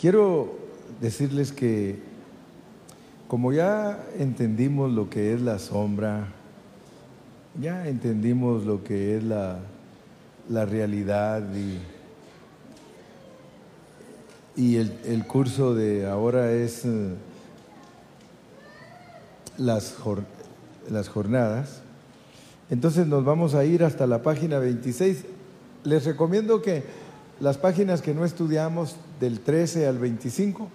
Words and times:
Quiero 0.00 0.56
decirles 1.02 1.52
que 1.52 1.98
como 3.28 3.52
ya 3.52 4.02
entendimos 4.18 4.90
lo 4.90 5.10
que 5.10 5.34
es 5.34 5.42
la 5.42 5.58
sombra, 5.58 6.28
ya 7.60 7.86
entendimos 7.86 8.64
lo 8.64 8.82
que 8.82 9.18
es 9.18 9.24
la, 9.24 9.58
la 10.48 10.64
realidad 10.64 11.42
y, 11.54 11.78
y 14.56 14.76
el, 14.76 14.90
el, 15.04 15.26
curso 15.26 15.74
de 15.74 16.06
ahora 16.06 16.50
es 16.50 16.86
uh, 16.86 17.10
las, 19.58 19.96
las 20.88 21.10
jornadas, 21.10 21.82
entonces 22.70 23.06
nos 23.06 23.22
vamos 23.22 23.54
a 23.54 23.66
ir 23.66 23.84
hasta 23.84 24.06
la 24.06 24.22
página 24.22 24.60
26. 24.60 25.26
Les 25.84 26.06
recomiendo 26.06 26.62
que 26.62 26.84
las 27.40 27.56
páginas 27.56 28.02
que 28.02 28.14
no 28.14 28.24
estudiamos 28.24 28.96
del 29.18 29.40
13 29.40 29.86
al 29.86 29.98
25, 29.98 30.68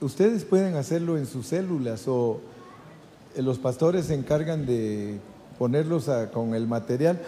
ustedes 0.00 0.44
pueden 0.44 0.74
hacerlo 0.76 1.18
en 1.18 1.26
sus 1.26 1.48
células 1.48 2.08
o 2.08 2.40
los 3.36 3.58
pastores 3.58 4.06
se 4.06 4.14
encargan 4.14 4.64
de 4.64 5.20
ponerlos 5.58 6.10
con 6.32 6.54
el 6.54 6.66
material, 6.66 7.20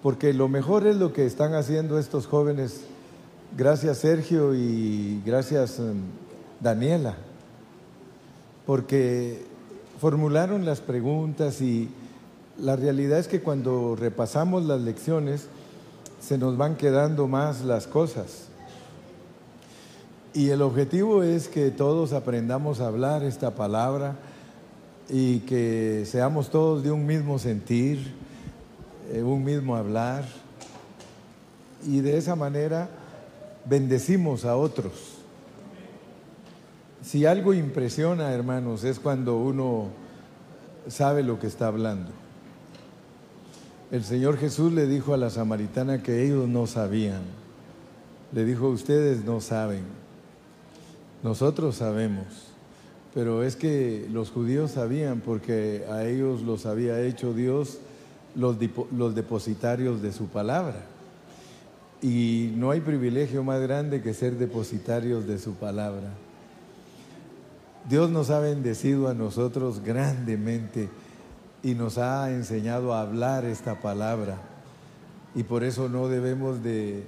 porque 0.00 0.32
lo 0.32 0.48
mejor 0.48 0.86
es 0.86 0.96
lo 0.96 1.12
que 1.12 1.26
están 1.26 1.54
haciendo 1.54 1.98
estos 1.98 2.26
jóvenes. 2.28 2.82
Gracias 3.56 3.98
Sergio 3.98 4.54
y 4.54 5.20
gracias 5.26 5.80
um, 5.80 5.96
Daniela, 6.60 7.16
porque 8.64 9.44
formularon 10.00 10.64
las 10.64 10.80
preguntas 10.80 11.60
y 11.60 11.88
la 12.58 12.76
realidad 12.76 13.18
es 13.18 13.26
que 13.26 13.40
cuando 13.40 13.96
repasamos 13.96 14.64
las 14.64 14.80
lecciones 14.80 15.48
se 16.22 16.38
nos 16.38 16.56
van 16.56 16.76
quedando 16.76 17.26
más 17.26 17.62
las 17.62 17.86
cosas. 17.86 18.46
Y 20.32 20.50
el 20.50 20.62
objetivo 20.62 21.22
es 21.22 21.48
que 21.48 21.70
todos 21.70 22.12
aprendamos 22.12 22.80
a 22.80 22.86
hablar 22.86 23.22
esta 23.24 23.50
palabra 23.50 24.16
y 25.08 25.40
que 25.40 26.04
seamos 26.06 26.48
todos 26.50 26.82
de 26.82 26.90
un 26.90 27.04
mismo 27.04 27.38
sentir, 27.38 28.14
eh, 29.12 29.22
un 29.22 29.44
mismo 29.44 29.76
hablar. 29.76 30.24
Y 31.84 32.00
de 32.00 32.16
esa 32.16 32.36
manera 32.36 32.88
bendecimos 33.64 34.44
a 34.44 34.56
otros. 34.56 34.92
Si 37.02 37.26
algo 37.26 37.52
impresiona, 37.52 38.32
hermanos, 38.32 38.84
es 38.84 39.00
cuando 39.00 39.36
uno 39.36 39.88
sabe 40.86 41.24
lo 41.24 41.40
que 41.40 41.48
está 41.48 41.66
hablando. 41.66 42.21
El 43.92 44.04
Señor 44.04 44.38
Jesús 44.38 44.72
le 44.72 44.86
dijo 44.86 45.12
a 45.12 45.18
la 45.18 45.28
samaritana 45.28 46.02
que 46.02 46.24
ellos 46.24 46.48
no 46.48 46.66
sabían. 46.66 47.20
Le 48.32 48.46
dijo, 48.46 48.68
ustedes 48.68 49.22
no 49.22 49.42
saben. 49.42 49.82
Nosotros 51.22 51.76
sabemos. 51.76 52.24
Pero 53.12 53.42
es 53.42 53.54
que 53.54 54.08
los 54.10 54.30
judíos 54.30 54.70
sabían 54.70 55.20
porque 55.20 55.84
a 55.90 56.06
ellos 56.06 56.40
los 56.40 56.64
había 56.64 57.02
hecho 57.02 57.34
Dios 57.34 57.80
los, 58.34 58.56
los 58.96 59.14
depositarios 59.14 60.00
de 60.00 60.12
su 60.12 60.24
palabra. 60.24 60.86
Y 62.00 62.54
no 62.56 62.70
hay 62.70 62.80
privilegio 62.80 63.44
más 63.44 63.60
grande 63.60 64.00
que 64.00 64.14
ser 64.14 64.38
depositarios 64.38 65.26
de 65.26 65.38
su 65.38 65.52
palabra. 65.52 66.14
Dios 67.90 68.08
nos 68.08 68.30
ha 68.30 68.40
bendecido 68.40 69.08
a 69.08 69.12
nosotros 69.12 69.82
grandemente 69.84 70.88
y 71.62 71.74
nos 71.74 71.98
ha 71.98 72.30
enseñado 72.30 72.92
a 72.92 73.02
hablar 73.02 73.44
esta 73.44 73.80
palabra. 73.80 74.38
Y 75.34 75.44
por 75.44 75.64
eso 75.64 75.88
no 75.88 76.08
debemos 76.08 76.62
de 76.62 77.04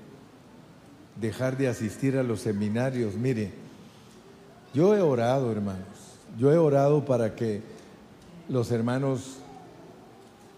dejar 1.21 1.57
de 1.57 1.69
asistir 1.69 2.17
a 2.17 2.23
los 2.23 2.41
seminarios. 2.41 3.15
Mire, 3.15 3.53
yo 4.73 4.97
he 4.97 5.01
orado, 5.01 5.51
hermanos, 5.51 6.19
yo 6.39 6.53
he 6.53 6.57
orado 6.57 7.05
para 7.05 7.35
que 7.35 7.63
los 8.49 8.71
hermanos 8.71 9.39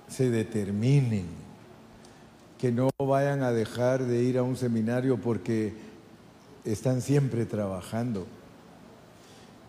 se 0.09 0.31
determinen, 0.31 1.27
que 2.59 2.73
no 2.73 2.89
vayan 2.99 3.43
a 3.43 3.53
dejar 3.53 4.05
de 4.05 4.23
ir 4.23 4.39
a 4.39 4.43
un 4.43 4.57
seminario 4.57 5.19
porque 5.19 5.75
están 6.65 7.01
siempre 7.01 7.45
trabajando. 7.45 8.27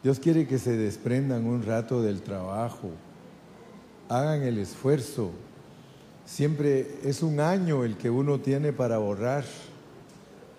Dios 0.03 0.19
quiere 0.19 0.47
que 0.47 0.59
se 0.59 0.78
desprendan 0.78 1.46
un 1.46 1.63
rato 1.63 2.02
del 2.02 2.22
trabajo, 2.22 2.91
hagan 4.09 4.44
el 4.44 4.57
esfuerzo. 4.57 5.31
Siempre 6.25 7.00
es 7.03 7.23
un 7.23 7.40
año 7.40 7.84
el 7.84 7.97
que 7.97 8.09
uno 8.09 8.40
tiene 8.40 8.73
para 8.73 8.95
ahorrar. 8.95 9.45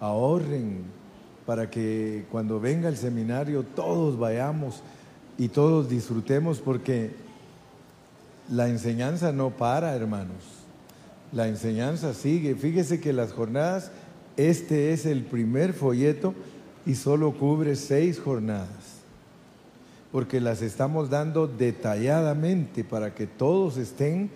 Ahorren 0.00 0.84
para 1.47 1.70
que 1.70 2.26
cuando 2.31 2.60
venga 2.60 2.88
el 2.88 2.97
seminario 2.97 3.64
todos 3.64 4.19
vayamos 4.19 4.82
y 5.38 5.48
todos 5.48 5.88
disfrutemos 5.88 6.58
porque 6.60 7.12
la 8.50 8.69
enseñanza 8.69 9.32
no 9.32 9.50
para, 9.50 9.94
hermanos. 9.94 10.42
La 11.32 11.48
enseñanza 11.48 12.14
sigue. 12.14 12.54
Fíjese 12.54 13.00
que 13.00 13.12
las 13.12 13.32
jornadas, 13.32 13.91
este 14.37 14.92
es 14.92 15.04
el 15.04 15.22
primer 15.22 15.72
folleto 15.72 16.34
y 16.87 16.94
solo 16.94 17.32
cubre 17.32 17.76
seis 17.76 18.19
jornadas 18.20 18.78
porque 20.12 20.41
las 20.41 20.62
estamos 20.62 21.10
dando 21.10 21.46
detalladamente 21.46 22.84
para 22.84 23.14
que 23.14 23.26
todos 23.26 23.76
estén 23.76 24.30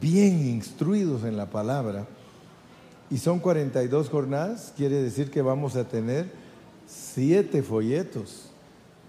bien 0.00 0.46
instruidos 0.46 1.24
en 1.24 1.36
la 1.36 1.50
palabra. 1.50 2.06
Y 3.10 3.18
son 3.18 3.40
42 3.40 4.08
jornadas, 4.08 4.72
quiere 4.76 5.02
decir 5.02 5.30
que 5.30 5.42
vamos 5.42 5.76
a 5.76 5.84
tener 5.84 6.30
siete 6.86 7.62
folletos 7.62 8.50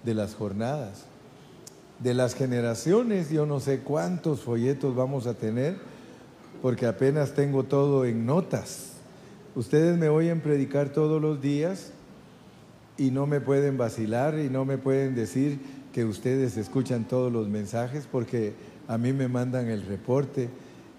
de 0.04 0.14
las 0.14 0.36
jornadas. 0.36 1.06
De 2.00 2.14
las 2.14 2.36
generaciones, 2.36 3.30
yo 3.30 3.46
no 3.46 3.62
sé 3.62 3.80
cuántos 3.80 4.42
folletos 4.42 4.94
vamos 4.94 5.26
a 5.26 5.36
tener, 5.36 5.78
porque 6.62 6.86
apenas 6.86 7.34
tengo 7.34 7.64
todo 7.64 8.04
en 8.04 8.26
notas. 8.26 8.94
Ustedes 9.56 9.98
me 9.98 10.10
oyen 10.10 10.42
predicar 10.42 10.90
todos 10.90 11.22
los 11.22 11.42
días 11.42 11.92
y 12.98 13.12
no 13.12 13.26
me 13.26 13.40
pueden 13.40 13.78
vacilar 13.78 14.38
y 14.38 14.50
no 14.50 14.66
me 14.66 14.78
pueden 14.78 15.16
decir, 15.16 15.60
que 15.94 16.04
ustedes 16.04 16.58
escuchan 16.58 17.06
todos 17.06 17.32
los 17.32 17.48
mensajes 17.48 18.08
porque 18.12 18.54
a 18.88 18.98
mí 18.98 19.14
me 19.14 19.28
mandan 19.28 19.70
el 19.70 19.86
reporte 19.86 20.50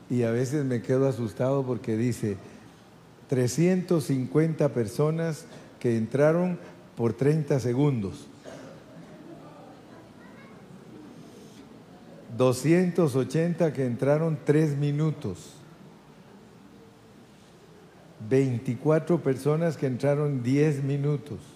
y 0.09 0.23
a 0.23 0.31
veces 0.31 0.65
me 0.65 0.83
quedo 0.83 1.09
asustado 1.09 1.65
porque 1.65 1.97
dice 1.97 2.37
350 3.29 4.69
personas 4.69 5.47
que 5.81 5.97
entraron 5.97 6.59
por 6.97 7.13
30 7.13 7.59
segundos. 7.59 8.29
280 12.39 13.73
que 13.73 13.87
entraron 13.87 14.39
3 14.45 14.77
minutos. 14.77 15.55
24 18.29 19.23
personas 19.23 19.77
que 19.77 19.87
entraron 19.87 20.43
10 20.43 20.85
minutos 20.85 21.54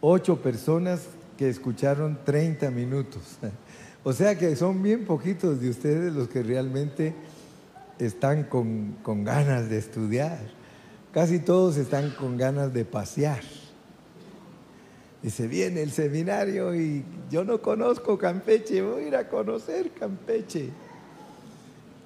ocho 0.00 0.40
personas 0.40 1.02
que 1.36 1.48
escucharon 1.48 2.18
30 2.24 2.70
minutos. 2.70 3.22
O 4.02 4.14
sea 4.14 4.38
que 4.38 4.56
son 4.56 4.82
bien 4.82 5.04
poquitos 5.04 5.60
de 5.60 5.68
ustedes 5.68 6.14
los 6.14 6.26
que 6.26 6.42
realmente 6.42 7.12
están 7.98 8.44
con, 8.44 8.96
con, 9.02 9.24
ganas 9.24 9.68
de 9.68 9.76
estudiar. 9.76 10.38
Casi 11.12 11.38
todos 11.38 11.76
están 11.76 12.08
con 12.12 12.38
ganas 12.38 12.72
de 12.72 12.86
pasear. 12.86 13.42
Dice, 15.22 15.46
viene 15.48 15.82
el 15.82 15.90
seminario 15.90 16.74
y 16.74 17.04
yo 17.30 17.44
no 17.44 17.60
conozco 17.60 18.16
Campeche, 18.16 18.80
voy 18.80 19.04
a 19.04 19.08
ir 19.08 19.16
a 19.16 19.28
conocer 19.28 19.90
Campeche. 19.90 20.70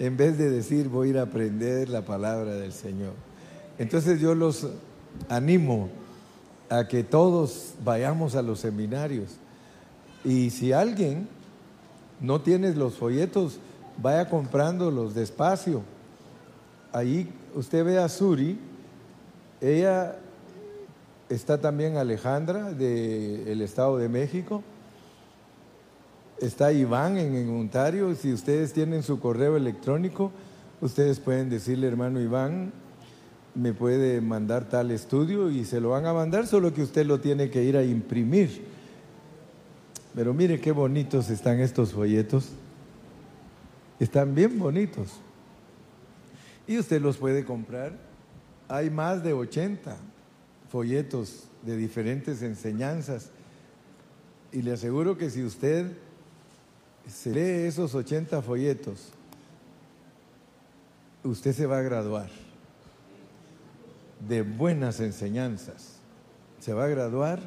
En 0.00 0.16
vez 0.16 0.36
de 0.36 0.50
decir, 0.50 0.88
voy 0.88 1.06
a 1.06 1.10
ir 1.10 1.18
a 1.18 1.22
aprender 1.22 1.88
la 1.88 2.04
palabra 2.04 2.56
del 2.56 2.72
Señor. 2.72 3.12
Entonces 3.78 4.20
yo 4.20 4.34
los 4.34 4.66
animo 5.28 5.90
a 6.78 6.88
que 6.88 7.04
todos 7.04 7.74
vayamos 7.84 8.34
a 8.34 8.42
los 8.42 8.60
seminarios. 8.60 9.36
Y 10.24 10.50
si 10.50 10.72
alguien 10.72 11.28
no 12.20 12.40
tiene 12.40 12.74
los 12.74 12.94
folletos, 12.94 13.58
vaya 14.00 14.28
comprándolos 14.28 15.14
despacio. 15.14 15.82
Ahí 16.92 17.30
usted 17.54 17.84
ve 17.84 17.98
a 17.98 18.08
Suri, 18.08 18.58
ella 19.60 20.16
está 21.28 21.60
también 21.60 21.96
Alejandra 21.96 22.72
del 22.72 23.60
Estado 23.62 23.98
de 23.98 24.08
México, 24.08 24.62
está 26.40 26.72
Iván 26.72 27.18
en, 27.18 27.34
en 27.34 27.50
Ontario, 27.50 28.14
si 28.14 28.32
ustedes 28.32 28.72
tienen 28.72 29.02
su 29.02 29.20
correo 29.20 29.56
electrónico, 29.56 30.32
ustedes 30.80 31.20
pueden 31.20 31.50
decirle, 31.50 31.86
hermano 31.86 32.20
Iván, 32.20 32.72
me 33.54 33.72
puede 33.72 34.20
mandar 34.20 34.68
tal 34.68 34.90
estudio 34.90 35.50
y 35.50 35.64
se 35.64 35.80
lo 35.80 35.90
van 35.90 36.06
a 36.06 36.12
mandar, 36.12 36.46
solo 36.46 36.74
que 36.74 36.82
usted 36.82 37.06
lo 37.06 37.20
tiene 37.20 37.50
que 37.50 37.62
ir 37.62 37.76
a 37.76 37.84
imprimir. 37.84 38.64
Pero 40.14 40.34
mire 40.34 40.60
qué 40.60 40.72
bonitos 40.72 41.30
están 41.30 41.60
estos 41.60 41.92
folletos. 41.92 42.50
Están 44.00 44.34
bien 44.34 44.58
bonitos. 44.58 45.12
Y 46.66 46.78
usted 46.78 47.00
los 47.00 47.16
puede 47.16 47.44
comprar. 47.44 47.96
Hay 48.68 48.90
más 48.90 49.22
de 49.22 49.32
80 49.32 49.96
folletos 50.70 51.44
de 51.62 51.76
diferentes 51.76 52.42
enseñanzas. 52.42 53.30
Y 54.52 54.62
le 54.62 54.72
aseguro 54.72 55.16
que 55.16 55.30
si 55.30 55.42
usted 55.44 55.92
se 57.08 57.32
lee 57.32 57.68
esos 57.68 57.94
80 57.94 58.40
folletos, 58.42 59.10
usted 61.22 61.52
se 61.52 61.66
va 61.66 61.78
a 61.78 61.82
graduar 61.82 62.43
de 64.28 64.42
buenas 64.42 65.00
enseñanzas. 65.00 65.98
Se 66.60 66.72
va 66.72 66.84
a 66.84 66.88
graduar 66.88 67.40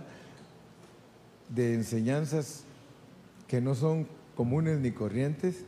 de 1.50 1.74
enseñanzas 1.74 2.64
que 3.48 3.62
no 3.62 3.76
son 3.76 4.08
comunes 4.36 4.80
ni 4.80 4.92
corrientes, 4.92 5.64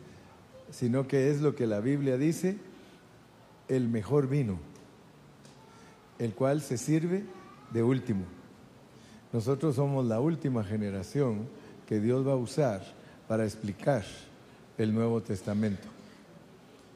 sino 0.71 1.07
que 1.07 1.31
es 1.31 1.41
lo 1.41 1.55
que 1.55 1.65
la 1.65 1.79
Biblia 1.79 2.17
dice, 2.17 2.57
el 3.67 3.87
mejor 3.87 4.27
vino, 4.27 4.59
el 6.19 6.33
cual 6.33 6.61
se 6.61 6.77
sirve 6.77 7.23
de 7.71 7.83
último. 7.83 8.25
Nosotros 9.31 9.75
somos 9.75 10.05
la 10.05 10.19
última 10.19 10.63
generación 10.63 11.47
que 11.87 11.99
Dios 11.99 12.27
va 12.27 12.33
a 12.33 12.37
usar 12.37 12.83
para 13.27 13.45
explicar 13.45 14.03
el 14.77 14.93
Nuevo 14.93 15.21
Testamento. 15.21 15.87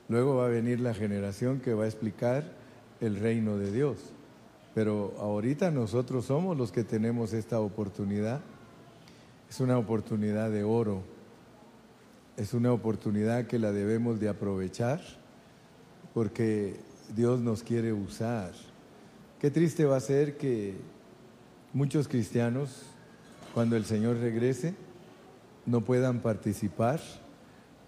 Luego 0.09 0.37
va 0.37 0.45
a 0.45 0.49
venir 0.49 0.79
la 0.79 0.93
generación 0.93 1.59
que 1.59 1.73
va 1.73 1.85
a 1.85 1.87
explicar 1.87 2.62
el 3.03 3.17
reino 3.19 3.57
de 3.57 3.71
Dios. 3.71 3.97
Pero 4.73 5.13
ahorita 5.19 5.71
nosotros 5.71 6.25
somos 6.25 6.57
los 6.57 6.71
que 6.71 6.83
tenemos 6.83 7.33
esta 7.33 7.59
oportunidad. 7.59 8.41
Es 9.49 9.59
una 9.59 9.77
oportunidad 9.77 10.49
de 10.49 10.63
oro. 10.63 11.03
Es 12.37 12.53
una 12.53 12.71
oportunidad 12.71 13.45
que 13.45 13.59
la 13.59 13.71
debemos 13.71 14.19
de 14.19 14.29
aprovechar 14.29 15.01
porque 16.13 16.79
Dios 17.15 17.41
nos 17.41 17.61
quiere 17.61 17.91
usar. 17.91 18.51
Qué 19.39 19.51
triste 19.51 19.85
va 19.85 19.97
a 19.97 19.99
ser 19.99 20.37
que 20.37 20.75
muchos 21.73 22.07
cristianos, 22.07 22.83
cuando 23.53 23.75
el 23.75 23.85
Señor 23.85 24.17
regrese, 24.17 24.73
no 25.65 25.81
puedan 25.81 26.21
participar 26.21 27.01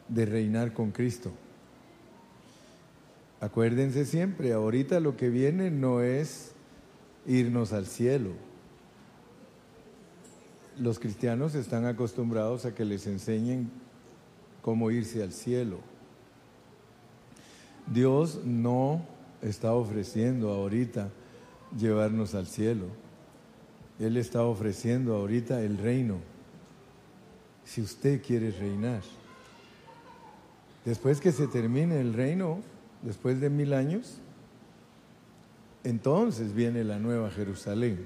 de 0.10 0.26
reinar 0.26 0.74
con 0.74 0.92
Cristo. 0.92 1.32
Acuérdense 3.42 4.06
siempre, 4.06 4.54
ahorita 4.54 5.00
lo 5.00 5.18
que 5.18 5.30
viene 5.30 5.70
no 5.70 6.02
es 6.02 6.52
irnos 7.26 7.74
al 7.74 7.86
cielo. 7.86 8.32
Los 10.78 11.00
cristianos 11.00 11.56
están 11.56 11.86
acostumbrados 11.86 12.66
a 12.66 12.74
que 12.74 12.86
les 12.86 13.08
enseñen 13.08 13.70
cómo 14.62 14.92
irse 14.92 15.22
al 15.22 15.32
cielo. 15.32 15.80
Dios 17.88 18.42
no 18.46 19.06
está 19.42 19.74
ofreciendo 19.74 20.50
ahorita 20.52 21.10
llevarnos 21.78 22.36
al 22.36 22.48
cielo. 22.48 22.88
Él 24.00 24.18
está 24.18 24.44
ofreciendo 24.44 25.16
ahorita 25.16 25.62
el 25.62 25.78
reino. 25.78 26.18
Si 27.64 27.82
usted 27.82 28.22
quiere 28.22 28.52
reinar. 28.52 29.02
Después 30.84 31.20
que 31.20 31.32
se 31.32 31.48
termine 31.48 32.00
el 32.00 32.14
reino, 32.14 32.60
después 33.06 33.40
de 33.40 33.50
mil 33.50 33.74
años, 33.74 34.18
entonces 35.84 36.54
viene 36.54 36.84
la 36.84 36.98
nueva 37.00 37.30
Jerusalén. 37.30 38.00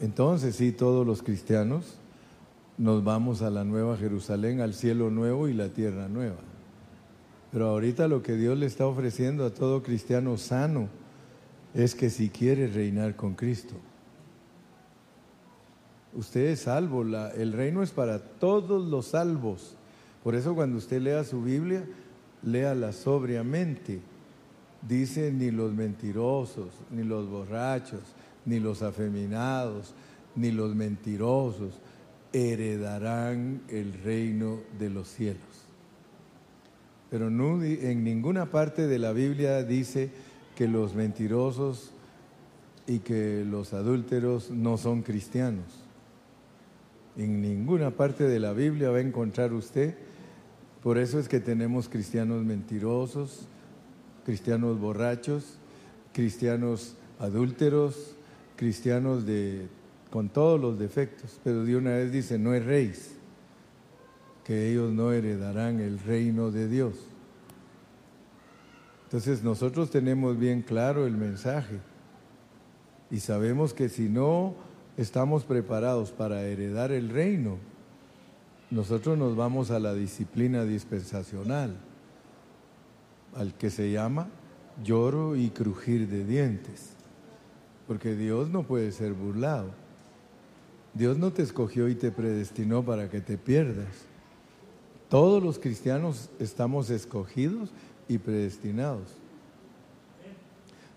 Entonces 0.00 0.56
sí, 0.56 0.72
todos 0.72 1.06
los 1.06 1.22
cristianos 1.22 1.98
nos 2.78 3.04
vamos 3.04 3.42
a 3.42 3.50
la 3.50 3.64
nueva 3.64 3.96
Jerusalén, 3.98 4.60
al 4.60 4.72
cielo 4.72 5.10
nuevo 5.10 5.46
y 5.46 5.52
la 5.52 5.68
tierra 5.68 6.08
nueva. 6.08 6.38
Pero 7.52 7.68
ahorita 7.68 8.08
lo 8.08 8.22
que 8.22 8.34
Dios 8.34 8.58
le 8.58 8.64
está 8.64 8.86
ofreciendo 8.86 9.44
a 9.44 9.52
todo 9.52 9.82
cristiano 9.82 10.38
sano 10.38 10.88
es 11.74 11.94
que 11.94 12.08
si 12.08 12.30
quiere 12.30 12.66
reinar 12.66 13.14
con 13.14 13.34
Cristo, 13.34 13.74
usted 16.14 16.46
es 16.46 16.60
salvo, 16.60 17.02
el 17.02 17.52
reino 17.52 17.82
es 17.82 17.90
para 17.90 18.18
todos 18.18 18.88
los 18.88 19.08
salvos. 19.08 19.76
Por 20.24 20.34
eso 20.34 20.54
cuando 20.54 20.78
usted 20.78 21.02
lea 21.02 21.24
su 21.24 21.42
Biblia, 21.42 21.84
léala 22.42 22.92
sobriamente. 22.92 24.00
Dice 24.86 25.30
ni 25.32 25.50
los 25.50 25.72
mentirosos, 25.72 26.68
ni 26.90 27.04
los 27.04 27.28
borrachos, 27.28 28.00
ni 28.44 28.58
los 28.58 28.82
afeminados, 28.82 29.94
ni 30.34 30.50
los 30.50 30.74
mentirosos 30.74 31.80
heredarán 32.32 33.62
el 33.68 33.92
reino 34.02 34.60
de 34.78 34.90
los 34.90 35.08
cielos. 35.08 35.40
Pero 37.10 37.28
en 37.28 38.04
ninguna 38.04 38.46
parte 38.46 38.86
de 38.86 38.98
la 38.98 39.12
Biblia 39.12 39.62
dice 39.62 40.10
que 40.56 40.66
los 40.66 40.94
mentirosos 40.94 41.92
y 42.86 43.00
que 43.00 43.44
los 43.44 43.74
adúlteros 43.74 44.50
no 44.50 44.78
son 44.78 45.02
cristianos. 45.02 45.66
En 47.16 47.42
ninguna 47.42 47.90
parte 47.90 48.24
de 48.24 48.40
la 48.40 48.54
Biblia 48.54 48.90
va 48.90 48.96
a 48.96 49.02
encontrar 49.02 49.52
usted 49.52 49.94
por 50.82 50.98
eso 50.98 51.18
es 51.18 51.28
que 51.28 51.40
tenemos 51.40 51.88
cristianos 51.88 52.44
mentirosos, 52.44 53.46
cristianos 54.24 54.80
borrachos, 54.80 55.58
cristianos 56.12 56.96
adúlteros, 57.18 58.16
cristianos 58.56 59.24
con 60.10 60.28
todos 60.28 60.60
los 60.60 60.78
defectos. 60.78 61.40
Pero 61.44 61.64
de 61.64 61.76
una 61.76 61.90
vez 61.90 62.10
dice, 62.10 62.38
no 62.38 62.52
erréis, 62.52 63.16
que 64.44 64.70
ellos 64.70 64.92
no 64.92 65.12
heredarán 65.12 65.80
el 65.80 65.98
reino 66.00 66.50
de 66.50 66.68
Dios. 66.68 66.94
Entonces 69.04 69.44
nosotros 69.44 69.90
tenemos 69.90 70.38
bien 70.38 70.62
claro 70.62 71.06
el 71.06 71.16
mensaje 71.16 71.78
y 73.10 73.20
sabemos 73.20 73.74
que 73.74 73.88
si 73.88 74.08
no 74.08 74.54
estamos 74.96 75.44
preparados 75.44 76.10
para 76.10 76.42
heredar 76.44 76.92
el 76.92 77.10
reino, 77.10 77.58
nosotros 78.72 79.18
nos 79.18 79.36
vamos 79.36 79.70
a 79.70 79.78
la 79.78 79.92
disciplina 79.92 80.64
dispensacional, 80.64 81.76
al 83.34 83.52
que 83.52 83.68
se 83.68 83.92
llama 83.92 84.28
lloro 84.82 85.36
y 85.36 85.50
crujir 85.50 86.08
de 86.08 86.24
dientes, 86.24 86.94
porque 87.86 88.14
Dios 88.14 88.48
no 88.48 88.62
puede 88.62 88.90
ser 88.92 89.12
burlado. 89.12 89.68
Dios 90.94 91.18
no 91.18 91.34
te 91.34 91.42
escogió 91.42 91.90
y 91.90 91.94
te 91.94 92.10
predestinó 92.10 92.82
para 92.82 93.10
que 93.10 93.20
te 93.20 93.36
pierdas. 93.36 94.06
Todos 95.10 95.42
los 95.42 95.58
cristianos 95.58 96.30
estamos 96.38 96.88
escogidos 96.88 97.68
y 98.08 98.16
predestinados 98.16 99.08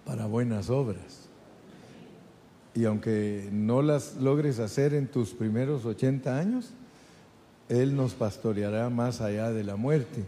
para 0.06 0.28
buenas 0.28 0.70
obras. 0.70 1.28
Y 2.74 2.86
aunque 2.86 3.50
no 3.52 3.82
las 3.82 4.16
logres 4.16 4.60
hacer 4.60 4.94
en 4.94 5.08
tus 5.08 5.34
primeros 5.34 5.84
80 5.84 6.40
años, 6.40 6.74
él 7.70 7.96
nos 7.96 8.14
pastoreará 8.14 8.90
más 8.90 9.22
allá 9.22 9.52
de 9.52 9.64
la 9.64 9.76
muerte. 9.76 10.24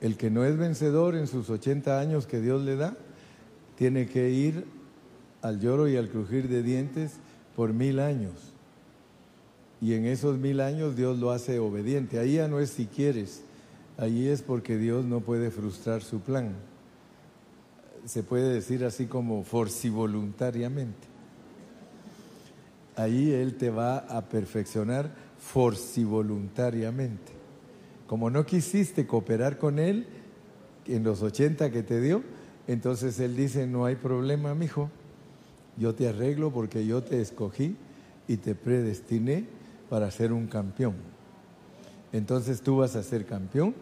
El 0.00 0.16
que 0.16 0.30
no 0.30 0.44
es 0.44 0.56
vencedor 0.56 1.14
en 1.14 1.26
sus 1.26 1.50
80 1.50 1.98
años 1.98 2.26
que 2.26 2.40
Dios 2.40 2.62
le 2.62 2.76
da, 2.76 2.96
tiene 3.76 4.06
que 4.06 4.30
ir 4.30 4.66
al 5.42 5.60
lloro 5.60 5.88
y 5.88 5.96
al 5.96 6.08
crujir 6.08 6.48
de 6.48 6.62
dientes 6.62 7.12
por 7.54 7.72
mil 7.72 8.00
años. 8.00 8.32
Y 9.80 9.92
en 9.92 10.06
esos 10.06 10.38
mil 10.38 10.60
años 10.60 10.96
Dios 10.96 11.18
lo 11.18 11.30
hace 11.30 11.58
obediente. 11.58 12.18
Ahí 12.18 12.34
ya 12.34 12.48
no 12.48 12.60
es 12.60 12.70
si 12.70 12.86
quieres, 12.86 13.42
ahí 13.98 14.28
es 14.28 14.42
porque 14.42 14.78
Dios 14.78 15.04
no 15.04 15.20
puede 15.20 15.50
frustrar 15.50 16.02
su 16.02 16.20
plan. 16.20 16.54
Se 18.06 18.22
puede 18.22 18.52
decir 18.52 18.84
así 18.84 19.06
como 19.06 19.44
voluntariamente. 19.44 21.06
Ahí 22.94 23.30
Él 23.30 23.56
te 23.56 23.68
va 23.68 23.98
a 23.98 24.22
perfeccionar 24.22 25.25
voluntariamente. 26.04 27.32
Como 28.06 28.30
no 28.30 28.44
quisiste 28.46 29.06
cooperar 29.06 29.58
con 29.58 29.78
Él 29.78 30.06
en 30.86 31.02
los 31.02 31.22
80 31.22 31.70
que 31.70 31.82
te 31.82 32.00
dio, 32.00 32.22
entonces 32.66 33.18
Él 33.20 33.36
dice, 33.36 33.66
no 33.66 33.84
hay 33.84 33.96
problema, 33.96 34.54
mijo, 34.54 34.90
yo 35.76 35.94
te 35.94 36.08
arreglo 36.08 36.50
porque 36.50 36.86
yo 36.86 37.02
te 37.02 37.20
escogí 37.20 37.76
y 38.28 38.36
te 38.36 38.54
predestiné 38.54 39.44
para 39.88 40.10
ser 40.10 40.32
un 40.32 40.46
campeón. 40.46 40.94
Entonces 42.12 42.60
tú 42.60 42.78
vas 42.78 42.96
a 42.96 43.02
ser 43.02 43.26
campeón 43.26 43.74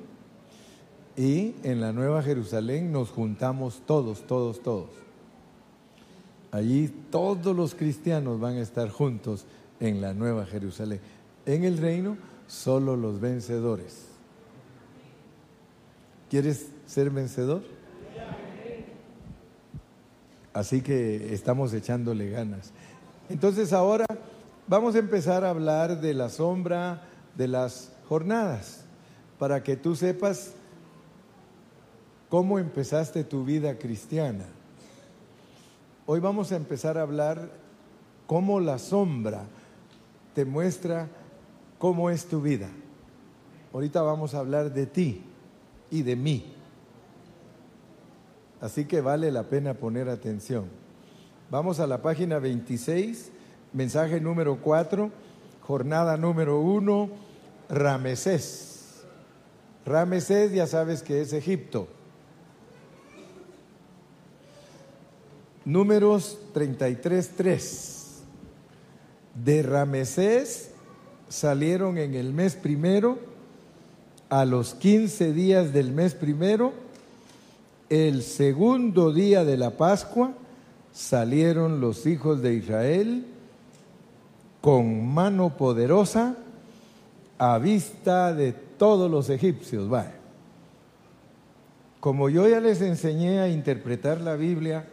y 1.16 1.54
en 1.62 1.80
la 1.80 1.92
Nueva 1.92 2.23
Jerusalén 2.23 2.92
nos 2.92 3.11
juntamos 3.11 3.83
todos, 3.87 4.26
todos, 4.26 4.62
todos. 4.62 4.90
Allí 6.50 6.88
todos 7.11 7.54
los 7.54 7.75
cristianos 7.75 8.40
van 8.40 8.56
a 8.56 8.61
estar 8.61 8.88
juntos 8.88 9.44
en 9.80 10.00
la 10.00 10.14
Nueva 10.14 10.47
Jerusalén. 10.47 11.00
En 11.47 11.65
el 11.65 11.79
reino, 11.79 12.17
solo 12.47 12.97
los 12.97 13.21
vencedores. 13.21 14.07
¿Quieres 16.31 16.69
ser 16.87 17.11
vencedor? 17.11 17.63
Así 20.53 20.81
que 20.83 21.35
estamos 21.35 21.73
echándole 21.75 22.31
ganas. 22.31 22.71
Entonces 23.29 23.73
ahora 23.73 24.07
vamos 24.69 24.95
a 24.95 24.99
empezar 24.99 25.45
a 25.45 25.51
hablar 25.51 26.01
de 26.01 26.15
la 26.15 26.29
sombra 26.29 27.03
de 27.37 27.49
las 27.49 27.93
jornadas, 28.09 28.85
para 29.39 29.63
que 29.63 29.77
tú 29.77 29.97
sepas 29.97 30.53
cómo 32.29 32.59
empezaste 32.59 33.25
tu 33.25 33.45
vida 33.45 33.79
cristiana. 33.79 34.45
Hoy 36.07 36.21
vamos 36.21 36.53
a 36.53 36.57
empezar 36.57 36.99
a 36.99 37.03
hablar 37.03 37.51
cómo 38.27 38.61
la 38.61 38.79
sombra 38.79 39.45
te 40.35 40.45
muestra 40.45 41.09
cómo 41.85 42.09
es 42.09 42.25
tu 42.25 42.41
vida. 42.41 42.71
Ahorita 43.75 44.00
vamos 44.00 44.33
a 44.33 44.38
hablar 44.38 44.73
de 44.73 44.87
ti 44.87 45.23
y 45.91 46.00
de 46.00 46.17
mí. 46.17 46.55
Así 48.59 48.87
que 48.87 49.03
vale 49.03 49.31
la 49.31 49.43
pena 49.50 49.75
poner 49.75 50.09
atención. 50.09 50.64
Vamos 51.50 51.81
a 51.81 51.87
la 51.87 52.00
página 52.00 52.38
26, 52.38 53.33
mensaje 53.75 54.19
número 54.19 54.62
4, 54.62 55.11
jornada 55.61 56.17
número 56.17 56.59
1, 56.59 57.11
Ramesés. 57.69 59.03
Ramesés 59.85 60.53
ya 60.53 60.67
sabes 60.67 61.03
que 61.03 61.21
es 61.21 61.35
Egipto. 61.35 61.87
Números 65.67 66.38
33.3. 66.55 68.23
De 69.35 69.62
Ramesés 69.62 70.71
salieron 71.28 71.99
en 71.99 72.14
el 72.14 72.33
mes 72.33 72.54
primero, 72.54 73.19
a 74.28 74.45
los 74.45 74.75
15 74.75 75.33
días 75.33 75.73
del 75.73 75.93
mes 75.93 76.14
primero, 76.14 76.73
el 77.88 78.23
segundo 78.23 79.12
día 79.12 79.45
de 79.45 79.57
la 79.57 79.71
Pascua, 79.71 80.33
salieron 80.93 81.81
los 81.81 82.07
hijos 82.07 82.40
de 82.40 82.54
Israel 82.54 83.26
con 84.61 85.07
mano 85.07 85.57
poderosa 85.57 86.37
a 87.38 87.59
vista 87.59 88.33
de 88.33 88.52
todos 88.52 89.11
los 89.11 89.28
egipcios. 89.28 89.90
Como 92.00 92.28
yo 92.28 92.49
ya 92.49 92.61
les 92.61 92.81
enseñé 92.81 93.40
a 93.40 93.49
interpretar 93.49 94.21
la 94.21 94.37
Biblia, 94.37 94.87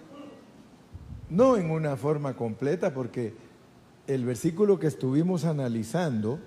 no 1.30 1.56
en 1.56 1.72
una 1.72 1.96
forma 1.96 2.36
completa, 2.36 2.94
porque 2.94 3.34
el 4.14 4.26
versículo 4.26 4.78
que 4.78 4.88
estuvimos 4.88 5.46
analizando, 5.46 6.40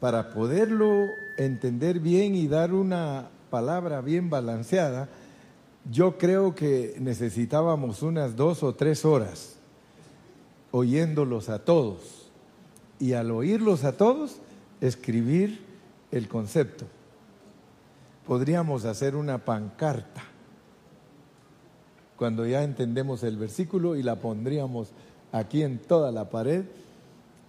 para 0.00 0.30
poderlo 0.30 1.06
entender 1.36 2.00
bien 2.00 2.34
y 2.34 2.48
dar 2.48 2.72
una 2.72 3.30
palabra 3.50 4.00
bien 4.00 4.30
balanceada, 4.30 5.08
yo 5.90 6.18
creo 6.18 6.54
que 6.54 6.96
necesitábamos 7.00 8.02
unas 8.02 8.36
dos 8.36 8.62
o 8.62 8.74
tres 8.74 9.04
horas 9.04 9.56
oyéndolos 10.70 11.48
a 11.48 11.64
todos. 11.64 12.30
Y 13.00 13.12
al 13.12 13.30
oírlos 13.30 13.84
a 13.84 13.96
todos, 13.96 14.38
escribir 14.80 15.60
el 16.10 16.28
concepto. 16.28 16.84
Podríamos 18.26 18.84
hacer 18.84 19.14
una 19.14 19.38
pancarta 19.44 20.22
cuando 22.16 22.44
ya 22.44 22.64
entendemos 22.64 23.22
el 23.22 23.36
versículo 23.36 23.94
y 23.94 24.02
la 24.02 24.16
pondríamos 24.16 24.90
aquí 25.32 25.62
en 25.62 25.78
toda 25.78 26.12
la 26.12 26.30
pared, 26.30 26.64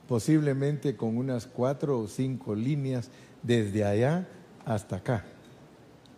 posiblemente 0.08 0.96
con 0.96 1.18
unas 1.18 1.46
cuatro 1.46 2.00
o 2.00 2.08
cinco 2.08 2.56
líneas 2.56 3.10
desde 3.44 3.86
allá 3.86 4.28
hasta 4.66 4.98
acá. 4.98 5.26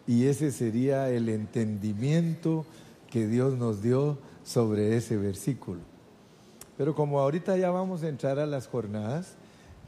Y 0.07 0.25
ese 0.25 0.51
sería 0.51 1.09
el 1.09 1.29
entendimiento 1.29 2.65
que 3.09 3.27
Dios 3.27 3.57
nos 3.57 3.81
dio 3.81 4.17
sobre 4.43 4.97
ese 4.97 5.17
versículo. 5.17 5.81
Pero 6.77 6.95
como 6.95 7.19
ahorita 7.19 7.57
ya 7.57 7.69
vamos 7.69 8.03
a 8.03 8.09
entrar 8.09 8.39
a 8.39 8.45
las 8.45 8.67
jornadas, 8.67 9.35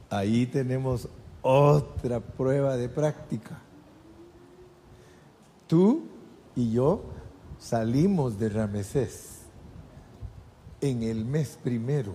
ahí 0.09 0.45
tenemos 0.45 1.07
otra 1.41 2.19
prueba 2.19 2.77
de 2.77 2.89
práctica. 2.89 3.59
Tú 5.67 6.03
y 6.55 6.71
yo 6.71 7.03
salimos 7.57 8.37
de 8.37 8.49
Ramesés 8.49 9.32
en 10.83 11.01
el 11.01 11.23
mes 11.23 11.57
primero, 11.63 12.13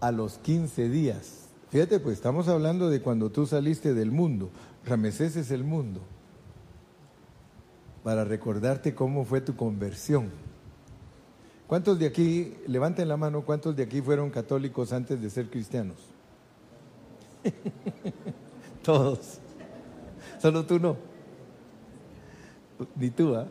a 0.00 0.10
los 0.10 0.38
15 0.38 0.88
días. 0.88 1.48
Fíjate, 1.68 2.00
pues 2.00 2.14
estamos 2.14 2.48
hablando 2.48 2.88
de 2.88 3.02
cuando 3.02 3.30
tú 3.30 3.46
saliste 3.46 3.92
del 3.92 4.10
mundo. 4.10 4.48
Ramesés 4.86 5.36
es 5.36 5.50
el 5.50 5.62
mundo. 5.62 6.00
Para 8.02 8.24
recordarte 8.24 8.94
cómo 8.94 9.26
fue 9.26 9.42
tu 9.42 9.56
conversión. 9.56 10.30
¿Cuántos 11.66 11.98
de 11.98 12.06
aquí, 12.06 12.54
levanten 12.66 13.06
la 13.06 13.18
mano, 13.18 13.42
cuántos 13.42 13.76
de 13.76 13.82
aquí 13.82 14.00
fueron 14.00 14.30
católicos 14.30 14.94
antes 14.94 15.20
de 15.20 15.28
ser 15.28 15.50
cristianos? 15.50 15.98
Todos. 18.82 19.38
Solo 20.40 20.64
tú 20.64 20.80
no. 20.80 20.96
Ni 22.96 23.10
tú, 23.10 23.36
¿ah? 23.36 23.46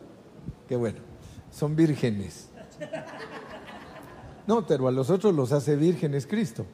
Qué 0.68 0.74
bueno 0.74 1.09
son 1.52 1.76
vírgenes. 1.76 2.48
No, 4.46 4.66
pero 4.66 4.88
a 4.88 4.92
los 4.92 5.10
otros 5.10 5.34
los 5.34 5.52
hace 5.52 5.76
vírgenes 5.76 6.26
Cristo. 6.26 6.64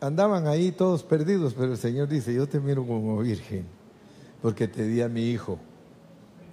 Andaban 0.00 0.46
ahí 0.46 0.70
todos 0.72 1.02
perdidos, 1.02 1.54
pero 1.54 1.72
el 1.72 1.78
Señor 1.78 2.08
dice, 2.08 2.34
yo 2.34 2.48
te 2.48 2.60
miro 2.60 2.86
como 2.86 3.18
virgen, 3.18 3.64
porque 4.42 4.68
te 4.68 4.86
di 4.86 5.00
a 5.00 5.08
mi 5.08 5.30
hijo, 5.30 5.58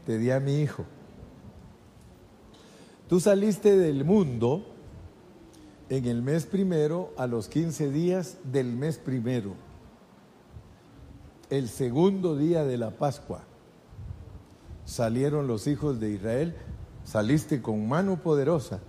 te 0.05 0.17
di 0.17 0.31
a 0.31 0.39
mi 0.39 0.62
hijo. 0.62 0.86
Tú 3.10 3.19
saliste 3.19 3.77
del 3.77 4.05
mundo 4.05 4.65
en 5.89 6.05
el 6.05 6.22
mes 6.22 6.45
primero 6.45 7.13
a 7.17 7.27
los 7.27 7.50
15 7.50 7.91
días 7.91 8.38
del 8.45 8.74
mes 8.74 8.98
primero, 8.98 9.53
el 11.50 11.67
segundo 11.67 12.36
día 12.36 12.63
de 12.63 12.77
la 12.77 12.91
Pascua 12.91 13.43
salieron 14.85 15.47
los 15.47 15.67
hijos 15.67 15.99
de 15.99 16.11
Israel, 16.11 16.55
saliste 17.03 17.61
con 17.61 17.87
mano 17.87 18.17
poderosa 18.17 18.79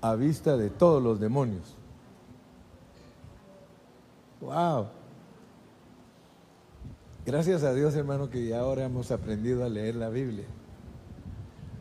a 0.00 0.14
vista 0.14 0.56
de 0.56 0.70
todos 0.70 1.02
los 1.02 1.20
demonios. 1.20 1.76
¡Wow! 4.40 4.86
Gracias 7.26 7.62
a 7.62 7.74
Dios, 7.74 7.94
hermano, 7.94 8.30
que 8.30 8.46
ya 8.46 8.60
ahora 8.60 8.84
hemos 8.84 9.10
aprendido 9.10 9.64
a 9.64 9.68
leer 9.68 9.94
la 9.94 10.08
Biblia. 10.08 10.46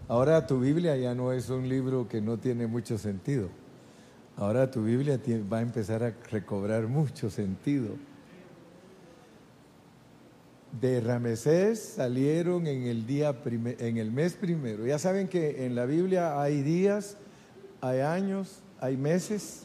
Ahora 0.10 0.46
tu 0.46 0.60
Biblia 0.60 0.98
ya 0.98 1.16
no 1.16 1.32
es 1.32 1.50
un 1.50 1.70
libro 1.70 2.08
que 2.08 2.20
no 2.20 2.38
tiene 2.38 2.68
mucho 2.68 2.98
sentido. 2.98 3.50
Ahora 4.36 4.70
tu 4.70 4.84
Biblia 4.84 5.20
va 5.52 5.60
a 5.60 5.62
empezar 5.62 6.04
a 6.04 6.14
recobrar 6.30 6.88
mucho 6.88 7.30
sentido 7.30 7.96
de 10.72 11.02
Ramesés 11.02 11.80
salieron 11.80 12.68
en 12.68 12.84
el, 12.84 13.06
día 13.06 13.36
en 13.46 13.98
el 13.98 14.12
mes 14.12 14.34
primero. 14.34 14.86
Ya 14.86 15.00
saben 15.00 15.28
que 15.28 15.66
en 15.66 15.76
la 15.76 15.86
Biblia 15.86 16.42
hay 16.42 16.62
días, 16.62 17.18
hay 17.82 18.02
años, 18.02 18.62
hay 18.80 18.96
meses. 18.96 19.64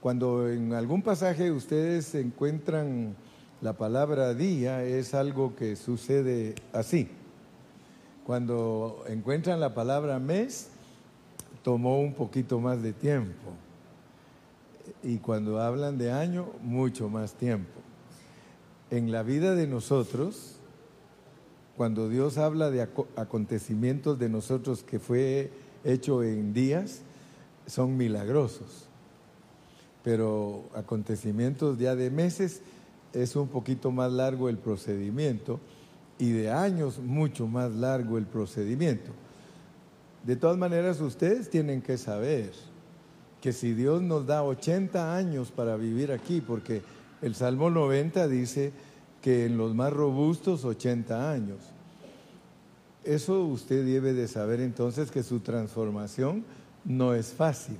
Cuando 0.00 0.48
en 0.48 0.72
algún 0.72 1.02
pasaje 1.02 1.50
ustedes 1.50 2.14
encuentran 2.14 3.16
la 3.60 3.74
palabra 3.74 4.34
día, 4.34 4.84
es 4.84 5.14
algo 5.14 5.56
que 5.56 5.76
sucede 5.76 6.54
así. 6.72 7.08
Cuando 8.24 9.04
encuentran 9.08 9.60
la 9.60 9.74
palabra 9.74 10.18
mes, 10.18 10.68
tomó 11.62 12.00
un 12.00 12.14
poquito 12.14 12.60
más 12.60 12.82
de 12.82 12.92
tiempo. 12.92 13.52
Y 15.02 15.18
cuando 15.18 15.60
hablan 15.60 15.98
de 15.98 16.12
año, 16.12 16.46
mucho 16.62 17.08
más 17.08 17.34
tiempo 17.34 17.79
en 18.90 19.12
la 19.12 19.22
vida 19.22 19.54
de 19.54 19.66
nosotros, 19.66 20.56
cuando 21.76 22.08
Dios 22.08 22.38
habla 22.38 22.70
de 22.70 22.82
acontecimientos 23.16 24.18
de 24.18 24.28
nosotros 24.28 24.82
que 24.82 24.98
fue 24.98 25.50
hecho 25.84 26.22
en 26.22 26.52
días, 26.52 27.02
son 27.66 27.96
milagrosos. 27.96 28.86
Pero 30.02 30.64
acontecimientos 30.74 31.78
ya 31.78 31.94
de 31.94 32.10
meses 32.10 32.62
es 33.12 33.36
un 33.36 33.48
poquito 33.48 33.90
más 33.90 34.12
largo 34.12 34.48
el 34.48 34.58
procedimiento 34.58 35.60
y 36.18 36.32
de 36.32 36.50
años 36.50 36.98
mucho 36.98 37.46
más 37.46 37.72
largo 37.72 38.18
el 38.18 38.26
procedimiento. 38.26 39.12
De 40.24 40.36
todas 40.36 40.58
maneras, 40.58 41.00
ustedes 41.00 41.48
tienen 41.48 41.80
que 41.80 41.96
saber 41.96 42.52
que 43.40 43.52
si 43.52 43.72
Dios 43.72 44.02
nos 44.02 44.26
da 44.26 44.42
80 44.42 45.16
años 45.16 45.50
para 45.50 45.76
vivir 45.76 46.12
aquí, 46.12 46.42
porque 46.42 46.82
el 47.22 47.34
Salmo 47.34 47.70
90 47.70 48.28
dice 48.28 48.72
que 49.22 49.46
en 49.46 49.58
los 49.58 49.74
más 49.74 49.92
robustos 49.92 50.64
80 50.64 51.30
años. 51.30 51.58
Eso 53.04 53.44
usted 53.44 53.84
debe 53.84 54.12
de 54.12 54.28
saber 54.28 54.60
entonces 54.60 55.10
que 55.10 55.22
su 55.22 55.40
transformación 55.40 56.44
no 56.84 57.14
es 57.14 57.32
fácil. 57.32 57.76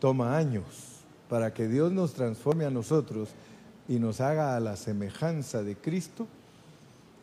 Toma 0.00 0.36
años. 0.36 0.64
Para 1.28 1.54
que 1.54 1.66
Dios 1.66 1.92
nos 1.92 2.12
transforme 2.12 2.64
a 2.64 2.70
nosotros 2.70 3.30
y 3.88 3.98
nos 3.98 4.20
haga 4.20 4.56
a 4.56 4.60
la 4.60 4.76
semejanza 4.76 5.62
de 5.62 5.76
Cristo, 5.76 6.26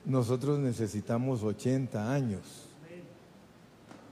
nosotros 0.06 0.60
necesitamos 0.60 1.44
80 1.44 2.12
años. 2.12 2.42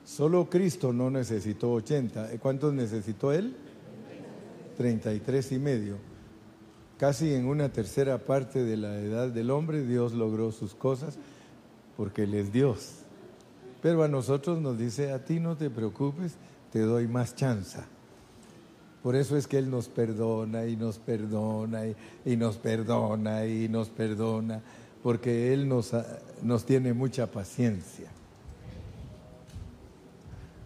Solo 0.06 0.50
Cristo 0.50 0.94
no 0.94 1.10
necesitó 1.10 1.74
80. 1.74 2.38
¿Cuántos 2.39 2.74
necesitó 2.74 3.34
Él? 3.34 3.56
33 4.77 5.51
y 5.51 5.60
medio. 5.60 6.16
Casi 6.98 7.34
en 7.34 7.46
una 7.46 7.70
tercera 7.70 8.18
parte 8.18 8.63
de 8.63 8.75
la 8.75 9.00
edad 9.00 9.30
del 9.30 9.51
hombre 9.51 9.86
Dios 9.86 10.13
logró 10.13 10.51
sus 10.51 10.74
cosas 10.74 11.18
porque 11.96 12.24
Él 12.24 12.34
es 12.34 12.51
Dios. 12.51 13.00
Pero 13.82 14.04
a 14.04 14.08
nosotros 14.08 14.60
nos 14.60 14.77
dice, 14.77 15.12
a 15.12 15.24
ti 15.24 15.39
no 15.39 15.56
te 15.56 15.70
preocupes, 15.70 16.36
te 16.72 16.80
doy 16.80 17.08
más 17.08 17.36
chance. 17.36 17.80
Por 19.04 19.16
eso 19.16 19.38
es 19.38 19.48
que 19.48 19.60
Él 19.60 19.70
nos 19.70 19.89
perdona 19.89 20.66
y 20.66 20.75
nos 20.75 20.98
perdona 20.98 21.84
y, 22.25 22.36
nos 22.36 22.58
perdona 22.58 23.46
y 23.46 23.70
nos 23.70 23.89
perdona, 23.89 24.62
porque 25.04 25.54
Él 25.54 25.70
nos, 25.70 25.94
nos 26.42 26.66
tiene 26.66 26.94
mucha 26.94 27.27
paciencia. 27.27 28.10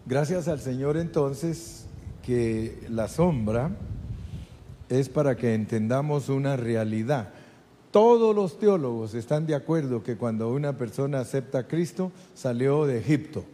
Gracias 0.06 0.48
al 0.48 0.60
Señor 0.60 0.96
entonces 0.96 1.86
que 2.22 2.86
la 2.88 3.06
sombra 3.08 3.70
es 4.98 5.08
para 5.08 5.36
que 5.36 5.54
entendamos 5.54 6.28
una 6.28 6.56
realidad. 6.56 7.30
Todos 7.90 8.34
los 8.34 8.58
teólogos 8.58 9.14
están 9.14 9.46
de 9.46 9.54
acuerdo 9.54 10.02
que 10.02 10.16
cuando 10.16 10.50
una 10.50 10.76
persona 10.76 11.20
acepta 11.20 11.60
a 11.60 11.66
Cristo 11.66 12.12
salió 12.34 12.86
de 12.86 12.98
Egipto. 12.98 13.44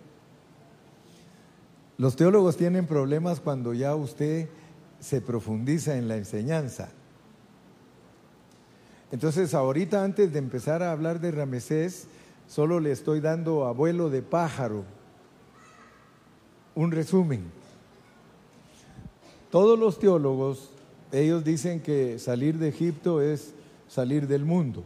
Los 1.96 2.16
teólogos 2.16 2.56
tienen 2.56 2.86
problemas 2.86 3.40
cuando 3.40 3.72
ya 3.72 3.94
usted 3.94 4.48
se 5.00 5.20
profundiza 5.20 5.96
en 5.96 6.08
la 6.08 6.16
enseñanza. 6.16 6.90
Entonces, 9.10 9.54
ahorita 9.54 10.04
antes 10.04 10.32
de 10.32 10.38
empezar 10.38 10.82
a 10.82 10.92
hablar 10.92 11.20
de 11.20 11.30
Ramesés, 11.30 12.08
solo 12.48 12.80
le 12.80 12.92
estoy 12.92 13.20
dando 13.20 13.64
abuelo 13.64 14.10
de 14.10 14.22
pájaro 14.22 14.84
un 16.74 16.92
resumen. 16.92 17.42
Todos 19.50 19.78
los 19.78 19.98
teólogos, 19.98 20.70
ellos 21.12 21.44
dicen 21.44 21.80
que 21.80 22.18
salir 22.18 22.58
de 22.58 22.68
Egipto 22.68 23.20
es 23.20 23.54
salir 23.88 24.26
del 24.26 24.44
mundo. 24.44 24.84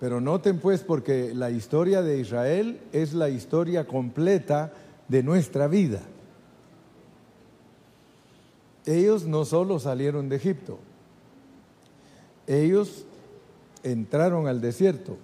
Pero 0.00 0.20
noten 0.20 0.58
pues 0.58 0.82
porque 0.82 1.32
la 1.34 1.50
historia 1.50 2.02
de 2.02 2.18
Israel 2.18 2.80
es 2.92 3.14
la 3.14 3.28
historia 3.30 3.86
completa 3.86 4.72
de 5.08 5.22
nuestra 5.22 5.68
vida. 5.68 6.00
Ellos 8.86 9.24
no 9.24 9.44
solo 9.44 9.78
salieron 9.78 10.28
de 10.28 10.36
Egipto, 10.36 10.78
ellos 12.46 13.06
entraron 13.82 14.46
al 14.46 14.60
desierto. 14.60 15.16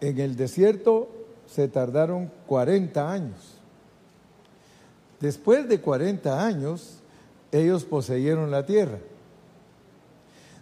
En 0.00 0.18
el 0.18 0.36
desierto 0.36 1.08
se 1.46 1.68
tardaron 1.68 2.30
40 2.46 3.10
años. 3.10 3.55
Después 5.20 5.68
de 5.68 5.80
40 5.80 6.44
años, 6.44 6.98
ellos 7.52 7.84
poseyeron 7.84 8.50
la 8.50 8.66
tierra. 8.66 8.98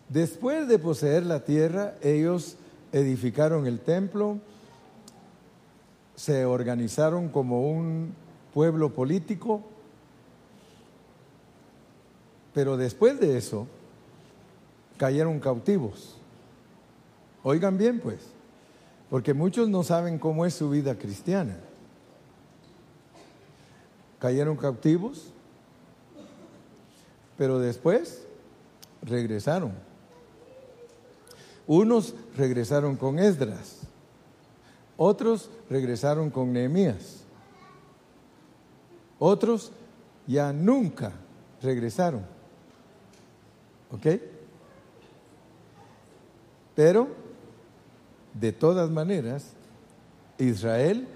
Después 0.08 0.68
de 0.68 0.78
poseer 0.78 1.24
la 1.24 1.44
tierra, 1.44 1.94
ellos 2.02 2.56
edificaron 2.92 3.66
el 3.66 3.80
templo, 3.80 4.38
se 6.14 6.44
organizaron 6.44 7.28
como 7.28 7.68
un 7.68 8.14
pueblo 8.52 8.92
político, 8.92 9.62
pero 12.52 12.76
después 12.76 13.18
de 13.18 13.36
eso 13.36 13.66
cayeron 14.96 15.40
cautivos. 15.40 16.16
Oigan 17.42 17.76
bien, 17.76 17.98
pues. 17.98 18.20
Porque 19.10 19.34
muchos 19.34 19.68
no 19.68 19.82
saben 19.82 20.18
cómo 20.18 20.46
es 20.46 20.54
su 20.54 20.70
vida 20.70 20.96
cristiana. 20.96 21.56
Cayeron 24.18 24.56
cautivos, 24.56 25.30
pero 27.36 27.58
después 27.58 28.24
regresaron. 29.02 29.72
Unos 31.66 32.14
regresaron 32.36 32.96
con 32.96 33.18
Esdras, 33.18 33.80
otros 34.96 35.50
regresaron 35.70 36.30
con 36.30 36.52
Nehemías, 36.52 37.22
otros 39.18 39.72
ya 40.26 40.52
nunca 40.52 41.12
regresaron. 41.62 42.22
¿Ok? 43.90 44.06
Pero 46.74 47.08
de 48.34 48.52
todas 48.52 48.90
maneras, 48.90 49.52
Israel 50.38 51.06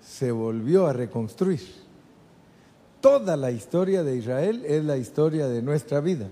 se 0.00 0.32
volvió 0.32 0.86
a 0.86 0.92
reconstruir. 0.92 1.79
Toda 3.00 3.36
la 3.36 3.50
historia 3.50 4.02
de 4.02 4.16
Israel 4.16 4.62
es 4.66 4.84
la 4.84 4.96
historia 4.96 5.48
de 5.48 5.62
nuestra 5.62 6.00
vida. 6.00 6.28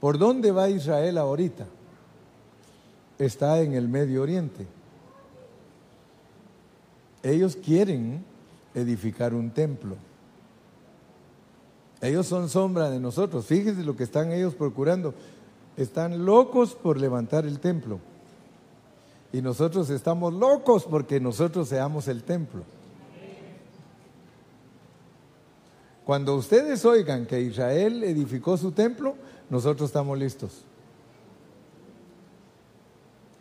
¿Por 0.00 0.18
dónde 0.18 0.52
va 0.52 0.68
Israel 0.68 1.18
ahorita? 1.18 1.66
Está 3.18 3.60
en 3.60 3.72
el 3.72 3.88
Medio 3.88 4.22
Oriente. 4.22 4.66
Ellos 7.22 7.56
quieren 7.56 8.22
edificar 8.74 9.34
un 9.34 9.50
templo. 9.50 9.96
Ellos 12.00 12.26
son 12.26 12.48
sombra 12.48 12.90
de 12.90 13.00
nosotros. 13.00 13.46
Fíjense 13.46 13.82
lo 13.82 13.96
que 13.96 14.04
están 14.04 14.30
ellos 14.30 14.54
procurando. 14.54 15.14
Están 15.76 16.24
locos 16.24 16.74
por 16.74 16.98
levantar 16.98 17.44
el 17.44 17.58
templo. 17.58 17.98
Y 19.32 19.42
nosotros 19.42 19.90
estamos 19.90 20.32
locos 20.32 20.84
porque 20.84 21.18
nosotros 21.18 21.68
seamos 21.68 22.08
el 22.08 22.22
templo. 22.22 22.62
Cuando 26.08 26.36
ustedes 26.36 26.86
oigan 26.86 27.26
que 27.26 27.38
Israel 27.38 28.02
edificó 28.02 28.56
su 28.56 28.72
templo, 28.72 29.14
nosotros 29.50 29.90
estamos 29.90 30.18
listos. 30.18 30.64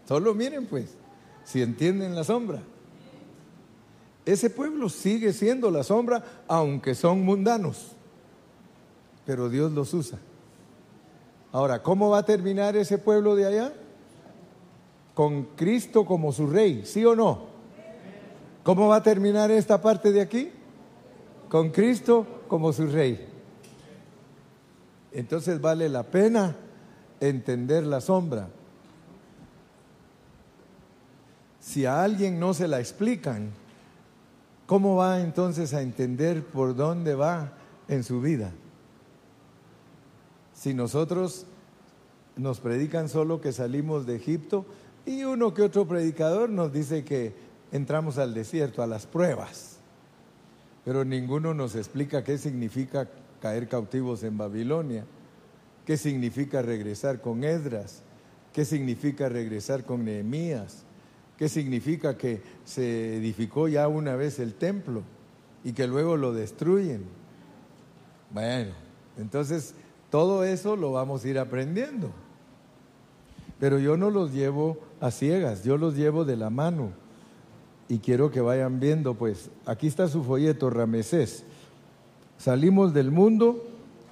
Solo 0.06 0.36
miren 0.36 0.66
pues, 0.66 0.98
si 1.46 1.62
entienden 1.62 2.14
la 2.14 2.26
sombra. 2.26 2.62
Ese 4.26 4.50
pueblo 4.50 4.90
sigue 4.90 5.32
siendo 5.32 5.72
la 5.72 5.82
sombra, 5.82 6.22
aunque 6.46 6.94
son 6.94 7.24
mundanos, 7.24 7.94
pero 9.26 9.48
Dios 9.48 9.72
los 9.72 9.94
usa. 9.94 10.20
Ahora, 11.54 11.82
¿cómo 11.82 12.10
va 12.10 12.18
a 12.18 12.26
terminar 12.26 12.76
ese 12.76 12.98
pueblo 12.98 13.38
de 13.38 13.46
allá? 13.46 13.74
con 15.14 15.44
Cristo 15.56 16.06
como 16.06 16.34
su 16.34 16.48
rey, 16.48 16.82
¿sí 16.84 17.06
o 17.06 17.16
no? 17.16 17.46
¿Cómo 18.64 18.90
va 18.90 18.98
a 18.98 19.04
terminar 19.04 19.52
esta 19.52 19.82
parte 19.82 20.12
de 20.12 20.20
aquí? 20.20 20.52
Con 21.48 21.70
Cristo 21.70 22.37
como 22.48 22.74
su 22.74 22.88
rey. 22.88 23.28
Entonces 25.12 25.60
vale 25.62 25.90
la 25.90 26.04
pena 26.04 26.56
entender 27.20 27.86
la 27.86 28.02
sombra. 28.02 28.50
Si 31.60 31.86
a 31.86 32.04
alguien 32.04 32.40
no 32.40 32.54
se 32.54 32.68
la 32.68 32.80
explican, 32.80 33.50
¿cómo 34.66 34.96
va 34.96 35.20
entonces 35.20 35.74
a 35.74 35.82
entender 35.82 36.44
por 36.44 36.76
dónde 36.76 37.16
va 37.16 37.54
en 37.88 38.04
su 38.04 38.22
vida? 38.22 38.52
Si 40.54 40.74
nosotros 40.74 41.46
nos 42.36 42.60
predican 42.60 43.10
solo 43.10 43.42
que 43.42 43.52
salimos 43.52 44.06
de 44.06 44.16
Egipto, 44.16 44.66
y 45.06 45.24
uno 45.24 45.54
que 45.54 45.62
otro 45.62 45.88
predicador 45.88 46.50
nos 46.50 46.74
dice 46.74 47.04
que 47.04 47.34
entramos 47.72 48.18
al 48.18 48.34
desierto, 48.34 48.84
a 48.84 48.88
las 48.88 49.06
pruebas, 49.06 49.77
pero 50.88 51.04
ninguno 51.04 51.54
nos 51.54 51.76
explica 51.76 52.24
qué 52.24 52.38
significa 52.38 53.10
caer 53.42 53.68
cautivos 53.68 54.24
en 54.24 54.38
Babilonia, 54.38 55.04
qué 55.86 55.98
significa 55.98 56.62
regresar 56.62 57.20
con 57.20 57.44
Edras, 57.44 58.04
qué 58.54 58.64
significa 58.64 59.28
regresar 59.28 59.84
con 59.84 60.06
Nehemías, 60.06 60.86
qué 61.38 61.50
significa 61.50 62.18
que 62.18 62.42
se 62.64 63.18
edificó 63.18 63.68
ya 63.68 63.90
una 63.90 64.16
vez 64.16 64.40
el 64.40 64.54
templo 64.54 65.04
y 65.62 65.74
que 65.74 65.88
luego 65.88 66.16
lo 66.16 66.32
destruyen. 66.32 67.04
Bueno, 68.32 68.72
entonces 69.18 69.74
todo 70.10 70.46
eso 70.46 70.78
lo 70.78 70.94
vamos 70.94 71.26
a 71.26 71.28
ir 71.28 71.38
aprendiendo. 71.38 72.12
Pero 73.60 73.78
yo 73.78 73.98
no 73.98 74.10
los 74.10 74.32
llevo 74.32 74.78
a 75.02 75.12
ciegas, 75.12 75.66
yo 75.66 75.76
los 75.76 75.98
llevo 75.98 76.24
de 76.24 76.38
la 76.38 76.50
mano. 76.50 76.94
Y 77.90 78.00
quiero 78.00 78.32
que 78.32 78.42
vayan 78.42 78.80
viendo, 78.80 79.14
pues, 79.14 79.50
aquí 79.66 79.88
está 79.88 80.08
su 80.08 80.24
folleto, 80.24 80.70
Ramesés. 80.70 81.44
Salimos 82.38 82.94
del 82.94 83.12
mundo 83.12 83.64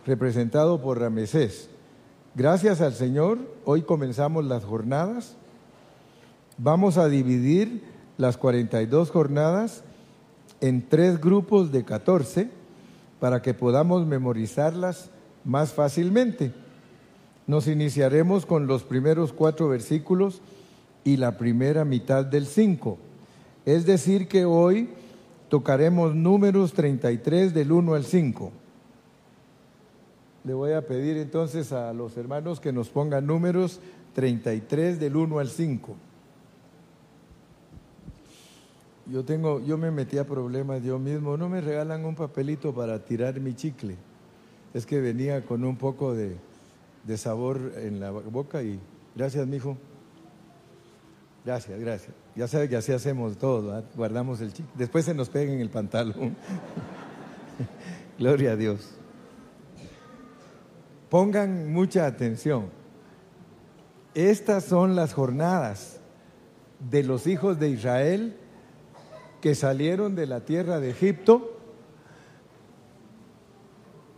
representado 0.05 0.81
por 0.81 0.99
Ramesés. 0.99 1.69
Gracias 2.35 2.81
al 2.81 2.93
Señor, 2.93 3.39
hoy 3.65 3.81
comenzamos 3.81 4.45
las 4.45 4.63
jornadas. 4.63 5.35
Vamos 6.57 6.97
a 6.97 7.07
dividir 7.07 7.83
las 8.17 8.37
42 8.37 9.11
jornadas 9.11 9.83
en 10.61 10.87
tres 10.87 11.19
grupos 11.19 11.71
de 11.71 11.83
14 11.83 12.49
para 13.19 13.41
que 13.41 13.53
podamos 13.53 14.05
memorizarlas 14.05 15.09
más 15.43 15.73
fácilmente. 15.73 16.53
Nos 17.47 17.67
iniciaremos 17.67 18.45
con 18.45 18.67
los 18.67 18.83
primeros 18.83 19.31
cuatro 19.31 19.67
versículos 19.69 20.41
y 21.03 21.17
la 21.17 21.37
primera 21.37 21.85
mitad 21.85 22.25
del 22.25 22.47
5. 22.47 22.97
Es 23.65 23.85
decir, 23.85 24.27
que 24.27 24.45
hoy 24.45 24.89
tocaremos 25.49 26.15
números 26.15 26.73
33 26.73 27.53
del 27.53 27.71
1 27.71 27.93
al 27.95 28.05
5. 28.05 28.51
Le 30.43 30.53
voy 30.53 30.73
a 30.73 30.85
pedir 30.85 31.17
entonces 31.17 31.71
a 31.71 31.91
los 31.93 32.15
hermanos 32.17 32.59
que 32.59 32.71
nos 32.71 32.89
pongan 32.89 33.25
números 33.25 33.79
33 34.13 34.99
del 34.99 35.15
1 35.15 35.39
al 35.39 35.49
5. 35.49 35.95
Yo 39.07 39.23
tengo, 39.23 39.59
yo 39.63 39.77
me 39.77 39.91
metí 39.91 40.17
a 40.17 40.25
problemas 40.25 40.83
yo 40.83 40.99
mismo. 40.99 41.35
No 41.37 41.49
me 41.49 41.61
regalan 41.61 42.05
un 42.05 42.15
papelito 42.15 42.73
para 42.73 43.03
tirar 43.03 43.39
mi 43.39 43.55
chicle. 43.55 43.95
Es 44.73 44.85
que 44.85 44.99
venía 44.99 45.43
con 45.45 45.63
un 45.63 45.77
poco 45.77 46.13
de, 46.13 46.35
de 47.03 47.17
sabor 47.17 47.73
en 47.77 47.99
la 47.99 48.11
boca 48.11 48.61
y 48.61 48.79
gracias, 49.15 49.47
mijo. 49.47 49.77
Gracias, 51.43 51.79
gracias. 51.79 52.24
Ya 52.35 52.47
sabe 52.47 52.67
que 52.67 52.75
así 52.75 52.91
hacemos 52.91 53.37
todo, 53.37 53.83
guardamos 53.95 54.41
el 54.41 54.51
chicle. 54.51 54.71
Después 54.75 55.05
se 55.05 55.13
nos 55.13 55.29
pega 55.29 55.53
en 55.53 55.61
el 55.61 55.69
pantalón. 55.69 56.35
Gloria 58.19 58.51
a 58.51 58.55
Dios. 58.57 58.89
Pongan 61.09 61.71
mucha 61.71 62.05
atención. 62.05 62.69
Estas 64.13 64.65
son 64.65 64.95
las 64.95 65.13
jornadas 65.13 65.99
de 66.89 67.03
los 67.03 67.25
hijos 67.25 67.57
de 67.57 67.69
Israel 67.69 68.35
que 69.39 69.55
salieron 69.55 70.15
de 70.15 70.25
la 70.25 70.41
tierra 70.41 70.79
de 70.79 70.89
Egipto 70.89 71.57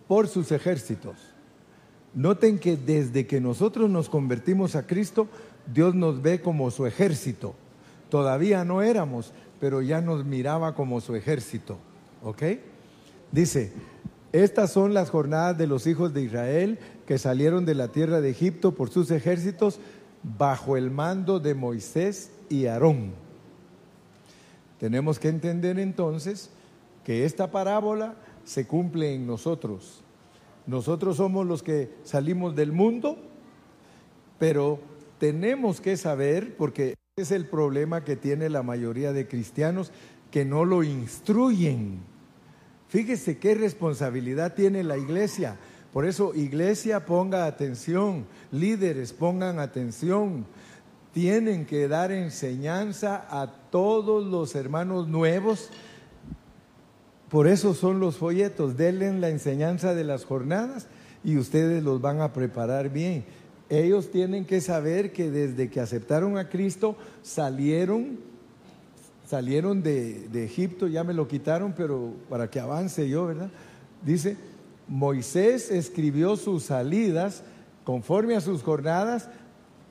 por 0.07 0.27
sus 0.27 0.51
ejércitos. 0.51 1.17
Noten 2.13 2.57
que 2.57 2.77
desde 2.77 3.27
que 3.27 3.39
nosotros 3.39 3.89
nos 3.89 4.09
convertimos 4.09 4.75
a 4.75 4.87
Cristo, 4.87 5.27
Dios 5.71 5.93
nos 5.93 6.21
ve 6.21 6.41
como 6.41 6.71
su 6.71 6.87
ejército. 6.87 7.53
Todavía 8.09 8.63
no 8.63 8.81
éramos, 8.81 9.33
pero 9.59 9.81
ya 9.81 10.01
nos 10.01 10.25
miraba 10.25 10.75
como 10.75 11.01
su 11.01 11.15
ejército. 11.15 11.77
¿Ok? 12.23 12.43
Dice, 13.31 13.73
estas 14.31 14.71
son 14.71 14.93
las 14.93 15.09
jornadas 15.09 15.57
de 15.57 15.67
los 15.67 15.87
hijos 15.87 16.13
de 16.13 16.21
Israel 16.21 16.79
que 17.05 17.17
salieron 17.17 17.65
de 17.65 17.75
la 17.75 17.89
tierra 17.89 18.21
de 18.21 18.29
Egipto 18.29 18.75
por 18.75 18.89
sus 18.89 19.11
ejércitos 19.11 19.79
bajo 20.37 20.77
el 20.77 20.91
mando 20.91 21.39
de 21.39 21.55
Moisés 21.55 22.31
y 22.49 22.65
Aarón. 22.65 23.13
Tenemos 24.79 25.19
que 25.19 25.29
entender 25.29 25.79
entonces 25.79 26.49
que 27.03 27.25
esta 27.25 27.51
parábola 27.51 28.15
se 28.43 28.67
cumple 28.67 29.13
en 29.13 29.25
nosotros. 29.25 30.01
Nosotros 30.65 31.17
somos 31.17 31.45
los 31.45 31.63
que 31.63 31.95
salimos 32.03 32.55
del 32.55 32.73
mundo, 32.73 33.17
pero 34.37 34.79
tenemos 35.17 35.81
que 35.81 35.97
saber, 35.97 36.55
porque 36.57 36.95
es 37.17 37.31
el 37.31 37.47
problema 37.47 38.03
que 38.03 38.15
tiene 38.15 38.47
la 38.47 38.61
mayoría 38.61 39.11
de 39.11 39.27
cristianos, 39.27 39.91
que 40.29 40.45
no 40.45 40.65
lo 40.65 40.83
instruyen. 40.83 41.99
Fíjese 42.89 43.39
qué 43.39 43.55
responsabilidad 43.55 44.53
tiene 44.53 44.83
la 44.83 44.97
iglesia. 44.97 45.57
Por 45.91 46.05
eso, 46.05 46.35
iglesia, 46.35 47.05
ponga 47.07 47.47
atención, 47.47 48.27
líderes, 48.51 49.13
pongan 49.13 49.57
atención 49.57 50.45
tienen 51.11 51.65
que 51.65 51.87
dar 51.87 52.11
enseñanza 52.11 53.25
a 53.31 53.47
todos 53.71 54.23
los 54.23 54.53
hermanos 54.53 55.07
nuevos. 55.07 55.71
Por 57.29 57.47
eso 57.47 57.73
son 57.73 57.99
los 57.99 58.17
folletos. 58.17 58.77
Denle 58.77 59.11
la 59.13 59.29
enseñanza 59.29 59.95
de 59.95 60.03
las 60.03 60.25
jornadas 60.25 60.85
y 61.23 61.37
ustedes 61.37 61.83
los 61.83 61.99
van 62.01 62.21
a 62.21 62.33
preparar 62.33 62.91
bien. 62.91 63.25
Ellos 63.69 64.11
tienen 64.11 64.45
que 64.45 64.61
saber 64.61 65.11
que 65.11 65.29
desde 65.29 65.69
que 65.69 65.79
aceptaron 65.79 66.37
a 66.37 66.49
Cristo 66.49 66.95
salieron, 67.21 68.19
salieron 69.25 69.83
de, 69.83 70.29
de 70.29 70.45
Egipto, 70.45 70.87
ya 70.87 71.03
me 71.03 71.13
lo 71.13 71.27
quitaron, 71.27 71.73
pero 71.75 72.13
para 72.29 72.49
que 72.49 72.59
avance 72.59 73.09
yo, 73.09 73.27
¿verdad? 73.27 73.49
Dice, 74.05 74.37
Moisés 74.87 75.69
escribió 75.69 76.37
sus 76.37 76.63
salidas 76.63 77.43
conforme 77.83 78.35
a 78.35 78.41
sus 78.41 78.63
jornadas 78.63 79.29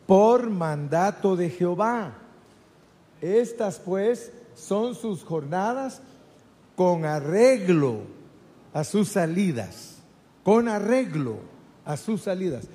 por 0.07 0.49
mandato 0.49 1.37
de 1.37 1.51
Jehová. 1.51 2.15
Estas 3.21 3.79
pues 3.79 4.33
son 4.55 4.95
sus 4.95 5.23
jornadas 5.23 6.01
con 6.77 7.05
arreglo 7.05 8.03
a 8.73 8.85
sus 8.85 9.09
salidas, 9.09 9.97
con 10.45 10.69
arreglo 10.69 11.39
a 11.85 11.97
sus 11.97 12.23
salidas. 12.23 12.67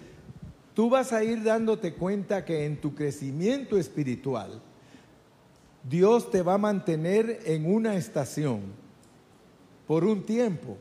Tú 0.74 0.90
vas 0.90 1.14
a 1.14 1.24
ir 1.24 1.44
dándote 1.44 1.94
cuenta 1.94 2.46
que 2.46 2.66
en 2.66 2.80
tu 2.80 2.96
crecimiento 2.96 3.78
espiritual, 3.78 4.62
Dios 5.84 6.30
te 6.32 6.42
va 6.42 6.56
a 6.56 6.60
mantener 6.60 7.40
en 7.46 7.72
una 7.72 7.96
estación 7.96 8.62
por 9.88 10.06
un 10.06 10.26
tiempo, 10.26 10.78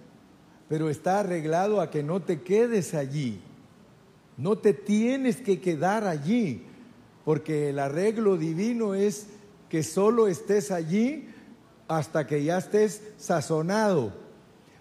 pero 0.69 0.91
está 0.91 1.21
arreglado 1.21 1.81
a 1.81 1.91
que 1.91 2.03
no 2.03 2.21
te 2.21 2.43
quedes 2.43 2.95
allí 2.95 3.41
no 4.41 4.57
te 4.57 4.73
tienes 4.73 5.37
que 5.37 5.61
quedar 5.61 6.07
allí, 6.07 6.63
porque 7.27 7.69
el 7.69 7.79
arreglo 7.79 8.39
divino 8.39 8.95
es 8.95 9.27
que 9.69 9.83
solo 9.83 10.29
estés 10.29 10.71
allí 10.71 11.29
hasta 11.89 12.27
que 12.27 12.43
ya 12.43 12.57
estés 12.57 13.03
sazonado. 13.19 14.15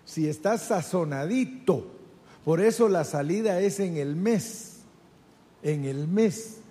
Si 0.05 0.29
estás 0.29 0.61
sazonadito, 0.61 1.91
por 2.45 2.61
eso 2.61 2.87
la 2.87 3.03
salida 3.03 3.59
es 3.59 3.81
en 3.81 3.97
el 3.97 4.15
mes, 4.15 4.68
en 5.63 5.85
el 5.85 6.07
mes. 6.07 6.61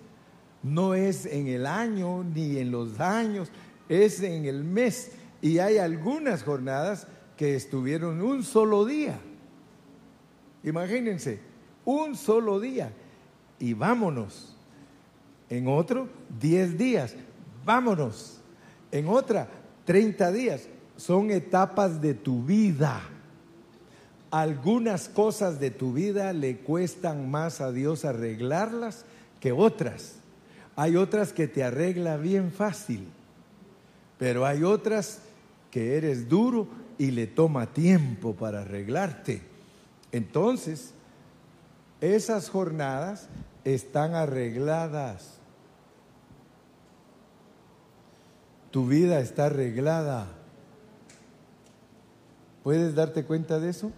No 0.61 0.93
es 0.93 1.25
en 1.25 1.47
el 1.47 1.65
año 1.65 2.23
ni 2.23 2.57
en 2.57 2.71
los 2.71 2.99
años, 2.99 3.49
es 3.87 4.21
en 4.21 4.45
el 4.45 4.63
mes. 4.63 5.11
Y 5.41 5.59
hay 5.59 5.77
algunas 5.77 6.43
jornadas 6.43 7.07
que 7.37 7.55
estuvieron 7.55 8.21
un 8.21 8.43
solo 8.43 8.85
día. 8.85 9.19
Imagínense, 10.63 11.39
un 11.85 12.15
solo 12.15 12.59
día 12.59 12.91
y 13.57 13.73
vámonos. 13.73 14.55
En 15.49 15.67
otro, 15.67 16.09
10 16.39 16.77
días, 16.77 17.15
vámonos. 17.65 18.41
En 18.91 19.07
otra, 19.07 19.47
30 19.85 20.31
días. 20.31 20.67
Son 20.95 21.31
etapas 21.31 22.01
de 22.01 22.13
tu 22.13 22.43
vida. 22.43 23.01
Algunas 24.31 25.09
cosas 25.09 25.59
de 25.59 25.71
tu 25.71 25.93
vida 25.93 26.33
le 26.33 26.57
cuestan 26.57 27.29
más 27.31 27.61
a 27.61 27.71
Dios 27.71 28.05
arreglarlas 28.05 29.05
que 29.39 29.51
otras. 29.51 30.15
Hay 30.75 30.95
otras 30.95 31.33
que 31.33 31.47
te 31.47 31.63
arregla 31.63 32.17
bien 32.17 32.51
fácil, 32.51 33.07
pero 34.17 34.45
hay 34.45 34.63
otras 34.63 35.19
que 35.71 35.97
eres 35.97 36.29
duro 36.29 36.67
y 36.97 37.11
le 37.11 37.27
toma 37.27 37.73
tiempo 37.73 38.35
para 38.35 38.61
arreglarte. 38.61 39.41
Entonces, 40.11 40.93
esas 42.01 42.49
jornadas 42.49 43.27
están 43.63 44.13
arregladas. 44.13 45.39
Tu 48.71 48.87
vida 48.87 49.19
está 49.19 49.47
arreglada. 49.47 50.27
¿Puedes 52.63 52.93
darte 52.93 53.23
cuenta 53.23 53.59
de 53.59 53.69
eso? 53.69 53.91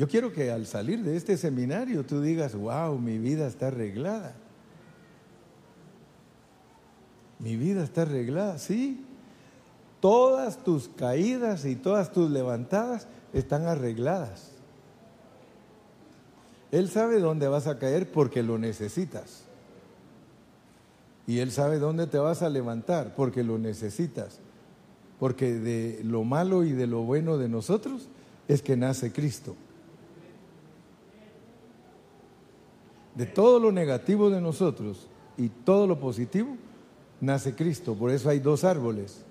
Yo 0.00 0.08
quiero 0.08 0.32
que 0.32 0.50
al 0.50 0.66
salir 0.66 1.04
de 1.04 1.14
este 1.14 1.36
seminario 1.36 2.06
tú 2.06 2.22
digas, 2.22 2.54
wow, 2.54 2.98
mi 2.98 3.18
vida 3.18 3.46
está 3.46 3.66
arreglada. 3.66 4.34
Mi 7.38 7.54
vida 7.56 7.84
está 7.84 8.00
arreglada, 8.00 8.58
sí. 8.58 9.04
Todas 10.00 10.64
tus 10.64 10.88
caídas 10.88 11.66
y 11.66 11.76
todas 11.76 12.12
tus 12.12 12.30
levantadas 12.30 13.08
están 13.34 13.66
arregladas. 13.66 14.52
Él 16.72 16.88
sabe 16.88 17.20
dónde 17.20 17.48
vas 17.48 17.66
a 17.66 17.78
caer 17.78 18.10
porque 18.10 18.42
lo 18.42 18.56
necesitas. 18.56 19.42
Y 21.26 21.40
Él 21.40 21.52
sabe 21.52 21.78
dónde 21.78 22.06
te 22.06 22.16
vas 22.16 22.40
a 22.40 22.48
levantar 22.48 23.14
porque 23.14 23.44
lo 23.44 23.58
necesitas. 23.58 24.38
Porque 25.18 25.52
de 25.52 26.00
lo 26.04 26.24
malo 26.24 26.64
y 26.64 26.72
de 26.72 26.86
lo 26.86 27.02
bueno 27.02 27.36
de 27.36 27.50
nosotros 27.50 28.08
es 28.48 28.62
que 28.62 28.78
nace 28.78 29.12
Cristo. 29.12 29.56
De 33.20 33.26
todo 33.26 33.60
lo 33.60 33.70
negativo 33.70 34.30
de 34.30 34.40
nosotros 34.40 35.06
y 35.36 35.50
todo 35.50 35.86
lo 35.86 36.00
positivo 36.00 36.56
nace 37.20 37.54
Cristo. 37.54 37.94
Por 37.94 38.10
eso 38.10 38.30
hay 38.30 38.38
dos 38.38 38.64
árboles. 38.64 39.26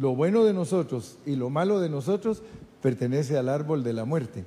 Lo 0.00 0.16
bueno 0.16 0.42
de 0.42 0.52
nosotros 0.52 1.16
y 1.24 1.36
lo 1.36 1.48
malo 1.48 1.78
de 1.78 1.88
nosotros 1.88 2.42
pertenece 2.82 3.38
al 3.38 3.48
árbol 3.48 3.84
de 3.84 3.92
la 3.92 4.04
muerte. 4.04 4.44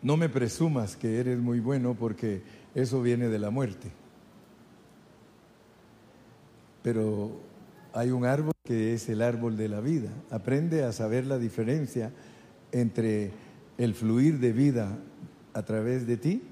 No 0.00 0.16
me 0.16 0.30
presumas 0.30 0.96
que 0.96 1.20
eres 1.20 1.40
muy 1.40 1.60
bueno 1.60 1.94
porque 1.94 2.40
eso 2.74 3.02
viene 3.02 3.28
de 3.28 3.38
la 3.38 3.50
muerte. 3.50 3.90
Pero 6.82 7.32
hay 7.92 8.12
un 8.12 8.24
árbol 8.24 8.54
que 8.64 8.94
es 8.94 9.10
el 9.10 9.20
árbol 9.20 9.58
de 9.58 9.68
la 9.68 9.80
vida. 9.80 10.08
Aprende 10.30 10.84
a 10.84 10.92
saber 10.92 11.26
la 11.26 11.36
diferencia 11.36 12.12
entre 12.72 13.30
el 13.76 13.92
fluir 13.92 14.38
de 14.38 14.54
vida 14.54 14.98
a 15.56 15.62
través 15.62 16.06
de 16.06 16.18
ti 16.18 16.42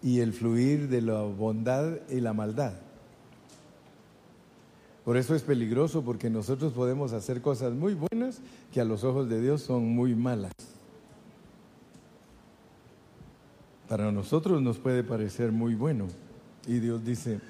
y 0.00 0.20
el 0.20 0.32
fluir 0.32 0.88
de 0.88 1.02
la 1.02 1.22
bondad 1.22 1.98
y 2.08 2.20
la 2.20 2.32
maldad. 2.32 2.74
Por 5.04 5.16
eso 5.16 5.34
es 5.34 5.42
peligroso 5.42 6.02
porque 6.02 6.30
nosotros 6.30 6.72
podemos 6.72 7.12
hacer 7.12 7.42
cosas 7.42 7.74
muy 7.74 7.94
buenas 7.94 8.40
que 8.72 8.80
a 8.80 8.84
los 8.84 9.02
ojos 9.02 9.28
de 9.28 9.40
Dios 9.40 9.60
son 9.60 9.88
muy 9.88 10.14
malas. 10.14 10.52
Para 13.88 14.12
nosotros 14.12 14.62
nos 14.62 14.78
puede 14.78 15.02
parecer 15.02 15.50
muy 15.50 15.74
bueno. 15.74 16.06
Y 16.66 16.78
Dios 16.78 17.04
dice, 17.04 17.40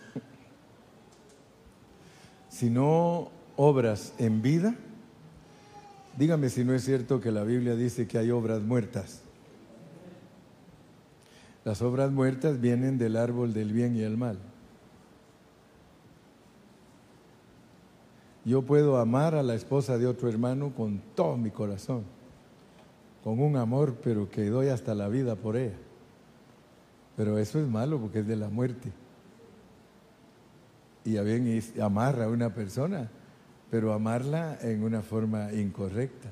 si 2.48 2.70
no 2.70 3.28
obras 3.56 4.14
en 4.18 4.40
vida, 4.40 4.74
dígame 6.16 6.48
si 6.48 6.64
no 6.64 6.72
es 6.74 6.82
cierto 6.82 7.20
que 7.20 7.30
la 7.30 7.44
Biblia 7.44 7.76
dice 7.76 8.08
que 8.08 8.16
hay 8.16 8.30
obras 8.30 8.62
muertas. 8.62 9.23
Las 11.64 11.80
obras 11.80 12.10
muertas 12.10 12.60
vienen 12.60 12.98
del 12.98 13.16
árbol 13.16 13.54
del 13.54 13.72
bien 13.72 13.96
y 13.96 14.02
el 14.02 14.18
mal. 14.18 14.38
Yo 18.44 18.60
puedo 18.60 18.98
amar 18.98 19.34
a 19.34 19.42
la 19.42 19.54
esposa 19.54 19.96
de 19.96 20.06
otro 20.06 20.28
hermano 20.28 20.74
con 20.74 21.00
todo 21.14 21.38
mi 21.38 21.50
corazón, 21.50 22.04
con 23.22 23.40
un 23.40 23.56
amor, 23.56 23.96
pero 24.02 24.30
que 24.30 24.44
doy 24.50 24.68
hasta 24.68 24.94
la 24.94 25.08
vida 25.08 25.36
por 25.36 25.56
ella. 25.56 25.78
Pero 27.16 27.38
eso 27.38 27.58
es 27.58 27.66
malo 27.66 27.98
porque 27.98 28.18
es 28.18 28.26
de 28.26 28.36
la 28.36 28.50
muerte. 28.50 28.92
Y 31.06 31.16
a 31.16 31.22
bien 31.22 31.62
amarra 31.80 32.26
a 32.26 32.28
una 32.28 32.52
persona, 32.52 33.08
pero 33.70 33.94
amarla 33.94 34.58
en 34.60 34.82
una 34.82 35.00
forma 35.00 35.50
incorrecta. 35.52 36.28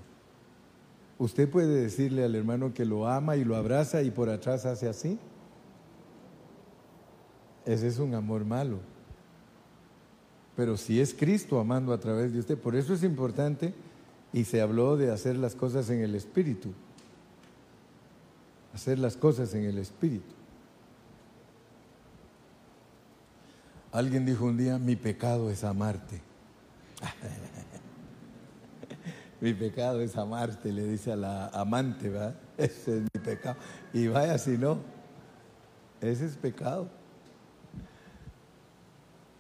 Usted 1.23 1.49
puede 1.49 1.83
decirle 1.83 2.25
al 2.25 2.35
hermano 2.35 2.75
que 2.75 2.85
lo 2.85 3.07
ama 3.07 3.37
y 3.37 3.45
lo 3.45 3.55
abraza 3.55 4.03
y 4.03 4.11
por 4.11 4.29
atrás 4.29 4.67
hace 4.67 4.89
así. 4.89 5.21
Ese 7.65 7.87
es 7.87 8.01
un 8.01 8.13
amor 8.17 8.45
malo. 8.45 8.81
Pero 10.57 10.77
si 10.77 11.01
es 11.01 11.15
Cristo 11.15 11.61
amando 11.61 11.93
a 11.93 12.01
través 12.01 12.33
de 12.33 12.41
usted, 12.41 12.59
por 12.59 12.75
eso 12.75 12.93
es 12.93 13.05
importante 13.05 13.73
y 14.33 14.43
se 14.43 14.61
habló 14.61 14.97
de 14.97 15.13
hacer 15.13 15.37
las 15.37 15.55
cosas 15.55 15.89
en 15.91 16.01
el 16.01 16.17
Espíritu. 16.17 16.73
Hacer 18.75 18.99
las 18.99 19.17
cosas 19.17 19.55
en 19.55 19.63
el 19.63 19.79
Espíritu. 19.79 20.35
Alguien 23.93 24.27
dijo 24.27 24.45
un 24.45 24.57
día, 24.57 24.77
mi 24.77 24.97
pecado 24.97 25.51
es 25.51 25.63
amarte. 25.63 26.21
mi 29.42 29.52
pecado 29.52 30.00
es 30.00 30.16
amarte, 30.16 30.72
le 30.72 30.85
dice 30.85 31.12
a 31.12 31.16
la 31.16 31.48
amante, 31.48 32.09
¿verdad? 32.09 32.35
Ese 32.57 32.96
es 32.96 33.02
mi 33.02 33.20
pecado. 33.22 33.57
Y 33.92 34.09
vaya 34.09 34.38
si 34.38 34.57
no, 34.57 34.78
ese 36.00 36.24
es 36.24 36.37
pecado 36.37 36.88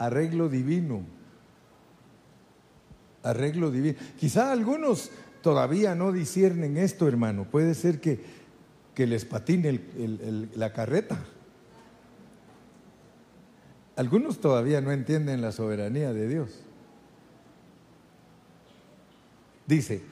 arreglo 0.02 0.48
divino. 0.48 1.04
Arreglo 3.22 3.70
divino. 3.70 3.96
Quizá 4.18 4.50
algunos 4.50 5.10
todavía 5.42 5.94
no 5.94 6.10
disciernen 6.10 6.76
esto, 6.76 7.06
hermano. 7.06 7.44
Puede 7.48 7.74
ser 7.74 8.00
que, 8.00 8.20
que 8.94 9.06
les 9.06 9.24
patine 9.24 9.80
la 10.56 10.72
carreta. 10.72 11.18
Algunos 13.94 14.40
todavía 14.40 14.80
no 14.80 14.90
entienden 14.90 15.40
la 15.40 15.52
soberanía 15.52 16.12
de 16.12 16.26
Dios. 16.26 16.62
Dice, 19.66 20.02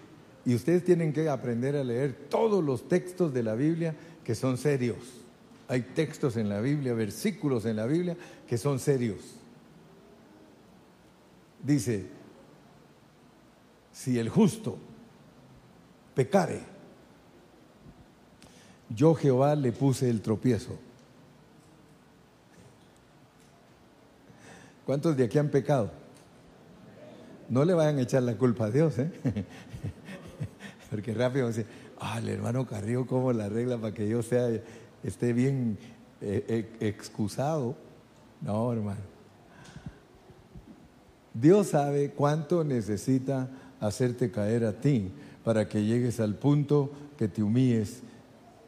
y 0.45 0.55
ustedes 0.55 0.85
tienen 0.85 1.13
que 1.13 1.29
aprender 1.29 1.77
a 1.77 1.85
leer 1.85 2.29
todos 2.29 2.63
los 2.65 2.89
textos 2.89 3.33
de 3.35 3.43
la 3.43 3.55
Biblia 3.55 3.95
que 4.25 4.35
son 4.35 4.57
serios. 4.57 4.99
Hay 5.69 5.83
textos 5.83 6.37
en 6.37 6.49
la 6.49 6.61
Biblia, 6.61 6.95
versículos 6.95 7.65
en 7.67 7.77
la 7.77 7.87
Biblia 7.87 8.17
que 8.49 8.59
son 8.59 8.79
serios 8.79 9.41
dice, 11.63 12.07
si 13.93 14.19
el 14.19 14.29
justo 14.29 14.79
pecare, 16.15 16.61
yo 18.89 19.15
Jehová 19.15 19.55
le 19.55 19.73
puse 19.73 20.11
el 20.11 20.21
tropiezo. 20.21 20.79
¿Cuántos 24.85 25.17
de 25.17 25.25
aquí 25.25 25.39
han 25.39 25.51
pecado? 25.51 25.93
No 27.51 27.65
le 27.65 27.75
vayan 27.75 27.99
a 27.99 28.03
echar 28.03 28.23
la 28.23 28.39
culpa 28.39 28.67
a 28.67 28.71
Dios, 28.71 28.97
¿eh? 29.01 29.11
Porque 30.91 31.13
rápido 31.13 31.49
dice, 31.49 31.67
ah, 31.99 32.19
el 32.19 32.29
hermano 32.29 32.65
Carrillo, 32.65 33.07
¿cómo 33.09 33.33
la 33.33 33.47
arregla 33.47 33.77
para 33.77 33.93
que 33.93 34.09
yo 34.09 34.23
sea, 34.23 34.49
esté 35.03 35.33
bien 35.33 35.77
eh, 36.21 36.45
eh, 36.49 36.89
excusado? 36.89 37.75
No, 38.41 38.73
hermano. 38.73 39.01
Dios 41.35 41.69
sabe 41.69 42.11
cuánto 42.11 42.63
necesita 42.63 43.49
hacerte 43.81 44.31
caer 44.31 44.65
a 44.65 44.81
ti 44.81 45.11
para 45.45 45.69
que 45.69 45.85
llegues 45.85 46.21
al 46.21 46.37
punto 46.37 46.93
que 47.19 47.27
te 47.27 47.43
humilles 47.43 48.03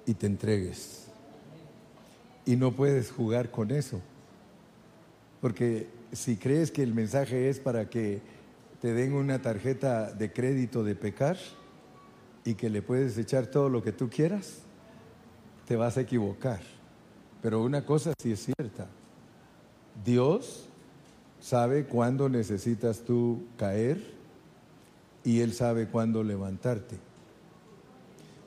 y 0.07 0.15
te 0.15 0.27
entregues. 0.27 1.07
Y 2.45 2.57
no 2.57 2.73
puedes 2.73 3.13
jugar 3.13 3.53
con 3.53 3.71
eso. 3.71 4.01
Porque 5.41 5.87
si 6.11 6.37
crees 6.37 6.73
que 6.73 6.83
el 6.83 6.95
mensaje 6.95 7.49
es 7.49 7.61
para 7.61 7.89
que 7.89 8.21
te 8.83 8.93
den 8.93 9.13
una 9.13 9.41
tarjeta 9.41 10.11
de 10.11 10.33
crédito 10.33 10.83
de 10.83 10.97
pecar 10.97 11.37
y 12.45 12.55
que 12.55 12.69
le 12.69 12.83
puedes 12.83 13.17
echar 13.17 13.47
todo 13.47 13.69
lo 13.69 13.81
que 13.81 13.93
tú 13.93 14.11
quieras, 14.11 14.59
te 15.69 15.77
vas 15.77 15.97
a 15.97 16.01
equivocar. 16.01 16.61
Pero 17.41 17.63
una 17.63 17.87
cosa 17.87 18.13
sí 18.21 18.33
es 18.33 18.45
cierta. 18.45 18.89
Dios 20.05 20.69
sabe 21.39 21.87
cuándo 21.87 22.29
necesitas 22.29 23.03
tú 23.03 23.45
caer 23.57 24.03
y 25.23 25.43
Él 25.43 25.53
sabe 25.53 25.87
cuándo 25.87 26.25
levantarte. 26.25 26.97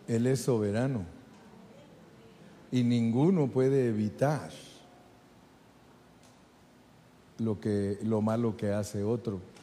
Él 0.05 0.27
es 0.27 0.41
soberano 0.41 1.05
y 2.73 2.83
ninguno 2.83 3.47
puede 3.47 3.87
evitar 3.87 4.51
lo, 7.37 7.57
que, 7.61 7.97
lo 8.03 8.21
malo 8.21 8.57
que 8.57 8.73
hace 8.73 9.01
otro. 9.01 9.54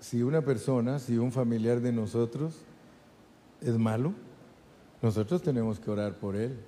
Si 0.00 0.22
una 0.22 0.42
persona, 0.42 0.98
si 0.98 1.18
un 1.18 1.30
familiar 1.30 1.80
de 1.80 1.92
nosotros 1.92 2.56
es 3.60 3.78
malo, 3.78 4.12
nosotros 5.02 5.42
tenemos 5.42 5.78
que 5.78 5.90
orar 5.90 6.16
por 6.16 6.36
él 6.36 6.58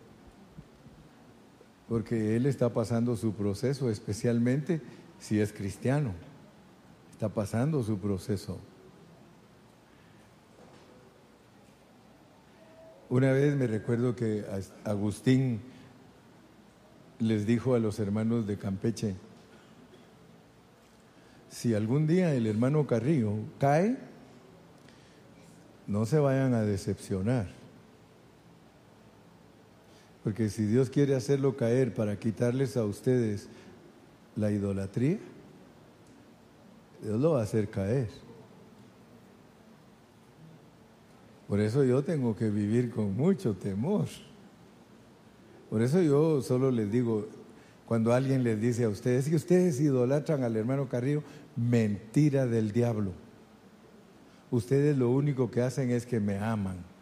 porque 1.93 2.37
él 2.37 2.47
está 2.47 2.73
pasando 2.73 3.17
su 3.17 3.35
proceso, 3.35 3.91
especialmente 3.91 4.81
si 5.19 5.41
es 5.41 5.53
cristiano. 5.53 6.15
Está 7.11 7.29
pasando 7.29 7.83
su 7.83 7.99
proceso. 7.99 8.59
Una 13.11 13.31
vez 13.33 13.55
me 13.57 13.67
recuerdo 13.67 14.17
que 14.17 14.43
Agustín 14.85 15.61
les 17.19 17.45
dijo 17.45 17.75
a 17.75 17.79
los 17.79 17.99
hermanos 17.99 18.47
de 18.47 18.57
Campeche, 18.57 19.15
si 21.53 21.75
algún 21.75 22.09
día 22.09 22.35
el 22.35 22.49
hermano 22.49 22.89
Carrillo 22.89 23.35
cae, 23.61 23.97
no 25.87 26.05
se 26.05 26.19
vayan 26.19 26.55
a 26.55 26.63
decepcionar 26.63 27.63
porque 30.23 30.49
si 30.49 30.65
Dios 30.65 30.89
quiere 30.89 31.15
hacerlo 31.15 31.57
caer 31.57 31.95
para 31.95 32.17
quitarles 32.19 32.77
a 32.77 32.85
ustedes 32.85 33.49
la 34.37 34.51
idolatría, 34.51 35.19
Dios 37.03 37.21
lo 37.21 37.33
va 37.33 37.41
a 37.41 37.43
hacer 37.43 37.69
caer. 37.69 38.09
Por 41.49 41.61
eso 41.61 41.83
yo 41.85 42.03
tengo 42.05 42.37
que 42.37 42.51
vivir 42.51 42.91
con 42.91 43.17
mucho 43.17 43.55
temor. 43.55 44.07
Por 45.69 45.83
eso 45.83 46.01
yo 46.01 46.41
solo 46.41 46.71
les 46.71 46.91
digo, 46.91 47.27
cuando 47.85 48.15
alguien 48.15 48.45
les 48.45 48.61
dice 48.61 48.85
a 48.85 48.89
ustedes 48.89 49.29
que 49.29 49.37
ustedes 49.37 49.81
idolatran 49.81 50.45
al 50.45 50.57
hermano 50.57 50.89
Carrillo, 50.89 51.25
mentira 51.57 52.47
del 52.47 52.73
diablo. 52.73 53.13
Ustedes 54.51 54.97
lo 54.97 55.11
único 55.11 55.51
que 55.51 55.63
hacen 55.63 55.91
es 55.91 56.07
que 56.07 56.21
me 56.21 56.39
aman 56.39 56.93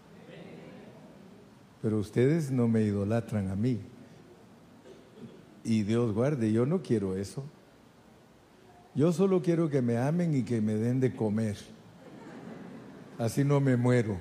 pero 1.82 1.98
ustedes 1.98 2.50
no 2.50 2.68
me 2.68 2.82
idolatran 2.82 3.48
a 3.48 3.56
mí. 3.56 3.80
Y 5.64 5.82
Dios 5.82 6.12
guarde, 6.12 6.52
yo 6.52 6.66
no 6.66 6.82
quiero 6.82 7.16
eso. 7.16 7.44
Yo 8.94 9.12
solo 9.12 9.40
quiero 9.40 9.70
que 9.70 9.82
me 9.82 9.96
amen 9.96 10.34
y 10.34 10.42
que 10.42 10.60
me 10.60 10.74
den 10.74 11.00
de 11.00 11.14
comer. 11.14 11.56
Así 13.18 13.44
no 13.44 13.60
me 13.60 13.76
muero. 13.76 14.18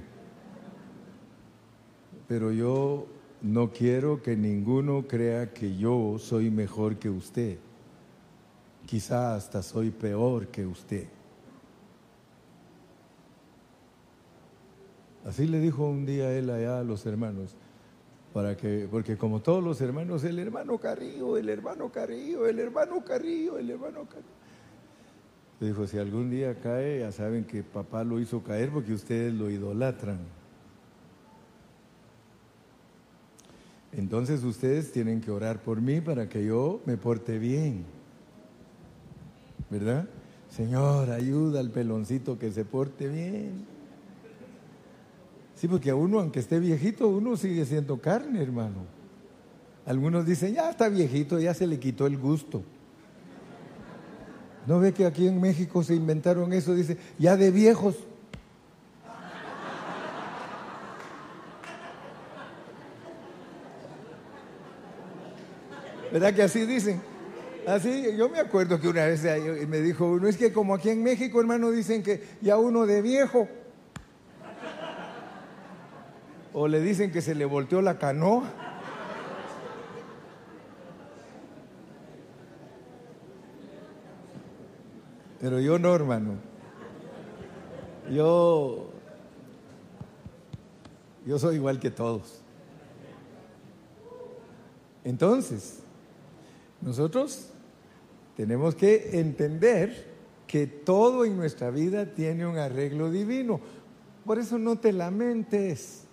Pero 2.28 2.52
yo 2.52 3.08
no 3.42 3.72
quiero 3.72 4.22
que 4.22 4.38
ninguno 4.38 5.08
crea 5.08 5.54
que 5.54 5.76
yo 5.76 6.18
soy 6.20 6.52
mejor 6.52 6.98
que 6.98 7.10
usted. 7.10 7.58
Quizá 8.90 9.36
hasta 9.36 9.62
soy 9.62 9.92
peor 9.92 10.48
que 10.48 10.66
usted. 10.66 11.06
Así 15.24 15.46
le 15.46 15.60
dijo 15.60 15.86
un 15.86 16.08
día 16.08 16.32
él 16.34 16.50
allá 16.50 16.80
a 16.80 16.84
los 16.84 17.06
hermanos, 17.06 17.56
para 18.34 18.58
que, 18.58 18.88
porque 18.90 19.16
como 19.16 19.42
todos 19.42 19.64
los 19.64 19.80
hermanos, 19.80 20.24
el 20.24 20.40
hermano 20.40 20.80
Carrillo, 20.80 21.38
el 21.38 21.50
hermano 21.50 21.92
Carrillo, 21.92 22.48
el 22.48 22.58
hermano 22.58 23.04
Carrillo, 23.06 23.60
el 23.60 23.70
hermano 23.70 24.06
Carrillo. 24.06 24.40
Le 25.60 25.68
dijo, 25.68 25.86
si 25.86 26.00
algún 26.00 26.32
día 26.32 26.60
cae, 26.60 27.02
ya 27.02 27.12
saben 27.12 27.44
que 27.44 27.62
papá 27.62 28.04
lo 28.04 28.20
hizo 28.20 28.42
caer 28.42 28.72
porque 28.72 28.94
ustedes 28.94 29.32
lo 29.36 29.52
idolatran. 29.52 30.18
Entonces 33.92 34.44
ustedes 34.44 34.92
tienen 34.92 35.22
que 35.22 35.30
orar 35.30 35.62
por 35.62 35.80
mí 35.80 36.02
para 36.02 36.28
que 36.28 36.44
yo 36.44 36.82
me 36.88 36.98
porte 36.98 37.38
bien. 37.38 37.99
¿Verdad? 39.70 40.08
Señor, 40.50 41.12
ayuda 41.12 41.60
al 41.60 41.70
peloncito 41.70 42.40
que 42.40 42.52
se 42.52 42.66
porte 42.66 43.08
bien. 43.08 43.66
Sí, 45.56 45.68
porque 45.68 45.90
a 45.90 45.96
uno, 45.96 46.20
aunque 46.20 46.40
esté 46.40 46.60
viejito, 46.60 47.08
uno 47.08 47.38
sigue 47.38 47.66
siendo 47.66 48.00
carne, 48.00 48.42
hermano. 48.42 48.86
Algunos 49.86 50.26
dicen, 50.26 50.54
ya 50.54 50.70
está 50.70 50.90
viejito, 50.90 51.40
ya 51.40 51.54
se 51.54 51.68
le 51.68 51.80
quitó 51.80 52.08
el 52.08 52.18
gusto. 52.18 52.64
¿No 54.66 54.80
ve 54.80 54.94
que 54.94 55.06
aquí 55.06 55.28
en 55.28 55.40
México 55.42 55.84
se 55.84 55.96
inventaron 55.96 56.54
eso? 56.54 56.74
Dice, 56.74 56.98
ya 57.18 57.36
de 57.36 57.52
viejos. 57.52 57.96
¿Verdad 66.12 66.34
que 66.34 66.44
así 66.44 66.66
dicen? 66.66 67.02
Así, 67.70 68.18
yo 68.18 68.30
me 68.30 68.40
acuerdo 68.40 68.80
que 68.80 68.88
una 68.88 69.06
vez 69.06 69.22
me 69.68 69.80
dijo 69.80 70.08
uno, 70.08 70.28
es 70.28 70.38
que 70.38 70.52
como 70.52 70.74
aquí 70.74 70.90
en 70.90 71.04
México, 71.04 71.40
hermano, 71.40 71.70
dicen 71.70 72.02
que 72.02 72.24
ya 72.42 72.58
uno 72.58 72.88
de 72.88 73.00
viejo. 73.04 73.48
O 76.52 76.68
le 76.68 76.82
dicen 76.82 77.12
que 77.12 77.22
se 77.22 77.36
le 77.36 77.46
volteó 77.46 77.84
la 77.84 78.00
canoa. 78.00 78.52
Pero 85.40 85.60
yo 85.60 85.78
no, 85.78 85.94
hermano. 85.94 86.38
Yo, 88.12 88.90
yo 91.24 91.38
soy 91.38 91.58
igual 91.58 91.80
que 91.80 91.92
todos. 91.92 92.42
Entonces, 95.04 95.82
nosotros 96.82 97.49
tenemos 98.40 98.74
que 98.74 99.20
entender 99.20 100.06
que 100.48 100.66
todo 100.66 101.26
en 101.26 101.36
nuestra 101.36 101.72
vida 101.72 102.14
tiene 102.14 102.48
un 102.48 102.58
arreglo 102.58 103.12
divino. 103.12 103.60
Por 104.24 104.40
eso 104.40 104.58
no 104.58 104.78
te 104.78 104.94
lamentes. 104.94 106.04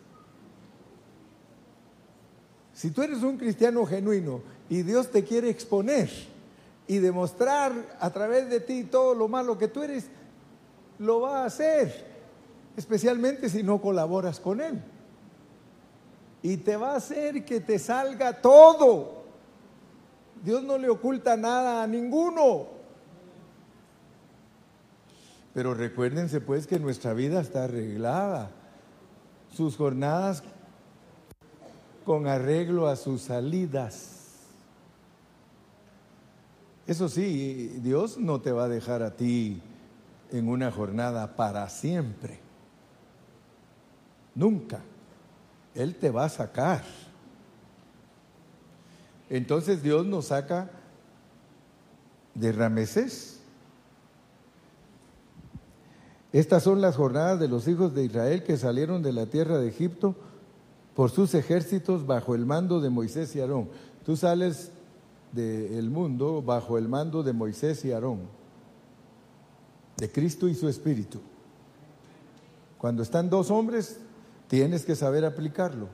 Si 2.73 2.91
tú 2.91 3.03
eres 3.03 3.23
un 3.23 3.37
cristiano 3.37 3.87
genuino 3.87 4.41
y 4.69 4.83
Dios 4.83 5.13
te 5.13 5.23
quiere 5.23 5.51
exponer 5.51 6.11
y 6.89 6.99
demostrar 6.99 7.97
a 8.01 8.11
través 8.11 8.51
de 8.51 8.59
ti 8.59 8.83
todo 8.83 9.15
lo 9.15 9.29
malo 9.29 9.57
que 9.57 9.69
tú 9.69 9.85
eres, 9.85 10.07
lo 10.99 11.21
va 11.21 11.45
a 11.45 11.47
hacer, 11.47 12.07
especialmente 12.77 13.49
si 13.49 13.63
no 13.63 13.81
colaboras 13.81 14.41
con 14.41 14.61
Él. 14.61 14.83
Y 16.43 16.57
te 16.57 16.77
va 16.77 16.95
a 16.95 16.97
hacer 16.97 17.45
que 17.45 17.61
te 17.61 17.79
salga 17.79 18.43
todo. 18.43 19.16
Dios 20.45 20.63
no 20.63 20.79
le 20.79 20.89
oculta 20.89 21.37
nada 21.37 21.83
a 21.83 21.87
ninguno. 21.87 22.69
Pero 25.55 25.75
recuérdense 25.75 26.41
pues 26.41 26.67
que 26.67 26.79
nuestra 26.79 27.15
vida 27.15 27.41
está 27.41 27.65
arreglada. 27.65 28.51
Sus 29.51 29.77
jornadas 29.77 30.43
con 32.05 32.27
arreglo 32.27 32.89
a 32.89 32.97
sus 32.97 33.23
salidas. 33.23 34.17
Eso 36.87 37.09
sí, 37.09 37.81
Dios 37.83 38.17
no 38.17 38.41
te 38.41 38.53
va 38.53 38.65
a 38.65 38.69
dejar 38.69 39.03
a 39.03 39.17
ti 39.17 39.61
en 40.31 40.49
una 40.49 40.71
jornada 40.71 41.35
para 41.35 41.69
siempre. 41.69 42.39
Nunca. 44.35 44.81
Él 45.75 45.97
te 45.97 46.11
va 46.11 46.27
a 46.27 46.29
sacar. 46.29 46.85
Entonces 49.29 49.83
Dios 49.83 50.07
nos 50.07 50.27
saca 50.27 50.71
de 52.35 52.53
Ramesés. 52.53 53.41
Estas 56.33 56.63
son 56.63 56.81
las 56.81 56.97
jornadas 56.97 57.41
de 57.41 57.49
los 57.49 57.67
hijos 57.67 57.95
de 57.95 58.05
Israel 58.05 58.43
que 58.43 58.57
salieron 58.57 59.03
de 59.03 59.13
la 59.13 59.27
tierra 59.27 59.59
de 59.59 59.69
Egipto 59.69 60.15
por 60.95 61.11
sus 61.11 61.35
ejércitos 61.35 62.07
bajo 62.07 62.35
el 62.35 62.47
mando 62.47 62.81
de 62.81 62.91
Moisés 62.91 63.35
y 63.37 63.41
Aarón. 63.41 63.69
Tú 64.05 64.17
sales 64.17 64.71
del 65.33 65.91
mundo 65.91 66.43
bajo 66.43 66.79
el 66.79 66.89
mando 66.89 67.23
de 67.23 67.33
Moisés 67.33 67.85
y 67.85 67.93
Aarón, 67.93 68.21
de 69.97 70.11
Cristo 70.11 70.49
y 70.49 70.55
su 70.55 70.69
Espíritu. 70.69 71.21
Cuando 72.79 73.03
están 73.03 73.31
dos 73.31 73.51
hombres, 73.51 73.99
tienes 74.49 74.85
que 74.85 74.95
saber 74.95 75.25
aplicarlo. 75.25 75.89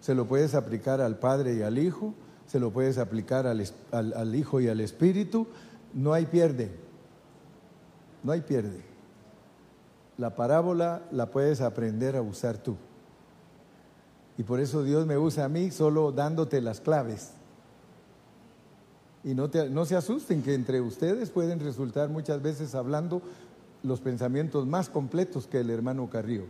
Se 0.00 0.14
lo 0.14 0.26
puedes 0.26 0.54
aplicar 0.54 1.00
al 1.00 1.18
Padre 1.18 1.54
y 1.54 1.62
al 1.62 1.78
Hijo, 1.78 2.14
se 2.48 2.58
lo 2.58 2.72
puedes 2.72 2.96
aplicar 2.96 3.46
al, 3.46 4.34
Hijo 4.34 4.60
y 4.60 4.68
al 4.68 4.80
Espíritu, 4.80 5.46
no 5.92 6.14
hay 6.14 6.26
pierde, 6.26 6.70
no 8.24 8.32
hay 8.32 8.40
pierde. 8.40 8.82
La 10.16 10.34
parábola 10.34 11.02
la 11.12 11.30
puedes 11.30 11.60
aprender 11.60 12.16
a 12.16 12.22
usar 12.22 12.56
tú. 12.56 12.76
Y 14.38 14.44
por 14.44 14.60
eso 14.60 14.82
Dios 14.82 15.06
me 15.06 15.18
usa 15.18 15.44
a 15.44 15.48
mí 15.48 15.70
solo 15.70 16.10
dándote 16.10 16.62
las 16.62 16.80
claves. 16.80 17.32
Y 19.22 19.34
no, 19.34 19.50
no 19.70 19.84
se 19.84 19.96
asusten 19.96 20.42
que 20.42 20.54
entre 20.54 20.80
ustedes 20.80 21.30
pueden 21.30 21.60
resultar 21.60 22.08
muchas 22.08 22.40
veces 22.40 22.74
hablando 22.74 23.20
los 23.82 24.00
pensamientos 24.00 24.66
más 24.66 24.88
completos 24.88 25.46
que 25.46 25.60
el 25.60 25.68
hermano 25.68 26.08
Carrillo. 26.08 26.46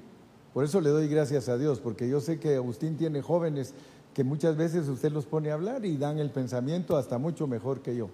Por 0.54 0.64
eso 0.64 0.80
le 0.80 0.90
doy 0.90 1.08
gracias 1.08 1.48
a 1.48 1.58
Dios, 1.58 1.80
porque 1.80 2.08
yo 2.08 2.20
sé 2.20 2.38
que 2.38 2.54
Agustín 2.54 2.96
tiene 2.96 3.20
jóvenes 3.20 3.74
que 4.18 4.24
muchas 4.24 4.56
veces 4.56 4.88
usted 4.88 5.12
los 5.12 5.26
pone 5.26 5.52
a 5.52 5.54
hablar 5.54 5.84
y 5.84 5.96
dan 5.96 6.18
el 6.18 6.30
pensamiento 6.30 6.96
hasta 6.96 7.18
mucho 7.18 7.46
mejor 7.46 7.82
que 7.82 7.94
yo. 7.94 8.10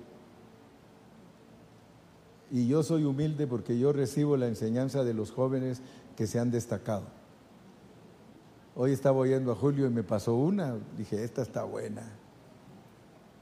Y 2.50 2.68
yo 2.68 2.82
soy 2.82 3.04
humilde 3.04 3.46
porque 3.46 3.78
yo 3.78 3.90
recibo 3.90 4.36
la 4.36 4.46
enseñanza 4.46 5.02
de 5.02 5.14
los 5.14 5.30
jóvenes 5.30 5.80
que 6.14 6.26
se 6.26 6.38
han 6.38 6.50
destacado. 6.50 7.04
Hoy 8.76 8.92
estaba 8.92 9.16
oyendo 9.16 9.50
a 9.50 9.54
Julio 9.54 9.86
y 9.86 9.88
me 9.88 10.02
pasó 10.02 10.34
una, 10.34 10.76
dije, 10.98 11.24
esta 11.24 11.40
está 11.40 11.64
buena. 11.64 12.02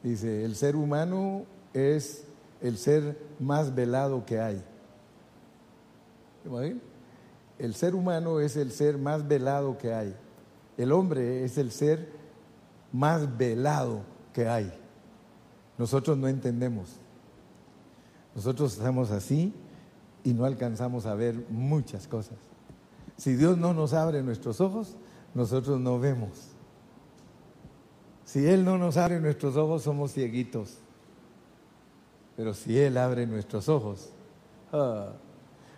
Dice, 0.05 0.45
el 0.45 0.55
ser 0.55 0.77
humano 0.77 1.47
es 1.75 2.27
el 2.61 2.79
ser 2.79 3.19
más 3.41 3.75
velado 3.75 4.25
que 4.25 4.39
hay. 4.39 4.63
El 7.59 7.75
ser 7.75 7.97
humano 7.97 8.39
es 8.39 8.57
el 8.57 8.71
ser 8.71 8.99
más 8.99 9.27
velado 9.27 9.79
que 9.79 9.93
hay. 9.93 10.15
El 10.79 10.93
hombre 10.93 11.43
es 11.45 11.59
el 11.59 11.73
ser 11.73 12.22
más 12.93 13.37
velado 13.37 14.03
que 14.33 14.49
hay. 14.49 14.73
Nosotros 15.79 16.17
no 16.17 16.29
entendemos. 16.29 16.91
Nosotros 18.35 18.75
estamos 18.75 19.11
así 19.11 19.53
y 20.25 20.33
no 20.33 20.45
alcanzamos 20.45 21.07
a 21.07 21.15
ver 21.15 21.45
muchas 21.51 22.07
cosas. 22.07 22.37
Si 23.17 23.35
Dios 23.35 23.59
no 23.59 23.75
nos 23.75 23.93
abre 23.93 24.23
nuestros 24.23 24.61
ojos, 24.61 24.97
nosotros 25.35 25.81
no 25.81 25.99
vemos. 25.99 26.31
Si 28.25 28.47
Él 28.47 28.65
no 28.65 28.79
nos 28.79 28.97
abre 28.97 29.21
nuestros 29.21 29.57
ojos, 29.57 29.83
somos 29.83 30.13
cieguitos. 30.13 30.79
Pero 32.37 32.55
si 32.55 32.79
Él 32.79 32.97
abre 32.97 33.27
nuestros 33.27 33.69
ojos, 33.69 34.11
ah, 34.73 35.13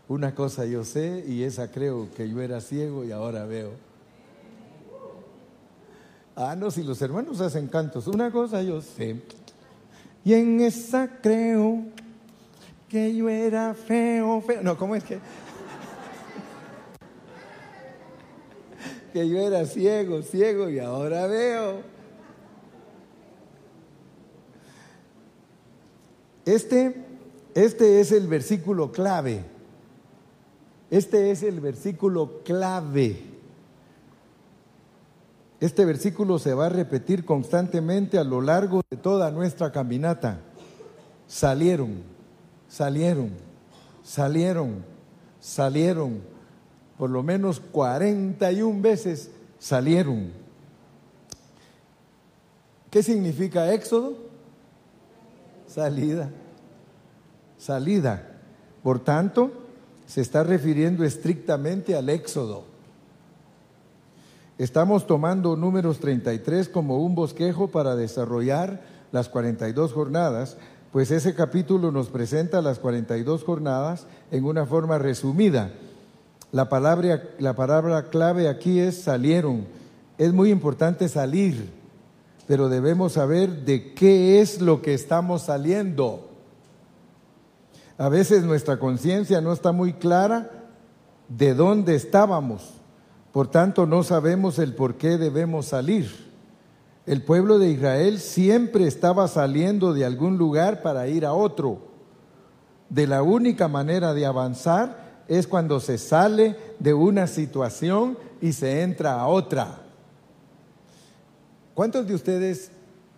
una 0.08 0.34
cosa 0.34 0.64
yo 0.66 0.84
sé 0.84 1.24
y 1.26 1.42
esa 1.42 1.70
creo 1.70 2.08
que 2.14 2.28
yo 2.28 2.40
era 2.40 2.60
ciego 2.60 3.04
y 3.04 3.12
ahora 3.12 3.44
veo. 3.46 3.70
Ah, 6.36 6.56
no, 6.56 6.70
si 6.70 6.82
los 6.82 7.00
hermanos 7.00 7.40
hacen 7.40 7.68
cantos, 7.68 8.08
una 8.08 8.32
cosa 8.32 8.60
yo 8.62 8.80
sé. 8.80 9.22
Y 10.24 10.34
en 10.34 10.60
esa 10.60 11.20
creo 11.20 11.84
que 12.88 13.14
yo 13.14 13.28
era 13.28 13.74
feo, 13.74 14.40
feo. 14.40 14.60
No, 14.62 14.76
¿cómo 14.76 14.96
es 14.96 15.04
que? 15.04 15.20
que 19.12 19.28
yo 19.28 19.38
era 19.38 19.64
ciego, 19.66 20.22
ciego 20.22 20.70
y 20.70 20.80
ahora 20.80 21.28
veo. 21.28 21.82
Este, 26.44 27.04
este 27.54 28.00
es 28.00 28.10
el 28.10 28.26
versículo 28.26 28.90
clave. 28.90 29.44
Este 30.90 31.30
es 31.30 31.44
el 31.44 31.60
versículo 31.60 32.40
clave. 32.44 33.33
Este 35.64 35.86
versículo 35.86 36.38
se 36.38 36.52
va 36.52 36.66
a 36.66 36.68
repetir 36.68 37.24
constantemente 37.24 38.18
a 38.18 38.24
lo 38.24 38.42
largo 38.42 38.82
de 38.90 38.98
toda 38.98 39.30
nuestra 39.30 39.72
caminata. 39.72 40.40
Salieron, 41.26 42.02
salieron, 42.68 43.30
salieron, 44.02 44.84
salieron. 45.40 46.20
Por 46.98 47.08
lo 47.08 47.22
menos 47.22 47.60
41 47.60 48.82
veces 48.82 49.30
salieron. 49.58 50.32
¿Qué 52.90 53.02
significa 53.02 53.72
éxodo? 53.72 54.18
Salida. 55.66 56.28
Salida. 57.56 58.22
Por 58.82 59.02
tanto, 59.02 59.50
se 60.06 60.20
está 60.20 60.42
refiriendo 60.42 61.04
estrictamente 61.04 61.96
al 61.96 62.10
éxodo. 62.10 62.73
Estamos 64.56 65.08
tomando 65.08 65.56
números 65.56 65.98
33 65.98 66.68
como 66.68 66.98
un 66.98 67.16
bosquejo 67.16 67.68
para 67.68 67.96
desarrollar 67.96 68.82
las 69.10 69.28
42 69.28 69.92
jornadas, 69.92 70.56
pues 70.92 71.10
ese 71.10 71.34
capítulo 71.34 71.90
nos 71.90 72.08
presenta 72.08 72.62
las 72.62 72.78
42 72.78 73.42
jornadas 73.42 74.06
en 74.30 74.44
una 74.44 74.64
forma 74.64 74.96
resumida. 74.98 75.72
La 76.52 76.68
palabra, 76.68 77.20
la 77.40 77.56
palabra 77.56 78.10
clave 78.10 78.48
aquí 78.48 78.78
es 78.78 79.02
salieron. 79.02 79.66
Es 80.18 80.32
muy 80.32 80.50
importante 80.50 81.08
salir, 81.08 81.68
pero 82.46 82.68
debemos 82.68 83.14
saber 83.14 83.64
de 83.64 83.92
qué 83.92 84.40
es 84.40 84.60
lo 84.60 84.82
que 84.82 84.94
estamos 84.94 85.42
saliendo. 85.42 86.28
A 87.98 88.08
veces 88.08 88.44
nuestra 88.44 88.78
conciencia 88.78 89.40
no 89.40 89.52
está 89.52 89.72
muy 89.72 89.94
clara 89.94 90.48
de 91.28 91.54
dónde 91.54 91.96
estábamos. 91.96 92.83
Por 93.34 93.48
tanto, 93.48 93.84
no 93.84 94.04
sabemos 94.04 94.60
el 94.60 94.76
por 94.76 94.94
qué 94.94 95.18
debemos 95.18 95.66
salir. 95.66 96.08
El 97.04 97.24
pueblo 97.24 97.58
de 97.58 97.68
Israel 97.68 98.20
siempre 98.20 98.86
estaba 98.86 99.26
saliendo 99.26 99.92
de 99.92 100.04
algún 100.04 100.38
lugar 100.38 100.82
para 100.82 101.08
ir 101.08 101.26
a 101.26 101.32
otro. 101.32 101.80
De 102.90 103.08
la 103.08 103.24
única 103.24 103.66
manera 103.66 104.14
de 104.14 104.24
avanzar 104.24 105.24
es 105.26 105.48
cuando 105.48 105.80
se 105.80 105.98
sale 105.98 106.56
de 106.78 106.94
una 106.94 107.26
situación 107.26 108.16
y 108.40 108.52
se 108.52 108.82
entra 108.82 109.14
a 109.14 109.26
otra. 109.26 109.80
¿Cuántos 111.74 112.06
de 112.06 112.14
ustedes 112.14 112.70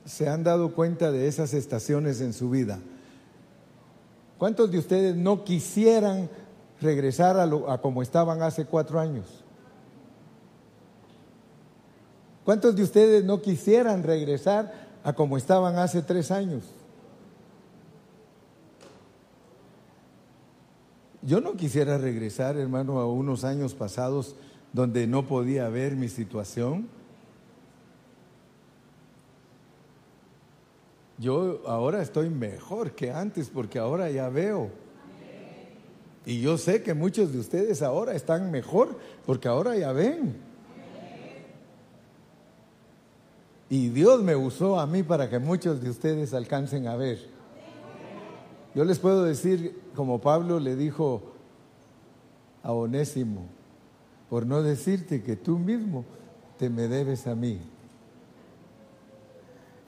se 0.07 0.31
han 0.31 0.43
dado 0.43 0.73
cuenta 0.73 1.13
de 1.13 1.29
esas 1.29 1.53
estaciones 1.53 2.23
en 2.23 2.33
su 2.33 2.49
vida? 2.49 2.79
¿Cuántos 4.39 4.71
de 4.71 4.79
ustedes 4.79 5.15
no 5.15 5.45
quisieran 5.45 6.31
regresar 6.81 7.39
a, 7.39 7.43
a 7.71 7.83
como 7.83 8.01
estaban 8.01 8.41
hace 8.41 8.65
cuatro 8.65 8.99
años? 8.99 9.43
¿Cuántos 12.47 12.77
de 12.77 12.85
ustedes 12.85 13.25
no 13.25 13.43
quisieran 13.43 14.05
regresar 14.05 14.73
a 15.03 15.13
como 15.15 15.37
estaban 15.37 15.79
hace 15.79 16.01
tres 16.01 16.31
años? 16.31 16.63
Yo 21.23 21.41
no 21.41 21.57
quisiera 21.57 21.99
regresar, 21.99 22.57
hermano, 22.57 23.01
a 23.01 23.13
unos 23.13 23.43
años 23.43 23.75
pasados 23.75 24.37
donde 24.73 25.09
no 25.09 25.27
podía 25.27 25.69
ver 25.71 25.97
mi 25.97 26.09
situación. 26.09 26.87
Yo 31.19 31.63
ahora 31.67 32.01
estoy 32.01 32.31
mejor 32.31 32.93
que 32.93 33.11
antes 33.11 33.51
porque 33.51 33.81
ahora 33.81 34.09
ya 34.09 34.29
veo. 34.29 34.71
Y 36.25 36.41
yo 36.41 36.59
sé 36.59 36.85
que 36.85 36.95
muchos 36.95 37.33
de 37.33 37.41
ustedes 37.41 37.83
ahora 37.83 38.15
están 38.15 38.53
mejor 38.53 38.97
porque 39.27 39.49
ahora 39.49 39.77
ya 39.77 39.91
ven. 39.91 40.46
Y 43.69 43.89
Dios 43.89 44.23
me 44.23 44.37
usó 44.37 44.79
a 44.79 44.87
mí 44.87 45.03
para 45.03 45.29
que 45.29 45.39
muchos 45.39 45.81
de 45.81 45.91
ustedes 45.91 46.33
alcancen 46.35 46.87
a 46.87 46.97
ver. 46.97 47.19
Yo 48.75 48.85
les 48.85 48.99
puedo 48.99 49.25
decir, 49.25 49.81
como 49.95 50.21
Pablo 50.21 50.61
le 50.61 50.77
dijo 50.77 51.23
a 52.63 52.73
Onésimo, 52.73 53.47
por 54.31 54.47
no 54.47 54.63
decirte 54.63 55.23
que 55.23 55.35
tú 55.35 55.59
mismo 55.59 56.05
te 56.59 56.71
me 56.71 56.87
debes 56.87 57.27
a 57.27 57.35
mí. 57.35 57.59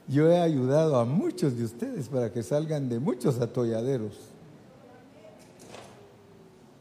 Yo 0.09 0.29
he 0.31 0.41
ayudado 0.41 0.99
a 0.99 1.05
muchos 1.05 1.57
de 1.57 1.64
ustedes 1.64 2.09
para 2.09 2.33
que 2.33 2.43
salgan 2.43 2.89
de 2.89 2.99
muchos 2.99 3.39
atolladeros. 3.41 4.14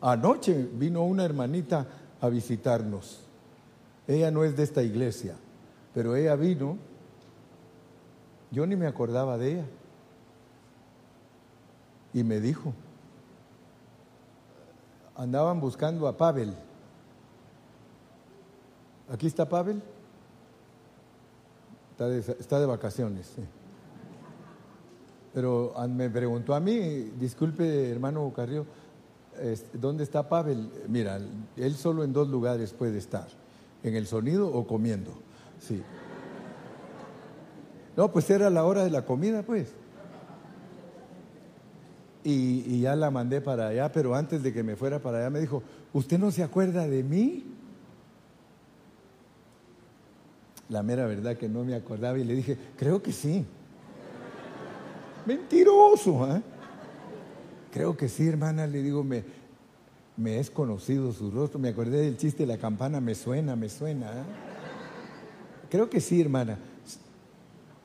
Anoche 0.01 0.67
vino 0.73 1.03
una 1.03 1.25
hermanita 1.25 1.87
a 2.21 2.29
visitarnos. 2.29 3.19
Ella 4.07 4.31
no 4.31 4.45
es 4.45 4.55
de 4.55 4.63
esta 4.63 4.81
iglesia 4.81 5.35
pero 5.97 6.15
ella 6.15 6.35
vino, 6.35 6.77
yo 8.51 8.67
ni 8.67 8.75
me 8.75 8.85
acordaba 8.85 9.35
de 9.35 9.53
ella. 9.53 9.65
Y 12.13 12.23
me 12.23 12.39
dijo, 12.39 12.71
andaban 15.15 15.59
buscando 15.59 16.07
a 16.07 16.15
Pavel. 16.15 16.53
¿Aquí 19.09 19.25
está 19.25 19.49
Pavel? 19.49 19.81
Está 22.39 22.59
de, 22.59 22.65
vacaciones. 22.67 23.33
Pero 25.33 25.73
me 25.89 26.11
preguntó 26.11 26.53
a 26.53 26.59
mí, 26.59 26.77
disculpe 27.19 27.89
hermano 27.89 28.31
Carrillo, 28.35 28.67
¿dónde 29.73 30.03
está 30.03 30.29
Pavel? 30.29 30.69
Mira, 30.89 31.19
él 31.55 31.73
solo 31.73 32.03
en 32.03 32.13
dos 32.13 32.27
lugares 32.27 32.71
puede 32.71 32.99
estar, 32.99 33.29
en 33.81 33.95
el 33.95 34.05
sonido 34.05 34.47
o 34.47 34.67
comiendo. 34.67 35.25
Sí. 35.59 35.83
No, 37.95 38.11
pues 38.11 38.29
era 38.29 38.49
la 38.49 38.63
hora 38.63 38.83
de 38.83 38.91
la 38.91 39.05
comida, 39.05 39.41
pues. 39.41 39.73
Y, 42.23 42.81
ya 42.81 42.95
la 42.95 43.09
mandé 43.09 43.41
para 43.41 43.69
allá, 43.69 43.91
pero 43.91 44.13
antes 44.13 44.43
de 44.43 44.53
que 44.53 44.61
me 44.61 44.75
fuera 44.75 44.99
para 44.99 45.19
allá 45.19 45.29
me 45.29 45.39
dijo, 45.39 45.63
¿usted 45.93 46.19
no 46.19 46.29
se 46.29 46.43
acuerda 46.43 46.87
de 46.87 47.01
mí? 47.01 47.45
La 50.69 50.83
mera 50.83 51.05
verdad 51.05 51.37
que 51.37 51.47
no 51.47 51.63
me 51.63 51.73
acordaba 51.73 52.19
y 52.19 52.25
le 52.25 52.35
dije, 52.35 52.57
creo 52.77 53.01
que 53.01 53.13
sí. 53.13 53.45
Mentiroso, 55.25 56.35
¿eh? 56.35 56.41
Creo 57.71 57.95
que 57.95 58.09
sí, 58.09 58.27
hermana, 58.27 58.67
le 58.67 58.83
digo, 58.83 59.03
me, 59.03 59.23
me 60.17 60.39
es 60.39 60.51
conocido 60.51 61.13
su 61.13 61.31
rostro, 61.31 61.59
me 61.59 61.69
acordé 61.69 62.01
del 62.01 62.17
chiste 62.17 62.45
la 62.45 62.57
campana, 62.57 62.99
me 62.99 63.15
suena, 63.15 63.55
me 63.55 63.69
suena. 63.69 64.07
¿eh? 64.07 64.46
Creo 65.70 65.89
que 65.89 65.99
sí, 65.99 66.22
hermana. 66.22 66.57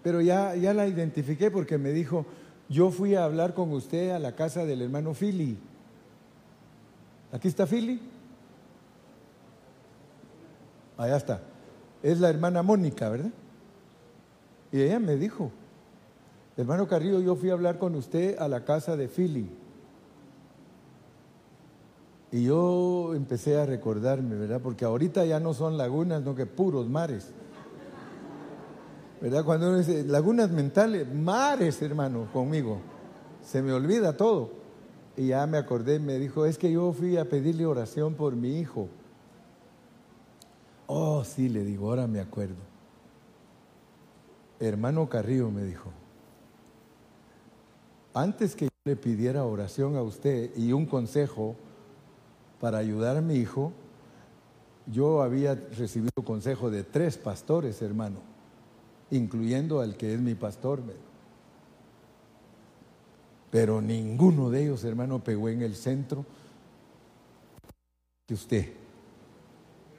Pero 0.03 0.21
ya, 0.21 0.55
ya 0.57 0.75
la 0.75 0.87
identifiqué 0.87 1.51
porque 1.51 1.79
me 1.79 1.93
dijo, 1.93 2.27
yo 2.69 2.91
fui 2.91 3.15
a 3.15 3.25
hablar 3.25 3.55
con 3.55 3.73
usted 3.73 4.11
a 4.11 4.19
la 4.19 4.35
casa 4.35 4.65
del 4.65 4.83
hermano 4.83 5.15
Philly. 5.15 5.59
¿Aquí 7.33 7.49
está 7.49 7.67
Philly? 7.67 8.01
Allá 10.97 11.17
está. 11.17 11.41
Es 12.03 12.21
la 12.21 12.31
hermana 12.31 12.63
Mónica, 12.63 13.09
¿verdad? 13.09 13.31
Y 14.73 14.81
ella 14.81 14.99
me 14.99 15.17
dijo, 15.17 15.51
hermano 16.57 16.89
Carrillo, 16.89 17.21
yo 17.21 17.37
fui 17.37 17.51
a 17.51 17.55
hablar 17.55 17.79
con 17.79 17.95
usted 17.95 18.39
a 18.39 18.49
la 18.49 18.65
casa 18.65 18.97
de 18.97 19.09
Philly. 19.09 19.49
Y 22.33 22.45
yo 22.45 23.13
empecé 23.15 23.59
a 23.59 23.67
recordarme, 23.67 24.37
¿verdad? 24.37 24.61
Porque 24.63 24.87
ahorita 24.87 25.25
ya 25.27 25.39
no 25.39 25.53
son 25.53 25.77
lagunas, 25.77 26.23
no 26.23 26.35
que 26.35 26.47
puros 26.47 26.89
mares. 26.89 27.31
¿Verdad? 29.23 29.45
Cuando 29.45 29.69
uno 29.69 29.79
dice 29.79 30.03
lagunas 30.03 30.51
mentales, 30.51 31.07
mares, 31.15 31.81
hermano, 31.81 32.29
conmigo. 32.33 32.81
Se 33.41 33.63
me 33.63 33.73
olvida 33.73 34.17
todo. 34.17 34.51
Y 35.17 35.29
ya 35.29 35.47
me 35.47 35.59
acordé, 35.59 36.01
me 36.01 36.19
dijo, 36.19 36.45
es 36.45 36.59
que 36.59 36.73
yo 36.73 36.93
fui 36.93 37.17
a 37.17 37.29
pedirle 37.29 37.65
oración 37.65 38.15
por 38.15 38.35
mi 38.35 38.59
hijo. 38.59 38.89
Oh, 40.89 41.23
sí, 41.23 41.49
le 41.49 41.65
digo, 41.65 41.89
ahora 41.89 42.09
me 42.09 42.19
acuerdo. 42.19 42.57
Hermano 44.59 45.09
Carrillo 45.09 45.51
me 45.51 45.63
dijo, 45.63 45.91
antes 48.15 48.57
que 48.57 48.65
yo 48.65 48.71
le 48.85 48.97
pidiera 48.97 49.45
oración 49.45 49.97
a 49.97 50.03
usted 50.03 50.51
y 50.57 50.73
un 50.73 50.87
consejo 50.87 51.55
para 52.61 52.79
ayudar 52.79 53.17
a 53.17 53.21
mi 53.21 53.35
hijo, 53.35 53.73
yo 54.87 55.23
había 55.23 55.55
recibido 55.55 56.25
consejo 56.25 56.71
de 56.71 56.83
tres 56.83 57.19
pastores, 57.19 57.83
hermano 57.83 58.32
incluyendo 59.13 59.81
al 59.81 59.97
que 59.97 60.15
es 60.15 60.21
mi 60.21 60.35
pastor. 60.35 60.83
Pero 63.51 63.81
ninguno 63.81 64.51
de 64.51 64.65
ellos, 64.65 64.83
hermano, 64.83 65.23
pegó 65.23 65.49
en 65.49 65.63
el 65.63 65.77
centro 65.77 66.25
que 68.27 68.35
usted. 68.35 68.73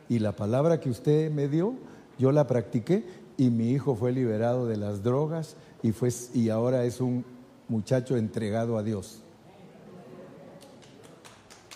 Y 0.09 0.19
la 0.19 0.35
palabra 0.35 0.79
que 0.79 0.89
usted 0.89 1.31
me 1.31 1.47
dio, 1.47 1.75
yo 2.17 2.31
la 2.31 2.47
practiqué 2.47 3.05
y 3.37 3.49
mi 3.49 3.71
hijo 3.71 3.95
fue 3.95 4.11
liberado 4.11 4.67
de 4.67 4.77
las 4.77 5.03
drogas 5.03 5.55
y, 5.81 5.91
fue, 5.91 6.09
y 6.33 6.49
ahora 6.49 6.83
es 6.83 6.99
un 6.99 7.23
muchacho 7.67 8.17
entregado 8.17 8.77
a 8.77 8.83
Dios. 8.83 9.19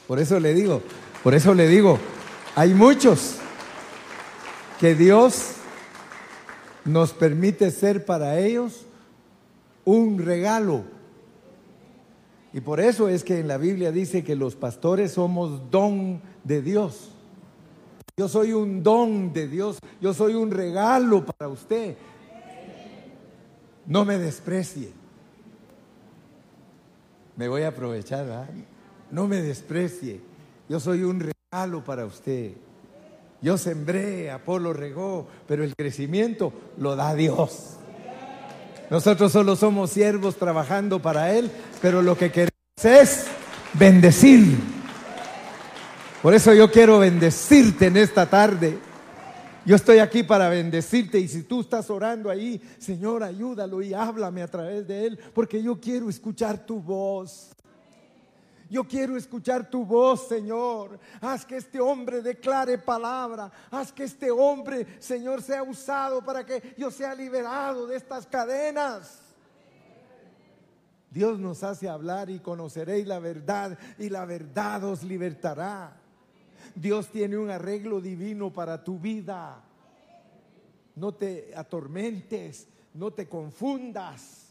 Por 0.07 0.19
eso 0.19 0.39
le 0.39 0.53
digo, 0.53 0.81
por 1.23 1.35
eso 1.35 1.53
le 1.53 1.67
digo, 1.67 1.99
hay 2.55 2.73
muchos 2.73 3.35
que 4.79 4.95
Dios 4.95 5.57
nos 6.88 7.13
permite 7.13 7.71
ser 7.71 8.05
para 8.05 8.39
ellos 8.39 8.85
un 9.85 10.17
regalo. 10.19 10.83
Y 12.53 12.61
por 12.61 12.79
eso 12.79 13.09
es 13.09 13.23
que 13.23 13.39
en 13.39 13.47
la 13.47 13.57
Biblia 13.57 13.91
dice 13.91 14.23
que 14.23 14.35
los 14.35 14.55
pastores 14.55 15.11
somos 15.11 15.69
don 15.69 16.21
de 16.43 16.61
Dios. 16.61 17.11
Yo 18.17 18.27
soy 18.27 18.53
un 18.53 18.81
don 18.81 19.31
de 19.31 19.47
Dios, 19.47 19.77
yo 20.01 20.13
soy 20.13 20.33
un 20.33 20.49
regalo 20.49 21.23
para 21.23 21.49
usted. 21.49 21.95
No 23.85 24.05
me 24.05 24.17
desprecie. 24.17 24.91
Me 27.35 27.47
voy 27.47 27.61
a 27.61 27.67
aprovechar, 27.67 28.49
No 29.11 29.27
me 29.27 29.41
desprecie. 29.41 30.19
Yo 30.67 30.79
soy 30.79 31.03
un 31.03 31.21
regalo 31.51 31.83
para 31.83 32.05
usted. 32.05 32.53
Yo 33.41 33.57
sembré, 33.57 34.31
Apolo 34.31 34.73
regó, 34.73 35.27
pero 35.47 35.63
el 35.63 35.75
crecimiento 35.75 36.53
lo 36.77 36.95
da 36.95 37.13
Dios. 37.13 37.77
Nosotros 38.89 39.31
solo 39.31 39.55
somos 39.55 39.91
siervos 39.91 40.38
trabajando 40.38 41.01
para 41.01 41.33
Él, 41.33 41.51
pero 41.81 42.01
lo 42.01 42.17
que 42.17 42.31
queremos 42.31 42.51
es 42.83 43.25
bendecir. 43.73 44.57
Por 46.21 46.33
eso 46.33 46.53
yo 46.53 46.71
quiero 46.71 46.99
bendecirte 46.99 47.88
en 47.88 47.97
esta 47.97 48.27
tarde. 48.27 48.79
Yo 49.65 49.75
estoy 49.75 49.99
aquí 49.99 50.23
para 50.23 50.49
bendecirte 50.49 51.19
y 51.19 51.27
si 51.27 51.43
tú 51.43 51.61
estás 51.61 51.89
orando 51.89 52.29
ahí, 52.29 52.61
Señor, 52.79 53.21
ayúdalo 53.21 53.81
y 53.81 53.93
háblame 53.93 54.41
a 54.41 54.47
través 54.47 54.88
de 54.88 55.05
Él, 55.05 55.19
porque 55.33 55.61
yo 55.61 55.79
quiero 55.79 56.09
escuchar 56.09 56.65
tu 56.65 56.79
voz. 56.81 57.49
Yo 58.70 58.84
quiero 58.84 59.15
escuchar 59.15 59.70
tu 59.70 59.86
voz, 59.86 60.28
Señor. 60.28 60.99
Haz 61.22 61.45
que 61.45 61.57
este 61.57 61.80
hombre 61.80 62.22
declare 62.22 62.78
palabra. 62.78 63.51
Haz 63.72 63.91
que 63.91 64.03
este 64.03 64.30
hombre, 64.30 64.86
Señor, 64.99 65.41
sea 65.41 65.63
usado 65.63 66.24
para 66.24 66.45
que 66.45 66.76
yo 66.78 66.91
sea 66.91 67.15
liberado 67.15 67.88
de 67.88 67.95
estas 67.95 68.28
cadenas. 68.28 69.22
Dios 71.09 71.39
nos 71.39 71.63
hace 71.63 71.88
hablar 71.88 72.30
y 72.30 72.39
conoceréis 72.39 73.07
la 73.07 73.20
verdad 73.20 73.78
y 73.97 74.09
la 74.09 74.26
verdad 74.26 74.84
os 74.84 75.03
libertará. 75.03 75.97
Dios 76.76 77.07
tiene 77.09 77.38
un 77.38 77.49
arreglo 77.49 78.01
divino 78.01 78.51
para 78.51 78.84
tu 78.84 78.99
vida. 78.99 79.63
No 80.95 81.13
te 81.13 81.53
atormentes, 81.55 82.68
no 82.93 83.11
te 83.11 83.30
confundas. 83.30 84.46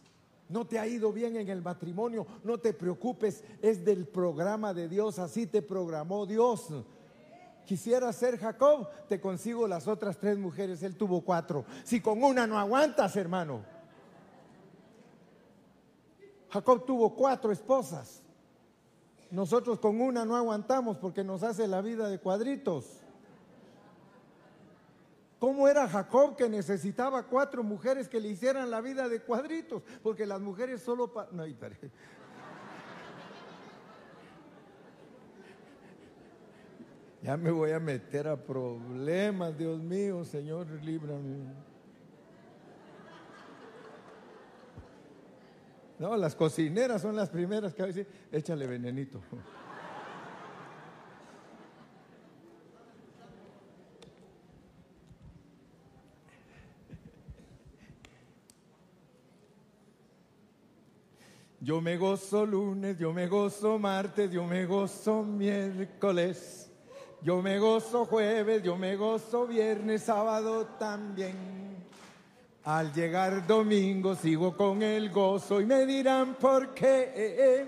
No 0.48 0.66
te 0.66 0.78
ha 0.78 0.86
ido 0.86 1.12
bien 1.12 1.36
en 1.36 1.48
el 1.48 1.60
matrimonio, 1.60 2.26
no 2.44 2.58
te 2.58 2.72
preocupes, 2.72 3.42
es 3.60 3.84
del 3.84 4.06
programa 4.06 4.72
de 4.72 4.88
Dios, 4.88 5.18
así 5.18 5.46
te 5.46 5.60
programó 5.60 6.24
Dios. 6.24 6.68
Quisiera 7.64 8.12
ser 8.12 8.38
Jacob, 8.38 8.88
te 9.08 9.20
consigo 9.20 9.66
las 9.66 9.88
otras 9.88 10.18
tres 10.18 10.38
mujeres, 10.38 10.84
él 10.84 10.96
tuvo 10.96 11.20
cuatro. 11.22 11.64
Si 11.82 12.00
con 12.00 12.22
una 12.22 12.46
no 12.46 12.58
aguantas, 12.58 13.16
hermano. 13.16 13.62
Jacob 16.48 16.84
tuvo 16.86 17.14
cuatro 17.14 17.50
esposas. 17.50 18.22
Nosotros 19.32 19.80
con 19.80 20.00
una 20.00 20.24
no 20.24 20.36
aguantamos 20.36 20.96
porque 20.98 21.24
nos 21.24 21.42
hace 21.42 21.66
la 21.66 21.80
vida 21.82 22.08
de 22.08 22.20
cuadritos. 22.20 23.00
¿Cómo 25.38 25.68
era 25.68 25.86
Jacob 25.86 26.34
que 26.34 26.48
necesitaba 26.48 27.24
cuatro 27.24 27.62
mujeres 27.62 28.08
que 28.08 28.18
le 28.20 28.28
hicieran 28.28 28.70
la 28.70 28.80
vida 28.80 29.06
de 29.08 29.20
cuadritos? 29.20 29.82
Porque 30.02 30.24
las 30.24 30.40
mujeres 30.40 30.82
solo... 30.82 31.12
no, 31.32 31.44
Ya 37.22 37.36
me 37.36 37.50
voy 37.50 37.72
a 37.72 37.80
meter 37.80 38.28
a 38.28 38.36
problemas, 38.36 39.58
Dios 39.58 39.80
mío, 39.82 40.24
Señor, 40.24 40.68
líbrame. 40.82 41.52
No, 45.98 46.16
las 46.16 46.34
cocineras 46.34 47.02
son 47.02 47.16
las 47.16 47.28
primeras 47.30 47.74
que 47.74 47.82
a 47.82 47.86
decir, 47.86 48.06
échale 48.30 48.66
venenito. 48.66 49.20
Yo 61.66 61.80
me 61.80 61.96
gozo 61.96 62.46
lunes, 62.46 62.96
yo 62.96 63.12
me 63.12 63.26
gozo 63.26 63.76
martes, 63.76 64.30
yo 64.30 64.44
me 64.44 64.64
gozo 64.66 65.24
miércoles, 65.24 66.70
yo 67.20 67.42
me 67.42 67.58
gozo 67.58 68.04
jueves, 68.04 68.62
yo 68.62 68.76
me 68.76 68.94
gozo 68.94 69.48
viernes, 69.48 70.04
sábado 70.04 70.64
también. 70.78 71.34
Al 72.62 72.92
llegar 72.92 73.44
domingo 73.48 74.14
sigo 74.14 74.56
con 74.56 74.80
el 74.80 75.10
gozo 75.10 75.60
y 75.60 75.66
me 75.66 75.84
dirán 75.86 76.36
por 76.36 76.72
qué. 76.72 77.66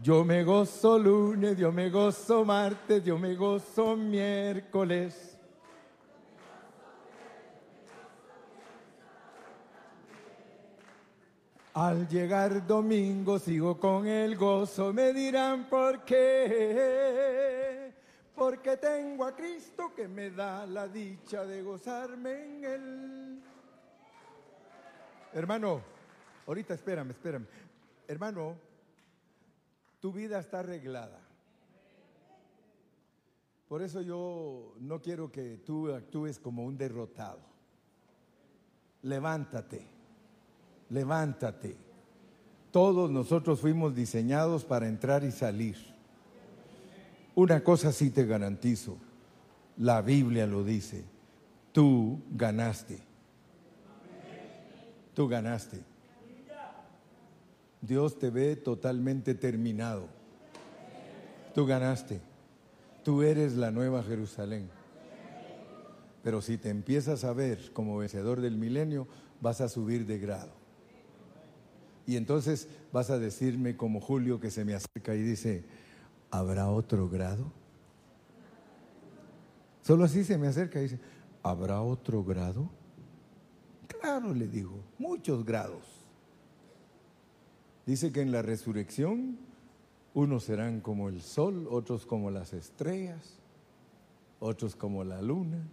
Yo 0.00 0.24
me 0.24 0.44
gozo 0.44 1.00
lunes, 1.00 1.56
yo 1.56 1.72
me 1.72 1.90
gozo 1.90 2.44
martes, 2.44 3.02
yo 3.02 3.18
me 3.18 3.34
gozo 3.34 3.96
miércoles. 3.96 5.33
Al 11.74 12.08
llegar 12.08 12.64
domingo 12.68 13.38
sigo 13.40 13.78
con 13.80 14.06
el 14.06 14.36
gozo, 14.36 14.92
me 14.92 15.12
dirán 15.12 15.68
por 15.68 16.04
qué. 16.04 17.92
Porque 18.32 18.76
tengo 18.76 19.24
a 19.24 19.34
Cristo 19.34 19.92
que 19.92 20.06
me 20.06 20.30
da 20.30 20.66
la 20.66 20.86
dicha 20.86 21.44
de 21.44 21.62
gozarme 21.62 22.44
en 22.44 22.64
él. 22.64 23.42
Hermano, 25.32 25.82
ahorita 26.46 26.74
espérame, 26.74 27.10
espérame. 27.10 27.46
Hermano, 28.06 28.56
tu 29.98 30.12
vida 30.12 30.38
está 30.38 30.60
arreglada. 30.60 31.18
Por 33.66 33.82
eso 33.82 34.00
yo 34.00 34.76
no 34.78 35.02
quiero 35.02 35.32
que 35.32 35.58
tú 35.58 35.92
actúes 35.92 36.38
como 36.38 36.64
un 36.64 36.78
derrotado. 36.78 37.40
Levántate 39.02 39.93
levántate. 40.90 41.76
Todos 42.70 43.10
nosotros 43.10 43.60
fuimos 43.60 43.94
diseñados 43.94 44.64
para 44.64 44.88
entrar 44.88 45.24
y 45.24 45.30
salir. 45.30 45.76
Una 47.34 47.62
cosa 47.62 47.92
sí 47.92 48.10
te 48.10 48.26
garantizo, 48.26 48.96
la 49.76 50.02
Biblia 50.02 50.46
lo 50.46 50.64
dice, 50.64 51.04
tú 51.72 52.20
ganaste. 52.30 52.98
Tú 55.14 55.28
ganaste. 55.28 55.80
Dios 57.80 58.18
te 58.18 58.30
ve 58.30 58.56
totalmente 58.56 59.34
terminado. 59.34 60.08
Tú 61.54 61.66
ganaste. 61.66 62.20
Tú 63.04 63.22
eres 63.22 63.54
la 63.54 63.70
nueva 63.70 64.02
Jerusalén. 64.02 64.68
Pero 66.22 66.40
si 66.40 66.56
te 66.56 66.70
empiezas 66.70 67.22
a 67.24 67.32
ver 67.32 67.70
como 67.72 67.98
vencedor 67.98 68.40
del 68.40 68.56
milenio, 68.56 69.06
vas 69.40 69.60
a 69.60 69.68
subir 69.68 70.06
de 70.06 70.18
grado. 70.18 70.63
Y 72.06 72.16
entonces 72.16 72.68
vas 72.92 73.10
a 73.10 73.18
decirme 73.18 73.76
como 73.76 74.00
Julio 74.00 74.40
que 74.40 74.50
se 74.50 74.64
me 74.64 74.74
acerca 74.74 75.14
y 75.14 75.22
dice, 75.22 75.64
¿habrá 76.30 76.68
otro 76.68 77.08
grado? 77.08 77.52
Solo 79.82 80.04
así 80.04 80.24
se 80.24 80.38
me 80.38 80.46
acerca 80.46 80.78
y 80.80 80.84
dice, 80.84 81.00
¿habrá 81.42 81.80
otro 81.80 82.24
grado? 82.24 82.68
Claro, 83.86 84.34
le 84.34 84.48
digo, 84.48 84.80
muchos 84.98 85.44
grados. 85.44 85.82
Dice 87.86 88.12
que 88.12 88.22
en 88.22 88.32
la 88.32 88.42
resurrección 88.42 89.38
unos 90.14 90.44
serán 90.44 90.80
como 90.80 91.08
el 91.08 91.20
sol, 91.20 91.66
otros 91.70 92.06
como 92.06 92.30
las 92.30 92.52
estrellas, 92.52 93.38
otros 94.40 94.76
como 94.76 95.04
la 95.04 95.20
luna. 95.20 95.66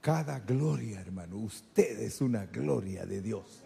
Cada 0.00 0.40
gloria, 0.40 1.00
hermano, 1.00 1.36
usted 1.36 2.00
es 2.00 2.20
una 2.20 2.46
gloria 2.46 3.04
de 3.04 3.20
Dios. 3.20 3.64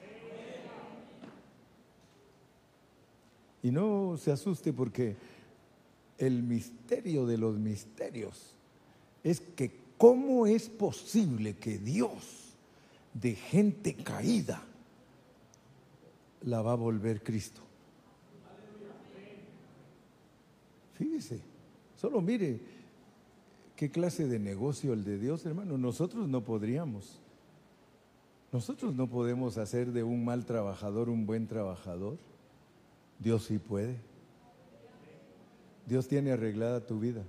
Y 3.64 3.70
no 3.70 4.18
se 4.18 4.30
asuste 4.30 4.74
porque 4.74 5.16
el 6.18 6.42
misterio 6.42 7.24
de 7.24 7.38
los 7.38 7.56
misterios 7.56 8.54
es 9.24 9.40
que 9.40 9.72
cómo 9.96 10.46
es 10.46 10.68
posible 10.68 11.54
que 11.54 11.78
Dios 11.78 12.54
de 13.14 13.34
gente 13.34 13.94
caída 13.94 14.62
la 16.42 16.60
va 16.60 16.72
a 16.72 16.76
volver 16.76 17.22
Cristo. 17.22 17.62
Fíjese, 20.98 21.40
solo 21.96 22.20
mire 22.20 22.60
qué 23.76 23.90
clase 23.90 24.28
de 24.28 24.38
negocio 24.38 24.92
el 24.92 25.04
de 25.04 25.18
Dios, 25.18 25.46
hermano. 25.46 25.78
Nosotros 25.78 26.28
no 26.28 26.44
podríamos. 26.44 27.18
Nosotros 28.52 28.94
no 28.94 29.08
podemos 29.08 29.56
hacer 29.56 29.90
de 29.92 30.02
un 30.02 30.22
mal 30.22 30.44
trabajador 30.44 31.08
un 31.08 31.24
buen 31.24 31.46
trabajador. 31.46 32.18
Dios 33.18 33.44
sí 33.44 33.58
puede. 33.58 33.96
Dios 35.86 36.08
tiene 36.08 36.32
arreglada 36.32 36.80
tu 36.80 36.98
vida. 36.98 37.22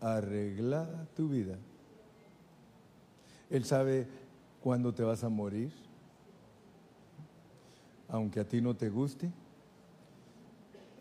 Arreglada 0.00 1.06
tu 1.16 1.28
vida. 1.28 1.56
Él 3.50 3.64
sabe 3.64 4.06
cuándo 4.62 4.92
te 4.92 5.02
vas 5.02 5.24
a 5.24 5.28
morir. 5.28 5.72
Aunque 8.08 8.40
a 8.40 8.44
ti 8.44 8.60
no 8.60 8.76
te 8.76 8.88
guste, 8.88 9.30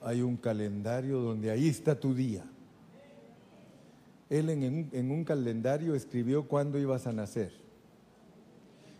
hay 0.01 0.21
un 0.21 0.37
calendario 0.37 1.19
donde 1.19 1.51
ahí 1.51 1.67
está 1.67 1.99
tu 1.99 2.13
día. 2.13 2.43
Él 4.29 4.49
en, 4.49 4.89
en 4.91 5.11
un 5.11 5.23
calendario 5.23 5.93
escribió 5.93 6.47
cuándo 6.47 6.79
ibas 6.79 7.05
a 7.05 7.11
nacer 7.11 7.65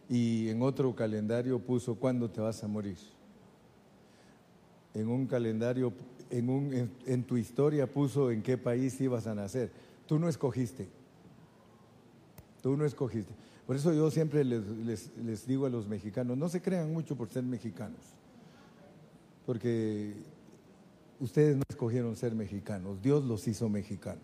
y 0.09 0.49
en 0.49 0.61
otro 0.61 0.95
calendario 0.95 1.59
puso 1.59 1.95
cuándo 1.95 2.29
te 2.29 2.41
vas 2.41 2.63
a 2.63 2.67
morir. 2.67 2.97
En 4.95 5.09
un 5.09 5.27
calendario, 5.27 5.93
en, 6.31 6.49
un, 6.49 6.89
en, 7.05 7.23
tu 7.23 7.37
historia 7.37 7.85
puso 7.85 8.31
en 8.31 8.41
qué 8.41 8.57
país 8.57 8.99
ibas 9.01 9.27
a 9.27 9.35
nacer. 9.35 9.69
Tú 10.07 10.17
no 10.17 10.29
escogiste. 10.29 10.87
Tú 12.63 12.75
no 12.75 12.85
escogiste. 12.85 13.33
Por 13.67 13.75
eso 13.75 13.93
yo 13.93 14.09
siempre 14.09 14.43
les, 14.43 15.11
les 15.17 15.45
digo 15.45 15.65
a 15.65 15.69
los 15.69 15.87
mexicanos, 15.87 16.37
no 16.37 16.49
se 16.49 16.61
crean 16.61 16.91
mucho 16.93 17.15
por 17.15 17.29
ser 17.29 17.43
mexicanos. 17.43 17.99
Porque 19.45 20.13
ustedes 21.19 21.57
no 21.57 21.63
escogieron 21.69 22.15
ser 22.15 22.33
mexicanos, 22.33 23.01
Dios 23.01 23.23
los 23.23 23.47
hizo 23.47 23.69
mexicanos. 23.69 24.23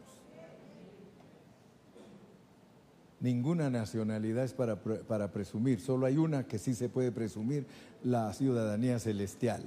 Ninguna 3.19 3.69
nacionalidad 3.69 4.45
es 4.45 4.53
para, 4.53 4.81
para 4.81 5.31
presumir, 5.31 5.79
solo 5.79 6.07
hay 6.07 6.17
una 6.17 6.47
que 6.47 6.57
sí 6.57 6.73
se 6.73 6.89
puede 6.89 7.11
presumir, 7.11 7.67
la 8.03 8.33
ciudadanía 8.33 8.97
celestial. 8.97 9.63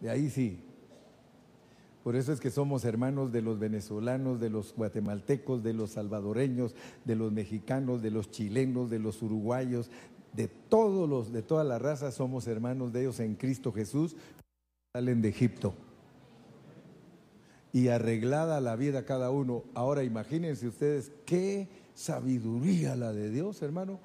De 0.00 0.10
ahí 0.10 0.30
sí. 0.30 0.64
Por 2.02 2.16
eso 2.16 2.32
es 2.32 2.40
que 2.40 2.50
somos 2.50 2.84
hermanos 2.84 3.30
de 3.30 3.42
los 3.42 3.58
venezolanos, 3.58 4.40
de 4.40 4.48
los 4.48 4.74
guatemaltecos, 4.74 5.62
de 5.62 5.74
los 5.74 5.90
salvadoreños, 5.90 6.74
de 7.04 7.14
los 7.14 7.30
mexicanos, 7.30 8.00
de 8.00 8.10
los 8.10 8.30
chilenos, 8.30 8.88
de 8.88 8.98
los 8.98 9.20
uruguayos, 9.22 9.90
de 10.32 10.48
todos 10.48 11.08
los, 11.08 11.32
de 11.32 11.42
toda 11.42 11.64
la 11.64 11.78
raza 11.78 12.10
somos 12.10 12.46
hermanos 12.46 12.92
de 12.92 13.02
ellos 13.02 13.20
en 13.20 13.34
Cristo 13.34 13.72
Jesús, 13.72 14.16
salen 14.94 15.20
de 15.20 15.28
Egipto. 15.28 15.74
Y 17.72 17.88
arreglada 17.88 18.60
la 18.60 18.76
vida 18.76 19.04
cada 19.04 19.30
uno. 19.30 19.64
Ahora 19.74 20.02
imagínense 20.02 20.66
ustedes 20.66 21.12
qué 21.26 21.68
sabiduría 21.94 22.96
la 22.96 23.12
de 23.12 23.30
Dios, 23.30 23.62
hermano. 23.62 24.00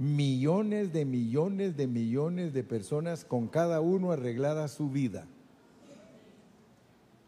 Millones 0.00 0.94
de 0.94 1.04
millones 1.04 1.76
de 1.76 1.86
millones 1.86 2.54
de 2.54 2.64
personas 2.64 3.22
con 3.22 3.48
cada 3.48 3.82
uno 3.82 4.12
arreglada 4.12 4.66
su 4.68 4.88
vida. 4.88 5.26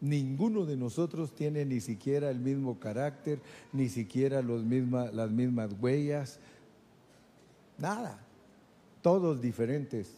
Ninguno 0.01 0.65
de 0.65 0.75
nosotros 0.75 1.35
tiene 1.35 1.65
ni 1.65 1.81
siquiera 1.81 2.31
el 2.31 2.39
mismo 2.39 2.79
carácter, 2.79 3.37
ni 3.73 3.89
siquiera 3.89 4.41
los 4.41 4.63
las 5.13 5.29
mismas 5.29 5.75
huellas, 5.79 6.39
nada, 7.77 8.17
todos 9.03 9.39
diferentes. 9.39 10.15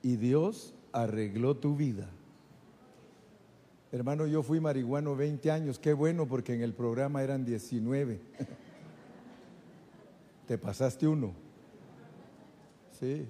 Y 0.00 0.14
Dios 0.14 0.74
arregló 0.92 1.56
tu 1.56 1.74
vida. 1.74 2.08
Hermano, 3.90 4.28
yo 4.28 4.44
fui 4.44 4.60
marihuano 4.60 5.16
20 5.16 5.50
años, 5.50 5.80
qué 5.80 5.92
bueno 5.92 6.28
porque 6.28 6.54
en 6.54 6.62
el 6.62 6.72
programa 6.72 7.24
eran 7.24 7.44
19. 7.44 8.20
Te 10.46 10.58
pasaste 10.58 11.06
uno. 11.06 11.32
Sí. 12.98 13.26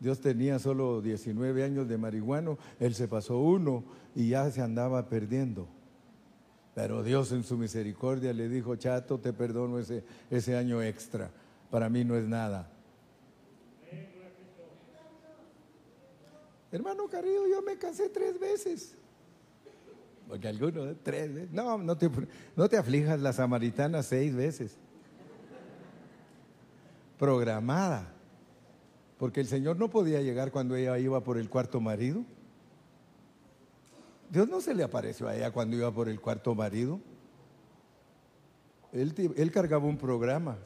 Dios 0.00 0.20
tenía 0.20 0.58
solo 0.58 1.00
19 1.00 1.64
años 1.64 1.88
de 1.88 1.98
marihuano, 1.98 2.58
él 2.78 2.94
se 2.94 3.08
pasó 3.08 3.38
uno 3.38 3.82
y 4.14 4.28
ya 4.28 4.50
se 4.50 4.62
andaba 4.62 5.08
perdiendo. 5.08 5.66
Pero 6.74 7.02
Dios 7.02 7.32
en 7.32 7.42
su 7.42 7.56
misericordia 7.56 8.32
le 8.32 8.48
dijo, 8.48 8.76
chato, 8.76 9.18
te 9.18 9.32
perdono 9.32 9.80
ese, 9.80 10.04
ese 10.30 10.56
año 10.56 10.80
extra, 10.80 11.30
para 11.70 11.88
mí 11.88 12.04
no 12.04 12.16
es 12.16 12.28
nada. 12.28 12.70
Hermano 16.70 17.08
querido, 17.08 17.48
yo 17.48 17.62
me 17.62 17.76
casé 17.78 18.08
tres 18.10 18.38
veces. 18.38 18.94
Porque 20.28 20.46
algunos, 20.46 20.94
tres 21.02 21.34
veces. 21.34 21.50
No, 21.50 21.78
no 21.78 21.96
te, 21.96 22.10
no 22.54 22.68
te 22.68 22.76
aflijas, 22.76 23.18
la 23.20 23.32
samaritana 23.32 24.02
seis 24.02 24.34
veces. 24.34 24.76
Programada. 27.18 28.14
Porque 29.18 29.40
el 29.40 29.46
Señor 29.46 29.76
no 29.78 29.90
podía 29.90 30.22
llegar 30.22 30.52
cuando 30.52 30.76
ella 30.76 30.98
iba 30.98 31.22
por 31.22 31.38
el 31.38 31.48
cuarto 31.50 31.80
marido. 31.80 32.24
Dios 34.30 34.48
no 34.48 34.60
se 34.60 34.74
le 34.74 34.84
apareció 34.84 35.26
a 35.26 35.36
ella 35.36 35.50
cuando 35.50 35.76
iba 35.76 35.90
por 35.90 36.08
el 36.08 36.20
cuarto 36.20 36.54
marido. 36.54 37.00
Él, 38.92 39.14
él 39.36 39.50
cargaba 39.50 39.84
un 39.84 39.96
programa. 39.96 40.58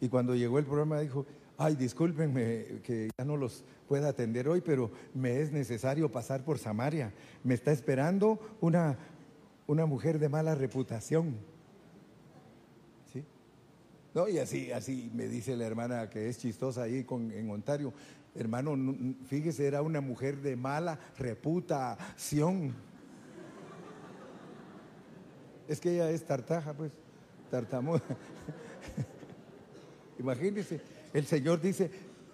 Y 0.00 0.08
cuando 0.08 0.34
llegó 0.34 0.58
el 0.58 0.64
programa 0.64 1.00
dijo, 1.00 1.24
ay, 1.56 1.76
discúlpenme 1.76 2.80
que 2.82 3.10
ya 3.16 3.24
no 3.24 3.36
los 3.36 3.64
pueda 3.88 4.08
atender 4.08 4.48
hoy, 4.48 4.60
pero 4.60 4.90
me 5.14 5.40
es 5.40 5.52
necesario 5.52 6.10
pasar 6.10 6.44
por 6.44 6.58
Samaria. 6.58 7.12
Me 7.42 7.54
está 7.54 7.72
esperando 7.72 8.40
una, 8.60 8.98
una 9.66 9.86
mujer 9.86 10.18
de 10.18 10.28
mala 10.28 10.54
reputación. 10.54 11.36
No, 14.14 14.28
y 14.28 14.38
así, 14.38 14.70
así 14.70 15.10
me 15.12 15.26
dice 15.26 15.56
la 15.56 15.66
hermana 15.66 16.08
que 16.08 16.28
es 16.28 16.38
chistosa 16.38 16.84
ahí 16.84 17.02
con, 17.02 17.32
en 17.32 17.50
Ontario. 17.50 17.92
Hermano, 18.36 18.76
fíjese, 19.26 19.66
era 19.66 19.82
una 19.82 20.00
mujer 20.00 20.40
de 20.40 20.54
mala 20.54 21.00
reputación. 21.18 22.74
Es 25.66 25.80
que 25.80 25.94
ella 25.94 26.10
es 26.10 26.24
tartaja, 26.24 26.72
pues, 26.74 26.92
tartamuda. 27.50 28.02
Imagínese, 30.20 30.80
el 31.12 31.26
Señor 31.26 31.60
dice, 31.60 31.90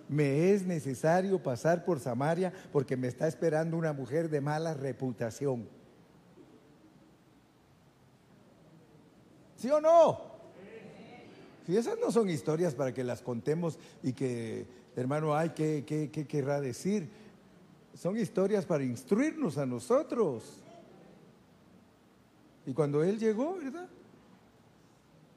me 0.07 0.53
es 0.53 0.67
necesario 0.67 1.43
pasar 1.43 1.87
por 1.87 1.99
Samaria 1.99 2.53
porque 2.73 2.95
me 2.95 3.09
está 3.09 3.27
esperando 3.27 3.79
una 3.79 3.95
mujer 3.95 4.29
de 4.29 4.43
mala 4.43 4.75
reputación. 4.75 5.67
¿Sí 9.57 9.71
o 9.71 9.81
no? 9.81 10.30
Y 11.71 11.77
esas 11.77 12.01
no 12.01 12.11
son 12.11 12.29
historias 12.29 12.75
para 12.75 12.93
que 12.93 13.05
las 13.05 13.23
contemos 13.23 13.79
y 14.03 14.13
que, 14.13 14.67
hermano, 14.97 15.37
ay, 15.37 15.51
¿qué, 15.51 15.85
qué, 15.87 16.27
querrá 16.27 16.61
decir? 16.61 17.09
Son 17.95 18.19
historias 18.19 18.67
para 18.67 18.83
instruirnos 18.83 19.57
a 19.57 19.67
nosotros. 19.67 20.43
Y 22.67 22.73
cuando 22.73 23.05
él 23.05 23.21
llegó, 23.21 23.55
¿verdad? 23.55 23.89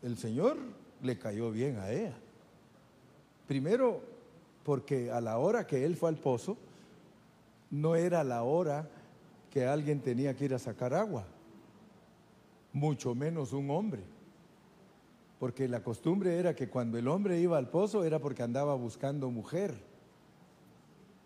El 0.02 0.18
Señor 0.18 0.58
le 1.04 1.20
cayó 1.20 1.52
bien 1.52 1.78
a 1.78 1.92
ella. 1.92 2.16
Primero, 3.48 4.02
porque 4.64 5.12
a 5.12 5.22
la 5.22 5.38
hora 5.38 5.68
que 5.68 5.86
él 5.86 5.96
fue 5.96 6.10
al 6.10 6.18
pozo, 6.18 6.58
no 7.70 7.96
era 7.96 8.24
la 8.24 8.42
hora 8.42 8.90
que 9.52 9.68
alguien 9.68 10.00
tenía 10.00 10.36
que 10.36 10.46
ir 10.46 10.56
a 10.56 10.60
sacar 10.60 10.96
agua, 10.96 11.28
mucho 12.72 13.14
menos 13.14 13.54
un 13.54 13.70
hombre 13.70 14.13
porque 15.40 15.68
la 15.68 15.84
costumbre 15.84 16.38
era 16.38 16.56
que 16.56 16.70
cuando 16.70 16.98
el 16.98 17.08
hombre 17.08 17.40
iba 17.40 17.58
al 17.58 17.70
pozo 17.70 18.04
era 18.04 18.20
porque 18.20 18.44
andaba 18.44 18.76
buscando 18.76 19.30
mujer. 19.30 19.76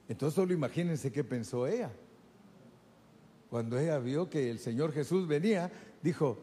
Entonces 0.07 0.35
solo 0.35 0.53
imagínense 0.53 1.11
qué 1.11 1.23
pensó 1.23 1.67
ella. 1.67 1.91
Cuando 3.49 3.77
ella 3.77 3.99
vio 3.99 4.29
que 4.29 4.49
el 4.49 4.59
Señor 4.59 4.91
Jesús 4.91 5.27
venía, 5.27 5.71
dijo, 6.01 6.37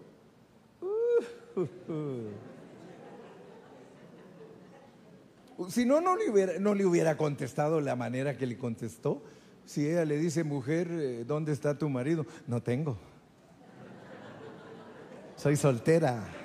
uh, 0.80 1.60
uh, 1.60 1.68
uh". 5.58 5.70
si 5.70 5.84
no, 5.84 6.00
no 6.00 6.16
le, 6.16 6.30
hubiera, 6.30 6.58
no 6.58 6.74
le 6.74 6.84
hubiera 6.86 7.16
contestado 7.16 7.80
la 7.80 7.96
manera 7.96 8.36
que 8.36 8.46
le 8.46 8.56
contestó. 8.56 9.22
Si 9.66 9.86
ella 9.88 10.04
le 10.04 10.18
dice, 10.18 10.44
mujer, 10.44 10.88
eh, 10.90 11.24
¿dónde 11.26 11.52
está 11.52 11.78
tu 11.78 11.88
marido? 11.88 12.26
No 12.46 12.62
tengo. 12.62 12.98
Soy 15.36 15.56
soltera. 15.56 16.43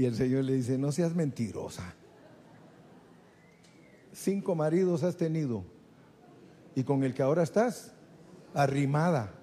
Y 0.00 0.06
el 0.06 0.16
Señor 0.16 0.44
le 0.44 0.54
dice, 0.54 0.78
no 0.78 0.92
seas 0.92 1.14
mentirosa. 1.14 1.94
Cinco 4.14 4.54
maridos 4.54 5.02
has 5.02 5.14
tenido 5.14 5.62
y 6.74 6.84
con 6.84 7.04
el 7.04 7.12
que 7.12 7.22
ahora 7.22 7.42
estás, 7.42 7.92
arrimada. 8.54 9.34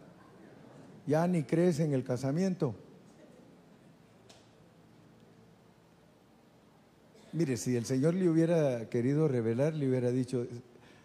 Ya 1.05 1.27
ni 1.27 1.43
crees 1.43 1.79
en 1.79 1.93
el 1.93 2.03
casamiento. 2.03 2.73
Mire, 7.33 7.55
si 7.55 7.75
el 7.75 7.85
Señor 7.85 8.15
le 8.15 8.27
hubiera 8.27 8.89
querido 8.89 9.27
revelar, 9.27 9.75
le 9.75 9.87
hubiera 9.87 10.09
dicho, 10.09 10.47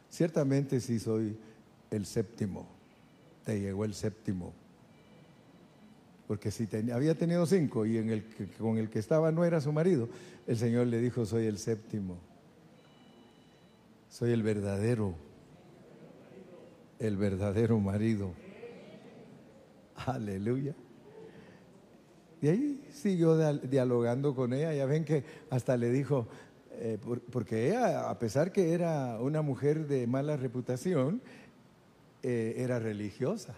ciertamente 0.08 0.80
si 0.80 0.98
soy 0.98 1.36
el 1.90 2.06
séptimo, 2.06 2.66
te 3.44 3.60
llegó 3.60 3.84
el 3.84 3.92
séptimo. 3.92 4.54
Porque 6.26 6.50
si 6.50 6.68
había 6.92 7.14
tenido 7.16 7.46
cinco 7.46 7.84
y 7.84 7.98
en 7.98 8.10
el 8.10 8.24
con 8.58 8.78
el 8.78 8.88
que 8.88 8.98
estaba 8.98 9.32
no 9.32 9.44
era 9.44 9.60
su 9.60 9.72
marido, 9.72 10.08
el 10.46 10.56
Señor 10.56 10.86
le 10.86 11.00
dijo, 11.00 11.26
soy 11.26 11.46
el 11.46 11.58
séptimo. 11.58 12.18
Soy 14.08 14.32
el 14.32 14.42
verdadero, 14.42 15.14
el 16.98 17.16
verdadero 17.16 17.78
marido. 17.80 18.32
Aleluya. 20.06 20.74
Y 22.40 22.48
ahí 22.48 22.88
siguió 22.92 23.36
dialogando 23.58 24.34
con 24.34 24.52
ella. 24.52 24.74
Ya 24.74 24.86
ven 24.86 25.04
que 25.04 25.24
hasta 25.48 25.76
le 25.76 25.90
dijo, 25.90 26.28
eh, 26.72 26.98
porque 27.30 27.68
ella, 27.68 28.10
a 28.10 28.18
pesar 28.18 28.52
que 28.52 28.72
era 28.72 29.18
una 29.20 29.42
mujer 29.42 29.86
de 29.86 30.06
mala 30.06 30.36
reputación, 30.36 31.22
eh, 32.22 32.54
era 32.58 32.78
religiosa 32.78 33.54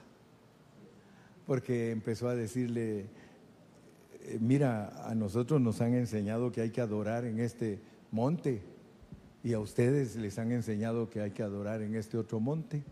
porque 1.46 1.90
empezó 1.90 2.28
a 2.28 2.34
decirle, 2.34 3.06
eh, 4.22 4.38
mira, 4.40 5.08
a 5.08 5.14
nosotros 5.14 5.60
nos 5.60 5.80
han 5.80 5.94
enseñado 5.94 6.50
que 6.52 6.60
hay 6.60 6.70
que 6.70 6.80
adorar 6.80 7.24
en 7.24 7.40
este 7.40 7.80
monte 8.10 8.62
y 9.42 9.52
a 9.52 9.60
ustedes 9.60 10.16
les 10.16 10.38
han 10.38 10.52
enseñado 10.52 11.10
que 11.10 11.20
hay 11.20 11.32
que 11.32 11.42
adorar 11.42 11.82
en 11.82 11.94
este 11.94 12.16
otro 12.16 12.40
monte. 12.40 12.82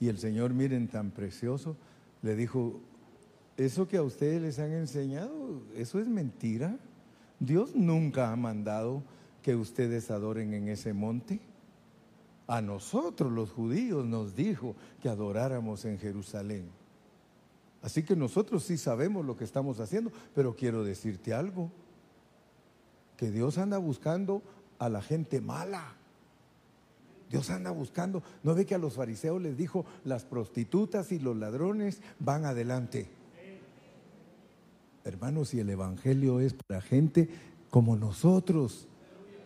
Y 0.00 0.08
el 0.08 0.18
Señor, 0.18 0.52
miren, 0.52 0.88
tan 0.88 1.12
precioso, 1.12 1.76
le 2.22 2.34
dijo, 2.34 2.80
eso 3.56 3.86
que 3.86 3.96
a 3.96 4.02
ustedes 4.02 4.42
les 4.42 4.58
han 4.58 4.72
enseñado, 4.72 5.62
eso 5.76 6.00
es 6.00 6.08
mentira. 6.08 6.76
Dios 7.38 7.74
nunca 7.76 8.32
ha 8.32 8.36
mandado 8.36 9.02
que 9.42 9.54
ustedes 9.54 10.10
adoren 10.10 10.52
en 10.54 10.68
ese 10.68 10.92
monte. 10.92 11.40
A 12.48 12.60
nosotros 12.60 13.32
los 13.32 13.52
judíos 13.52 14.04
nos 14.04 14.34
dijo 14.34 14.74
que 15.00 15.08
adoráramos 15.08 15.84
en 15.84 15.98
Jerusalén. 15.98 16.64
Así 17.86 18.02
que 18.02 18.16
nosotros 18.16 18.64
sí 18.64 18.78
sabemos 18.78 19.24
lo 19.24 19.36
que 19.36 19.44
estamos 19.44 19.78
haciendo, 19.78 20.10
pero 20.34 20.56
quiero 20.56 20.82
decirte 20.82 21.32
algo, 21.32 21.70
que 23.16 23.30
Dios 23.30 23.58
anda 23.58 23.78
buscando 23.78 24.42
a 24.80 24.88
la 24.88 25.00
gente 25.00 25.40
mala. 25.40 25.94
Dios 27.30 27.48
anda 27.48 27.70
buscando. 27.70 28.24
¿No 28.42 28.56
ve 28.56 28.66
que 28.66 28.74
a 28.74 28.78
los 28.78 28.94
fariseos 28.94 29.40
les 29.40 29.56
dijo, 29.56 29.86
las 30.02 30.24
prostitutas 30.24 31.12
y 31.12 31.20
los 31.20 31.36
ladrones 31.36 32.02
van 32.18 32.44
adelante? 32.44 33.08
Hermanos, 35.04 35.54
y 35.54 35.60
el 35.60 35.70
Evangelio 35.70 36.40
es 36.40 36.54
para 36.54 36.80
gente 36.80 37.28
como 37.70 37.94
nosotros. 37.94 38.88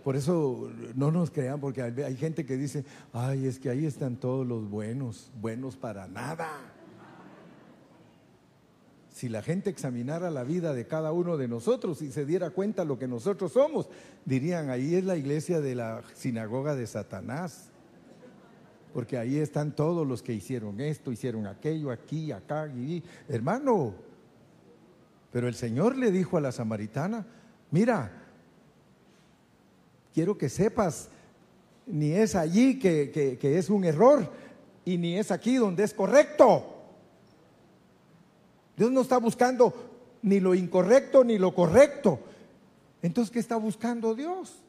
Por 0.03 0.16
eso 0.16 0.70
no 0.95 1.11
nos 1.11 1.30
crean, 1.30 1.61
porque 1.61 1.82
hay 1.82 2.16
gente 2.16 2.47
que 2.47 2.57
dice, 2.57 2.86
ay, 3.12 3.45
es 3.45 3.59
que 3.59 3.68
ahí 3.68 3.84
están 3.84 4.16
todos 4.16 4.47
los 4.47 4.70
buenos, 4.70 5.30
buenos 5.43 5.76
para 5.76 6.09
nada. 6.09 6.69
Si 9.20 9.28
la 9.28 9.42
gente 9.42 9.68
examinara 9.68 10.30
la 10.30 10.44
vida 10.44 10.72
de 10.72 10.86
cada 10.86 11.12
uno 11.12 11.36
de 11.36 11.46
nosotros 11.46 12.00
y 12.00 12.10
se 12.10 12.24
diera 12.24 12.48
cuenta 12.48 12.86
lo 12.86 12.98
que 12.98 13.06
nosotros 13.06 13.52
somos, 13.52 13.86
dirían, 14.24 14.70
ahí 14.70 14.94
es 14.94 15.04
la 15.04 15.14
iglesia 15.14 15.60
de 15.60 15.74
la 15.74 16.00
sinagoga 16.14 16.74
de 16.74 16.86
Satanás. 16.86 17.68
Porque 18.94 19.18
ahí 19.18 19.36
están 19.36 19.76
todos 19.76 20.06
los 20.06 20.22
que 20.22 20.32
hicieron 20.32 20.80
esto, 20.80 21.12
hicieron 21.12 21.46
aquello, 21.46 21.90
aquí, 21.90 22.32
acá, 22.32 22.68
y 22.68 23.02
hermano. 23.28 23.92
Pero 25.30 25.48
el 25.48 25.54
Señor 25.54 25.98
le 25.98 26.10
dijo 26.10 26.38
a 26.38 26.40
la 26.40 26.50
samaritana, 26.50 27.26
mira, 27.70 28.10
quiero 30.14 30.38
que 30.38 30.48
sepas, 30.48 31.10
ni 31.86 32.12
es 32.12 32.34
allí 32.34 32.78
que, 32.78 33.38
que 33.38 33.58
es 33.58 33.68
un 33.68 33.84
error, 33.84 34.32
y 34.86 34.96
ni 34.96 35.18
es 35.18 35.30
aquí 35.30 35.56
donde 35.56 35.84
es 35.84 35.92
correcto. 35.92 36.80
Dios 38.76 38.90
no 38.90 39.02
está 39.02 39.18
buscando 39.18 39.74
ni 40.22 40.40
lo 40.40 40.54
incorrecto 40.54 41.24
ni 41.24 41.38
lo 41.38 41.54
correcto. 41.54 42.20
Entonces, 43.02 43.32
¿qué 43.32 43.38
está 43.38 43.56
buscando 43.56 44.14
Dios? 44.14 44.62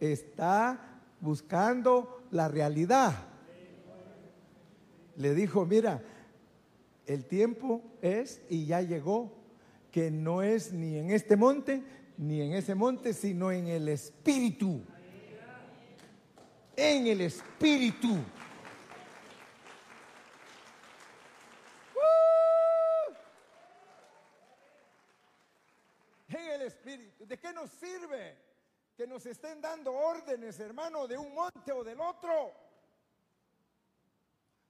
Está 0.00 1.00
buscando 1.20 2.22
la 2.30 2.48
realidad. 2.48 3.14
Le 5.16 5.34
dijo, 5.34 5.64
mira, 5.64 6.02
el 7.06 7.24
tiempo 7.24 7.82
es 8.02 8.42
y 8.50 8.66
ya 8.66 8.82
llegó, 8.82 9.32
que 9.90 10.10
no 10.10 10.42
es 10.42 10.72
ni 10.72 10.98
en 10.98 11.10
este 11.10 11.36
monte, 11.36 11.82
ni 12.18 12.42
en 12.42 12.52
ese 12.52 12.74
monte, 12.74 13.14
sino 13.14 13.50
en 13.50 13.68
el 13.68 13.88
espíritu. 13.88 14.82
En 16.76 17.06
el 17.06 17.22
espíritu. 17.22 18.18
Espíritu. 26.66 27.15
¿De 27.26 27.38
qué 27.38 27.52
nos 27.52 27.70
sirve 27.72 28.38
que 28.96 29.06
nos 29.06 29.26
estén 29.26 29.60
dando 29.60 29.92
órdenes, 29.92 30.60
hermano, 30.60 31.08
de 31.08 31.18
un 31.18 31.34
monte 31.34 31.72
o 31.72 31.82
del 31.82 32.00
otro? 32.00 32.52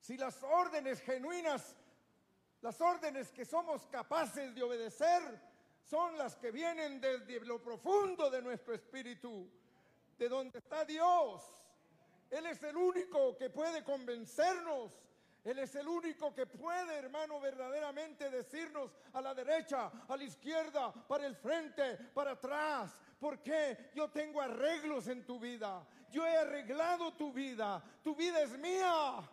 Si 0.01 0.17
las 0.17 0.43
órdenes 0.43 1.03
genuinas, 1.03 1.77
las 2.63 2.81
órdenes 2.81 3.31
que 3.31 3.45
somos 3.45 3.87
capaces 3.87 4.55
de 4.55 4.63
obedecer, 4.63 5.23
son 5.83 6.17
las 6.17 6.35
que 6.37 6.51
vienen 6.51 6.99
desde 7.01 7.41
lo 7.41 7.63
profundo 7.63 8.31
de 8.31 8.41
nuestro 8.41 8.75
espíritu, 8.75 9.49
de 10.17 10.29
donde 10.29 10.59
está 10.59 10.85
Dios. 10.85 11.43
Él 12.31 12.47
es 12.47 12.63
el 12.63 12.77
único 12.77 13.37
que 13.37 13.51
puede 13.51 13.85
convencernos 13.85 14.93
él 15.47 15.61
es 15.61 15.77
el 15.77 15.87
único 15.87 16.35
que 16.35 16.45
puede, 16.45 16.97
hermano, 16.97 17.39
verdaderamente 17.39 18.29
decirnos 18.31 18.91
a 19.13 19.21
la 19.21 19.33
derecha, 19.33 19.93
a 20.09 20.17
la 20.17 20.25
izquierda, 20.25 20.93
para 20.93 21.25
el 21.25 21.37
frente, 21.37 21.97
para 22.13 22.33
atrás. 22.33 23.01
Porque 23.21 23.91
yo 23.95 24.11
tengo 24.11 24.41
arreglos 24.41 25.07
en 25.07 25.25
tu 25.25 25.39
vida. 25.39 25.87
Yo 26.11 26.27
he 26.27 26.37
arreglado 26.37 27.15
tu 27.15 27.33
vida. 27.33 27.81
Tu 28.03 28.17
vida 28.17 28.43
es 28.43 28.59
mía. 28.59 29.31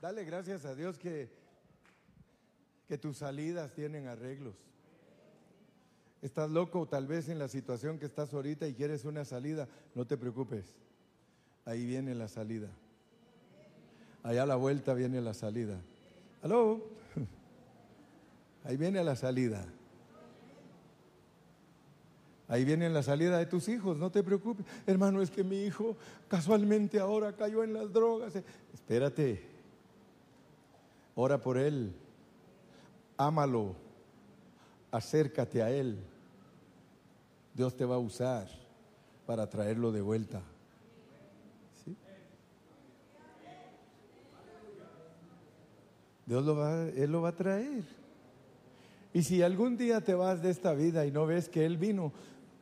Dale 0.00 0.24
gracias 0.24 0.64
a 0.64 0.74
Dios 0.74 0.98
que, 0.98 1.30
que 2.88 2.96
tus 2.96 3.18
salidas 3.18 3.74
tienen 3.74 4.08
arreglos. 4.08 4.56
Estás 6.22 6.50
loco 6.50 6.86
tal 6.86 7.06
vez 7.06 7.28
en 7.28 7.38
la 7.38 7.48
situación 7.48 7.98
que 7.98 8.06
estás 8.06 8.34
ahorita 8.34 8.66
y 8.68 8.74
quieres 8.74 9.04
una 9.04 9.24
salida, 9.24 9.68
no 9.94 10.06
te 10.06 10.18
preocupes. 10.18 10.74
Ahí 11.64 11.86
viene 11.86 12.14
la 12.14 12.28
salida. 12.28 12.68
Allá 14.22 14.42
a 14.42 14.46
la 14.46 14.56
vuelta 14.56 14.92
viene 14.92 15.20
la 15.22 15.32
salida. 15.32 15.80
¿Aló? 16.42 16.82
Ahí 18.64 18.76
viene 18.76 19.02
la 19.02 19.16
salida. 19.16 19.64
Ahí 22.48 22.64
viene 22.64 22.90
la 22.90 23.02
salida 23.02 23.38
de 23.38 23.46
tus 23.46 23.68
hijos, 23.68 23.96
no 23.96 24.10
te 24.10 24.22
preocupes. 24.22 24.66
Hermano, 24.86 25.22
es 25.22 25.30
que 25.30 25.44
mi 25.44 25.62
hijo 25.62 25.96
casualmente 26.28 26.98
ahora 26.98 27.34
cayó 27.34 27.62
en 27.62 27.72
las 27.72 27.90
drogas. 27.92 28.34
Espérate. 28.74 29.42
Ora 31.14 31.40
por 31.40 31.56
él. 31.56 31.94
Ámalo 33.16 33.89
acércate 34.90 35.62
a 35.62 35.70
Él. 35.70 35.98
Dios 37.54 37.76
te 37.76 37.84
va 37.84 37.96
a 37.96 37.98
usar 37.98 38.48
para 39.26 39.48
traerlo 39.48 39.92
de 39.92 40.00
vuelta. 40.00 40.42
Dios 46.26 46.44
lo 46.44 46.54
va, 46.54 46.88
Él 46.88 47.10
lo 47.10 47.22
va 47.22 47.30
a 47.30 47.36
traer. 47.36 47.84
Y 49.12 49.24
si 49.24 49.42
algún 49.42 49.76
día 49.76 50.00
te 50.00 50.14
vas 50.14 50.42
de 50.42 50.50
esta 50.50 50.72
vida 50.74 51.04
y 51.04 51.10
no 51.10 51.26
ves 51.26 51.48
que 51.48 51.66
Él 51.66 51.76
vino, 51.76 52.12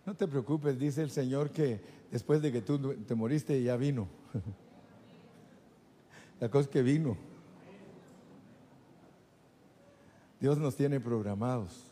no 0.07 0.14
te 0.14 0.26
preocupes, 0.26 0.79
dice 0.79 1.03
el 1.03 1.11
Señor 1.11 1.51
que 1.51 1.81
después 2.11 2.41
de 2.41 2.51
que 2.51 2.62
tú 2.62 2.95
te 2.95 3.14
moriste 3.14 3.62
ya 3.62 3.76
vino. 3.76 4.09
La 6.41 6.49
cosa 6.49 6.62
es 6.62 6.68
que 6.68 6.83
vino. 6.83 7.16
Dios 10.41 10.57
nos 10.57 10.76
tiene 10.76 11.01
programados. 11.01 11.88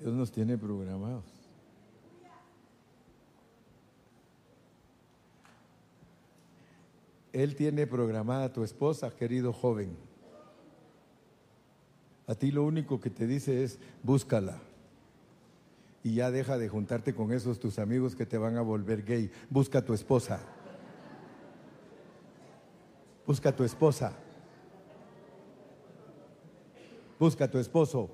Dios 0.00 0.12
nos 0.14 0.30
tiene 0.30 0.58
programados. 0.58 1.24
Él 7.32 7.54
tiene 7.54 7.86
programada 7.86 8.44
a 8.44 8.52
tu 8.52 8.64
esposa, 8.64 9.10
querido 9.10 9.52
joven. 9.52 9.94
A 12.26 12.34
ti 12.34 12.50
lo 12.50 12.64
único 12.64 13.00
que 13.00 13.10
te 13.10 13.26
dice 13.26 13.62
es 13.62 13.78
búscala. 14.02 14.58
Y 16.02 16.14
ya 16.14 16.30
deja 16.30 16.56
de 16.56 16.68
juntarte 16.68 17.14
con 17.14 17.32
esos 17.32 17.58
tus 17.58 17.78
amigos 17.78 18.14
que 18.14 18.26
te 18.26 18.38
van 18.38 18.56
a 18.56 18.62
volver 18.62 19.04
gay. 19.04 19.30
Busca 19.50 19.80
a 19.80 19.84
tu 19.84 19.92
esposa. 19.92 20.40
Busca 23.26 23.50
a 23.50 23.56
tu 23.56 23.64
esposa. 23.64 24.12
Busca 27.18 27.44
a 27.44 27.50
tu 27.50 27.58
esposo. 27.58 28.08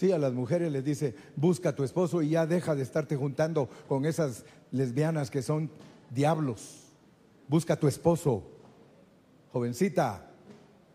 Sí, 0.00 0.12
a 0.12 0.18
las 0.18 0.32
mujeres 0.32 0.72
les 0.72 0.82
dice, 0.82 1.14
busca 1.36 1.74
tu 1.74 1.84
esposo 1.84 2.22
y 2.22 2.30
ya 2.30 2.46
deja 2.46 2.74
de 2.74 2.80
estarte 2.80 3.16
juntando 3.16 3.68
con 3.86 4.06
esas 4.06 4.46
lesbianas 4.72 5.30
que 5.30 5.42
son 5.42 5.70
diablos. 6.08 6.86
Busca 7.48 7.76
tu 7.76 7.86
esposo. 7.86 8.42
Jovencita, 9.52 10.30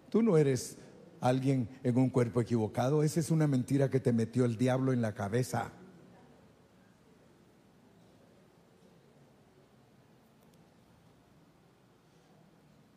tú 0.10 0.24
no 0.24 0.40
eres 0.40 0.80
alguien 1.22 1.70
en 1.84 2.00
un 2.00 2.10
cuerpo 2.10 2.42
equivocado. 2.42 3.04
Esa 3.04 3.20
es 3.20 3.30
una 3.30 3.46
mentira 3.46 3.92
que 3.92 4.00
te 4.00 4.12
metió 4.12 4.44
el 4.44 4.58
diablo 4.58 4.92
en 4.92 5.04
la 5.04 5.14
cabeza. 5.14 5.72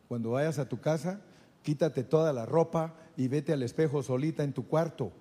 Cuando 0.07 0.31
vayas 0.31 0.57
a 0.57 0.67
tu 0.67 0.81
casa, 0.81 1.21
quítate 1.61 2.03
toda 2.03 2.33
la 2.33 2.47
ropa 2.47 2.95
y 3.15 3.27
vete 3.27 3.53
al 3.53 3.61
espejo 3.61 4.01
solita 4.01 4.43
en 4.43 4.53
tu 4.53 4.67
cuarto 4.67 5.13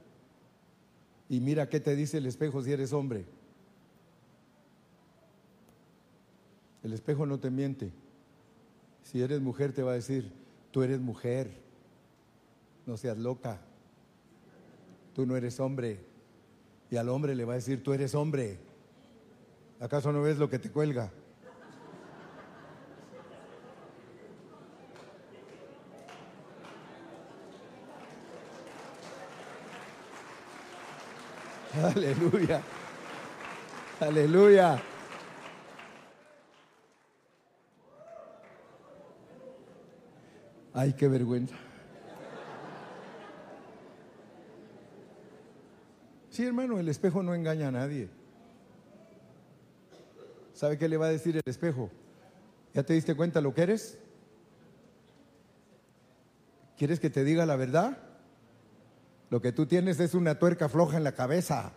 y 1.29 1.41
mira 1.41 1.68
qué 1.68 1.81
te 1.81 1.95
dice 1.95 2.18
el 2.18 2.26
espejo 2.26 2.62
si 2.62 2.72
eres 2.72 2.93
hombre. 2.93 3.24
El 6.83 6.93
espejo 6.93 7.26
no 7.26 7.39
te 7.39 7.51
miente. 7.51 7.93
Si 9.03 9.20
eres 9.20 9.41
mujer 9.41 9.72
te 9.72 9.83
va 9.83 9.93
a 9.93 9.95
decir, 9.95 10.33
tú 10.70 10.83
eres 10.83 11.01
mujer, 11.01 11.51
no 12.87 12.97
seas 12.97 13.18
loca, 13.18 13.61
tú 15.14 15.26
no 15.26 15.37
eres 15.37 15.61
hombre. 15.61 16.01
Y 16.91 16.97
al 16.97 17.09
hombre 17.09 17.35
le 17.35 17.45
va 17.45 17.53
a 17.55 17.57
decir, 17.57 17.83
tú 17.83 17.93
eres 17.93 18.14
hombre. 18.14 18.59
¿Acaso 19.81 20.12
no 20.12 20.22
ves 20.22 20.39
lo 20.39 20.49
que 20.49 20.59
te 20.59 20.70
cuelga? 20.70 21.12
Aleluya. 31.95 32.61
Aleluya. 34.01 34.83
Ay, 40.74 40.93
qué 40.93 41.09
vergüenza. 41.09 41.55
Sí, 46.31 46.45
hermano, 46.45 46.79
el 46.79 46.89
espejo 46.89 47.22
no 47.22 47.35
engaña 47.35 47.68
a 47.68 47.72
nadie. 47.72 48.09
¿Sabe 50.55 50.79
qué 50.79 50.89
le 50.89 50.97
va 50.97 51.07
a 51.07 51.11
decir 51.11 51.37
el 51.37 51.43
espejo? 51.47 51.91
¿Ya 52.74 52.83
te 52.83 52.95
diste 52.95 53.14
cuenta 53.14 53.41
lo 53.41 53.55
que 53.55 53.62
eres? 53.62 53.99
¿Quieres 56.76 57.01
que 57.01 57.11
te 57.11 57.24
diga 57.24 57.45
la 57.47 57.57
verdad? 57.57 58.08
Lo 59.31 59.43
que 59.43 59.53
tú 59.53 59.66
tienes 59.66 60.01
es 60.01 60.14
una 60.14 60.39
tuerca 60.39 60.68
floja 60.68 60.97
en 60.97 61.05
la 61.05 61.12
cabeza. 61.12 61.72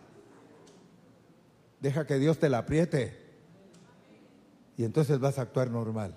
Deja 1.80 2.06
que 2.06 2.18
Dios 2.18 2.38
te 2.38 2.48
la 2.48 2.58
apriete. 2.58 3.20
Y 4.76 4.84
entonces 4.84 5.18
vas 5.18 5.38
a 5.38 5.42
actuar 5.42 5.70
normal. 5.70 6.16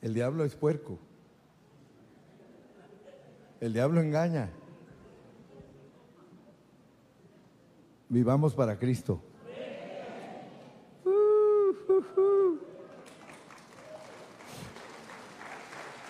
El 0.00 0.14
diablo 0.14 0.44
es 0.44 0.56
puerco. 0.56 0.98
El 3.60 3.72
diablo 3.72 4.00
engaña. 4.00 4.50
Vivamos 8.08 8.54
para 8.54 8.78
Cristo. 8.78 9.22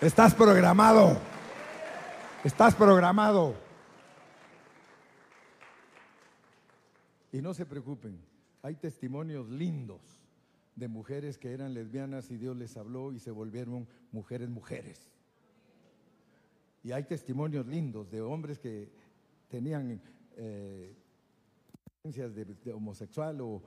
Estás 0.01 0.33
programado. 0.33 1.32
Estás 2.43 2.75
programado. 2.75 3.55
Y 7.31 7.41
no 7.41 7.53
se 7.53 7.65
preocupen, 7.65 8.19
hay 8.61 8.75
testimonios 8.75 9.49
lindos 9.49 10.01
de 10.75 10.89
mujeres 10.89 11.37
que 11.37 11.53
eran 11.53 11.73
lesbianas 11.73 12.29
y 12.31 12.37
Dios 12.37 12.57
les 12.57 12.75
habló 12.75 13.13
y 13.13 13.19
se 13.19 13.31
volvieron 13.31 13.87
mujeres 14.11 14.49
mujeres. 14.49 15.09
Y 16.83 16.91
hay 16.91 17.05
testimonios 17.05 17.65
lindos 17.65 18.11
de 18.11 18.21
hombres 18.21 18.59
que 18.59 18.91
tenían 19.47 20.01
eh, 20.35 20.93
de, 22.03 22.73
homosexual 22.73 23.39
o, 23.39 23.61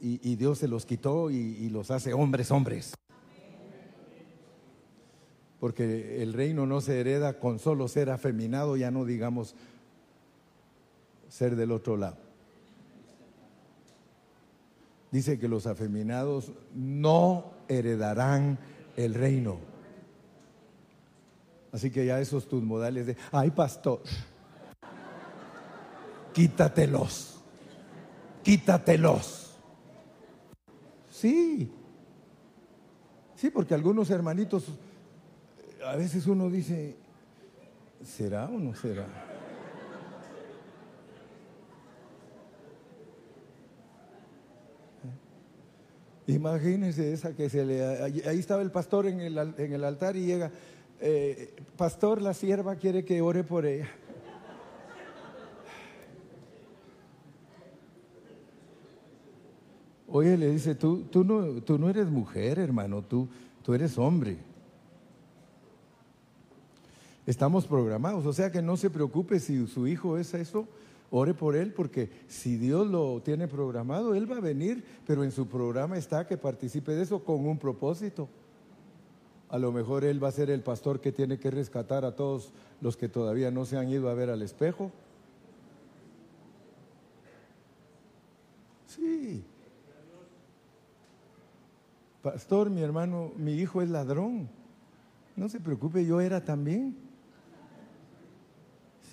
y, 0.00 0.34
Dios 0.34 0.58
se 0.58 0.66
los 0.66 0.84
quitó 0.84 1.30
y 1.30 1.70
los 1.70 1.92
hace 1.92 2.12
hombres 2.12 2.50
hombres 2.50 2.92
porque 5.60 6.22
el 6.22 6.32
reino 6.32 6.64
no 6.64 6.80
se 6.80 6.98
hereda 6.98 7.38
con 7.38 7.58
solo 7.58 7.86
ser 7.86 8.08
afeminado, 8.08 8.78
ya 8.78 8.90
no 8.90 9.04
digamos 9.04 9.54
ser 11.28 11.54
del 11.54 11.70
otro 11.70 11.98
lado. 11.98 12.16
Dice 15.10 15.38
que 15.38 15.48
los 15.48 15.66
afeminados 15.66 16.52
no 16.74 17.52
heredarán 17.68 18.58
el 18.96 19.12
reino. 19.12 19.58
Así 21.72 21.90
que 21.90 22.06
ya 22.06 22.20
esos 22.20 22.48
tus 22.48 22.62
modales 22.62 23.06
de, 23.06 23.16
ay 23.30 23.50
pastor, 23.50 24.00
quítatelos, 26.32 27.38
quítatelos. 28.42 29.54
Sí, 31.10 31.70
sí, 33.36 33.50
porque 33.50 33.74
algunos 33.74 34.08
hermanitos 34.10 34.64
a 35.84 35.96
veces 35.96 36.26
uno 36.26 36.50
dice, 36.50 36.96
¿será 38.04 38.46
o 38.46 38.58
no 38.58 38.74
será? 38.74 39.06
Imagínese 46.26 47.12
esa 47.12 47.34
que 47.34 47.48
se 47.48 47.64
le... 47.64 47.82
Ahí 47.84 48.38
estaba 48.38 48.62
el 48.62 48.70
pastor 48.70 49.06
en 49.06 49.20
el, 49.20 49.36
en 49.36 49.72
el 49.72 49.84
altar 49.84 50.16
y 50.16 50.26
llega, 50.26 50.52
eh, 51.00 51.54
pastor, 51.76 52.22
la 52.22 52.34
sierva 52.34 52.76
quiere 52.76 53.04
que 53.04 53.20
ore 53.20 53.42
por 53.42 53.66
ella. 53.66 53.88
Oye, 60.12 60.36
le 60.36 60.50
dice, 60.50 60.74
tú, 60.74 61.04
tú, 61.04 61.24
no, 61.24 61.62
tú 61.62 61.78
no 61.78 61.88
eres 61.88 62.08
mujer, 62.08 62.58
hermano, 62.58 63.02
tú, 63.02 63.28
tú 63.62 63.74
eres 63.74 63.96
hombre. 63.96 64.49
Estamos 67.26 67.66
programados, 67.66 68.24
o 68.26 68.32
sea 68.32 68.50
que 68.50 68.62
no 68.62 68.76
se 68.76 68.90
preocupe 68.90 69.40
si 69.40 69.66
su 69.66 69.86
hijo 69.86 70.16
es 70.16 70.34
eso, 70.34 70.66
ore 71.10 71.34
por 71.34 71.54
él, 71.54 71.72
porque 71.72 72.10
si 72.28 72.56
Dios 72.56 72.86
lo 72.86 73.20
tiene 73.22 73.46
programado, 73.46 74.14
él 74.14 74.30
va 74.30 74.36
a 74.36 74.40
venir, 74.40 74.84
pero 75.06 75.22
en 75.24 75.30
su 75.30 75.46
programa 75.46 75.98
está 75.98 76.26
que 76.26 76.38
participe 76.38 76.92
de 76.92 77.02
eso 77.02 77.22
con 77.22 77.46
un 77.46 77.58
propósito. 77.58 78.28
A 79.48 79.58
lo 79.58 79.72
mejor 79.72 80.04
él 80.04 80.22
va 80.22 80.28
a 80.28 80.32
ser 80.32 80.48
el 80.50 80.62
pastor 80.62 81.00
que 81.00 81.12
tiene 81.12 81.38
que 81.38 81.50
rescatar 81.50 82.04
a 82.04 82.14
todos 82.14 82.52
los 82.80 82.96
que 82.96 83.08
todavía 83.08 83.50
no 83.50 83.64
se 83.64 83.76
han 83.76 83.88
ido 83.88 84.08
a 84.08 84.14
ver 84.14 84.30
al 84.30 84.42
espejo. 84.42 84.92
Sí. 88.86 89.42
Pastor, 92.22 92.70
mi 92.70 92.82
hermano, 92.82 93.32
mi 93.36 93.54
hijo 93.54 93.82
es 93.82 93.90
ladrón. 93.90 94.48
No 95.36 95.48
se 95.48 95.58
preocupe, 95.58 96.04
yo 96.04 96.20
era 96.20 96.44
también. 96.44 97.09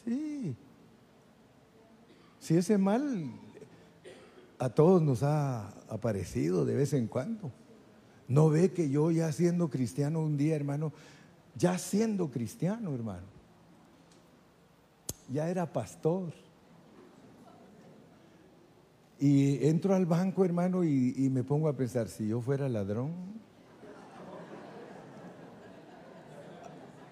Sí. 0.08 0.56
Si 2.40 2.56
ese 2.56 2.78
mal 2.78 3.30
a 4.58 4.70
todos 4.70 5.02
nos 5.02 5.22
ha 5.22 5.68
aparecido 5.90 6.64
de 6.64 6.76
vez 6.76 6.94
en 6.94 7.08
cuando. 7.08 7.52
No 8.30 8.50
ve 8.50 8.72
que 8.72 8.90
yo 8.90 9.12
ya 9.12 9.30
siendo 9.34 9.70
cristiano 9.70 10.22
un 10.22 10.38
día, 10.38 10.56
hermano, 10.56 10.94
ya 11.58 11.78
siendo 11.78 12.32
cristiano, 12.32 12.94
hermano, 12.94 13.28
ya 15.30 15.50
era 15.50 15.74
pastor. 15.74 16.32
Y 19.20 19.66
entro 19.68 19.94
al 19.94 20.06
banco, 20.06 20.46
hermano, 20.46 20.86
y, 20.86 21.16
y 21.18 21.30
me 21.30 21.44
pongo 21.44 21.68
a 21.68 21.76
pensar, 21.76 22.08
si 22.08 22.30
yo 22.30 22.40
fuera 22.40 22.70
ladrón, 22.70 23.12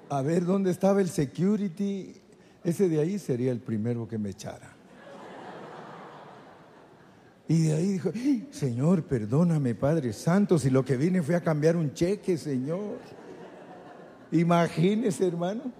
a 0.08 0.22
ver 0.22 0.46
dónde 0.46 0.72
estaba 0.72 1.02
el 1.02 1.10
security 1.10 2.22
ese 2.66 2.90
de 2.90 3.00
ahí 3.00 3.20
sería 3.20 3.52
el 3.52 3.60
primero 3.60 4.08
que 4.08 4.18
me 4.18 4.32
echara. 4.32 4.74
Y 7.48 7.68
de 7.68 7.74
ahí 7.74 7.88
dijo, 7.90 8.10
Señor, 8.50 9.04
perdóname, 9.04 9.76
Padre 9.76 10.12
Santo, 10.14 10.58
si 10.58 10.72
lo 10.72 10.84
que 10.84 10.98
vine 10.98 11.22
fue 11.22 11.36
a 11.36 11.42
cambiar 11.42 11.76
un 11.76 11.94
cheque, 11.94 12.40
Señor. 12.40 12.98
Imagínese, 14.32 15.28
hermano. 15.28 15.72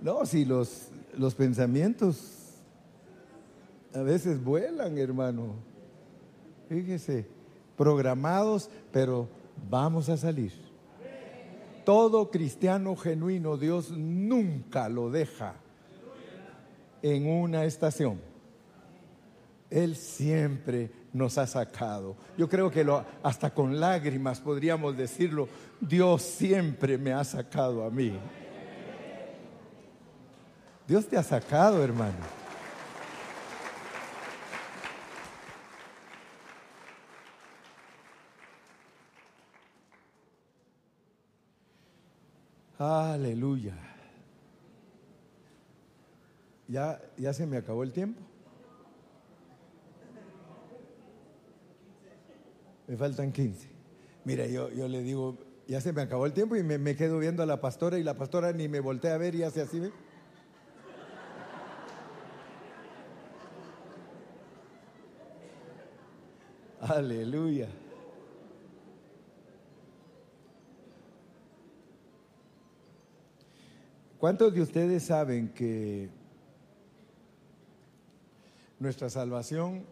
No, 0.00 0.24
si 0.24 0.44
los, 0.44 0.86
los 1.18 1.34
pensamientos 1.34 2.54
a 3.92 4.02
veces 4.02 4.42
vuelan, 4.42 4.96
hermano. 4.98 5.56
Fíjese, 6.68 7.26
programados, 7.76 8.70
pero 8.92 9.28
vamos 9.68 10.08
a 10.08 10.16
salir 10.16 10.65
todo 11.86 12.32
cristiano 12.32 12.96
genuino, 12.96 13.56
Dios 13.56 13.92
nunca 13.92 14.88
lo 14.88 15.08
deja 15.08 15.54
en 17.00 17.28
una 17.28 17.64
estación. 17.64 18.20
Él 19.70 19.94
siempre 19.94 20.90
nos 21.12 21.38
ha 21.38 21.46
sacado. 21.46 22.16
Yo 22.36 22.48
creo 22.48 22.72
que 22.72 22.84
hasta 23.22 23.54
con 23.54 23.78
lágrimas 23.78 24.40
podríamos 24.40 24.96
decirlo, 24.96 25.48
Dios 25.80 26.22
siempre 26.22 26.98
me 26.98 27.12
ha 27.12 27.22
sacado 27.22 27.84
a 27.84 27.90
mí. 27.90 28.18
Dios 30.88 31.06
te 31.06 31.16
ha 31.16 31.22
sacado, 31.22 31.84
hermano. 31.84 32.45
Aleluya. 42.78 43.74
Ya, 46.68 47.00
ya 47.16 47.32
se 47.32 47.46
me 47.46 47.56
acabó 47.56 47.82
el 47.82 47.92
tiempo. 47.92 48.20
Me 52.86 52.96
faltan 52.96 53.32
15. 53.32 53.68
Mira, 54.24 54.46
yo, 54.46 54.70
yo 54.70 54.88
le 54.88 55.02
digo, 55.02 55.36
ya 55.66 55.80
se 55.80 55.92
me 55.92 56.02
acabó 56.02 56.26
el 56.26 56.32
tiempo 56.32 56.56
y 56.56 56.62
me, 56.62 56.96
quedo 56.96 57.18
viendo 57.18 57.42
a 57.42 57.46
la 57.46 57.60
pastora 57.60 57.98
y 57.98 58.02
la 58.02 58.14
pastora 58.14 58.52
ni 58.52 58.68
me 58.68 58.80
voltea 58.80 59.14
a 59.14 59.18
ver 59.18 59.34
y 59.34 59.42
hace 59.42 59.62
así. 59.62 59.80
¿ve? 59.80 59.92
Aleluya. 66.80 67.68
¿Cuántos 74.26 74.52
de 74.52 74.60
ustedes 74.60 75.04
saben 75.04 75.50
que 75.50 76.08
nuestra 78.80 79.08
salvación 79.08 79.84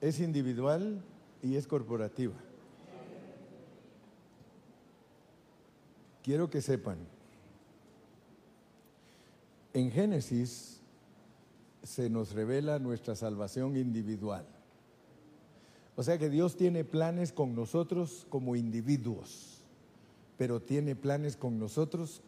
es 0.00 0.20
individual 0.20 1.02
y 1.42 1.56
es 1.56 1.66
corporativa? 1.66 2.36
Quiero 6.22 6.48
que 6.48 6.62
sepan, 6.62 6.98
en 9.74 9.90
Génesis 9.90 10.80
se 11.82 12.08
nos 12.08 12.34
revela 12.34 12.78
nuestra 12.78 13.16
salvación 13.16 13.76
individual. 13.76 14.46
O 15.96 16.04
sea 16.04 16.18
que 16.18 16.30
Dios 16.30 16.56
tiene 16.56 16.84
planes 16.84 17.32
con 17.32 17.56
nosotros 17.56 18.28
como 18.28 18.54
individuos, 18.54 19.64
pero 20.38 20.62
tiene 20.62 20.94
planes 20.94 21.36
con 21.36 21.58
nosotros 21.58 22.22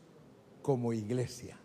como 0.69 0.93
iglesia. 0.93 1.57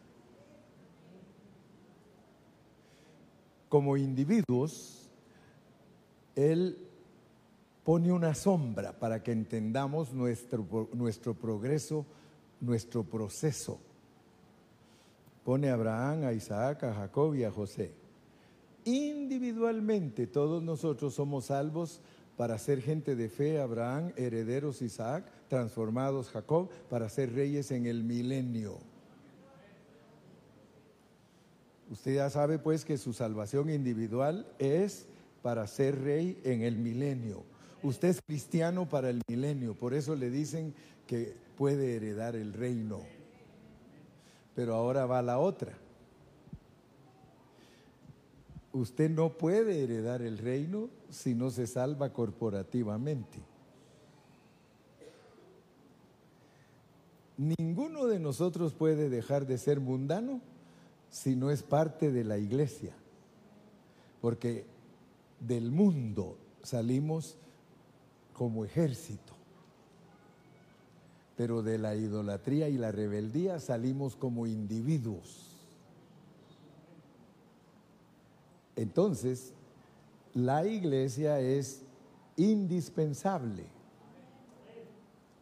Como 3.68 3.98
individuos, 3.98 5.10
Él 6.38 6.78
pone 7.84 8.14
una 8.14 8.34
sombra 8.34 8.98
para 8.98 9.22
que 9.22 9.34
entendamos 9.34 10.14
nuestro, 10.14 10.88
nuestro 10.94 11.34
progreso, 11.34 12.06
nuestro 12.62 13.04
proceso. 13.04 13.78
Pone 15.44 15.70
a 15.70 15.74
Abraham, 15.74 16.24
a 16.24 16.32
Isaac, 16.32 16.86
a 16.86 16.94
Jacob 16.94 17.36
y 17.36 17.44
a 17.44 17.52
José. 17.52 17.92
Individualmente 18.86 20.28
todos 20.28 20.64
nosotros 20.64 21.14
somos 21.14 21.48
salvos 21.48 22.00
para 22.38 22.58
ser 22.58 22.82
gente 22.82 23.18
de 23.18 23.28
fe, 23.28 23.60
Abraham, 23.60 24.14
herederos 24.16 24.82
Isaac, 24.82 25.26
transformados 25.50 26.30
Jacob, 26.30 26.70
para 26.90 27.10
ser 27.10 27.34
reyes 27.34 27.70
en 27.72 27.86
el 27.86 28.06
milenio. 28.06 28.93
Usted 31.94 32.16
ya 32.16 32.30
sabe 32.32 32.58
pues 32.58 32.86
que 32.86 32.98
su 32.98 33.14
salvación 33.14 33.70
individual 33.70 34.48
es 34.58 35.06
para 35.44 35.68
ser 35.68 36.02
rey 36.02 36.42
en 36.44 36.64
el 36.64 36.76
milenio. 36.76 37.44
Usted 37.84 38.08
es 38.08 38.20
cristiano 38.26 38.90
para 38.90 39.12
el 39.12 39.22
milenio, 39.30 39.76
por 39.76 39.94
eso 39.94 40.16
le 40.16 40.32
dicen 40.32 40.74
que 41.06 41.36
puede 41.56 41.96
heredar 41.96 42.36
el 42.36 42.54
reino. 42.54 43.02
Pero 44.56 44.74
ahora 44.74 45.06
va 45.06 45.22
la 45.22 45.38
otra. 45.38 45.78
Usted 48.72 49.12
no 49.12 49.38
puede 49.38 49.84
heredar 49.84 50.24
el 50.24 50.40
reino 50.40 50.90
si 51.12 51.36
no 51.36 51.52
se 51.52 51.68
salva 51.68 52.12
corporativamente. 52.12 53.38
Ninguno 57.38 58.08
de 58.08 58.20
nosotros 58.20 58.74
puede 58.74 59.10
dejar 59.10 59.46
de 59.46 59.60
ser 59.60 59.80
mundano 59.80 60.42
si 61.14 61.36
no 61.36 61.52
es 61.52 61.62
parte 61.62 62.12
de 62.12 62.24
la 62.24 62.40
iglesia. 62.40 62.92
Porque 64.20 64.66
del 65.40 65.70
mundo 65.70 66.38
salimos 66.64 67.38
como 68.34 68.66
ejército, 68.66 69.34
pero 71.38 71.62
de 71.62 71.78
la 71.78 71.94
idolatría 71.96 72.68
y 72.68 72.80
la 72.80 72.92
rebeldía 72.92 73.60
salimos 73.60 74.16
como 74.16 74.48
individuos. 74.48 75.52
Entonces, 78.76 79.54
la 80.34 80.66
iglesia 80.66 81.40
es 81.40 81.84
indispensable, 82.38 83.66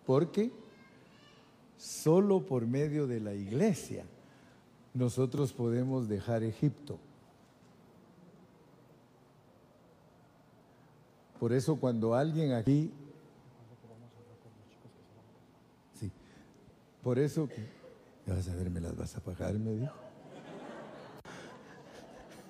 porque 0.06 0.52
solo 1.78 2.46
por 2.46 2.68
medio 2.68 3.08
de 3.08 3.22
la 3.22 3.34
iglesia 3.34 4.04
nosotros 4.94 5.54
podemos 5.54 6.08
dejar 6.08 6.44
Egipto. 6.44 7.00
Por 11.40 11.54
eso 11.54 11.76
cuando 11.78 12.14
alguien 12.14 12.54
aquí, 12.54 12.92
sí, 16.00 16.12
por 17.02 17.18
eso 17.18 17.50
ya 18.28 18.36
vas 18.36 18.48
a 18.48 18.56
ver, 18.56 18.70
me 18.70 18.80
las 18.80 18.96
vas 18.96 19.16
a 19.16 19.22
pagar, 19.22 19.54
me 19.56 19.72
dijo. 19.72 19.94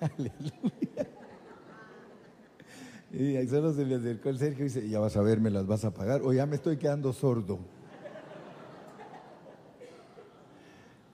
Aleluya. 0.00 1.08
Y 3.12 3.46
solo 3.46 3.72
se 3.72 3.84
le 3.84 3.94
acercó 3.94 4.30
el 4.30 4.38
Sergio 4.38 4.64
y 4.64 4.68
dice, 4.68 4.88
ya 4.88 4.98
vas 4.98 5.16
a 5.16 5.22
ver, 5.22 5.40
me 5.40 5.50
las 5.50 5.66
vas 5.66 5.84
a 5.84 5.92
pagar, 5.92 6.22
o 6.22 6.32
ya 6.32 6.44
me 6.46 6.56
estoy 6.56 6.76
quedando 6.76 7.12
sordo. 7.12 7.60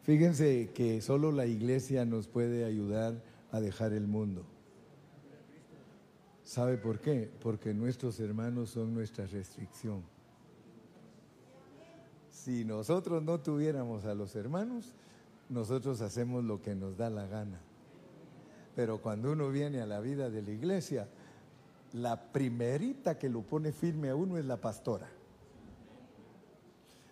Fíjense 0.09 0.71
que 0.73 1.03
solo 1.03 1.33
la 1.33 1.45
iglesia 1.45 2.07
nos 2.07 2.29
puede 2.29 2.65
ayudar 2.65 3.23
a 3.53 3.61
dejar 3.61 3.93
el 3.93 4.07
mundo. 4.07 4.43
¿Sabe 6.45 6.79
por 6.79 6.99
qué? 6.99 7.31
Porque 7.43 7.75
nuestros 7.75 8.19
hermanos 8.19 8.71
son 8.71 8.95
nuestra 8.95 9.27
restricción. 9.27 10.03
Si 12.31 12.65
nosotros 12.65 13.23
no 13.23 13.41
tuviéramos 13.41 14.07
a 14.07 14.15
los 14.15 14.35
hermanos, 14.35 14.95
nosotros 15.51 16.01
hacemos 16.01 16.43
lo 16.43 16.63
que 16.63 16.75
nos 16.75 16.97
da 16.97 17.11
la 17.11 17.27
gana. 17.27 17.61
Pero 18.75 19.03
cuando 19.03 19.33
uno 19.33 19.51
viene 19.51 19.83
a 19.83 19.87
la 19.87 20.01
vida 20.01 20.31
de 20.31 20.41
la 20.41 20.53
iglesia, 20.53 21.07
la 21.93 22.33
primerita 22.33 23.19
que 23.19 23.29
lo 23.29 23.43
pone 23.43 23.73
firme 23.73 24.09
a 24.09 24.17
uno 24.17 24.39
es 24.39 24.47
la 24.47 24.57
pastora. 24.57 25.18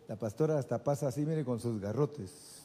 La 0.08 0.16
pastora 0.16 0.58
hasta 0.58 0.82
pasa 0.82 1.08
así, 1.08 1.26
mire, 1.26 1.44
con 1.44 1.58
sus 1.58 1.80
garrotes. 1.80 2.64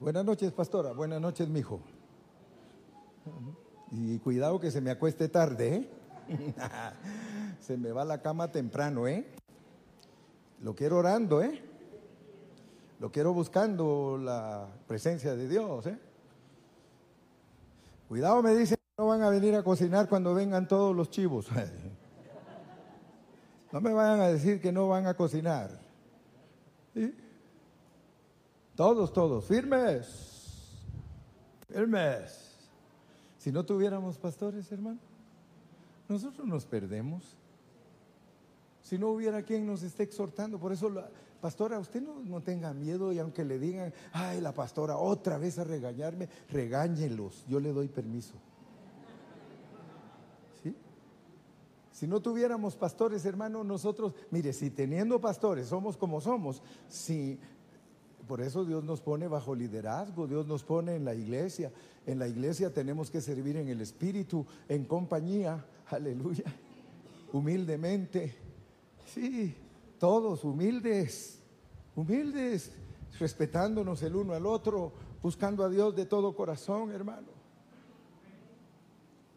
Buenas 0.00 0.24
noches, 0.24 0.50
pastora. 0.52 0.92
Buenas 0.92 1.20
noches, 1.20 1.48
mijo. 1.48 1.80
Y 3.90 4.18
cuidado 4.20 4.58
que 4.58 4.70
se 4.70 4.80
me 4.80 4.90
acueste 4.90 5.28
tarde, 5.28 5.76
¿eh? 5.76 5.90
se 7.60 7.76
me 7.76 7.92
va 7.92 8.02
a 8.02 8.06
la 8.06 8.22
cama 8.22 8.50
temprano, 8.50 9.06
¿eh? 9.06 9.26
Lo 10.62 10.74
quiero 10.74 10.98
orando, 10.98 11.42
¿eh? 11.42 11.62
Lo 12.98 13.12
quiero 13.12 13.34
buscando 13.34 14.18
la 14.18 14.68
presencia 14.86 15.36
de 15.36 15.48
Dios, 15.48 15.86
¿eh? 15.86 15.98
Cuidado, 18.08 18.42
me 18.42 18.54
dicen 18.54 18.76
que 18.76 19.02
no 19.02 19.08
van 19.08 19.22
a 19.22 19.28
venir 19.28 19.54
a 19.54 19.62
cocinar 19.62 20.08
cuando 20.08 20.34
vengan 20.34 20.66
todos 20.66 20.96
los 20.96 21.10
chivos. 21.10 21.48
No 23.76 23.82
me 23.82 23.92
vayan 23.92 24.20
a 24.20 24.28
decir 24.28 24.58
que 24.58 24.72
no 24.72 24.88
van 24.88 25.06
a 25.06 25.12
cocinar. 25.12 25.68
Todos, 28.74 29.12
todos, 29.12 29.44
firmes, 29.44 30.80
firmes. 31.68 32.56
Si 33.36 33.52
no 33.52 33.66
tuviéramos 33.66 34.16
pastores, 34.16 34.72
hermano, 34.72 34.98
nosotros 36.08 36.46
nos 36.46 36.64
perdemos. 36.64 37.36
Si 38.80 38.96
no 38.96 39.10
hubiera 39.10 39.42
quien 39.42 39.66
nos 39.66 39.82
esté 39.82 40.04
exhortando, 40.04 40.58
por 40.58 40.72
eso, 40.72 40.88
la, 40.88 41.10
pastora, 41.42 41.78
usted 41.78 42.00
no, 42.00 42.22
no 42.24 42.40
tenga 42.40 42.72
miedo 42.72 43.12
y 43.12 43.18
aunque 43.18 43.44
le 43.44 43.58
digan, 43.58 43.92
ay, 44.14 44.40
la 44.40 44.54
pastora, 44.54 44.96
otra 44.96 45.36
vez 45.36 45.58
a 45.58 45.64
regañarme, 45.64 46.30
regáñelos, 46.48 47.44
yo 47.46 47.60
le 47.60 47.74
doy 47.74 47.88
permiso. 47.88 48.36
Si 51.96 52.06
no 52.06 52.20
tuviéramos 52.20 52.76
pastores, 52.76 53.24
hermano, 53.24 53.64
nosotros, 53.64 54.12
mire, 54.30 54.52
si 54.52 54.68
teniendo 54.68 55.18
pastores 55.18 55.68
somos 55.68 55.96
como 55.96 56.20
somos, 56.20 56.60
si 56.90 57.38
por 58.28 58.42
eso 58.42 58.66
Dios 58.66 58.84
nos 58.84 59.00
pone 59.00 59.28
bajo 59.28 59.54
liderazgo, 59.54 60.26
Dios 60.26 60.46
nos 60.46 60.62
pone 60.62 60.94
en 60.94 61.06
la 61.06 61.14
iglesia. 61.14 61.72
En 62.04 62.18
la 62.18 62.28
iglesia 62.28 62.70
tenemos 62.70 63.10
que 63.10 63.22
servir 63.22 63.56
en 63.56 63.68
el 63.70 63.80
espíritu, 63.80 64.44
en 64.68 64.84
compañía, 64.84 65.64
aleluya, 65.86 66.44
humildemente. 67.32 68.34
Sí, 69.06 69.54
todos 69.98 70.44
humildes, 70.44 71.40
humildes, 71.94 72.72
respetándonos 73.18 74.02
el 74.02 74.16
uno 74.16 74.34
al 74.34 74.44
otro, 74.44 74.92
buscando 75.22 75.64
a 75.64 75.70
Dios 75.70 75.96
de 75.96 76.04
todo 76.04 76.36
corazón, 76.36 76.92
hermano. 76.92 77.28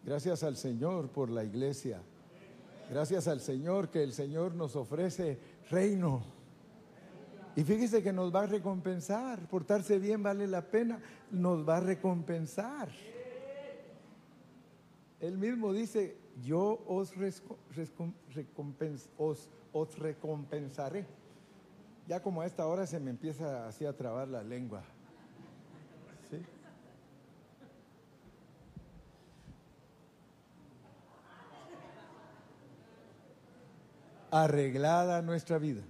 Gracias 0.04 0.44
al 0.44 0.58
Señor 0.58 1.08
por 1.08 1.30
la 1.30 1.46
iglesia. 1.46 2.02
Gracias 2.90 3.28
al 3.28 3.40
Señor 3.40 3.90
que 3.90 4.02
el 4.02 4.14
Señor 4.14 4.56
nos 4.56 4.76
ofrece 4.76 5.38
reino. 5.70 6.24
Y 7.56 7.64
fíjese 7.64 8.02
que 8.02 8.12
nos 8.12 8.34
va 8.34 8.44
a 8.44 8.48
recompensar. 8.48 9.48
Portarse 9.48 10.00
bien 10.00 10.24
vale 10.24 10.48
la 10.48 10.62
pena. 10.62 11.00
Nos 11.30 11.68
va 11.68 11.78
a 11.78 11.82
recompensar. 11.82 12.90
Él 15.20 15.38
mismo 15.38 15.72
dice, 15.74 16.18
yo 16.44 16.82
os, 16.88 17.14
os, 19.72 20.00
recompensaré. 20.00 21.06
Ya 22.08 22.24
como 22.24 22.42
a 22.42 22.48
esta 22.48 22.66
hora 22.66 22.88
se 22.88 23.00
me 23.00 23.12
empieza 23.12 23.68
así 23.68 23.86
a 23.86 23.96
trabar 23.96 24.30
la 24.30 24.42
lengua. 24.42 24.84
Arreglada 34.32 35.22
nuestra 35.22 35.58
vida. 35.58 35.82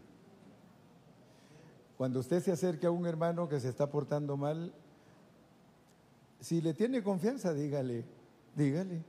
Cuando 1.98 2.20
usted 2.20 2.42
se 2.42 2.52
acerque 2.52 2.88
a 2.88 2.92
un 2.92 3.06
hermano 3.06 3.50
que 3.50 3.60
se 3.60 3.68
está 3.68 3.90
portando 3.90 4.38
mal, 4.38 4.74
si 6.40 6.62
le 6.62 6.74
tiene 6.74 7.04
confianza, 7.04 7.54
dígale, 7.54 8.06
dígale. 8.56 9.04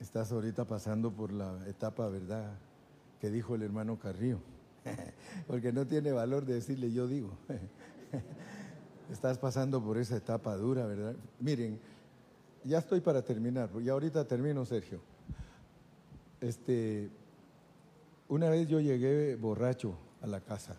Estás 0.00 0.32
ahorita 0.32 0.64
pasando 0.64 1.12
por 1.12 1.32
la 1.32 1.64
etapa, 1.68 2.08
¿verdad? 2.08 2.52
Que 3.20 3.30
dijo 3.30 3.54
el 3.54 3.62
hermano 3.62 3.98
Carrillo. 3.98 4.40
Porque 5.46 5.72
no 5.72 5.86
tiene 5.86 6.12
valor 6.12 6.44
de 6.44 6.54
decirle 6.54 6.92
yo 6.92 7.06
digo. 7.06 7.30
Estás 9.12 9.38
pasando 9.38 9.82
por 9.82 9.96
esa 9.96 10.16
etapa 10.16 10.56
dura, 10.56 10.84
¿verdad? 10.86 11.14
Miren, 11.40 11.80
ya 12.64 12.78
estoy 12.78 13.00
para 13.00 13.22
terminar, 13.22 13.70
ya 13.82 13.92
ahorita 13.92 14.26
termino, 14.26 14.66
Sergio. 14.66 15.00
Este, 16.40 17.08
una 18.28 18.50
vez 18.50 18.68
yo 18.68 18.80
llegué 18.80 19.36
borracho 19.36 19.96
a 20.20 20.26
la 20.26 20.40
casa 20.40 20.78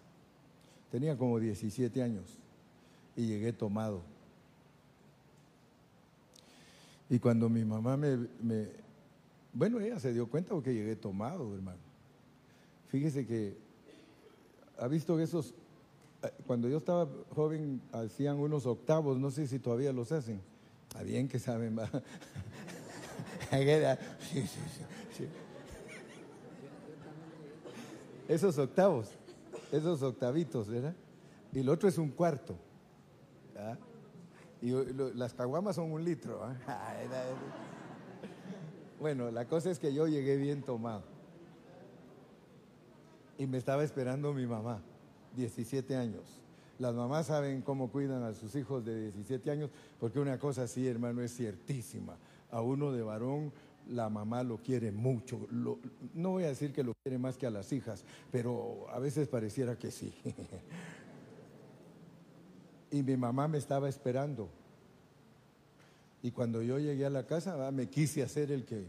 Tenía 0.91 1.18
como 1.18 1.39
17 1.39 2.02
años 2.02 2.38
y 3.16 3.28
llegué 3.28 3.54
tomado. 3.54 4.02
Y 7.10 7.20
cuando 7.20 7.50
mi 7.50 7.64
mamá 7.64 7.97
me, 7.97 8.18
Bueno, 9.54 9.80
ella 9.80 10.00
se 10.00 10.14
dio 10.14 10.28
cuenta 10.28 10.52
porque 10.52 10.74
llegué 10.74 10.95
tomado, 10.95 11.54
hermano. 11.54 11.80
Fíjese 12.88 13.26
que... 13.26 13.58
¿Ha 14.80 14.88
visto 14.88 15.18
que 15.18 15.24
esos... 15.24 15.54
Eh, 16.24 16.32
cuando 16.47 16.68
yo 16.70 16.78
estaba 16.78 17.08
joven 17.36 17.82
hacían 17.91 18.38
unos 18.38 18.66
octavos, 18.66 19.20
no 19.20 19.30
sé 19.32 19.47
si 19.47 19.60
todavía 19.60 19.93
los 19.93 20.12
hacen. 20.12 20.41
Está 20.88 21.04
bien 21.04 21.28
que 21.28 21.38
saben, 21.39 21.78
va. 21.78 21.88
sí, 23.52 24.41
sí, 24.41 24.60
sí. 25.18 25.26
Esos 28.30 28.58
octavos 28.58 29.20
esos 29.72 30.02
octavitos, 30.02 30.68
¿verdad? 30.68 30.96
Y 31.54 31.60
el 31.60 31.70
otro 31.70 31.90
es 31.90 31.98
un 31.98 32.10
cuarto. 32.10 32.56
Y 34.62 34.72
las 35.16 35.34
caguamas 35.34 35.76
son 35.76 35.92
un 35.92 36.04
litro. 36.04 36.42
¿ah? 36.44 36.56
bueno, 39.00 39.32
la 39.32 39.46
cosa 39.46 39.70
es 39.70 39.80
que 39.80 39.94
yo 39.94 40.08
llegué 40.08 40.38
bien 40.38 40.64
tomado. 40.64 41.04
Y 43.38 43.48
me 43.48 43.58
estaba 43.58 43.84
esperando 43.84 44.34
mi 44.34 44.46
mamá, 44.46 44.82
17 45.36 45.96
años. 45.96 46.42
Las 46.78 46.94
mamás 46.94 47.28
saben 47.28 47.62
cómo 47.62 47.90
cuidan 47.90 48.24
a 48.24 48.34
sus 48.34 48.56
hijos 48.56 48.86
de 48.86 49.12
17 49.12 49.52
años, 49.52 49.70
porque 50.00 50.20
una 50.20 50.40
cosa 50.40 50.64
así, 50.64 50.88
hermano, 50.88 51.22
es 51.22 51.36
ciertísima. 51.36 52.18
A 52.52 52.62
uno 52.62 52.92
de 52.92 53.02
varón 53.02 53.52
la 53.90 54.10
mamá 54.10 54.44
lo 54.44 54.58
quiere 54.58 54.92
mucho. 54.92 55.48
no 55.50 56.30
voy 56.30 56.44
a 56.44 56.48
decir 56.48 56.72
que 56.72 56.84
lo 56.84 56.94
quiere 57.04 57.18
más 57.18 57.38
que 57.38 57.48
a 57.48 57.50
las 57.50 57.72
hijas, 57.74 58.04
pero 58.32 58.88
a 58.92 59.00
veces 59.00 59.28
pareciera 59.28 59.78
que 59.78 59.92
sí. 59.92 60.14
y 62.92 63.04
mi 63.04 63.18
mamá 63.18 63.48
me 63.48 63.58
estaba 63.58 63.90
esperando. 63.90 64.50
Y 66.22 66.32
cuando 66.32 66.62
yo 66.62 66.80
llegué 66.80 67.06
a 67.06 67.10
la 67.10 67.26
casa, 67.26 67.72
me 67.72 67.88
quise 67.88 68.24
hacer 68.24 68.52
el 68.52 68.66
que... 68.66 68.86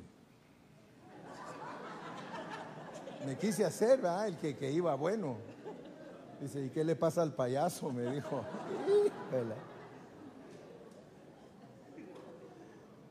Me 3.26 3.36
quise 3.36 3.64
hacer, 3.64 4.00
el 4.26 4.36
que, 4.38 4.56
que 4.56 4.72
iba 4.72 4.94
bueno. 4.94 5.36
Dice, 6.40 6.64
¿y 6.64 6.70
qué 6.70 6.82
le 6.82 6.96
pasa 6.96 7.20
al 7.20 7.34
payaso? 7.34 7.92
Me 7.92 8.10
dijo. 8.10 8.44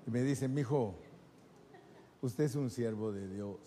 Y 0.08 0.12
me 0.12 0.24
dice, 0.24 0.48
mi 0.48 0.62
hijo, 0.62 0.96
Usted 2.22 2.44
es 2.46 2.56
un 2.56 2.70
siervo 2.70 3.12
de 3.12 3.28
Dios. 3.28 3.60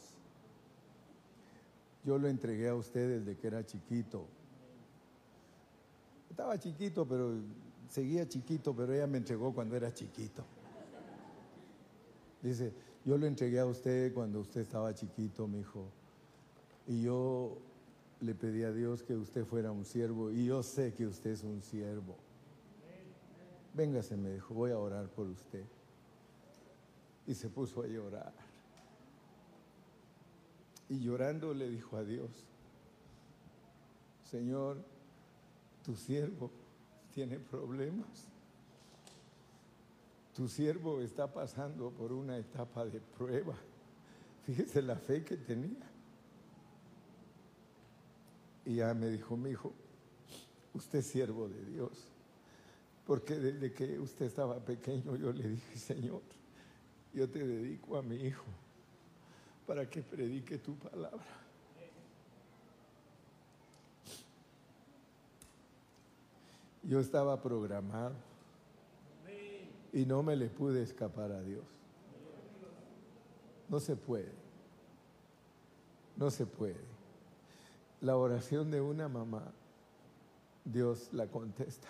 Yo 2.05 2.19
lo 2.19 2.29
entregué 2.29 2.69
a 2.69 2.75
usted 2.75 3.21
desde 3.21 3.39
que 3.39 3.47
era 3.47 3.65
chiquito. 3.65 4.27
Estaba 6.29 6.59
chiquito, 6.59 7.07
pero 7.07 7.35
seguía 7.89 8.29
chiquito, 8.29 8.75
pero 8.75 8.93
ella 8.93 9.07
me 9.07 9.19
entregó 9.19 9.55
cuando 9.55 9.77
era 9.77 9.93
chiquito. 9.93 10.45
Dice, 12.43 12.73
yo 13.05 13.17
lo 13.17 13.27
entregué 13.27 13.61
a 13.61 13.67
usted 13.67 14.13
cuando 14.13 14.41
usted 14.41 14.63
estaba 14.63 14.93
chiquito, 14.95 15.47
mi 15.47 15.61
hijo. 15.61 15.87
Y 16.89 17.03
yo 17.03 17.57
le 18.21 18.35
pedí 18.35 18.65
a 18.65 18.73
Dios 18.73 19.03
que 19.03 19.15
usted 19.15 19.45
fuera 19.47 19.71
un 19.71 19.85
siervo. 19.85 20.31
Y 20.31 20.47
yo 20.47 20.63
sé 20.63 20.93
que 20.93 21.07
usted 21.07 21.31
es 21.31 21.45
un 21.45 21.63
siervo. 21.63 22.17
Véngase, 23.75 24.17
me 24.17 24.33
dijo, 24.33 24.53
voy 24.53 24.73
a 24.73 24.79
orar 24.79 25.09
por 25.09 25.27
usted 25.29 25.65
y 27.27 27.35
se 27.35 27.49
puso 27.49 27.83
a 27.83 27.87
llorar. 27.87 28.33
Y 30.89 31.01
llorando 31.01 31.55
le 31.55 31.69
dijo 31.69 31.97
a 31.97 32.05
Dios, 32.05 32.31
Señor, 34.31 34.79
tu 35.85 35.97
siervo 35.97 36.51
tiene 37.15 37.39
problemas. 37.39 38.29
Tu 40.35 40.49
siervo 40.49 41.01
está 41.03 41.33
pasando 41.33 41.91
por 41.91 42.13
una 42.13 42.39
etapa 42.39 42.85
de 42.87 43.01
prueba. 43.01 43.55
Fíjese 44.47 44.83
la 44.83 44.97
fe 44.97 45.25
que 45.25 45.37
tenía. 45.37 45.91
Y 48.65 48.77
ya 48.77 48.95
me 48.95 49.09
dijo, 49.09 49.37
mi 49.37 49.51
hijo, 49.51 49.73
usted 50.75 51.01
es 51.01 51.07
siervo 51.07 51.49
de 51.49 51.65
Dios. 51.67 52.09
Porque 53.07 53.35
desde 53.35 53.73
que 53.73 53.99
usted 53.99 54.27
estaba 54.27 54.59
pequeño 54.65 55.17
yo 55.17 55.33
le 55.33 55.49
dije, 55.49 55.77
Señor, 55.77 56.23
yo 57.13 57.29
te 57.29 57.47
dedico 57.47 57.97
a 57.97 58.03
mi 58.03 58.17
hijo 58.17 58.45
para 59.67 59.89
que 59.89 60.03
predique 60.03 60.59
tu 60.59 60.75
palabra. 60.77 61.25
Yo 66.83 66.99
estaba 66.99 67.41
programado 67.41 68.15
y 69.93 70.05
no 70.05 70.23
me 70.23 70.35
le 70.35 70.49
pude 70.49 70.83
escapar 70.83 71.31
a 71.31 71.43
Dios. 71.43 71.65
No 73.69 73.79
se 73.79 73.95
puede. 73.95 74.33
No 76.17 76.31
se 76.31 76.45
puede. 76.45 76.81
La 78.01 78.17
oración 78.17 78.71
de 78.71 78.81
una 78.81 79.09
mamá, 79.09 79.53
Dios 80.65 81.09
la 81.13 81.29
contesta. 81.29 81.89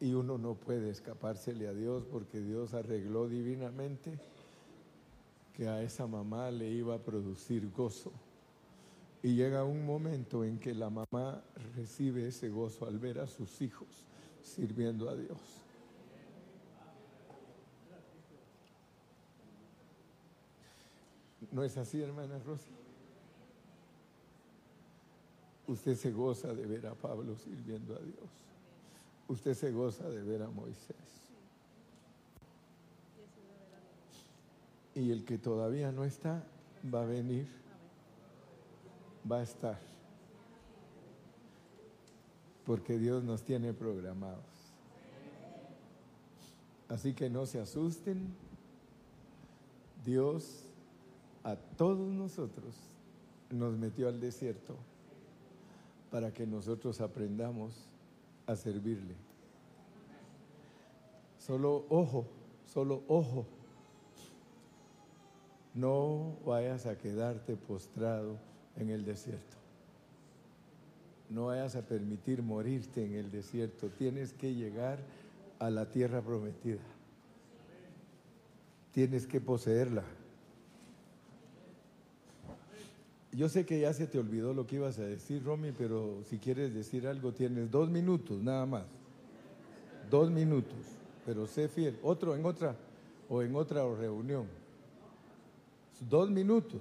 Y 0.00 0.12
uno 0.12 0.38
no 0.38 0.54
puede 0.54 0.90
escapársele 0.90 1.68
a 1.68 1.72
Dios 1.72 2.04
porque 2.10 2.40
Dios 2.40 2.74
arregló 2.74 3.28
divinamente 3.28 4.18
que 5.54 5.68
a 5.68 5.82
esa 5.82 6.06
mamá 6.06 6.50
le 6.50 6.68
iba 6.68 6.96
a 6.96 6.98
producir 6.98 7.70
gozo. 7.70 8.12
Y 9.22 9.36
llega 9.36 9.64
un 9.64 9.86
momento 9.86 10.44
en 10.44 10.58
que 10.58 10.74
la 10.74 10.90
mamá 10.90 11.42
recibe 11.76 12.28
ese 12.28 12.48
gozo 12.48 12.86
al 12.86 12.98
ver 12.98 13.20
a 13.20 13.26
sus 13.26 13.62
hijos 13.62 14.04
sirviendo 14.42 15.08
a 15.08 15.14
Dios. 15.14 15.38
¿No 21.52 21.62
es 21.62 21.76
así, 21.76 22.02
hermana 22.02 22.38
Rosa? 22.40 22.68
Usted 25.68 25.94
se 25.94 26.10
goza 26.10 26.52
de 26.52 26.66
ver 26.66 26.86
a 26.86 26.94
Pablo 26.94 27.36
sirviendo 27.38 27.94
a 27.94 28.00
Dios 28.00 28.53
usted 29.28 29.54
se 29.54 29.70
goza 29.72 30.08
de 30.08 30.22
ver 30.22 30.42
a 30.42 30.48
Moisés. 30.48 30.96
Y 34.94 35.10
el 35.10 35.24
que 35.24 35.38
todavía 35.38 35.90
no 35.90 36.04
está, 36.04 36.44
va 36.92 37.02
a 37.02 37.06
venir, 37.06 37.48
va 39.30 39.38
a 39.38 39.42
estar. 39.42 39.78
Porque 42.64 42.98
Dios 42.98 43.24
nos 43.24 43.42
tiene 43.42 43.72
programados. 43.72 44.44
Así 46.88 47.12
que 47.12 47.28
no 47.28 47.46
se 47.46 47.60
asusten. 47.60 48.34
Dios 50.04 50.64
a 51.42 51.56
todos 51.56 52.12
nosotros 52.12 52.74
nos 53.50 53.76
metió 53.76 54.08
al 54.08 54.20
desierto 54.20 54.76
para 56.10 56.32
que 56.32 56.46
nosotros 56.46 57.00
aprendamos 57.00 57.88
a 58.46 58.56
servirle. 58.56 59.14
Solo 61.38 61.84
ojo, 61.88 62.26
solo 62.66 63.02
ojo. 63.08 63.46
No 65.74 66.36
vayas 66.46 66.86
a 66.86 66.96
quedarte 66.96 67.56
postrado 67.56 68.38
en 68.76 68.90
el 68.90 69.04
desierto. 69.04 69.56
No 71.28 71.46
vayas 71.46 71.74
a 71.76 71.82
permitir 71.82 72.42
morirte 72.42 73.04
en 73.04 73.14
el 73.14 73.30
desierto. 73.30 73.88
Tienes 73.88 74.32
que 74.32 74.54
llegar 74.54 74.98
a 75.58 75.70
la 75.70 75.90
tierra 75.90 76.22
prometida. 76.22 76.82
Tienes 78.92 79.26
que 79.26 79.40
poseerla. 79.40 80.04
Yo 83.34 83.48
sé 83.48 83.66
que 83.66 83.80
ya 83.80 83.92
se 83.92 84.06
te 84.06 84.18
olvidó 84.18 84.54
lo 84.54 84.64
que 84.64 84.76
ibas 84.76 84.98
a 85.00 85.02
decir, 85.02 85.42
Romy, 85.42 85.72
pero 85.72 86.22
si 86.24 86.38
quieres 86.38 86.72
decir 86.72 87.08
algo 87.08 87.32
tienes 87.32 87.68
dos 87.68 87.90
minutos 87.90 88.40
nada 88.40 88.64
más. 88.64 88.84
Dos 90.08 90.30
minutos, 90.30 90.78
pero 91.26 91.46
sé 91.46 91.68
fiel. 91.68 91.98
Otro 92.02 92.36
en 92.36 92.46
otra 92.46 92.76
o 93.28 93.42
en 93.42 93.56
otra 93.56 93.82
reunión. 93.92 94.46
Dos 96.08 96.30
minutos. 96.30 96.80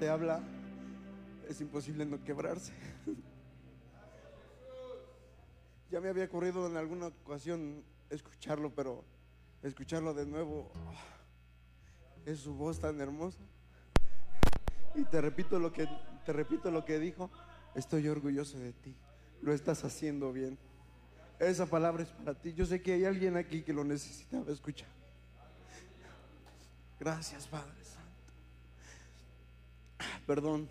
Te 0.00 0.08
habla, 0.08 0.40
es 1.46 1.60
imposible 1.60 2.06
no 2.06 2.24
quebrarse. 2.24 2.72
Ya 5.90 6.00
me 6.00 6.08
había 6.08 6.24
ocurrido 6.24 6.66
en 6.66 6.78
alguna 6.78 7.08
ocasión 7.08 7.84
escucharlo, 8.08 8.74
pero 8.74 9.04
escucharlo 9.62 10.14
de 10.14 10.24
nuevo, 10.24 10.72
ah, 10.74 10.94
es 12.24 12.38
su 12.38 12.54
voz 12.54 12.80
tan 12.80 12.98
hermosa. 12.98 13.40
Y 14.94 15.04
te 15.04 15.20
repito 15.20 15.58
lo 15.58 15.70
que 15.70 15.86
te 16.24 16.32
repito 16.32 16.70
lo 16.70 16.86
que 16.86 16.98
dijo, 16.98 17.30
estoy 17.74 18.08
orgulloso 18.08 18.58
de 18.58 18.72
ti. 18.72 18.96
Lo 19.42 19.52
estás 19.52 19.84
haciendo 19.84 20.32
bien. 20.32 20.56
Esa 21.38 21.66
palabra 21.66 22.04
es 22.04 22.08
para 22.08 22.32
ti. 22.32 22.54
Yo 22.54 22.64
sé 22.64 22.80
que 22.80 22.94
hay 22.94 23.04
alguien 23.04 23.36
aquí 23.36 23.62
que 23.62 23.74
lo 23.74 23.84
necesitaba 23.84 24.50
escuchar. 24.50 24.88
Gracias, 26.98 27.46
Padre. 27.46 27.80
Perdón. 30.30 30.68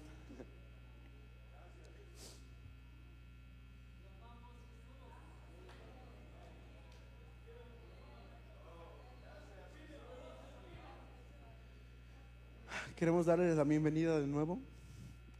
Queremos 12.95 13.25
darles 13.25 13.57
la 13.57 13.65
bienvenida 13.65 14.17
de 14.21 14.27
nuevo. 14.27 14.59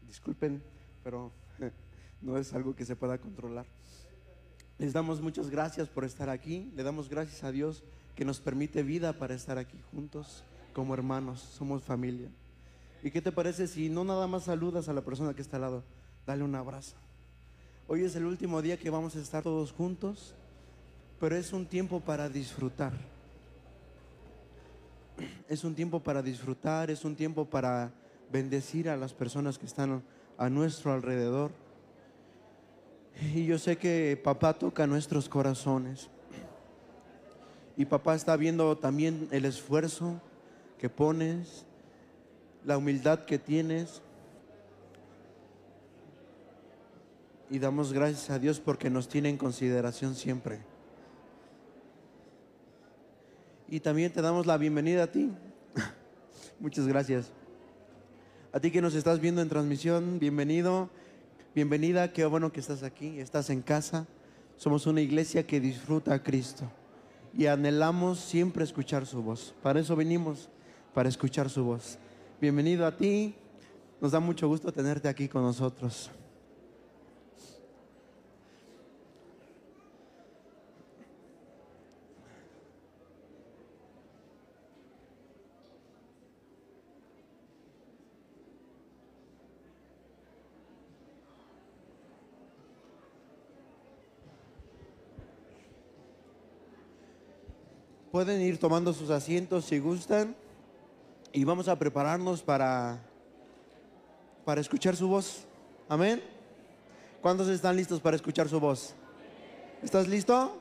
Disculpen, 0.06 0.62
pero 1.02 1.32
no 2.22 2.38
es 2.38 2.54
algo 2.54 2.76
que 2.76 2.84
se 2.84 2.98
pueda 2.98 3.18
controlar. 3.20 3.66
Les 4.80 4.92
damos 4.92 5.22
muchas 5.22 5.50
gracias 5.50 5.88
por 5.88 6.04
estar 6.04 6.30
aquí. 6.30 6.70
Le 6.76 6.84
damos 6.84 7.08
gracias 7.08 7.46
a 7.46 7.54
Dios 7.54 7.84
que 8.18 8.26
nos 8.26 8.42
permite 8.42 8.84
vida 8.84 9.14
para 9.14 9.34
estar 9.34 9.58
aquí 9.58 9.78
juntos 9.94 10.44
como 10.74 10.94
hermanos. 10.94 11.40
Somos 11.40 11.84
familia. 11.84 12.30
¿Y 13.02 13.12
qué 13.12 13.22
te 13.22 13.32
parece 13.32 13.68
si 13.68 13.90
no 13.90 14.04
nada 14.04 14.28
más 14.28 14.44
saludas 14.44 14.90
a 14.90 14.94
la 14.94 15.02
persona 15.02 15.34
que 15.34 15.42
está 15.42 15.56
al 15.58 15.62
lado? 15.62 15.84
Dale 16.26 16.44
un 16.44 16.56
abrazo. 16.56 16.96
Hoy 17.88 18.04
es 18.04 18.16
el 18.16 18.26
último 18.26 18.62
día 18.62 18.78
que 18.78 18.90
vamos 18.90 19.16
a 19.16 19.20
estar 19.20 19.42
todos 19.42 19.72
juntos, 19.72 20.34
pero 21.20 21.36
es 21.36 21.54
un 21.54 21.66
tiempo 21.66 22.02
para 22.02 22.30
disfrutar. 22.30 22.94
Es 25.48 25.64
un 25.64 25.76
tiempo 25.76 26.00
para 26.00 26.22
disfrutar, 26.22 26.92
es 26.92 27.06
un 27.06 27.16
tiempo 27.16 27.46
para 27.46 27.92
bendecir 28.32 28.90
a 28.90 28.98
las 28.98 29.14
personas 29.14 29.58
que 29.58 29.66
están 29.66 30.04
a 30.38 30.50
nuestro 30.50 30.94
alrededor. 30.94 31.52
Y 33.34 33.46
yo 33.46 33.58
sé 33.58 33.78
que 33.78 34.20
papá 34.22 34.54
toca 34.54 34.88
nuestros 34.88 35.28
corazones. 35.28 36.10
Y 37.76 37.86
papá 37.86 38.16
está 38.16 38.36
viendo 38.36 38.78
también 38.78 39.28
el 39.32 39.46
esfuerzo 39.46 40.22
que 40.78 40.90
pones, 40.90 41.66
la 42.66 42.78
humildad 42.78 43.26
que 43.26 43.40
tienes. 43.40 44.02
Y 47.50 47.60
damos 47.60 47.94
gracias 47.94 48.30
a 48.30 48.40
Dios 48.40 48.60
porque 48.60 48.90
nos 48.90 49.08
tiene 49.08 49.30
en 49.30 49.38
consideración 49.38 50.16
siempre. 50.16 50.60
Y 53.68 53.80
también 53.80 54.12
te 54.12 54.22
damos 54.22 54.46
la 54.46 54.58
bienvenida 54.58 55.04
a 55.04 55.08
ti. 55.12 55.32
Muchas 56.60 56.88
gracias. 56.88 57.32
A 58.52 58.60
ti 58.60 58.72
que 58.72 58.82
nos 58.82 58.96
estás 58.96 59.20
viendo 59.20 59.42
en 59.42 59.50
transmisión, 59.50 60.18
bienvenido, 60.20 60.90
bienvenida, 61.54 62.12
qué 62.12 62.26
bueno 62.26 62.52
que 62.52 62.60
estás 62.60 62.82
aquí, 62.82 63.20
estás 63.20 63.50
en 63.50 63.62
casa. 63.62 64.08
Somos 64.58 64.88
una 64.88 65.02
iglesia 65.02 65.46
que 65.46 65.60
disfruta 65.60 66.14
a 66.14 66.24
Cristo 66.24 66.70
y 67.34 67.46
anhelamos 67.46 68.20
siempre 68.20 68.64
escuchar 68.64 69.06
su 69.06 69.22
voz. 69.22 69.54
Para 69.62 69.80
eso 69.80 69.96
venimos, 69.96 70.50
para 70.94 71.10
escuchar 71.10 71.50
su 71.50 71.64
voz. 71.64 72.00
Bienvenido 72.42 72.86
a 72.86 72.96
ti, 72.96 73.36
nos 74.00 74.14
da 74.14 74.22
mucho 74.22 74.48
gusto 74.48 74.72
tenerte 74.72 75.10
aquí 75.10 75.28
con 75.28 75.42
nosotros. 75.42 76.10
Pueden 98.14 98.40
ir 98.42 98.58
tomando 98.58 98.94
sus 98.94 99.10
asientos 99.10 99.66
si 99.66 99.80
gustan 99.80 100.34
y 101.32 101.44
vamos 101.44 101.68
a 101.68 101.78
prepararnos 101.78 102.42
para, 102.42 103.00
para 104.46 104.62
escuchar 104.62 104.96
su 104.96 105.08
voz. 105.08 105.46
Amén. 105.88 106.22
¿Cuántos 107.22 107.48
están 107.48 107.76
listos 107.76 108.00
para 108.00 108.16
escuchar 108.16 108.48
su 108.48 108.60
voz? 108.60 108.94
¿Estás 109.84 110.08
listo? 110.08 110.58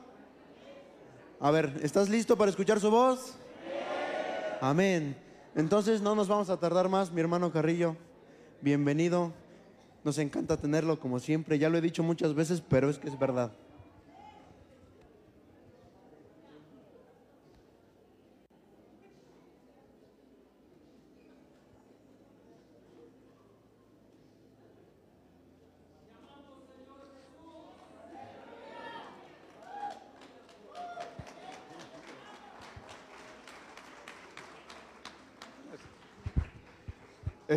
A 1.39 1.51
ver, 1.51 1.79
¿estás 1.83 2.09
listo 2.09 2.37
para 2.37 2.51
escuchar 2.51 2.79
su 2.79 2.91
voz? 2.91 3.35
Amén. 4.61 5.15
Entonces 5.55 6.01
no 6.01 6.15
nos 6.15 6.27
vamos 6.27 6.49
a 6.49 6.57
tardar 6.57 6.89
más, 6.89 7.11
mi 7.11 7.21
hermano 7.21 7.51
Carrillo. 7.51 7.95
Bienvenido. 8.61 9.31
Nos 10.03 10.17
encanta 10.17 10.57
tenerlo 10.57 10.99
como 10.99 11.19
siempre. 11.19 11.57
Ya 11.57 11.69
lo 11.69 11.77
he 11.77 11.81
dicho 11.81 12.03
muchas 12.03 12.33
veces, 12.33 12.61
pero 12.67 12.89
es 12.89 12.99
que 12.99 13.07
es 13.07 13.17
verdad. 13.17 13.51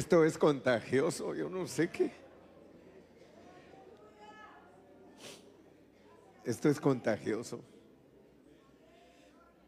Esto 0.03 0.25
es 0.25 0.37
contagioso, 0.37 1.33
yo 1.33 1.49
no 1.49 1.65
sé 1.69 1.89
qué. 1.89 2.11
Esto 6.45 6.69
es 6.69 6.81
contagioso. 6.81 7.63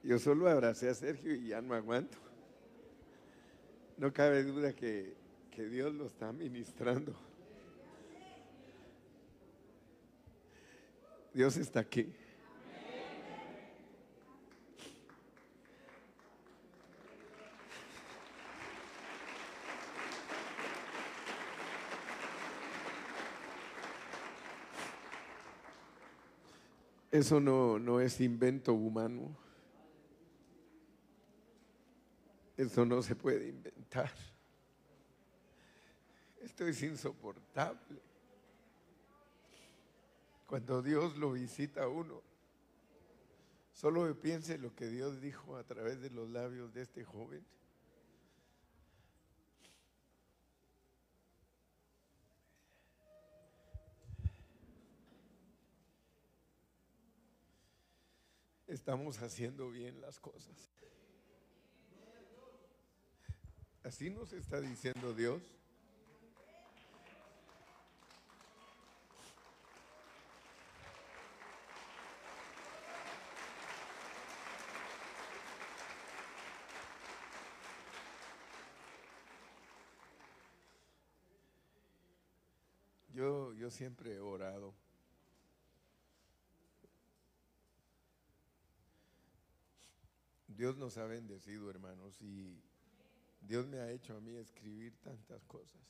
Yo 0.02 0.18
solo 0.18 0.48
abracé 0.48 0.88
a 0.88 0.94
Sergio 0.94 1.36
y 1.36 1.46
ya 1.46 1.62
no 1.62 1.72
aguanto. 1.72 2.18
No 3.96 4.12
cabe 4.12 4.42
duda 4.42 4.72
que, 4.72 5.14
que 5.52 5.66
Dios 5.68 5.94
lo 5.94 6.06
está 6.06 6.32
ministrando. 6.32 7.14
Dios 11.32 11.56
está 11.58 11.78
aquí. 11.78 12.12
Eso 27.14 27.38
no, 27.38 27.78
no 27.78 28.00
es 28.00 28.20
invento 28.20 28.74
humano. 28.74 29.36
Eso 32.56 32.84
no 32.84 33.00
se 33.02 33.14
puede 33.14 33.50
inventar. 33.50 34.10
Esto 36.42 36.66
es 36.66 36.82
insoportable. 36.82 38.00
Cuando 40.48 40.82
Dios 40.82 41.16
lo 41.16 41.30
visita 41.30 41.84
a 41.84 41.88
uno, 41.88 42.20
solo 43.74 44.12
piense 44.20 44.58
lo 44.58 44.74
que 44.74 44.88
Dios 44.88 45.20
dijo 45.20 45.56
a 45.56 45.62
través 45.62 46.00
de 46.00 46.10
los 46.10 46.28
labios 46.30 46.74
de 46.74 46.82
este 46.82 47.04
joven. 47.04 47.46
Estamos 58.74 59.22
haciendo 59.22 59.70
bien 59.70 60.00
las 60.00 60.18
cosas. 60.18 60.70
Así 63.84 64.10
nos 64.10 64.32
está 64.32 64.60
diciendo 64.60 65.14
Dios. 65.14 65.42
Yo, 83.12 83.52
yo 83.54 83.70
siempre 83.70 84.14
he 84.14 84.18
orado. 84.18 84.74
Dios 90.56 90.76
nos 90.76 90.96
ha 90.98 91.04
bendecido, 91.04 91.68
hermanos, 91.68 92.20
y 92.22 92.62
Dios 93.40 93.66
me 93.66 93.78
ha 93.78 93.90
hecho 93.90 94.16
a 94.16 94.20
mí 94.20 94.36
escribir 94.36 94.94
tantas 95.02 95.42
cosas. 95.44 95.80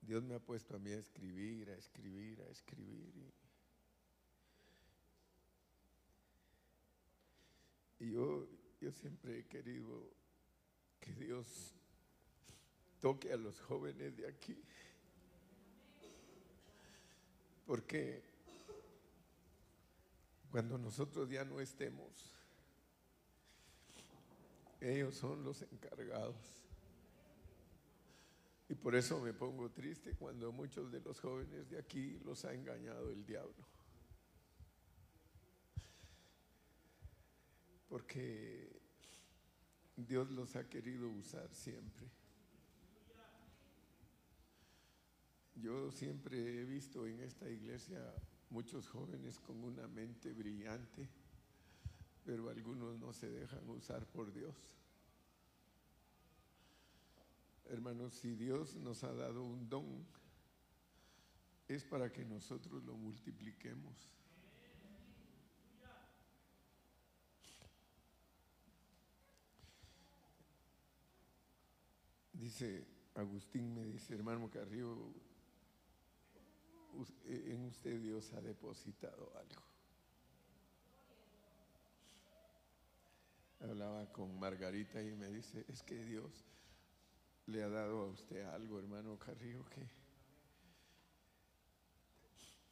Dios 0.00 0.22
me 0.22 0.34
ha 0.34 0.38
puesto 0.38 0.74
a 0.74 0.78
mí 0.78 0.90
a 0.90 0.98
escribir, 0.98 1.68
a 1.70 1.74
escribir, 1.74 2.40
a 2.40 2.50
escribir. 2.50 3.32
Y, 8.00 8.12
yo, 8.12 8.48
yo 8.80 8.90
siempre 8.92 9.40
he 9.40 9.44
querido 9.44 10.10
que 11.00 11.12
Dios 11.12 11.74
toque 13.00 13.32
a 13.32 13.36
los 13.36 13.60
jóvenes 13.60 14.16
de 14.16 14.26
aquí. 14.26 14.56
Porque 17.66 18.29
cuando 20.50 20.78
nosotros 20.78 21.30
ya 21.30 21.44
no 21.44 21.60
estemos, 21.60 22.34
ellos 24.80 25.14
son 25.14 25.44
los 25.44 25.62
encargados. 25.62 26.36
Y 28.68 28.74
por 28.74 28.94
eso 28.94 29.20
me 29.20 29.32
pongo 29.32 29.70
triste 29.70 30.14
cuando 30.14 30.52
muchos 30.52 30.90
de 30.92 31.00
los 31.00 31.20
jóvenes 31.20 31.68
de 31.70 31.78
aquí 31.78 32.18
los 32.24 32.44
ha 32.44 32.54
engañado 32.54 33.10
el 33.10 33.24
diablo. 33.26 33.66
Porque 37.88 38.80
Dios 39.96 40.30
los 40.30 40.54
ha 40.54 40.68
querido 40.68 41.08
usar 41.08 41.52
siempre. 41.52 42.08
Yo 45.56 45.90
siempre 45.90 46.60
he 46.60 46.64
visto 46.64 47.06
en 47.06 47.20
esta 47.20 47.48
iglesia 47.48 48.00
muchos 48.50 48.88
jóvenes 48.88 49.38
con 49.40 49.62
una 49.62 49.86
mente 49.88 50.32
brillante, 50.32 51.08
pero 52.24 52.50
algunos 52.50 52.98
no 52.98 53.12
se 53.12 53.30
dejan 53.30 53.68
usar 53.70 54.04
por 54.06 54.32
Dios. 54.32 54.54
Hermanos, 57.66 58.14
si 58.14 58.34
Dios 58.34 58.76
nos 58.76 59.04
ha 59.04 59.12
dado 59.12 59.44
un 59.44 59.68
don, 59.68 60.04
es 61.68 61.84
para 61.84 62.12
que 62.12 62.24
nosotros 62.24 62.82
lo 62.84 62.96
multipliquemos. 62.96 64.10
Dice 72.32 72.84
Agustín, 73.14 73.74
me 73.74 73.84
dice, 73.84 74.14
hermano 74.14 74.50
Carrillo, 74.50 74.96
en 77.26 77.64
usted 77.66 78.00
Dios 78.00 78.32
ha 78.32 78.40
depositado 78.40 79.32
algo. 79.36 79.62
Hablaba 83.60 84.10
con 84.12 84.38
Margarita 84.38 85.02
y 85.02 85.14
me 85.14 85.28
dice, 85.28 85.64
es 85.68 85.82
que 85.82 86.02
Dios 86.04 86.44
le 87.46 87.62
ha 87.62 87.68
dado 87.68 88.00
a 88.02 88.06
usted 88.06 88.42
algo, 88.46 88.78
hermano 88.78 89.18
Carrillo, 89.18 89.64
que 89.66 89.86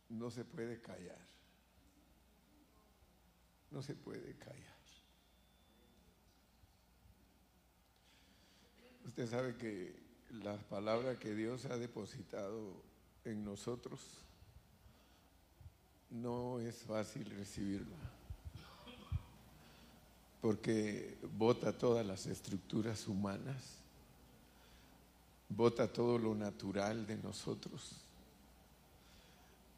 no 0.08 0.30
se 0.30 0.44
puede 0.44 0.80
callar. 0.80 1.26
No 3.70 3.82
se 3.82 3.94
puede 3.94 4.34
callar. 4.36 4.78
Usted 9.08 9.26
sabe 9.26 9.56
que 9.56 9.98
la 10.30 10.56
palabra 10.68 11.18
que 11.18 11.34
Dios 11.34 11.64
ha 11.64 11.76
depositado 11.76 12.82
en 13.30 13.44
nosotros, 13.44 14.00
no 16.10 16.60
es 16.60 16.76
fácil 16.82 17.28
recibirla, 17.30 17.96
porque 20.40 21.18
bota 21.36 21.76
todas 21.76 22.06
las 22.06 22.26
estructuras 22.26 23.06
humanas, 23.06 23.76
bota 25.48 25.92
todo 25.92 26.18
lo 26.18 26.34
natural 26.34 27.06
de 27.06 27.16
nosotros 27.18 27.92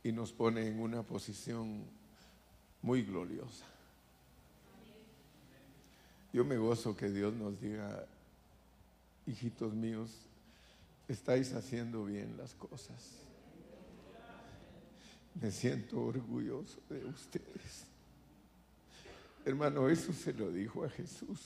y 0.03 0.13
nos 0.13 0.33
pone 0.33 0.67
en 0.67 0.81
una 0.81 1.03
posición 1.03 1.85
muy 2.83 3.03
gloriosa. 3.03 3.67
Yo 6.33 6.45
me 6.45 6.57
gozo 6.57 6.97
que 6.97 7.11
Dios 7.11 7.35
nos 7.35 7.61
diga, 7.61 8.07
hijitos 9.27 9.75
míos, 9.75 10.11
estáis 11.09 11.53
haciendo 11.55 12.05
bien 12.05 12.37
las 12.37 12.55
cosas. 12.55 13.30
Me 15.35 15.51
siento 15.51 16.01
orgulloso 16.01 16.81
de 16.89 17.05
ustedes. 17.05 17.87
Hermano, 19.45 19.89
eso 19.89 20.13
se 20.13 20.33
lo 20.33 20.51
dijo 20.51 20.85
a 20.85 20.91
Jesús. 20.91 21.41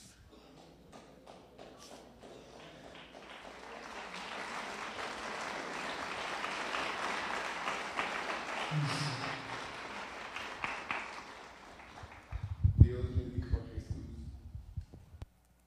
Dios 12.77 13.05
le 13.15 13.29
dijo 13.29 13.55
a 13.55 13.73
Jesús, 13.73 14.05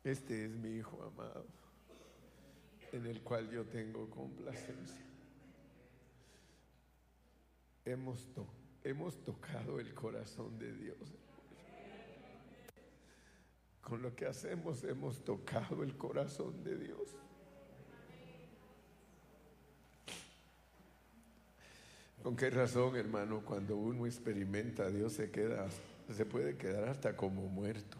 este 0.05 0.45
es 0.45 0.51
mi 0.51 0.77
Hijo 0.77 1.03
amado, 1.03 1.47
en 2.93 3.07
el 3.07 3.23
cual 3.23 3.51
yo 3.51 3.65
tengo 3.65 4.11
complacencia 4.11 5.09
hemos, 7.93 8.27
hemos 8.85 9.23
tocado 9.24 9.81
el 9.81 9.94
corazón 9.94 10.59
de 10.59 10.73
Dios. 10.73 10.97
Con 13.81 14.02
lo 14.02 14.15
que 14.15 14.27
hacemos 14.27 14.85
hemos 14.85 15.24
tocado 15.24 15.82
el 15.82 15.97
corazón 15.97 16.62
de 16.62 16.77
Dios. 16.77 17.16
¿Con 22.23 22.36
qué 22.36 22.51
razón, 22.51 22.97
hermano, 22.97 23.43
cuando 23.44 23.77
uno 23.77 24.05
experimenta 24.05 24.90
Dios 24.90 25.15
se 25.15 25.31
queda, 25.31 25.69
se 26.15 26.27
puede 26.27 26.56
quedar 26.56 26.89
hasta 26.89 27.16
como 27.16 27.47
muerto? 27.48 27.97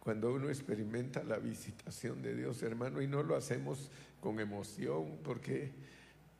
Cuando 0.00 0.34
uno 0.34 0.48
experimenta 0.48 1.22
la 1.22 1.38
visitación 1.38 2.20
de 2.20 2.34
Dios, 2.34 2.62
hermano, 2.62 3.00
y 3.00 3.06
no 3.06 3.22
lo 3.22 3.36
hacemos 3.36 3.90
con 4.20 4.40
emoción, 4.40 5.18
porque 5.22 5.72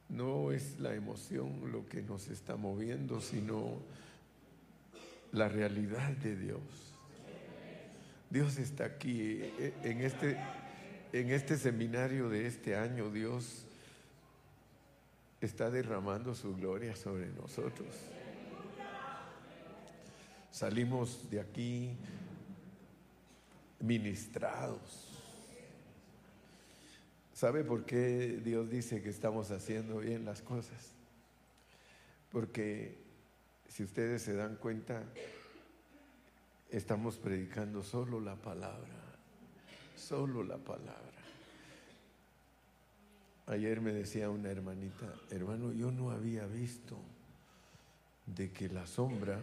no 0.09 0.53
es 0.53 0.79
la 0.79 0.95
emoción 0.95 1.71
lo 1.71 1.87
que 1.87 2.03
nos 2.03 2.29
está 2.29 2.57
moviendo, 2.57 3.21
sino 3.21 3.79
la 5.33 5.49
realidad 5.49 6.11
de 6.13 6.37
Dios. 6.37 6.61
Dios 8.31 8.59
está 8.59 8.85
aquí 8.85 9.41
en 9.83 10.01
este, 10.01 10.39
en 11.13 11.31
este 11.31 11.57
seminario 11.57 12.29
de 12.29 12.47
este 12.47 12.77
año. 12.77 13.11
Dios 13.11 13.65
está 15.41 15.71
derramando 15.71 16.35
su 16.35 16.55
gloria 16.57 16.97
sobre 16.97 17.29
nosotros. 17.29 17.89
Salimos 20.51 21.31
de 21.31 21.41
aquí 21.41 21.97
ministrados 23.81 25.08
¿Sabe 27.39 27.63
por 27.63 27.85
qué 27.85 28.41
Dios 28.43 28.69
dice 28.69 29.01
que 29.01 29.11
estamos 29.11 29.53
haciendo 29.53 29.99
bien 29.99 30.25
las 30.25 30.43
cosas? 30.43 30.91
Porque 32.33 32.99
si 33.69 33.85
ustedes 33.85 34.23
se 34.23 34.35
dan 34.35 34.57
cuenta, 34.57 35.05
estamos 36.69 37.17
predicando 37.17 37.85
solo 37.85 38.19
la 38.19 38.35
palabra, 38.35 38.93
solo 39.95 40.43
la 40.43 40.57
palabra. 40.59 41.23
Ayer 43.47 43.81
me 43.83 43.93
decía 43.93 44.31
una 44.31 44.51
hermanita, 44.51 45.07
hermano, 45.31 45.73
yo 45.73 45.93
no 45.93 46.11
había 46.11 46.45
visto 46.45 46.99
de 48.27 48.51
que 48.51 48.69
la 48.69 48.85
sombra 48.85 49.41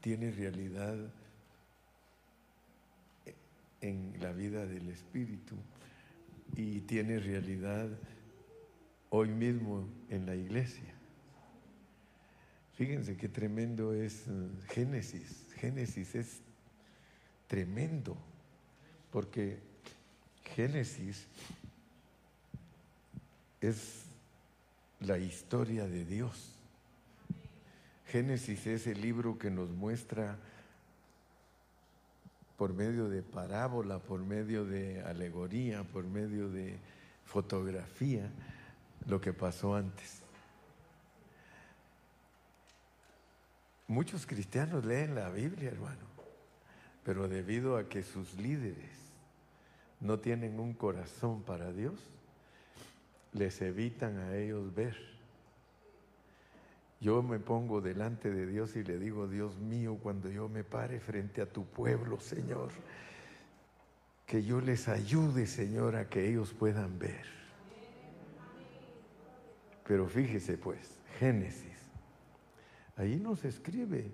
tiene 0.00 0.30
realidad 0.30 0.96
en 3.80 4.14
la 4.20 4.30
vida 4.30 4.64
del 4.64 4.88
espíritu 4.90 5.56
y 6.56 6.80
tiene 6.80 7.18
realidad 7.18 7.88
hoy 9.10 9.28
mismo 9.28 9.88
en 10.08 10.26
la 10.26 10.34
iglesia. 10.34 10.94
Fíjense 12.74 13.16
qué 13.16 13.28
tremendo 13.28 13.92
es 13.92 14.26
eh, 14.26 14.48
Génesis. 14.68 15.46
Génesis 15.56 16.14
es 16.14 16.40
tremendo, 17.46 18.16
porque 19.10 19.58
Génesis 20.54 21.26
es 23.60 24.04
la 25.00 25.18
historia 25.18 25.86
de 25.86 26.04
Dios. 26.04 26.54
Génesis 28.06 28.66
es 28.66 28.86
el 28.86 29.00
libro 29.00 29.38
que 29.38 29.50
nos 29.50 29.70
muestra 29.70 30.38
por 32.60 32.74
medio 32.74 33.08
de 33.08 33.22
parábola, 33.22 34.00
por 34.00 34.20
medio 34.20 34.66
de 34.66 35.02
alegoría, 35.04 35.82
por 35.82 36.04
medio 36.04 36.50
de 36.50 36.76
fotografía, 37.24 38.30
lo 39.06 39.18
que 39.18 39.32
pasó 39.32 39.74
antes. 39.74 40.20
Muchos 43.88 44.26
cristianos 44.26 44.84
leen 44.84 45.14
la 45.14 45.30
Biblia, 45.30 45.70
hermano, 45.70 46.04
pero 47.02 47.28
debido 47.28 47.78
a 47.78 47.88
que 47.88 48.02
sus 48.02 48.34
líderes 48.34 48.92
no 49.98 50.18
tienen 50.18 50.60
un 50.60 50.74
corazón 50.74 51.42
para 51.42 51.72
Dios, 51.72 51.98
les 53.32 53.58
evitan 53.62 54.18
a 54.18 54.36
ellos 54.36 54.74
ver. 54.74 55.09
Yo 57.00 57.22
me 57.22 57.38
pongo 57.38 57.80
delante 57.80 58.30
de 58.30 58.46
Dios 58.46 58.76
y 58.76 58.84
le 58.84 58.98
digo, 58.98 59.26
Dios 59.26 59.58
mío, 59.58 59.98
cuando 60.02 60.30
yo 60.30 60.48
me 60.48 60.64
pare 60.64 61.00
frente 61.00 61.40
a 61.40 61.46
tu 61.46 61.64
pueblo, 61.64 62.20
Señor, 62.20 62.70
que 64.26 64.44
yo 64.44 64.60
les 64.60 64.86
ayude, 64.86 65.46
Señor, 65.46 65.96
a 65.96 66.08
que 66.08 66.28
ellos 66.28 66.52
puedan 66.52 66.98
ver. 66.98 67.24
Pero 69.86 70.06
fíjese 70.06 70.58
pues, 70.58 71.00
Génesis, 71.18 71.78
ahí 72.96 73.16
nos 73.16 73.44
escribe, 73.44 74.10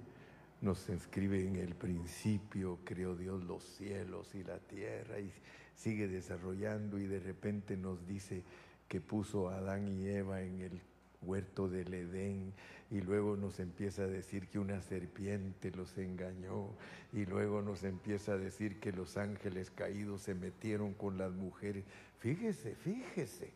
nos 0.61 0.89
escribe 0.89 1.45
en 1.45 1.57
el 1.57 1.75
principio, 1.75 2.79
creó 2.85 3.17
Dios 3.17 3.43
los 3.45 3.65
cielos 3.65 4.35
y 4.35 4.45
la 4.45 4.59
tierra 4.59 5.19
y 5.19 5.31
sigue 5.75 6.07
desarrollando 6.07 6.99
y 6.99 7.07
de 7.07 7.19
repente 7.19 7.77
nos 7.77 8.07
dice, 8.07 8.45
que 8.89 9.01
puso 9.01 9.49
Adán 9.49 9.89
y 9.89 10.07
Eva 10.09 10.43
en 10.43 10.61
el 10.61 10.81
huerto 11.23 11.69
del 11.69 11.93
Edén 11.93 12.53
y 12.91 13.01
luego 13.01 13.37
nos 13.37 13.59
empieza 13.59 14.03
a 14.03 14.07
decir 14.07 14.49
que 14.49 14.59
una 14.59 14.81
serpiente 14.81 15.71
los 15.73 15.97
engañó 15.99 16.69
y 17.13 17.27
luego 17.27 17.63
nos 17.63 17.83
empieza 17.83 18.33
a 18.33 18.39
decir 18.39 18.79
que 18.79 18.93
los 18.93 19.17
ángeles 19.17 19.71
caídos 19.71 20.23
se 20.23 20.35
metieron 20.35 20.95
con 20.95 21.19
las 21.19 21.33
mujeres. 21.33 21.85
Fíjese, 22.19 22.75
fíjese. 22.77 23.53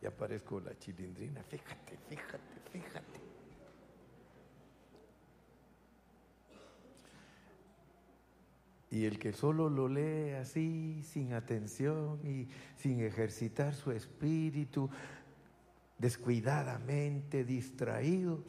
Ya 0.00 0.10
parezco 0.10 0.58
la 0.60 0.76
chilindrina, 0.78 1.42
fíjate, 1.44 1.96
fíjate, 2.08 2.60
fíjate. 2.72 3.20
Y 8.90 9.06
el 9.06 9.18
que 9.18 9.32
solo 9.32 9.70
lo 9.70 9.88
lee 9.88 10.32
así, 10.32 11.02
sin 11.02 11.32
atención 11.32 12.20
y 12.26 12.46
sin 12.76 13.00
ejercitar 13.00 13.74
su 13.74 13.90
espíritu, 13.90 14.90
descuidadamente, 16.02 17.44
distraído, 17.44 18.42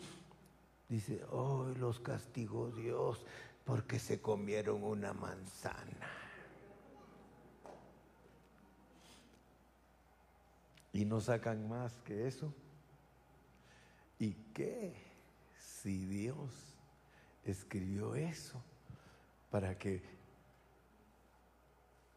dice, 0.89 1.23
hoy 1.29 1.75
los 1.75 1.99
castigó 1.99 2.71
Dios 2.71 3.23
porque 3.63 3.99
se 3.99 4.19
comieron 4.19 4.83
una 4.83 5.13
manzana. 5.13 6.09
Y 10.93 11.05
no 11.05 11.21
sacan 11.21 11.69
más 11.69 11.93
que 12.01 12.27
eso. 12.27 12.51
¿Y 14.17 14.33
qué 14.55 14.95
si 15.59 16.05
Dios 16.05 16.49
escribió 17.45 18.15
eso 18.15 18.59
para 19.51 19.77
que 19.77 20.01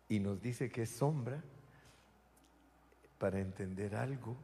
y 0.08 0.18
nos 0.18 0.40
dice 0.40 0.70
que 0.70 0.82
es 0.82 0.90
sombra 0.90 1.42
para 3.18 3.40
entender 3.40 3.96
algo 3.96 4.36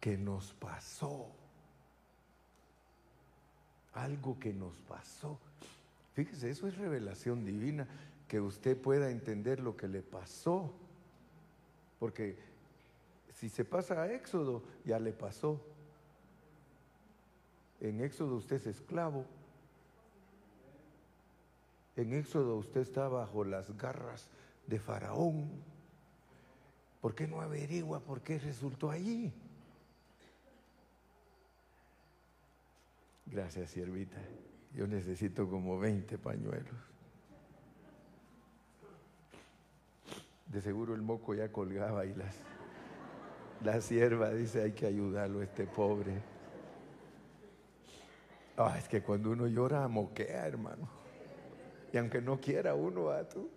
que 0.00 0.16
nos 0.16 0.52
pasó. 0.54 1.30
Algo 3.94 4.38
que 4.38 4.52
nos 4.52 4.76
pasó. 4.80 5.38
Fíjese, 6.14 6.50
eso 6.50 6.68
es 6.68 6.76
revelación 6.76 7.44
divina, 7.44 7.86
que 8.26 8.40
usted 8.40 8.80
pueda 8.80 9.10
entender 9.10 9.60
lo 9.60 9.76
que 9.76 9.88
le 9.88 10.02
pasó. 10.02 10.72
Porque 11.98 12.38
si 13.34 13.48
se 13.48 13.64
pasa 13.64 14.02
a 14.02 14.12
Éxodo, 14.12 14.62
ya 14.84 14.98
le 14.98 15.12
pasó. 15.12 15.60
En 17.80 18.00
Éxodo 18.00 18.36
usted 18.36 18.56
es 18.56 18.66
esclavo. 18.66 19.24
En 21.96 22.12
Éxodo 22.12 22.56
usted 22.56 22.80
está 22.80 23.08
bajo 23.08 23.44
las 23.44 23.76
garras 23.76 24.28
de 24.66 24.78
Faraón. 24.78 25.48
¿Por 27.00 27.14
qué 27.14 27.26
no 27.26 27.40
averigua 27.40 28.00
por 28.00 28.20
qué 28.20 28.38
resultó 28.38 28.90
allí? 28.90 29.32
Gracias, 33.30 33.70
siervita. 33.70 34.16
Yo 34.74 34.86
necesito 34.86 35.48
como 35.48 35.78
20 35.78 36.16
pañuelos. 36.18 36.74
De 40.46 40.62
seguro 40.62 40.94
el 40.94 41.02
moco 41.02 41.34
ya 41.34 41.52
colgaba 41.52 42.06
y 42.06 42.14
las, 42.14 42.36
la 43.62 43.82
sierva 43.82 44.30
dice 44.30 44.62
hay 44.62 44.72
que 44.72 44.86
ayudarlo, 44.86 45.42
este 45.42 45.66
pobre. 45.66 46.22
Ah, 48.56 48.76
es 48.78 48.88
que 48.88 49.02
cuando 49.02 49.30
uno 49.30 49.46
llora 49.46 49.86
moquea, 49.88 50.46
hermano. 50.46 50.88
Y 51.92 51.98
aunque 51.98 52.22
no 52.22 52.40
quiera 52.40 52.74
uno, 52.74 53.10
a 53.10 53.28
tú. 53.28 53.50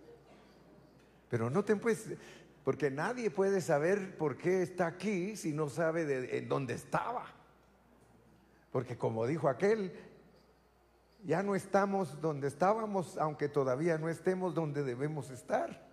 Pero 1.29 1.49
no 1.49 1.63
te 1.63 1.77
pues, 1.77 2.09
porque 2.65 2.91
nadie 2.91 3.31
puede 3.31 3.61
saber 3.61 4.17
por 4.17 4.37
qué 4.37 4.61
está 4.63 4.87
aquí 4.87 5.37
si 5.37 5.53
no 5.53 5.69
sabe 5.69 6.05
de, 6.05 6.37
en 6.37 6.49
dónde 6.49 6.73
estaba. 6.73 7.40
Porque 8.71 8.97
como 8.97 9.25
dijo 9.27 9.49
aquel, 9.49 9.93
ya 11.23 11.43
no 11.43 11.55
estamos 11.55 12.19
donde 12.21 12.47
estábamos, 12.47 13.17
aunque 13.17 13.49
todavía 13.49 13.97
no 13.97 14.09
estemos 14.09 14.55
donde 14.55 14.83
debemos 14.83 15.29
estar. 15.29 15.89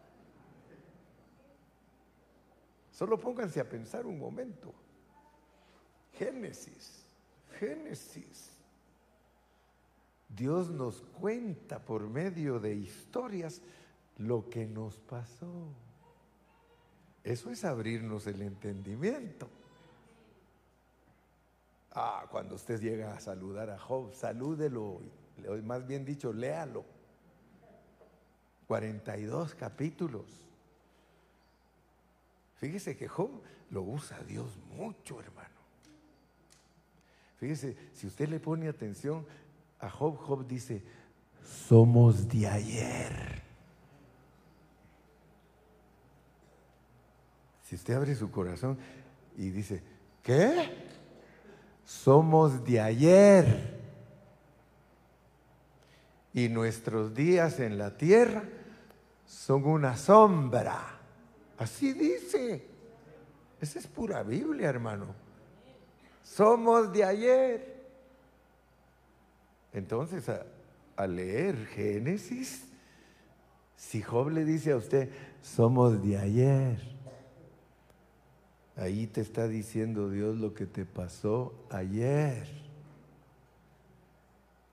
Solo 2.93 3.19
pónganse 3.19 3.61
a 3.61 3.69
pensar 3.69 4.07
un 4.07 4.19
momento. 4.19 4.73
Génesis, 6.15 7.05
Génesis. 7.59 8.51
Dios 10.29 10.71
nos 10.71 11.01
cuenta 11.21 11.79
por 11.79 12.09
medio 12.09 12.59
de 12.59 12.75
historias 12.75 13.63
lo 14.19 14.49
que 14.49 14.67
nos 14.67 14.99
pasó. 14.99 15.69
Eso 17.25 17.51
es 17.51 17.65
abrirnos 17.65 18.27
el 18.27 18.43
entendimiento. 18.43 19.49
Ah, 22.01 22.27
cuando 22.31 22.55
usted 22.55 22.81
llega 22.81 23.12
a 23.12 23.19
saludar 23.19 23.70
a 23.70 23.77
Job, 23.77 24.15
salúdelo, 24.15 25.01
más 25.65 25.85
bien 25.85 26.05
dicho, 26.05 26.33
léalo. 26.33 26.85
42 28.69 29.57
capítulos. 29.57 30.27
Fíjese 32.59 32.97
que 32.97 33.09
Job 33.09 33.43
lo 33.70 33.83
usa 33.83 34.16
Dios 34.20 34.57
mucho, 34.77 35.19
hermano. 35.19 35.57
Fíjese, 37.41 37.77
si 37.95 38.07
usted 38.07 38.29
le 38.29 38.39
pone 38.39 38.69
atención 38.69 39.27
a 39.81 39.91
Job, 39.91 40.19
Job 40.19 40.47
dice, 40.47 40.85
somos 41.43 42.29
de 42.29 42.47
ayer. 42.47 43.43
Si 47.65 47.75
usted 47.75 47.95
abre 47.95 48.15
su 48.15 48.31
corazón 48.31 48.79
y 49.37 49.51
dice, 49.51 49.83
¿qué? 50.23 50.98
Somos 51.89 52.66
de 52.66 52.82
ayer. 52.82 53.81
Y 56.35 56.51
nuestros 56.51 57.15
días 57.15 57.60
en 57.60 57.78
la 57.78 57.97
tierra 57.97 58.44
son 59.24 59.65
una 59.65 59.97
sombra. 59.97 61.01
Así 61.56 61.94
dice. 61.94 62.62
Esa 63.59 63.78
es 63.78 63.86
pura 63.86 64.23
Biblia, 64.23 64.69
hermano. 64.69 65.06
Somos 66.23 66.93
de 66.93 67.05
ayer. 67.05 67.86
Entonces, 69.73 70.28
a, 70.28 71.06
leer 71.06 71.56
Génesis, 71.69 72.65
si 73.77 74.02
Job 74.02 74.28
le 74.28 74.44
dice 74.44 74.73
a 74.73 74.77
usted, 74.77 75.09
somos 75.40 76.02
de 76.02 76.19
ayer 76.19 76.98
Ahí 78.79 79.09
te 79.09 79.21
está 79.21 79.49
diciendo 79.49 80.09
Dios 80.09 80.37
lo 80.37 80.55
que 80.55 80.67
te 80.67 80.85
pasó 80.85 81.53
ayer. 81.71 82.47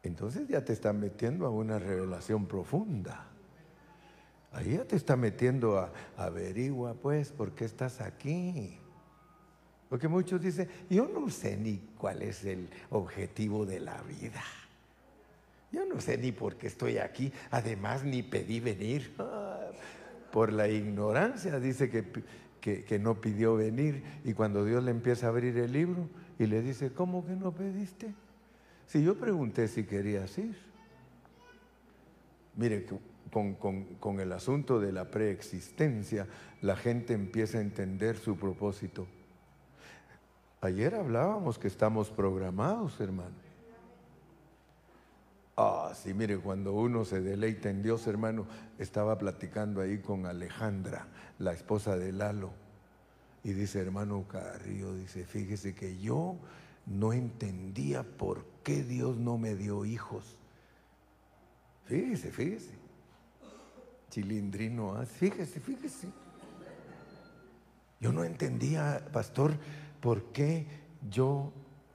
Entonces 0.04 0.48
ya 0.48 0.64
te 0.64 0.74
está 0.74 0.94
metiendo 0.94 1.48
a 1.48 1.50
una 1.50 1.80
revelación 1.80 2.46
profunda. 2.46 3.26
Ahí 4.52 4.74
ya 4.78 4.86
te 4.86 4.96
está 4.96 5.16
metiendo 5.16 5.80
a 5.80 5.92
averigua 6.18 6.94
pues 6.94 7.32
por 7.32 7.54
qué 7.54 7.66
estás 7.66 8.00
aquí. 8.00 8.78
Porque 9.90 10.08
muchos 10.08 10.40
dicen, 10.40 10.70
yo 10.90 11.08
no 11.08 11.30
sé 11.30 11.58
ni 11.58 11.78
cuál 11.98 12.22
es 12.22 12.46
el 12.46 12.70
objetivo 12.92 13.66
de 13.66 13.80
la 13.80 14.02
vida. 14.04 14.44
Yo 15.72 15.84
no 15.86 16.00
sé 16.00 16.18
ni 16.18 16.32
por 16.32 16.58
qué 16.58 16.68
estoy 16.68 17.00
aquí. 17.00 17.34
Además, 17.52 18.04
ni 18.04 18.24
pedí 18.24 18.60
venir. 18.60 19.16
Por 20.32 20.52
la 20.52 20.68
ignorancia 20.68 21.60
dice 21.60 21.90
que, 22.74 23.00
no 23.00 23.22
pidió 23.22 23.56
venir. 23.56 24.04
Y 24.24 24.34
cuando 24.34 24.66
Dios 24.66 24.84
le 24.84 24.92
empieza 24.92 25.28
a 25.28 25.30
abrir 25.30 25.56
el 25.58 25.72
libro 25.72 26.10
y 26.40 26.48
le 26.48 26.62
dice, 26.62 26.92
¿cómo 26.92 27.26
que 27.26 27.34
no 27.34 27.52
pediste? 27.52 28.14
Si 28.88 29.04
yo 29.04 29.16
pregunté 29.16 29.68
si 29.68 29.84
querías 29.84 30.36
ir. 30.40 30.58
Mire, 32.56 32.86
con, 33.32 33.54
con, 33.56 34.20
el 34.20 34.32
asunto 34.32 34.80
de 34.80 34.92
la 34.92 35.12
preexistencia, 35.12 36.28
la 36.62 36.76
gente 36.76 37.14
empieza 37.14 37.60
a 37.60 37.62
entender 37.62 38.18
su 38.18 38.38
propósito. 38.38 39.06
Ayer 40.62 40.96
hablábamos 40.96 41.60
que 41.60 41.68
estamos 41.68 42.10
programados, 42.10 43.00
hermano. 43.00 43.45
Ah, 45.58 45.94
sí, 45.96 46.14
mire, 46.14 46.38
cuando 46.38 46.74
uno 46.74 47.06
se 47.06 47.22
deleita 47.22 47.70
en 47.70 47.82
Dios, 47.82 48.08
hermano, 48.08 48.46
estaba 48.78 49.18
platicando 49.18 49.80
ahí 49.80 50.00
con 50.00 50.26
Alejandra, 50.26 51.08
la 51.40 51.54
esposa 51.54 51.96
de 51.96 52.12
Lalo, 52.12 52.52
y 53.44 53.54
dice, 53.54 53.80
hermano 53.80 54.28
Carrillo, 54.28 54.94
dice, 54.96 55.26
fíjese 55.26 55.74
que 55.74 55.98
yo 55.98 56.36
no 56.86 57.14
entendía 57.14 58.04
por 58.04 58.46
qué 58.64 58.84
Dios 58.84 59.18
no 59.18 59.38
me 59.38 59.56
dio 59.56 59.86
hijos. 59.86 60.38
Fíjese, 61.86 62.32
fíjese. 62.32 62.74
Chilindrino, 64.10 64.96
¿ah? 64.96 65.06
fíjese, 65.06 65.60
fíjese. 65.60 66.10
Yo 68.02 68.12
no 68.12 68.24
entendía, 68.24 69.08
pastor, 69.14 69.54
por 70.02 70.32
qué 70.34 70.68
yo 71.10 71.54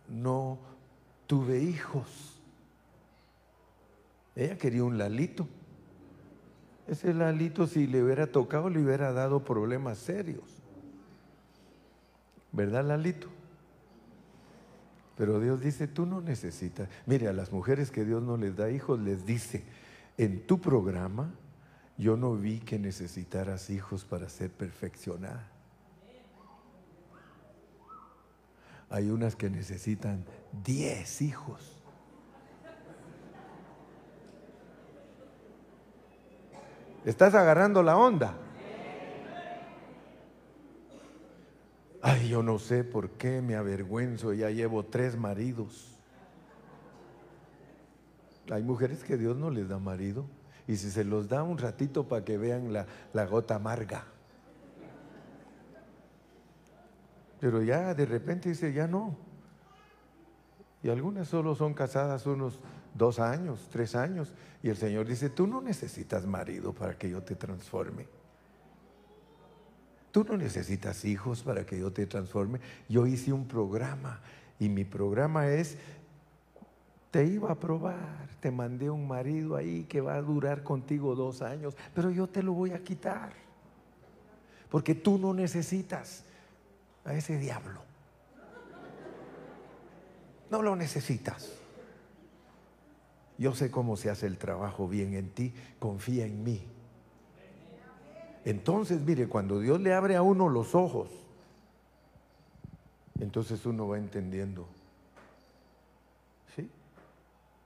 no 0.09 0.59
tuve 1.27 1.63
hijos. 1.63 2.40
Ella 4.41 4.57
quería 4.57 4.85
un 4.85 4.97
lalito. 4.97 5.47
Ese 6.89 7.13
lalito 7.13 7.67
si 7.67 7.87
le 7.87 8.03
hubiera 8.03 8.27
tocado 8.27 8.71
le 8.71 8.81
hubiera 8.83 9.13
dado 9.13 9.45
problemas 9.45 9.99
serios. 9.99 10.63
¿Verdad, 12.51 12.87
lalito? 12.87 13.29
Pero 15.19 15.41
Dios 15.41 15.61
dice, 15.61 15.87
tú 15.87 16.07
no 16.07 16.23
necesitas. 16.23 16.89
Mire, 17.05 17.29
a 17.29 17.35
las 17.35 17.53
mujeres 17.53 17.91
que 17.91 18.07
Dios 18.07 18.23
no 18.23 18.39
les 18.39 18.57
da 18.57 18.71
hijos, 18.71 18.99
les 18.99 19.27
dice, 19.27 19.63
en 20.17 20.47
tu 20.47 20.59
programa 20.59 21.35
yo 21.99 22.17
no 22.17 22.35
vi 22.35 22.61
que 22.61 22.79
necesitaras 22.79 23.69
hijos 23.69 24.07
para 24.07 24.31
ser 24.31 24.51
perfeccionada. 24.51 25.47
Hay 28.89 29.11
unas 29.11 29.37
que 29.37 29.51
necesitan 29.51 30.25
10 30.65 31.21
hijos. 31.21 31.80
¿Estás 37.05 37.35
agarrando 37.35 37.83
la 37.83 37.97
onda? 37.97 38.35
Ay, 42.03 42.29
yo 42.29 42.43
no 42.43 42.59
sé 42.59 42.85
por 42.85 43.11
qué 43.11 43.43
me 43.43 43.57
avergüenzo, 43.57 44.33
ya 44.33 44.51
llevo 44.51 44.85
tres 44.85 45.17
maridos. 45.17 45.99
Hay 48.51 48.63
mujeres 48.63 49.05
que 49.05 49.17
Dios 49.17 49.37
no 49.37 49.51
les 49.51 49.69
da 49.69 49.79
marido. 49.79 50.27
Y 50.67 50.77
si 50.77 50.91
se 50.91 51.05
los 51.05 51.29
da 51.29 51.43
un 51.43 51.59
ratito 51.59 52.07
para 52.07 52.25
que 52.25 52.39
vean 52.39 52.73
la, 52.73 52.87
la 53.13 53.27
gota 53.27 53.57
amarga. 53.57 54.05
Pero 57.41 57.63
ya 57.63 57.95
de 57.95 58.07
repente 58.07 58.51
dice, 58.51 58.73
ya 58.73 58.87
no. 58.87 59.17
Y 60.83 60.91
algunas 60.91 61.29
solo 61.29 61.55
son 61.55 61.75
casadas 61.75 62.27
unos 62.27 62.61
dos 62.95 63.19
años, 63.19 63.69
tres 63.71 63.95
años. 63.95 64.33
Y 64.63 64.69
el 64.69 64.77
Señor 64.77 65.07
dice, 65.07 65.31
tú 65.31 65.47
no 65.47 65.61
necesitas 65.61 66.27
marido 66.27 66.73
para 66.73 66.97
que 66.97 67.09
yo 67.09 67.23
te 67.23 67.35
transforme. 67.35 68.07
Tú 70.13 70.25
no 70.25 70.37
necesitas 70.37 71.05
hijos 71.05 71.43
para 71.43 71.65
que 71.65 71.79
yo 71.79 71.93
te 71.93 72.07
transforme. 72.07 72.61
Yo 72.89 73.07
hice 73.07 73.33
un 73.33 73.47
programa 73.47 74.21
y 74.59 74.69
mi 74.69 74.85
programa 74.85 75.49
es, 75.49 75.79
te 77.11 77.25
iba 77.25 77.53
a 77.53 77.55
probar, 77.55 78.29
te 78.41 78.51
mandé 78.51 78.91
un 78.91 79.07
marido 79.07 79.57
ahí 79.57 79.85
que 79.85 80.01
va 80.01 80.15
a 80.15 80.23
durar 80.23 80.63
contigo 80.63 81.15
dos 81.15 81.43
años, 81.43 81.77
pero 81.95 82.11
yo 82.11 82.27
te 82.27 82.43
lo 82.43 82.53
voy 82.53 82.73
a 82.73 82.83
quitar. 82.83 83.33
Porque 84.69 84.95
tú 84.95 85.19
no 85.19 85.33
necesitas 85.33 86.25
a 87.05 87.15
ese 87.15 87.39
diablo. 87.39 87.83
No 90.51 90.63
lo 90.63 90.75
necesitas. 90.75 91.60
Yo 93.41 93.55
sé 93.55 93.71
cómo 93.71 93.97
se 93.97 94.11
hace 94.11 94.27
el 94.27 94.37
trabajo 94.37 94.87
bien 94.87 95.15
en 95.15 95.31
ti, 95.31 95.55
confía 95.79 96.27
en 96.27 96.45
mí. 96.45 96.61
Entonces, 98.45 99.01
mire, 99.01 99.29
cuando 99.29 99.61
Dios 99.61 99.81
le 99.81 99.95
abre 99.95 100.15
a 100.15 100.21
uno 100.21 100.51
los 100.51 100.75
ojos, 100.75 101.09
entonces 103.19 103.65
uno 103.65 103.89
va 103.89 103.97
entendiendo. 103.97 104.67
¿Sí? 106.55 106.69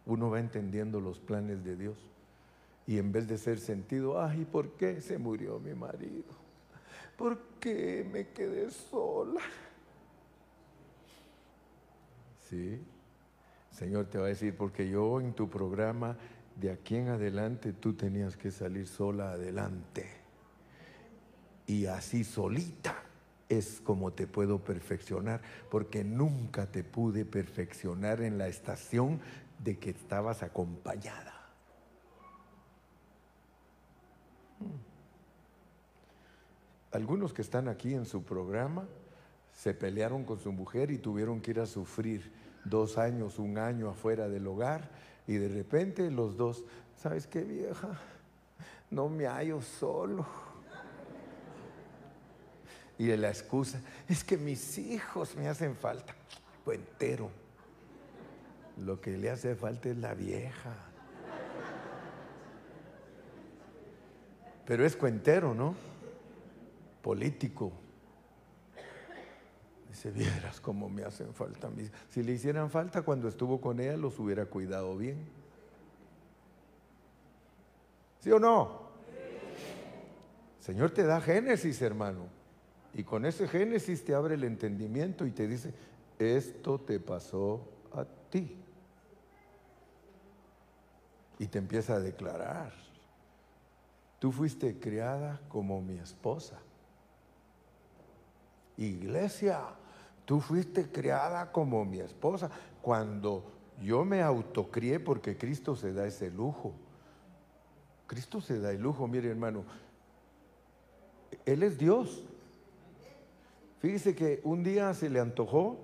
Uno 0.06 0.30
va 0.30 0.38
entendiendo 0.38 1.00
los 1.00 1.18
planes 1.18 1.64
de 1.64 1.74
Dios. 1.74 1.98
Y 2.86 2.98
en 2.98 3.10
vez 3.10 3.26
de 3.26 3.36
ser 3.36 3.58
sentido, 3.58 4.22
ay, 4.22 4.44
¿por 4.44 4.76
qué 4.76 5.00
se 5.00 5.18
murió 5.18 5.58
mi 5.58 5.74
marido? 5.74 6.22
¿Por 7.18 7.36
qué 7.58 8.08
me 8.12 8.28
quedé 8.28 8.70
sola? 8.70 9.40
¿Sí? 12.48 12.80
Señor 13.74 14.06
te 14.06 14.18
va 14.18 14.26
a 14.26 14.28
decir, 14.28 14.56
porque 14.56 14.88
yo 14.88 15.20
en 15.20 15.32
tu 15.32 15.50
programa, 15.50 16.16
de 16.54 16.70
aquí 16.70 16.94
en 16.94 17.08
adelante, 17.08 17.72
tú 17.72 17.94
tenías 17.94 18.36
que 18.36 18.52
salir 18.52 18.86
sola 18.86 19.32
adelante. 19.32 20.06
Y 21.66 21.86
así 21.86 22.22
solita 22.22 23.02
es 23.48 23.80
como 23.80 24.12
te 24.12 24.28
puedo 24.28 24.60
perfeccionar, 24.62 25.42
porque 25.70 26.04
nunca 26.04 26.70
te 26.70 26.84
pude 26.84 27.24
perfeccionar 27.24 28.20
en 28.20 28.38
la 28.38 28.46
estación 28.46 29.20
de 29.58 29.76
que 29.78 29.90
estabas 29.90 30.44
acompañada. 30.44 31.34
Hmm. 34.60 34.94
Algunos 36.92 37.32
que 37.32 37.42
están 37.42 37.66
aquí 37.66 37.92
en 37.92 38.06
su 38.06 38.22
programa 38.22 38.86
se 39.52 39.74
pelearon 39.74 40.22
con 40.22 40.38
su 40.38 40.52
mujer 40.52 40.92
y 40.92 40.98
tuvieron 40.98 41.40
que 41.40 41.50
ir 41.50 41.58
a 41.58 41.66
sufrir 41.66 42.43
dos 42.64 42.98
años, 42.98 43.38
un 43.38 43.58
año 43.58 43.90
afuera 43.90 44.28
del 44.28 44.46
hogar 44.46 44.90
y 45.26 45.34
de 45.34 45.48
repente 45.48 46.10
los 46.10 46.36
dos, 46.36 46.64
¿sabes 46.96 47.26
qué 47.26 47.42
vieja? 47.42 48.00
No 48.90 49.08
me 49.08 49.26
hallo 49.26 49.60
solo. 49.60 50.26
Y 52.98 53.14
la 53.16 53.28
excusa, 53.28 53.80
es 54.08 54.22
que 54.22 54.36
mis 54.36 54.78
hijos 54.78 55.34
me 55.34 55.48
hacen 55.48 55.74
falta. 55.74 56.14
Cuentero. 56.64 57.30
Lo 58.78 59.00
que 59.00 59.16
le 59.16 59.30
hace 59.30 59.54
falta 59.56 59.88
es 59.88 59.96
la 59.96 60.14
vieja. 60.14 60.74
Pero 64.64 64.86
es 64.86 64.96
cuentero, 64.96 65.54
¿no? 65.54 65.74
Político. 67.02 67.72
Dice, 69.94 70.10
vieras 70.10 70.60
cómo 70.60 70.88
me 70.88 71.04
hacen 71.04 71.32
falta 71.32 71.70
mis. 71.70 71.88
Si 72.10 72.24
le 72.24 72.32
hicieran 72.32 72.68
falta 72.68 73.02
cuando 73.02 73.28
estuvo 73.28 73.60
con 73.60 73.78
ella, 73.78 73.96
los 73.96 74.18
hubiera 74.18 74.44
cuidado 74.44 74.96
bien. 74.96 75.24
¿Sí 78.18 78.32
o 78.32 78.40
no? 78.40 78.88
Señor 80.58 80.90
te 80.90 81.04
da 81.04 81.20
Génesis, 81.20 81.80
hermano. 81.80 82.26
Y 82.92 83.04
con 83.04 83.24
ese 83.24 83.46
Génesis 83.46 84.04
te 84.04 84.16
abre 84.16 84.34
el 84.34 84.42
entendimiento 84.42 85.26
y 85.26 85.30
te 85.30 85.46
dice, 85.46 85.72
esto 86.18 86.80
te 86.80 86.98
pasó 86.98 87.64
a 87.92 88.04
ti. 88.30 88.58
Y 91.38 91.46
te 91.46 91.58
empieza 91.58 91.94
a 91.94 92.00
declarar, 92.00 92.72
tú 94.18 94.32
fuiste 94.32 94.80
criada 94.80 95.40
como 95.48 95.80
mi 95.80 95.98
esposa. 95.98 96.58
Iglesia, 98.76 99.68
Tú 100.24 100.40
fuiste 100.40 100.90
creada 100.90 101.52
como 101.52 101.84
mi 101.84 102.00
esposa. 102.00 102.50
Cuando 102.80 103.44
yo 103.82 104.04
me 104.04 104.22
autocrié, 104.22 105.00
porque 105.00 105.36
Cristo 105.36 105.76
se 105.76 105.92
da 105.92 106.06
ese 106.06 106.30
lujo. 106.30 106.72
Cristo 108.06 108.40
se 108.40 108.58
da 108.60 108.70
el 108.70 108.80
lujo, 108.80 109.06
mire 109.06 109.30
hermano. 109.30 109.64
Él 111.44 111.62
es 111.62 111.78
Dios. 111.78 112.24
Fíjese 113.80 114.14
que 114.14 114.40
un 114.44 114.62
día 114.62 114.94
se 114.94 115.10
le 115.10 115.20
antojó 115.20 115.78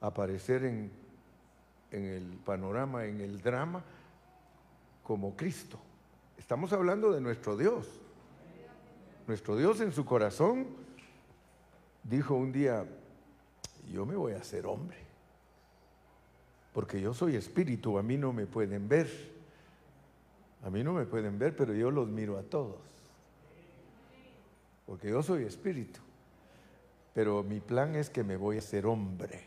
aparecer 0.00 0.64
en, 0.64 0.90
en 1.90 2.04
el 2.04 2.38
panorama, 2.38 3.04
en 3.04 3.20
el 3.20 3.40
drama, 3.42 3.84
como 5.02 5.36
Cristo. 5.36 5.78
Estamos 6.38 6.72
hablando 6.72 7.12
de 7.12 7.20
nuestro 7.20 7.56
Dios. 7.56 8.00
Nuestro 9.26 9.56
Dios 9.56 9.80
en 9.80 9.92
su 9.92 10.04
corazón 10.04 10.66
dijo 12.04 12.34
un 12.34 12.52
día, 12.52 12.86
yo 13.92 14.06
me 14.06 14.16
voy 14.16 14.32
a 14.32 14.38
hacer 14.38 14.66
hombre. 14.66 14.98
Porque 16.72 17.00
yo 17.00 17.14
soy 17.14 17.36
espíritu, 17.36 17.98
a 17.98 18.02
mí 18.02 18.16
no 18.16 18.32
me 18.32 18.46
pueden 18.46 18.88
ver. 18.88 19.08
A 20.62 20.70
mí 20.70 20.82
no 20.82 20.92
me 20.92 21.06
pueden 21.06 21.38
ver, 21.38 21.56
pero 21.56 21.72
yo 21.72 21.90
los 21.90 22.08
miro 22.08 22.38
a 22.38 22.42
todos. 22.42 22.80
Porque 24.84 25.08
yo 25.08 25.22
soy 25.22 25.44
espíritu. 25.44 26.00
Pero 27.14 27.42
mi 27.42 27.60
plan 27.60 27.96
es 27.96 28.10
que 28.10 28.22
me 28.22 28.36
voy 28.36 28.56
a 28.56 28.58
hacer 28.58 28.84
hombre. 28.84 29.40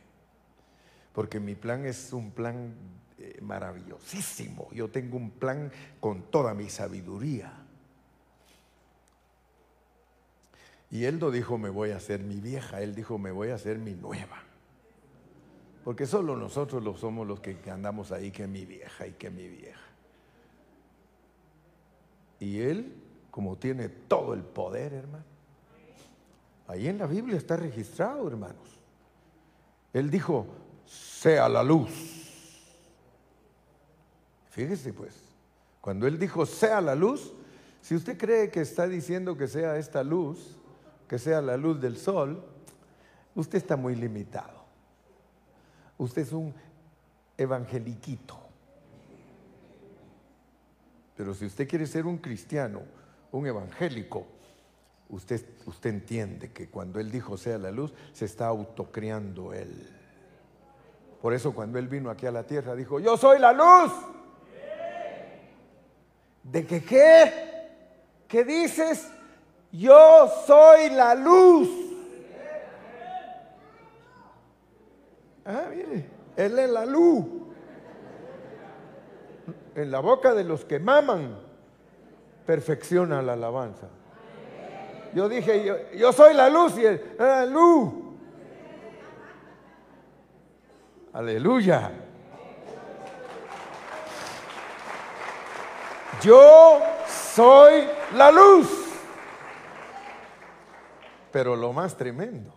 Porque 1.14 1.40
mi 1.40 1.56
plan 1.56 1.86
es 1.86 2.14
un 2.14 2.32
plan 2.32 2.74
eh, 3.18 3.38
maravillosísimo. 3.42 4.70
Yo 4.72 4.90
tengo 4.90 5.18
un 5.18 5.30
plan 5.30 5.72
con 6.00 6.24
toda 6.32 6.54
mi 6.54 6.70
sabiduría. 6.70 7.59
Y 10.92 11.06
él 11.06 11.20
no 11.20 11.32
dijo 11.32 11.58
me 11.58 11.70
voy 11.70 11.92
a 11.92 11.98
hacer 11.98 12.22
mi 12.22 12.40
vieja, 12.40 12.82
él 12.82 12.96
dijo 12.96 13.18
me 13.18 13.32
voy 13.32 13.50
a 13.50 13.56
hacer 13.56 13.78
mi 13.78 13.94
nueva. 13.94 14.44
Porque 15.84 16.06
solo 16.06 16.36
nosotros 16.36 16.84
lo 16.84 16.98
somos 16.98 17.28
los 17.28 17.40
que 17.40 17.58
andamos 17.72 18.12
ahí 18.12 18.32
que 18.32 18.48
mi 18.48 18.66
vieja 18.66 19.08
y 19.08 19.14
que 19.14 19.30
mi 19.30 19.48
vieja. 19.48 19.80
Y 22.40 22.60
él, 22.62 22.94
como 23.32 23.58
tiene 23.58 23.90
todo 23.90 24.34
el 24.34 24.44
poder, 24.44 24.94
hermano, 24.94 25.26
ahí 26.68 26.88
en 26.88 26.98
la 26.98 27.06
Biblia 27.06 27.38
está 27.38 27.58
registrado, 27.58 28.28
hermanos. 28.28 28.80
Él 29.94 30.10
dijo, 30.10 30.48
sea 30.86 31.50
la 31.50 31.64
luz. 31.64 31.92
Fíjese 34.52 34.94
pues, 34.94 35.14
cuando 35.82 36.08
él 36.08 36.18
dijo, 36.20 36.46
sea 36.46 36.82
la 36.82 36.96
luz, 36.96 37.34
si 37.82 37.96
usted 37.96 38.18
cree 38.18 38.52
que 38.52 38.62
está 38.62 38.88
diciendo 38.88 39.38
que 39.38 39.48
sea 39.48 39.78
esta 39.78 40.04
luz, 40.04 40.59
que 41.10 41.18
sea 41.18 41.42
la 41.42 41.58
luz 41.58 41.82
del 41.82 41.98
sol, 41.98 42.42
usted 43.34 43.58
está 43.58 43.76
muy 43.76 43.96
limitado. 43.96 44.64
Usted 45.98 46.22
es 46.22 46.32
un 46.32 46.54
evangeliquito. 47.36 48.38
Pero 51.18 51.34
si 51.34 51.48
usted 51.48 51.68
quiere 51.68 51.88
ser 51.88 52.06
un 52.06 52.20
cristiano, 52.20 52.84
un 53.32 53.48
evangélico, 53.48 54.28
usted, 55.10 55.44
usted 55.66 55.90
entiende 55.90 56.52
que 56.52 56.70
cuando 56.70 57.00
Él 57.00 57.10
dijo 57.10 57.38
sea 57.38 57.58
la 57.58 57.72
luz, 57.72 57.92
se 58.14 58.26
está 58.26 58.46
autocriando 58.46 59.52
Él. 59.52 59.90
Por 61.24 61.34
eso 61.34 61.54
cuando 61.54 61.80
Él 61.80 61.88
vino 61.88 62.12
aquí 62.12 62.28
a 62.28 62.32
la 62.32 62.44
tierra 62.44 62.76
dijo, 62.76 63.00
yo 63.00 63.18
soy 63.18 63.40
la 63.40 63.52
luz. 63.52 63.92
¿De 66.44 66.66
que 66.68 66.84
qué? 66.84 67.34
¿Qué 68.28 68.44
dices? 68.44 69.10
Yo 69.72 70.32
soy 70.46 70.90
la 70.90 71.16
luz. 71.16 71.70
Ah, 75.46 75.66
mire, 75.70 76.10
Él 76.36 76.60
es 76.60 76.70
la 76.70 76.86
luz. 76.86 77.26
En 79.76 79.92
la 79.92 80.00
boca 80.00 80.34
de 80.34 80.44
los 80.44 80.66
que 80.66 80.80
maman, 80.80 81.38
perfecciona 82.46 83.22
la 83.22 83.34
alabanza. 83.34 83.88
Yo 85.14 85.28
dije, 85.28 85.88
yo, 85.96 86.14
soy 86.14 86.34
la 86.34 86.50
luz 86.50 86.78
y 86.78 86.86
él, 86.86 87.16
la 87.18 87.46
luz. 87.46 87.94
Aleluya. 91.14 91.92
Yo 96.22 96.82
soy 97.08 97.88
la 98.16 98.32
luz. 98.32 98.79
Pero 101.32 101.56
lo 101.56 101.74
más 101.74 101.96
tremendo, 101.96 102.54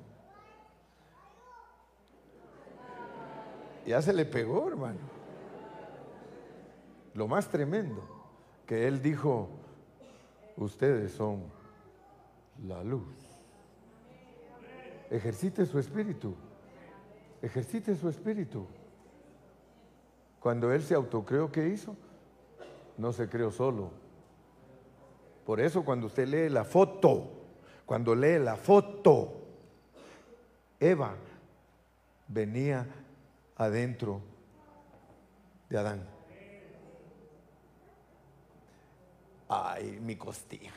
ya 3.86 4.00
se 4.00 4.12
le 4.12 4.24
pegó, 4.24 4.68
hermano. 4.68 5.00
Lo 7.14 7.28
más 7.28 7.48
tremendo, 7.48 8.02
que 8.66 8.88
él 8.88 9.02
dijo, 9.02 9.50
ustedes 10.56 11.12
son 11.12 11.42
la 12.66 12.82
luz. 12.82 13.14
Ejercite 15.10 15.66
su 15.66 15.78
espíritu, 15.78 16.34
ejercite 17.42 17.94
su 17.96 18.08
espíritu. 18.08 18.66
Cuando 20.40 20.72
él 20.72 20.82
se 20.82 20.94
autocreó, 20.94 21.52
¿qué 21.52 21.68
hizo? 21.68 21.94
No 22.96 23.12
se 23.12 23.28
creó 23.28 23.50
solo. 23.50 23.90
Por 25.44 25.60
eso 25.60 25.84
cuando 25.84 26.06
usted 26.06 26.26
lee 26.26 26.48
la 26.48 26.64
foto, 26.64 27.41
cuando 27.92 28.14
lee 28.14 28.38
la 28.38 28.56
foto, 28.56 29.34
Eva 30.80 31.14
venía 32.26 32.86
adentro 33.54 34.22
de 35.68 35.76
Adán. 35.76 36.02
Ay, 39.46 39.98
mi 40.00 40.16
costilla. 40.16 40.72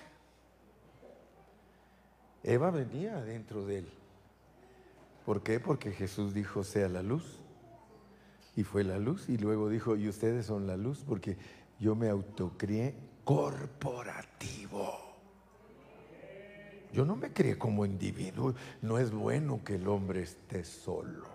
Eva 2.43 2.69
venía 2.71 3.15
adentro 3.15 3.65
de 3.65 3.77
él. 3.77 3.89
¿Por 5.25 5.41
qué? 5.41 5.61
Porque 5.61 5.93
Jesús 5.93 6.33
dijo, 6.33 6.65
sea 6.65 6.89
la 6.89 7.01
luz. 7.01 7.39
Y 8.57 8.65
fue 8.65 8.83
la 8.83 8.99
luz. 8.99 9.29
Y 9.29 9.37
luego 9.37 9.69
dijo, 9.69 9.95
y 9.95 10.09
ustedes 10.09 10.47
son 10.47 10.67
la 10.67 10.75
luz, 10.75 11.05
porque 11.07 11.37
yo 11.79 11.95
me 11.95 12.09
autocrié 12.09 12.93
corporativo. 13.23 15.04
Yo 16.95 17.03
no 17.03 17.17
me 17.17 17.33
crié 17.33 17.57
como 17.57 17.85
individuo. 17.85 18.55
No 18.81 18.97
es 18.97 19.11
bueno 19.11 19.59
que 19.65 19.75
el 19.75 19.85
hombre 19.89 20.21
esté 20.21 20.63
solo. 20.63 21.25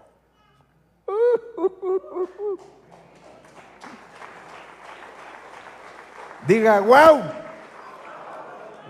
Diga, 6.48 6.80
wow. 6.80 7.20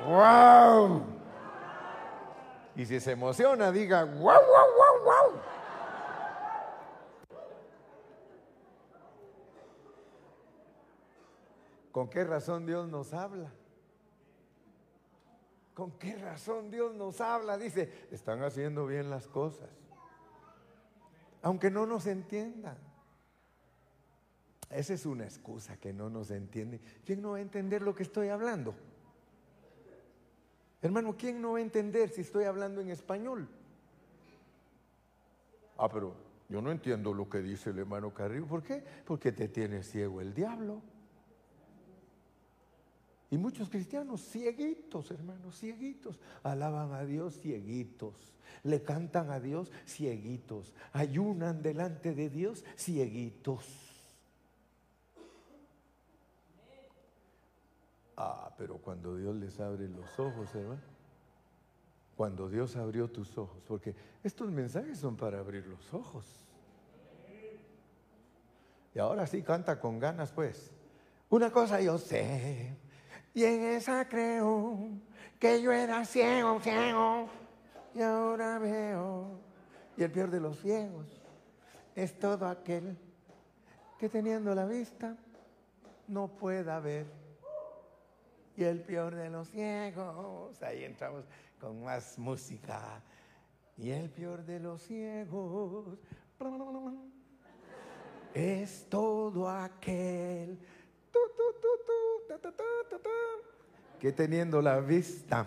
Wow. 0.07 1.03
Y 2.77 2.87
si 2.87 3.01
se 3.01 3.11
emociona, 3.11 3.73
diga, 3.73 4.05
wow, 4.05 4.23
wow, 4.23 4.67
wow, 4.77 5.05
wow. 5.05 5.41
¿Con 11.91 12.09
qué 12.09 12.23
razón 12.23 12.65
Dios 12.65 12.87
nos 12.89 13.13
habla? 13.13 13.51
¿Con 15.81 15.93
qué 15.93 16.15
razón 16.15 16.71
Dios 16.71 16.95
nos 16.95 17.23
habla? 17.23 17.57
Dice, 17.57 17.91
están 18.11 18.43
haciendo 18.43 18.87
bien 18.87 19.09
las 19.09 19.27
cosas. 19.27 19.71
Aunque 21.41 21.71
no 21.71 21.87
nos 21.87 22.07
entiendan. 22.07 22.77
Esa 24.69 24.93
es 24.93 25.07
una 25.07 25.25
excusa 25.25 25.79
que 25.79 25.95
no 25.95 26.11
nos 26.11 26.33
entiende. 26.33 26.83
¿Quién 27.07 27.23
no 27.23 27.31
va 27.31 27.39
a 27.39 27.41
entender 27.41 27.81
lo 27.81 27.95
que 27.95 28.03
estoy 28.03 28.29
hablando? 28.29 28.75
Hermano, 30.83 31.17
¿quién 31.17 31.41
no 31.41 31.53
va 31.53 31.61
a 31.61 31.63
entender 31.63 32.11
si 32.11 32.21
estoy 32.21 32.45
hablando 32.45 32.83
en 32.83 32.91
español? 32.91 33.49
Ah, 35.79 35.89
pero 35.89 36.15
yo 36.51 36.61
no 36.61 36.71
entiendo 36.71 37.15
lo 37.15 37.27
que 37.27 37.39
dice 37.39 37.71
el 37.71 37.79
hermano 37.79 38.13
Carrillo. 38.13 38.47
¿Por 38.47 38.63
qué? 38.63 38.85
Porque 39.07 39.33
te 39.33 39.49
tiene 39.49 39.83
ciego 39.83 40.21
el 40.21 40.35
diablo. 40.35 40.83
Y 43.31 43.39
muchos 43.39 43.69
cristianos 43.69 44.23
cieguitos, 44.23 45.11
hermanos, 45.13 45.57
cieguitos, 45.57 46.19
alaban 46.43 46.93
a 46.93 47.05
Dios 47.05 47.39
cieguitos, 47.39 48.15
le 48.65 48.83
cantan 48.83 49.31
a 49.31 49.39
Dios 49.39 49.71
cieguitos, 49.87 50.75
ayunan 50.93 51.63
delante 51.63 52.13
de 52.13 52.29
Dios 52.29 52.65
cieguitos. 52.77 53.65
Ah, 58.17 58.53
pero 58.59 58.79
cuando 58.79 59.17
Dios 59.17 59.37
les 59.37 59.61
abre 59.61 59.89
los 59.89 60.19
ojos, 60.19 60.53
hermano, 60.57 60.83
cuando 62.17 62.49
Dios 62.49 62.75
abrió 62.75 63.09
tus 63.09 63.39
ojos, 63.39 63.63
porque 63.67 63.95
estos 64.25 64.51
mensajes 64.51 64.99
son 64.99 65.17
para 65.17 65.39
abrir 65.39 65.67
los 65.69 65.95
ojos. 65.95 66.27
Y 68.93 68.99
ahora 68.99 69.25
sí 69.29 69.41
canta 69.43 69.79
con 69.79 70.01
ganas, 70.01 70.33
pues. 70.33 70.73
Una 71.31 71.53
cosa 71.53 71.81
yo 71.81 71.97
sé 71.97 72.77
y 73.35 73.45
en 73.45 73.63
esa 73.65 74.09
creo 74.09 74.89
que 75.39 75.63
yo 75.63 75.73
era 75.73 76.05
ciego, 76.05 76.61
ciego, 76.61 77.29
y 77.95 78.03
ahora 78.03 78.59
veo. 78.59 79.41
Y 79.97 80.03
el 80.03 80.11
peor 80.11 80.31
de 80.31 80.41
los 80.41 80.59
ciegos 80.61 81.07
es 81.95 82.19
todo 82.19 82.47
aquel 82.47 82.97
que 83.99 84.09
teniendo 84.09 84.55
la 84.55 84.67
vista 84.67 85.17
no 86.09 86.29
pueda 86.29 86.81
ver. 86.81 87.07
Y 88.57 88.65
el 88.65 88.83
peor 88.83 89.15
de 89.15 89.31
los 89.31 89.49
ciegos, 89.49 90.63
ahí 90.63 90.85
entramos 90.85 91.25
con 91.59 91.83
más 91.85 92.19
música. 92.19 93.03
Y 93.77 93.91
el 93.91 94.11
peor 94.11 94.45
de 94.45 94.61
los 94.61 94.83
ciegos 94.83 95.99
es 98.35 98.89
todo 98.89 99.49
aquel 99.49 100.59
que 104.01 104.13
teniendo 104.13 104.63
la 104.63 104.81
vista 104.81 105.47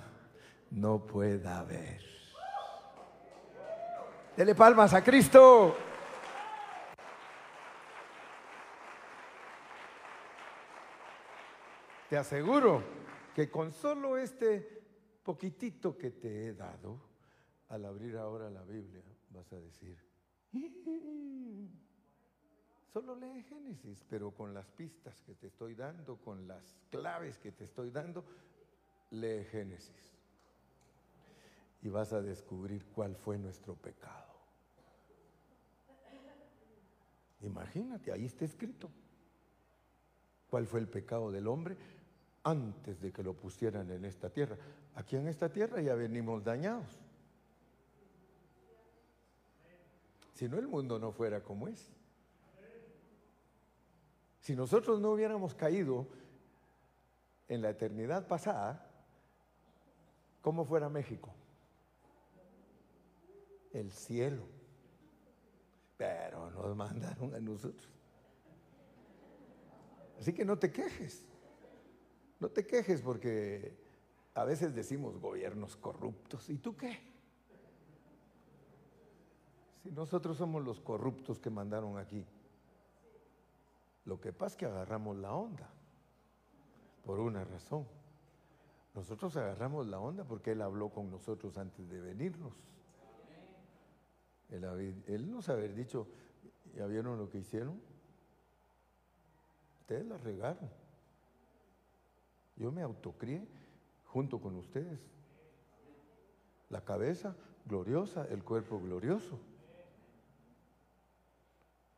no 0.72 1.06
pueda 1.06 1.64
ver. 1.64 2.02
Dele 4.38 4.56
palmas 4.56 4.94
a 4.94 5.04
Cristo. 5.04 5.76
Te 12.10 12.18
aseguro 12.18 12.84
que 13.36 13.50
con 13.50 13.72
solo 13.72 14.18
este 14.18 14.84
poquitito 15.24 15.98
que 15.98 16.12
te 16.12 16.48
he 16.48 16.54
dado, 16.54 17.00
al 17.70 17.86
abrir 17.86 18.18
ahora 18.18 18.52
la 18.52 18.64
Biblia, 18.64 19.04
vas 19.32 19.52
a 19.52 19.60
decir, 19.60 19.98
solo 22.94 23.16
lee 23.16 23.42
Génesis, 23.50 24.06
pero 24.08 24.30
con 24.32 24.54
las 24.54 24.70
pistas 24.70 25.20
que 25.22 25.34
te 25.34 25.48
estoy 25.48 25.74
dando, 25.74 26.18
con 26.18 26.48
las 26.48 26.78
claves 26.92 27.40
que 27.40 27.52
te 27.52 27.64
estoy 27.64 27.90
dando, 27.90 28.24
lee 29.10 29.44
Génesis. 29.46 30.14
Y 31.82 31.90
vas 31.90 32.14
a 32.14 32.22
descubrir 32.22 32.86
cuál 32.94 33.16
fue 33.16 33.40
nuestro 33.40 33.74
pecado. 33.74 34.32
Imagínate, 37.42 38.12
ahí 38.12 38.26
está 38.26 38.46
escrito. 38.46 38.90
¿Cuál 40.50 40.68
fue 40.68 40.80
el 40.80 40.88
pecado 40.88 41.32
del 41.32 41.48
hombre 41.48 41.76
antes 42.44 43.02
de 43.02 43.12
que 43.12 43.24
lo 43.24 43.34
pusieran 43.34 43.90
en 43.90 44.06
esta 44.06 44.30
tierra? 44.30 44.56
Aquí 44.94 45.16
en 45.16 45.28
esta 45.28 45.52
tierra 45.52 45.82
ya 45.82 45.96
venimos 45.96 46.44
dañados. 46.44 47.02
Si 50.36 50.48
no, 50.48 50.60
el 50.60 50.68
mundo 50.68 51.00
no 51.00 51.12
fuera 51.12 51.42
como 51.42 51.68
es. 51.68 51.92
Si 54.44 54.58
nosotros 54.58 55.00
no 55.00 55.12
hubiéramos 55.12 55.56
caído 55.56 56.06
en 57.48 57.62
la 57.62 57.70
eternidad 57.70 58.28
pasada, 58.28 58.86
¿cómo 60.42 60.66
fuera 60.66 60.90
México? 60.90 61.34
El 63.72 63.90
cielo. 63.94 64.44
Pero 65.96 66.52
nos 66.52 66.76
mandaron 66.76 67.34
a 67.34 67.40
nosotros. 67.40 67.88
Así 70.20 70.34
que 70.34 70.44
no 70.44 70.60
te 70.60 70.74
quejes. 70.74 71.24
No 72.42 72.50
te 72.50 72.68
quejes 72.68 73.02
porque 73.02 73.78
a 74.34 74.44
veces 74.44 74.76
decimos 74.76 75.18
gobiernos 75.22 75.78
corruptos. 75.78 76.50
¿Y 76.50 76.58
tú 76.58 76.76
qué? 76.76 77.00
Si 79.84 79.92
nosotros 79.92 80.36
somos 80.36 80.62
los 80.66 80.82
corruptos 80.82 81.40
que 81.40 81.50
mandaron 81.50 81.98
aquí. 81.98 82.26
Lo 84.06 84.20
que 84.20 84.34
pasa 84.34 84.54
es 84.54 84.58
que 84.58 84.66
agarramos 84.66 85.18
la 85.18 85.34
onda 85.34 85.70
por 87.06 87.20
una 87.20 87.44
razón. 87.44 87.86
Nosotros 88.94 89.36
agarramos 89.38 89.88
la 89.88 90.00
onda 90.00 90.24
porque 90.24 90.52
Él 90.52 90.62
habló 90.62 90.90
con 90.90 91.10
nosotros 91.10 91.58
antes 91.58 91.90
de 91.90 92.00
venirnos. 92.00 92.54
Él, 94.50 95.32
nos 95.32 95.50
haber 95.50 95.74
dicho, 95.74 96.08
¿ya 96.76 96.86
vieron 96.86 97.18
lo 97.18 97.30
que 97.30 97.40
hicieron? 97.40 97.82
Ustedes 99.80 100.06
la 100.06 100.18
regaron. 100.18 100.70
Yo 102.56 102.72
me 102.72 102.84
autocrié 102.84 103.48
junto 104.06 104.40
con 104.40 104.56
ustedes. 104.56 105.00
La 106.70 106.82
cabeza 106.82 107.36
gloriosa, 107.66 108.28
el 108.30 108.44
cuerpo 108.44 108.80
glorioso. 108.80 109.40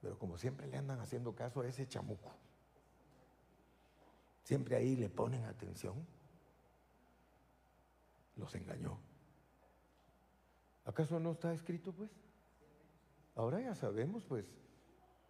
Pero 0.05 0.19
como 0.19 0.37
siempre 0.37 0.67
le 0.67 0.77
andan 0.77 0.99
haciendo 0.99 1.33
caso 1.33 1.61
a 1.61 1.67
ese 1.67 1.87
chamuco, 1.87 2.31
siempre 4.43 4.75
ahí 4.75 4.95
le 4.95 5.09
ponen 5.09 5.43
atención, 5.45 5.95
los 8.35 8.53
engañó. 8.53 8.99
¿Acaso 10.85 11.19
no 11.19 11.31
está 11.31 11.51
escrito 11.55 11.91
pues? 11.91 12.11
Ahora 13.33 13.59
ya 13.59 13.73
sabemos 13.73 14.23
pues, 14.25 14.45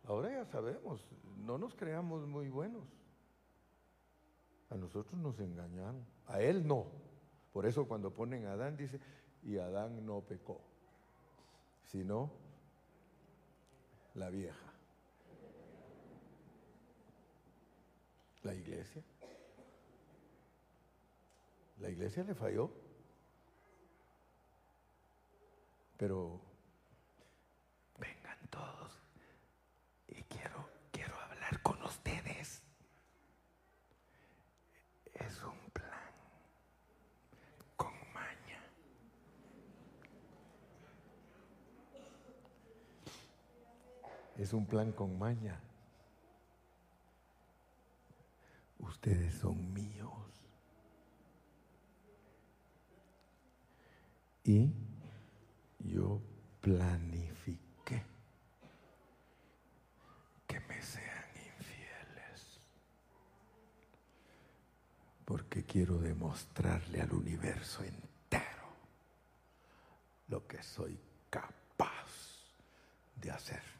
ahora 0.03 0.29
ya 0.29 0.43
sabemos, 0.43 1.07
no 1.37 1.57
nos 1.57 1.73
creamos 1.73 2.27
muy 2.27 2.49
buenos. 2.49 2.83
A 4.69 4.75
nosotros 4.75 5.17
nos 5.21 5.39
engañaron, 5.39 6.05
a 6.27 6.41
él 6.41 6.67
no. 6.67 6.87
Por 7.53 7.65
eso 7.65 7.87
cuando 7.87 8.13
ponen 8.13 8.45
a 8.45 8.51
Adán 8.51 8.75
dice, 8.75 8.99
y 9.41 9.57
Adán 9.57 10.05
no 10.05 10.19
pecó, 10.19 10.59
sino 11.85 12.43
la 14.15 14.29
vieja. 14.29 14.73
La 18.43 18.53
iglesia. 18.53 19.01
La 21.79 21.89
iglesia 21.89 22.23
le 22.23 22.33
falló. 22.33 22.71
Pero 25.97 26.41
vengan 27.97 28.37
todos 28.49 28.91
y 30.07 30.21
quiero 30.23 30.69
quiero 30.91 31.15
hablar 31.21 31.61
con 31.61 31.81
ustedes. 31.83 32.61
Es 35.13 35.41
un 35.43 35.69
plan 35.71 36.11
con 37.77 37.93
maña. 38.13 38.61
Es 44.37 44.51
un 44.51 44.65
plan 44.65 44.91
con 44.91 45.17
maña. 45.17 45.59
Ustedes 48.79 49.33
son 49.35 49.73
míos. 49.73 50.11
Y 54.43 54.71
yo 55.79 56.21
planifiqué 56.61 58.03
que 60.45 60.59
me 60.59 60.81
sean 60.81 61.25
infieles. 61.57 62.59
Porque 65.23 65.63
quiero 65.63 65.97
demostrarle 65.97 67.01
al 67.01 67.13
universo 67.13 67.83
entero 67.83 68.67
lo 70.27 70.45
que 70.45 70.61
soy 70.61 70.99
capaz 71.29 72.09
de 73.15 73.31
hacer. 73.31 73.74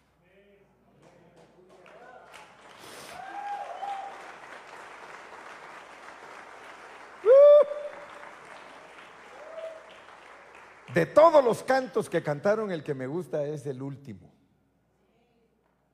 De 10.96 11.06
todos 11.06 11.44
los 11.44 11.62
cantos 11.62 12.10
que 12.10 12.24
cantaron, 12.24 12.72
el 12.72 12.82
que 12.82 12.94
me 12.94 13.06
gusta 13.06 13.46
es 13.46 13.66
el 13.66 13.82
último. 13.82 14.32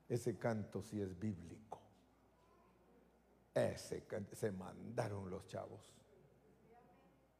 Ese 0.07 0.37
canto 0.37 0.83
sí 0.83 1.01
es 1.01 1.17
bíblico. 1.19 1.81
Ese 3.51 4.05
se 4.31 4.51
mandaron 4.51 5.27
los 5.27 5.47
chavos. 5.47 5.81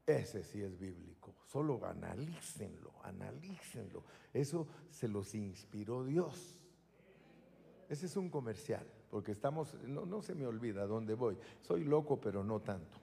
Ese 0.07 0.43
sí 0.43 0.59
es 0.59 0.79
bíblico. 0.79 1.35
Solo 1.45 1.85
analícenlo, 1.85 2.93
analícenlo. 3.03 4.05
Eso 4.33 4.67
se 4.89 5.07
los 5.07 5.35
inspiró 5.35 6.03
Dios. 6.03 6.57
Ese 7.87 8.07
es 8.07 8.17
un 8.17 8.31
comercial, 8.31 8.87
porque 9.11 9.33
estamos, 9.33 9.75
no, 9.83 10.07
no 10.07 10.23
se 10.23 10.33
me 10.33 10.47
olvida 10.47 10.87
dónde 10.87 11.13
voy. 11.13 11.37
Soy 11.61 11.83
loco, 11.83 12.19
pero 12.19 12.43
no 12.43 12.59
tanto. 12.59 12.97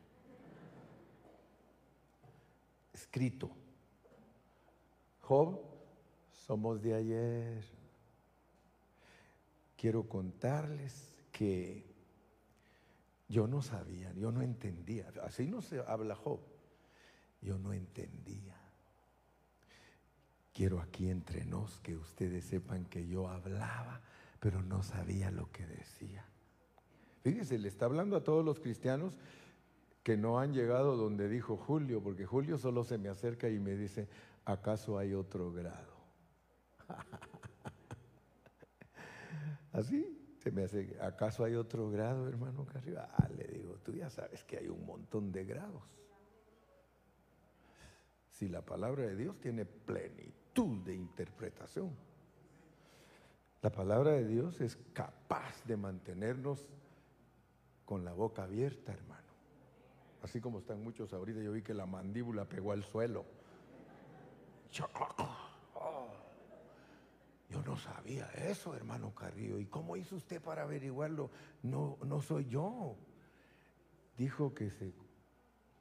Escrito 2.93 3.68
Job, 5.29 5.61
somos 6.33 6.81
de 6.81 6.95
ayer. 6.95 7.63
Quiero 9.77 10.09
contarles 10.09 11.23
que 11.31 11.85
yo 13.29 13.47
no 13.47 13.61
sabía, 13.61 14.11
yo 14.15 14.33
no 14.33 14.41
entendía. 14.41 15.13
Así 15.23 15.47
no 15.47 15.61
se 15.61 15.81
habla 15.81 16.15
Job. 16.15 16.41
Yo 17.43 17.59
no 17.59 17.75
entendía. 17.75 18.57
Quiero 20.55 20.81
aquí 20.81 21.11
entre 21.11 21.45
nos 21.45 21.79
que 21.81 21.95
ustedes 21.95 22.47
sepan 22.47 22.87
que 22.87 23.07
yo 23.07 23.29
hablaba, 23.29 24.01
pero 24.41 24.63
no 24.63 24.83
sabía 24.83 25.31
lo 25.31 25.53
que 25.53 25.67
decía. 25.67 26.25
Fíjense, 27.23 27.59
le 27.59 27.69
está 27.69 27.85
hablando 27.85 28.17
a 28.17 28.25
todos 28.25 28.43
los 28.43 28.61
cristianos 28.61 29.19
que 30.03 30.17
no 30.17 30.39
han 30.39 30.55
llegado 30.55 30.97
donde 30.97 31.29
dijo 31.29 31.59
Julio, 31.59 32.03
porque 32.03 32.25
Julio 32.25 32.57
solo 32.57 32.83
se 32.83 32.97
me 32.97 33.11
acerca 33.11 33.51
y 33.51 33.59
me 33.59 33.77
dice, 33.77 34.09
¿acaso 34.49 34.99
hay 34.99 35.13
otro 35.13 35.53
grado? 35.53 35.99
Así 39.73 40.37
se 40.39 40.51
me 40.51 40.65
hace, 40.65 40.97
¿acaso 41.03 41.45
hay 41.45 41.55
otro 41.55 41.91
grado, 41.91 42.27
hermano 42.27 42.65
Carriba? 42.65 43.11
Ah, 43.13 43.29
le 43.29 43.45
digo, 43.45 43.75
tú 43.85 43.93
ya 43.93 44.09
sabes 44.09 44.43
que 44.45 44.57
hay 44.57 44.69
un 44.69 44.87
montón 44.87 45.31
de 45.31 45.45
grados. 45.45 45.83
Si 48.31 48.49
la 48.49 48.63
palabra 48.63 49.03
de 49.03 49.17
Dios 49.17 49.39
tiene 49.39 49.67
plenitud 49.67 50.83
de 50.83 50.95
interpretación, 50.95 51.95
la 53.61 53.71
palabra 53.71 54.13
de 54.13 54.27
Dios 54.27 54.63
es 54.63 54.79
capaz 54.95 55.63
de 55.67 55.77
mantenernos 55.77 56.67
con 57.85 58.05
la 58.05 58.15
boca 58.15 58.45
abierta, 58.45 58.93
hermano. 58.93 59.29
Así 60.23 60.41
como 60.41 60.61
están 60.61 60.83
muchos 60.83 61.13
ahorita, 61.13 61.43
yo 61.43 61.53
vi 61.53 61.63
que 61.63 61.75
la 61.75 61.87
mandíbula 61.87 62.49
pegó 62.49 62.73
al 62.73 62.85
suelo. 62.85 63.38
No 67.69 67.77
sabía 67.77 68.27
eso, 68.31 68.75
hermano 68.75 69.15
Carrillo. 69.15 69.59
¿Y 69.59 69.67
cómo 69.67 69.97
hizo 69.97 70.17
usted 70.17 70.41
para 70.41 70.63
averiguarlo? 70.63 71.31
No, 71.63 71.99
no 72.05 72.23
soy 72.23 72.47
yo. 72.47 72.97
Dijo 74.17 74.55
que 74.55 74.71
se 74.71 74.93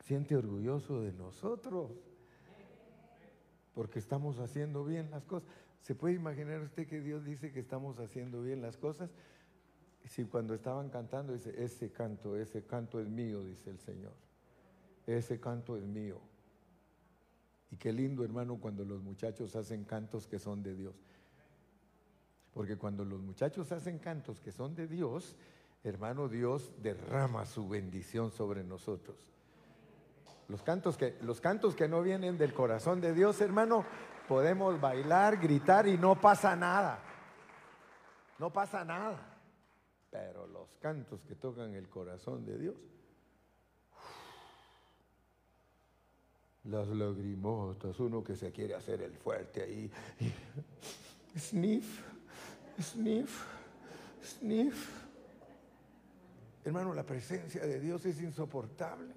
siente 0.03 0.35
orgulloso 0.35 1.01
de 1.01 1.13
nosotros 1.13 1.91
porque 3.73 3.99
estamos 3.99 4.39
haciendo 4.39 4.83
bien 4.83 5.09
las 5.11 5.23
cosas. 5.23 5.49
¿Se 5.81 5.95
puede 5.95 6.15
imaginar 6.15 6.61
usted 6.61 6.87
que 6.87 6.99
Dios 6.99 7.23
dice 7.23 7.53
que 7.53 7.61
estamos 7.61 7.99
haciendo 7.99 8.41
bien 8.41 8.61
las 8.61 8.75
cosas? 8.75 9.09
Si 10.05 10.25
cuando 10.25 10.53
estaban 10.53 10.89
cantando 10.89 11.33
dice, 11.33 11.53
ese 11.63 11.91
canto, 11.91 12.35
ese 12.37 12.65
canto 12.65 12.99
es 12.99 13.07
mío, 13.07 13.43
dice 13.43 13.69
el 13.69 13.79
Señor. 13.79 14.13
Ese 15.05 15.39
canto 15.39 15.77
es 15.77 15.83
mío. 15.83 16.19
Y 17.71 17.77
qué 17.77 17.91
lindo, 17.91 18.23
hermano, 18.23 18.57
cuando 18.59 18.85
los 18.85 19.01
muchachos 19.01 19.55
hacen 19.55 19.83
cantos 19.83 20.27
que 20.27 20.39
son 20.39 20.63
de 20.63 20.75
Dios. 20.75 20.95
Porque 22.53 22.77
cuando 22.77 23.05
los 23.05 23.21
muchachos 23.21 23.71
hacen 23.71 23.99
cantos 23.99 24.39
que 24.39 24.51
son 24.51 24.73
de 24.73 24.87
Dios, 24.87 25.35
hermano, 25.83 26.27
Dios 26.27 26.71
derrama 26.81 27.45
su 27.45 27.67
bendición 27.67 28.31
sobre 28.31 28.63
nosotros. 28.63 29.17
Los 30.47 30.63
cantos 30.63 30.97
que, 30.97 31.17
los 31.21 31.41
cantos 31.41 31.75
que 31.75 31.87
no 31.87 32.01
vienen 32.01 32.37
del 32.37 32.53
corazón 32.53 33.01
de 33.01 33.13
Dios, 33.13 33.41
hermano, 33.41 33.85
podemos 34.27 34.79
bailar, 34.79 35.37
gritar 35.37 35.87
y 35.87 35.97
no 35.97 36.19
pasa 36.19 36.55
nada. 36.55 36.99
No 38.39 38.51
pasa 38.51 38.85
nada. 38.85 39.37
Pero 40.09 40.47
los 40.47 40.73
cantos 40.77 41.23
que 41.25 41.35
tocan 41.35 41.73
el 41.73 41.89
corazón 41.89 42.45
de 42.45 42.57
Dios, 42.57 42.75
las 46.69 46.87
lagrimotas, 46.87 47.99
uno 47.99 48.23
que 48.23 48.35
se 48.35 48.51
quiere 48.51 48.75
hacer 48.75 49.01
el 49.01 49.13
fuerte 49.13 49.63
ahí. 49.63 49.91
sniff, 51.37 52.01
sniff, 52.81 53.45
sniff. 54.23 55.07
Hermano, 56.65 56.93
la 56.93 57.03
presencia 57.03 57.65
de 57.65 57.79
Dios 57.79 58.05
es 58.05 58.21
insoportable. 58.21 59.13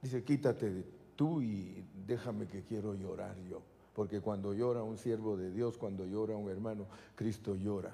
Dice, 0.00 0.22
quítate 0.22 0.70
de 0.70 0.84
tú 1.16 1.42
y 1.42 1.84
déjame 2.06 2.46
que 2.46 2.62
quiero 2.62 2.94
llorar 2.94 3.36
yo. 3.50 3.60
Porque 3.92 4.20
cuando 4.20 4.54
llora 4.54 4.84
un 4.84 4.96
siervo 4.96 5.36
de 5.36 5.50
Dios, 5.50 5.76
cuando 5.76 6.06
llora 6.06 6.36
un 6.36 6.48
hermano, 6.48 6.86
Cristo 7.16 7.56
llora. 7.56 7.92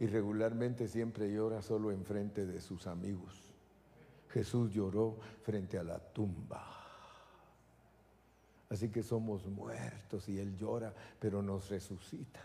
Y 0.00 0.06
regularmente 0.06 0.88
siempre 0.88 1.30
llora 1.30 1.60
solo 1.60 1.90
enfrente 1.90 2.46
de 2.46 2.62
sus 2.62 2.86
amigos. 2.86 3.47
Jesús 4.30 4.72
lloró 4.72 5.18
frente 5.42 5.78
a 5.78 5.82
la 5.82 5.98
tumba. 5.98 6.78
Así 8.70 8.90
que 8.90 9.02
somos 9.02 9.46
muertos 9.46 10.28
y 10.28 10.38
Él 10.38 10.56
llora, 10.56 10.94
pero 11.18 11.42
nos 11.42 11.70
resucita. 11.70 12.44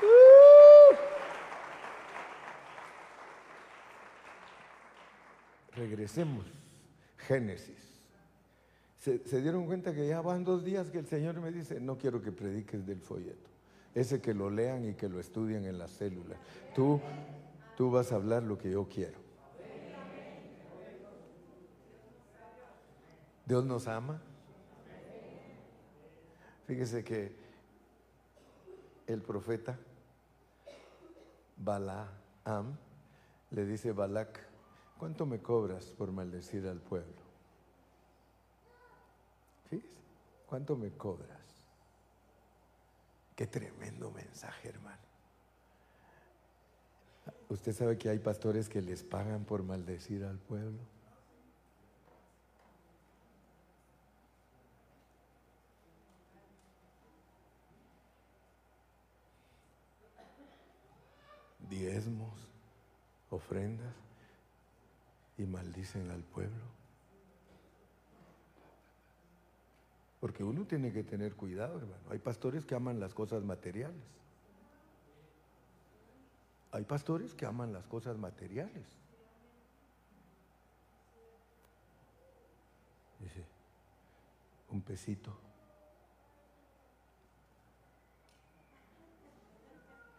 Uh. 0.00 0.96
Regresemos. 5.74 6.46
Génesis. 7.18 8.00
Se, 8.98 9.18
se, 9.26 9.40
dieron 9.40 9.66
cuenta 9.66 9.92
que 9.92 10.06
ya 10.06 10.20
van 10.20 10.44
dos 10.44 10.64
días 10.64 10.90
que 10.90 10.98
el 10.98 11.06
Señor 11.06 11.40
me 11.40 11.50
dice, 11.50 11.80
no 11.80 11.98
quiero 11.98 12.22
que 12.22 12.30
prediques 12.30 12.86
del 12.86 13.00
folleto 13.00 13.51
ese 13.94 14.20
que 14.20 14.34
lo 14.34 14.50
lean 14.50 14.88
y 14.88 14.94
que 14.94 15.08
lo 15.08 15.20
estudien 15.20 15.64
en 15.64 15.78
las 15.78 15.90
células. 15.90 16.38
Tú, 16.74 17.00
tú 17.76 17.90
vas 17.90 18.12
a 18.12 18.16
hablar 18.16 18.42
lo 18.42 18.58
que 18.58 18.70
yo 18.70 18.88
quiero. 18.88 19.18
Dios 23.44 23.64
nos 23.64 23.86
ama. 23.88 24.20
Fíjese 26.66 27.04
que 27.04 27.34
el 29.06 29.20
profeta 29.20 29.78
Balaam 31.56 32.76
le 33.50 33.66
dice 33.66 33.92
Balac, 33.92 34.40
¿cuánto 34.98 35.26
me 35.26 35.40
cobras 35.40 35.86
por 35.86 36.10
maldecir 36.12 36.66
al 36.66 36.80
pueblo? 36.80 37.20
Fíjese, 39.68 39.92
¿cuánto 40.46 40.76
me 40.76 40.90
cobras? 40.92 41.41
Qué 43.42 43.48
tremendo 43.48 44.12
mensaje, 44.12 44.68
hermano. 44.68 45.02
¿Usted 47.48 47.72
sabe 47.72 47.98
que 47.98 48.08
hay 48.08 48.20
pastores 48.20 48.68
que 48.68 48.80
les 48.80 49.02
pagan 49.02 49.44
por 49.44 49.64
maldecir 49.64 50.24
al 50.24 50.38
pueblo? 50.38 50.78
Diezmos, 61.68 62.48
ofrendas 63.28 63.96
y 65.36 65.46
maldicen 65.46 66.12
al 66.12 66.22
pueblo. 66.22 66.81
Porque 70.22 70.44
uno 70.44 70.64
tiene 70.64 70.92
que 70.92 71.02
tener 71.02 71.34
cuidado, 71.34 71.78
hermano. 71.78 72.04
Hay 72.08 72.20
pastores 72.20 72.64
que 72.64 72.76
aman 72.76 73.00
las 73.00 73.12
cosas 73.12 73.42
materiales. 73.42 74.04
Hay 76.70 76.84
pastores 76.84 77.34
que 77.34 77.44
aman 77.44 77.72
las 77.72 77.84
cosas 77.88 78.16
materiales. 78.16 78.86
Dice, 83.18 83.44
un 84.70 84.80
pesito. 84.82 85.36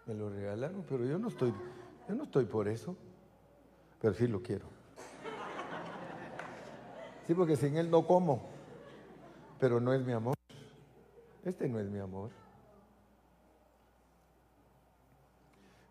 Me 0.06 0.16
lo 0.16 0.30
regalaron, 0.30 0.84
pero 0.84 1.06
yo 1.06 1.18
no 1.18 1.30
estoy, 1.30 1.54
yo 2.10 2.14
no 2.14 2.24
estoy 2.24 2.44
por 2.44 2.68
eso. 2.68 2.98
Pero 4.02 4.14
sí 4.14 4.28
lo 4.28 4.44
quiero. 4.44 4.66
Sí, 7.26 7.34
porque 7.34 7.56
sin 7.56 7.78
él 7.78 7.90
no 7.90 8.06
como 8.06 8.53
pero 9.64 9.80
no 9.80 9.94
es 9.94 10.06
mi 10.06 10.12
amor. 10.12 10.36
Este 11.46 11.70
no 11.70 11.80
es 11.80 11.88
mi 11.88 11.98
amor. 11.98 12.30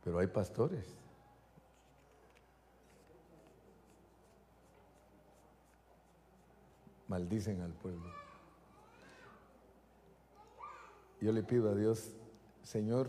Pero 0.05 0.19
hay 0.19 0.27
pastores. 0.27 0.85
Maldicen 7.09 7.63
al 7.63 7.73
pueblo. 7.73 8.13
Yo 11.23 11.33
le 11.33 11.43
pido 11.43 11.71
a 11.71 11.75
Dios, 11.75 12.11
Señor, 12.63 13.09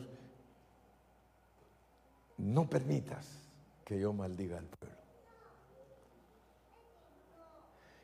no 2.38 2.70
permitas 2.70 3.38
que 3.84 4.00
yo 4.00 4.14
maldiga 4.14 4.60
al 4.60 4.68
pueblo. 4.68 5.03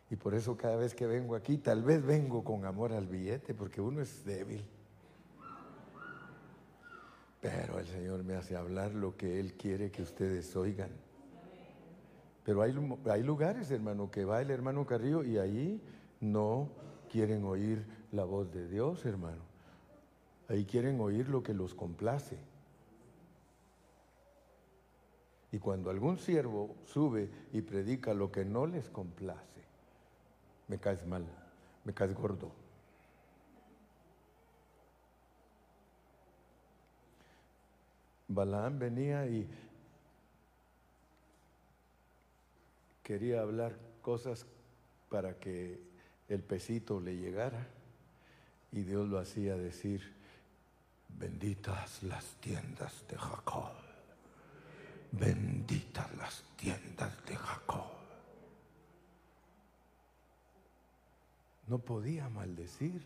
Y 0.10 0.16
por 0.16 0.34
eso 0.34 0.58
cada 0.58 0.76
vez 0.76 0.96
que 0.96 1.06
vengo 1.06 1.36
aquí, 1.36 1.58
tal 1.58 1.84
vez 1.84 2.04
vengo 2.04 2.44
con 2.44 2.66
amor 2.66 2.94
al 2.94 3.08
billete, 3.08 3.54
porque 3.54 3.80
uno 3.80 4.02
es 4.02 4.26
débil. 4.26 4.66
Pero 7.42 7.80
el 7.80 7.86
Señor 7.86 8.24
me 8.24 8.36
hace 8.36 8.56
hablar 8.56 8.94
lo 8.94 9.16
que 9.16 9.40
Él 9.40 9.54
quiere 9.54 9.92
que 9.92 10.02
ustedes 10.02 10.56
oigan. 10.56 10.90
Pero 12.44 12.64
hay, 12.64 13.24
lugares, 13.24 13.70
hermano, 13.70 14.10
que 14.10 14.26
va 14.26 14.42
el 14.42 14.50
hermano 14.50 14.86
Carrillo 14.86 15.24
y 15.24 15.38
ahí 15.38 15.82
no 16.20 16.70
quieren 17.12 17.46
oír 17.46 17.86
la 18.12 18.24
voz 18.24 18.52
de 18.52 18.68
Dios, 18.68 19.06
hermano. 19.06 19.44
Ahí 20.48 20.66
quieren 20.66 21.00
oír 21.00 21.30
lo 21.30 21.44
que 21.44 21.54
los 21.54 21.76
complace. 21.76 22.38
Y 25.52 25.60
cuando 25.60 25.92
algún 25.92 26.18
siervo 26.18 26.76
sube 26.86 27.30
y 27.54 27.62
predica 27.62 28.14
lo 28.14 28.32
que 28.32 28.46
no 28.46 28.66
les 28.66 28.90
complace, 28.90 29.59
me 30.70 30.78
caes 30.78 31.06
mal, 31.06 31.26
me 31.84 31.94
caes 31.94 32.14
gordo. 32.14 32.52
Balaam 38.28 38.78
venía 38.78 39.26
y 39.26 39.50
quería 43.04 43.42
hablar 43.42 43.76
cosas 44.04 44.46
para 45.10 45.40
que 45.40 45.82
el 46.28 46.44
pesito 46.44 47.02
le 47.02 47.18
llegara 47.18 47.68
y 48.72 48.84
Dios 48.84 49.10
lo 49.10 49.18
hacía 49.18 49.56
decir, 49.58 50.14
benditas 51.18 52.04
las 52.04 52.24
tiendas 52.36 53.04
de 53.08 53.18
Jacob, 53.18 53.72
benditas 55.12 56.16
las 56.16 56.44
tiendas 56.56 57.26
de 57.26 57.36
Jacob. 57.36 57.99
No 61.70 61.80
podía 61.80 62.30
maldecir. 62.30 63.02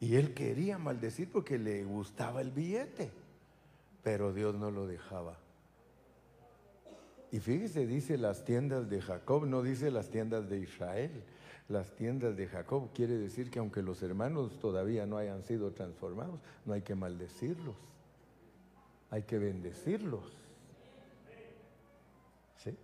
Y 0.00 0.16
él 0.16 0.34
quería 0.34 0.78
maldecir 0.78 1.30
porque 1.30 1.58
le 1.58 1.84
gustaba 1.84 2.40
el 2.40 2.50
billete, 2.50 3.10
pero 4.02 4.32
Dios 4.32 4.54
no 4.54 4.70
lo 4.70 4.86
dejaba. 4.86 5.38
Y 7.32 7.40
fíjese, 7.40 7.86
dice 7.86 8.18
las 8.18 8.44
tiendas 8.44 8.88
de 8.88 9.00
Jacob, 9.00 9.46
no 9.46 9.62
dice 9.62 9.90
las 9.90 10.10
tiendas 10.10 10.48
de 10.48 10.58
Israel. 10.60 11.24
Las 11.68 11.96
tiendas 11.96 12.36
de 12.36 12.46
Jacob 12.46 12.90
quiere 12.94 13.16
decir 13.16 13.50
que 13.50 13.58
aunque 13.58 13.82
los 13.82 14.02
hermanos 14.02 14.60
todavía 14.60 15.06
no 15.06 15.16
hayan 15.16 15.42
sido 15.42 15.72
transformados, 15.72 16.38
no 16.66 16.74
hay 16.74 16.82
que 16.82 16.94
maldecirlos, 16.94 17.74
hay 19.10 19.22
que 19.22 19.38
bendecirlos. 19.38 20.36
¿Sí? 22.56 22.76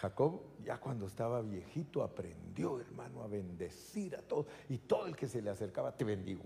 Jacob 0.00 0.40
ya 0.64 0.78
cuando 0.78 1.06
estaba 1.06 1.42
viejito 1.42 2.02
aprendió, 2.02 2.80
hermano, 2.80 3.22
a 3.22 3.26
bendecir 3.26 4.14
a 4.14 4.22
todos. 4.22 4.46
Y 4.68 4.78
todo 4.78 5.06
el 5.06 5.16
que 5.16 5.26
se 5.26 5.42
le 5.42 5.50
acercaba, 5.50 5.96
te 5.96 6.04
bendigo, 6.04 6.44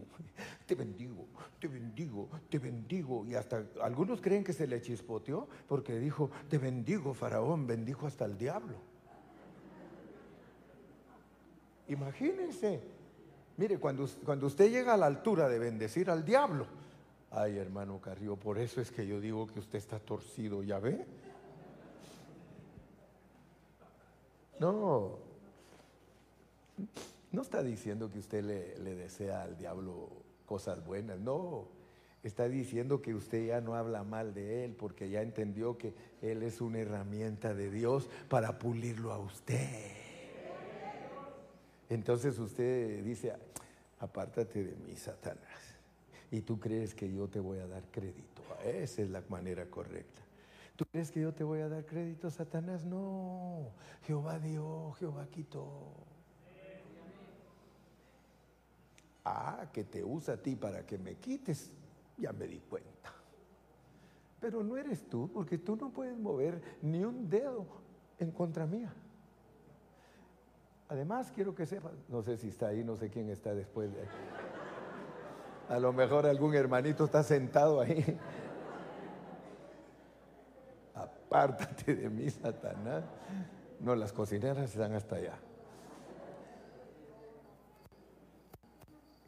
te 0.66 0.74
bendigo, 0.74 1.26
te 1.58 1.68
bendigo, 1.68 2.28
te 2.48 2.58
bendigo. 2.58 3.26
Y 3.26 3.34
hasta 3.34 3.64
algunos 3.82 4.22
creen 4.22 4.42
que 4.42 4.54
se 4.54 4.66
le 4.66 4.80
chispoteó 4.80 5.48
porque 5.68 5.98
dijo, 5.98 6.30
te 6.48 6.56
bendigo, 6.56 7.12
faraón, 7.12 7.66
bendijo 7.66 8.06
hasta 8.06 8.24
el 8.24 8.38
diablo. 8.38 8.76
Imagínense. 11.88 12.80
Mire, 13.58 13.78
cuando, 13.78 14.08
cuando 14.24 14.46
usted 14.46 14.70
llega 14.70 14.94
a 14.94 14.96
la 14.96 15.06
altura 15.06 15.48
de 15.48 15.58
bendecir 15.58 16.08
al 16.08 16.24
diablo, 16.24 16.66
ay 17.30 17.58
hermano 17.58 18.00
Carrillo, 18.00 18.36
por 18.36 18.58
eso 18.58 18.80
es 18.80 18.90
que 18.90 19.06
yo 19.06 19.20
digo 19.20 19.46
que 19.46 19.60
usted 19.60 19.76
está 19.76 19.98
torcido, 19.98 20.62
¿ya 20.62 20.78
ve? 20.78 21.04
No, 24.62 25.18
no 27.32 27.42
está 27.42 27.64
diciendo 27.64 28.08
que 28.12 28.20
usted 28.20 28.44
le, 28.44 28.94
desea 28.94 29.42
al 29.42 29.56
diablo 29.56 30.08
cosas 30.46 30.86
buenas, 30.86 31.18
no. 31.18 31.66
Está 32.22 32.48
diciendo 32.48 33.02
que 33.02 33.12
usted 33.12 33.48
ya 33.48 33.60
no 33.60 33.74
habla 33.74 34.04
mal 34.04 34.34
de 34.34 34.64
él 34.64 34.76
porque 34.78 35.10
ya 35.10 35.20
entendió 35.20 35.76
que 35.78 35.94
él 36.20 36.44
es 36.44 36.60
una 36.60 36.78
herramienta 36.78 37.54
de 37.54 37.72
Dios 37.72 38.08
para 38.28 38.60
pulirlo 38.60 39.10
a 39.10 39.18
usted. 39.18 39.96
Entonces 41.88 42.38
usted 42.38 43.02
dice, 43.02 43.32
apártate 43.98 44.62
de 44.62 44.76
mí, 44.76 44.94
Satanás. 44.94 45.74
Y 46.30 46.42
tú 46.42 46.60
crees 46.60 46.94
que 46.94 47.12
yo 47.12 47.26
te 47.26 47.40
voy 47.40 47.58
a 47.58 47.66
dar 47.66 47.82
crédito. 47.90 48.42
Esa 48.64 49.02
es 49.02 49.10
la 49.10 49.24
manera 49.28 49.66
correcta. 49.68 50.21
¿Tú 50.76 50.86
crees 50.86 51.10
que 51.10 51.20
yo 51.20 51.32
te 51.32 51.44
voy 51.44 51.60
a 51.60 51.68
dar 51.68 51.84
crédito, 51.84 52.30
Satanás? 52.30 52.84
No, 52.84 53.72
Jehová 54.02 54.38
dio, 54.38 54.92
Jehová 54.92 55.26
quitó. 55.30 55.92
Ah, 59.24 59.66
que 59.72 59.84
te 59.84 60.02
usa 60.02 60.34
a 60.34 60.36
ti 60.36 60.56
para 60.56 60.84
que 60.84 60.98
me 60.98 61.14
quites, 61.16 61.70
ya 62.16 62.32
me 62.32 62.46
di 62.46 62.58
cuenta. 62.58 63.12
Pero 64.40 64.64
no 64.64 64.76
eres 64.76 65.08
tú, 65.08 65.30
porque 65.32 65.58
tú 65.58 65.76
no 65.76 65.90
puedes 65.90 66.18
mover 66.18 66.60
ni 66.80 67.04
un 67.04 67.28
dedo 67.28 67.64
en 68.18 68.32
contra 68.32 68.66
mía. 68.66 68.92
Además, 70.88 71.30
quiero 71.32 71.54
que 71.54 71.66
sepas, 71.66 71.92
no 72.08 72.22
sé 72.22 72.36
si 72.36 72.48
está 72.48 72.68
ahí, 72.68 72.82
no 72.82 72.96
sé 72.96 73.08
quién 73.08 73.28
está 73.30 73.54
después 73.54 73.94
de... 73.94 74.02
A 75.68 75.78
lo 75.78 75.92
mejor 75.92 76.26
algún 76.26 76.54
hermanito 76.54 77.04
está 77.04 77.22
sentado 77.22 77.80
ahí 77.80 78.18
apártate 81.32 81.94
de 81.94 82.10
mí, 82.10 82.28
Satanás. 82.28 83.04
No, 83.80 83.96
las 83.96 84.12
cocineras 84.12 84.70
están 84.70 84.92
hasta 84.94 85.16
allá. 85.16 85.38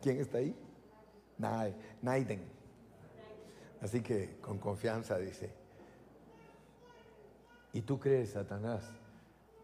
¿Quién 0.03 0.19
está 0.19 0.39
ahí? 0.39 0.55
Naiden. 2.03 2.45
Así 3.81 4.03
que 4.03 4.37
con 4.41 4.59
confianza 4.59 5.19
dice, 5.19 5.51
¿y 7.73 7.81
tú 7.81 7.99
crees, 7.99 8.33
Satanás, 8.33 8.85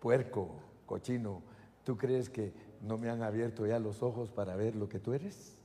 puerco, 0.00 0.56
cochino, 0.86 1.42
tú 1.84 1.96
crees 1.96 2.28
que 2.28 2.52
no 2.80 2.98
me 2.98 3.10
han 3.10 3.22
abierto 3.22 3.66
ya 3.66 3.78
los 3.78 4.02
ojos 4.02 4.30
para 4.30 4.56
ver 4.56 4.76
lo 4.76 4.88
que 4.88 4.98
tú 4.98 5.12
eres? 5.12 5.56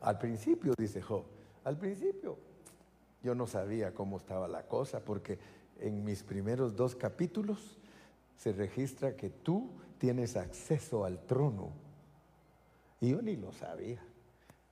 Al 0.00 0.18
principio, 0.18 0.74
dice 0.78 1.02
Job, 1.02 1.24
al 1.64 1.76
principio 1.76 2.38
yo 3.22 3.34
no 3.34 3.46
sabía 3.46 3.92
cómo 3.94 4.16
estaba 4.16 4.48
la 4.48 4.66
cosa 4.66 5.00
porque 5.00 5.38
en 5.80 6.04
mis 6.04 6.22
primeros 6.22 6.76
dos 6.76 6.94
capítulos 6.94 7.78
se 8.36 8.52
registra 8.52 9.16
que 9.16 9.30
tú 9.30 9.70
tienes 9.98 10.36
acceso 10.36 11.04
al 11.04 11.24
trono. 11.26 11.72
Y 13.00 13.10
yo 13.10 13.22
ni 13.22 13.36
lo 13.36 13.52
sabía. 13.52 14.02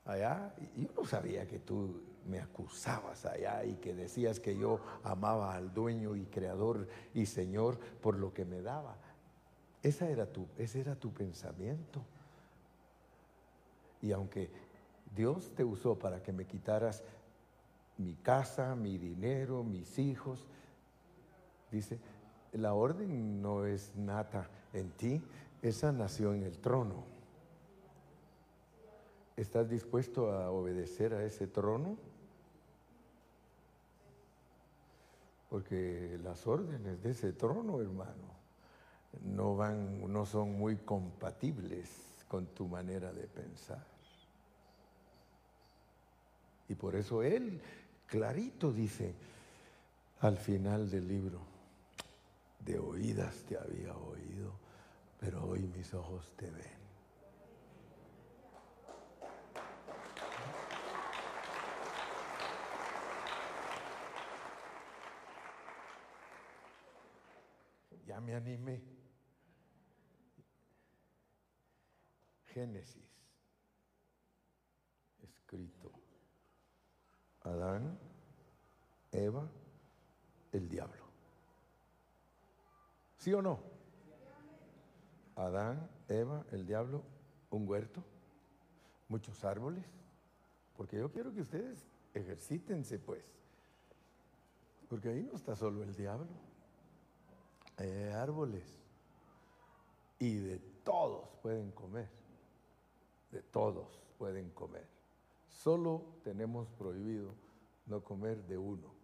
Allá, 0.04 0.54
yo 0.76 0.88
no 0.96 1.04
sabía 1.04 1.46
que 1.46 1.58
tú 1.58 2.00
me 2.26 2.40
acusabas 2.40 3.24
allá 3.26 3.64
y 3.64 3.74
que 3.76 3.94
decías 3.94 4.40
que 4.40 4.56
yo 4.56 4.80
amaba 5.02 5.54
al 5.54 5.72
dueño 5.72 6.16
y 6.16 6.24
creador 6.26 6.88
y 7.14 7.26
señor 7.26 7.78
por 8.00 8.16
lo 8.16 8.32
que 8.32 8.44
me 8.44 8.62
daba. 8.62 8.96
Esa 9.82 10.08
era 10.08 10.26
tu, 10.26 10.46
ese 10.58 10.80
era 10.80 10.96
tu 10.96 11.12
pensamiento. 11.12 12.04
Y 14.02 14.12
aunque 14.12 14.50
Dios 15.14 15.52
te 15.54 15.64
usó 15.64 15.98
para 15.98 16.22
que 16.22 16.32
me 16.32 16.46
quitaras 16.46 17.02
mi 17.98 18.14
casa, 18.14 18.74
mi 18.74 18.98
dinero, 18.98 19.62
mis 19.62 19.98
hijos. 19.98 20.44
Dice, 21.70 21.98
la 22.52 22.74
orden 22.74 23.42
no 23.42 23.66
es 23.66 23.94
nata 23.96 24.48
en 24.72 24.90
ti, 24.92 25.22
esa 25.62 25.92
nació 25.92 26.34
en 26.34 26.42
el 26.42 26.58
trono. 26.58 27.04
¿Estás 29.36 29.68
dispuesto 29.68 30.32
a 30.32 30.50
obedecer 30.50 31.12
a 31.12 31.24
ese 31.24 31.46
trono? 31.46 31.96
Porque 35.50 36.18
las 36.22 36.46
órdenes 36.46 37.02
de 37.02 37.10
ese 37.10 37.32
trono, 37.32 37.80
hermano, 37.80 38.36
no 39.24 39.56
van, 39.56 40.10
no 40.12 40.24
son 40.26 40.58
muy 40.58 40.76
compatibles 40.76 41.90
con 42.28 42.46
tu 42.46 42.66
manera 42.66 43.12
de 43.12 43.26
pensar. 43.26 43.84
Y 46.68 46.74
por 46.74 46.96
eso 46.96 47.22
él 47.22 47.60
clarito 48.06 48.72
dice 48.72 49.14
al 50.20 50.36
final 50.36 50.90
del 50.90 51.06
libro, 51.06 51.40
de 52.66 52.80
oídas 52.80 53.44
te 53.44 53.56
había 53.56 53.96
oído, 53.96 54.58
pero 55.20 55.44
hoy 55.44 55.60
mis 55.68 55.94
ojos 55.94 56.34
te 56.36 56.50
ven. 56.50 56.76
Ya 68.04 68.20
me 68.20 68.34
animé. 68.34 68.82
Génesis, 72.46 73.10
escrito. 75.22 75.92
Adán, 77.42 77.96
Eva, 79.12 79.48
el 80.52 80.68
diablo. 80.68 81.05
¿Sí 83.26 83.34
o 83.34 83.42
no? 83.42 83.58
Adán, 85.34 85.90
Eva, 86.06 86.46
el 86.52 86.64
diablo, 86.64 87.02
un 87.50 87.68
huerto, 87.68 88.00
muchos 89.08 89.44
árboles, 89.44 89.84
porque 90.76 90.98
yo 90.98 91.10
quiero 91.10 91.34
que 91.34 91.40
ustedes 91.40 91.88
ejercítense 92.14 93.00
pues, 93.00 93.24
porque 94.88 95.08
ahí 95.08 95.24
no 95.24 95.34
está 95.34 95.56
solo 95.56 95.82
el 95.82 95.96
diablo, 95.96 96.28
hay 97.78 98.12
árboles 98.12 98.62
y 100.20 100.36
de 100.36 100.60
todos 100.84 101.28
pueden 101.42 101.72
comer, 101.72 102.08
de 103.32 103.42
todos 103.42 104.00
pueden 104.18 104.50
comer. 104.50 104.86
Solo 105.48 106.04
tenemos 106.22 106.68
prohibido 106.78 107.34
no 107.86 108.04
comer 108.04 108.44
de 108.44 108.56
uno, 108.56 108.94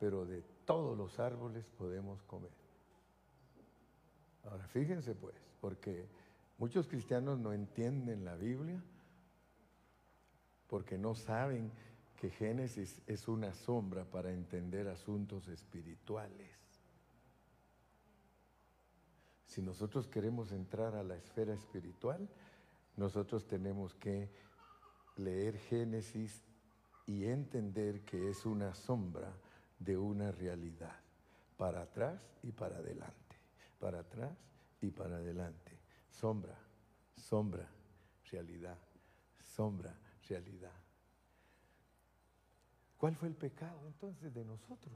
pero 0.00 0.26
de 0.26 0.42
todos 0.64 0.98
los 0.98 1.20
árboles 1.20 1.64
podemos 1.78 2.20
comer. 2.24 2.59
Ahora 4.44 4.66
fíjense 4.68 5.14
pues, 5.14 5.34
porque 5.60 6.06
muchos 6.58 6.86
cristianos 6.86 7.38
no 7.38 7.52
entienden 7.52 8.24
la 8.24 8.36
Biblia 8.36 8.82
porque 10.70 10.96
no 10.96 11.16
saben 11.16 11.72
que 12.16 12.30
Génesis 12.30 13.02
es 13.06 13.26
una 13.26 13.52
sombra 13.52 14.04
para 14.04 14.30
entender 14.30 14.86
asuntos 14.86 15.48
espirituales. 15.48 16.48
Si 19.46 19.60
nosotros 19.62 20.06
queremos 20.06 20.52
entrar 20.52 20.94
a 20.94 21.02
la 21.02 21.16
esfera 21.16 21.54
espiritual, 21.54 22.28
nosotros 22.96 23.48
tenemos 23.48 23.94
que 23.94 24.30
leer 25.16 25.58
Génesis 25.58 26.40
y 27.04 27.24
entender 27.24 28.02
que 28.04 28.30
es 28.30 28.46
una 28.46 28.72
sombra 28.74 29.32
de 29.80 29.96
una 29.96 30.30
realidad, 30.30 31.00
para 31.56 31.82
atrás 31.82 32.20
y 32.44 32.52
para 32.52 32.76
adelante, 32.76 33.29
para 33.80 34.00
atrás 34.00 34.36
y 34.80 34.90
para 34.90 35.16
adelante. 35.16 35.80
Sombra, 36.10 36.56
sombra, 37.16 37.68
realidad, 38.30 38.78
sombra, 39.42 39.98
realidad. 40.28 40.72
¿Cuál 42.96 43.16
fue 43.16 43.28
el 43.28 43.34
pecado 43.34 43.86
entonces 43.86 44.32
de 44.32 44.44
nosotros? 44.44 44.94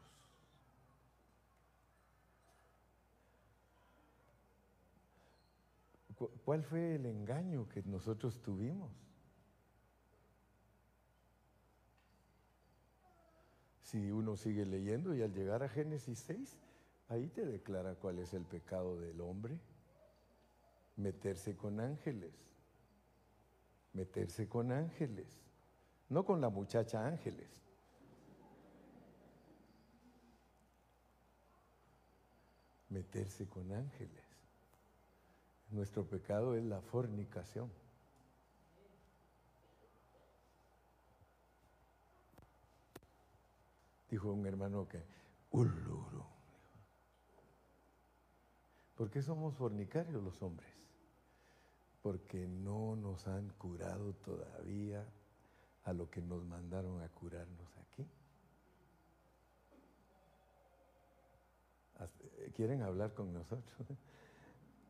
¿Cuál 6.44 6.62
fue 6.62 6.94
el 6.94 7.06
engaño 7.06 7.68
que 7.68 7.82
nosotros 7.82 8.40
tuvimos? 8.40 8.92
Si 13.82 14.10
uno 14.10 14.36
sigue 14.36 14.64
leyendo 14.64 15.14
y 15.14 15.22
al 15.22 15.32
llegar 15.32 15.62
a 15.62 15.68
Génesis 15.68 16.18
6, 16.20 16.56
ahí 17.08 17.28
te 17.28 17.44
declara 17.44 17.94
cuál 17.94 18.18
es 18.18 18.34
el 18.34 18.44
pecado 18.44 18.98
del 18.98 19.20
hombre. 19.20 19.58
Meterse 20.96 21.56
con 21.56 21.80
ángeles. 21.80 22.32
Meterse 23.92 24.48
con 24.48 24.72
ángeles. 24.72 25.26
No 26.08 26.24
con 26.24 26.40
la 26.40 26.48
muchacha 26.48 27.06
ángeles. 27.06 27.48
Meterse 32.88 33.48
con 33.48 33.72
ángeles. 33.72 34.24
Nuestro 35.70 36.06
pecado 36.06 36.54
es 36.54 36.64
la 36.64 36.80
fornicación. 36.80 37.70
Dijo 44.08 44.32
un 44.32 44.46
hermano 44.46 44.86
que, 44.88 45.02
uluru. 45.50 46.33
¿Por 48.94 49.10
qué 49.10 49.22
somos 49.22 49.56
fornicarios 49.56 50.22
los 50.22 50.40
hombres? 50.42 50.70
Porque 52.02 52.46
no 52.46 52.94
nos 52.96 53.26
han 53.26 53.48
curado 53.50 54.14
todavía 54.14 55.06
a 55.84 55.92
lo 55.92 56.10
que 56.10 56.22
nos 56.22 56.44
mandaron 56.44 57.02
a 57.02 57.08
curarnos 57.08 57.76
aquí. 57.78 58.06
¿Quieren 62.54 62.82
hablar 62.82 63.14
con 63.14 63.32
nosotros? 63.32 63.88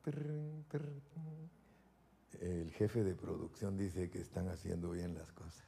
El 2.41 2.73
jefe 2.73 3.05
de 3.05 3.15
producción 3.15 3.79
dice 3.79 4.11
que 4.11 4.21
están 4.21 4.49
haciendo 4.49 4.91
bien 4.91 5.15
las 5.15 5.33
cosas. 5.33 5.65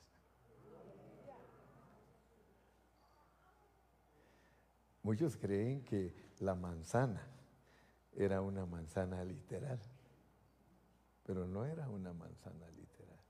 Muchos 5.03 5.37
creen 5.37 5.85
que 5.85 6.15
la 6.41 6.55
manzana 6.55 7.36
era 8.17 8.41
una 8.41 8.67
manzana 8.67 9.23
literal, 9.25 9.81
pero 11.25 11.47
no 11.47 11.65
era 11.65 11.89
una 11.89 12.13
manzana 12.13 12.69
literal. 12.71 13.21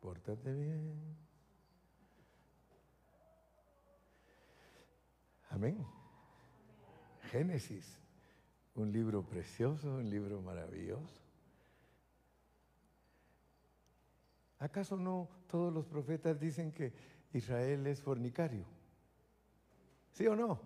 Pórtate 0.00 0.52
bien. 0.54 1.16
Amén. 5.50 5.86
Génesis 7.30 8.00
un 8.74 8.92
libro 8.92 9.22
precioso, 9.22 9.96
un 9.96 10.08
libro 10.08 10.40
maravilloso. 10.40 11.20
¿Acaso 14.58 14.96
no 14.96 15.28
todos 15.48 15.72
los 15.72 15.86
profetas 15.86 16.38
dicen 16.38 16.72
que 16.72 16.92
Israel 17.32 17.86
es 17.86 18.00
fornicario? 18.00 18.64
¿Sí 20.12 20.26
o 20.26 20.36
no? 20.36 20.60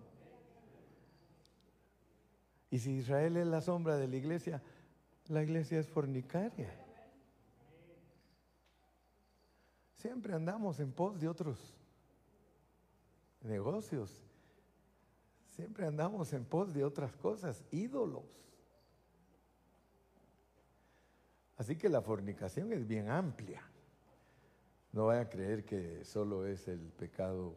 Y 2.75 2.79
si 2.79 2.91
Israel 2.91 3.37
es 3.37 3.47
la 3.47 3.61
sombra 3.61 3.95
de 3.95 4.05
la 4.05 4.17
iglesia, 4.17 4.61
la 5.29 5.41
iglesia 5.41 5.79
es 5.79 5.87
fornicaria. 5.87 6.69
Siempre 9.93 10.33
andamos 10.33 10.81
en 10.81 10.91
pos 10.91 11.17
de 11.17 11.29
otros 11.29 11.57
negocios 13.43 14.11
Siempre 15.47 15.85
andamos 15.85 16.33
en 16.33 16.43
pos 16.43 16.73
de 16.73 16.83
otras 16.83 17.15
cosas, 17.15 17.63
ídolos. 17.71 18.25
Así 21.55 21.77
que 21.77 21.87
la 21.87 22.01
fornicación 22.01 22.73
es 22.73 22.85
bien 22.85 23.09
amplia. 23.09 23.61
No 24.91 25.05
vaya 25.05 25.21
a 25.21 25.29
creer 25.29 25.63
que 25.63 26.03
solo 26.03 26.45
es 26.45 26.67
el 26.67 26.91
pecado 26.91 27.55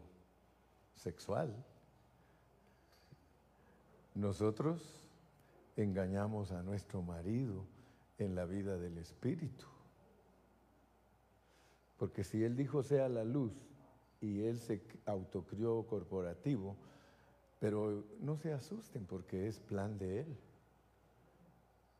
sexual. 0.94 1.52
Nosotros 4.14 4.97
engañamos 5.82 6.52
a 6.52 6.62
nuestro 6.62 7.02
marido 7.02 7.64
en 8.18 8.34
la 8.34 8.44
vida 8.44 8.78
del 8.78 8.98
espíritu. 8.98 9.66
Porque 11.96 12.24
si 12.24 12.44
él 12.44 12.56
dijo 12.56 12.82
sea 12.82 13.08
la 13.08 13.24
luz 13.24 13.52
y 14.20 14.42
él 14.42 14.58
se 14.58 14.82
autocrió 15.06 15.84
corporativo, 15.86 16.76
pero 17.60 18.04
no 18.20 18.36
se 18.36 18.52
asusten 18.52 19.04
porque 19.04 19.48
es 19.48 19.60
plan 19.60 19.98
de 19.98 20.20
Él. 20.20 20.36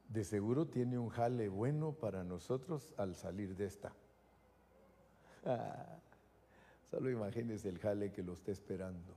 De 0.08 0.24
seguro 0.24 0.66
tiene 0.66 0.98
un 0.98 1.08
jale 1.08 1.48
bueno 1.48 1.92
para 1.92 2.24
nosotros 2.24 2.94
al 2.96 3.14
salir 3.14 3.56
de 3.56 3.66
esta. 3.66 3.92
Ah, 5.44 5.98
solo 6.90 7.10
imagínense 7.10 7.68
el 7.68 7.78
jale 7.78 8.12
que 8.12 8.22
lo 8.22 8.32
está 8.32 8.52
esperando. 8.52 9.14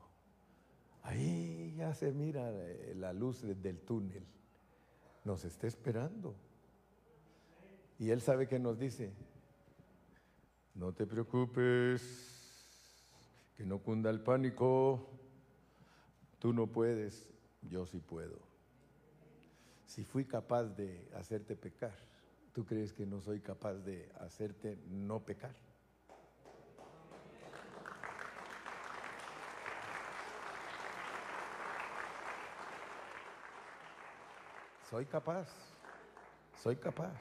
Ahí 1.04 1.74
ya 1.78 1.94
se 1.94 2.12
mira 2.12 2.52
eh, 2.52 2.94
la 2.96 3.14
luz 3.14 3.42
del 3.42 3.80
túnel. 3.80 4.26
Nos 5.24 5.46
está 5.46 5.68
esperando. 5.68 6.36
Y 8.00 8.10
Él 8.10 8.22
sabe 8.22 8.48
que 8.48 8.60
nos 8.60 8.80
dice, 8.80 9.14
no 10.74 10.94
te 10.94 11.06
preocupes, 11.06 12.02
que 13.56 13.66
no 13.66 13.80
cunda 13.80 14.10
el 14.10 14.22
pánico 14.22 15.08
Tú 16.42 16.54
no 16.54 16.66
puedes, 16.66 17.30
yo 17.62 17.86
sí 17.86 18.00
puedo. 18.00 18.40
Si 19.86 20.04
fui 20.04 20.26
capaz 20.26 20.64
de 20.64 21.08
hacerte 21.14 21.56
pecar, 21.56 21.94
¿tú 22.52 22.66
crees 22.66 22.94
que 22.94 23.06
no 23.06 23.22
soy 23.22 23.42
capaz 23.42 23.76
de 23.76 24.12
hacerte 24.20 24.80
no 24.90 25.20
pecar? 25.20 25.56
Soy 34.92 35.06
capaz, 35.06 35.48
soy 36.62 36.76
capaz. 36.76 37.16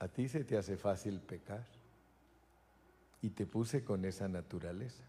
A 0.00 0.08
ti 0.08 0.28
se 0.28 0.42
te 0.42 0.58
hace 0.58 0.76
fácil 0.76 1.20
pecar 1.20 1.64
y 3.20 3.30
te 3.30 3.46
puse 3.46 3.84
con 3.84 4.04
esa 4.04 4.26
naturaleza. 4.26 5.04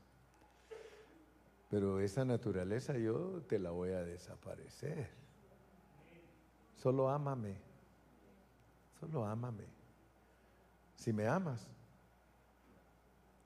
Pero 1.71 1.99
esa 1.99 2.23
naturaleza 2.23 2.95
yo 2.99 3.41
te 3.47 3.57
la 3.57 3.71
voy 3.71 3.93
a 3.93 4.03
desaparecer. 4.03 5.09
Solo 6.77 7.09
ámame. 7.09 7.55
Solo 8.99 9.25
ámame. 9.25 9.65
Si 10.97 11.11
me 11.11 11.27
amas, 11.27 11.67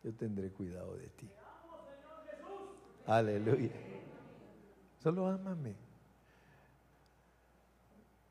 yo 0.03 0.13
tendré 0.13 0.51
cuidado 0.51 0.97
de 0.97 1.07
ti. 1.07 1.29
Aleluya. 3.07 3.71
Solo 4.99 5.27
ámame. 5.27 5.75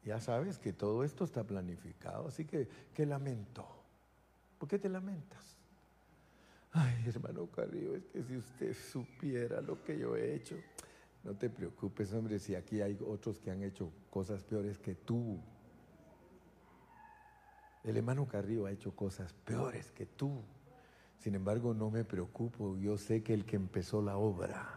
Ya 0.04 0.20
sabes 0.20 0.58
que 0.58 0.72
todo 0.72 1.02
esto 1.02 1.24
está 1.24 1.42
planificado, 1.42 2.28
así 2.28 2.44
que, 2.44 2.68
¿qué 2.94 3.04
lamento? 3.06 3.66
¿Por 4.58 4.68
qué 4.68 4.78
te 4.78 4.88
lamentas? 4.88 5.56
Ay, 6.72 7.04
hermano 7.06 7.46
Carrillo, 7.50 7.96
es 7.96 8.04
que 8.06 8.22
si 8.22 8.36
usted 8.36 8.74
supiera 8.74 9.60
lo 9.60 9.82
que 9.82 9.98
yo 9.98 10.16
he 10.16 10.34
hecho, 10.34 10.56
no 11.24 11.34
te 11.34 11.50
preocupes, 11.50 12.12
hombre, 12.12 12.38
si 12.38 12.54
aquí 12.54 12.82
hay 12.82 12.96
otros 13.04 13.40
que 13.40 13.50
han 13.50 13.62
hecho 13.62 13.90
cosas 14.10 14.44
peores 14.44 14.78
que 14.78 14.94
tú. 14.94 15.40
El 17.82 17.96
hermano 17.96 18.28
Carrillo 18.28 18.66
ha 18.66 18.70
hecho 18.70 18.94
cosas 18.94 19.32
peores 19.32 19.90
que 19.90 20.06
tú. 20.06 20.40
Sin 21.18 21.34
embargo, 21.34 21.74
no 21.74 21.90
me 21.90 22.04
preocupo, 22.04 22.76
yo 22.76 22.98
sé 22.98 23.22
que 23.22 23.34
el 23.34 23.44
que 23.44 23.56
empezó 23.56 24.00
la 24.00 24.16
obra 24.16 24.76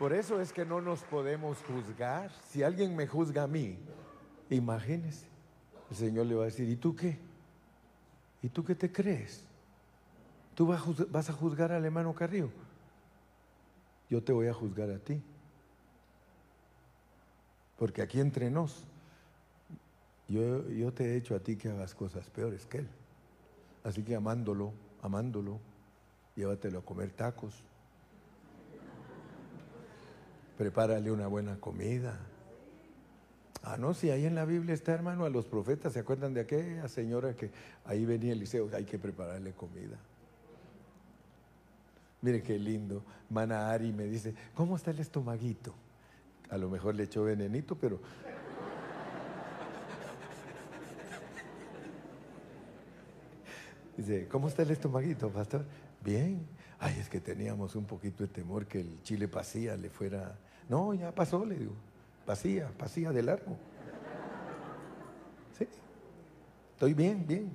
Por 0.00 0.14
eso 0.14 0.40
es 0.40 0.50
que 0.50 0.64
no 0.64 0.80
nos 0.80 1.02
podemos 1.02 1.58
juzgar. 1.58 2.32
Si 2.48 2.62
alguien 2.62 2.96
me 2.96 3.06
juzga 3.06 3.42
a 3.42 3.46
mí, 3.46 3.76
imagínese, 4.48 5.26
el 5.90 5.96
Señor 5.96 6.24
le 6.24 6.34
va 6.34 6.44
a 6.44 6.46
decir, 6.46 6.66
¿y 6.70 6.76
tú 6.76 6.96
qué? 6.96 7.18
¿Y 8.40 8.48
tú 8.48 8.64
qué 8.64 8.74
te 8.74 8.90
crees? 8.90 9.44
¿Tú 10.54 10.66
vas 10.66 11.28
a 11.28 11.32
juzgar 11.34 11.70
al 11.70 11.84
hermano 11.84 12.14
Carrillo? 12.14 12.48
Yo 14.08 14.22
te 14.22 14.32
voy 14.32 14.46
a 14.46 14.54
juzgar 14.54 14.90
a 14.90 14.98
ti. 14.98 15.22
Porque 17.80 18.02
aquí 18.02 18.20
entre 18.20 18.50
nos, 18.50 18.84
yo, 20.28 20.92
te 20.92 21.06
he 21.06 21.16
hecho 21.16 21.34
a 21.34 21.38
ti 21.40 21.56
que 21.56 21.70
hagas 21.70 21.94
cosas 21.94 22.28
peores 22.28 22.66
que 22.66 22.80
él. 22.80 22.88
Así 23.84 24.02
que 24.02 24.14
amándolo, 24.14 24.74
amándolo, 25.00 25.58
llévatelo 26.36 26.80
a 26.80 26.84
comer 26.84 27.10
tacos, 27.10 27.54
prepárale 30.58 31.10
una 31.10 31.26
buena 31.26 31.56
comida. 31.58 32.20
Ah, 33.62 33.78
no, 33.78 33.94
si 33.94 34.10
ahí 34.10 34.26
en 34.26 34.34
la 34.34 34.44
Biblia 34.44 34.74
está, 34.74 34.92
hermano, 34.92 35.24
a 35.24 35.30
los 35.30 35.46
profetas, 35.46 35.94
¿se 35.94 36.00
acuerdan 36.00 36.34
de 36.34 36.42
aquella 36.42 36.86
señora 36.86 37.34
que 37.34 37.50
ahí 37.86 38.04
venía 38.04 38.34
Eliseo? 38.34 38.68
Hay 38.74 38.84
que 38.84 38.98
prepararle 38.98 39.52
comida. 39.52 39.96
Mire 42.20 42.42
qué 42.42 42.58
lindo. 42.58 43.02
Mana 43.30 43.70
Ari 43.70 43.90
me 43.90 44.04
dice, 44.04 44.34
¿cómo 44.54 44.76
está 44.76 44.90
el 44.90 44.98
estomaguito? 44.98 45.74
A 46.50 46.58
lo 46.58 46.68
mejor 46.68 46.94
le 46.94 47.04
echó 47.04 47.24
venenito, 47.24 47.76
pero... 47.76 48.00
Dice, 53.96 54.26
¿cómo 54.28 54.48
está 54.48 54.62
el 54.62 54.70
estomaguito, 54.70 55.28
pastor? 55.30 55.64
Bien. 56.02 56.46
Ay, 56.78 56.98
es 56.98 57.08
que 57.08 57.20
teníamos 57.20 57.76
un 57.76 57.84
poquito 57.84 58.24
de 58.24 58.28
temor 58.28 58.66
que 58.66 58.80
el 58.80 59.02
chile 59.02 59.28
pasía 59.28 59.76
le 59.76 59.90
fuera... 59.90 60.38
No, 60.68 60.94
ya 60.94 61.14
pasó, 61.14 61.44
le 61.44 61.56
digo. 61.56 61.74
Pasía, 62.24 62.68
pasía 62.78 63.12
de 63.12 63.22
largo. 63.22 63.56
Sí. 65.58 65.68
Estoy 66.72 66.94
bien, 66.94 67.26
bien. 67.26 67.50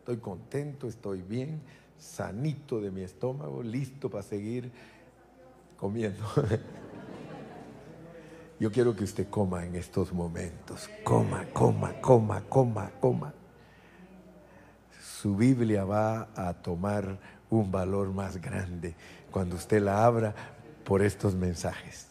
Estoy 0.00 0.18
contento, 0.18 0.88
estoy 0.88 1.22
bien, 1.22 1.60
sanito 1.98 2.80
de 2.80 2.90
mi 2.90 3.02
estómago, 3.02 3.62
listo 3.62 4.10
para 4.10 4.22
seguir 4.22 4.70
comiendo. 5.76 6.24
Yo 8.60 8.70
quiero 8.70 8.94
que 8.94 9.04
usted 9.04 9.26
coma 9.30 9.64
en 9.64 9.74
estos 9.74 10.12
momentos. 10.12 10.90
Coma, 11.02 11.46
coma, 11.54 11.94
coma, 12.02 12.42
coma, 12.46 12.90
coma. 13.00 13.32
Su 15.00 15.34
Biblia 15.34 15.84
va 15.84 16.28
a 16.36 16.52
tomar 16.52 17.18
un 17.48 17.72
valor 17.72 18.12
más 18.12 18.38
grande 18.38 18.94
cuando 19.30 19.56
usted 19.56 19.80
la 19.82 20.04
abra 20.04 20.34
por 20.84 21.00
estos 21.00 21.34
mensajes. 21.34 22.08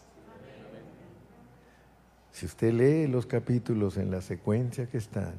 Si 2.31 2.47
usted 2.47 2.73
lee 2.73 3.07
los 3.07 3.27
capítulos 3.27 3.97
en 3.97 4.09
la 4.09 4.21
secuencia 4.21 4.88
que 4.88 4.97
están, 4.97 5.34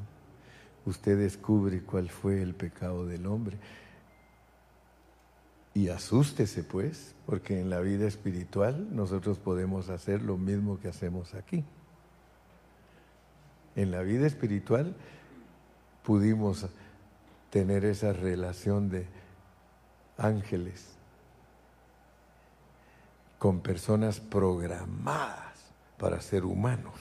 usted 0.87 1.19
descubre 1.19 1.83
cuál 1.83 2.09
fue 2.09 2.41
el 2.41 2.55
pecado 2.55 3.05
del 3.05 3.27
hombre. 3.27 3.57
Y 5.75 5.89
asústese 5.89 6.65
pues, 6.65 7.15
porque 7.27 7.61
en 7.61 7.71
la 7.71 7.81
vida 7.81 8.07
espiritual 8.09 8.95
nosotros 8.95 9.39
podemos 9.39 9.89
hacer 9.89 10.23
lo 10.23 10.37
mismo 10.37 10.81
que 10.81 10.89
hacemos 10.89 11.35
aquí. 11.35 11.65
En 13.77 13.91
la 13.91 14.03
vida 14.03 14.27
espiritual 14.27 14.95
pudimos 16.03 16.67
tener 17.51 17.85
esa 17.85 18.13
relación 18.13 18.91
de 18.91 19.07
ángeles 20.19 20.89
con 23.39 23.61
personas 23.61 24.21
programadas 24.21 25.55
para 25.99 26.21
ser 26.21 26.45
humanos. 26.45 26.95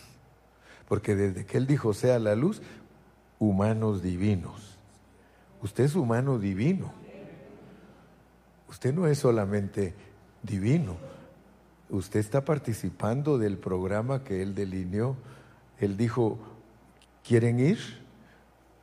Porque 0.87 1.15
desde 1.15 1.45
que 1.45 1.57
Él 1.57 1.67
dijo 1.67 1.93
sea 1.93 2.19
la 2.19 2.35
luz, 2.35 2.61
humanos 3.39 4.01
divinos. 4.01 4.77
Usted 5.61 5.85
es 5.85 5.95
humano 5.95 6.39
divino. 6.39 6.98
Usted 8.69 8.93
no 8.93 9.07
es 9.07 9.19
solamente 9.19 9.95
divino, 10.43 10.97
usted 11.89 12.19
está 12.19 12.45
participando 12.45 13.37
del 13.37 13.57
programa 13.57 14.23
que 14.23 14.41
él 14.41 14.53
delineó. 14.53 15.15
Él 15.79 15.97
dijo, 15.97 16.37
¿quieren 17.23 17.59
ir? 17.59 17.79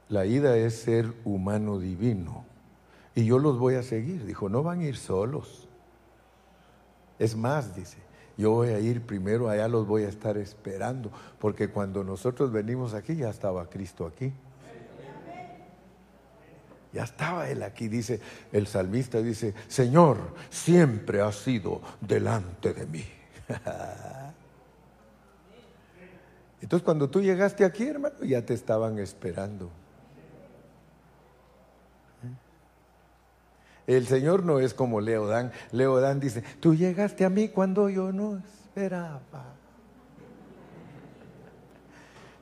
La 0.08 0.26
ida 0.26 0.56
es 0.56 0.80
ser 0.80 1.12
humano 1.24 1.78
divino. 1.78 2.44
Y 3.14 3.24
yo 3.24 3.38
los 3.38 3.58
voy 3.58 3.74
a 3.74 3.82
seguir. 3.82 4.24
Dijo, 4.26 4.48
no 4.48 4.62
van 4.62 4.80
a 4.80 4.84
ir 4.84 4.96
solos. 4.96 5.68
Es 7.18 7.36
más, 7.36 7.74
dice, 7.74 7.98
yo 8.36 8.50
voy 8.50 8.68
a 8.68 8.78
ir 8.78 9.02
primero, 9.02 9.48
allá 9.48 9.68
los 9.68 9.86
voy 9.86 10.02
a 10.02 10.08
estar 10.08 10.36
esperando, 10.36 11.10
porque 11.38 11.70
cuando 11.70 12.04
nosotros 12.04 12.52
venimos 12.52 12.92
aquí 12.92 13.16
ya 13.16 13.30
estaba 13.30 13.68
Cristo 13.70 14.06
aquí. 14.06 14.32
Ya 16.96 17.04
estaba 17.04 17.46
Él 17.50 17.62
aquí, 17.62 17.88
dice 17.88 18.20
el 18.52 18.66
salmista, 18.66 19.20
dice, 19.20 19.52
Señor, 19.68 20.16
siempre 20.48 21.20
has 21.20 21.36
sido 21.36 21.82
delante 22.00 22.72
de 22.72 22.86
mí. 22.86 23.04
Entonces 26.62 26.82
cuando 26.82 27.10
tú 27.10 27.20
llegaste 27.20 27.66
aquí, 27.66 27.86
hermano, 27.86 28.14
ya 28.22 28.40
te 28.46 28.54
estaban 28.54 28.98
esperando. 28.98 29.70
El 33.86 34.06
Señor 34.06 34.42
no 34.42 34.58
es 34.58 34.72
como 34.72 35.02
Leodán. 35.02 35.52
Leodán 35.72 36.18
dice, 36.18 36.42
tú 36.60 36.74
llegaste 36.74 37.26
a 37.26 37.28
mí 37.28 37.50
cuando 37.50 37.90
yo 37.90 38.10
no 38.10 38.38
esperaba. 38.38 39.20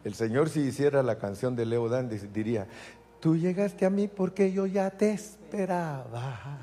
El 0.04 0.14
Señor 0.14 0.48
si 0.48 0.60
hiciera 0.60 1.02
la 1.02 1.18
canción 1.18 1.56
de 1.56 1.66
Leodán 1.66 2.08
diría, 2.32 2.68
Tú 3.24 3.38
llegaste 3.38 3.86
a 3.86 3.88
mí 3.88 4.06
porque 4.06 4.52
yo 4.52 4.66
ya 4.66 4.90
te 4.90 5.10
esperaba. 5.10 6.58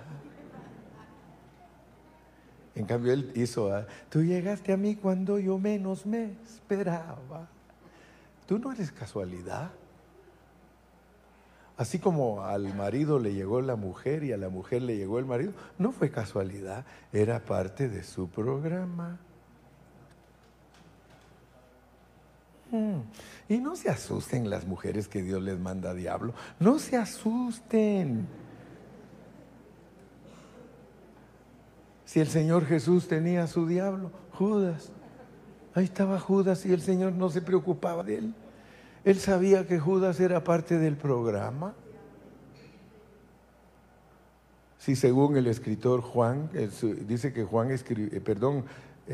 En 2.75 2.85
cambio, 2.85 3.13
él 3.13 3.31
hizo, 3.33 3.73
ah, 3.73 3.87
tú 4.11 4.21
llegaste 4.21 4.71
a 4.71 4.77
mí 4.77 4.95
cuando 4.95 5.39
yo 5.39 5.57
menos 5.57 6.05
me 6.05 6.33
esperaba. 6.45 7.47
Tú 8.45 8.59
no 8.59 8.71
eres 8.71 8.91
casualidad. 8.91 9.71
Así 11.77 11.97
como 11.97 12.43
al 12.43 12.75
marido 12.75 13.17
le 13.17 13.33
llegó 13.33 13.59
la 13.61 13.75
mujer 13.75 14.23
y 14.23 14.31
a 14.31 14.37
la 14.37 14.49
mujer 14.49 14.83
le 14.83 14.97
llegó 14.97 15.17
el 15.17 15.25
marido, 15.25 15.53
no 15.79 15.91
fue 15.91 16.11
casualidad, 16.11 16.85
era 17.11 17.39
parte 17.39 17.89
de 17.89 18.03
su 18.03 18.29
programa. 18.29 19.17
Y 23.49 23.57
no 23.57 23.75
se 23.75 23.89
asusten 23.89 24.49
las 24.49 24.65
mujeres 24.65 25.07
que 25.07 25.21
Dios 25.21 25.41
les 25.41 25.59
manda 25.59 25.91
a 25.91 25.93
diablo. 25.93 26.33
No 26.59 26.79
se 26.79 26.97
asusten. 26.97 28.27
Si 32.05 32.19
el 32.19 32.27
Señor 32.27 32.65
Jesús 32.65 33.07
tenía 33.07 33.43
a 33.43 33.47
su 33.47 33.67
diablo, 33.67 34.11
Judas. 34.33 34.91
Ahí 35.73 35.85
estaba 35.85 36.19
Judas 36.19 36.65
y 36.65 36.73
el 36.73 36.81
Señor 36.81 37.13
no 37.13 37.29
se 37.29 37.41
preocupaba 37.41 38.03
de 38.03 38.17
él. 38.17 38.33
Él 39.03 39.19
sabía 39.19 39.65
que 39.65 39.79
Judas 39.79 40.19
era 40.19 40.43
parte 40.43 40.77
del 40.77 40.97
programa. 40.97 41.73
Si 44.77 44.95
según 44.95 45.37
el 45.37 45.47
escritor 45.47 46.01
Juan, 46.01 46.49
dice 47.07 47.33
que 47.33 47.43
Juan 47.43 47.71
escribió, 47.71 48.17
eh, 48.17 48.21
perdón, 48.21 48.65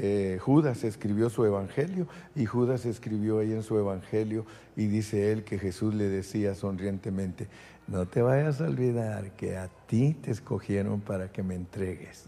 eh, 0.01 0.39
Judas 0.39 0.83
escribió 0.83 1.29
su 1.29 1.45
evangelio 1.45 2.07
y 2.35 2.45
Judas 2.45 2.85
escribió 2.85 3.39
ahí 3.39 3.51
en 3.51 3.63
su 3.63 3.77
evangelio 3.77 4.45
y 4.75 4.87
dice 4.87 5.31
él 5.31 5.43
que 5.43 5.59
Jesús 5.59 5.93
le 5.93 6.07
decía 6.07 6.55
sonrientemente, 6.55 7.47
no 7.87 8.05
te 8.05 8.21
vayas 8.21 8.61
a 8.61 8.65
olvidar 8.65 9.31
que 9.31 9.57
a 9.57 9.69
ti 9.87 10.13
te 10.13 10.31
escogieron 10.31 11.01
para 11.01 11.31
que 11.31 11.43
me 11.43 11.55
entregues. 11.55 12.25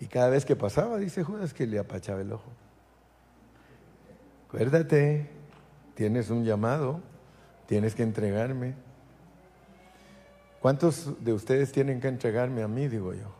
Y 0.00 0.06
cada 0.06 0.28
vez 0.28 0.44
que 0.44 0.56
pasaba, 0.56 0.98
dice 0.98 1.22
Judas, 1.22 1.54
que 1.54 1.66
le 1.66 1.78
apachaba 1.78 2.20
el 2.20 2.32
ojo. 2.32 2.50
Acuérdate, 4.48 5.28
tienes 5.94 6.30
un 6.30 6.44
llamado, 6.44 7.00
tienes 7.66 7.94
que 7.94 8.02
entregarme. 8.02 8.74
¿Cuántos 10.60 11.22
de 11.22 11.32
ustedes 11.32 11.72
tienen 11.72 12.00
que 12.00 12.08
entregarme 12.08 12.62
a 12.62 12.68
mí, 12.68 12.88
digo 12.88 13.14
yo? 13.14 13.35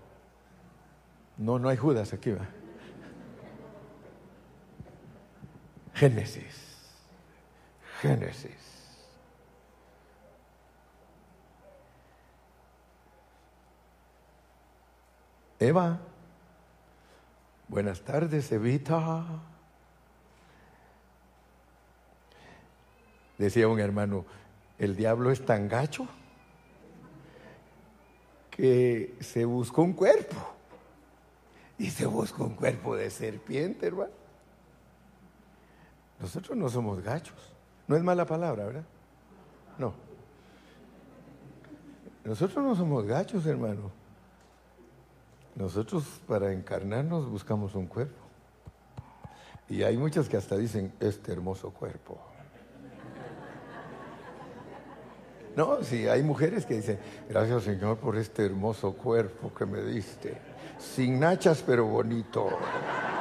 No, 1.38 1.58
no 1.58 1.68
hay 1.68 1.76
Judas 1.76 2.12
aquí, 2.12 2.30
va. 2.30 2.46
Génesis. 5.94 6.66
Génesis. 8.00 8.52
Eva. 15.58 15.98
Buenas 17.68 18.00
tardes, 18.02 18.50
Evita. 18.52 19.24
Decía 23.36 23.68
un 23.68 23.80
hermano, 23.80 24.24
el 24.78 24.96
diablo 24.96 25.30
es 25.30 25.44
tan 25.44 25.68
gacho 25.68 26.06
que 28.50 29.14
se 29.20 29.44
buscó 29.44 29.82
un 29.82 29.92
cuerpo 29.92 30.55
y 31.78 31.90
se 31.90 32.06
busca 32.06 32.42
un 32.42 32.54
cuerpo 32.54 32.96
de 32.96 33.10
serpiente, 33.10 33.86
hermano. 33.86 34.12
Nosotros 36.20 36.56
no 36.56 36.68
somos 36.68 37.02
gachos. 37.02 37.52
No 37.86 37.96
es 37.96 38.02
mala 38.02 38.24
palabra, 38.24 38.64
¿verdad? 38.64 38.84
No. 39.78 39.92
Nosotros 42.24 42.64
no 42.64 42.74
somos 42.74 43.04
gachos, 43.06 43.46
hermano. 43.46 43.90
Nosotros 45.54 46.04
para 46.26 46.52
encarnarnos 46.52 47.28
buscamos 47.28 47.74
un 47.74 47.86
cuerpo. 47.86 48.26
Y 49.68 49.82
hay 49.82 49.96
muchas 49.96 50.28
que 50.28 50.36
hasta 50.36 50.56
dicen, 50.56 50.92
este 51.00 51.32
hermoso 51.32 51.70
cuerpo. 51.70 52.18
No, 55.56 55.82
sí, 55.82 56.06
hay 56.06 56.22
mujeres 56.22 56.64
que 56.66 56.74
dicen, 56.74 56.98
gracias 57.30 57.64
Señor 57.64 57.96
por 57.96 58.18
este 58.18 58.44
hermoso 58.44 58.92
cuerpo 58.92 59.54
que 59.54 59.64
me 59.64 59.80
diste. 59.80 60.36
Sin 60.78 61.18
nachas, 61.18 61.64
pero 61.66 61.86
bonito. 61.86 62.50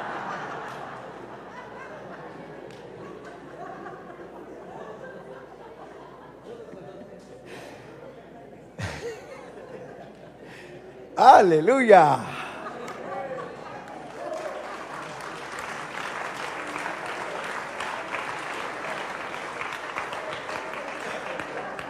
Aleluya. 11.16 12.35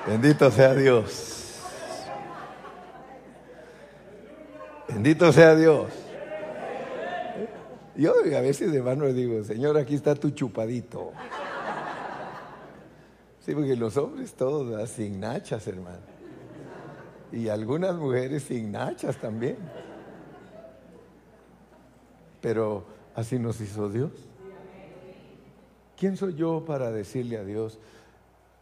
Bendito 0.07 0.51
sea 0.53 0.75
Dios. 0.75 1.61
Bendito 4.89 5.33
sea 5.33 5.55
Dios. 5.57 5.91
Yo 7.97 8.13
a 8.13 8.41
veces 8.41 8.71
de 8.71 8.83
mano 8.83 9.07
le 9.07 9.15
digo, 9.15 9.43
Señor, 9.43 9.77
aquí 9.79 9.95
está 9.95 10.15
tu 10.15 10.31
chupadito. 10.31 11.13
Sí, 13.41 13.55
porque 13.55 13.75
los 13.77 13.97
hombres 13.97 14.35
todos 14.35 14.89
sin 14.91 15.21
nachas, 15.21 15.67
hermano. 15.67 15.99
Y 17.33 17.49
algunas 17.49 17.97
mujeres 17.97 18.45
sin 18.45 18.71
nachas 18.71 19.17
también. 19.17 19.57
Pero 22.41 22.85
así 23.15 23.39
nos 23.39 23.61
hizo 23.61 23.89
Dios. 23.89 24.13
¿Quién 25.97 26.17
soy 26.17 26.35
yo 26.35 26.65
para 26.65 26.93
decirle 26.93 27.39
a 27.39 27.45
Dios, 27.45 27.79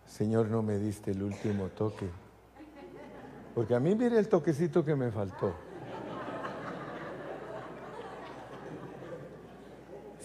Señor, 0.06 0.48
no 0.48 0.62
me 0.62 0.78
diste 0.78 1.10
el 1.10 1.22
último 1.22 1.68
toque? 1.68 2.08
Porque 3.54 3.74
a 3.74 3.80
mí 3.80 3.94
mire 3.94 4.18
el 4.18 4.28
toquecito 4.28 4.84
que 4.84 4.94
me 4.96 5.10
faltó. 5.10 5.54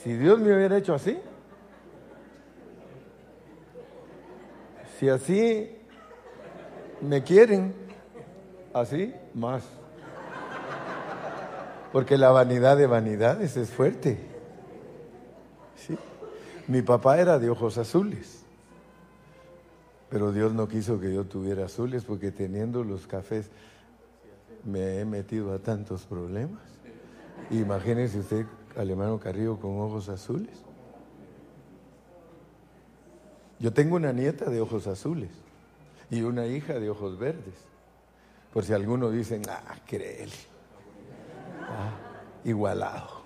Si 0.03 0.13
Dios 0.13 0.39
me 0.39 0.55
hubiera 0.55 0.77
hecho 0.77 0.93
así, 0.93 1.19
si 4.97 5.09
así 5.09 5.77
me 7.01 7.23
quieren, 7.23 7.73
así 8.73 9.13
más. 9.33 9.63
Porque 11.91 12.17
la 12.17 12.31
vanidad 12.31 12.77
de 12.77 12.87
vanidades 12.87 13.57
es 13.57 13.69
fuerte. 13.69 14.19
¿Sí? 15.75 15.97
Mi 16.67 16.81
papá 16.81 17.19
era 17.19 17.39
de 17.39 17.49
ojos 17.49 17.77
azules, 17.77 18.38
pero 20.09 20.31
Dios 20.31 20.53
no 20.53 20.67
quiso 20.67 20.99
que 20.99 21.13
yo 21.13 21.25
tuviera 21.25 21.65
azules 21.65 22.03
porque 22.03 22.31
teniendo 22.31 22.83
los 22.83 23.05
cafés 23.05 23.49
me 24.65 24.99
he 24.99 25.05
metido 25.05 25.53
a 25.53 25.59
tantos 25.59 26.05
problemas. 26.05 26.61
Imagínese 27.51 28.19
usted 28.19 28.45
al 28.75 28.89
hermano 28.89 29.19
Carrillo 29.19 29.59
con 29.59 29.79
ojos 29.79 30.09
azules. 30.09 30.57
Yo 33.59 33.73
tengo 33.73 33.97
una 33.97 34.13
nieta 34.13 34.49
de 34.49 34.61
ojos 34.61 34.87
azules 34.87 35.31
y 36.09 36.21
una 36.21 36.47
hija 36.47 36.79
de 36.79 36.89
ojos 36.89 37.19
verdes. 37.19 37.55
Por 38.53 38.63
si 38.63 38.73
algunos 38.73 39.13
dicen, 39.13 39.43
ah, 39.49 39.75
créele. 39.85 40.33
Ah, 41.61 41.91
igualado. 42.45 43.18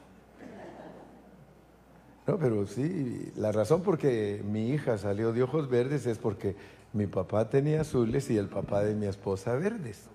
No, 2.26 2.38
pero 2.38 2.66
sí, 2.68 3.32
la 3.36 3.52
razón 3.52 3.82
por 3.82 3.98
que 3.98 4.42
mi 4.46 4.70
hija 4.70 4.98
salió 4.98 5.34
de 5.34 5.44
ojos 5.44 5.70
verdes 5.70 6.06
es 6.06 6.18
porque 6.18 6.56
mi 6.94 7.06
papá 7.06 7.50
tenía 7.50 7.82
azules 7.82 8.30
y 8.30 8.38
el 8.38 8.48
papá 8.48 8.84
de 8.84 8.96
mi 8.96 9.08
esposa 9.08 9.56
verdes. 9.56 10.06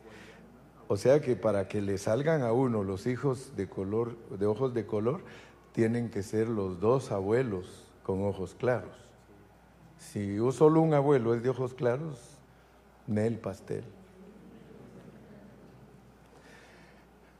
O 0.87 0.97
sea 0.97 1.21
que 1.21 1.37
para 1.37 1.69
que 1.69 1.83
le 1.83 1.99
salgan 1.99 2.43
a 2.43 2.53
uno 2.53 2.83
los 2.83 3.07
hijos 3.07 3.53
de 3.57 3.69
color, 3.69 4.17
de 4.39 4.47
ojos 4.47 4.73
de 4.73 4.87
color, 4.87 5.21
tienen 5.73 6.09
que 6.11 6.23
ser 6.23 6.49
los 6.49 6.81
dos 6.81 7.13
abuelos 7.13 7.85
con 8.03 8.25
ojos 8.25 8.55
claros. 8.55 8.97
Si 9.99 10.39
solo 10.53 10.81
un 10.81 10.95
abuelo 10.95 11.35
es 11.35 11.43
de 11.43 11.51
ojos 11.51 11.75
claros, 11.75 12.19
Nel 13.07 13.39
pastel. 13.39 13.85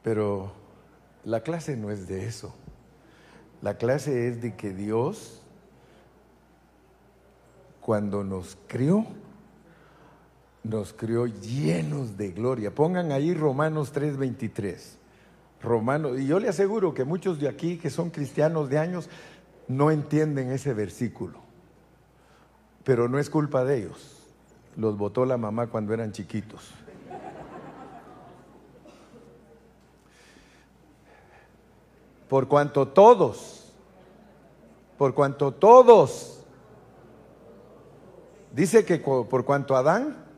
Pero 0.03 0.53
la 1.25 1.43
clase 1.43 1.77
no 1.77 1.91
es 1.91 2.07
de 2.07 2.27
eso. 2.27 2.55
La 3.63 3.77
clase 3.77 4.29
es 4.29 4.41
de 4.41 4.55
que 4.55 4.73
Dios, 4.73 5.43
cuando 7.81 8.23
nos 8.23 8.57
crió, 8.69 9.05
nos 10.63 10.93
crió 10.93 11.27
llenos 11.27 12.17
de 12.17 12.31
gloria. 12.31 12.75
Pongan 12.75 13.11
ahí 13.11 13.35
Romanos 13.35 13.93
3:23. 13.93 14.97
Romanos, 15.61 16.21
y 16.21 16.27
yo 16.27 16.39
le 16.39 16.49
aseguro 16.49 16.95
que 16.95 17.05
muchos 17.05 17.41
de 17.41 17.49
aquí 17.49 17.79
que 17.79 17.91
son 17.91 18.11
cristianos 18.11 18.69
de 18.69 18.79
años 18.79 19.09
no 19.67 19.91
entienden 19.91 20.53
ese 20.53 20.73
versículo. 20.73 21.41
Pero 22.85 23.09
no 23.09 23.19
es 23.19 23.29
culpa 23.29 23.65
de 23.65 23.79
ellos. 23.79 24.23
Los 24.77 24.97
votó 24.97 25.27
la 25.27 25.37
mamá 25.37 25.67
cuando 25.67 25.93
eran 25.93 26.13
chiquitos. 26.13 26.73
Por 32.29 32.49
cuanto 32.49 32.89
todos, 32.89 33.73
por 34.97 35.15
cuanto 35.15 35.53
todos, 35.53 36.41
dice 38.53 38.85
que 38.85 38.99
por 38.99 39.45
cuanto 39.45 39.77
Adán 39.77 40.29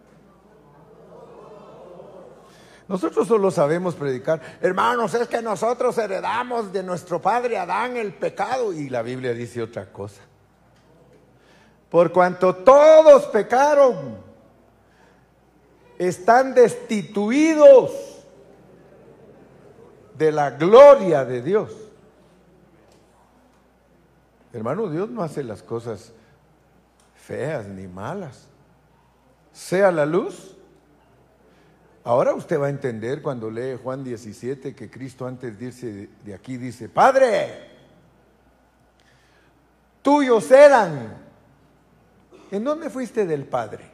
nosotros 2.90 3.28
solo 3.28 3.52
sabemos 3.52 3.94
predicar, 3.94 4.40
hermanos, 4.60 5.14
es 5.14 5.28
que 5.28 5.40
nosotros 5.40 5.96
heredamos 5.96 6.72
de 6.72 6.82
nuestro 6.82 7.22
padre 7.22 7.56
Adán 7.56 7.96
el 7.96 8.12
pecado 8.12 8.72
y 8.72 8.88
la 8.88 9.02
Biblia 9.02 9.32
dice 9.32 9.62
otra 9.62 9.92
cosa. 9.92 10.20
Por 11.88 12.10
cuanto 12.10 12.52
todos 12.52 13.26
pecaron, 13.26 14.18
están 15.98 16.52
destituidos 16.52 17.92
de 20.18 20.32
la 20.32 20.50
gloria 20.50 21.24
de 21.24 21.42
Dios. 21.42 21.70
Hermano, 24.52 24.88
Dios 24.88 25.10
no 25.10 25.22
hace 25.22 25.44
las 25.44 25.62
cosas 25.62 26.12
feas 27.14 27.66
ni 27.66 27.86
malas. 27.86 28.46
Sea 29.52 29.90
la 29.92 30.06
luz 30.06 30.56
Ahora 32.02 32.34
usted 32.34 32.58
va 32.58 32.66
a 32.66 32.70
entender 32.70 33.20
cuando 33.20 33.50
lee 33.50 33.78
Juan 33.82 34.02
17 34.02 34.74
que 34.74 34.90
Cristo 34.90 35.26
antes 35.26 35.58
de 35.58 35.66
irse 35.66 36.08
de 36.24 36.34
aquí 36.34 36.56
dice, 36.56 36.88
Padre, 36.88 37.68
tuyos 40.02 40.50
eran. 40.50 41.18
¿En 42.50 42.64
dónde 42.64 42.88
fuiste 42.88 43.26
del 43.26 43.44
Padre? 43.44 43.84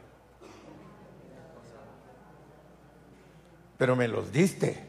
Pero 3.77 3.95
me 3.95 4.07
los 4.07 4.31
diste. 4.31 4.83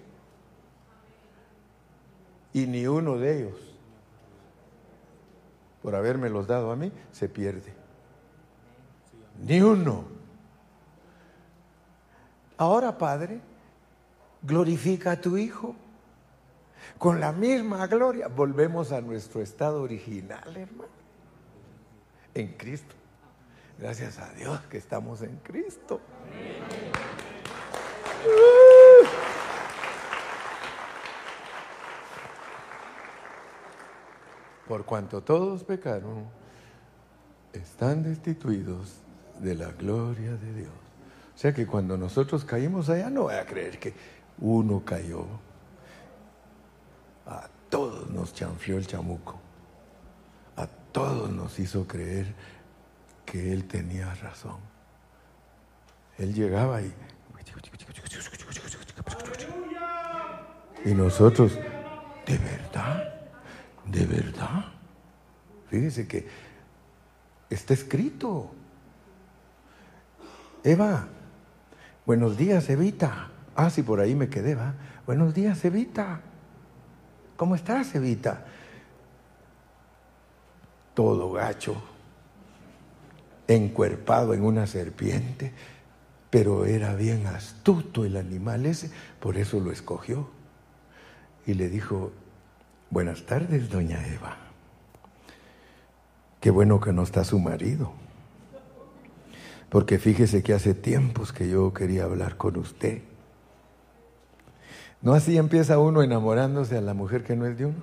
Y 2.54 2.66
ni 2.66 2.86
uno 2.86 3.18
de 3.18 3.38
ellos, 3.40 3.67
por 5.82 5.94
haberme 5.94 6.28
los 6.30 6.46
dado 6.46 6.70
a 6.70 6.76
mí, 6.76 6.92
se 7.12 7.28
pierde. 7.28 7.72
Ni 9.46 9.60
uno. 9.60 10.04
Ahora, 12.56 12.98
Padre, 12.98 13.40
glorifica 14.42 15.12
a 15.12 15.20
tu 15.20 15.36
Hijo. 15.36 15.76
Con 16.98 17.20
la 17.20 17.32
misma 17.32 17.86
gloria 17.86 18.28
volvemos 18.28 18.92
a 18.92 19.00
nuestro 19.00 19.40
estado 19.40 19.82
original, 19.82 20.56
hermano. 20.56 20.90
En 22.34 22.54
Cristo. 22.54 22.94
Gracias 23.78 24.18
a 24.18 24.32
Dios 24.32 24.60
que 24.62 24.78
estamos 24.78 25.22
en 25.22 25.36
Cristo. 25.36 26.00
Por 34.68 34.84
cuanto 34.84 35.22
todos 35.22 35.64
pecaron, 35.64 36.26
están 37.54 38.02
destituidos 38.02 38.98
de 39.40 39.54
la 39.54 39.72
gloria 39.72 40.32
de 40.32 40.52
Dios. 40.52 40.72
O 41.34 41.38
sea 41.38 41.54
que 41.54 41.66
cuando 41.66 41.96
nosotros 41.96 42.44
caímos 42.44 42.90
allá, 42.90 43.08
no 43.08 43.22
voy 43.22 43.34
a 43.36 43.46
creer 43.46 43.78
que 43.78 43.94
uno 44.40 44.84
cayó. 44.84 45.24
A 47.26 47.48
todos 47.70 48.10
nos 48.10 48.34
chanfió 48.34 48.76
el 48.76 48.86
chamuco. 48.86 49.40
A 50.56 50.66
todos 50.92 51.30
nos 51.30 51.58
hizo 51.58 51.86
creer 51.86 52.34
que 53.24 53.52
él 53.54 53.66
tenía 53.66 54.14
razón. 54.16 54.58
Él 56.18 56.34
llegaba 56.34 56.82
y... 56.82 56.92
Y 60.84 60.94
nosotros, 60.94 61.54
¿de 62.26 62.38
verdad? 62.38 63.17
¿De 63.90 64.06
verdad? 64.06 64.66
Fíjese 65.68 66.06
que 66.06 66.26
está 67.50 67.74
escrito. 67.74 68.50
Eva, 70.64 71.08
Buenos 72.08 72.38
días, 72.38 72.70
Evita. 72.70 73.28
Ah, 73.54 73.68
sí, 73.68 73.82
por 73.82 74.00
ahí 74.00 74.14
me 74.14 74.30
quedé, 74.30 74.54
va. 74.54 74.72
Buenos 75.04 75.34
días, 75.34 75.62
Evita. 75.66 76.22
¿Cómo 77.36 77.54
estás, 77.54 77.94
Evita? 77.94 78.46
Todo 80.94 81.30
gacho, 81.32 81.76
encuerpado 83.46 84.32
en 84.32 84.42
una 84.42 84.66
serpiente. 84.66 85.52
Pero 86.30 86.64
era 86.64 86.94
bien 86.94 87.26
astuto 87.26 88.06
el 88.06 88.16
animal 88.16 88.64
ese, 88.64 88.90
por 89.20 89.36
eso 89.36 89.60
lo 89.60 89.70
escogió. 89.70 90.30
Y 91.44 91.52
le 91.52 91.68
dijo, 91.68 92.12
buenas 92.90 93.24
tardes, 93.26 93.70
doña 93.70 94.06
Eva. 94.06 94.36
Qué 96.40 96.50
bueno 96.50 96.80
que 96.80 96.92
no 96.92 97.02
está 97.02 97.24
su 97.24 97.38
marido. 97.38 97.92
Porque 99.68 99.98
fíjese 99.98 100.42
que 100.42 100.54
hace 100.54 100.74
tiempos 100.74 101.32
que 101.32 101.48
yo 101.48 101.74
quería 101.74 102.04
hablar 102.04 102.36
con 102.36 102.56
usted. 102.56 103.02
¿No 105.02 105.14
así 105.14 105.36
empieza 105.36 105.78
uno 105.78 106.02
enamorándose 106.02 106.76
a 106.76 106.80
la 106.80 106.94
mujer 106.94 107.22
que 107.22 107.36
no 107.36 107.46
es 107.46 107.58
de 107.58 107.66
uno? 107.66 107.82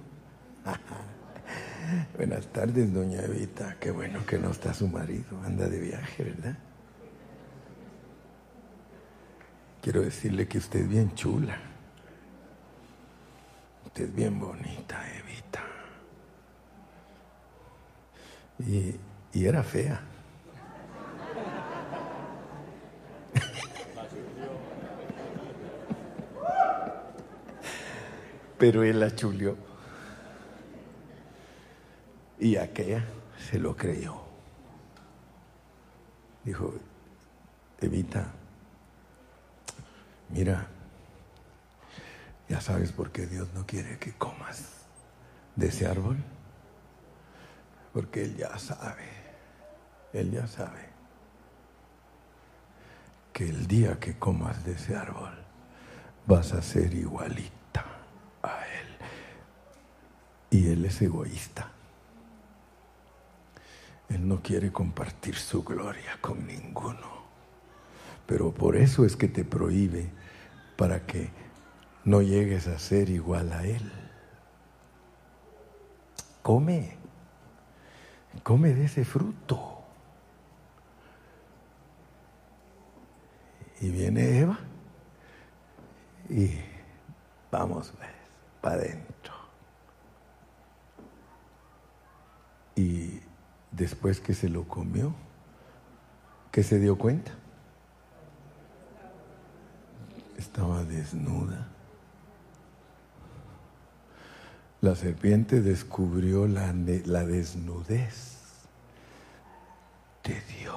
Buenas 2.18 2.48
tardes, 2.48 2.94
doña 2.94 3.22
Evita. 3.22 3.78
Qué 3.80 3.92
bueno 3.92 4.26
que 4.26 4.38
no 4.40 4.52
está 4.52 4.74
su 4.74 4.88
marido. 4.88 5.40
Anda 5.46 5.68
de 5.68 5.80
viaje, 5.80 6.24
¿verdad? 6.24 6.58
Quiero 9.82 10.02
decirle 10.02 10.48
que 10.48 10.58
usted 10.58 10.82
es 10.82 10.90
bien 10.90 11.14
chula. 11.14 11.75
Es 13.96 14.14
bien 14.14 14.38
bonita, 14.38 15.02
Evita. 15.18 15.64
Y, 18.60 19.00
y 19.32 19.46
era 19.46 19.64
fea. 19.64 20.02
Pero 28.58 28.84
él 28.84 29.00
la 29.00 29.16
chulió. 29.16 29.56
Y 32.38 32.58
aquella 32.58 33.06
se 33.50 33.60
lo 33.60 33.78
creyó. 33.78 34.16
Dijo, 36.44 36.74
Evita, 37.80 38.28
mira, 40.30 40.68
ya 42.48 42.62
sabes 42.62 42.92
por 42.92 43.12
qué 43.12 43.26
Dios 43.26 43.48
no 43.54 43.66
quiere 43.66 43.98
que 43.98 44.14
comas 44.14 44.86
de 45.56 45.68
ese 45.68 45.88
árbol. 45.88 46.18
Porque 47.94 48.24
Él 48.24 48.36
ya 48.38 48.58
sabe, 48.60 49.08
Él 50.14 50.32
ya 50.32 50.48
sabe 50.48 50.90
que 53.34 53.50
el 53.50 53.68
día 53.68 54.00
que 54.00 54.18
comas 54.18 54.64
de 54.66 54.74
ese 54.74 54.96
árbol 54.96 55.34
vas 56.28 56.54
a 56.54 56.62
ser 56.62 56.94
igualita 56.94 57.86
a 58.44 58.66
Él. 58.68 58.88
Y 60.52 60.68
Él 60.70 60.86
es 60.86 61.02
egoísta. 61.02 61.72
Él 64.10 64.28
no 64.28 64.42
quiere 64.42 64.72
compartir 64.72 65.36
su 65.36 65.64
gloria 65.64 66.18
con 66.22 66.46
ninguno. 66.46 67.26
Pero 68.28 68.54
por 68.54 68.76
eso 68.76 69.06
es 69.06 69.16
que 69.16 69.28
te 69.28 69.44
prohíbe 69.44 70.10
para 70.78 71.06
que 71.06 71.45
no 72.06 72.22
llegues 72.22 72.68
a 72.68 72.78
ser 72.78 73.10
igual 73.10 73.52
a 73.52 73.64
Él. 73.66 73.92
Come, 76.44 76.96
come 78.44 78.74
de 78.74 78.86
ese 78.86 79.04
fruto. 79.04 79.82
Y 83.82 83.90
viene 83.90 84.40
Eva 84.40 84.60
y 86.30 86.52
vamos, 87.52 87.92
pues, 87.98 88.10
para 88.62 88.76
adentro. 88.76 89.34
Y 92.76 93.20
después 93.72 94.20
que 94.20 94.34
se 94.34 94.50
lo 94.50 94.68
comió, 94.68 95.14
que 96.52 96.64
se 96.64 96.80
dio 96.80 96.98
cuenta, 96.98 97.32
estaba 100.38 100.84
desnuda. 100.84 101.75
La 104.86 104.94
serpiente 104.94 105.62
descubrió 105.62 106.48
la, 106.48 106.72
la 107.06 107.26
desnudez 107.26 108.38
de 110.24 110.40
Dios. 110.60 110.76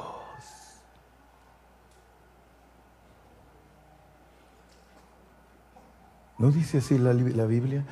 ¿No 6.39 6.51
dice 6.51 6.78
así 6.78 6.97
la, 6.97 7.12
la, 7.12 7.44
Biblia 7.44 7.85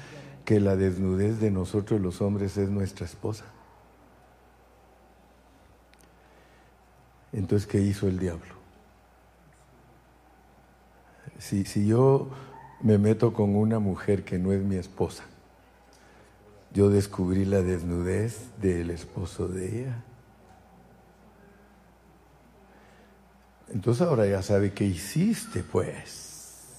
que 0.47 0.59
la 0.59 0.75
desnudez 0.75 1.39
de 1.39 1.51
nosotros 1.51 2.01
los 2.01 2.23
hombres 2.23 2.57
es 2.57 2.71
nuestra 2.71 3.05
esposa? 3.05 3.45
Entonces, 7.35 7.69
¿qué 7.69 7.83
hizo 7.83 8.09
el 8.09 8.19
diablo? 8.19 8.55
Si, 11.39 11.67
si 11.67 11.87
yo 11.87 12.31
me 12.81 12.97
meto 12.97 13.35
con 13.35 13.55
una 13.55 13.81
mujer 13.81 14.25
que 14.25 14.39
no 14.39 14.55
es 14.55 14.63
mi 14.63 14.77
esposa, 14.77 15.25
yo 16.77 16.91
descubrí 16.91 17.47
la 17.47 17.63
desnudez 17.63 18.51
del 18.61 18.91
esposo 18.91 19.49
de 19.49 19.81
ella. 19.81 20.05
Entonces 23.71 24.07
ahora 24.07 24.27
ya 24.27 24.43
sabe 24.43 24.75
qué 24.75 24.85
hiciste, 24.85 25.63
pues. 25.63 26.75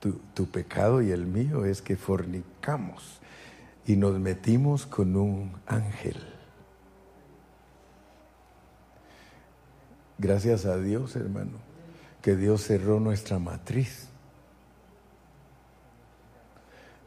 Tu, 0.00 0.12
tu, 0.34 0.50
pecado 0.50 1.00
y 1.00 1.12
el 1.12 1.24
mío 1.24 1.64
es 1.64 1.80
que 1.80 1.96
fornicamos 1.96 3.20
y 3.86 3.96
nos 3.96 4.20
metimos 4.20 4.84
con 4.84 5.16
un 5.16 5.52
ángel. 5.66 6.18
Gracias 10.18 10.66
a 10.66 10.76
Dios, 10.76 11.16
hermano, 11.16 11.58
que 12.20 12.36
Dios 12.36 12.64
cerró 12.64 13.00
nuestra 13.00 13.38
matriz. 13.38 14.07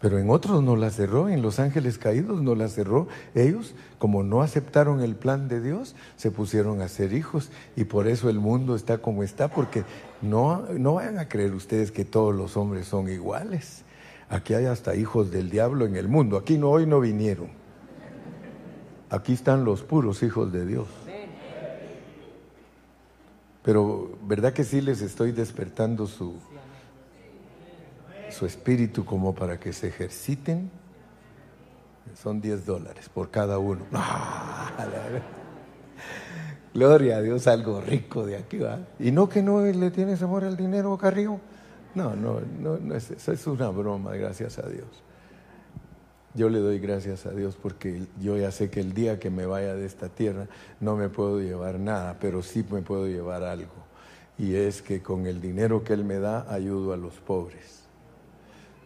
Pero 0.01 0.17
en 0.17 0.31
otros 0.31 0.63
no 0.63 0.75
la 0.75 0.89
cerró, 0.89 1.29
en 1.29 1.43
los 1.43 1.59
ángeles 1.59 1.99
caídos 1.99 2.41
no 2.41 2.55
la 2.55 2.67
cerró. 2.69 3.07
Ellos, 3.35 3.75
como 3.99 4.23
no 4.23 4.41
aceptaron 4.41 5.01
el 5.01 5.15
plan 5.15 5.47
de 5.47 5.61
Dios, 5.61 5.95
se 6.15 6.31
pusieron 6.31 6.81
a 6.81 6.87
ser 6.87 7.13
hijos 7.13 7.51
y 7.75 7.83
por 7.83 8.07
eso 8.07 8.27
el 8.27 8.39
mundo 8.39 8.75
está 8.75 8.97
como 8.97 9.21
está, 9.21 9.49
porque 9.49 9.83
no, 10.23 10.65
no 10.73 10.95
vayan 10.95 11.19
a 11.19 11.29
creer 11.29 11.53
ustedes 11.53 11.91
que 11.91 12.03
todos 12.03 12.33
los 12.35 12.57
hombres 12.57 12.87
son 12.87 13.09
iguales. 13.09 13.83
Aquí 14.27 14.55
hay 14.55 14.65
hasta 14.65 14.95
hijos 14.95 15.29
del 15.29 15.51
diablo 15.51 15.85
en 15.85 15.95
el 15.95 16.07
mundo. 16.07 16.37
Aquí 16.37 16.57
no 16.57 16.71
hoy 16.71 16.87
no 16.87 16.99
vinieron. 16.99 17.49
Aquí 19.11 19.33
están 19.33 19.65
los 19.65 19.83
puros 19.83 20.23
hijos 20.23 20.51
de 20.51 20.65
Dios. 20.65 20.87
Pero 23.61 24.17
¿verdad 24.27 24.53
que 24.53 24.63
sí 24.63 24.81
les 24.81 25.01
estoy 25.01 25.31
despertando 25.31 26.07
su, 26.07 26.33
su 28.31 28.45
espíritu 28.45 29.05
como 29.05 29.33
para 29.35 29.59
que 29.59 29.73
se 29.73 29.87
ejerciten? 29.87 30.71
Son 32.15 32.41
10 32.41 32.65
dólares 32.65 33.09
por 33.09 33.29
cada 33.29 33.57
uno. 33.59 33.85
Gloria 36.73 37.17
a 37.17 37.21
Dios, 37.21 37.47
algo 37.47 37.81
rico 37.81 38.25
de 38.25 38.37
aquí 38.37 38.57
va. 38.57 38.79
Y 38.99 39.11
no 39.11 39.27
que 39.27 39.41
no 39.41 39.61
le 39.61 39.91
tienes 39.91 40.21
amor 40.21 40.43
al 40.43 40.55
dinero, 40.55 40.97
Carrillo. 40.97 41.39
No, 41.93 42.15
no, 42.15 42.39
no, 42.59 42.77
no 42.77 42.95
es, 42.95 43.11
eso 43.11 43.31
es 43.33 43.45
una 43.47 43.69
broma, 43.69 44.15
gracias 44.15 44.57
a 44.57 44.67
Dios. 44.67 44.87
Yo 46.33 46.47
le 46.47 46.59
doy 46.59 46.79
gracias 46.79 47.25
a 47.25 47.31
Dios 47.31 47.57
porque 47.61 48.03
yo 48.21 48.37
ya 48.37 48.51
sé 48.51 48.69
que 48.69 48.79
el 48.79 48.93
día 48.93 49.19
que 49.19 49.29
me 49.29 49.45
vaya 49.45 49.75
de 49.75 49.85
esta 49.85 50.07
tierra 50.07 50.47
no 50.79 50.95
me 50.95 51.09
puedo 51.09 51.41
llevar 51.41 51.77
nada, 51.77 52.17
pero 52.21 52.41
sí 52.41 52.65
me 52.71 52.81
puedo 52.81 53.07
llevar 53.07 53.43
algo. 53.43 53.73
Y 54.37 54.55
es 54.55 54.81
que 54.81 55.01
con 55.01 55.27
el 55.27 55.41
dinero 55.41 55.83
que 55.83 55.91
Él 55.91 56.05
me 56.05 56.19
da 56.19 56.51
ayudo 56.51 56.93
a 56.93 56.97
los 56.97 57.15
pobres. 57.15 57.80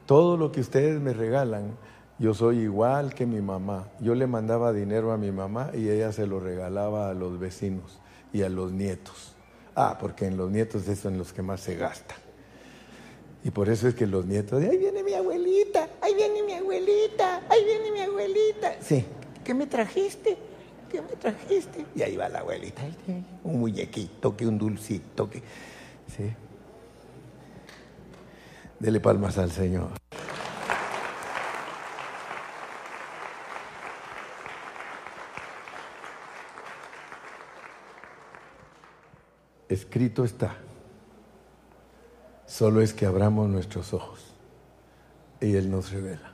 Todo 0.05 0.37
lo 0.37 0.51
que 0.51 0.61
ustedes 0.61 1.01
me 1.01 1.13
regalan, 1.13 1.77
yo 2.19 2.33
soy 2.33 2.59
igual 2.59 3.13
que 3.13 3.25
mi 3.25 3.41
mamá. 3.41 3.87
Yo 3.99 4.13
le 4.15 4.27
mandaba 4.27 4.71
dinero 4.71 5.11
a 5.11 5.17
mi 5.17 5.31
mamá 5.31 5.71
y 5.73 5.89
ella 5.89 6.11
se 6.11 6.27
lo 6.27 6.39
regalaba 6.39 7.09
a 7.09 7.13
los 7.13 7.39
vecinos 7.39 7.99
y 8.31 8.43
a 8.43 8.49
los 8.49 8.71
nietos. 8.71 9.35
Ah, 9.75 9.97
porque 9.99 10.25
en 10.25 10.37
los 10.37 10.51
nietos 10.51 10.87
es 10.87 11.05
en 11.05 11.17
los 11.17 11.33
que 11.33 11.41
más 11.41 11.61
se 11.61 11.75
gasta. 11.75 12.15
Y 13.43 13.51
por 13.51 13.69
eso 13.69 13.87
es 13.87 13.95
que 13.95 14.07
los 14.07 14.25
nietos, 14.25 14.63
ahí 14.63 14.77
viene 14.77 15.03
mi 15.03 15.13
abuelita, 15.13 15.87
ahí 16.01 16.15
viene 16.15 16.41
mi 16.43 16.53
abuelita, 16.53 17.43
ahí 17.49 17.63
viene 17.63 17.91
mi 17.91 17.99
abuelita. 17.99 18.75
Sí, 18.81 19.05
¿qué 19.43 19.53
me 19.53 19.67
trajiste? 19.67 20.37
¿Qué 20.89 21.01
me 21.01 21.15
trajiste? 21.15 21.85
Y 21.95 22.01
ahí 22.01 22.15
va 22.15 22.29
la 22.29 22.39
abuelita, 22.39 22.81
un 23.43 23.59
muñequito, 23.59 24.35
que 24.35 24.47
un 24.47 24.57
dulcito, 24.57 25.29
que... 25.29 25.43
Sí. 26.07 26.33
Dele 28.79 28.99
palmas 28.99 29.37
al 29.37 29.51
Señor. 29.51 29.89
Escrito 39.69 40.23
está. 40.23 40.55
Solo 42.45 42.81
es 42.81 42.93
que 42.93 43.05
abramos 43.05 43.49
nuestros 43.49 43.93
ojos 43.93 44.33
y 45.41 45.55
Él 45.55 45.69
nos 45.71 45.91
revela. 45.91 46.31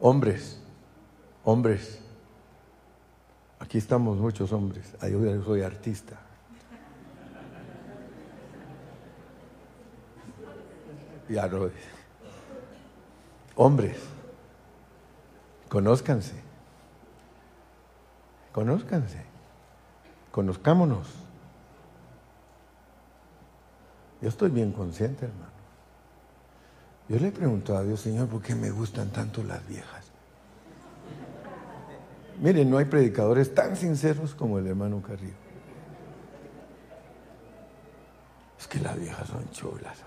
Hombres, 0.00 0.60
hombres, 1.44 2.00
Aquí 3.58 3.78
estamos 3.78 4.18
muchos 4.18 4.52
hombres. 4.52 4.92
Yo 5.02 5.42
soy 5.42 5.62
artista. 5.62 6.20
Ya 11.28 11.46
no. 11.46 11.70
Hombres, 13.56 13.96
conózcanse. 15.68 16.34
Conózcanse. 18.52 19.22
Conozcámonos. 20.30 21.08
Yo 24.20 24.28
estoy 24.28 24.50
bien 24.50 24.72
consciente, 24.72 25.26
hermano. 25.26 25.56
Yo 27.08 27.18
le 27.18 27.28
he 27.28 27.32
preguntado 27.32 27.78
a 27.78 27.82
Dios, 27.84 28.00
Señor, 28.00 28.28
¿por 28.28 28.42
qué 28.42 28.54
me 28.54 28.70
gustan 28.70 29.10
tanto 29.10 29.42
las 29.42 29.66
viejas? 29.66 30.06
Miren, 32.40 32.68
no 32.68 32.78
hay 32.78 32.84
predicadores 32.84 33.54
tan 33.54 33.76
sinceros 33.76 34.34
como 34.34 34.58
el 34.58 34.66
hermano 34.66 35.00
Carrillo. 35.00 35.34
Es 38.58 38.66
que 38.66 38.80
las 38.80 38.98
viejas 38.98 39.28
son 39.28 39.48
chulas. 39.50 40.05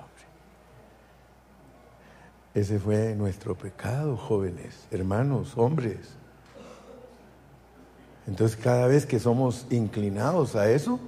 Ese 2.53 2.79
fue 2.79 3.15
nuestro 3.15 3.55
pecado, 3.55 4.17
jóvenes, 4.17 4.87
hermanos, 4.91 5.53
hombres. 5.55 5.97
Entonces 8.27 8.57
cada 8.57 8.87
vez 8.87 9.05
que 9.05 9.19
somos 9.19 9.65
inclinados 9.69 10.55
a 10.55 10.69
eso, 10.69 10.99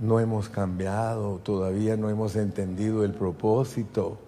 no 0.00 0.20
hemos 0.20 0.48
cambiado, 0.48 1.38
todavía 1.38 1.96
no 1.96 2.10
hemos 2.10 2.36
entendido 2.36 3.04
el 3.04 3.12
propósito, 3.12 4.18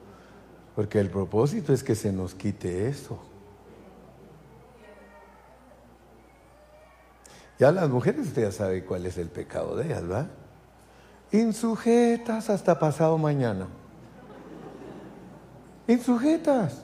porque 0.74 0.98
el 0.98 1.10
propósito 1.10 1.72
es 1.72 1.82
que 1.82 1.94
se 1.94 2.12
nos 2.12 2.34
quite 2.34 2.88
eso. 2.88 3.18
Ya 7.58 7.72
las 7.72 7.88
mujeres, 7.88 8.28
usted 8.28 8.42
ya 8.42 8.52
sabe 8.52 8.84
cuál 8.84 9.04
es 9.04 9.18
el 9.18 9.28
pecado 9.28 9.76
de 9.76 9.86
ellas, 9.86 10.02
¿verdad? 10.02 10.28
Insujetas 11.32 12.50
hasta 12.50 12.78
pasado 12.78 13.18
mañana. 13.18 13.66
Insujetas. 15.88 16.82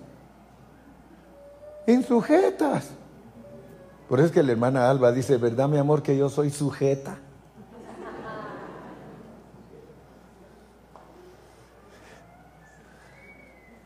Insujetas. 1.87 2.91
Por 4.09 4.19
eso 4.19 4.27
es 4.27 4.33
que 4.33 4.43
la 4.43 4.53
hermana 4.53 4.91
Alba 4.91 5.13
dice, 5.13 5.37
¿verdad 5.37 5.69
mi 5.69 5.77
amor 5.79 6.03
que 6.03 6.17
yo 6.17 6.29
soy 6.29 6.51
sujeta? 6.51 7.19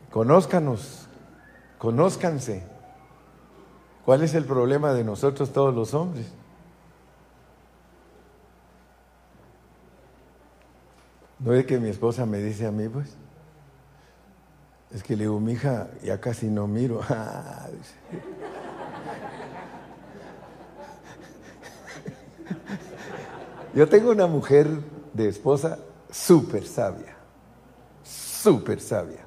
Conózcanos, 0.09 1.07
conózcanse. 1.77 2.63
¿Cuál 4.05 4.23
es 4.23 4.33
el 4.33 4.45
problema 4.45 4.93
de 4.93 5.03
nosotros 5.03 5.51
todos 5.51 5.75
los 5.75 5.93
hombres? 5.93 6.31
¿No 11.37 11.53
es 11.53 11.65
que 11.65 11.79
mi 11.79 11.89
esposa 11.89 12.25
me 12.25 12.39
dice 12.39 12.65
a 12.65 12.71
mí, 12.71 12.89
pues? 12.89 13.15
Es 14.91 15.03
que 15.03 15.15
le 15.15 15.25
digo, 15.25 15.39
mi 15.39 15.53
hija, 15.53 15.87
ya 16.03 16.19
casi 16.19 16.47
no 16.47 16.67
miro. 16.67 17.01
Yo 23.75 23.87
tengo 23.87 24.09
una 24.09 24.25
mujer 24.25 24.67
de 25.13 25.29
esposa 25.29 25.77
súper 26.09 26.65
sabia, 26.65 27.15
súper 28.03 28.81
sabia. 28.81 29.25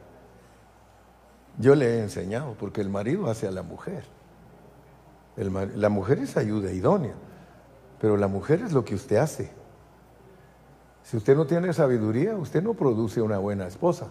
Yo 1.59 1.77
le 1.77 1.87
he 1.87 2.01
enseñado, 2.01 2.57
porque 2.59 2.81
el 2.81 2.89
marido 2.89 3.31
hace 3.31 3.47
a 3.47 3.53
la 3.53 3.63
mujer. 3.63 4.05
la 5.37 5.89
mujer 5.89 6.19
es 6.19 6.37
ayuda 6.37 6.73
idónea, 6.73 7.15
pero 8.01 8.17
la 8.17 8.27
mujer 8.27 8.63
es 8.63 8.73
lo 8.73 8.85
que 8.85 8.97
usted 8.97 9.17
hace. 9.17 9.53
Si 11.05 11.17
usted 11.17 11.37
no 11.37 11.47
tiene 11.47 11.73
sabiduría, 11.73 12.35
usted 12.37 12.65
no 12.65 12.75
produce 12.75 13.23
una 13.23 13.39
buena 13.39 13.69
esposa. 13.69 14.09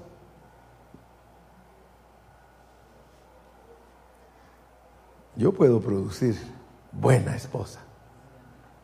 Yo 5.36 5.54
puedo 5.54 5.80
producir 5.80 6.36
buena 6.92 7.36
esposa. 7.36 7.80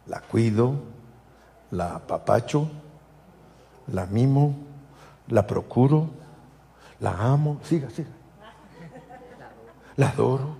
La 0.05 0.21
cuido, 0.21 0.75
la 1.71 1.95
apapacho, 1.95 2.69
la 3.87 4.05
mimo, 4.05 4.55
la 5.27 5.45
procuro, 5.45 6.09
la 6.99 7.11
amo, 7.11 7.59
siga, 7.63 7.89
siga. 7.89 8.09
La 9.97 10.09
adoro. 10.09 10.55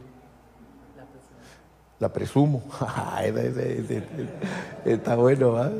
La 1.99 2.11
presumo. 2.11 2.63
Está 4.85 5.15
bueno, 5.15 5.53
¿verdad? 5.53 5.73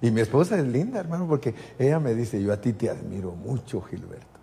Y 0.00 0.10
mi 0.10 0.20
esposa 0.20 0.58
es 0.58 0.66
linda, 0.66 1.00
hermano, 1.00 1.26
porque 1.26 1.54
ella 1.78 1.98
me 1.98 2.14
dice, 2.14 2.42
yo 2.42 2.52
a 2.52 2.60
ti 2.60 2.74
te 2.74 2.90
admiro 2.90 3.32
mucho, 3.32 3.80
Gilberto. 3.80 4.33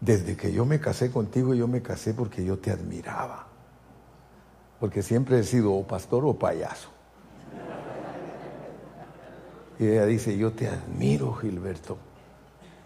Desde 0.00 0.36
que 0.36 0.52
yo 0.52 0.64
me 0.64 0.80
casé 0.80 1.10
contigo, 1.10 1.54
yo 1.54 1.66
me 1.66 1.82
casé 1.82 2.14
porque 2.14 2.44
yo 2.44 2.58
te 2.58 2.70
admiraba. 2.70 3.46
Porque 4.78 5.02
siempre 5.02 5.40
he 5.40 5.44
sido 5.44 5.72
o 5.72 5.86
pastor 5.86 6.24
o 6.24 6.38
payaso. 6.38 6.90
Y 9.78 9.86
ella 9.86 10.06
dice, 10.06 10.36
yo 10.36 10.52
te 10.52 10.68
admiro, 10.68 11.32
Gilberto. 11.34 11.98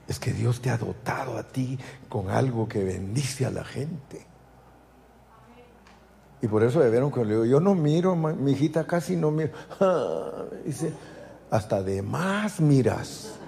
Es 0.09 0.19
que 0.19 0.33
Dios 0.33 0.61
te 0.61 0.71
ha 0.71 0.77
dotado 0.77 1.39
a 1.39 1.43
ti 1.43 1.79
con 2.09 2.29
algo 2.29 2.69
que 2.69 2.85
bendice 2.85 3.47
a 3.47 3.51
la 3.51 3.65
gente. 3.65 4.27
Y 6.43 6.49
por 6.49 6.65
eso 6.65 6.81
debieron 6.81 7.13
que 7.13 7.25
le 7.25 7.35
digo, 7.35 7.45
yo 7.45 7.61
no 7.61 7.75
miro, 7.75 8.17
mi 8.17 8.53
hijita 8.53 8.85
casi 8.85 9.17
no 9.17 9.31
miro. 9.31 9.53
dice, 10.67 10.93
hasta 11.51 11.83
de 11.83 12.03
más 12.03 12.61
miras. 12.61 13.39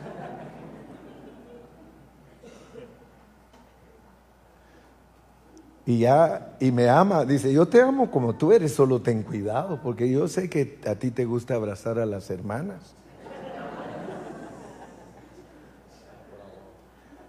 Y 5.87 5.99
ya, 5.99 6.57
y 6.61 6.73
me 6.73 6.89
ama, 6.89 7.25
dice, 7.25 7.53
yo 7.53 7.67
te 7.67 7.83
amo 7.83 8.11
como 8.11 8.35
tú 8.35 8.53
eres, 8.53 8.73
solo 8.73 9.03
ten 9.03 9.23
cuidado, 9.23 9.81
porque 9.83 10.11
yo 10.11 10.29
sé 10.29 10.49
que 10.49 10.79
a 10.87 10.95
ti 10.95 11.11
te 11.11 11.27
gusta 11.27 11.55
abrazar 11.55 11.99
a 11.99 12.07
las 12.07 12.31
hermanas. 12.31 12.95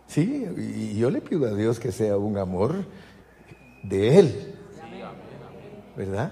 Sí, 0.08 0.48
y 0.56 0.98
yo 0.98 1.10
le 1.10 1.20
pido 1.20 1.46
a 1.46 1.52
Dios 1.52 1.80
que 1.80 1.92
sea 1.92 2.18
un 2.18 2.38
amor 2.38 2.86
de 3.84 4.20
Él. 4.20 4.56
¿Verdad? 5.98 6.32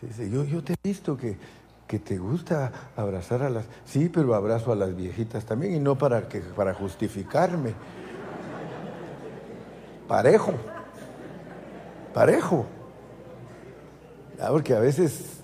Sí, 0.00 0.30
yo, 0.30 0.44
yo 0.44 0.62
te 0.62 0.72
he 0.72 0.76
visto 0.82 1.16
que 1.16 1.36
que 1.86 1.98
te 1.98 2.18
gusta 2.18 2.72
abrazar 2.96 3.42
a 3.42 3.50
las... 3.50 3.64
Sí, 3.84 4.10
pero 4.12 4.34
abrazo 4.34 4.72
a 4.72 4.76
las 4.76 4.94
viejitas 4.96 5.44
también 5.44 5.74
y 5.74 5.78
no 5.78 5.96
para, 5.96 6.28
que, 6.28 6.40
para 6.40 6.74
justificarme. 6.74 7.74
Parejo. 10.08 10.54
Parejo. 12.14 12.66
Ah, 14.40 14.48
porque 14.50 14.74
a 14.74 14.80
veces, 14.80 15.40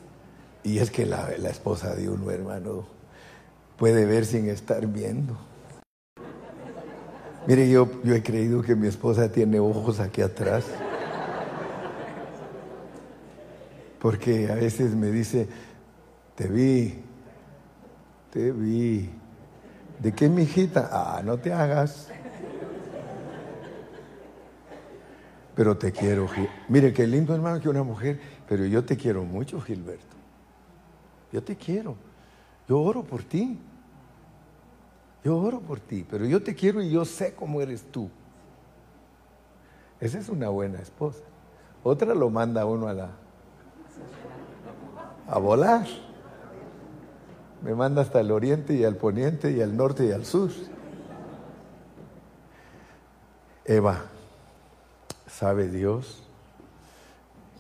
y 0.63 0.79
es 0.79 0.91
que 0.91 1.07
la, 1.07 1.31
la 1.39 1.51
esposa 1.51 1.95
de 1.95 2.09
uno, 2.09 2.31
hermano, 2.31 2.85
puede 3.77 4.05
ver 4.07 4.25
sin 4.25 4.49
estar 4.49 4.87
viendo. 4.87 5.37
Mire, 7.47 7.69
yo, 7.69 7.89
yo 8.05 8.15
he 8.15 8.23
creído 8.23 8.63
que 8.63 8.77
mi 8.77 8.87
esposa 8.87 9.31
tiene 9.31 9.59
ojos 9.59 9.99
aquí 9.99 10.23
atrás. 10.23 10.65
Porque 13.99 14.51
a 14.51 14.55
veces 14.55 14.95
me 14.95 15.11
dice, 15.11 15.49
te 16.37 16.47
vi, 16.49 17.03
te 18.31 18.53
vi. 18.53 19.11
¿De 19.99 20.13
qué, 20.13 20.29
mi 20.29 20.43
hijita? 20.43 20.89
Ah, 20.93 21.23
no 21.25 21.39
te 21.39 21.53
hagas. 21.53 22.09
Pero 25.55 25.77
te 25.77 25.93
quiero. 25.93 26.27
Mire, 26.69 26.93
qué 26.93 27.07
lindo 27.07 27.35
hermano 27.35 27.61
que 27.61 27.69
una 27.69 27.83
mujer, 27.83 28.21
pero 28.49 28.65
yo 28.65 28.85
te 28.85 28.97
quiero 28.97 29.25
mucho, 29.25 29.61
Gilberto. 29.61 30.17
Yo 31.33 31.43
te 31.43 31.57
quiero. 31.57 31.97
Yo 32.69 32.81
oro 32.81 33.03
por 33.03 33.23
ti. 33.23 33.59
Yo 35.25 35.39
oro 35.39 35.61
por 35.61 35.79
ti, 35.79 36.05
pero 36.11 36.25
yo 36.25 36.43
te 36.43 36.55
quiero 36.55 36.83
y 36.83 36.91
yo 36.91 37.05
sé 37.05 37.35
cómo 37.35 37.61
eres 37.61 37.85
tú. 37.93 38.11
Esa 40.01 40.19
es 40.19 40.29
una 40.29 40.49
buena 40.49 40.81
esposa. 40.81 41.23
Otra 41.85 42.15
lo 42.15 42.29
manda 42.29 42.67
uno 42.67 42.89
a 42.89 42.95
la 42.95 43.11
a 45.29 45.39
volar. 45.39 45.87
Me 47.63 47.75
manda 47.75 48.03
hasta 48.03 48.21
el 48.21 48.33
oriente 48.33 48.75
y 48.75 48.85
al 48.85 48.97
poniente 48.97 49.53
y 49.53 49.63
al 49.63 49.77
norte 49.77 50.07
y 50.07 50.11
al 50.11 50.25
sur. 50.25 50.51
Eva, 53.65 54.03
¿sabe 55.33 55.69
Dios 55.69 56.23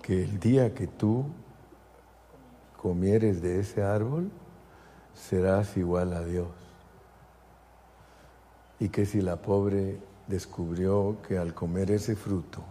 que 0.03 0.23
el 0.23 0.39
día 0.41 0.75
que 0.75 0.87
tú 0.87 1.25
comieres 2.81 3.41
de 3.41 3.61
ese 3.61 3.83
árbol, 3.83 4.31
serás 5.15 5.77
igual 5.77 6.13
a 6.13 6.25
Dios? 6.25 6.49
Y 8.79 8.89
que 8.89 9.07
si 9.07 9.21
la 9.21 9.37
pobre 9.37 10.01
descubrió 10.27 11.17
que 11.27 11.39
al 11.39 11.55
comer 11.55 11.91
ese 11.93 12.17
fruto 12.17 12.63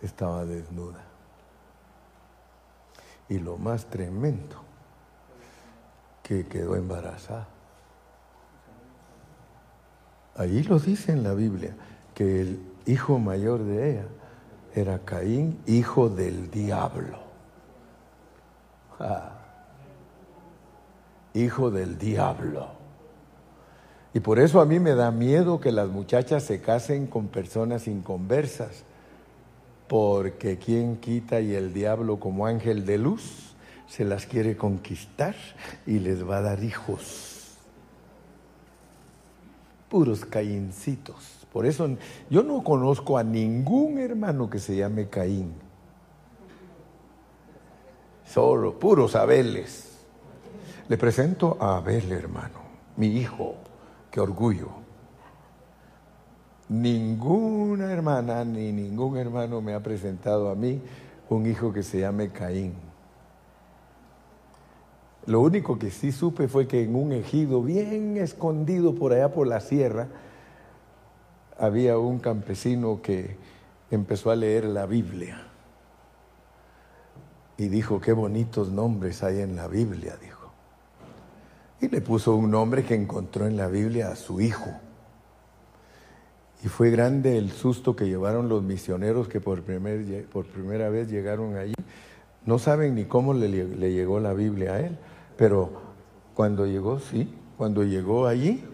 estaba 0.00 0.44
desnuda. 0.44 1.04
Y 3.28 3.38
lo 3.38 3.58
más 3.58 3.86
tremendo, 3.86 4.56
que 6.22 6.46
quedó 6.46 6.76
embarazada. 6.76 7.48
Allí 10.36 10.62
lo 10.62 10.78
dice 10.78 11.12
en 11.12 11.24
la 11.24 11.34
Biblia, 11.34 11.74
que 12.14 12.40
el 12.40 12.60
hijo 12.86 13.18
mayor 13.18 13.64
de 13.64 13.90
ella 13.90 14.06
era 14.74 15.00
Caín, 15.00 15.58
hijo 15.66 16.08
del 16.08 16.50
diablo. 16.50 17.18
Hijo 21.34 21.70
del 21.70 21.98
diablo. 21.98 22.68
Y 24.12 24.20
por 24.20 24.38
eso 24.38 24.60
a 24.60 24.66
mí 24.66 24.80
me 24.80 24.94
da 24.94 25.10
miedo 25.10 25.60
que 25.60 25.70
las 25.70 25.88
muchachas 25.88 26.42
se 26.42 26.60
casen 26.60 27.06
con 27.06 27.28
personas 27.28 27.86
inconversas, 27.86 28.82
porque 29.86 30.58
quien 30.58 30.96
quita 30.96 31.40
y 31.40 31.54
el 31.54 31.72
diablo 31.72 32.18
como 32.18 32.46
ángel 32.46 32.84
de 32.84 32.98
luz 32.98 33.54
se 33.88 34.04
las 34.04 34.26
quiere 34.26 34.56
conquistar 34.56 35.34
y 35.86 35.98
les 35.98 36.28
va 36.28 36.38
a 36.38 36.42
dar 36.42 36.62
hijos. 36.62 37.56
Puros 39.88 40.24
caíncitos. 40.24 41.39
Por 41.52 41.66
eso 41.66 41.88
yo 42.28 42.42
no 42.42 42.62
conozco 42.62 43.18
a 43.18 43.24
ningún 43.24 43.98
hermano 43.98 44.48
que 44.48 44.58
se 44.58 44.76
llame 44.76 45.08
Caín. 45.08 45.52
Solo, 48.24 48.78
puros 48.78 49.16
Abeles. 49.16 49.88
Le 50.88 50.96
presento 50.96 51.56
a 51.60 51.76
Abel, 51.76 52.12
hermano, 52.12 52.60
mi 52.96 53.08
hijo. 53.08 53.54
Qué 54.10 54.20
orgullo. 54.20 54.68
Ninguna 56.68 57.92
hermana 57.92 58.44
ni 58.44 58.70
ningún 58.70 59.16
hermano 59.16 59.60
me 59.60 59.74
ha 59.74 59.82
presentado 59.82 60.50
a 60.50 60.54
mí 60.54 60.80
un 61.28 61.46
hijo 61.46 61.72
que 61.72 61.82
se 61.82 62.00
llame 62.00 62.30
Caín. 62.30 62.74
Lo 65.26 65.40
único 65.40 65.78
que 65.78 65.90
sí 65.90 66.12
supe 66.12 66.48
fue 66.48 66.66
que 66.66 66.82
en 66.82 66.94
un 66.94 67.12
ejido 67.12 67.62
bien 67.62 68.16
escondido 68.16 68.94
por 68.94 69.12
allá 69.12 69.32
por 69.32 69.46
la 69.46 69.60
sierra, 69.60 70.08
había 71.60 71.98
un 71.98 72.18
campesino 72.18 73.02
que 73.02 73.36
empezó 73.90 74.30
a 74.30 74.36
leer 74.36 74.64
la 74.64 74.86
Biblia 74.86 75.46
y 77.58 77.68
dijo, 77.68 78.00
qué 78.00 78.12
bonitos 78.12 78.70
nombres 78.70 79.22
hay 79.22 79.40
en 79.40 79.56
la 79.56 79.68
Biblia, 79.68 80.16
dijo. 80.20 80.50
Y 81.82 81.88
le 81.88 82.00
puso 82.00 82.34
un 82.34 82.50
nombre 82.50 82.84
que 82.84 82.94
encontró 82.94 83.46
en 83.46 83.58
la 83.58 83.68
Biblia 83.68 84.08
a 84.08 84.16
su 84.16 84.40
hijo. 84.40 84.70
Y 86.64 86.68
fue 86.68 86.90
grande 86.90 87.36
el 87.36 87.50
susto 87.50 87.94
que 87.94 88.06
llevaron 88.06 88.48
los 88.48 88.62
misioneros 88.62 89.28
que 89.28 89.40
por, 89.40 89.62
primer, 89.62 90.26
por 90.28 90.46
primera 90.46 90.88
vez 90.88 91.10
llegaron 91.10 91.56
allí. 91.56 91.74
No 92.46 92.58
saben 92.58 92.94
ni 92.94 93.04
cómo 93.04 93.34
le, 93.34 93.48
le 93.48 93.92
llegó 93.92 94.20
la 94.20 94.32
Biblia 94.32 94.74
a 94.74 94.80
él, 94.80 94.96
pero 95.36 95.70
cuando 96.34 96.64
llegó, 96.64 96.98
sí, 96.98 97.34
cuando 97.58 97.84
llegó 97.84 98.26
allí, 98.26 98.64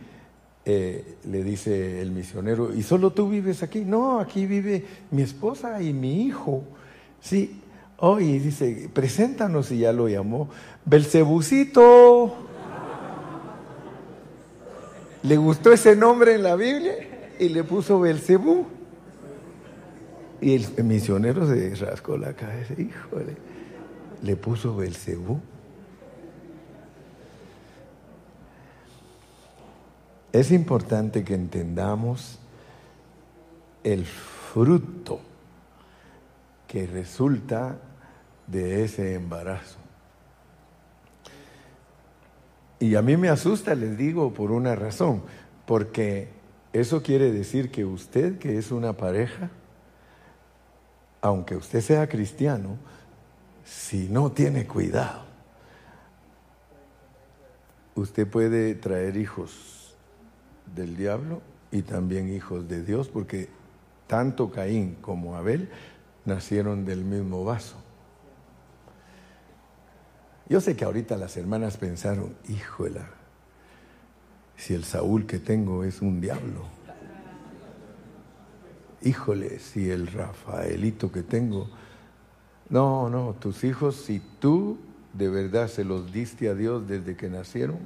eh, 0.69 1.15
le 1.31 1.45
dice 1.45 2.03
el 2.03 2.11
misionero, 2.11 2.75
¿y 2.75 2.83
solo 2.83 3.12
tú 3.12 3.28
vives 3.28 3.62
aquí? 3.62 3.85
No, 3.85 4.19
aquí 4.19 4.47
vive 4.47 4.85
mi 5.12 5.23
esposa 5.23 5.81
y 5.81 5.93
mi 5.93 6.25
hijo. 6.25 6.65
Sí, 7.20 7.62
oh, 7.99 8.19
y 8.19 8.41
dice, 8.41 8.91
preséntanos 8.93 9.70
y 9.70 9.78
ya 9.78 9.93
lo 9.93 10.09
llamó. 10.09 10.49
Belcebucito. 10.85 12.35
Le 15.23 15.36
gustó 15.36 15.73
ese 15.73 15.95
nombre 15.95 16.35
en 16.35 16.43
la 16.43 16.57
Biblia 16.57 16.95
y 17.39 17.49
le 17.49 17.62
puso 17.62 18.01
Belcebú. 18.01 18.67
Y 20.41 20.55
el 20.55 20.85
misionero 20.85 21.47
se 21.47 21.77
rascó 21.77 22.19
la 22.19 22.33
cabeza, 22.33 22.75
híjole, 22.77 23.36
le 24.20 24.35
puso 24.35 24.75
Belcebú. 24.75 25.41
Es 30.36 30.50
importante 30.50 31.24
que 31.24 31.32
entendamos 31.32 32.39
el 33.82 34.05
fruto 34.05 35.18
que 36.68 36.86
resulta 36.86 37.78
de 38.47 38.84
ese 38.84 39.15
embarazo. 39.15 39.78
Y 42.78 42.97
a 42.97 43.00
mí 43.00 43.16
me 43.16 43.31
asusta, 43.31 43.74
les 43.74 43.97
digo, 43.97 44.34
por 44.34 44.52
una 44.52 44.74
razón, 44.74 45.23
porque 45.65 46.28
eso 46.74 47.02
quiere 47.02 47.32
decir 47.32 47.70
que 47.70 47.86
usted, 47.86 48.39
que 48.39 48.58
es 48.58 48.70
una 48.70 48.92
pareja, 48.92 49.48
aunque 51.23 51.56
usted 51.56 51.81
sea 51.81 52.10
cristiano, 52.10 52.76
si 53.65 54.10
no 54.10 54.32
tiene 54.32 54.66
cuidado, 54.66 55.24
usted 57.94 58.28
puede 58.28 58.74
traer 58.74 59.16
hijos 59.16 59.75
del 60.75 60.97
diablo 60.97 61.43
y 61.70 61.83
también 61.83 62.33
hijos 62.33 62.69
de 62.69 62.83
Dios, 62.83 63.09
porque 63.09 63.49
tanto 64.07 64.51
Caín 64.51 64.97
como 65.01 65.36
Abel 65.36 65.69
nacieron 66.25 66.85
del 66.85 67.05
mismo 67.05 67.45
vaso. 67.45 67.77
Yo 70.49 70.61
sé 70.61 70.77
que 70.77 70.85
ahorita 70.85 71.17
las 71.17 71.36
hermanas 71.36 71.77
pensaron, 71.77 72.35
híjole, 72.49 73.01
si 74.57 74.75
el 74.75 74.85
Saúl 74.85 75.27
que 75.27 75.39
tengo 75.39 75.85
es 75.85 76.01
un 76.01 76.20
diablo. 76.20 76.65
Híjole, 79.03 79.59
si 79.59 79.91
el 79.91 80.07
Rafaelito 80.07 81.11
que 81.11 81.23
tengo... 81.23 81.69
No, 82.69 83.09
no, 83.09 83.35
tus 83.39 83.62
hijos, 83.62 83.95
si 83.95 84.20
tú 84.41 84.78
de 85.12 85.28
verdad 85.28 85.69
se 85.69 85.85
los 85.85 86.12
diste 86.12 86.49
a 86.49 86.55
Dios 86.55 86.89
desde 86.89 87.17
que 87.17 87.28
nacieron, 87.28 87.78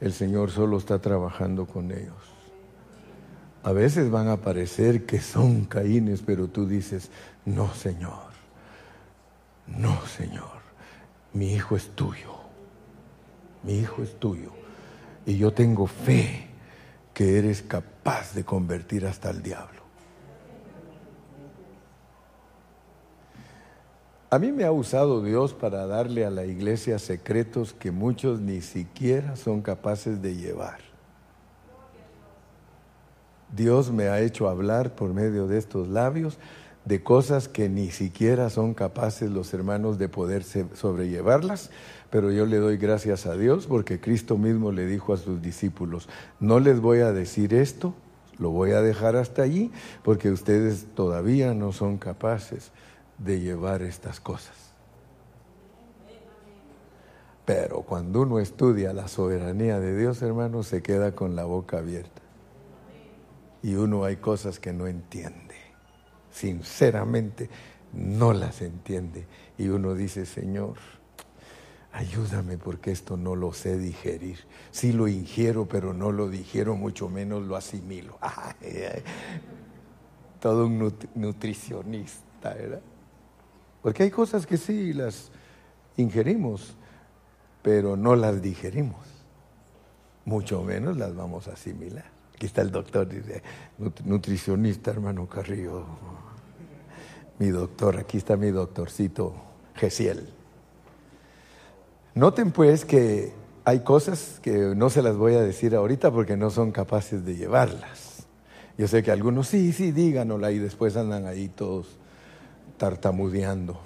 el 0.00 0.12
Señor 0.12 0.50
solo 0.50 0.78
está 0.78 1.00
trabajando 1.00 1.66
con 1.66 1.90
ellos. 1.90 2.14
A 3.62 3.72
veces 3.72 4.10
van 4.10 4.28
a 4.28 4.38
parecer 4.38 5.04
que 5.04 5.20
son 5.20 5.64
caínes, 5.64 6.22
pero 6.24 6.48
tú 6.48 6.66
dices, 6.66 7.10
no 7.44 7.74
Señor, 7.74 8.28
no 9.66 10.00
Señor, 10.06 10.62
mi 11.32 11.52
hijo 11.52 11.76
es 11.76 11.88
tuyo, 11.90 12.36
mi 13.64 13.78
hijo 13.78 14.02
es 14.02 14.18
tuyo. 14.18 14.52
Y 15.26 15.36
yo 15.36 15.52
tengo 15.52 15.86
fe 15.86 16.48
que 17.12 17.38
eres 17.38 17.62
capaz 17.62 18.34
de 18.34 18.44
convertir 18.44 19.04
hasta 19.04 19.30
el 19.30 19.42
diablo. 19.42 19.77
A 24.30 24.38
mí 24.38 24.52
me 24.52 24.64
ha 24.64 24.72
usado 24.72 25.22
Dios 25.22 25.54
para 25.54 25.86
darle 25.86 26.26
a 26.26 26.30
la 26.30 26.44
iglesia 26.44 26.98
secretos 26.98 27.72
que 27.72 27.90
muchos 27.90 28.40
ni 28.40 28.60
siquiera 28.60 29.36
son 29.36 29.62
capaces 29.62 30.20
de 30.20 30.36
llevar. 30.36 30.80
Dios 33.56 33.90
me 33.90 34.08
ha 34.08 34.20
hecho 34.20 34.50
hablar 34.50 34.94
por 34.94 35.14
medio 35.14 35.46
de 35.46 35.56
estos 35.56 35.88
labios 35.88 36.38
de 36.84 37.02
cosas 37.02 37.48
que 37.48 37.70
ni 37.70 37.90
siquiera 37.90 38.50
son 38.50 38.74
capaces 38.74 39.30
los 39.30 39.54
hermanos 39.54 39.98
de 39.98 40.10
poder 40.10 40.44
sobrellevarlas, 40.44 41.70
pero 42.10 42.30
yo 42.30 42.44
le 42.44 42.58
doy 42.58 42.76
gracias 42.76 43.24
a 43.24 43.34
Dios 43.34 43.66
porque 43.66 43.98
Cristo 43.98 44.36
mismo 44.36 44.72
le 44.72 44.84
dijo 44.84 45.14
a 45.14 45.16
sus 45.16 45.40
discípulos, 45.40 46.06
no 46.38 46.60
les 46.60 46.80
voy 46.80 46.98
a 47.00 47.12
decir 47.12 47.54
esto, 47.54 47.94
lo 48.38 48.50
voy 48.50 48.72
a 48.72 48.82
dejar 48.82 49.16
hasta 49.16 49.40
allí 49.40 49.72
porque 50.02 50.30
ustedes 50.30 50.86
todavía 50.94 51.54
no 51.54 51.72
son 51.72 51.96
capaces 51.96 52.72
de 53.18 53.40
llevar 53.40 53.82
estas 53.82 54.20
cosas. 54.20 54.54
Pero 57.44 57.80
cuando 57.80 58.22
uno 58.22 58.40
estudia 58.40 58.92
la 58.92 59.08
soberanía 59.08 59.80
de 59.80 59.96
Dios, 59.96 60.20
hermano, 60.20 60.62
se 60.62 60.82
queda 60.82 61.14
con 61.14 61.34
la 61.34 61.44
boca 61.44 61.78
abierta. 61.78 62.20
Y 63.62 63.74
uno 63.74 64.04
hay 64.04 64.16
cosas 64.16 64.60
que 64.60 64.72
no 64.72 64.86
entiende. 64.86 65.56
Sinceramente, 66.30 67.48
no 67.94 68.34
las 68.34 68.60
entiende. 68.60 69.26
Y 69.56 69.68
uno 69.68 69.94
dice, 69.94 70.26
Señor, 70.26 70.76
ayúdame 71.90 72.58
porque 72.58 72.90
esto 72.90 73.16
no 73.16 73.34
lo 73.34 73.54
sé 73.54 73.78
digerir. 73.78 74.40
Sí 74.70 74.92
lo 74.92 75.08
ingiero, 75.08 75.66
pero 75.66 75.94
no 75.94 76.12
lo 76.12 76.28
digiero, 76.28 76.76
mucho 76.76 77.08
menos 77.08 77.44
lo 77.44 77.56
asimilo. 77.56 78.18
Todo 80.40 80.66
un 80.66 80.94
nutricionista, 81.14 82.52
¿verdad? 82.52 82.82
Porque 83.82 84.02
hay 84.02 84.10
cosas 84.10 84.46
que 84.46 84.56
sí 84.56 84.92
las 84.92 85.30
ingerimos, 85.96 86.74
pero 87.62 87.96
no 87.96 88.16
las 88.16 88.42
digerimos. 88.42 89.06
Mucho 90.24 90.62
menos 90.62 90.96
las 90.96 91.14
vamos 91.14 91.48
a 91.48 91.52
asimilar. 91.52 92.04
Aquí 92.34 92.46
está 92.46 92.62
el 92.62 92.70
doctor, 92.70 93.08
dice, 93.08 93.42
nutricionista, 94.04 94.90
hermano 94.90 95.26
Carrillo. 95.26 95.84
Mi 97.38 97.48
doctor, 97.48 97.96
aquí 97.98 98.18
está 98.18 98.36
mi 98.36 98.50
doctorcito 98.50 99.34
Gesiel. 99.74 100.28
Noten 102.14 102.50
pues 102.50 102.84
que 102.84 103.32
hay 103.64 103.80
cosas 103.80 104.40
que 104.42 104.74
no 104.74 104.90
se 104.90 105.02
las 105.02 105.16
voy 105.16 105.34
a 105.34 105.40
decir 105.40 105.74
ahorita 105.74 106.10
porque 106.10 106.36
no 106.36 106.50
son 106.50 106.72
capaces 106.72 107.24
de 107.24 107.36
llevarlas. 107.36 108.26
Yo 108.76 108.88
sé 108.88 109.02
que 109.02 109.10
algunos 109.10 109.48
sí, 109.48 109.72
sí, 109.72 109.92
díganosla 109.92 110.50
y 110.52 110.58
después 110.58 110.96
andan 110.96 111.26
ahí 111.26 111.48
todos 111.48 111.98
tartamudeando. 112.78 113.78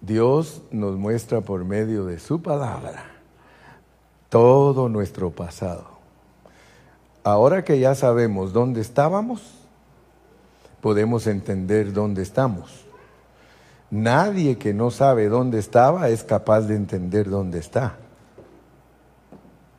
Dios 0.00 0.62
nos 0.70 0.96
muestra 0.96 1.40
por 1.40 1.64
medio 1.64 2.04
de 2.04 2.20
su 2.20 2.40
palabra 2.40 3.04
todo 4.28 4.88
nuestro 4.88 5.30
pasado. 5.30 5.86
Ahora 7.24 7.64
que 7.64 7.80
ya 7.80 7.94
sabemos 7.94 8.52
dónde 8.52 8.80
estábamos, 8.80 9.42
podemos 10.80 11.26
entender 11.26 11.92
dónde 11.92 12.22
estamos. 12.22 12.86
Nadie 13.90 14.58
que 14.58 14.74
no 14.74 14.90
sabe 14.90 15.28
dónde 15.28 15.58
estaba 15.58 16.10
es 16.10 16.22
capaz 16.22 16.62
de 16.62 16.76
entender 16.76 17.28
dónde 17.28 17.58
está. 17.58 17.96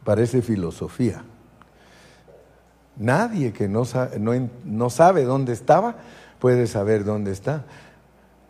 Parece 0.03 0.41
filosofía. 0.41 1.23
Nadie 2.97 3.53
que 3.53 3.69
no, 3.69 3.83
no 4.65 4.89
sabe 4.89 5.23
dónde 5.23 5.53
estaba 5.53 5.95
puede 6.39 6.67
saber 6.67 7.03
dónde 7.03 7.31
está. 7.31 7.65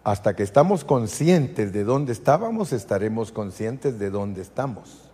Hasta 0.04 0.36
que 0.36 0.44
estamos 0.44 0.86
conscientes 0.86 1.74
de 1.74 1.84
dónde 1.84 2.14
estábamos, 2.14 2.72
estaremos 2.72 3.32
conscientes 3.32 4.00
de 4.00 4.10
dónde 4.10 4.42
estamos. 4.42 5.10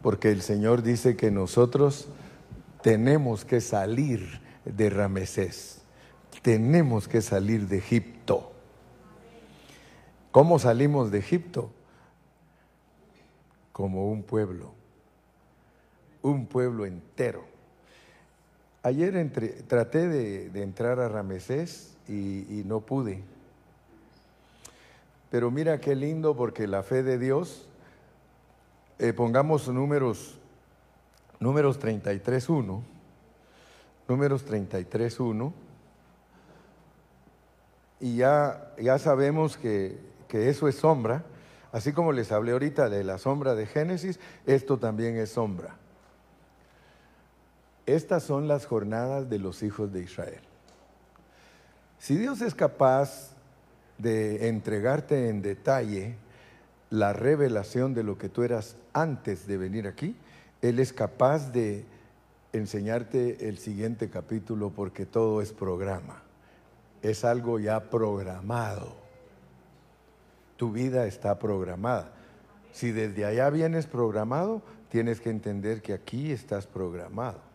Porque 0.00 0.30
el 0.30 0.42
Señor 0.42 0.82
dice 0.82 1.16
que 1.16 1.30
nosotros 1.30 2.08
tenemos 2.82 3.44
que 3.44 3.60
salir 3.60 4.40
de 4.64 4.90
Ramesés, 4.90 5.82
tenemos 6.42 7.06
que 7.06 7.20
salir 7.20 7.68
de 7.68 7.78
Egipto. 7.78 8.52
¿Cómo 10.32 10.58
salimos 10.58 11.10
de 11.10 11.18
Egipto? 11.18 11.70
Como 13.72 14.10
un 14.10 14.22
pueblo, 14.22 14.72
un 16.22 16.46
pueblo 16.46 16.86
entero. 16.86 17.51
Ayer 18.84 19.30
traté 19.68 20.08
de, 20.08 20.60
entrar 20.60 20.98
a 20.98 21.08
Ramesés 21.08 21.94
y, 22.08 22.62
no 22.66 22.80
pude. 22.80 23.22
Pero 25.30 25.52
mira 25.52 25.80
qué 25.80 25.94
lindo 25.94 26.36
porque 26.36 26.66
la 26.66 26.82
fe 26.82 27.04
de 27.04 27.16
Dios, 27.16 27.68
eh, 28.98 29.12
pongamos 29.12 29.68
números, 29.68 30.36
números 31.38 31.80
33.1, 31.80 32.82
números 34.08 34.46
33.1, 34.46 35.52
y 38.00 38.16
ya, 38.16 38.74
ya 38.78 38.98
sabemos 38.98 39.56
que, 39.56 39.96
que 40.26 40.48
eso 40.48 40.66
es 40.66 40.74
sombra, 40.74 41.24
así 41.70 41.92
como 41.92 42.10
les 42.10 42.32
hablé 42.32 42.50
ahorita 42.50 42.88
de 42.88 43.04
la 43.04 43.18
sombra 43.18 43.54
de 43.54 43.66
Génesis, 43.66 44.18
esto 44.44 44.76
también 44.76 45.16
es 45.16 45.30
sombra. 45.30 45.76
Estas 47.86 48.22
son 48.22 48.46
las 48.46 48.66
jornadas 48.66 49.28
de 49.28 49.38
los 49.38 49.62
hijos 49.62 49.92
de 49.92 50.02
Israel. 50.02 50.40
Si 51.98 52.16
Dios 52.16 52.40
es 52.40 52.54
capaz 52.54 53.32
de 53.98 54.48
entregarte 54.48 55.28
en 55.28 55.42
detalle 55.42 56.16
la 56.90 57.12
revelación 57.12 57.94
de 57.94 58.02
lo 58.02 58.18
que 58.18 58.28
tú 58.28 58.42
eras 58.42 58.76
antes 58.92 59.46
de 59.46 59.56
venir 59.56 59.86
aquí, 59.86 60.16
Él 60.60 60.78
es 60.78 60.92
capaz 60.92 61.52
de 61.52 61.84
enseñarte 62.52 63.48
el 63.48 63.58
siguiente 63.58 64.10
capítulo 64.10 64.70
porque 64.70 65.06
todo 65.06 65.40
es 65.40 65.52
programa. 65.52 66.22
Es 67.00 67.24
algo 67.24 67.58
ya 67.58 67.90
programado. 67.90 68.94
Tu 70.56 70.70
vida 70.70 71.06
está 71.06 71.38
programada. 71.38 72.12
Si 72.72 72.92
desde 72.92 73.24
allá 73.24 73.50
vienes 73.50 73.86
programado, 73.86 74.62
tienes 74.88 75.20
que 75.20 75.30
entender 75.30 75.82
que 75.82 75.94
aquí 75.94 76.30
estás 76.30 76.66
programado. 76.66 77.51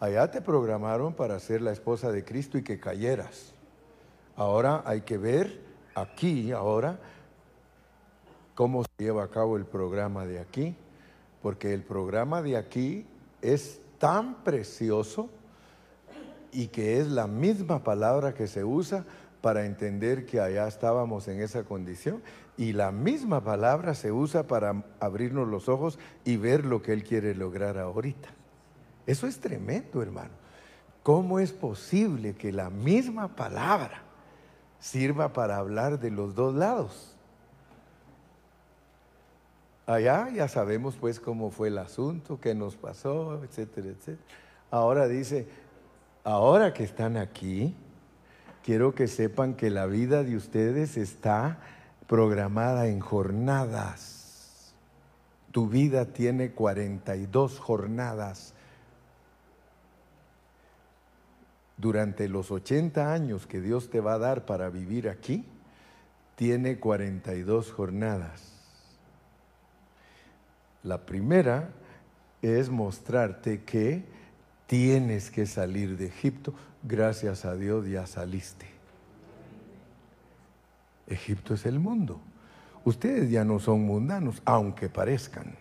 Allá 0.00 0.30
te 0.30 0.40
programaron 0.40 1.12
para 1.12 1.38
ser 1.40 1.60
la 1.60 1.72
esposa 1.72 2.10
de 2.10 2.24
Cristo 2.24 2.56
y 2.56 2.62
que 2.62 2.80
cayeras. 2.80 3.52
Ahora 4.34 4.82
hay 4.86 5.02
que 5.02 5.18
ver 5.18 5.60
aquí, 5.94 6.52
ahora, 6.52 6.98
cómo 8.54 8.82
se 8.82 9.04
lleva 9.04 9.24
a 9.24 9.28
cabo 9.28 9.58
el 9.58 9.66
programa 9.66 10.24
de 10.24 10.40
aquí, 10.40 10.74
porque 11.42 11.74
el 11.74 11.82
programa 11.82 12.40
de 12.40 12.56
aquí 12.56 13.06
es 13.42 13.78
tan 13.98 14.42
precioso 14.42 15.28
y 16.50 16.68
que 16.68 16.98
es 16.98 17.08
la 17.08 17.26
misma 17.26 17.84
palabra 17.84 18.32
que 18.32 18.46
se 18.46 18.64
usa 18.64 19.04
para 19.42 19.66
entender 19.66 20.24
que 20.24 20.40
allá 20.40 20.66
estábamos 20.66 21.28
en 21.28 21.42
esa 21.42 21.64
condición 21.64 22.22
y 22.56 22.72
la 22.72 22.90
misma 22.90 23.44
palabra 23.44 23.94
se 23.94 24.12
usa 24.12 24.46
para 24.46 24.82
abrirnos 24.98 25.46
los 25.46 25.68
ojos 25.68 25.98
y 26.24 26.38
ver 26.38 26.64
lo 26.64 26.80
que 26.80 26.94
Él 26.94 27.04
quiere 27.04 27.34
lograr 27.34 27.76
ahorita. 27.76 28.39
Eso 29.06 29.26
es 29.26 29.40
tremendo, 29.40 30.02
hermano. 30.02 30.30
¿Cómo 31.02 31.38
es 31.38 31.52
posible 31.52 32.34
que 32.34 32.52
la 32.52 32.70
misma 32.70 33.28
palabra 33.34 34.02
sirva 34.80 35.32
para 35.32 35.58
hablar 35.58 36.00
de 36.00 36.10
los 36.10 36.34
dos 36.34 36.54
lados. 36.54 37.14
Allá 39.86 40.28
ya 40.30 40.48
sabemos 40.48 40.96
pues 40.96 41.20
cómo 41.20 41.50
fue 41.50 41.68
el 41.68 41.78
asunto, 41.78 42.40
qué 42.40 42.54
nos 42.54 42.76
pasó, 42.76 43.42
etcétera, 43.44 43.88
etcétera. 43.88 44.18
Ahora 44.70 45.08
dice, 45.08 45.46
ahora 46.24 46.72
que 46.72 46.84
están 46.84 47.16
aquí, 47.16 47.74
quiero 48.64 48.94
que 48.94 49.08
sepan 49.08 49.54
que 49.54 49.68
la 49.68 49.86
vida 49.86 50.22
de 50.22 50.36
ustedes 50.36 50.96
está 50.96 51.58
programada 52.06 52.86
en 52.86 53.00
jornadas. 53.00 54.72
Tu 55.50 55.66
vida 55.66 56.06
tiene 56.06 56.52
42 56.52 57.58
jornadas 57.58 58.54
durante 61.80 62.28
los 62.28 62.50
80 62.50 63.12
años 63.12 63.46
que 63.46 63.60
Dios 63.60 63.90
te 63.90 64.00
va 64.00 64.14
a 64.14 64.18
dar 64.18 64.44
para 64.44 64.68
vivir 64.68 65.08
aquí, 65.08 65.44
tiene 66.36 66.78
42 66.78 67.72
jornadas. 67.72 68.52
La 70.82 71.04
primera 71.06 71.70
es 72.42 72.70
mostrarte 72.70 73.62
que 73.64 74.04
tienes 74.66 75.30
que 75.30 75.46
salir 75.46 75.96
de 75.96 76.06
Egipto. 76.06 76.54
Gracias 76.82 77.44
a 77.44 77.54
Dios 77.54 77.86
ya 77.86 78.06
saliste. 78.06 78.66
Egipto 81.06 81.54
es 81.54 81.66
el 81.66 81.78
mundo. 81.78 82.20
Ustedes 82.84 83.30
ya 83.30 83.44
no 83.44 83.58
son 83.58 83.82
mundanos, 83.82 84.40
aunque 84.44 84.88
parezcan. 84.88 85.54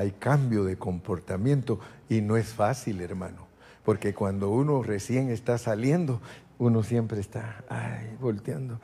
Hay 0.00 0.12
cambio 0.12 0.64
de 0.64 0.76
comportamiento 0.76 1.78
y 2.08 2.22
no 2.22 2.38
es 2.38 2.54
fácil, 2.54 3.02
hermano, 3.02 3.46
porque 3.84 4.14
cuando 4.14 4.48
uno 4.48 4.82
recién 4.82 5.28
está 5.28 5.58
saliendo, 5.58 6.22
uno 6.58 6.82
siempre 6.82 7.20
está, 7.20 7.64
ay, 7.68 8.16
volteando. 8.18 8.80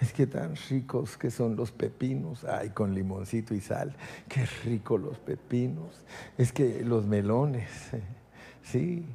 Es 0.00 0.12
que 0.12 0.26
tan 0.26 0.56
ricos 0.68 1.16
que 1.16 1.30
son 1.30 1.54
los 1.54 1.70
pepinos, 1.70 2.44
ay, 2.44 2.70
con 2.70 2.94
limoncito 2.94 3.54
y 3.54 3.60
sal, 3.60 3.94
qué 4.28 4.44
rico 4.64 4.98
los 4.98 5.18
pepinos. 5.18 6.04
Es 6.36 6.52
que 6.52 6.82
los 6.84 7.06
melones, 7.06 7.70
sí. 8.62 9.06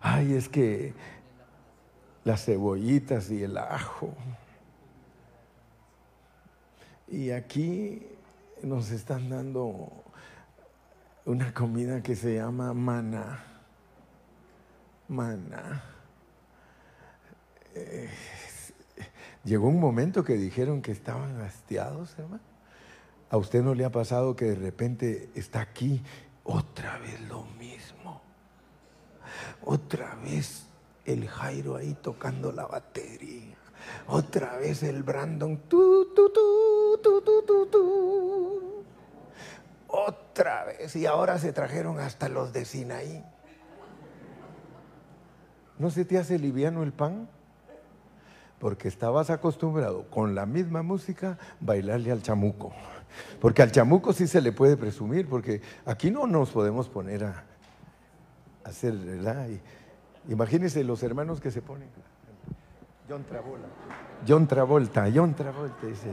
Ay, 0.00 0.32
es 0.32 0.48
que 0.48 0.94
las 2.24 2.46
cebollitas 2.46 3.30
y 3.30 3.42
el 3.42 3.58
ajo. 3.58 4.14
Y 7.06 7.30
aquí 7.32 8.02
nos 8.62 8.90
están 8.90 9.28
dando 9.28 9.92
una 11.28 11.52
comida 11.52 12.02
que 12.02 12.16
se 12.16 12.36
llama 12.36 12.72
maná. 12.72 13.44
Maná. 15.08 15.84
Eh, 17.74 18.08
llegó 19.44 19.68
un 19.68 19.78
momento 19.78 20.24
que 20.24 20.34
dijeron 20.34 20.80
que 20.80 20.90
estaban 20.90 21.38
hastiados, 21.42 22.18
hermano. 22.18 22.42
¿A 23.28 23.36
usted 23.36 23.62
no 23.62 23.74
le 23.74 23.84
ha 23.84 23.92
pasado 23.92 24.34
que 24.34 24.46
de 24.46 24.54
repente 24.54 25.28
está 25.34 25.60
aquí 25.60 26.02
otra 26.44 26.96
vez 26.96 27.20
lo 27.28 27.44
mismo? 27.58 28.22
Otra 29.64 30.14
vez 30.14 30.64
el 31.04 31.28
Jairo 31.28 31.76
ahí 31.76 31.94
tocando 32.00 32.52
la 32.52 32.64
batería. 32.64 33.54
Otra 34.06 34.56
vez 34.56 34.82
el 34.82 35.02
Brandon. 35.02 35.58
Tu, 35.68 36.06
tu, 36.14 36.30
tu, 36.30 36.98
tu, 37.02 37.22
tu, 37.22 37.42
tu, 37.42 37.66
tu 37.66 38.77
otra 39.88 40.64
vez. 40.64 40.94
Y 40.94 41.06
ahora 41.06 41.38
se 41.38 41.52
trajeron 41.52 41.98
hasta 41.98 42.28
los 42.28 42.52
de 42.52 42.64
Sinaí. 42.64 43.24
¿No 45.78 45.90
se 45.90 46.04
te 46.04 46.18
hace 46.18 46.38
liviano 46.38 46.82
el 46.82 46.92
pan? 46.92 47.28
Porque 48.58 48.88
estabas 48.88 49.30
acostumbrado 49.30 50.08
con 50.10 50.34
la 50.34 50.46
misma 50.46 50.82
música 50.82 51.38
bailarle 51.60 52.10
al 52.10 52.22
chamuco. 52.22 52.72
Porque 53.40 53.62
al 53.62 53.72
chamuco 53.72 54.12
sí 54.12 54.26
se 54.26 54.40
le 54.40 54.52
puede 54.52 54.76
presumir, 54.76 55.28
porque 55.28 55.62
aquí 55.86 56.10
no 56.10 56.26
nos 56.26 56.50
podemos 56.50 56.88
poner 56.88 57.24
a 57.24 57.44
hacer, 58.64 58.94
¿verdad? 58.94 59.48
imagínense 60.28 60.84
los 60.84 61.02
hermanos 61.02 61.40
que 61.40 61.50
se 61.50 61.62
ponen. 61.62 61.88
John 63.08 63.24
Travolta. 63.24 63.68
John 64.26 64.46
Travolta, 64.46 65.06
John 65.14 65.34
Travolta 65.34 65.86
dice, 65.86 66.10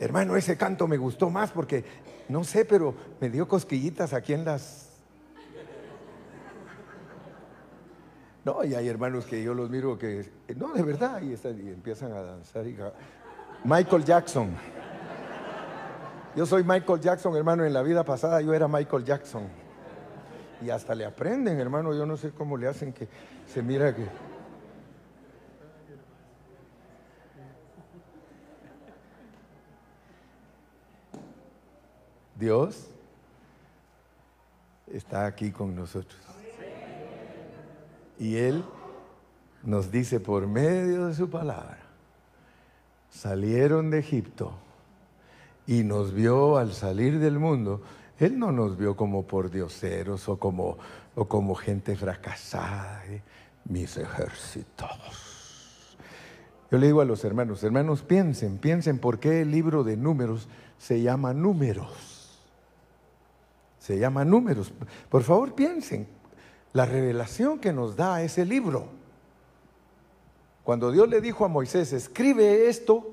hermano, 0.00 0.36
ese 0.36 0.56
canto 0.56 0.86
me 0.86 0.96
gustó 0.96 1.28
más 1.28 1.50
porque 1.50 1.84
no 2.28 2.44
sé, 2.44 2.64
pero 2.64 2.94
me 3.20 3.30
dio 3.30 3.48
cosquillitas 3.48 4.12
aquí 4.12 4.34
en 4.34 4.44
las... 4.44 4.86
No, 8.44 8.64
y 8.64 8.74
hay 8.74 8.88
hermanos 8.88 9.26
que 9.26 9.42
yo 9.42 9.52
los 9.52 9.68
miro 9.68 9.98
que, 9.98 10.30
no, 10.56 10.72
de 10.72 10.82
verdad, 10.82 11.20
y, 11.22 11.34
empiezan 11.68 12.12
a 12.12 12.22
danzar. 12.22 12.66
Y, 12.66 12.78
Michael 13.64 14.04
Jackson. 14.04 14.50
Yo 16.36 16.46
soy 16.46 16.62
Michael 16.62 17.00
Jackson, 17.00 17.36
hermano, 17.36 17.64
en 17.64 17.72
la 17.72 17.82
vida 17.82 18.04
pasada 18.04 18.40
yo 18.40 18.54
era 18.54 18.68
Michael 18.68 19.04
Jackson. 19.04 19.42
Y 20.62 20.70
hasta 20.70 20.94
le 20.94 21.04
aprenden, 21.04 21.58
hermano, 21.58 21.94
yo 21.94 22.06
no 22.06 22.16
sé 22.16 22.30
cómo 22.30 22.56
le 22.56 22.68
hacen 22.68 22.92
que 22.92 23.08
se 23.46 23.62
mira 23.62 23.94
que... 23.94 24.06
Dios 32.38 32.86
está 34.86 35.26
aquí 35.26 35.50
con 35.50 35.74
nosotros. 35.74 36.20
Y 38.18 38.36
Él 38.36 38.64
nos 39.64 39.90
dice 39.90 40.20
por 40.20 40.46
medio 40.46 41.06
de 41.06 41.14
su 41.14 41.28
palabra, 41.28 41.78
salieron 43.10 43.90
de 43.90 43.98
Egipto 43.98 44.52
y 45.66 45.82
nos 45.82 46.12
vio 46.12 46.56
al 46.56 46.72
salir 46.72 47.18
del 47.18 47.38
mundo. 47.38 47.82
Él 48.18 48.38
no 48.38 48.52
nos 48.52 48.76
vio 48.76 48.96
como 48.96 49.26
por 49.26 49.50
dioseros 49.50 50.28
o 50.28 50.38
como, 50.38 50.78
o 51.14 51.26
como 51.26 51.54
gente 51.54 51.96
fracasada, 51.96 53.04
¿eh? 53.06 53.22
mis 53.64 53.96
ejércitos. 53.96 55.96
Yo 56.70 56.78
le 56.78 56.86
digo 56.86 57.00
a 57.00 57.04
los 57.04 57.24
hermanos, 57.24 57.62
hermanos, 57.64 58.02
piensen, 58.02 58.58
piensen 58.58 58.98
por 58.98 59.18
qué 59.18 59.42
el 59.42 59.50
libro 59.50 59.84
de 59.84 59.96
números 59.96 60.48
se 60.78 61.00
llama 61.00 61.32
números 61.32 62.17
se 63.88 63.98
llama 63.98 64.22
números. 64.22 64.70
Por 65.08 65.22
favor, 65.22 65.54
piensen, 65.54 66.06
la 66.74 66.84
revelación 66.84 67.58
que 67.58 67.72
nos 67.72 67.96
da 67.96 68.20
ese 68.20 68.44
libro. 68.44 68.86
Cuando 70.62 70.92
Dios 70.92 71.08
le 71.08 71.22
dijo 71.22 71.46
a 71.46 71.48
Moisés, 71.48 71.94
escribe 71.94 72.68
esto, 72.68 73.10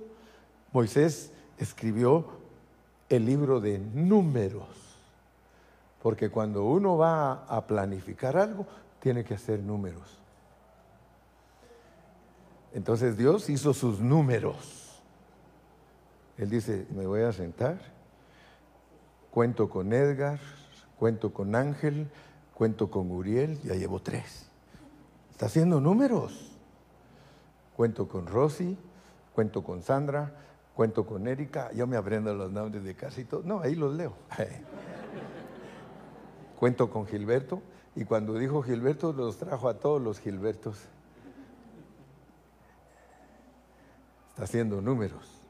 Moisés 0.74 1.32
escribió 1.58 2.26
el 3.08 3.26
libro 3.26 3.62
de 3.62 3.80
números. 3.80 4.68
Porque 6.04 6.30
cuando 6.30 6.66
uno 6.66 6.98
va 6.98 7.45
a 7.45 7.66
planificar 7.66 8.36
algo, 8.36 8.68
tiene 9.00 9.24
que 9.24 9.36
hacer 9.36 9.62
números. 9.62 10.20
Entonces 12.74 13.16
Dios 13.16 13.50
hizo 13.50 13.74
sus 13.74 14.02
números. 14.02 15.02
Él 16.38 16.50
dice, 16.50 16.86
me 16.94 17.08
voy 17.08 17.22
a 17.22 17.32
sentar, 17.32 17.80
cuento 19.32 19.70
con 19.70 19.94
Edgar, 19.94 20.38
cuento 20.98 21.33
con 21.33 21.56
Ángel, 21.56 22.07
cuento 22.53 22.90
con 22.90 23.11
Uriel, 23.11 23.61
ya 23.61 23.75
llevo 23.75 24.01
tres. 24.01 24.48
Está 25.32 25.48
haciendo 25.48 25.82
números. 25.82 26.51
Cuento 27.75 28.07
con 28.07 28.25
Rosy, 28.25 28.77
cuento 29.33 29.61
con 29.64 29.82
Sandra, 29.82 30.32
cuento 30.75 31.06
con 31.06 31.27
Erika, 31.27 31.72
yo 31.74 31.88
me 31.88 31.98
aprendo 31.98 32.33
los 32.33 32.51
nombres 32.51 32.83
de 32.85 32.95
casi 32.95 33.25
todos, 33.25 33.43
no, 33.43 33.59
ahí 33.59 33.75
los 33.75 33.93
leo. 33.93 34.14
cuento 36.59 36.90
con 36.90 37.06
Gilberto, 37.06 37.61
y 37.95 38.06
cuando 38.06 38.35
dijo 38.35 38.61
Gilberto, 38.61 39.11
los 39.11 39.38
trajo 39.38 39.67
a 39.67 39.74
todos 39.80 40.01
los 40.01 40.19
Gilbertos. 40.19 40.77
Está 44.30 44.43
haciendo 44.43 44.82
números, 44.82 45.41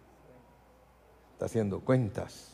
está 1.34 1.46
haciendo 1.46 1.80
cuentas. 1.80 2.52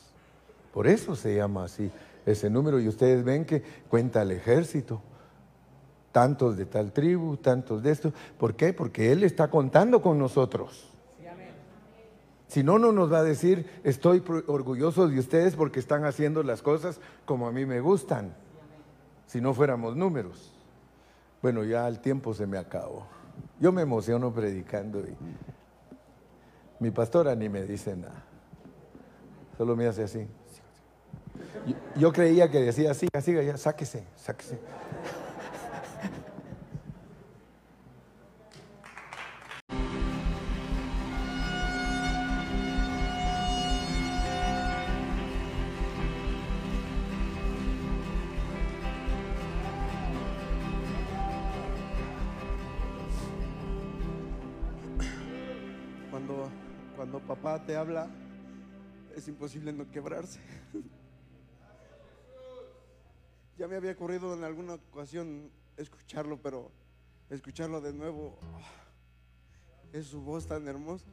Por 0.73 0.87
eso 0.87 1.15
se 1.15 1.35
llama 1.35 1.65
así 1.65 1.91
ese 2.25 2.49
número 2.49 2.79
y 2.79 2.87
ustedes 2.87 3.23
ven 3.23 3.45
que 3.45 3.63
cuenta 3.89 4.21
el 4.21 4.31
ejército. 4.31 5.01
Tantos 6.11 6.57
de 6.57 6.65
tal 6.65 6.91
tribu, 6.91 7.37
tantos 7.37 7.81
de 7.83 7.91
esto. 7.91 8.13
¿Por 8.37 8.55
qué? 8.55 8.73
Porque 8.73 9.11
Él 9.11 9.23
está 9.23 9.49
contando 9.49 10.01
con 10.01 10.19
nosotros. 10.19 10.91
Si 12.47 12.63
no, 12.63 12.77
no 12.77 12.91
nos 12.91 13.09
va 13.09 13.19
a 13.19 13.23
decir, 13.23 13.65
estoy 13.85 14.21
orgulloso 14.47 15.07
de 15.07 15.17
ustedes 15.17 15.55
porque 15.55 15.79
están 15.79 16.03
haciendo 16.03 16.43
las 16.43 16.61
cosas 16.61 16.99
como 17.23 17.47
a 17.47 17.51
mí 17.53 17.65
me 17.65 17.79
gustan. 17.79 18.35
Si 19.25 19.39
no 19.39 19.53
fuéramos 19.53 19.95
números. 19.95 20.51
Bueno, 21.41 21.63
ya 21.63 21.87
el 21.87 21.99
tiempo 21.99 22.33
se 22.33 22.45
me 22.45 22.57
acabó. 22.57 23.07
Yo 23.61 23.71
me 23.71 23.83
emociono 23.83 24.33
predicando 24.33 24.99
y 24.99 25.15
mi 26.81 26.91
pastora 26.91 27.35
ni 27.35 27.47
me 27.47 27.63
dice 27.63 27.95
nada. 27.95 28.25
Solo 29.57 29.77
me 29.77 29.87
hace 29.87 30.03
así. 30.03 30.27
Yo, 31.95 32.11
creía 32.11 32.49
que 32.49 32.59
decía, 32.59 32.91
así, 32.91 33.07
así, 33.13 33.33
ya, 33.33 33.57
sáquese, 33.57 34.03
sáquese. 34.15 34.57
Cuando, 56.09 56.49
cuando 56.95 57.19
papá 57.19 57.63
te 57.65 57.75
habla, 57.75 58.07
es 59.15 59.27
imposible 59.27 59.73
no 59.73 59.89
quebrarse. 59.91 60.39
Ya 63.57 63.60
me 63.71 63.77
había 63.77 63.93
ocurrido 63.93 64.33
en 64.33 64.43
alguna 64.43 64.73
ocasión 64.73 65.49
escucharlo, 65.77 66.41
pero 66.41 66.69
escucharlo 67.29 67.79
de 67.79 67.93
nuevo, 67.93 68.37
ah, 68.41 68.59
es 69.93 70.07
su 70.07 70.21
voz 70.21 70.45
tan 70.45 70.67
hermosa. 70.67 71.07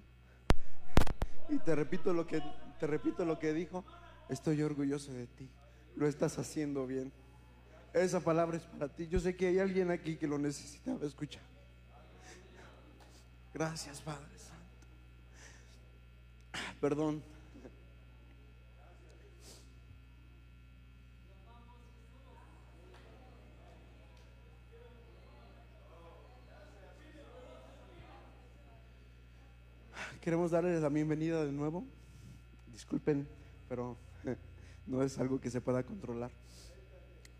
Y 1.48 1.58
te 1.58 1.76
repito 1.76 2.12
lo 2.12 2.26
que 2.26 2.42
te 2.80 2.88
repito 2.88 3.24
lo 3.24 3.38
que 3.38 3.52
dijo, 3.52 3.84
estoy 4.28 4.60
orgulloso 4.62 5.12
de 5.12 5.28
ti. 5.28 5.48
Lo 5.94 6.08
estás 6.08 6.36
haciendo 6.40 6.84
bien. 6.84 7.12
Esa 7.92 8.18
palabra 8.18 8.56
es 8.56 8.64
para 8.64 8.88
ti. 8.88 9.06
Yo 9.06 9.20
sé 9.20 9.36
que 9.36 9.46
hay 9.46 9.60
alguien 9.60 9.92
aquí 9.92 10.16
que 10.16 10.26
lo 10.26 10.36
necesitaba 10.36 11.06
escuchar. 11.06 11.44
Gracias, 13.54 14.00
Padre 14.00 14.36
Santo. 14.36 14.88
Perdón. 16.80 17.22
Queremos 30.20 30.50
darles 30.50 30.82
la 30.82 30.88
bienvenida 30.88 31.44
de 31.44 31.52
nuevo. 31.52 31.84
Disculpen, 32.72 33.26
pero 33.68 33.96
no 34.86 35.02
es 35.02 35.18
algo 35.18 35.40
que 35.40 35.50
se 35.50 35.60
pueda 35.60 35.84
controlar. 35.84 36.30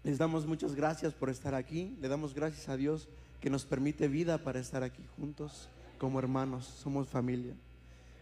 Les 0.05 0.17
damos 0.17 0.47
muchas 0.47 0.75
gracias 0.75 1.13
por 1.13 1.29
estar 1.29 1.55
aquí. 1.55 1.97
Le 2.01 2.09
damos 2.09 2.35
gracias 2.35 2.69
a 2.69 2.77
Dios 2.77 3.09
que 3.41 3.51
nos 3.51 3.65
permite 3.65 4.07
vida 4.07 4.39
para 4.39 4.61
estar 4.61 4.85
aquí 4.85 5.03
juntos 5.17 5.69
como 5.99 6.21
hermanos. 6.21 6.67
Somos 6.67 7.09
familia. 7.09 7.55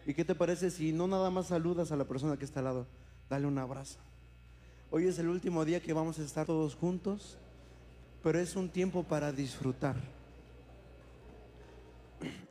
¿Y 0.07 0.15
qué 0.15 0.25
te 0.25 0.35
parece 0.35 0.71
si 0.71 0.93
no 0.93 1.07
nada 1.07 1.31
más 1.31 1.49
saludas 1.49 1.93
a 1.93 1.97
la 1.97 2.05
persona 2.05 2.39
que 2.39 2.47
está 2.47 2.61
al 2.61 2.65
lado? 2.65 2.87
Dale 3.29 3.47
un 3.47 3.59
abrazo. 3.59 3.99
Hoy 4.91 5.07
es 5.07 5.19
el 5.19 5.29
último 5.29 5.65
día 5.65 5.83
que 5.83 5.93
vamos 5.93 6.19
a 6.19 6.23
estar 6.23 6.47
todos 6.47 6.75
juntos, 6.75 7.37
pero 8.23 8.39
es 8.39 8.57
un 8.57 8.71
tiempo 8.71 9.03
para 9.05 9.33
disfrutar 9.33 10.16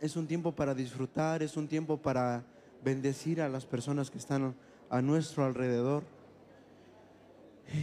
es 0.06 0.16
un 0.16 0.28
tiempo 0.28 0.52
para 0.52 0.74
disfrutar, 0.74 1.44
es 1.44 1.58
un 1.58 1.68
tiempo 1.68 1.98
para 1.98 2.44
bendecir 2.84 3.42
a 3.42 3.50
las 3.50 3.66
personas 3.66 4.10
que 4.12 4.20
están 4.20 4.56
a 4.90 5.02
nuestro 5.02 5.44
alrededor. 5.44 6.04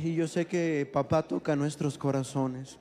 Y 0.05 0.15
yo 0.15 0.28
sé 0.28 0.47
que 0.47 0.89
papá 0.91 1.23
toca 1.23 1.57
nuestros 1.57 1.99
corazones. 1.99 2.78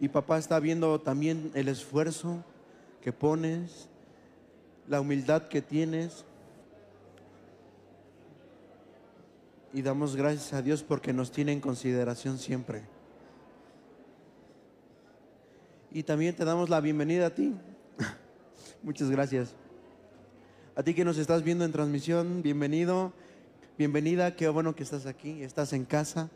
Y 0.00 0.08
papá 0.08 0.38
está 0.38 0.58
viendo 0.58 1.00
también 1.00 1.50
el 1.54 1.68
esfuerzo 1.68 2.42
que 3.02 3.12
pones, 3.12 3.88
la 4.88 5.00
humildad 5.00 5.48
que 5.48 5.62
tienes. 5.62 6.24
Y 9.72 9.82
damos 9.82 10.16
gracias 10.16 10.52
a 10.54 10.62
Dios 10.62 10.82
porque 10.82 11.12
nos 11.12 11.30
tiene 11.30 11.52
en 11.52 11.60
consideración 11.60 12.38
siempre. 12.38 12.95
Y 15.90 16.02
también 16.02 16.34
te 16.34 16.44
damos 16.44 16.68
la 16.68 16.80
bienvenida 16.80 17.26
a 17.26 17.34
ti. 17.34 17.54
Muchas 18.82 19.10
gracias. 19.10 19.54
A 20.74 20.82
ti 20.82 20.94
que 20.94 21.04
nos 21.04 21.18
estás 21.18 21.42
viendo 21.42 21.64
en 21.64 21.72
transmisión, 21.72 22.42
bienvenido, 22.42 23.12
bienvenida, 23.78 24.36
qué 24.36 24.48
bueno 24.48 24.74
que 24.74 24.82
estás 24.82 25.06
aquí, 25.06 25.42
estás 25.42 25.72
en 25.72 25.84
casa. 25.84 26.28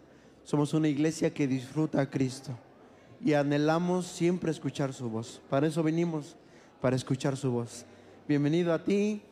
Somos 0.45 0.73
una 0.73 0.89
iglesia 0.89 1.35
que 1.35 1.47
disfruta 1.47 2.01
a 2.01 2.09
Cristo 2.09 2.57
y 3.23 3.35
anhelamos 3.35 4.07
siempre 4.07 4.51
escuchar 4.51 4.93
su 4.93 5.11
voz. 5.11 5.43
Para 5.51 5.67
eso 5.67 5.83
venimos, 5.83 6.37
para 6.81 6.97
escuchar 6.97 7.37
su 7.37 7.51
voz. 7.51 7.85
Bienvenido 8.27 8.73
a 8.73 8.83
ti, 8.83 9.23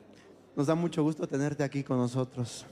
nos 0.54 0.66
da 0.66 0.74
mucho 0.74 1.02
gusto 1.02 1.26
tenerte 1.26 1.64
aquí 1.64 1.82
con 1.82 1.96
nosotros. 1.96 2.66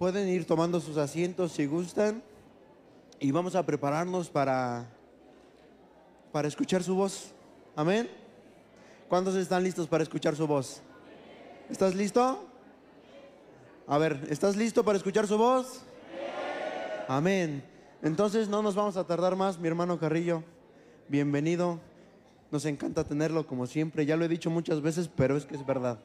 Pueden 0.00 0.30
ir 0.30 0.46
tomando 0.46 0.80
sus 0.80 0.96
asientos 0.96 1.52
si 1.52 1.66
gustan 1.66 2.22
y 3.18 3.32
vamos 3.32 3.54
a 3.54 3.66
prepararnos 3.66 4.30
para, 4.30 4.86
para 6.32 6.48
escuchar 6.48 6.82
su 6.82 6.94
voz. 6.94 7.32
Amén. 7.76 8.08
¿Cuántos 9.10 9.34
están 9.34 9.62
listos 9.62 9.86
para 9.86 10.02
escuchar 10.02 10.34
su 10.34 10.46
voz? 10.46 10.80
¿Estás 11.68 11.94
listo? 11.94 12.42
A 13.86 13.98
ver, 13.98 14.26
¿estás 14.30 14.56
listo 14.56 14.82
para 14.82 14.96
escuchar 14.96 15.26
su 15.26 15.36
voz? 15.36 15.82
Amén. 17.06 17.62
Entonces 18.00 18.48
no 18.48 18.62
nos 18.62 18.74
vamos 18.74 18.96
a 18.96 19.04
tardar 19.04 19.36
más, 19.36 19.58
mi 19.58 19.68
hermano 19.68 20.00
Carrillo. 20.00 20.42
Bienvenido. 21.08 21.78
Nos 22.50 22.64
encanta 22.64 23.04
tenerlo 23.04 23.46
como 23.46 23.66
siempre. 23.66 24.06
Ya 24.06 24.16
lo 24.16 24.24
he 24.24 24.28
dicho 24.28 24.48
muchas 24.48 24.80
veces, 24.80 25.10
pero 25.14 25.36
es 25.36 25.44
que 25.44 25.56
es 25.56 25.66
verdad. 25.66 25.98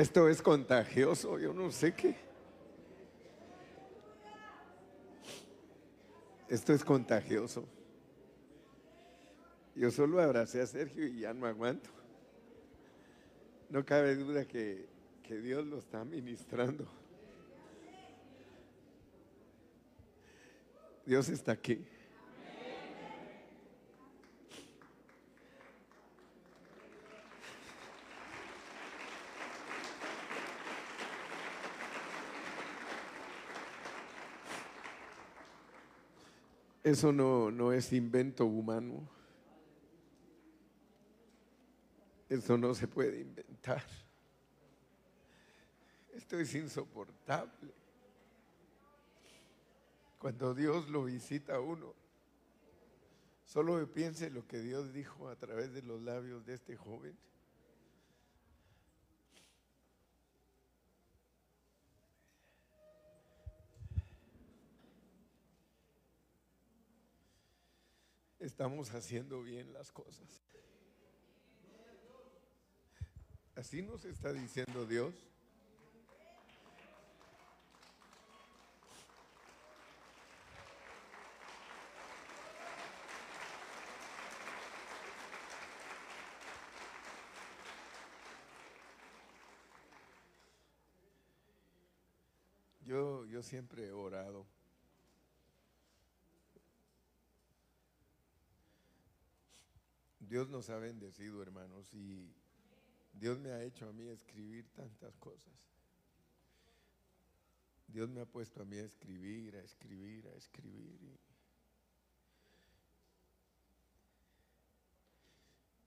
Esto 0.00 0.30
es 0.30 0.40
contagioso, 0.40 1.38
yo 1.38 1.52
no 1.52 1.70
sé 1.70 1.92
qué. 1.92 2.16
Esto 6.48 6.72
es 6.72 6.82
contagioso. 6.82 7.68
Yo 9.74 9.90
solo 9.90 10.22
abracé 10.22 10.62
a 10.62 10.66
Sergio 10.66 11.06
y 11.06 11.20
ya 11.20 11.34
no 11.34 11.44
aguanto. 11.44 11.90
No 13.68 13.84
cabe 13.84 14.16
duda 14.16 14.46
que, 14.46 14.88
que 15.22 15.38
Dios 15.38 15.66
lo 15.66 15.76
está 15.76 16.02
ministrando. 16.02 16.86
Dios 21.04 21.28
está 21.28 21.52
aquí. 21.52 21.84
Eso 36.90 37.12
no, 37.12 37.52
no 37.52 37.72
es 37.72 37.92
invento 37.92 38.44
humano. 38.46 39.08
Eso 42.28 42.58
no 42.58 42.74
se 42.74 42.88
puede 42.88 43.20
inventar. 43.20 43.84
Esto 46.12 46.36
es 46.40 46.52
insoportable. 46.56 47.72
Cuando 50.18 50.52
Dios 50.52 50.88
lo 50.88 51.04
visita 51.04 51.54
a 51.54 51.60
uno, 51.60 51.94
solo 53.44 53.86
piense 53.92 54.28
lo 54.28 54.44
que 54.48 54.58
Dios 54.58 54.92
dijo 54.92 55.28
a 55.28 55.36
través 55.36 55.72
de 55.72 55.82
los 55.82 56.02
labios 56.02 56.44
de 56.44 56.54
este 56.54 56.76
joven. 56.76 57.16
Estamos 68.50 68.92
haciendo 68.92 69.44
bien 69.44 69.72
las 69.72 69.92
cosas. 69.92 70.26
Así 73.54 73.80
nos 73.80 74.04
está 74.04 74.32
diciendo 74.32 74.84
Dios. 74.86 75.14
Yo, 92.84 93.24
yo 93.26 93.44
siempre 93.44 93.86
he 93.86 93.92
orado 93.92 94.44
Dios 100.30 100.48
nos 100.48 100.70
ha 100.70 100.78
bendecido, 100.78 101.42
hermanos, 101.42 101.92
y 101.92 102.32
Dios 103.12 103.40
me 103.40 103.50
ha 103.50 103.64
hecho 103.64 103.88
a 103.88 103.92
mí 103.92 104.06
escribir 104.06 104.64
tantas 104.76 105.16
cosas. 105.16 105.52
Dios 107.88 108.08
me 108.08 108.20
ha 108.20 108.26
puesto 108.26 108.62
a 108.62 108.64
mí 108.64 108.78
a 108.78 108.84
escribir, 108.84 109.56
a 109.56 109.62
escribir, 109.64 110.28
a 110.28 110.36
escribir. 110.36 111.18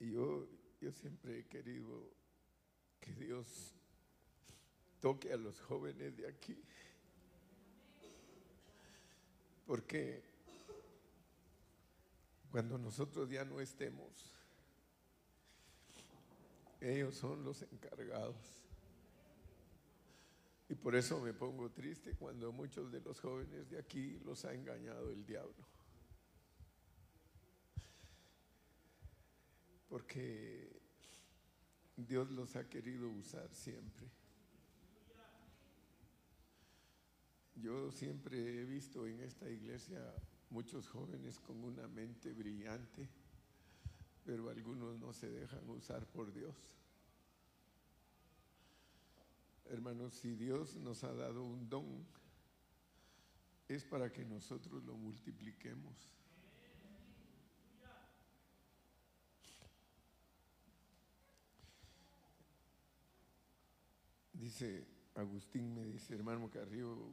Y, 0.00 0.10
yo, 0.12 0.46
yo 0.78 0.92
siempre 0.92 1.38
he 1.38 1.46
querido 1.46 2.12
que 3.00 3.14
Dios 3.14 3.72
toque 5.00 5.32
a 5.32 5.38
los 5.38 5.58
jóvenes 5.62 6.18
de 6.18 6.28
aquí. 6.28 6.62
Porque 9.64 10.22
cuando 12.50 12.76
nosotros 12.76 13.30
ya 13.30 13.46
no 13.46 13.58
estemos, 13.58 14.33
ellos 16.84 17.14
son 17.14 17.42
los 17.44 17.62
encargados. 17.62 18.36
Y 20.68 20.74
por 20.74 20.94
eso 20.94 21.20
me 21.20 21.32
pongo 21.32 21.70
triste 21.70 22.14
cuando 22.14 22.52
muchos 22.52 22.92
de 22.92 23.00
los 23.00 23.20
jóvenes 23.20 23.70
de 23.70 23.78
aquí 23.78 24.18
los 24.24 24.44
ha 24.44 24.54
engañado 24.54 25.10
el 25.10 25.24
diablo. 25.24 25.66
Porque 29.88 30.80
Dios 31.96 32.30
los 32.30 32.56
ha 32.56 32.68
querido 32.68 33.08
usar 33.08 33.52
siempre. 33.54 34.10
Yo 37.54 37.90
siempre 37.92 38.60
he 38.60 38.64
visto 38.64 39.06
en 39.06 39.20
esta 39.20 39.48
iglesia 39.48 40.00
muchos 40.50 40.88
jóvenes 40.88 41.38
con 41.38 41.62
una 41.62 41.86
mente 41.88 42.32
brillante 42.32 43.08
pero 44.24 44.48
algunos 44.48 44.98
no 44.98 45.12
se 45.12 45.30
dejan 45.30 45.68
usar 45.68 46.06
por 46.06 46.32
Dios. 46.32 46.56
Hermanos, 49.66 50.14
si 50.14 50.34
Dios 50.34 50.76
nos 50.76 51.04
ha 51.04 51.12
dado 51.12 51.42
un 51.42 51.68
don, 51.68 52.06
es 53.68 53.84
para 53.84 54.12
que 54.12 54.24
nosotros 54.24 54.82
lo 54.84 54.94
multipliquemos. 54.94 56.10
Dice 64.32 64.86
Agustín, 65.14 65.74
me 65.74 65.84
dice, 65.84 66.14
hermano 66.14 66.50
Carrillo, 66.50 67.12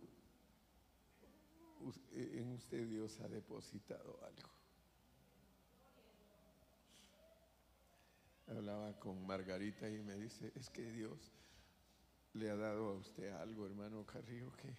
en 2.11 2.51
usted 2.51 2.88
Dios 2.88 3.19
ha 3.22 3.30
depositado 3.30 4.19
algo. 4.25 4.60
Hablaba 8.51 8.93
con 8.99 9.25
Margarita 9.25 9.89
y 9.89 10.01
me 10.01 10.15
dice, 10.15 10.51
es 10.55 10.69
que 10.69 10.83
Dios 10.91 11.31
le 12.33 12.49
ha 12.49 12.55
dado 12.55 12.89
a 12.89 12.93
usted 12.93 13.30
algo, 13.31 13.65
hermano 13.65 14.05
Carrillo, 14.05 14.51
que 14.53 14.73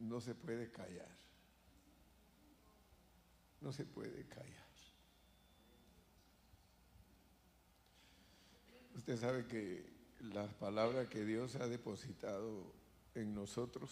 no 0.00 0.20
se 0.20 0.34
puede 0.34 0.70
callar. 0.70 1.16
No 3.60 3.72
se 3.72 3.84
puede 3.84 4.26
callar. 4.26 4.62
Usted 8.96 9.16
sabe 9.16 9.46
que 9.46 9.84
la 10.20 10.46
palabra 10.46 11.08
que 11.08 11.24
Dios 11.24 11.56
ha 11.56 11.66
depositado 11.66 12.72
en 13.14 13.34
nosotros 13.34 13.90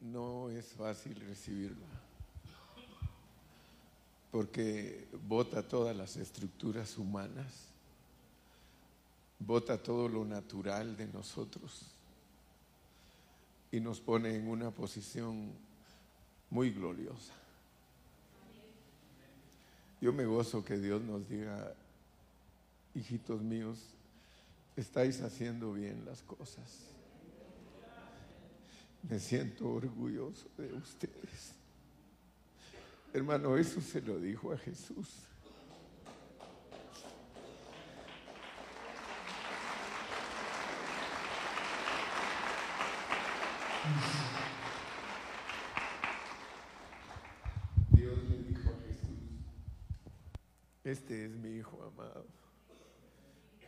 no 0.00 0.50
es 0.50 0.72
fácil 0.72 1.16
recibirla 1.20 2.11
porque 4.32 5.06
bota 5.28 5.62
todas 5.62 5.94
las 5.94 6.16
estructuras 6.16 6.96
humanas, 6.96 7.66
bota 9.38 9.80
todo 9.80 10.08
lo 10.08 10.24
natural 10.24 10.96
de 10.96 11.06
nosotros 11.08 11.82
y 13.70 13.78
nos 13.78 14.00
pone 14.00 14.34
en 14.34 14.48
una 14.48 14.70
posición 14.70 15.52
muy 16.48 16.70
gloriosa. 16.70 17.34
Yo 20.00 20.14
me 20.14 20.24
gozo 20.24 20.64
que 20.64 20.78
Dios 20.78 21.02
nos 21.02 21.28
diga, 21.28 21.74
hijitos 22.94 23.42
míos, 23.42 23.78
estáis 24.76 25.20
haciendo 25.20 25.74
bien 25.74 26.06
las 26.06 26.22
cosas. 26.22 26.86
Me 29.08 29.20
siento 29.20 29.68
orgulloso 29.68 30.48
de 30.56 30.72
ustedes. 30.72 31.61
Hermano, 33.14 33.58
eso 33.58 33.78
se 33.82 34.00
lo 34.00 34.18
dijo 34.18 34.52
a 34.52 34.56
Jesús. 34.56 35.28
Dios 47.90 48.18
le 48.30 48.38
dijo 48.38 48.70
a 48.70 48.88
Jesús, 48.88 49.18
este 50.84 51.26
es 51.26 51.32
mi 51.32 51.56
Hijo 51.56 51.82
amado, 51.84 52.24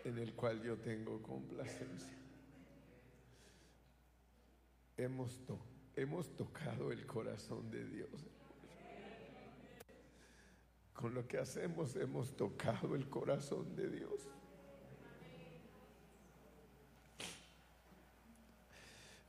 en 0.05 0.19
el 0.19 0.33
cual 0.33 0.63
yo 0.63 0.79
tengo 0.79 1.21
complacencia. 1.21 2.17
Hemos, 4.97 5.39
hemos 5.97 6.35
tocado 6.35 6.93
el 6.93 7.05
corazón 7.05 7.71
de 7.71 7.85
Dios. 7.85 8.27
Con 10.95 11.15
lo 11.15 11.27
que 11.27 11.39
hacemos 11.39 11.97
hemos 11.97 12.37
tocado 12.37 12.95
el 12.95 13.09
corazón 13.09 13.75
de 13.77 13.91
Dios. 13.91 14.29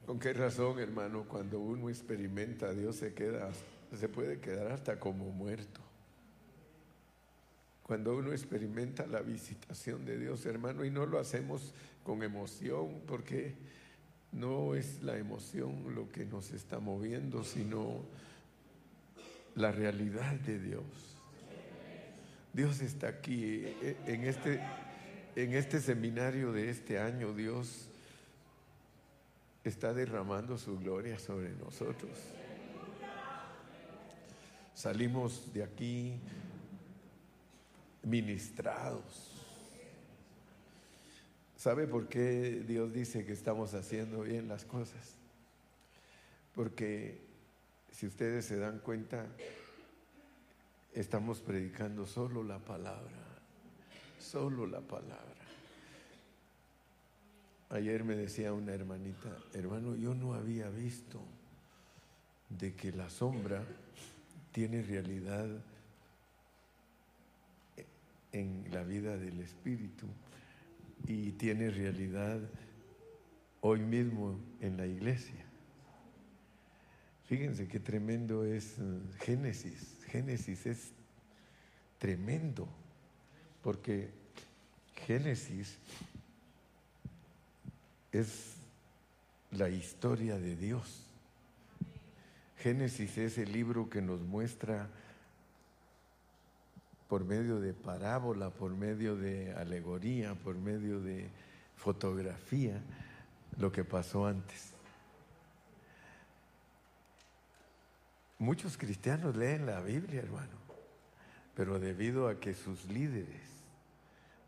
¿Con 0.06 0.20
qué 0.20 0.34
razón, 0.34 0.80
hermano, 0.80 1.26
cuando 1.28 1.60
uno 1.60 1.90
experimenta 1.90 2.68
a 2.68 2.74
Dios 2.74 2.98
se 2.98 3.16
queda, 3.16 3.52
se 3.98 4.08
puede 4.08 4.40
quedar 4.40 4.72
hasta 4.72 5.00
como 5.00 5.32
muerto? 5.32 5.82
Cuando 7.82 8.16
uno 8.16 8.32
experimenta 8.32 9.08
la 9.08 9.22
visitación 9.22 10.06
de 10.06 10.20
Dios, 10.20 10.46
hermano, 10.46 10.86
y 10.86 10.92
no 10.92 11.08
lo 11.08 11.20
hacemos 11.20 11.74
con 12.04 12.22
emoción, 12.22 13.02
porque 13.08 13.56
no 14.32 14.76
es 14.76 15.02
la 15.02 15.18
emoción 15.18 15.96
lo 15.96 16.12
que 16.12 16.26
nos 16.26 16.52
está 16.52 16.80
moviendo, 16.80 17.44
sino 17.44 18.04
la 19.56 19.72
realidad 19.72 20.34
de 20.34 20.60
Dios. 20.60 21.15
Dios 22.56 22.80
está 22.80 23.10
aquí 23.10 23.64
eh, 23.66 23.98
en 24.06 24.24
este, 24.24 24.62
en 25.36 25.54
este 25.54 25.82
seminario 25.82 26.54
de 26.54 26.70
este 26.70 26.98
año. 27.00 27.34
Dios 27.34 27.90
está 29.66 29.94
derramando 29.94 30.58
su 30.58 30.80
gloria 30.80 31.20
sobre 31.20 31.50
nosotros. 31.50 32.18
Salimos 34.74 35.52
de 35.54 35.64
aquí 35.64 36.18
ministrados. 38.04 39.34
¿Sabe 41.58 41.88
por 41.88 42.08
qué 42.08 42.64
Dios 42.66 42.94
dice 42.94 43.26
que 43.26 43.34
estamos 43.34 43.74
haciendo 43.74 44.22
bien 44.22 44.48
las 44.48 44.64
cosas? 44.64 45.16
Porque 46.54 47.20
si 47.92 48.08
ustedes 48.08 48.46
se 48.46 48.56
dan 48.56 48.80
cuenta, 48.80 49.28
estamos 50.96 51.42
predicando 51.42 52.06
solo 52.06 52.42
la 52.42 52.58
palabra, 52.58 53.18
solo 54.18 54.66
la 54.66 54.80
palabra. 54.80 55.36
Ayer 57.70 58.04
me 58.06 58.16
decía 58.16 58.54
una 58.54 58.74
hermanita, 58.74 59.38
hermano, 59.54 59.96
yo 59.96 60.16
no 60.16 60.34
había 60.34 60.70
visto 60.70 61.22
de 62.50 62.74
que 62.76 62.94
la 62.94 63.10
sombra 63.10 63.66
tiene 64.54 64.82
realidad 64.82 65.50
en 68.32 68.66
la 68.72 68.84
vida 68.84 69.18
del 69.18 69.42
espíritu 69.42 70.08
y 71.08 71.32
tiene 71.34 71.70
realidad 71.72 72.40
hoy 73.60 73.80
mismo 73.80 74.40
en 74.62 74.78
la 74.78 74.88
iglesia. 74.88 75.44
Fíjense 77.26 77.68
qué 77.68 77.80
tremendo 77.80 78.46
es 78.46 78.78
Génesis. 79.20 79.95
Génesis 80.16 80.66
es 80.66 80.92
tremendo, 81.98 82.70
porque 83.62 84.12
Génesis 85.06 85.76
es 88.14 88.54
la 89.52 89.68
historia 89.68 90.38
de 90.38 90.56
Dios. 90.56 91.06
Génesis 92.60 93.18
es 93.18 93.38
el 93.38 93.52
libro 93.52 93.90
que 93.90 94.02
nos 94.02 94.22
muestra 94.22 94.88
por 97.10 97.26
medio 97.26 97.60
de 97.60 97.74
parábola, 97.74 98.52
por 98.52 98.74
medio 98.74 99.18
de 99.18 99.54
alegoría, 99.54 100.34
por 100.34 100.56
medio 100.56 101.02
de 101.02 101.28
fotografía, 101.76 102.82
lo 103.58 103.70
que 103.70 103.84
pasó 103.84 104.26
antes. 104.26 104.75
Muchos 108.38 108.78
cristianos 108.78 109.36
leen 109.36 109.66
la 109.66 109.80
Biblia, 109.82 110.22
hermano, 110.22 110.58
pero 111.56 111.80
debido 111.80 112.28
a 112.28 112.40
que 112.40 112.54
sus 112.54 112.86
líderes 112.86 113.56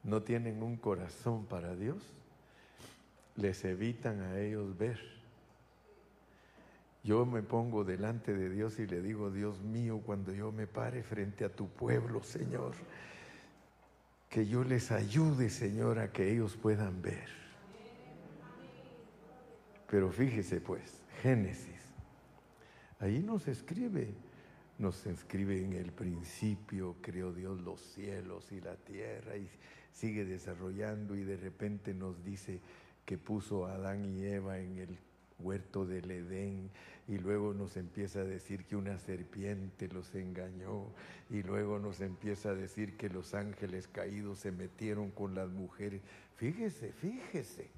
no 0.04 0.24
tienen 0.24 0.62
un 0.62 0.76
corazón 0.78 1.46
para 1.46 1.76
Dios, 1.76 2.04
les 3.36 3.64
evitan 3.64 4.22
a 4.22 4.40
ellos 4.40 4.78
ver. 4.78 5.00
Yo 7.04 7.26
me 7.26 7.42
pongo 7.42 7.86
delante 7.86 8.34
de 8.34 8.50
Dios 8.50 8.80
y 8.80 8.88
le 8.88 9.02
digo, 9.02 9.32
Dios 9.32 9.62
mío, 9.62 10.02
cuando 10.06 10.34
yo 10.34 10.52
me 10.52 10.68
pare 10.68 11.04
frente 11.04 11.46
a 11.46 11.50
tu 11.50 11.70
pueblo, 11.70 12.22
Señor, 12.24 12.74
que 14.30 14.46
yo 14.46 14.66
les 14.66 14.92
ayude, 14.92 15.50
Señor, 15.50 16.00
a 16.00 16.12
que 16.12 16.30
ellos 16.30 16.58
puedan 16.58 17.02
ver. 17.02 17.30
Pero 19.90 20.12
fíjese 20.12 20.60
pues, 20.60 21.02
Génesis, 21.22 21.77
ahí 23.00 23.20
nos 23.20 23.48
escribe, 23.48 24.14
nos 24.78 25.06
escribe 25.06 25.64
en 25.64 25.74
el 25.74 25.92
principio, 25.92 26.96
creó 27.02 27.34
Dios 27.34 27.60
los 27.62 27.82
cielos 27.82 28.52
y 28.52 28.62
la 28.62 28.76
tierra 28.76 29.38
y 29.38 29.50
sigue 29.92 30.26
desarrollando 30.26 31.16
y 31.16 31.24
de 31.24 31.38
repente 31.38 31.94
nos 31.94 32.24
dice, 32.24 32.60
que 33.08 33.18
puso 33.18 33.66
a 33.66 33.76
Adán 33.76 34.04
y 34.04 34.26
Eva 34.26 34.60
en 34.60 34.80
el 34.80 35.00
huerto 35.40 35.86
del 35.86 36.12
Edén 36.12 36.70
y 37.08 37.18
luego 37.18 37.54
nos 37.54 37.78
empieza 37.78 38.20
a 38.20 38.26
decir 38.26 38.66
que 38.66 38.76
una 38.76 39.00
serpiente 39.00 39.88
los 39.88 40.14
engañó 40.14 40.88
y 41.30 41.42
luego 41.42 41.80
nos 41.80 42.02
empieza 42.02 42.50
a 42.50 42.54
decir 42.54 42.98
que 42.98 43.08
los 43.08 43.34
ángeles 43.34 43.88
caídos 43.88 44.40
se 44.40 44.52
metieron 44.52 45.10
con 45.12 45.36
las 45.36 45.50
mujeres. 45.50 46.02
Fíjese, 46.36 46.92
fíjese. 46.92 47.70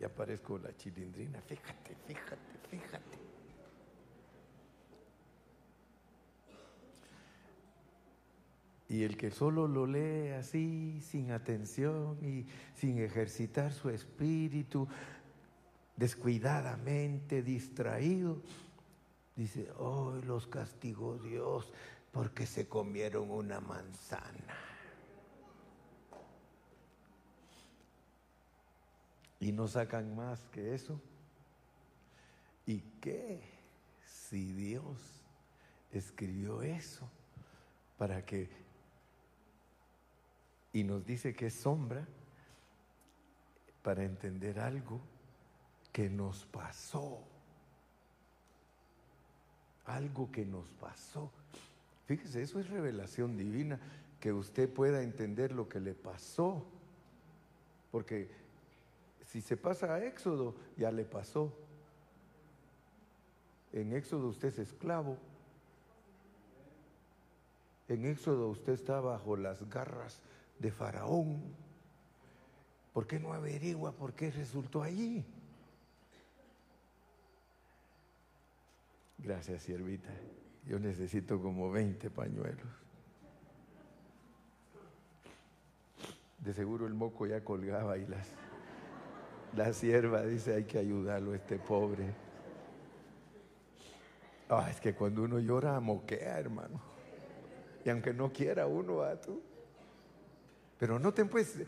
Y 0.00 0.04
aparezco 0.04 0.58
la 0.58 0.76
chilindrina, 0.76 1.40
fíjate, 1.42 1.94
fíjate, 2.08 2.58
fíjate. 2.68 3.13
Y 8.94 9.02
el 9.02 9.16
que 9.16 9.32
solo 9.32 9.66
lo 9.66 9.88
lee 9.88 10.34
así, 10.38 11.00
sin 11.00 11.32
atención 11.32 12.16
y 12.24 12.46
sin 12.76 13.00
ejercitar 13.00 13.72
su 13.72 13.90
espíritu, 13.90 14.86
descuidadamente, 15.96 17.42
distraído, 17.42 18.40
dice, 19.34 19.68
hoy 19.78 20.22
los 20.22 20.46
castigó 20.46 21.18
Dios 21.18 21.72
porque 22.12 22.46
se 22.46 22.68
comieron 22.68 23.32
una 23.32 23.58
manzana. 23.58 24.54
Y 29.40 29.50
no 29.50 29.66
sacan 29.66 30.14
más 30.14 30.38
que 30.52 30.72
eso. 30.72 31.00
¿Y 32.64 32.78
qué 33.00 33.42
si 34.06 34.52
Dios 34.52 35.20
escribió 35.90 36.62
eso 36.62 37.10
para 37.98 38.24
que 38.24 38.63
y 40.74 40.82
nos 40.82 41.06
dice 41.06 41.34
que 41.34 41.46
es 41.46 41.54
sombra 41.54 42.04
para 43.82 44.02
entender 44.02 44.58
algo 44.58 45.00
que 45.92 46.10
nos 46.10 46.44
pasó. 46.46 47.22
Algo 49.86 50.32
que 50.32 50.44
nos 50.44 50.68
pasó. 50.72 51.30
Fíjese, 52.06 52.42
eso 52.42 52.58
es 52.58 52.68
revelación 52.68 53.36
divina, 53.36 53.78
que 54.18 54.32
usted 54.32 54.68
pueda 54.68 55.02
entender 55.02 55.52
lo 55.52 55.68
que 55.68 55.78
le 55.78 55.94
pasó. 55.94 56.66
Porque 57.92 58.28
si 59.26 59.40
se 59.40 59.56
pasa 59.56 59.94
a 59.94 60.04
Éxodo, 60.04 60.56
ya 60.76 60.90
le 60.90 61.04
pasó. 61.04 61.56
En 63.72 63.92
Éxodo 63.92 64.26
usted 64.26 64.48
es 64.48 64.58
esclavo. 64.58 65.18
En 67.86 68.06
Éxodo 68.06 68.48
usted 68.48 68.72
está 68.72 69.00
bajo 69.00 69.36
las 69.36 69.68
garras 69.68 70.20
de 70.58 70.70
Faraón. 70.70 71.42
¿Por 72.92 73.06
qué 73.06 73.18
no 73.18 73.32
averigua 73.32 73.92
por 73.92 74.14
qué 74.14 74.30
resultó 74.30 74.82
allí? 74.82 75.24
Gracias, 79.18 79.62
siervita. 79.62 80.10
Yo 80.66 80.78
necesito 80.78 81.40
como 81.40 81.70
20 81.70 82.10
pañuelos. 82.10 82.66
De 86.38 86.52
seguro 86.52 86.86
el 86.86 86.94
moco 86.94 87.26
ya 87.26 87.42
colgaba 87.42 87.96
y 87.96 88.06
las, 88.06 88.28
la 89.56 89.72
sierva 89.72 90.22
dice 90.22 90.54
hay 90.54 90.64
que 90.64 90.78
ayudarlo, 90.78 91.34
este 91.34 91.58
pobre. 91.58 92.12
Ah, 94.48 94.68
es 94.70 94.78
que 94.80 94.94
cuando 94.94 95.22
uno 95.22 95.38
llora, 95.38 95.80
moquea, 95.80 96.38
hermano. 96.38 96.80
Y 97.84 97.88
aunque 97.88 98.12
no 98.12 98.30
quiera 98.30 98.66
uno, 98.66 99.02
a 99.02 99.20
tú. 99.20 99.42
Pero 100.84 100.98
no 100.98 101.14
te 101.14 101.24
pues, 101.24 101.60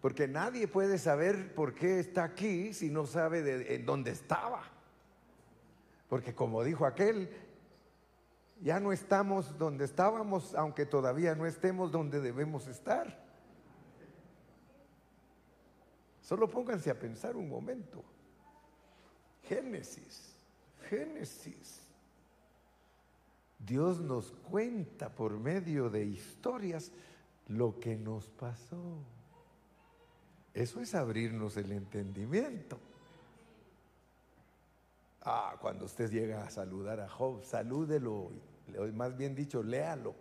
porque 0.00 0.26
nadie 0.26 0.66
puede 0.66 0.96
saber 0.96 1.54
por 1.54 1.74
qué 1.74 2.00
está 2.00 2.24
aquí 2.24 2.72
si 2.72 2.88
no 2.88 3.04
sabe 3.04 3.42
de, 3.42 3.78
dónde 3.80 4.12
estaba. 4.12 4.62
Porque 6.08 6.34
como 6.34 6.64
dijo 6.64 6.86
aquel, 6.86 7.28
ya 8.62 8.80
no 8.80 8.90
estamos 8.90 9.58
donde 9.58 9.84
estábamos, 9.84 10.54
aunque 10.54 10.86
todavía 10.86 11.34
no 11.34 11.44
estemos 11.44 11.92
donde 11.92 12.18
debemos 12.18 12.66
estar. 12.66 13.22
Solo 16.22 16.48
pónganse 16.48 16.88
a 16.88 16.98
pensar 16.98 17.36
un 17.36 17.50
momento. 17.50 18.02
Génesis, 19.42 20.34
Génesis. 20.88 21.82
Dios 23.58 24.00
nos 24.00 24.32
cuenta 24.50 25.14
por 25.14 25.38
medio 25.38 25.90
de 25.90 26.06
historias 26.06 26.90
lo 27.52 27.78
que 27.78 27.96
nos 27.96 28.30
pasó. 28.30 28.98
Eso 30.54 30.80
es 30.80 30.94
abrirnos 30.94 31.56
el 31.56 31.72
entendimiento. 31.72 32.78
Ah, 35.22 35.56
cuando 35.60 35.84
usted 35.84 36.10
llega 36.10 36.44
a 36.44 36.50
saludar 36.50 37.00
a 37.00 37.08
Job, 37.08 37.44
salúdelo 37.44 38.30
más 38.94 39.16
bien 39.16 39.34
dicho, 39.34 39.62
léalo. 39.62 40.14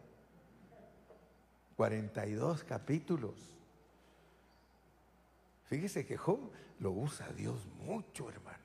42 1.76 2.64
capítulos. 2.64 3.34
Fíjese 5.66 6.06
que 6.06 6.18
Job 6.18 6.40
lo 6.80 6.92
usa 6.92 7.28
Dios 7.30 7.66
mucho, 7.86 8.30
hermano. 8.30 8.60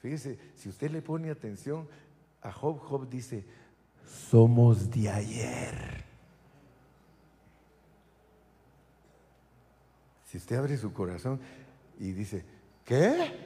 Fíjese, 0.00 0.38
si 0.54 0.68
usted 0.68 0.90
le 0.90 1.00
pone 1.00 1.30
atención 1.30 1.88
a 2.42 2.52
Job, 2.52 2.78
Job 2.78 3.08
dice, 3.08 3.44
somos 4.06 4.90
de 4.90 5.08
ayer. 5.08 6.04
Si 10.34 10.38
usted 10.38 10.56
abre 10.56 10.76
su 10.76 10.92
corazón 10.92 11.38
y 12.00 12.10
dice, 12.10 12.44
¿qué? 12.84 13.38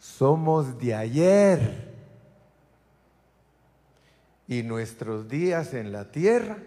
Somos 0.00 0.76
de 0.80 0.92
ayer 0.92 1.94
y 4.48 4.64
nuestros 4.64 5.28
días 5.28 5.74
en 5.74 5.92
la 5.92 6.10
tierra 6.10 6.58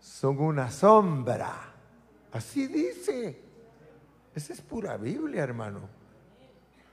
son 0.00 0.38
una 0.38 0.70
sombra. 0.70 1.74
Así 2.30 2.68
dice. 2.68 3.36
Esa 4.32 4.52
es 4.52 4.60
pura 4.60 4.96
Biblia, 4.96 5.42
hermano. 5.42 5.80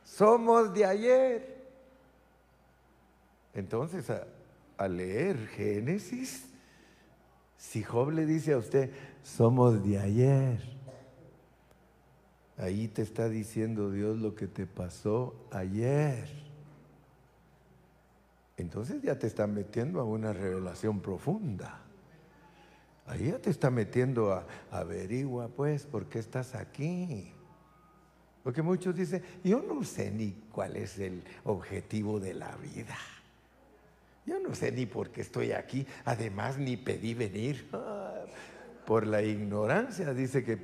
Somos 0.03 0.73
de 0.73 0.85
ayer. 0.85 1.67
Entonces, 3.53 4.09
a, 4.09 4.87
leer 4.87 5.37
Génesis, 5.49 6.47
si 7.59 7.83
Job 7.83 8.09
le 8.09 8.25
dice 8.25 8.53
a 8.53 8.57
usted, 8.57 8.89
somos 9.21 9.85
de 9.85 9.99
ayer, 9.99 10.72
ahí 12.57 12.87
te 12.87 13.01
está 13.01 13.29
diciendo 13.29 13.91
Dios 13.91 14.19
lo 14.19 14.35
que 14.35 14.47
te 14.47 14.65
pasó 14.65 15.35
ayer 15.51 16.43
entonces 18.57 19.01
ya 19.01 19.17
te 19.17 19.27
está 19.27 19.47
metiendo 19.47 19.99
a 19.99 20.03
una 20.03 20.33
revelación 20.33 20.99
profunda. 20.99 21.79
Ahí 23.05 23.27
ya 23.27 23.39
te 23.39 23.49
está 23.49 23.69
metiendo 23.69 24.31
a 24.31 24.45
averigua 24.71 25.49
pues 25.49 25.85
por 25.85 26.05
qué 26.05 26.19
estás 26.19 26.55
aquí. 26.55 27.31
Porque 28.43 28.61
muchos 28.61 28.95
dicen, 28.95 29.23
yo 29.43 29.61
no 29.61 29.83
sé 29.83 30.11
ni 30.11 30.31
cuál 30.51 30.75
es 30.75 30.99
el 30.99 31.23
objetivo 31.45 32.19
de 32.19 32.33
la 32.33 32.55
vida. 32.57 32.97
Yo 34.25 34.39
no 34.39 34.53
sé 34.55 34.71
ni 34.71 34.85
por 34.85 35.09
qué 35.09 35.21
estoy 35.21 35.51
aquí. 35.51 35.85
Además, 36.05 36.57
ni 36.57 36.77
pedí 36.77 37.13
venir. 37.13 37.69
Por 38.85 39.07
la 39.07 39.21
ignorancia 39.21 40.13
dice 40.13 40.43
que, 40.43 40.59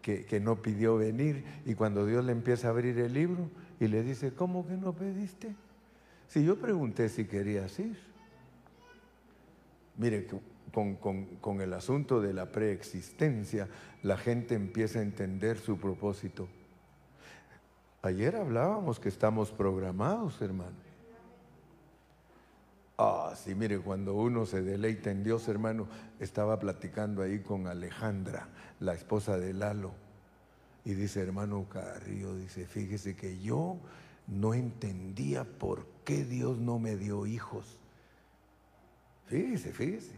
que, 0.00 0.40
no 0.40 0.62
pidió 0.62 0.96
venir. 0.96 1.44
Y 1.64 1.74
cuando 1.74 2.06
Dios 2.06 2.24
le 2.24 2.32
empieza 2.32 2.68
a 2.68 2.70
abrir 2.70 2.98
el 2.98 3.12
libro 3.12 3.50
y 3.78 3.88
le 3.88 4.02
dice, 4.02 4.32
¿cómo 4.32 4.66
que 4.66 4.76
no 4.76 4.92
pediste? 4.92 5.54
Si 6.28 6.44
yo 6.44 6.58
pregunté 6.58 7.08
si 7.08 7.24
querías 7.24 7.78
ir, 7.78 7.98
mire, 9.96 10.26
con, 10.72 10.96
con, 10.96 11.60
el 11.60 11.72
asunto 11.72 12.20
de 12.20 12.32
la 12.32 12.52
preexistencia, 12.52 13.68
la 14.02 14.16
gente 14.16 14.54
empieza 14.54 15.00
a 15.00 15.02
entender 15.02 15.58
su 15.58 15.78
propósito. 15.78 16.48
Ayer 18.02 18.36
hablábamos 18.36 18.98
que 18.98 19.08
estamos 19.08 19.50
programados, 19.50 20.40
hermano. 20.40 20.89
Ah, 23.02 23.32
sí, 23.34 23.54
mire, 23.54 23.78
cuando 23.78 24.12
uno 24.12 24.44
se 24.44 24.60
deleita 24.60 25.10
en 25.10 25.24
Dios, 25.24 25.48
hermano, 25.48 25.88
estaba 26.18 26.58
platicando 26.58 27.22
ahí 27.22 27.38
con 27.38 27.66
Alejandra, 27.66 28.48
la 28.78 28.92
esposa 28.92 29.38
de 29.38 29.54
Lalo, 29.54 29.92
y 30.84 30.92
dice, 30.92 31.22
hermano 31.22 31.66
Carrillo, 31.66 32.36
dice, 32.36 32.66
fíjese 32.66 33.16
que 33.16 33.40
yo 33.40 33.78
no 34.26 34.52
entendía 34.52 35.44
por 35.44 35.86
qué 36.04 36.26
Dios 36.26 36.58
no 36.58 36.78
me 36.78 36.98
dio 36.98 37.24
hijos. 37.24 37.78
Fíjese, 39.28 39.72
fíjese. 39.72 40.16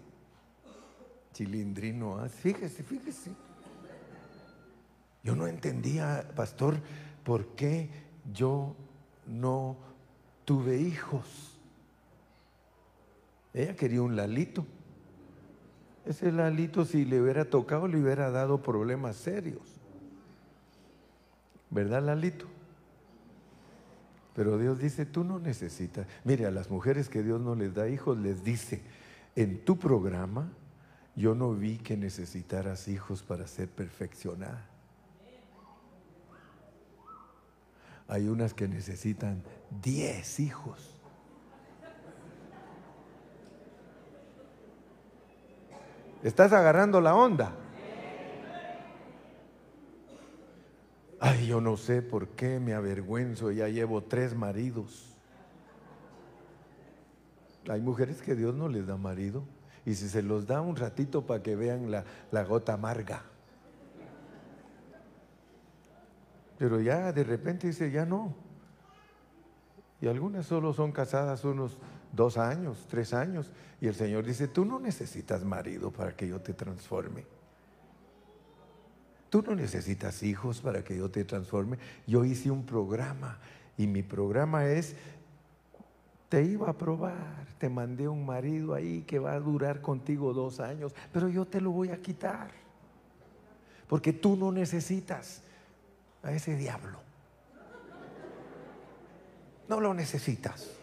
Chilindrino, 1.34 2.18
¿ah? 2.18 2.28
fíjese, 2.28 2.82
fíjese. 2.82 3.30
Yo 5.22 5.36
no 5.36 5.46
entendía, 5.46 6.28
pastor, 6.34 6.80
por 7.22 7.54
qué 7.54 7.90
yo 8.34 8.74
no 9.28 9.76
tuve 10.44 10.78
hijos. 10.78 11.51
Ella 13.54 13.76
quería 13.76 14.02
un 14.02 14.16
lalito. 14.16 14.66
Ese 16.04 16.32
lalito 16.32 16.84
si 16.84 17.04
le 17.04 17.20
hubiera 17.20 17.44
tocado 17.44 17.86
le 17.86 18.00
hubiera 18.00 18.30
dado 18.30 18.62
problemas 18.62 19.16
serios. 19.16 19.62
¿Verdad, 21.70 22.02
lalito? 22.02 22.46
Pero 24.34 24.58
Dios 24.58 24.78
dice, 24.78 25.06
tú 25.06 25.24
no 25.24 25.38
necesitas. 25.38 26.06
Mire, 26.24 26.46
a 26.46 26.50
las 26.50 26.70
mujeres 26.70 27.08
que 27.08 27.22
Dios 27.22 27.40
no 27.40 27.54
les 27.54 27.74
da 27.74 27.88
hijos, 27.88 28.18
les 28.18 28.42
dice, 28.42 28.82
en 29.36 29.64
tu 29.64 29.78
programa 29.78 30.50
yo 31.14 31.34
no 31.34 31.52
vi 31.52 31.78
que 31.78 31.96
necesitaras 31.96 32.88
hijos 32.88 33.22
para 33.22 33.46
ser 33.46 33.68
perfeccionada. 33.68 34.66
Hay 38.08 38.28
unas 38.28 38.54
que 38.54 38.68
necesitan 38.68 39.42
10 39.82 40.40
hijos. 40.40 40.91
¿Estás 46.22 46.52
agarrando 46.52 47.00
la 47.00 47.14
onda? 47.16 47.52
Ay, 51.18 51.46
yo 51.46 51.60
no 51.60 51.76
sé 51.76 52.02
por 52.02 52.28
qué 52.28 52.60
me 52.60 52.74
avergüenzo, 52.74 53.50
ya 53.50 53.68
llevo 53.68 54.02
tres 54.02 54.34
maridos. 54.34 55.16
Hay 57.68 57.80
mujeres 57.80 58.22
que 58.22 58.34
Dios 58.34 58.54
no 58.54 58.68
les 58.68 58.86
da 58.86 58.96
marido 58.96 59.44
y 59.84 59.94
si 59.94 60.08
se 60.08 60.22
los 60.22 60.46
da 60.46 60.60
un 60.60 60.76
ratito 60.76 61.26
para 61.26 61.42
que 61.42 61.56
vean 61.56 61.90
la, 61.90 62.04
la 62.30 62.44
gota 62.44 62.74
amarga. 62.74 63.22
Pero 66.58 66.80
ya 66.80 67.12
de 67.12 67.24
repente 67.24 67.66
dice, 67.66 67.90
ya 67.90 68.04
no. 68.04 68.34
Y 70.00 70.06
algunas 70.08 70.46
solo 70.46 70.72
son 70.72 70.92
casadas 70.92 71.44
unos 71.44 71.78
dos 72.12 72.38
años, 72.38 72.86
tres 72.88 73.12
años. 73.12 73.50
Y 73.80 73.88
el 73.88 73.94
Señor 73.94 74.24
dice, 74.24 74.46
tú 74.48 74.64
no 74.64 74.78
necesitas 74.78 75.44
marido 75.44 75.90
para 75.90 76.14
que 76.14 76.28
yo 76.28 76.40
te 76.40 76.52
transforme. 76.52 77.24
Tú 79.30 79.42
no 79.42 79.54
necesitas 79.54 80.22
hijos 80.22 80.60
para 80.60 80.84
que 80.84 80.96
yo 80.96 81.10
te 81.10 81.24
transforme. 81.24 81.78
Yo 82.06 82.24
hice 82.24 82.50
un 82.50 82.64
programa 82.66 83.38
y 83.78 83.86
mi 83.86 84.02
programa 84.02 84.66
es, 84.66 84.94
te 86.28 86.44
iba 86.44 86.68
a 86.68 86.74
probar, 86.74 87.46
te 87.58 87.68
mandé 87.68 88.08
un 88.08 88.26
marido 88.26 88.74
ahí 88.74 89.02
que 89.02 89.18
va 89.18 89.32
a 89.32 89.40
durar 89.40 89.80
contigo 89.80 90.32
dos 90.32 90.60
años, 90.60 90.94
pero 91.12 91.28
yo 91.28 91.46
te 91.46 91.60
lo 91.60 91.70
voy 91.70 91.88
a 91.88 92.00
quitar. 92.00 92.50
Porque 93.88 94.12
tú 94.12 94.36
no 94.36 94.52
necesitas 94.52 95.42
a 96.22 96.32
ese 96.32 96.56
diablo. 96.56 97.00
No 99.68 99.80
lo 99.80 99.94
necesitas. 99.94 100.81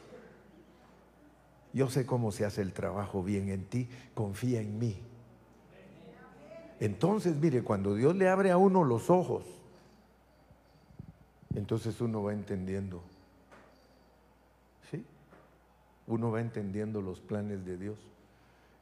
Yo 1.73 1.89
sé 1.89 2.05
cómo 2.05 2.31
se 2.31 2.45
hace 2.45 2.61
el 2.61 2.73
trabajo 2.73 3.23
bien 3.23 3.49
en 3.49 3.65
ti, 3.65 3.87
confía 4.13 4.61
en 4.61 4.79
mí. 4.79 4.97
Entonces, 6.79 7.35
mire, 7.35 7.61
cuando 7.63 7.93
Dios 7.93 8.15
le 8.15 8.29
abre 8.29 8.51
a 8.51 8.57
uno 8.57 8.83
los 8.83 9.09
ojos, 9.09 9.45
entonces 11.55 11.99
uno 12.01 12.23
va 12.23 12.33
entendiendo. 12.33 13.01
¿Sí? 14.89 15.03
Uno 16.07 16.31
va 16.31 16.41
entendiendo 16.41 17.01
los 17.01 17.19
planes 17.19 17.65
de 17.65 17.77
Dios. 17.77 17.99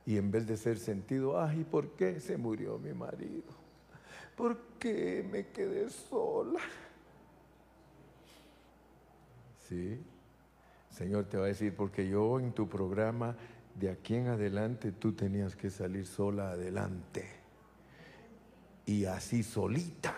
Y 0.06 0.17
en 0.17 0.32
vez 0.32 0.48
de 0.48 0.56
ser 0.56 0.77
sentido, 0.77 1.41
ay, 1.41 1.66
¿por 1.69 1.90
qué 1.91 2.19
se 2.22 2.38
murió 2.38 2.77
mi 2.77 2.93
marido? 2.93 3.51
¿Por 4.38 4.57
qué 4.80 5.27
me 5.30 5.48
quedé 5.48 5.90
sola? 5.90 6.61
¿Sí? 9.67 9.99
Señor 10.98 11.26
te 11.26 11.38
va 11.38 11.43
a 11.43 11.48
decir, 11.50 11.76
porque 11.76 12.09
yo 12.09 12.40
en 12.40 12.53
tu 12.53 12.67
programa, 12.67 13.35
de 13.76 13.92
aquí 13.92 14.16
en 14.16 14.30
adelante, 14.30 14.92
tú 14.92 15.14
tenías 15.14 15.56
que 15.56 15.69
salir 15.69 16.08
sola 16.08 16.50
adelante. 16.50 17.27
Y 18.88 19.06
así 19.06 19.43
solita 19.43 20.16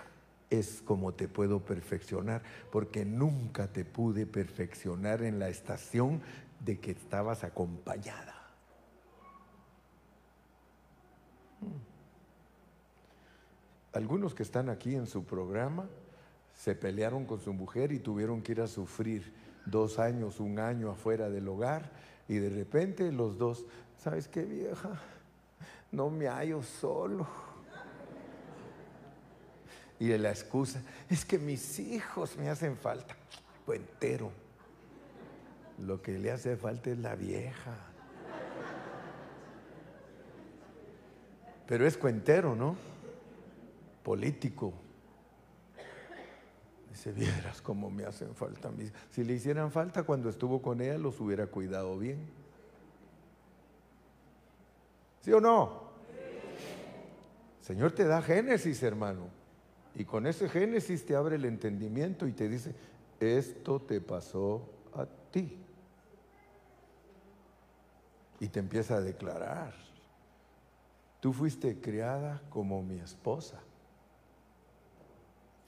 es 0.50 0.82
como 0.82 1.14
te 1.14 1.28
puedo 1.28 1.60
perfeccionar, 1.66 2.44
porque 2.72 3.04
nunca 3.04 3.68
te 3.68 3.84
pude 3.84 4.26
perfeccionar 4.26 5.22
en 5.22 5.38
la 5.38 5.50
estación 5.50 6.22
de 6.64 6.80
que 6.80 6.92
estabas 6.92 7.44
acompañada. 7.44 8.36
Hmm. 11.60 11.76
Algunos 13.92 14.34
que 14.34 14.44
están 14.44 14.70
aquí 14.70 14.96
en 14.96 15.08
su 15.08 15.26
programa 15.26 15.90
se 16.56 16.74
pelearon 16.74 17.26
con 17.26 17.42
su 17.42 17.52
mujer 17.52 17.92
y 17.92 18.00
tuvieron 18.00 18.42
que 18.42 18.54
ir 18.54 18.62
a 18.62 18.68
sufrir 18.68 19.49
dos 19.70 20.00
años, 20.00 20.40
un 20.40 20.60
año 20.60 20.92
afuera 20.92 21.30
del 21.30 21.48
hogar 21.48 21.92
y 22.28 22.36
de 22.36 22.50
repente 22.50 23.12
los 23.12 23.38
dos, 23.38 23.66
¿sabes 23.98 24.28
qué 24.28 24.44
vieja? 24.44 25.02
No 25.92 26.10
me 26.10 26.28
hallo 26.28 26.62
solo. 26.62 27.28
Y 30.00 30.16
la 30.18 30.30
excusa, 30.30 30.82
es 31.10 31.26
que 31.26 31.38
mis 31.38 31.80
hijos 31.80 32.38
me 32.38 32.50
hacen 32.50 32.78
falta. 32.78 33.16
Cuentero. 33.66 34.32
Lo 35.80 36.02
que 36.02 36.18
le 36.18 36.32
hace 36.32 36.56
falta 36.56 36.90
es 36.90 37.00
la 37.00 37.16
vieja. 37.16 37.76
Pero 41.68 41.86
es 41.86 41.98
cuentero, 41.98 42.56
¿no? 42.56 42.76
Político. 44.04 44.74
Dice, 47.00 47.14
vieras 47.14 47.62
cómo 47.62 47.90
me 47.90 48.04
hacen 48.04 48.36
falta. 48.36 48.70
Si 49.12 49.24
le 49.24 49.34
hicieran 49.34 49.72
falta 49.72 50.04
cuando 50.04 50.30
estuvo 50.30 50.62
con 50.62 50.82
ella, 50.82 50.98
los 50.98 51.18
hubiera 51.22 51.48
cuidado 51.48 51.98
bien. 51.98 52.18
¿Sí 55.22 55.32
o 55.32 55.40
no? 55.40 55.84
Señor 57.62 57.94
te 57.94 58.04
da 58.04 58.22
Génesis, 58.22 58.84
hermano. 58.84 59.28
Y 59.96 60.04
con 60.04 60.28
ese 60.28 60.50
Génesis 60.50 61.06
te 61.06 61.16
abre 61.16 61.38
el 61.38 61.46
entendimiento 61.46 62.28
y 62.28 62.34
te 62.34 62.50
dice, 62.50 62.76
esto 63.22 63.80
te 63.80 64.02
pasó 64.02 64.62
a 64.94 65.06
ti. 65.32 65.58
Y 68.42 68.50
te 68.50 68.60
empieza 68.60 68.98
a 68.98 69.02
declarar, 69.02 69.74
tú 71.22 71.32
fuiste 71.32 71.80
criada 71.80 72.42
como 72.50 72.84
mi 72.84 73.00
esposa. 73.00 73.62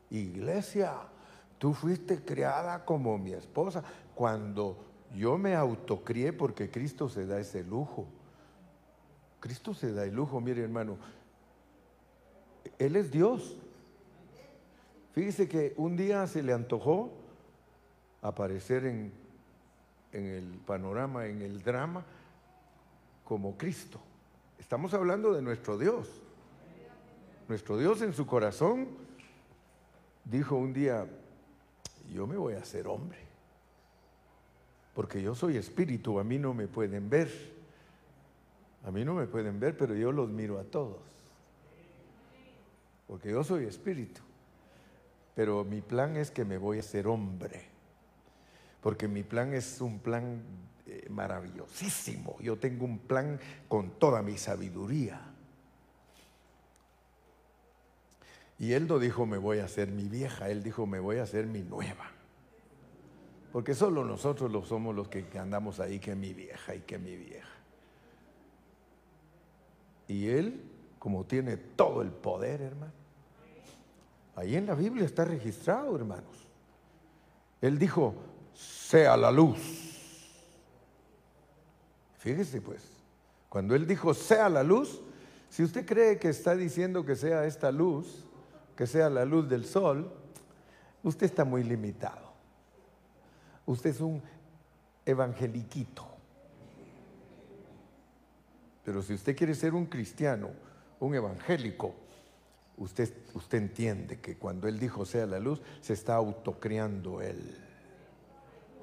Iglesia, 0.09 1.07
tú 1.61 1.75
fuiste 1.75 2.25
criada 2.25 2.83
como 2.85 3.19
mi 3.19 3.33
esposa. 3.33 3.83
Cuando 4.15 4.83
yo 5.13 5.37
me 5.37 5.53
autocrié, 5.53 6.33
porque 6.33 6.71
Cristo 6.71 7.07
se 7.07 7.27
da 7.27 7.39
ese 7.39 7.63
lujo. 7.63 8.07
Cristo 9.39 9.75
se 9.75 9.93
da 9.93 10.03
el 10.03 10.15
lujo, 10.15 10.41
mire 10.41 10.63
hermano, 10.63 10.97
Él 12.79 12.95
es 12.95 13.11
Dios. 13.11 13.59
Fíjese 15.13 15.47
que 15.47 15.75
un 15.77 15.95
día 15.95 16.25
se 16.25 16.41
le 16.41 16.51
antojó 16.51 17.11
aparecer 18.23 18.87
en, 18.87 19.13
en 20.13 20.25
el 20.25 20.57
panorama, 20.65 21.27
en 21.27 21.43
el 21.43 21.61
drama, 21.61 22.03
como 23.23 23.55
Cristo. 23.55 24.01
Estamos 24.57 24.95
hablando 24.95 25.31
de 25.31 25.43
nuestro 25.43 25.77
Dios. 25.77 26.09
Nuestro 27.47 27.77
Dios 27.77 28.01
en 28.01 28.13
su 28.13 28.25
corazón 28.25 28.87
dijo 30.25 30.55
un 30.55 30.73
día, 30.73 31.07
yo 32.11 32.27
me 32.27 32.37
voy 32.37 32.53
a 32.53 32.59
hacer 32.59 32.87
hombre, 32.87 33.19
porque 34.93 35.21
yo 35.21 35.33
soy 35.33 35.57
espíritu, 35.57 36.19
a 36.19 36.23
mí 36.23 36.37
no 36.37 36.53
me 36.53 36.67
pueden 36.67 37.09
ver, 37.09 37.29
a 38.83 38.91
mí 38.91 39.05
no 39.05 39.15
me 39.15 39.27
pueden 39.27 39.59
ver, 39.59 39.77
pero 39.77 39.95
yo 39.95 40.11
los 40.11 40.29
miro 40.29 40.59
a 40.59 40.63
todos, 40.63 40.99
porque 43.07 43.31
yo 43.31 43.43
soy 43.43 43.65
espíritu, 43.65 44.21
pero 45.35 45.63
mi 45.63 45.81
plan 45.81 46.17
es 46.17 46.31
que 46.31 46.43
me 46.43 46.57
voy 46.57 46.77
a 46.77 46.81
hacer 46.81 47.07
hombre, 47.07 47.63
porque 48.81 49.07
mi 49.07 49.23
plan 49.23 49.53
es 49.53 49.79
un 49.79 49.99
plan 49.99 50.41
eh, 50.85 51.07
maravillosísimo, 51.09 52.37
yo 52.41 52.57
tengo 52.57 52.83
un 52.83 52.99
plan 52.99 53.39
con 53.69 53.91
toda 53.91 54.21
mi 54.21 54.37
sabiduría. 54.37 55.30
Y 58.61 58.73
él 58.73 58.87
no 58.87 58.99
dijo 58.99 59.25
me 59.25 59.39
voy 59.39 59.57
a 59.57 59.65
hacer 59.65 59.87
mi 59.89 60.07
vieja, 60.07 60.47
él 60.51 60.61
dijo 60.61 60.85
me 60.85 60.99
voy 60.99 61.17
a 61.17 61.23
hacer 61.23 61.47
mi 61.47 61.63
nueva. 61.63 62.11
Porque 63.51 63.73
solo 63.73 64.05
nosotros 64.05 64.51
lo 64.51 64.63
somos 64.63 64.95
los 64.95 65.07
que 65.07 65.25
andamos 65.39 65.79
ahí 65.79 65.97
que 65.97 66.13
mi 66.13 66.31
vieja 66.31 66.75
y 66.75 66.81
que 66.81 66.99
mi 66.99 67.15
vieja. 67.15 67.49
Y 70.07 70.27
él, 70.27 70.61
como 70.99 71.23
tiene 71.23 71.57
todo 71.57 72.03
el 72.03 72.11
poder, 72.11 72.61
hermano, 72.61 72.93
ahí 74.35 74.55
en 74.55 74.67
la 74.67 74.75
Biblia 74.75 75.05
está 75.05 75.25
registrado, 75.25 75.95
hermanos. 75.95 76.47
Él 77.61 77.79
dijo, 77.79 78.13
sea 78.53 79.17
la 79.17 79.31
luz. 79.31 79.57
Fíjese 82.19 82.61
pues, 82.61 82.83
cuando 83.49 83.73
él 83.73 83.87
dijo, 83.87 84.13
sea 84.13 84.49
la 84.49 84.61
luz, 84.61 85.01
si 85.49 85.63
usted 85.63 85.83
cree 85.83 86.19
que 86.19 86.29
está 86.29 86.55
diciendo 86.55 87.03
que 87.03 87.15
sea 87.15 87.47
esta 87.47 87.71
luz, 87.71 88.27
que 88.81 88.87
sea 88.87 89.11
la 89.11 89.25
luz 89.25 89.47
del 89.47 89.63
sol, 89.63 90.11
usted 91.03 91.27
está 91.27 91.45
muy 91.45 91.63
limitado. 91.63 92.33
Usted 93.67 93.91
es 93.91 94.01
un 94.01 94.19
evangeliquito. 95.05 96.03
Pero 98.83 99.03
si 99.03 99.13
usted 99.13 99.37
quiere 99.37 99.53
ser 99.53 99.75
un 99.75 99.85
cristiano, 99.85 100.49
un 100.99 101.13
evangélico, 101.13 101.93
usted, 102.77 103.13
usted 103.35 103.59
entiende 103.59 104.19
que 104.19 104.35
cuando 104.39 104.67
Él 104.67 104.79
dijo 104.79 105.05
sea 105.05 105.27
la 105.27 105.37
luz, 105.37 105.61
se 105.79 105.93
está 105.93 106.15
autocriando 106.15 107.21
Él. 107.21 107.55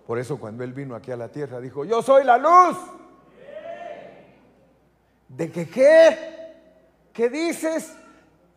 Por 0.06 0.20
eso 0.20 0.38
cuando 0.38 0.62
Él 0.62 0.74
vino 0.74 0.94
aquí 0.94 1.10
a 1.10 1.16
la 1.16 1.32
tierra 1.32 1.60
dijo, 1.60 1.84
yo 1.84 2.02
soy 2.02 2.22
la 2.22 2.38
luz. 2.38 2.78
¿De 5.26 5.50
que 5.50 5.68
qué? 5.68 6.18
¿Qué 7.12 7.28
dices? 7.28 7.96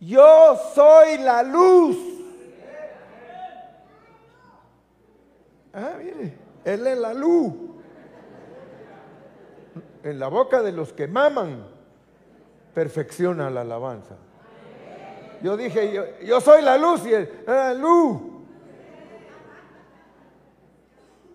Yo 0.01 0.59
soy 0.73 1.19
la 1.19 1.43
luz. 1.43 1.97
Ah, 5.73 5.93
mire, 5.97 6.33
Él 6.65 6.87
es 6.87 6.97
la 6.97 7.13
luz. 7.13 7.53
En 10.03 10.19
la 10.19 10.27
boca 10.27 10.61
de 10.63 10.71
los 10.71 10.91
que 10.91 11.07
maman, 11.07 11.63
perfecciona 12.73 13.49
la 13.49 13.61
alabanza. 13.61 14.15
Yo 15.43 15.55
dije, 15.55 16.17
yo, 16.23 16.41
soy 16.41 16.61
la 16.61 16.77
luz 16.77 17.05
y 17.05 17.13
él, 17.13 17.43
la 17.47 17.73
luz. 17.73 18.17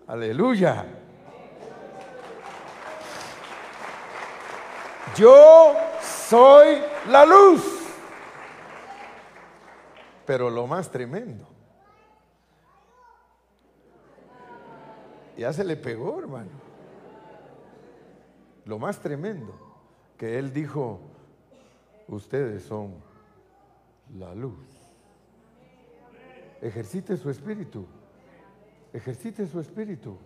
Aleluya. 0.07 0.85
Yo 5.15 5.73
soy 6.01 6.81
la 7.09 7.25
luz. 7.25 7.76
Pero 10.27 10.49
lo 10.49 10.67
más 10.67 10.91
tremendo, 10.91 11.47
ya 15.37 15.53
se 15.53 15.63
le 15.63 15.77
pegó, 15.77 16.19
hermano. 16.19 16.51
Lo 18.65 18.77
más 18.77 18.99
tremendo, 18.99 19.53
que 20.17 20.37
él 20.37 20.51
dijo, 20.51 20.99
ustedes 22.09 22.63
son 22.63 22.95
la 24.17 24.35
luz. 24.35 24.59
Ejercite 26.61 27.15
su 27.15 27.29
espíritu, 27.29 27.85
ejercite 28.91 29.47
su 29.47 29.61
espíritu. 29.61 30.17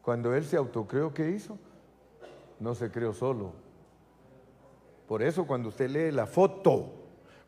Cuando 0.00 0.32
él 0.32 0.44
se 0.44 0.56
autocreó, 0.56 1.12
¿qué 1.12 1.28
hizo? 1.30 1.58
No 2.60 2.76
se 2.76 2.88
creó 2.92 3.12
solo. 3.12 3.54
Por 5.08 5.24
eso 5.24 5.44
cuando 5.44 5.70
usted 5.70 5.90
lee 5.90 6.12
la 6.12 6.26
foto 6.26 6.97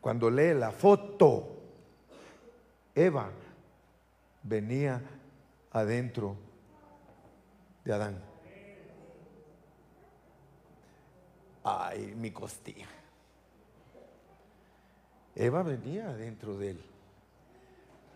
cuando 0.01 0.31
lee 0.31 0.55
la 0.55 0.71
foto, 0.71 1.61
Eva 2.95 3.29
venía 4.43 5.01
adentro 5.71 6.35
de 7.85 7.93
Adán. 7.93 8.21
Ay, 11.63 12.15
mi 12.17 12.31
costilla. 12.31 12.87
Eva 15.35 15.61
venía 15.61 16.09
adentro 16.09 16.57
de 16.57 16.71
él. 16.71 16.81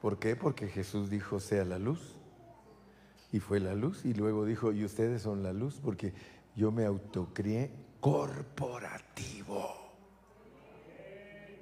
¿Por 0.02 0.18
qué? 0.18 0.36
Porque 0.36 0.68
Jesús 0.68 1.10
dijo, 1.10 1.40
sea 1.40 1.64
la 1.64 1.78
luz. 1.78 2.16
Y 3.32 3.40
fue 3.40 3.60
la 3.60 3.76
luz. 3.76 4.06
Y 4.06 4.14
luego 4.14 4.46
dijo, 4.46 4.72
y 4.72 4.84
ustedes 4.84 5.22
son 5.22 5.44
la 5.44 5.54
luz, 5.54 5.80
porque 5.84 6.14
yo 6.56 6.72
me 6.72 6.86
autocrié 6.86 7.72
corporativo. 8.00 9.85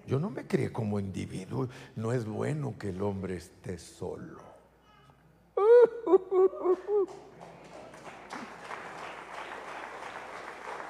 Yo 0.06 0.20
no 0.20 0.30
me 0.30 0.46
crié 0.46 0.72
como 0.72 1.00
individuo. 1.00 1.70
No 1.96 2.12
es 2.12 2.26
bueno 2.26 2.76
que 2.78 2.90
el 2.90 3.02
hombre 3.02 3.38
esté 3.38 3.78
solo. 3.78 4.42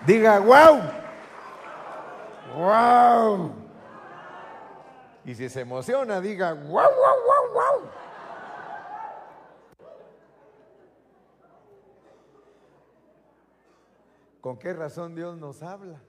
Diga, 0.05 0.39
wow. 0.39 0.81
Wow. 2.55 3.55
Y 5.25 5.33
si 5.33 5.47
se 5.47 5.61
emociona, 5.61 6.19
diga, 6.19 6.53
wow, 6.53 6.67
wow, 6.67 6.83
wow, 7.25 7.53
wow. 7.53 7.89
¿Con 14.41 14.57
qué 14.57 14.73
razón 14.73 15.15
Dios 15.15 15.37
nos 15.37 15.63
habla? 15.63 16.01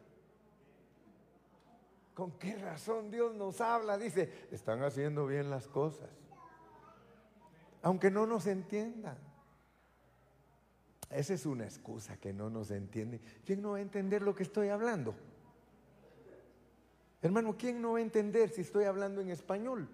¿Con 2.15 2.39
qué 2.39 2.57
razón 2.57 3.10
Dios 3.10 3.34
nos 3.34 3.60
habla? 3.60 3.99
Dice, 3.99 4.47
están 4.52 4.83
haciendo 4.83 5.26
bien 5.26 5.51
las 5.51 5.67
cosas. 5.67 6.09
Aunque 7.83 8.10
no 8.10 8.26
nos 8.26 8.47
entiendan. 8.47 9.18
Esa 11.10 11.34
es 11.34 11.44
una 11.44 11.65
excusa 11.65 12.17
que 12.17 12.33
no 12.33 12.51
nos 12.51 12.70
entiende. 12.70 13.20
¿Quién 13.44 13.60
no 13.60 13.73
va 13.73 13.78
a 13.78 13.81
entender 13.81 14.23
lo 14.23 14.34
que 14.34 14.44
estoy 14.44 14.68
hablando? 14.68 15.15
Hermano, 17.20 17.57
¿quién 17.57 17.83
no 17.83 17.93
va 17.93 17.99
a 17.99 18.02
entender 18.02 18.49
si 18.51 18.60
estoy 18.60 18.84
hablando 18.84 19.20
en 19.20 19.31
español? 19.31 19.89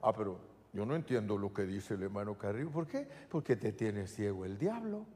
Ah, 0.00 0.12
pero 0.12 0.38
yo 0.72 0.86
no 0.86 0.94
entiendo 0.94 1.36
lo 1.36 1.52
que 1.52 1.62
dice 1.62 1.94
el 1.94 2.04
hermano 2.04 2.36
Carrillo. 2.38 2.70
¿Por 2.70 2.86
qué? 2.86 3.08
Porque 3.28 3.56
te 3.56 3.72
tiene 3.72 4.06
ciego 4.06 4.44
el 4.44 4.58
diablo. 4.58 5.06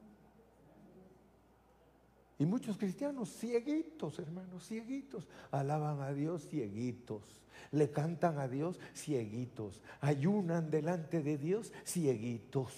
Y 2.43 2.45
muchos 2.45 2.77
cristianos 2.77 3.29
cieguitos, 3.29 4.19
hermanos, 4.19 4.67
cieguitos, 4.67 5.29
alaban 5.53 6.01
a 6.01 6.13
Dios 6.13 6.49
cieguitos, 6.49 7.23
le 7.71 7.93
cantan 7.93 8.37
a 8.41 8.49
Dios 8.49 8.81
cieguitos, 8.97 9.81
ayunan 10.01 10.69
delante 10.69 11.23
de 11.23 11.39
Dios 11.39 11.73
cieguitos. 11.85 12.75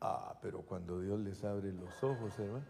Ah, 0.00 0.38
pero 0.40 0.62
cuando 0.62 1.00
Dios 1.00 1.18
les 1.18 1.42
abre 1.42 1.72
los 1.72 2.00
ojos, 2.04 2.38
hermano, 2.38 2.64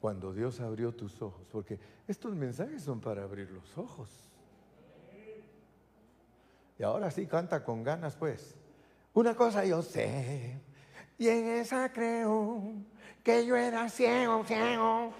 cuando 0.00 0.32
Dios 0.32 0.60
abrió 0.60 0.94
tus 0.94 1.20
ojos, 1.20 1.44
porque 1.50 1.80
estos 2.06 2.32
mensajes 2.36 2.80
son 2.80 3.00
para 3.00 3.24
abrir 3.24 3.50
los 3.50 3.76
ojos. 3.76 4.08
Y 6.78 6.84
ahora 6.84 7.10
sí 7.10 7.26
canta 7.26 7.64
con 7.64 7.82
ganas, 7.82 8.14
pues. 8.14 8.54
Una 9.14 9.34
cosa 9.34 9.64
yo 9.64 9.82
sé, 9.82 10.60
y 11.18 11.28
en 11.28 11.48
esa 11.48 11.92
creo, 11.92 12.62
que 13.24 13.44
yo 13.44 13.56
era 13.56 13.88
ciego, 13.88 14.44
ciego, 14.44 15.12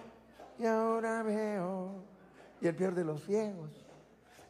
y 0.59 0.65
ahora 0.65 1.23
veo. 1.23 2.05
Y 2.61 2.67
el 2.67 2.75
peor 2.75 2.95
de 2.95 3.05
los 3.05 3.23
ciegos 3.25 3.71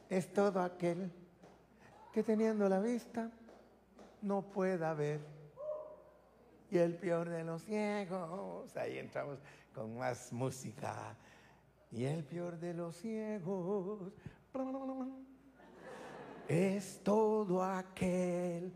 es 0.08 0.32
todo 0.32 0.60
aquel 0.60 1.10
que 2.12 2.22
teniendo 2.22 2.68
la 2.68 2.80
vista 2.80 3.30
no 4.22 4.42
pueda 4.42 4.94
ver 4.94 5.20
y 6.70 6.78
el 6.78 6.94
peor 6.94 7.28
de 7.28 7.44
los 7.44 7.62
ciegos. 7.62 8.76
Ahí 8.76 8.98
entramos 8.98 9.38
con 9.74 9.96
más 9.96 10.32
música. 10.32 11.16
Y 11.90 12.04
el 12.04 12.24
peor 12.24 12.58
de 12.58 12.74
los 12.74 12.96
ciegos 12.96 14.12
es 16.46 17.02
todo 17.02 17.62
aquel 17.62 18.72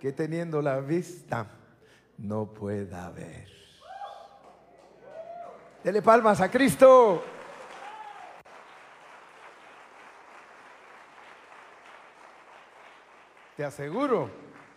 que 0.00 0.12
teniendo 0.12 0.60
la 0.60 0.80
vista 0.80 1.46
no 2.18 2.52
pueda 2.52 3.10
ver. 3.10 3.48
Dele 5.82 6.02
palmas 6.02 6.40
a 6.40 6.50
Cristo. 6.50 7.22
Te 13.56 13.64
aseguro 13.64 14.30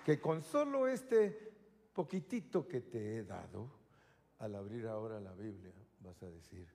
que 0.06 0.20
con 0.22 0.44
solo 0.44 0.88
este 0.88 1.52
poquitito 1.94 2.68
que 2.68 2.82
te 2.82 3.18
he 3.18 3.24
dado, 3.24 3.72
al 4.40 4.56
abrir 4.56 4.86
ahora 4.88 5.20
la 5.20 5.34
Biblia, 5.34 5.74
vas 6.00 6.22
a 6.22 6.30
decir, 6.30 6.68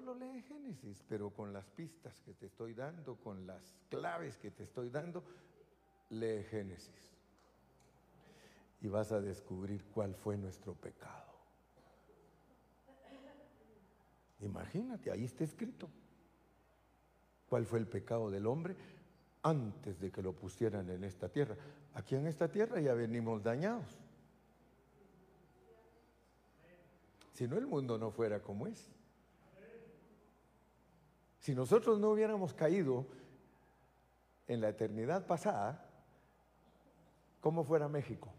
solo 0.00 0.14
lee 0.14 0.42
Génesis, 0.42 1.02
pero 1.08 1.30
con 1.30 1.54
las 1.54 1.64
pistas 1.70 2.20
que 2.20 2.34
te 2.34 2.46
estoy 2.46 2.74
dando, 2.74 3.16
con 3.16 3.46
las 3.46 3.74
claves 3.88 4.36
que 4.36 4.50
te 4.50 4.64
estoy 4.64 4.90
dando, 4.90 5.24
lee 6.10 6.44
Génesis. 6.50 7.16
Y 8.82 8.88
vas 8.88 9.10
a 9.12 9.22
descubrir 9.22 9.84
cuál 9.94 10.14
fue 10.14 10.36
nuestro 10.36 10.74
pecado. 10.74 11.32
Imagínate, 14.40 15.10
ahí 15.10 15.24
está 15.24 15.44
escrito. 15.44 15.88
¿Cuál 17.48 17.64
fue 17.64 17.78
el 17.78 17.86
pecado 17.86 18.30
del 18.30 18.46
hombre? 18.46 18.76
antes 19.42 20.00
de 20.00 20.10
que 20.10 20.22
lo 20.22 20.32
pusieran 20.32 20.90
en 20.90 21.04
esta 21.04 21.28
tierra. 21.28 21.56
Aquí 21.94 22.16
en 22.16 22.26
esta 22.26 22.48
tierra 22.48 22.80
ya 22.80 22.94
venimos 22.94 23.44
dañados. 23.44 23.86
Si 27.32 27.46
no, 27.46 27.56
el 27.56 27.68
mundo 27.68 27.96
no 27.96 28.10
fuera 28.10 28.42
como 28.42 28.66
es. 28.66 28.90
Si 31.46 31.54
nosotros 31.54 32.00
no 32.00 32.10
hubiéramos 32.10 32.52
caído 32.54 33.06
en 34.48 34.60
la 34.60 34.70
eternidad 34.70 35.28
pasada, 35.28 35.88
¿cómo 37.40 37.62
fuera 37.62 37.86
México? 37.86 38.32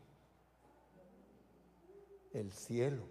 El 2.34 2.52
cielo. 2.52 3.06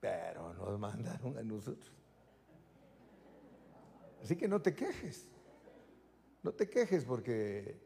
Pero 0.00 0.52
nos 0.54 0.80
mandaron 0.80 1.38
a 1.38 1.44
nosotros. 1.44 1.92
Así 4.20 4.34
que 4.34 4.48
no 4.48 4.60
te 4.60 4.74
quejes. 4.74 5.28
No 6.42 6.50
te 6.50 6.68
quejes 6.68 7.04
porque 7.04 7.80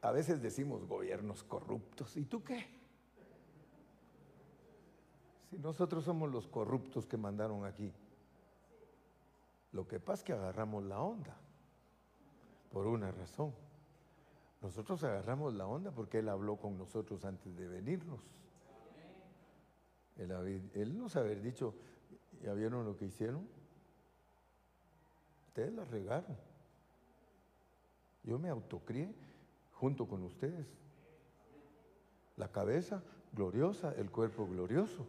a 0.00 0.12
veces 0.12 0.40
decimos 0.40 0.86
gobiernos 0.86 1.42
corruptos. 1.42 2.16
¿Y 2.16 2.24
tú 2.24 2.44
qué? 2.44 2.64
Si 5.50 5.58
nosotros 5.58 6.04
somos 6.04 6.30
los 6.30 6.46
corruptos 6.46 7.04
que 7.04 7.16
mandaron 7.16 7.64
aquí. 7.64 7.92
Lo 9.74 9.88
que 9.88 9.98
pasa 9.98 10.20
es 10.20 10.24
que 10.24 10.32
agarramos 10.32 10.84
la 10.84 11.00
onda 11.00 11.36
por 12.72 12.86
una 12.86 13.10
razón. 13.10 13.52
Nosotros 14.62 15.02
agarramos 15.02 15.52
la 15.52 15.66
onda 15.66 15.90
porque 15.90 16.20
Él 16.20 16.28
habló 16.28 16.56
con 16.56 16.78
nosotros 16.78 17.24
antes 17.24 17.56
de 17.56 17.66
venirnos. 17.66 18.20
Él, 20.16 20.96
nos 20.96 21.16
haber 21.16 21.42
dicho, 21.42 21.74
¿ya 22.40 22.54
vieron 22.54 22.86
lo 22.86 22.96
que 22.96 23.06
hicieron? 23.06 23.48
Ustedes 25.48 25.72
la 25.72 25.84
regaron. 25.84 26.36
Yo 28.22 28.38
me 28.38 28.50
autocrié 28.50 29.12
junto 29.72 30.06
con 30.06 30.22
ustedes. 30.22 30.66
La 32.36 32.46
cabeza 32.46 33.02
gloriosa, 33.32 33.92
el 33.96 34.08
cuerpo 34.12 34.46
glorioso. 34.46 35.04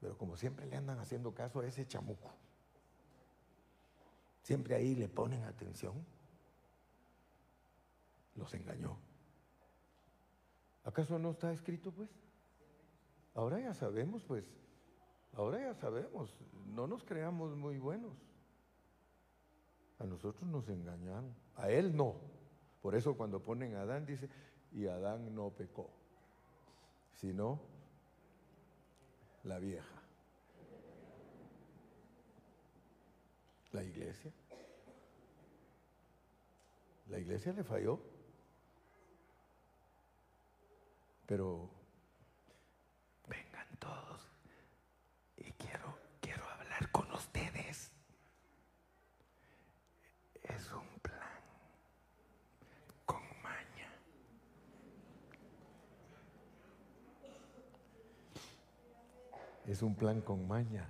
Pero 0.00 0.16
como 0.16 0.36
siempre 0.36 0.66
le 0.66 0.76
andan 0.76 0.98
haciendo 0.98 1.34
caso 1.34 1.60
a 1.60 1.66
ese 1.66 1.86
chamuco, 1.86 2.30
siempre 4.42 4.74
ahí 4.76 4.94
le 4.94 5.08
ponen 5.08 5.44
atención, 5.44 5.94
los 8.36 8.54
engañó. 8.54 8.96
¿Acaso 10.84 11.18
no 11.18 11.32
está 11.32 11.52
escrito 11.52 11.90
pues? 11.92 12.08
Ahora 13.34 13.60
ya 13.60 13.74
sabemos 13.74 14.22
pues, 14.22 14.44
ahora 15.34 15.60
ya 15.60 15.74
sabemos, 15.74 16.34
no 16.66 16.86
nos 16.86 17.04
creamos 17.04 17.56
muy 17.56 17.78
buenos. 17.78 18.14
A 19.98 20.04
nosotros 20.04 20.48
nos 20.48 20.68
engañaron, 20.68 21.34
a 21.56 21.70
él 21.70 21.96
no. 21.96 22.16
Por 22.80 22.94
eso 22.94 23.16
cuando 23.16 23.42
ponen 23.42 23.74
a 23.74 23.82
Adán 23.82 24.06
dice, 24.06 24.28
y 24.72 24.86
Adán 24.86 25.34
no 25.34 25.50
pecó, 25.50 25.90
sino 27.14 27.60
la 29.44 29.58
vieja. 29.58 30.02
La 33.72 33.82
iglesia. 33.82 34.32
La 37.08 37.18
iglesia 37.18 37.52
le 37.52 37.64
falló. 37.64 38.00
Pero 41.26 41.68
vengan 43.26 43.68
todos 43.78 44.26
y 45.36 45.52
quiero 45.52 45.98
quiero 46.20 46.48
hablar 46.48 46.90
con 46.90 47.10
ustedes. 47.12 47.57
es 59.68 59.82
un 59.82 59.94
plan 59.94 60.22
con 60.22 60.48
maña. 60.48 60.88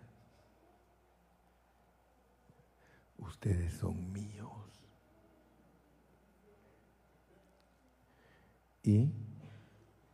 Ustedes 3.18 3.74
son 3.74 4.12
míos. 4.12 4.52
Y 8.84 9.12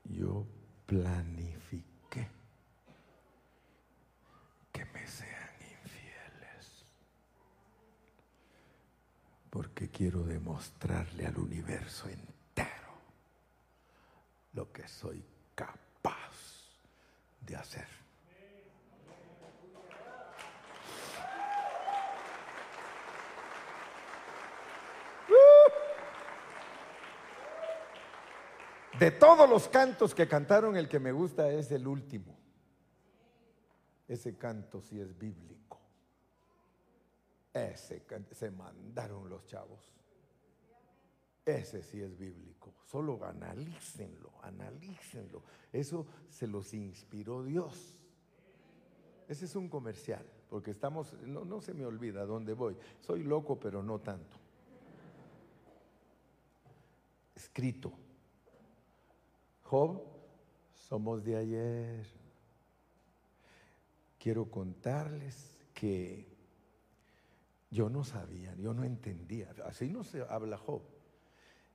yo 0.04 0.46
planifiqué 0.86 2.30
que 4.72 4.84
me 4.86 5.06
sean 5.06 5.50
infieles. 5.60 6.86
Porque 9.50 9.90
quiero 9.90 10.24
demostrarle 10.24 11.26
al 11.26 11.36
universo 11.36 12.08
entero 12.08 12.94
lo 14.54 14.72
que 14.72 14.88
soy 14.88 15.22
capaz 15.54 16.32
de 17.42 17.56
hacer. 17.56 18.03
De 28.98 29.10
todos 29.10 29.48
los 29.50 29.68
cantos 29.68 30.14
que 30.14 30.28
cantaron, 30.28 30.76
el 30.76 30.88
que 30.88 31.00
me 31.00 31.10
gusta 31.10 31.50
es 31.50 31.72
el 31.72 31.86
último. 31.86 32.38
Ese 34.06 34.36
canto 34.36 34.80
sí 34.80 35.00
es 35.00 35.18
bíblico. 35.18 35.80
Ese 37.52 38.04
se 38.30 38.50
mandaron 38.52 39.28
los 39.28 39.44
chavos. 39.46 39.92
Ese 41.44 41.82
sí 41.82 42.00
es 42.00 42.16
bíblico. 42.16 42.74
Solo 42.84 43.24
analícenlo, 43.24 44.30
analícenlo. 44.42 45.42
Eso 45.72 46.06
se 46.28 46.46
los 46.46 46.72
inspiró 46.72 47.42
Dios. 47.42 47.98
Ese 49.26 49.46
es 49.46 49.56
un 49.56 49.68
comercial, 49.68 50.24
porque 50.48 50.70
estamos, 50.70 51.14
no, 51.22 51.44
no 51.44 51.60
se 51.60 51.74
me 51.74 51.84
olvida 51.84 52.24
dónde 52.26 52.52
voy. 52.52 52.76
Soy 53.00 53.24
loco, 53.24 53.58
pero 53.58 53.82
no 53.82 53.98
tanto. 53.98 54.36
Escrito 57.34 58.03
Job, 59.74 60.00
somos 60.88 61.24
de 61.24 61.34
ayer. 61.34 62.06
Quiero 64.20 64.48
contarles 64.48 65.58
que 65.74 66.28
yo 67.72 67.90
no 67.90 68.04
sabía, 68.04 68.54
yo 68.54 68.72
no 68.72 68.84
entendía. 68.84 69.52
Así 69.66 69.88
no 69.88 70.04
se 70.04 70.22
habla 70.22 70.58
Job. 70.58 70.82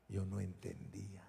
Yo 0.08 0.26
no 0.26 0.40
entendía. 0.40 1.28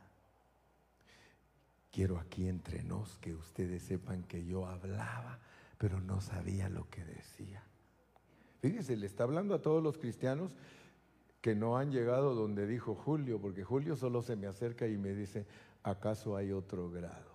Quiero 1.91 2.21
aquí 2.21 2.47
entre 2.47 2.85
nos 2.85 3.19
que 3.19 3.35
ustedes 3.35 3.83
sepan 3.83 4.23
que 4.23 4.45
yo 4.45 4.67
hablaba, 4.67 5.41
pero 5.77 6.01
no 6.01 6.21
sabía 6.21 6.69
lo 6.69 6.89
que 6.89 7.05
decía. 7.05 7.65
Fíjense, 8.61 8.97
le 8.97 9.07
está 9.07 9.25
hablando 9.25 9.57
a 9.57 9.61
todos 9.61 9.83
los 9.83 9.99
cristianos 9.99 10.55
que 11.41 11.57
no 11.57 11.79
han 11.79 11.91
llegado 11.91 12.37
donde 12.37 12.69
dijo 12.69 12.95
Julio, 12.95 13.41
porque 13.41 13.65
Julio 13.65 13.97
solo 13.97 14.23
se 14.23 14.37
me 14.37 14.47
acerca 14.47 14.87
y 14.87 14.99
me 14.99 15.15
dice, 15.15 15.47
¿acaso 15.83 16.37
hay 16.37 16.53
otro 16.53 16.91
grado? 16.91 17.31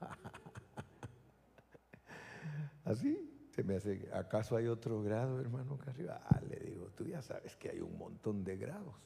Así 2.84 3.30
se 3.50 3.62
me 3.62 3.76
hace, 3.76 4.10
¿acaso 4.12 4.56
hay 4.56 4.66
otro 4.66 5.02
grado, 5.02 5.40
hermano 5.40 5.78
Carrillo? 5.78 6.12
Ah, 6.12 6.40
le 6.48 6.58
digo, 6.58 6.90
tú 6.96 7.06
ya 7.06 7.22
sabes 7.22 7.56
que 7.56 7.70
hay 7.70 7.80
un 7.80 7.96
montón 7.96 8.44
de 8.44 8.56
grados. 8.56 8.96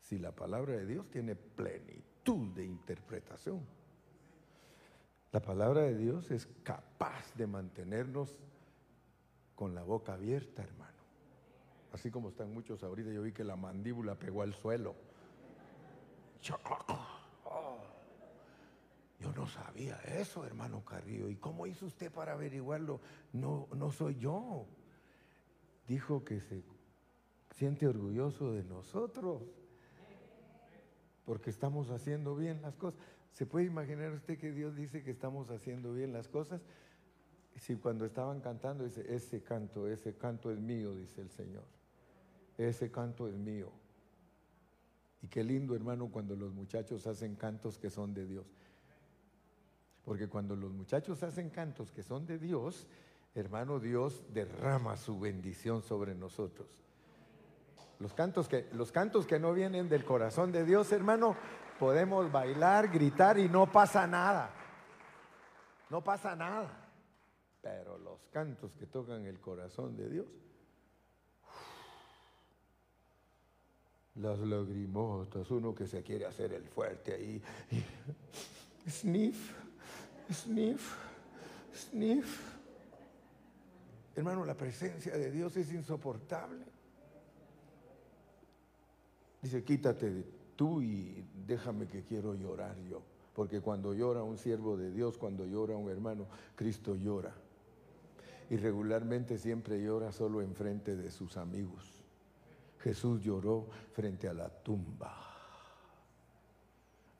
Si 0.00 0.18
la 0.18 0.32
palabra 0.32 0.74
de 0.74 0.84
Dios 0.84 1.08
tiene 1.10 1.34
plenitud 1.34 2.54
de 2.54 2.66
interpretación, 2.66 3.64
la 5.32 5.40
palabra 5.40 5.82
de 5.82 5.96
Dios 5.96 6.30
es 6.30 6.46
capaz 6.62 7.34
de 7.34 7.46
mantenernos 7.46 8.38
con 9.54 9.74
la 9.74 9.82
boca 9.82 10.12
abierta, 10.12 10.62
hermano. 10.62 10.92
Así 11.92 12.10
como 12.10 12.28
están 12.28 12.52
muchos 12.52 12.82
ahorita, 12.82 13.10
yo 13.10 13.22
vi 13.22 13.32
que 13.32 13.44
la 13.44 13.56
mandíbula 13.56 14.18
pegó 14.18 14.42
al 14.42 14.52
suelo. 14.52 14.94
Yo 19.20 19.32
no 19.36 19.46
sabía 19.46 19.96
eso, 20.00 20.44
hermano 20.44 20.84
Carrillo. 20.84 21.28
¿Y 21.28 21.36
cómo 21.36 21.66
hizo 21.66 21.86
usted 21.86 22.10
para 22.10 22.32
averiguarlo? 22.32 23.00
No, 23.32 23.68
no 23.74 23.92
soy 23.92 24.18
yo. 24.18 24.66
Dijo 25.86 26.24
que 26.24 26.40
se 26.40 26.64
siente 27.50 27.86
orgulloso 27.86 28.52
de 28.52 28.64
nosotros 28.64 29.42
porque 31.24 31.50
estamos 31.50 31.90
haciendo 31.90 32.34
bien 32.34 32.62
las 32.62 32.76
cosas. 32.76 33.00
¿Se 33.32 33.46
puede 33.46 33.66
imaginar 33.66 34.12
usted 34.12 34.38
que 34.38 34.50
Dios 34.50 34.74
dice 34.74 35.04
que 35.04 35.12
estamos 35.12 35.50
haciendo 35.50 35.92
bien 35.92 36.12
las 36.12 36.28
cosas? 36.28 36.60
Si 37.56 37.76
cuando 37.76 38.04
estaban 38.04 38.40
cantando 38.40 38.84
dice, 38.84 39.04
ese 39.14 39.42
canto, 39.42 39.88
ese 39.88 40.16
canto 40.16 40.50
es 40.50 40.58
mío, 40.58 40.96
dice 40.96 41.20
el 41.20 41.30
Señor. 41.30 41.64
Ese 42.58 42.90
canto 42.90 43.28
es 43.28 43.34
mío. 43.34 43.70
Y 45.22 45.28
qué 45.28 45.44
lindo, 45.44 45.74
hermano, 45.74 46.08
cuando 46.08 46.34
los 46.34 46.52
muchachos 46.52 47.06
hacen 47.06 47.36
cantos 47.36 47.78
que 47.78 47.90
son 47.90 48.12
de 48.12 48.26
Dios. 48.26 48.46
Porque 50.04 50.28
cuando 50.28 50.56
los 50.56 50.72
muchachos 50.72 51.22
hacen 51.22 51.50
cantos 51.50 51.92
que 51.92 52.02
son 52.02 52.26
de 52.26 52.38
Dios, 52.38 52.88
hermano, 53.34 53.78
Dios 53.78 54.24
derrama 54.32 54.96
su 54.96 55.18
bendición 55.20 55.82
sobre 55.82 56.14
nosotros. 56.14 56.68
Los 58.00 58.14
cantos 58.14 58.48
que, 58.48 58.68
los 58.72 58.90
cantos 58.90 59.26
que 59.28 59.38
no 59.38 59.52
vienen 59.52 59.88
del 59.88 60.04
corazón 60.04 60.50
de 60.50 60.64
Dios, 60.64 60.90
hermano, 60.90 61.36
podemos 61.78 62.30
bailar, 62.32 62.88
gritar 62.88 63.38
y 63.38 63.48
no 63.48 63.70
pasa 63.70 64.08
nada. 64.08 64.50
No 65.88 66.02
pasa 66.02 66.34
nada. 66.34 66.90
Pero 67.60 67.96
los 67.98 68.26
cantos 68.32 68.74
que 68.74 68.86
tocan 68.86 69.24
el 69.24 69.40
corazón 69.40 69.96
de 69.96 70.08
Dios, 70.08 70.26
las 74.16 74.38
lagrimotas, 74.40 75.50
uno 75.50 75.74
que 75.74 75.86
se 75.86 76.02
quiere 76.02 76.26
hacer 76.26 76.52
el 76.52 76.64
fuerte 76.64 77.14
ahí. 77.14 77.42
Sniff, 78.88 79.54
sniff, 80.32 80.96
sniff. 81.72 82.52
Hermano, 84.16 84.44
la 84.44 84.54
presencia 84.54 85.16
de 85.16 85.30
Dios 85.30 85.56
es 85.56 85.72
insoportable. 85.72 86.64
Dice, 89.40 89.62
quítate 89.62 90.24
tú 90.56 90.82
y 90.82 91.24
déjame 91.46 91.86
que 91.86 92.02
quiero 92.02 92.34
llorar 92.34 92.76
yo. 92.82 93.02
Porque 93.34 93.60
cuando 93.60 93.94
llora 93.94 94.22
un 94.22 94.36
siervo 94.36 94.76
de 94.76 94.90
Dios, 94.90 95.16
cuando 95.16 95.46
llora 95.46 95.76
un 95.76 95.88
hermano, 95.88 96.26
Cristo 96.56 96.96
llora. 96.96 97.32
Y 98.50 98.56
regularmente 98.56 99.38
siempre 99.38 99.80
llora 99.82 100.12
solo 100.12 100.42
enfrente 100.42 100.96
de 100.96 101.10
sus 101.10 101.36
amigos. 101.36 102.01
Jesús 102.82 103.22
lloró 103.22 103.68
frente 103.92 104.28
a 104.28 104.34
la 104.34 104.48
tumba. 104.48 105.18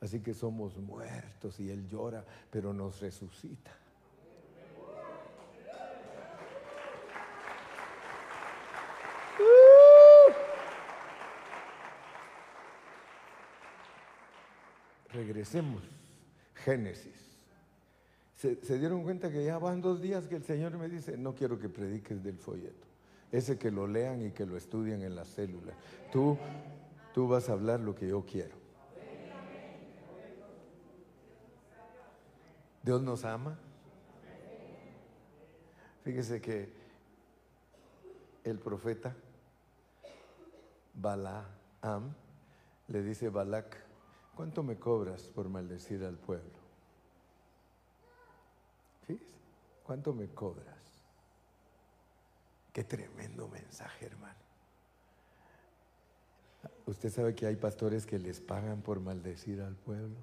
Así 0.01 0.19
que 0.19 0.33
somos 0.33 0.77
muertos 0.77 1.59
y 1.61 1.69
Él 1.69 1.87
llora, 1.87 2.25
pero 2.49 2.73
nos 2.73 2.99
resucita. 2.99 3.71
Regresemos. 15.13 15.83
Génesis. 16.55 17.37
Se, 18.35 18.63
se, 18.63 18.79
dieron 18.79 19.03
cuenta 19.03 19.31
que 19.31 19.45
ya 19.45 19.57
van 19.57 19.79
dos 19.81 20.01
días 20.01 20.27
que 20.27 20.35
el 20.35 20.43
Señor 20.43 20.77
me 20.77 20.89
dice, 20.89 21.17
no 21.17 21.33
quiero 21.33 21.59
que 21.59 21.69
prediques 21.69 22.21
del 22.23 22.37
folleto 22.37 22.92
ese 23.33 23.57
que 23.57 23.71
lo 23.71 23.87
lean 23.87 24.21
y 24.21 24.31
que 24.31 24.45
lo 24.45 24.55
estudien 24.55 25.01
en 25.01 25.15
las 25.15 25.27
células. 25.27 25.75
Tú, 26.11 26.37
tú 27.15 27.27
vas 27.27 27.49
a 27.49 27.53
hablar 27.53 27.79
lo 27.79 27.95
que 27.95 28.07
yo 28.07 28.23
quiero. 28.23 28.55
Dios 32.83 33.01
nos 33.01 33.25
ama. 33.25 33.57
Fíjese 36.03 36.39
que 36.41 36.71
el 38.43 38.59
profeta 38.59 39.15
Balaam 40.93 42.13
le 42.89 43.01
dice 43.01 43.29
Balac, 43.29 43.77
¿cuánto 44.35 44.61
me 44.61 44.75
cobras 44.75 45.23
por 45.23 45.49
maldecir 45.49 46.03
al 46.03 46.17
pueblo? 46.17 46.59
Fíjese, 49.07 49.25
¿cuánto 49.83 50.13
me 50.13 50.27
cobras? 50.27 50.82
Qué 52.73 52.83
tremendo 52.83 53.47
mensaje, 53.47 54.07
hermano. 54.07 54.33
¿Usted 56.87 57.11
sabe 57.11 57.35
que 57.35 57.45
hay 57.45 57.55
pastores 57.55 58.05
que 58.05 58.17
les 58.17 58.41
pagan 58.41 58.81
por 58.81 58.99
maldecir 58.99 59.61
al 59.61 59.75
pueblo? 59.75 60.17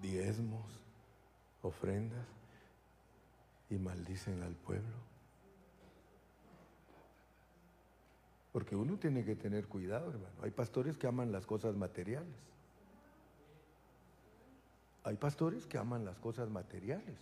Diezmos, 0.00 0.80
ofrendas 1.60 2.26
y 3.68 3.76
maldicen 3.76 4.42
al 4.42 4.54
pueblo. 4.54 5.07
Porque 8.58 8.74
uno 8.74 8.96
tiene 8.96 9.24
que 9.24 9.36
tener 9.36 9.68
cuidado, 9.68 10.10
hermano. 10.10 10.34
Hay 10.42 10.50
pastores 10.50 10.98
que 10.98 11.06
aman 11.06 11.30
las 11.30 11.46
cosas 11.46 11.76
materiales. 11.76 12.34
Hay 15.04 15.14
pastores 15.14 15.64
que 15.64 15.78
aman 15.78 16.04
las 16.04 16.18
cosas 16.18 16.50
materiales. 16.50 17.14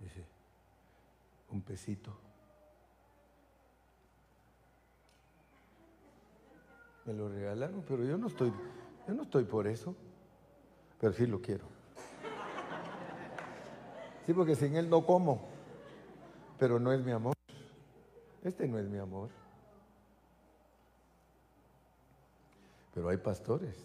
Dice, 0.00 0.24
un 1.50 1.62
pesito. 1.62 2.12
Me 7.04 7.12
lo 7.12 7.28
regalaron, 7.28 7.84
pero 7.86 8.02
yo 8.04 8.18
no 8.18 8.26
estoy, 8.26 8.52
yo 9.06 9.14
no 9.14 9.22
estoy 9.22 9.44
por 9.44 9.68
eso. 9.68 9.94
Pero 10.98 11.12
sí 11.12 11.24
lo 11.28 11.40
quiero. 11.40 11.66
Sí, 14.26 14.34
porque 14.34 14.56
sin 14.56 14.74
él 14.74 14.90
no 14.90 15.06
como. 15.06 15.54
Pero 16.58 16.78
no 16.78 16.92
es 16.92 17.00
mi 17.04 17.12
amor. 17.12 17.34
Este 18.42 18.66
no 18.66 18.78
es 18.78 18.86
mi 18.88 18.98
amor. 18.98 19.28
Pero 22.94 23.08
hay 23.08 23.18
pastores. 23.18 23.76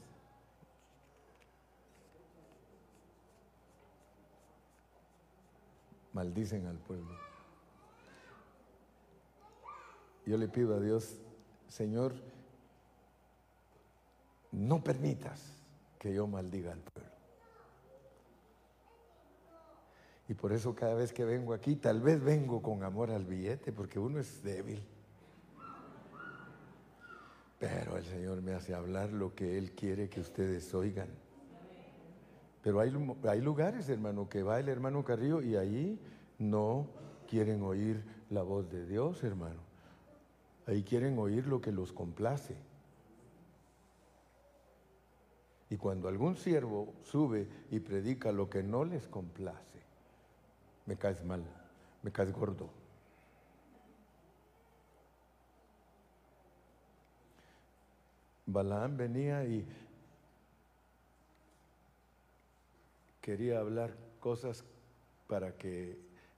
Maldicen 6.13 6.65
al 6.67 6.77
pueblo. 6.77 7.17
Yo 10.25 10.37
le 10.37 10.47
pido 10.47 10.75
a 10.75 10.79
Dios, 10.79 11.17
Señor, 11.67 12.13
no 14.51 14.83
permitas 14.83 15.41
que 15.97 16.13
yo 16.13 16.27
maldiga 16.27 16.73
al 16.73 16.79
pueblo. 16.79 17.20
Y 20.31 20.33
por 20.33 20.53
eso 20.53 20.73
cada 20.73 20.93
vez 20.93 21.11
que 21.11 21.25
vengo 21.25 21.53
aquí, 21.53 21.75
tal 21.75 21.99
vez 21.99 22.23
vengo 22.23 22.61
con 22.61 22.83
amor 22.83 23.11
al 23.11 23.25
billete, 23.25 23.73
porque 23.73 23.99
uno 23.99 24.17
es 24.17 24.41
débil. 24.41 24.81
Pero 27.59 27.97
el 27.97 28.05
Señor 28.05 28.41
me 28.41 28.53
hace 28.53 28.73
hablar 28.73 29.11
lo 29.11 29.35
que 29.35 29.57
Él 29.57 29.73
quiere 29.73 30.07
que 30.07 30.21
ustedes 30.21 30.73
oigan. 30.73 31.09
Pero 32.63 32.79
hay, 32.79 32.93
hay 33.27 33.41
lugares, 33.41 33.89
hermano, 33.89 34.29
que 34.29 34.41
va 34.41 34.57
el 34.57 34.69
hermano 34.69 35.03
Carrillo 35.03 35.41
y 35.41 35.57
ahí 35.57 35.99
no 36.39 36.87
quieren 37.27 37.61
oír 37.61 38.01
la 38.29 38.41
voz 38.41 38.71
de 38.71 38.85
Dios, 38.85 39.25
hermano. 39.25 39.59
Ahí 40.65 40.83
quieren 40.83 41.19
oír 41.19 41.45
lo 41.45 41.59
que 41.59 41.73
los 41.73 41.91
complace. 41.91 42.55
Y 45.69 45.75
cuando 45.75 46.07
algún 46.07 46.37
siervo 46.37 46.93
sube 47.03 47.49
y 47.69 47.81
predica 47.81 48.31
lo 48.31 48.49
que 48.49 48.63
no 48.63 48.85
les 48.85 49.09
complace, 49.09 49.70
me 50.85 50.95
caes 50.97 51.23
mal, 51.23 51.43
me 52.03 52.11
caes 52.11 52.31
gordo. 52.31 52.69
Balaam 58.45 58.97
venía 58.97 59.45
y 59.45 59.65
quería 63.21 63.59
hablar 63.59 63.95
cosas 64.19 64.63
para 65.27 65.55
que 65.55 65.97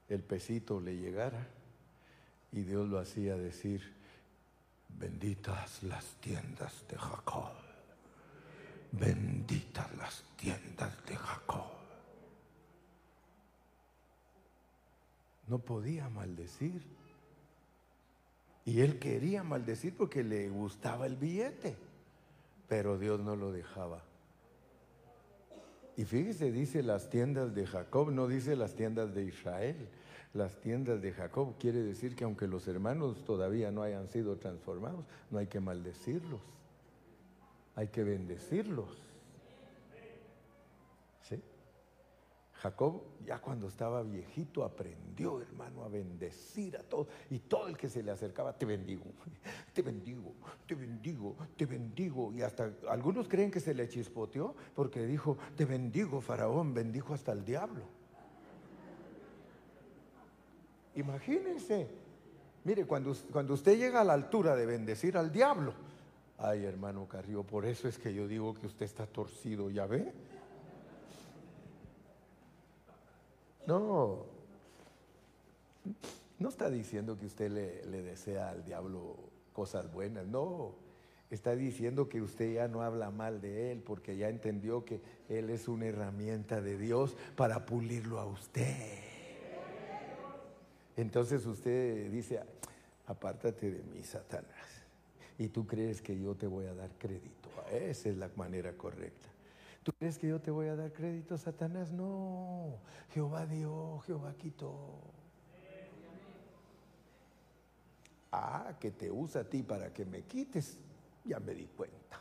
el 0.09 0.21
pesito 0.21 0.79
le 0.79 0.95
llegara 0.95 1.47
y 2.51 2.61
Dios 2.61 2.87
lo 2.87 2.99
hacía 2.99 3.35
decir, 3.35 3.93
benditas 4.89 5.81
las 5.81 6.05
tiendas 6.21 6.85
de 6.87 6.97
Jacob, 6.97 7.51
benditas 8.91 9.95
las 9.97 10.23
tiendas 10.37 11.03
de 11.05 11.15
Jacob. 11.15 11.82
No 15.47 15.59
podía 15.59 16.09
maldecir. 16.09 16.81
Y 18.65 18.81
él 18.81 18.99
quería 18.99 19.43
maldecir 19.43 19.95
porque 19.95 20.23
le 20.23 20.49
gustaba 20.49 21.05
el 21.05 21.17
billete, 21.17 21.75
pero 22.67 22.97
Dios 22.97 23.19
no 23.19 23.35
lo 23.35 23.51
dejaba. 23.51 24.01
Y 25.95 26.05
fíjese, 26.05 26.51
dice 26.51 26.81
las 26.81 27.09
tiendas 27.09 27.53
de 27.53 27.67
Jacob, 27.67 28.11
no 28.11 28.27
dice 28.27 28.55
las 28.55 28.73
tiendas 28.73 29.13
de 29.13 29.25
Israel. 29.25 29.89
Las 30.33 30.59
tiendas 30.61 30.99
de 31.01 31.11
Jacob 31.11 31.55
quiere 31.59 31.83
decir 31.83 32.15
que 32.15 32.23
aunque 32.23 32.47
los 32.47 32.67
hermanos 32.67 33.23
todavía 33.23 33.69
no 33.69 33.83
hayan 33.83 34.07
sido 34.09 34.37
transformados, 34.37 35.05
no 35.29 35.37
hay 35.37 35.45
que 35.45 35.59
maldecirlos, 35.59 36.41
hay 37.75 37.89
que 37.89 38.03
bendecirlos. 38.03 38.89
¿Sí? 41.21 41.39
Jacob 42.63 43.01
ya 43.25 43.39
cuando 43.39 43.67
estaba 43.67 44.01
viejito 44.03 44.63
aprendió, 44.63 45.41
hermano, 45.41 45.83
a 45.83 45.89
bendecir 45.89 46.77
a 46.77 46.79
todos. 46.79 47.07
Y 47.29 47.39
todo 47.39 47.67
el 47.67 47.75
que 47.75 47.89
se 47.89 48.01
le 48.01 48.09
acercaba, 48.09 48.57
te 48.57 48.65
bendigo, 48.65 49.03
te 49.73 49.81
bendigo, 49.81 50.33
te 50.65 50.73
bendigo, 50.73 51.35
te 51.57 51.65
bendigo. 51.65 52.31
Y 52.31 52.41
hasta 52.41 52.71
algunos 52.87 53.27
creen 53.27 53.51
que 53.51 53.59
se 53.59 53.73
le 53.73 53.89
chispoteó 53.89 54.55
porque 54.75 55.05
dijo, 55.05 55.37
te 55.57 55.65
bendigo, 55.65 56.21
faraón, 56.21 56.73
bendijo 56.73 57.13
hasta 57.13 57.33
el 57.33 57.43
diablo. 57.43 57.83
Imagínense. 60.95 61.89
Mire, 62.63 62.85
cuando, 62.85 63.13
cuando 63.33 63.55
usted 63.55 63.77
llega 63.77 63.99
a 63.99 64.03
la 64.05 64.13
altura 64.13 64.55
de 64.55 64.65
bendecir 64.65 65.17
al 65.17 65.33
diablo, 65.33 65.73
ay 66.37 66.63
hermano 66.63 67.09
Carrillo, 67.09 67.43
por 67.43 67.65
eso 67.65 67.89
es 67.89 67.97
que 67.97 68.13
yo 68.13 68.25
digo 68.25 68.53
que 68.53 68.67
usted 68.67 68.85
está 68.85 69.05
torcido, 69.05 69.69
¿ya 69.69 69.85
ve? 69.85 70.13
No, 73.65 74.25
no 76.39 76.49
está 76.49 76.69
diciendo 76.69 77.17
que 77.17 77.25
usted 77.25 77.49
le, 77.49 78.01
desea 78.01 78.49
al 78.49 78.65
diablo 78.65 79.17
cosas 79.53 79.91
buenas, 79.91 80.25
no. 80.27 80.75
Está 81.29 81.55
diciendo 81.55 82.09
que 82.09 82.21
usted 82.21 82.53
ya 82.53 82.67
no 82.67 82.81
habla 82.81 83.09
mal 83.09 83.41
de 83.41 83.71
él 83.71 83.81
porque 83.81 84.17
ya 84.17 84.29
entendió 84.29 84.85
que 84.85 85.01
él 85.29 85.49
es 85.49 85.67
una 85.67 85.87
herramienta 85.87 86.61
de 86.61 86.77
Dios 86.77 87.15
para 87.35 87.65
pulirlo 87.65 88.19
a 88.19 88.25
usted. 88.25 88.99
Entonces 90.95 91.45
usted 91.45 92.11
dice, 92.11 92.39
apártate 93.07 93.71
de 93.71 93.83
mí, 93.83 94.03
Satanás. 94.03 94.83
Y 95.39 95.47
tú 95.47 95.65
crees 95.65 96.01
que 96.01 96.19
yo 96.19 96.35
te 96.35 96.45
voy 96.45 96.67
a 96.67 96.75
dar 96.75 96.91
crédito. 96.99 97.49
Esa 97.71 98.09
es 98.09 98.17
la 98.17 98.29
manera 98.35 98.73
correcta. 98.73 99.32
¿Tú 99.83 99.91
crees 99.91 100.17
que 100.17 100.27
yo 100.27 100.39
te 100.39 100.49
voy 100.49 100.67
a 100.67 100.75
dar 100.77 100.93
crédito, 100.93 101.37
Satanás? 101.37 101.91
No, 101.91 102.79
Jehová 103.09 103.45
dio, 103.45 103.99
Jehová 104.05 104.33
quitó. 104.37 105.01
Ah, 108.31 108.73
que 108.79 108.91
te 108.91 109.11
usa 109.11 109.41
a 109.41 109.43
ti 109.43 109.61
para 109.61 109.93
que 109.93 110.05
me 110.05 110.23
quites, 110.23 110.79
ya 111.25 111.39
me 111.39 111.53
di 111.53 111.67
cuenta. 111.67 112.19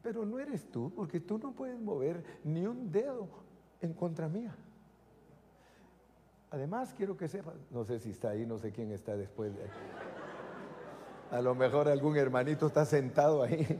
Pero 0.00 0.24
no 0.24 0.38
eres 0.38 0.70
tú, 0.70 0.92
porque 0.94 1.18
tú 1.20 1.38
no 1.38 1.52
puedes 1.52 1.78
mover 1.80 2.22
ni 2.44 2.64
un 2.66 2.90
dedo 2.90 3.28
en 3.80 3.92
contra 3.92 4.28
mía. 4.28 4.54
Además, 6.50 6.94
quiero 6.96 7.16
que 7.16 7.28
sepas, 7.28 7.56
no 7.70 7.84
sé 7.84 7.98
si 7.98 8.10
está 8.10 8.30
ahí, 8.30 8.46
no 8.46 8.58
sé 8.58 8.72
quién 8.72 8.92
está 8.92 9.16
después 9.16 9.54
de... 9.54 9.66
A 11.30 11.42
lo 11.42 11.54
mejor 11.54 11.88
algún 11.88 12.16
hermanito 12.16 12.68
está 12.68 12.86
sentado 12.86 13.42
ahí 13.42 13.78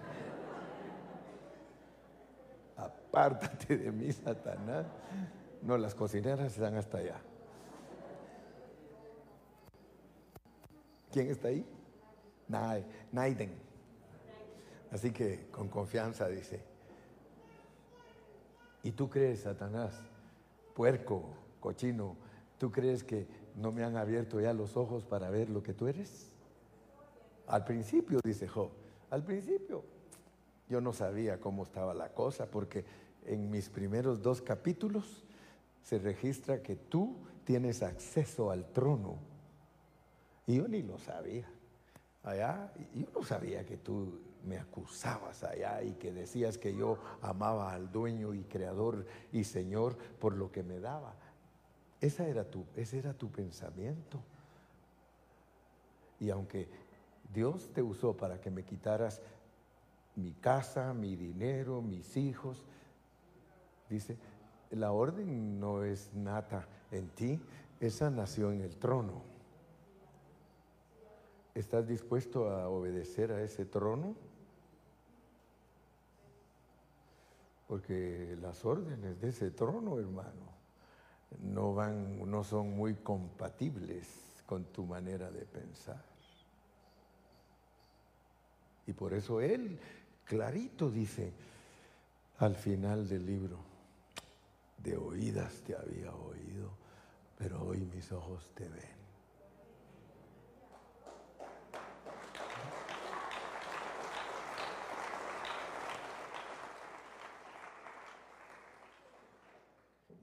apártate 3.26 3.76
de 3.76 3.92
mí, 3.92 4.12
Satanás. 4.12 4.86
No, 5.62 5.76
las 5.76 5.94
cocineras 5.94 6.52
están 6.52 6.76
hasta 6.76 6.98
allá. 6.98 7.20
¿Quién 11.12 11.28
está 11.28 11.48
ahí? 11.48 11.66
Naiden. 13.12 13.52
Así 14.90 15.10
que 15.10 15.48
con 15.50 15.68
confianza 15.68 16.28
dice, 16.28 16.62
¿y 18.82 18.92
tú 18.92 19.10
crees, 19.10 19.40
Satanás, 19.40 20.00
puerco, 20.74 21.24
cochino, 21.60 22.16
tú 22.56 22.70
crees 22.70 23.04
que 23.04 23.26
no 23.56 23.70
me 23.70 23.84
han 23.84 23.96
abierto 23.96 24.40
ya 24.40 24.54
los 24.54 24.76
ojos 24.76 25.04
para 25.04 25.28
ver 25.28 25.50
lo 25.50 25.62
que 25.62 25.74
tú 25.74 25.88
eres? 25.88 26.30
Al 27.48 27.64
principio, 27.64 28.20
dice 28.24 28.48
Job, 28.48 28.70
al 29.10 29.24
principio 29.24 29.84
yo 30.68 30.80
no 30.80 30.92
sabía 30.92 31.40
cómo 31.40 31.62
estaba 31.62 31.94
la 31.94 32.12
cosa 32.12 32.46
porque 32.46 32.84
en 33.28 33.50
mis 33.50 33.68
primeros 33.68 34.22
dos 34.22 34.42
capítulos 34.42 35.24
se 35.82 35.98
registra 35.98 36.62
que 36.62 36.76
tú 36.76 37.16
tienes 37.44 37.82
acceso 37.82 38.50
al 38.50 38.72
trono. 38.72 39.16
Y 40.46 40.56
yo 40.56 40.68
ni 40.68 40.82
lo 40.82 40.98
sabía. 40.98 41.48
Allá, 42.22 42.72
yo 42.94 43.06
no 43.14 43.22
sabía 43.22 43.64
que 43.64 43.76
tú 43.76 44.20
me 44.44 44.58
acusabas 44.58 45.44
allá 45.44 45.82
y 45.82 45.92
que 45.92 46.12
decías 46.12 46.58
que 46.58 46.74
yo 46.74 46.98
amaba 47.22 47.72
al 47.72 47.90
dueño 47.90 48.34
y 48.34 48.42
creador 48.44 49.06
y 49.32 49.44
señor 49.44 49.96
por 50.18 50.34
lo 50.34 50.50
que 50.50 50.62
me 50.62 50.80
daba. 50.80 51.14
Esa 52.00 52.26
era 52.26 52.44
tu, 52.44 52.64
ese 52.76 52.98
era 52.98 53.14
tu 53.14 53.30
pensamiento. 53.30 54.20
Y 56.20 56.30
aunque 56.30 56.68
Dios 57.32 57.70
te 57.72 57.82
usó 57.82 58.16
para 58.16 58.40
que 58.40 58.50
me 58.50 58.64
quitaras 58.64 59.20
mi 60.18 60.32
casa, 60.32 60.92
mi 60.94 61.14
dinero, 61.14 61.80
mis 61.80 62.16
hijos. 62.16 62.64
Dice, 63.88 64.16
la 64.70 64.92
orden 64.92 65.58
no 65.58 65.82
es 65.82 66.12
nata 66.14 66.66
en 66.90 67.08
ti, 67.10 67.40
esa 67.80 68.10
nació 68.10 68.52
en 68.52 68.60
el 68.60 68.76
trono. 68.76 69.22
¿Estás 71.54 71.88
dispuesto 71.88 72.50
a 72.50 72.68
obedecer 72.68 73.32
a 73.32 73.42
ese 73.42 73.64
trono? 73.64 74.14
Porque 77.66 78.36
las 78.40 78.64
órdenes 78.64 79.20
de 79.20 79.28
ese 79.28 79.50
trono, 79.50 79.98
hermano, 79.98 80.48
no 81.42 81.74
van, 81.74 82.30
no 82.30 82.44
son 82.44 82.76
muy 82.76 82.94
compatibles 82.94 84.06
con 84.46 84.64
tu 84.64 84.84
manera 84.84 85.30
de 85.30 85.44
pensar. 85.44 86.02
Y 88.86 88.92
por 88.94 89.12
eso 89.12 89.40
él 89.40 89.78
clarito 90.24 90.90
dice 90.90 91.32
al 92.38 92.54
final 92.54 93.06
del 93.06 93.26
libro, 93.26 93.67
de 94.78 94.96
oídas 94.96 95.62
te 95.62 95.76
había 95.76 96.14
oído, 96.14 96.78
pero 97.36 97.62
hoy 97.64 97.84
mis 97.84 98.10
ojos 98.12 98.50
te 98.54 98.68
ven. 98.68 98.98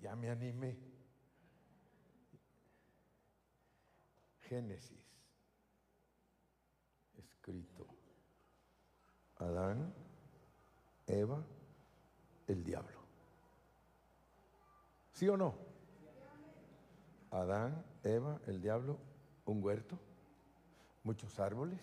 Ya 0.02 0.16
me 0.16 0.30
animé. 0.30 0.78
Génesis, 4.42 5.04
escrito. 7.18 7.88
Adán, 9.38 9.94
Eva, 11.08 11.44
el 12.48 12.64
diablo. 12.64 12.95
¿Sí 15.16 15.30
o 15.30 15.38
no? 15.38 15.56
Adán, 17.32 17.86
Eva, 18.04 18.38
el 18.48 18.62
diablo, 18.62 18.98
un 19.46 19.64
huerto, 19.64 19.98
muchos 21.06 21.40
árboles, 21.40 21.80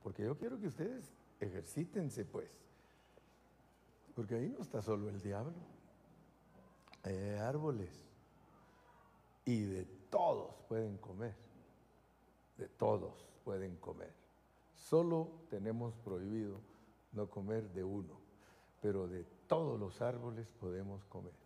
porque 0.00 0.22
yo 0.22 0.38
quiero 0.38 0.56
que 0.60 0.68
ustedes 0.68 1.12
ejercítense 1.40 2.24
pues, 2.24 2.48
porque 4.14 4.36
ahí 4.36 4.48
no 4.48 4.62
está 4.62 4.80
solo 4.80 5.08
el 5.08 5.20
diablo, 5.20 5.54
hay 7.02 7.16
árboles 7.40 7.90
y 9.44 9.62
de 9.62 9.84
todos 10.08 10.54
pueden 10.68 10.98
comer, 10.98 11.34
de 12.58 12.68
todos 12.68 13.26
pueden 13.44 13.74
comer. 13.78 14.12
Solo 14.72 15.32
tenemos 15.50 15.94
prohibido 15.96 16.60
no 17.10 17.28
comer 17.28 17.68
de 17.70 17.82
uno, 17.82 18.20
pero 18.80 19.08
de 19.08 19.24
todos 19.48 19.80
los 19.80 20.00
árboles 20.00 20.46
podemos 20.60 21.04
comer. 21.06 21.45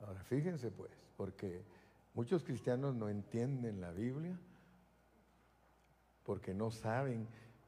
Ahora 0.00 0.22
fíjense 0.24 0.70
pues, 0.70 0.92
porque 1.16 1.62
muchos 2.14 2.42
cristianos 2.42 2.94
no 2.94 3.08
entienden 3.08 3.80
la 3.80 3.92
Biblia 3.92 4.38
porque 6.24 6.54
no 6.54 6.70
saben 6.70 7.26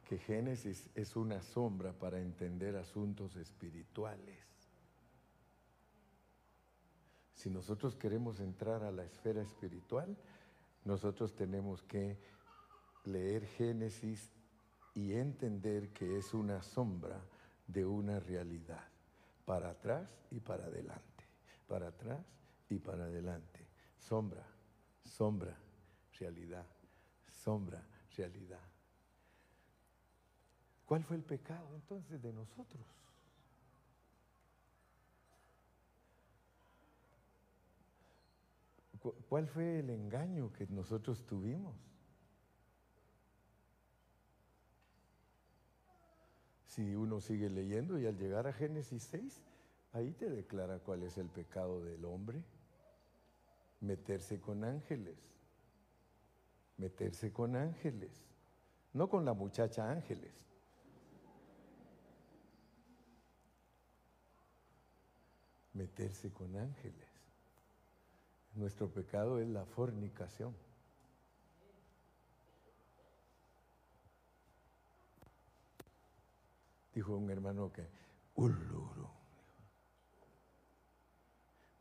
que 0.08 0.18
Génesis 0.18 0.88
es 0.94 1.16
una 1.16 1.42
sombra 1.42 1.92
para 1.92 2.20
entender 2.20 2.76
asuntos 2.76 3.36
espirituales. 3.36 4.38
Si 7.34 7.50
nosotros 7.50 7.96
queremos 7.96 8.40
entrar 8.40 8.84
a 8.84 8.92
la 8.92 9.04
esfera 9.04 9.42
espiritual, 9.42 10.16
nosotros 10.84 11.34
tenemos 11.34 11.82
que 11.82 12.16
leer 13.04 13.46
Génesis 13.46 14.30
y 14.94 15.14
entender 15.14 15.88
que 15.88 16.18
es 16.18 16.34
una 16.34 16.62
sombra 16.62 17.20
de 17.66 17.84
una 17.84 18.20
realidad, 18.20 18.84
para 19.44 19.70
atrás 19.70 20.08
y 20.30 20.38
para 20.38 20.66
adelante 20.66 21.11
para 21.72 21.88
atrás 21.88 22.22
y 22.68 22.78
para 22.78 23.04
adelante. 23.04 23.66
Sombra, 23.96 24.46
sombra, 25.06 25.56
realidad, 26.20 26.66
sombra, 27.30 27.82
realidad. 28.14 28.60
¿Cuál 30.84 31.02
fue 31.02 31.16
el 31.16 31.22
pecado 31.22 31.74
entonces 31.74 32.20
de 32.20 32.30
nosotros? 32.30 32.86
¿Cuál 39.30 39.48
fue 39.48 39.78
el 39.78 39.88
engaño 39.88 40.52
que 40.52 40.66
nosotros 40.66 41.24
tuvimos? 41.24 41.74
Si 46.66 46.94
uno 46.94 47.22
sigue 47.22 47.48
leyendo 47.48 47.98
y 47.98 48.04
al 48.04 48.18
llegar 48.18 48.46
a 48.46 48.52
Génesis 48.52 49.04
6, 49.04 49.42
Ahí 49.92 50.12
te 50.12 50.30
declara 50.30 50.78
cuál 50.78 51.02
es 51.02 51.18
el 51.18 51.28
pecado 51.28 51.82
del 51.84 52.04
hombre. 52.04 52.42
Meterse 53.80 54.40
con 54.40 54.64
ángeles. 54.64 55.18
Meterse 56.78 57.32
con 57.32 57.56
ángeles. 57.56 58.10
No 58.94 59.08
con 59.08 59.24
la 59.24 59.34
muchacha 59.34 59.90
ángeles. 59.90 60.32
Meterse 65.74 66.30
con 66.32 66.56
ángeles. 66.56 67.08
Nuestro 68.54 68.88
pecado 68.88 69.40
es 69.40 69.48
la 69.48 69.64
fornicación. 69.64 70.54
Dijo 76.94 77.16
un 77.16 77.30
hermano 77.30 77.72
que, 77.72 77.86
uluru. 78.34 79.21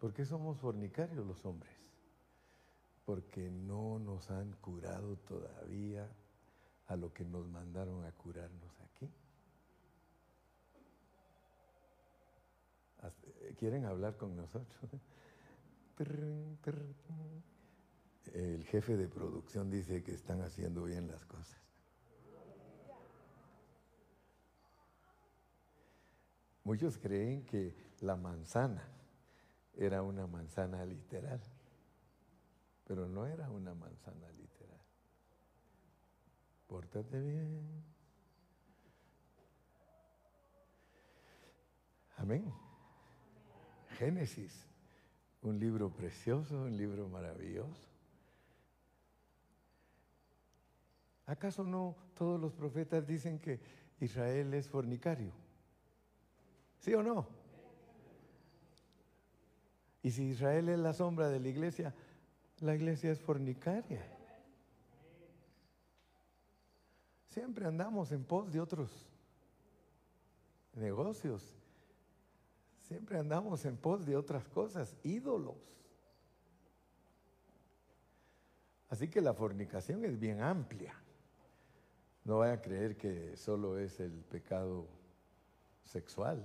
¿Por 0.02 0.12
qué 0.14 0.26
somos 0.26 0.58
fornicarios 0.58 1.26
los 1.28 1.46
hombres? 1.46 1.72
Porque 3.06 3.52
no 3.52 4.00
nos 4.00 4.32
han 4.32 4.54
curado 4.54 5.18
todavía 5.18 6.10
a 6.88 6.96
lo 6.96 7.14
que 7.14 7.24
nos 7.24 7.48
mandaron 7.48 8.04
a 8.04 8.12
curarnos 8.14 8.82
aquí. 8.82 9.08
¿Quieren 13.60 13.86
hablar 13.86 14.18
con 14.18 14.36
nosotros? 14.36 14.92
El 18.34 18.66
jefe 18.66 18.98
de 18.98 19.08
producción 19.08 19.70
dice 19.70 20.02
que 20.02 20.16
están 20.16 20.42
haciendo 20.42 20.86
bien 20.86 21.08
las 21.08 21.24
cosas. 21.26 21.62
Muchos 26.64 26.98
creen 26.98 27.46
que 27.46 27.76
la 28.00 28.16
manzana 28.16 29.01
era 29.76 30.02
una 30.02 30.28
manzana 30.28 30.86
literal, 30.86 31.42
pero 32.86 33.08
no 33.08 33.26
era 33.26 33.50
una 33.50 33.74
manzana 33.74 34.30
literal. 34.32 34.80
Pórtate 36.68 37.20
bien. 37.20 37.84
Amén. 42.18 42.54
Génesis, 43.98 44.68
un 45.42 45.60
libro 45.60 45.90
precioso, 45.90 46.62
un 46.62 46.78
libro 46.78 47.08
maravilloso. 47.08 47.90
¿Acaso 51.26 51.64
no 51.64 51.96
todos 52.16 52.40
los 52.40 52.54
profetas 52.54 53.08
dicen 53.08 53.40
que 53.40 53.60
Israel 54.00 54.54
es 54.54 54.68
fornicario? 54.68 55.32
¿Sí 56.80 56.94
o 56.94 57.02
no? 57.02 57.41
Y 60.04 60.12
si 60.12 60.24
Israel 60.24 60.70
es 60.70 60.80
la 60.80 60.94
sombra 60.94 61.30
de 61.30 61.40
la 61.40 61.48
iglesia, 61.48 61.94
la 62.60 62.76
iglesia 62.76 63.12
es 63.12 63.20
fornicaria. 63.20 64.02
Siempre 67.28 67.66
andamos 67.66 68.12
en 68.12 68.24
pos 68.24 68.52
de 68.52 68.60
otros 68.60 68.90
negocios. 70.74 71.54
Siempre 72.82 73.18
andamos 73.18 73.64
en 73.66 73.78
pos 73.78 74.06
de 74.06 74.16
otras 74.16 74.48
cosas, 74.48 74.96
ídolos. 75.04 75.56
Así 78.90 79.08
que 79.08 79.22
la 79.22 79.34
fornicación 79.34 80.04
es 80.04 80.20
bien 80.20 80.42
amplia. 80.42 80.94
No 82.26 82.40
vaya 82.40 82.54
a 82.54 82.62
creer 82.62 82.98
que 82.98 83.38
solo 83.38 83.78
es 83.78 84.00
el 84.00 84.12
pecado 84.12 84.88
sexual. 85.86 86.44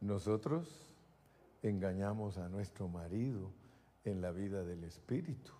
Nosotros 0.00 0.87
engañamos 1.62 2.38
a 2.38 2.48
nuestro 2.48 2.88
marido 2.88 3.50
en 4.04 4.20
la 4.20 4.30
vida 4.30 4.64
del 4.64 4.84
Espíritu. 4.84 5.52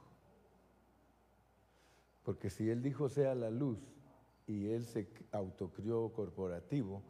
Porque 2.25 2.51
si 2.51 2.68
Él 2.70 2.83
dijo 2.83 3.09
sea 3.09 3.35
la 3.35 3.51
luz 3.51 3.78
y 4.47 4.68
Él 4.68 4.85
se 4.85 5.09
autocrió 5.33 6.12
corporativo, 6.12 7.02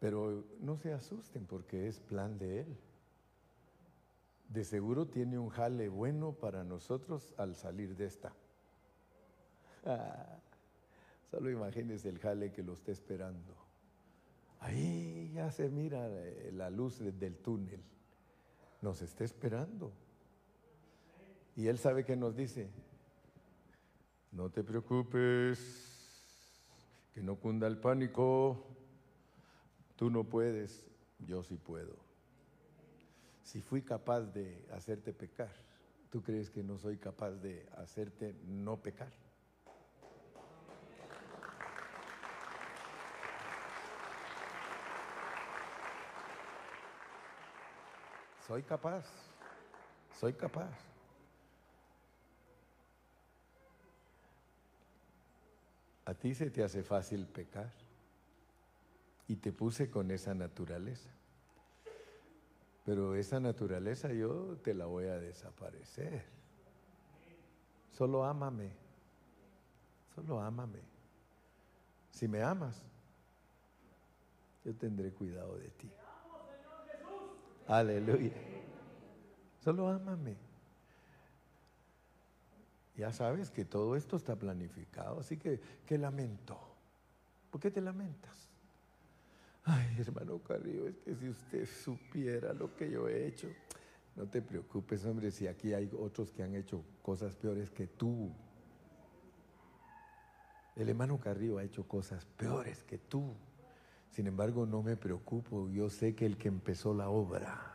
pero 0.00 0.44
no 0.60 0.76
se 0.76 0.92
asusten 0.92 1.46
porque 1.46 1.86
es 1.86 2.00
plan 2.00 2.38
de 2.38 2.60
Él. 2.60 2.76
De 4.48 4.64
seguro 4.64 5.06
tiene 5.06 5.38
un 5.38 5.48
jale 5.48 5.88
bueno 5.88 6.32
para 6.32 6.64
nosotros 6.64 7.32
al 7.38 7.54
salir 7.54 7.96
de 7.96 8.06
esta. 8.06 8.32
solo 11.30 11.50
imagínense 11.50 12.08
el 12.08 12.18
jale 12.18 12.52
que 12.52 12.62
lo 12.62 12.74
está 12.74 12.92
esperando. 12.92 13.54
Ahí 14.60 15.30
ya 15.34 15.50
se 15.50 15.68
mira 15.68 16.08
la 16.52 16.68
luz 16.68 16.98
del 16.98 17.36
túnel. 17.38 17.80
Nos 18.82 19.00
está 19.00 19.24
esperando. 19.24 19.90
Y 21.56 21.68
Él 21.68 21.78
sabe 21.78 22.04
que 22.04 22.16
nos 22.16 22.36
dice, 22.36 22.68
no 24.32 24.50
te 24.50 24.62
preocupes, 24.62 25.58
que 27.14 27.22
no 27.22 27.36
cunda 27.36 27.66
el 27.66 27.78
pánico, 27.78 28.66
tú 29.96 30.10
no 30.10 30.24
puedes, 30.24 30.86
yo 31.20 31.42
sí 31.42 31.56
puedo. 31.56 31.96
Si 33.42 33.60
fui 33.60 33.82
capaz 33.82 34.22
de 34.22 34.66
hacerte 34.72 35.12
pecar, 35.12 35.52
¿tú 36.10 36.22
crees 36.22 36.50
que 36.50 36.62
no 36.62 36.78
soy 36.78 36.96
capaz 36.96 37.32
de 37.32 37.68
hacerte 37.76 38.34
no 38.46 38.78
pecar? 38.78 39.12
Soy 48.52 48.64
capaz, 48.64 49.06
soy 50.20 50.34
capaz. 50.34 50.78
A 56.04 56.12
ti 56.12 56.34
se 56.34 56.50
te 56.50 56.62
hace 56.62 56.82
fácil 56.82 57.24
pecar 57.24 57.72
y 59.26 59.36
te 59.36 59.52
puse 59.52 59.90
con 59.90 60.10
esa 60.10 60.34
naturaleza. 60.34 61.08
Pero 62.84 63.14
esa 63.14 63.40
naturaleza 63.40 64.12
yo 64.12 64.58
te 64.62 64.74
la 64.74 64.84
voy 64.84 65.06
a 65.06 65.18
desaparecer. 65.18 66.22
Solo 67.96 68.22
ámame. 68.22 68.70
Solo 70.14 70.42
ámame. 70.42 70.80
Si 72.10 72.28
me 72.28 72.42
amas, 72.42 72.82
yo 74.62 74.74
tendré 74.74 75.10
cuidado 75.10 75.56
de 75.56 75.70
ti. 75.70 75.90
Aleluya. 77.66 78.32
Solo 79.60 79.88
ámame. 79.88 80.36
Ya 82.96 83.12
sabes 83.12 83.50
que 83.50 83.64
todo 83.64 83.96
esto 83.96 84.16
está 84.16 84.36
planificado, 84.36 85.20
así 85.20 85.38
que, 85.38 85.60
¿qué 85.86 85.96
lamento? 85.96 86.58
¿Por 87.50 87.60
qué 87.60 87.70
te 87.70 87.80
lamentas? 87.80 88.48
Ay, 89.64 89.96
hermano 89.98 90.38
Carrillo, 90.40 90.88
es 90.88 90.98
que 90.98 91.14
si 91.14 91.28
usted 91.28 91.66
supiera 91.66 92.52
lo 92.52 92.74
que 92.76 92.90
yo 92.90 93.08
he 93.08 93.26
hecho, 93.26 93.48
no 94.16 94.26
te 94.26 94.42
preocupes, 94.42 95.04
hombre, 95.06 95.30
si 95.30 95.46
aquí 95.46 95.72
hay 95.72 95.90
otros 95.98 96.30
que 96.32 96.42
han 96.42 96.54
hecho 96.54 96.84
cosas 97.02 97.34
peores 97.36 97.70
que 97.70 97.86
tú. 97.86 98.30
El 100.76 100.88
hermano 100.88 101.18
Carrillo 101.18 101.58
ha 101.58 101.64
hecho 101.64 101.86
cosas 101.86 102.24
peores 102.24 102.82
que 102.82 102.98
tú. 102.98 103.34
Sin 104.12 104.26
embargo, 104.26 104.66
no 104.66 104.82
me 104.82 104.94
preocupo, 104.94 105.70
yo 105.70 105.88
sé 105.88 106.14
que 106.14 106.26
el 106.26 106.36
que 106.36 106.48
empezó 106.48 106.92
la 106.92 107.08
obra. 107.08 107.72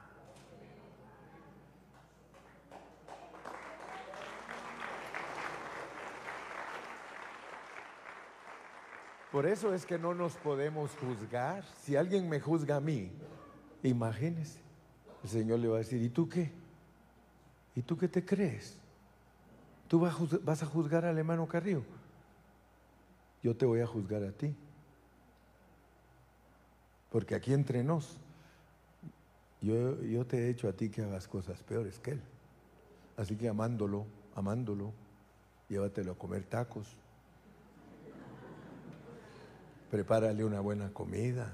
Por 9.32 9.48
eso 9.48 9.74
es 9.74 9.86
que 9.86 9.98
no 9.98 10.14
nos 10.14 10.36
podemos 10.38 10.92
juzgar. 10.98 11.64
Si 11.82 11.96
alguien 11.96 12.30
me 12.30 12.40
juzga 12.40 12.78
a 12.78 12.80
mí, 12.80 13.12
imagínese, 13.82 14.60
el 15.24 15.30
Señor 15.30 15.60
le 15.60 15.68
va 15.68 15.76
a 15.76 15.80
decir, 15.80 16.02
¿y 16.02 16.10
tú 16.10 16.30
qué? 16.30 16.52
¿Y 17.76 17.82
tú 17.82 17.98
qué 17.98 18.08
te 18.08 18.24
crees? 18.24 18.78
¿Tú 19.88 20.00
vas 20.00 20.64
a 20.64 20.66
juzgar 20.68 21.04
al 21.04 21.18
hermano 21.18 21.48
Carrillo? 21.48 21.84
Yo 23.42 23.56
te 23.56 23.66
voy 23.66 23.82
a 23.82 23.88
juzgar 23.88 24.24
a 24.24 24.32
ti. 24.32 24.56
Porque 27.18 27.34
aquí 27.34 27.52
entre 27.52 27.84
nos, 27.84 28.16
yo, 29.60 30.00
yo 30.04 30.24
te 30.28 30.38
he 30.38 30.50
hecho 30.52 30.70
a 30.70 30.74
ti 30.74 30.90
que 30.90 31.02
hagas 31.02 31.28
cosas 31.28 31.64
peores 31.64 31.98
que 31.98 32.12
él. 32.12 32.22
Así 33.18 33.36
que 33.36 33.50
amándolo, 33.50 34.06
amándolo, 34.36 34.94
llévatelo 35.68 36.12
a 36.12 36.16
comer 36.16 36.44
tacos. 36.44 36.96
Prepárale 39.90 40.46
una 40.46 40.60
buena 40.60 40.94
comida. 40.94 41.52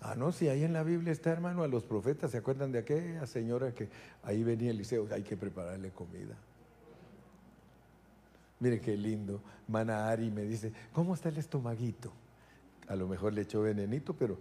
Ah, 0.00 0.14
no, 0.14 0.30
si 0.30 0.46
ahí 0.46 0.62
en 0.62 0.72
la 0.72 0.84
Biblia 0.84 1.12
está, 1.12 1.32
hermano, 1.32 1.64
a 1.64 1.66
los 1.66 1.82
profetas, 1.82 2.30
¿se 2.30 2.38
acuerdan 2.38 2.70
de 2.70 2.78
aquella 2.78 3.26
señora 3.26 3.74
que 3.74 3.88
ahí 4.22 4.44
venía 4.44 4.70
Eliseo? 4.70 5.08
Hay 5.10 5.24
que 5.24 5.36
prepararle 5.36 5.90
comida. 5.90 6.36
Mire 8.60 8.80
qué 8.80 8.96
lindo. 8.96 9.42
Mana 9.66 10.08
Ari 10.08 10.30
me 10.30 10.42
dice, 10.42 10.72
¿cómo 10.92 11.12
está 11.12 11.28
el 11.28 11.38
estomaguito? 11.38 12.12
A 12.92 12.94
lo 12.94 13.08
mejor 13.08 13.32
le 13.32 13.40
echó 13.40 13.62
venenito, 13.62 14.12
pero... 14.12 14.36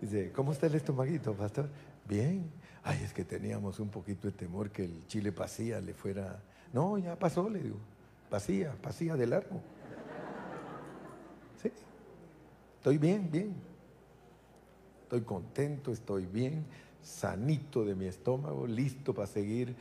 Dice, 0.00 0.32
¿cómo 0.32 0.50
está 0.50 0.66
el 0.66 0.74
estomaguito, 0.74 1.34
pastor? 1.34 1.68
Bien. 2.08 2.50
Ay, 2.82 3.00
es 3.04 3.12
que 3.12 3.24
teníamos 3.24 3.78
un 3.78 3.90
poquito 3.90 4.26
de 4.26 4.32
temor 4.32 4.70
que 4.70 4.86
el 4.86 5.06
chile 5.06 5.30
pasía 5.30 5.80
le 5.80 5.94
fuera... 5.94 6.42
No, 6.72 6.98
ya 6.98 7.16
pasó, 7.16 7.48
le 7.48 7.60
digo. 7.60 7.76
Pasía, 8.28 8.72
pasía 8.82 9.14
de 9.14 9.28
largo. 9.28 9.60
Sí. 11.62 11.70
Estoy 12.78 12.98
bien, 12.98 13.30
bien. 13.30 13.54
Estoy 15.04 15.20
contento, 15.20 15.92
estoy 15.92 16.26
bien, 16.26 16.66
sanito 17.02 17.84
de 17.84 17.94
mi 17.94 18.06
estómago, 18.06 18.66
listo 18.66 19.14
para 19.14 19.28
seguir 19.28 19.76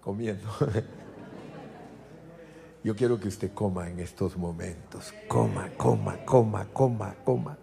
comiendo. 0.00 0.48
Yo 2.84 2.94
quiero 2.94 3.18
que 3.18 3.28
usted 3.28 3.52
coma 3.52 3.88
en 3.88 3.98
estos 3.98 4.36
momentos. 4.36 5.12
Coma, 5.26 5.70
coma, 5.76 6.24
coma, 6.24 6.66
coma, 6.72 7.14
coma. 7.24 7.58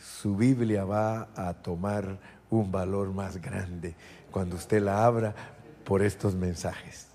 Su 0.00 0.36
Biblia 0.36 0.84
va 0.84 1.28
a 1.36 1.54
tomar 1.54 2.18
un 2.50 2.70
valor 2.72 3.12
más 3.12 3.40
grande 3.40 3.94
cuando 4.30 4.56
usted 4.56 4.82
la 4.82 5.04
abra 5.04 5.34
por 5.84 6.02
estos 6.02 6.34
mensajes. 6.34 7.08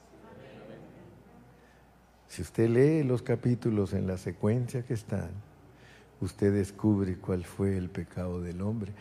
Si 2.28 2.42
usted 2.42 2.70
lee 2.70 3.04
los 3.04 3.22
capítulos 3.22 3.94
en 3.94 4.08
la 4.08 4.18
secuencia 4.18 4.84
que 4.84 4.94
están, 4.94 5.32
usted 6.22 6.54
descubre 6.54 7.18
cuál 7.18 7.44
fue 7.44 7.76
el 7.76 7.90
pecado 7.90 8.42
del 8.42 8.62
hombre. 8.62 8.94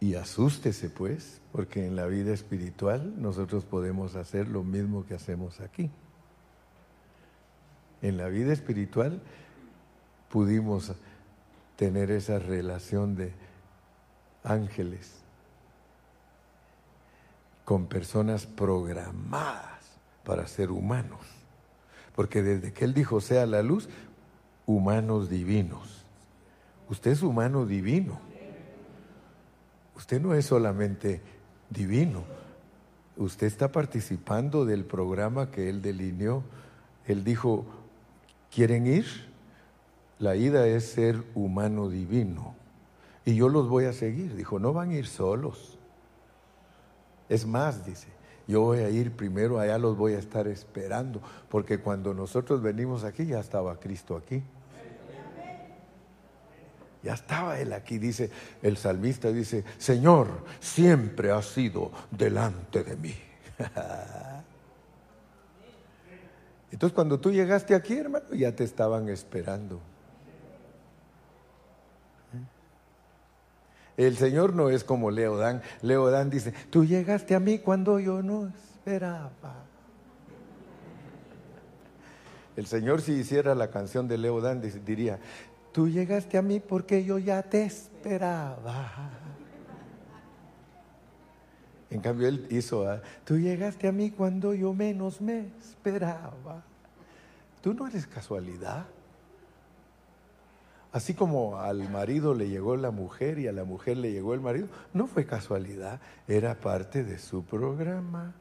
Y 0.00 0.14
asústese 0.14 0.88
pues, 0.88 1.40
porque 1.52 1.86
en 1.86 1.94
la 1.94 2.06
vida 2.06 2.32
espiritual 2.32 3.20
nosotros 3.20 3.64
podemos 3.64 4.16
hacer 4.16 4.48
lo 4.48 4.64
mismo 4.64 5.04
que 5.04 5.14
hacemos 5.14 5.60
aquí. 5.60 5.90
En 8.00 8.16
la 8.16 8.28
vida 8.28 8.52
espiritual 8.52 9.20
pudimos 10.30 10.92
tener 11.76 12.10
esa 12.10 12.38
relación 12.38 13.14
de 13.14 13.32
ángeles 14.42 15.20
con 17.66 17.86
personas 17.86 18.46
programadas 18.46 19.80
para 20.24 20.46
ser 20.46 20.70
humanos. 20.70 21.20
Porque 22.16 22.42
desde 22.42 22.72
que 22.72 22.84
Él 22.84 22.94
dijo 22.94 23.20
sea 23.20 23.44
la 23.46 23.62
luz, 23.62 23.88
humanos 24.66 25.28
divinos. 25.28 26.04
Usted 26.88 27.12
es 27.12 27.22
humano 27.22 27.66
divino. 27.66 28.29
Usted 30.00 30.18
no 30.18 30.32
es 30.32 30.46
solamente 30.46 31.20
divino. 31.68 32.24
Usted 33.18 33.46
está 33.46 33.70
participando 33.70 34.64
del 34.64 34.86
programa 34.86 35.50
que 35.50 35.68
Él 35.68 35.82
delineó. 35.82 36.42
Él 37.04 37.22
dijo, 37.22 37.66
¿quieren 38.50 38.86
ir? 38.86 39.04
La 40.18 40.36
ida 40.36 40.66
es 40.66 40.86
ser 40.86 41.22
humano 41.34 41.90
divino 41.90 42.54
y 43.26 43.34
yo 43.34 43.50
los 43.50 43.68
voy 43.68 43.84
a 43.84 43.92
seguir. 43.92 44.34
Dijo, 44.36 44.58
no 44.58 44.72
van 44.72 44.88
a 44.88 44.94
ir 44.94 45.06
solos. 45.06 45.78
Es 47.28 47.46
más, 47.46 47.84
dice, 47.84 48.08
yo 48.48 48.62
voy 48.62 48.78
a 48.78 48.88
ir 48.88 49.12
primero, 49.12 49.60
allá 49.60 49.76
los 49.76 49.98
voy 49.98 50.14
a 50.14 50.18
estar 50.18 50.48
esperando, 50.48 51.20
porque 51.50 51.78
cuando 51.78 52.14
nosotros 52.14 52.62
venimos 52.62 53.04
aquí 53.04 53.26
ya 53.26 53.38
estaba 53.38 53.78
Cristo 53.78 54.16
aquí. 54.16 54.42
Ya 57.02 57.14
estaba 57.14 57.58
Él 57.58 57.72
aquí, 57.72 57.98
dice 57.98 58.30
el 58.62 58.76
salmista, 58.76 59.32
dice, 59.32 59.64
Señor, 59.78 60.28
siempre 60.60 61.30
has 61.30 61.46
sido 61.46 61.90
delante 62.10 62.84
de 62.84 62.96
mí. 62.96 63.14
Entonces 66.70 66.94
cuando 66.94 67.18
tú 67.18 67.30
llegaste 67.30 67.74
aquí, 67.74 67.96
hermano, 67.96 68.26
ya 68.32 68.54
te 68.54 68.64
estaban 68.64 69.08
esperando. 69.08 69.80
El 73.96 74.16
Señor 74.16 74.54
no 74.54 74.70
es 74.70 74.84
como 74.84 75.10
Leodán. 75.10 75.62
Leodán 75.82 76.30
dice, 76.30 76.54
tú 76.70 76.84
llegaste 76.84 77.34
a 77.34 77.40
mí 77.40 77.58
cuando 77.58 77.98
yo 78.00 78.22
no 78.22 78.46
esperaba. 78.48 79.30
El 82.56 82.66
Señor 82.66 83.02
si 83.02 83.12
hiciera 83.12 83.54
la 83.54 83.70
canción 83.70 84.08
de 84.08 84.18
Leodán 84.18 84.62
diría, 84.84 85.18
tú 85.72 85.88
llegaste 85.88 86.38
a 86.38 86.42
mí 86.42 86.60
porque 86.60 87.04
yo 87.04 87.18
ya 87.18 87.42
te 87.42 87.64
esperaba. 87.64 89.10
En 91.90 92.00
cambio, 92.00 92.28
Él 92.28 92.46
hizo, 92.50 92.88
ah, 92.88 93.02
tú 93.24 93.36
llegaste 93.36 93.88
a 93.88 93.92
mí 93.92 94.10
cuando 94.10 94.54
yo 94.54 94.72
menos 94.72 95.20
me 95.20 95.48
esperaba. 95.60 96.62
Tú 97.60 97.74
no 97.74 97.86
eres 97.88 98.06
casualidad. 98.06 98.86
Así 100.92 101.14
como 101.14 101.58
al 101.58 101.88
marido 101.88 102.34
le 102.34 102.48
llegó 102.48 102.76
la 102.76 102.90
mujer 102.90 103.38
y 103.38 103.46
a 103.46 103.52
la 103.52 103.64
mujer 103.64 103.96
le 103.96 104.12
llegó 104.12 104.34
el 104.34 104.40
marido, 104.40 104.68
no 104.92 105.06
fue 105.06 105.24
casualidad, 105.24 106.00
era 106.26 106.54
parte 106.56 107.04
de 107.04 107.18
su 107.18 107.44
programa. 107.44 108.34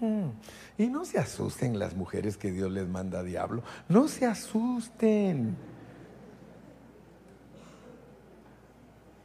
Hmm. 0.00 0.30
Y 0.76 0.86
no 0.88 1.04
se 1.04 1.18
asusten 1.18 1.78
las 1.78 1.94
mujeres 1.94 2.36
que 2.36 2.50
Dios 2.50 2.70
les 2.70 2.88
manda 2.88 3.20
a 3.20 3.22
diablo, 3.22 3.62
no 3.88 4.08
se 4.08 4.26
asusten. 4.26 5.56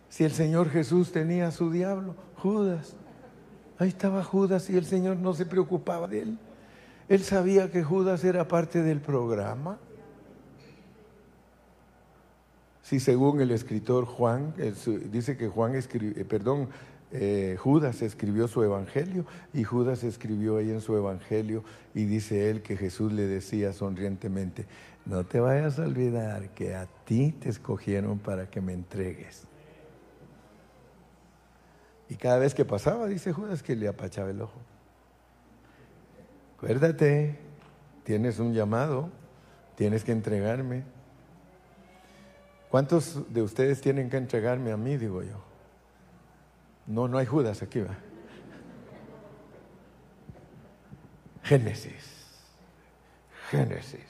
Si 0.10 0.24
el 0.24 0.32
Señor 0.32 0.70
Jesús 0.70 1.12
tenía 1.12 1.50
su 1.52 1.72
diablo, 1.72 2.16
Judas, 2.38 2.96
ahí 3.78 3.90
estaba 3.90 4.24
Judas 4.24 4.70
y 4.70 4.78
el 4.78 4.86
Señor 4.86 5.18
no 5.18 5.34
se 5.34 5.46
preocupaba 5.46 6.08
de 6.08 6.22
él. 6.22 6.38
Él 7.08 7.24
sabía 7.24 7.72
que 7.72 7.84
Judas 7.84 8.24
era 8.24 8.48
parte 8.48 8.84
del 8.84 9.02
programa. 9.02 9.80
Sí, 12.84 13.00
según 13.00 13.42
el 13.42 13.52
escritor 13.52 14.06
Juan, 14.06 14.54
dice 15.12 15.38
que 15.38 15.48
Juan 15.48 15.76
escribió, 15.76 16.22
eh, 16.22 16.26
perdón, 16.26 16.70
eh, 17.12 17.58
Judas 17.60 18.04
escribió 18.04 18.48
su 18.48 18.64
evangelio 18.64 19.26
y 19.54 19.64
Judas 19.64 20.04
escribió 20.04 20.58
ahí 20.58 20.70
en 20.70 20.82
su 20.82 20.96
evangelio 20.96 21.64
y 21.96 22.06
dice 22.06 22.52
él 22.52 22.62
que 22.62 22.78
Jesús 22.78 23.12
le 23.12 23.26
decía 23.26 23.74
sonrientemente, 23.74 24.68
no 25.06 25.26
te 25.26 25.40
vayas 25.40 25.80
a 25.80 25.84
olvidar 25.84 26.50
que 26.50 26.76
a 26.76 26.86
ti 27.06 27.32
te 27.32 27.50
escogieron 27.50 28.20
para 28.20 28.50
que 28.50 28.62
me 28.62 28.74
entregues. 28.74 29.44
Y 32.10 32.16
cada 32.16 32.38
vez 32.38 32.54
que 32.54 32.66
pasaba, 32.66 33.08
dice 33.08 33.34
Judas, 33.34 33.64
que 33.64 33.76
le 33.76 33.88
apachaba 33.88 34.30
el 34.30 34.42
ojo. 34.42 34.60
Acuérdate, 36.58 37.40
tienes 38.04 38.40
un 38.40 38.54
llamado, 38.54 39.10
tienes 39.76 40.04
que 40.04 40.12
entregarme. 40.12 40.84
¿Cuántos 42.70 43.34
de 43.34 43.42
ustedes 43.42 43.82
tienen 43.82 44.10
que 44.10 44.18
entregarme 44.18 44.72
a 44.72 44.78
mí, 44.78 44.98
digo 44.98 45.24
yo? 45.24 45.49
No, 46.90 47.08
no 47.08 47.20
hay 47.20 47.28
Judas 47.28 47.62
aquí, 47.62 47.82
va. 47.82 47.96
Génesis. 51.44 52.26
Génesis. 53.52 54.02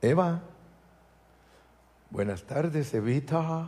Eva. 0.00 0.40
Buenas 2.10 2.44
tardes, 2.44 2.94
Evita. 2.94 3.66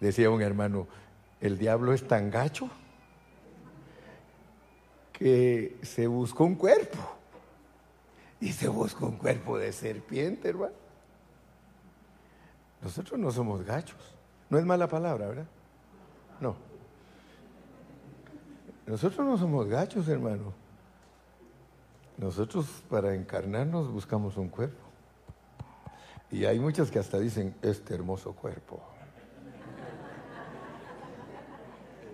Decía 0.00 0.28
un 0.28 0.42
hermano, 0.42 0.88
el 1.40 1.56
diablo 1.56 1.92
es 1.92 2.08
tan 2.08 2.32
gacho 2.32 2.68
que 5.12 5.78
se 5.82 6.08
buscó 6.08 6.42
un 6.44 6.56
cuerpo. 6.56 7.21
Y 8.42 8.50
se 8.52 8.66
buscó 8.66 9.06
un 9.06 9.18
cuerpo 9.18 9.56
de 9.56 9.72
serpiente, 9.72 10.48
hermano. 10.48 10.74
Nosotros 12.82 13.20
no 13.20 13.30
somos 13.30 13.64
gachos. 13.64 14.16
No 14.50 14.58
es 14.58 14.64
mala 14.64 14.88
palabra, 14.88 15.28
¿verdad? 15.28 15.46
No. 16.40 16.56
Nosotros 18.84 19.24
no 19.24 19.38
somos 19.38 19.68
gachos, 19.68 20.08
hermano. 20.08 20.52
Nosotros 22.18 22.66
para 22.90 23.14
encarnarnos 23.14 23.92
buscamos 23.92 24.36
un 24.36 24.48
cuerpo. 24.48 24.82
Y 26.32 26.44
hay 26.44 26.58
muchas 26.58 26.90
que 26.90 26.98
hasta 26.98 27.20
dicen, 27.20 27.54
este 27.62 27.94
hermoso 27.94 28.32
cuerpo. 28.32 28.82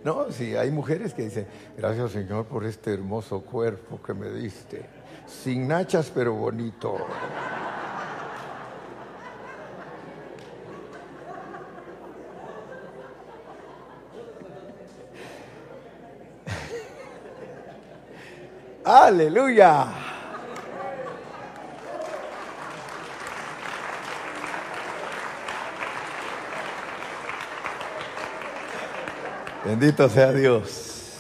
No, 0.08 0.32
sí, 0.32 0.56
hay 0.56 0.70
mujeres 0.70 1.12
que 1.12 1.24
dicen, 1.24 1.46
gracias 1.76 2.12
Señor 2.12 2.46
por 2.46 2.64
este 2.64 2.94
hermoso 2.94 3.42
cuerpo 3.42 4.00
que 4.00 4.14
me 4.14 4.30
diste. 4.30 4.86
Sin 5.26 5.68
nachas, 5.68 6.10
pero 6.14 6.32
bonito. 6.32 6.96
Aleluya. 18.86 19.97
Bendito 29.68 30.08
sea 30.08 30.32
Dios. 30.32 31.18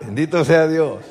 Bendito 0.00 0.44
sea 0.44 0.66
Dios. 0.66 1.04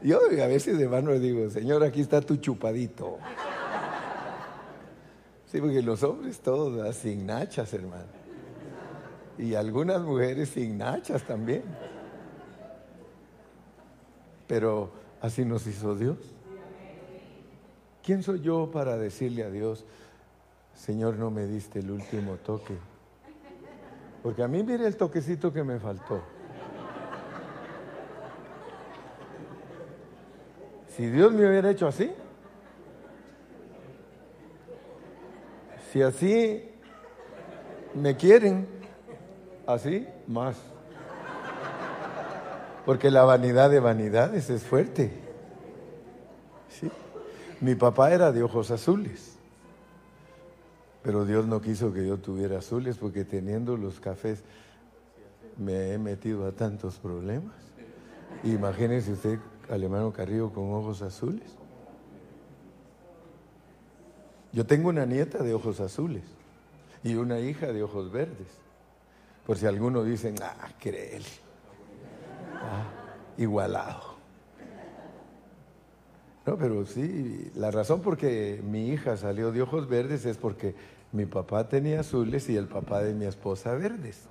Yo 0.00 0.20
a 0.42 0.46
veces 0.46 0.78
de 0.78 0.88
mano 0.88 1.10
le 1.10 1.20
digo, 1.20 1.50
Señor, 1.50 1.84
aquí 1.84 2.00
está 2.00 2.22
tu 2.22 2.36
chupadito. 2.36 3.18
Sí, 5.52 5.60
porque 5.60 5.82
los 5.82 6.02
hombres 6.04 6.40
todos 6.40 6.96
sin 6.96 7.26
nachas, 7.26 7.74
hermano. 7.74 8.06
Y 9.36 9.54
algunas 9.54 10.00
mujeres 10.00 10.48
sin 10.48 10.78
nachas 10.78 11.22
también. 11.22 11.64
Pero 14.46 14.90
así 15.20 15.44
nos 15.44 15.66
hizo 15.66 15.94
Dios. 15.94 16.16
¿Quién 18.02 18.22
soy 18.22 18.40
yo 18.40 18.70
para 18.72 18.96
decirle 18.96 19.42
a 19.44 19.50
Dios, 19.50 19.84
Señor, 20.76 21.16
no 21.16 21.30
me 21.30 21.46
diste 21.46 21.80
el 21.80 21.90
último 21.90 22.36
toque? 22.36 22.76
Porque 24.22 24.42
a 24.42 24.48
mí 24.48 24.62
mire 24.62 24.86
el 24.86 24.96
toquecito 24.96 25.52
que 25.52 25.64
me 25.64 25.80
faltó. 25.80 26.22
Si 30.88 31.06
Dios 31.06 31.32
me 31.32 31.48
hubiera 31.48 31.70
hecho 31.70 31.86
así, 31.86 32.10
si 35.92 36.02
así 36.02 36.70
me 37.94 38.16
quieren, 38.16 38.66
así 39.66 40.06
más. 40.26 40.56
Porque 42.84 43.10
la 43.10 43.24
vanidad 43.24 43.70
de 43.70 43.80
vanidades 43.80 44.48
es 44.50 44.62
fuerte. 44.62 45.10
¿Sí? 46.68 46.90
Mi 47.60 47.74
papá 47.74 48.12
era 48.12 48.32
de 48.32 48.42
ojos 48.42 48.70
azules, 48.70 49.35
pero 51.06 51.24
Dios 51.24 51.46
no 51.46 51.60
quiso 51.60 51.92
que 51.92 52.04
yo 52.04 52.18
tuviera 52.18 52.58
azules 52.58 52.98
porque 52.98 53.24
teniendo 53.24 53.76
los 53.76 54.00
cafés 54.00 54.42
me 55.56 55.92
he 55.92 55.98
metido 55.98 56.48
a 56.48 56.50
tantos 56.50 56.96
problemas. 56.96 57.54
Imagínese 58.42 59.12
usted 59.12 59.38
al 59.70 59.84
hermano 59.84 60.12
Carrillo 60.12 60.52
con 60.52 60.72
ojos 60.72 61.02
azules. 61.02 61.48
Yo 64.52 64.66
tengo 64.66 64.88
una 64.88 65.06
nieta 65.06 65.44
de 65.44 65.54
ojos 65.54 65.78
azules 65.78 66.24
y 67.04 67.14
una 67.14 67.38
hija 67.38 67.68
de 67.68 67.84
ojos 67.84 68.10
verdes. 68.10 68.48
Por 69.46 69.58
si 69.58 69.66
algunos 69.66 70.06
dicen, 70.06 70.34
ah, 70.42 70.70
créele. 70.80 71.24
Ah, 72.52 72.82
igualado. 73.38 74.16
No, 76.46 76.56
pero 76.56 76.84
sí, 76.84 77.52
la 77.54 77.70
razón 77.70 78.00
por 78.00 78.16
que 78.16 78.60
mi 78.64 78.88
hija 78.88 79.16
salió 79.16 79.52
de 79.52 79.62
ojos 79.62 79.88
verdes 79.88 80.26
es 80.26 80.36
porque 80.36 80.95
mi 81.12 81.26
papá 81.26 81.68
tenía 81.68 82.00
azules 82.00 82.48
y 82.48 82.56
el 82.56 82.66
papá 82.66 83.02
de 83.02 83.14
mi 83.14 83.24
esposa 83.24 83.74
verdes. 83.74 84.28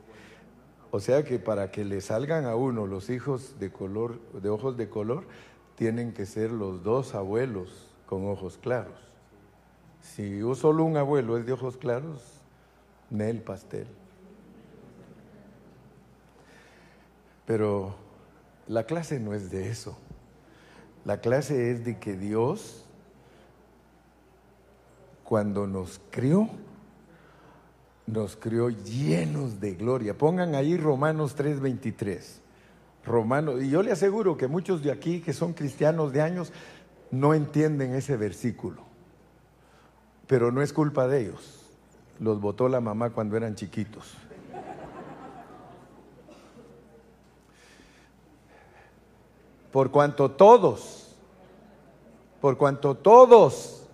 O 0.92 1.00
sea 1.00 1.24
que 1.24 1.40
para 1.40 1.72
que 1.72 1.84
le 1.84 2.00
salgan 2.02 2.46
a 2.46 2.56
uno 2.56 2.88
los 2.88 3.10
hijos 3.10 3.60
de 3.60 3.72
color, 3.72 4.20
de 4.32 4.50
ojos 4.50 4.78
de 4.78 4.88
color, 4.88 5.26
tienen 5.76 6.14
que 6.14 6.26
ser 6.26 6.52
los 6.52 6.84
dos 6.84 7.16
abuelos 7.16 7.90
con 8.06 8.28
ojos 8.30 8.58
claros. 8.58 8.94
Si 10.02 10.40
solo 10.56 10.84
un 10.84 10.98
abuelo 10.98 11.38
es 11.38 11.46
de 11.46 11.54
ojos 11.54 11.78
claros, 11.78 12.22
Nel 13.10 13.42
pastel. 13.42 13.88
Pero 17.46 17.96
la 18.68 18.86
clase 18.86 19.20
no 19.20 19.34
es 19.34 19.52
de 19.52 19.70
eso. 19.70 19.98
La 21.04 21.22
clase 21.22 21.72
es 21.72 21.86
de 21.86 22.00
que 22.00 22.16
Dios, 22.16 22.86
cuando 25.24 25.68
nos 25.68 26.00
crió, 26.10 26.50
nos 28.08 28.36
crió 28.36 28.70
llenos 28.70 29.60
de 29.60 29.74
gloria. 29.74 30.18
Pongan 30.18 30.56
ahí 30.56 30.78
Romanos 30.78 31.36
3:23. 31.36 32.42
Romanos, 33.06 33.62
y 33.62 33.70
yo 33.70 33.84
le 33.84 33.92
aseguro 33.92 34.36
que 34.36 34.48
muchos 34.48 34.82
de 34.82 34.92
aquí 34.92 35.22
que 35.22 35.34
son 35.34 35.54
cristianos 35.54 36.12
de 36.12 36.22
años 36.22 36.52
no 37.12 37.34
entienden 37.34 37.94
ese 37.94 38.18
versículo. 38.18 38.82
Pero 40.28 40.52
no 40.52 40.62
es 40.62 40.74
culpa 40.74 41.08
de 41.08 41.22
ellos. 41.22 41.62
Los 42.20 42.42
votó 42.42 42.68
la 42.68 42.82
mamá 42.82 43.12
cuando 43.12 43.38
eran 43.38 43.56
chiquitos. 43.56 44.18
por 49.76 49.92
cuanto 49.92 50.32
todos, 50.32 51.14
por 52.40 52.58
cuanto 52.58 52.96
todos, 52.96 53.86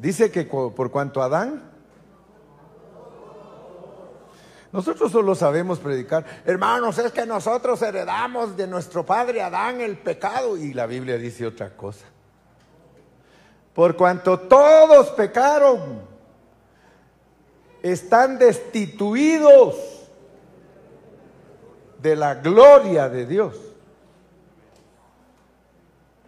dice 0.00 0.32
que 0.32 0.42
por 0.46 0.90
cuanto 0.90 1.22
Adán, 1.22 1.67
nosotros 4.72 5.10
solo 5.10 5.34
sabemos 5.34 5.78
predicar, 5.78 6.24
hermanos, 6.44 6.98
es 6.98 7.12
que 7.12 7.24
nosotros 7.24 7.80
heredamos 7.82 8.56
de 8.56 8.66
nuestro 8.66 9.04
padre 9.04 9.42
Adán 9.42 9.80
el 9.80 9.96
pecado 9.96 10.56
y 10.56 10.74
la 10.74 10.86
Biblia 10.86 11.16
dice 11.16 11.46
otra 11.46 11.70
cosa. 11.70 12.04
Por 13.74 13.96
cuanto 13.96 14.40
todos 14.40 15.08
pecaron, 15.10 16.02
están 17.82 18.38
destituidos 18.38 19.76
de 22.02 22.16
la 22.16 22.34
gloria 22.34 23.08
de 23.08 23.26
Dios. 23.26 23.56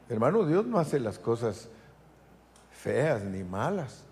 Hermano, 0.08 0.44
Dios 0.44 0.66
no 0.66 0.78
hace 0.78 0.98
las 0.98 1.18
cosas 1.18 1.68
feas 2.72 3.22
ni 3.22 3.44
malas. 3.44 4.02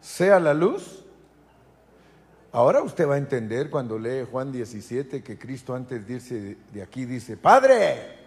Sea 0.00 0.38
la 0.38 0.54
luz. 0.54 1.01
Ahora 2.52 2.82
usted 2.82 3.08
va 3.08 3.14
a 3.14 3.18
entender 3.18 3.70
cuando 3.70 3.98
lee 3.98 4.26
Juan 4.30 4.52
17 4.52 5.22
que 5.22 5.38
Cristo 5.38 5.74
antes 5.74 6.06
de 6.06 6.14
irse 6.14 6.56
de 6.70 6.82
aquí 6.82 7.06
dice, 7.06 7.38
Padre, 7.38 8.18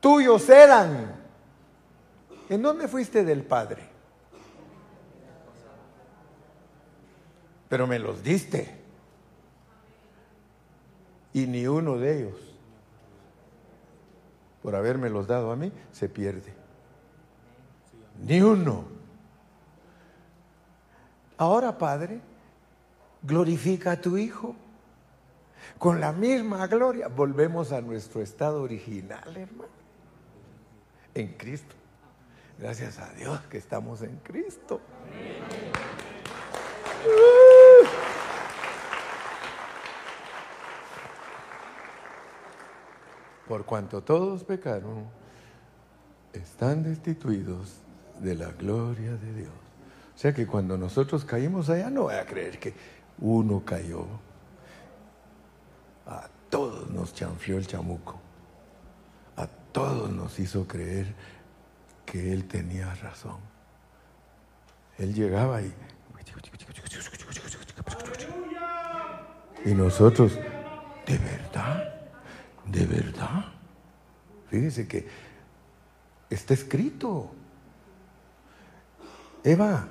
tuyos 0.00 0.48
eran. 0.48 1.14
¿En 2.48 2.60
dónde 2.60 2.88
fuiste 2.88 3.24
del 3.24 3.44
Padre? 3.44 3.88
Pero 7.68 7.86
me 7.86 8.00
los 8.00 8.20
diste. 8.22 8.68
Y 11.32 11.46
ni 11.46 11.66
uno 11.68 11.98
de 11.98 12.18
ellos, 12.18 12.40
por 14.60 14.74
haberme 14.74 15.08
los 15.08 15.28
dado 15.28 15.52
a 15.52 15.56
mí, 15.56 15.72
se 15.92 16.08
pierde. 16.08 16.52
Ni 18.26 18.42
uno. 18.42 19.01
Ahora, 21.42 21.76
Padre, 21.76 22.20
glorifica 23.20 23.90
a 23.90 24.00
tu 24.00 24.16
Hijo. 24.16 24.54
Con 25.76 26.00
la 26.00 26.12
misma 26.12 26.68
gloria 26.68 27.08
volvemos 27.08 27.72
a 27.72 27.80
nuestro 27.80 28.22
estado 28.22 28.62
original, 28.62 29.36
hermano. 29.36 29.72
En 31.12 31.32
Cristo. 31.32 31.74
Gracias 32.60 33.00
a 33.00 33.12
Dios 33.14 33.40
que 33.50 33.58
estamos 33.58 34.02
en 34.02 34.18
Cristo. 34.18 34.80
Por 43.48 43.64
cuanto 43.64 44.00
todos 44.00 44.44
pecaron, 44.44 45.06
están 46.32 46.84
destituidos 46.84 47.78
de 48.20 48.36
la 48.36 48.52
gloria 48.52 49.16
de 49.16 49.34
Dios. 49.34 49.61
O 50.14 50.18
sea 50.18 50.32
que 50.32 50.46
cuando 50.46 50.76
nosotros 50.76 51.24
caímos 51.24 51.68
allá, 51.70 51.90
no 51.90 52.02
voy 52.02 52.14
a 52.14 52.26
creer 52.26 52.58
que 52.58 52.74
uno 53.18 53.62
cayó. 53.64 54.06
A 56.06 56.28
todos 56.50 56.90
nos 56.90 57.14
chanfrió 57.14 57.58
el 57.58 57.66
chamuco. 57.66 58.20
A 59.36 59.46
todos 59.46 60.10
nos 60.10 60.38
hizo 60.38 60.66
creer 60.66 61.14
que 62.04 62.32
él 62.32 62.46
tenía 62.46 62.94
razón. 62.96 63.38
Él 64.98 65.14
llegaba 65.14 65.62
y... 65.62 65.72
Y 69.64 69.74
nosotros, 69.74 70.34
¿de 71.06 71.18
verdad? 71.18 71.94
¿De 72.66 72.84
verdad? 72.84 73.44
Fíjese 74.50 74.86
que 74.86 75.08
está 76.28 76.54
escrito. 76.54 77.30
Eva, 79.44 79.88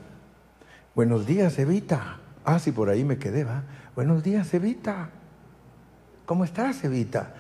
buenos 0.95 1.25
días, 1.25 1.57
Evita. 1.59 2.19
Ah, 2.43 2.59
sí, 2.59 2.71
por 2.71 2.89
ahí 2.89 3.03
me 3.03 3.17
quedé, 3.17 3.43
va. 3.43 3.63
Buenos 3.95 4.23
días, 4.23 4.53
Evita. 4.53 5.09
¿Cómo 6.25 6.43
estás, 6.43 6.83
Evita? 6.83 7.35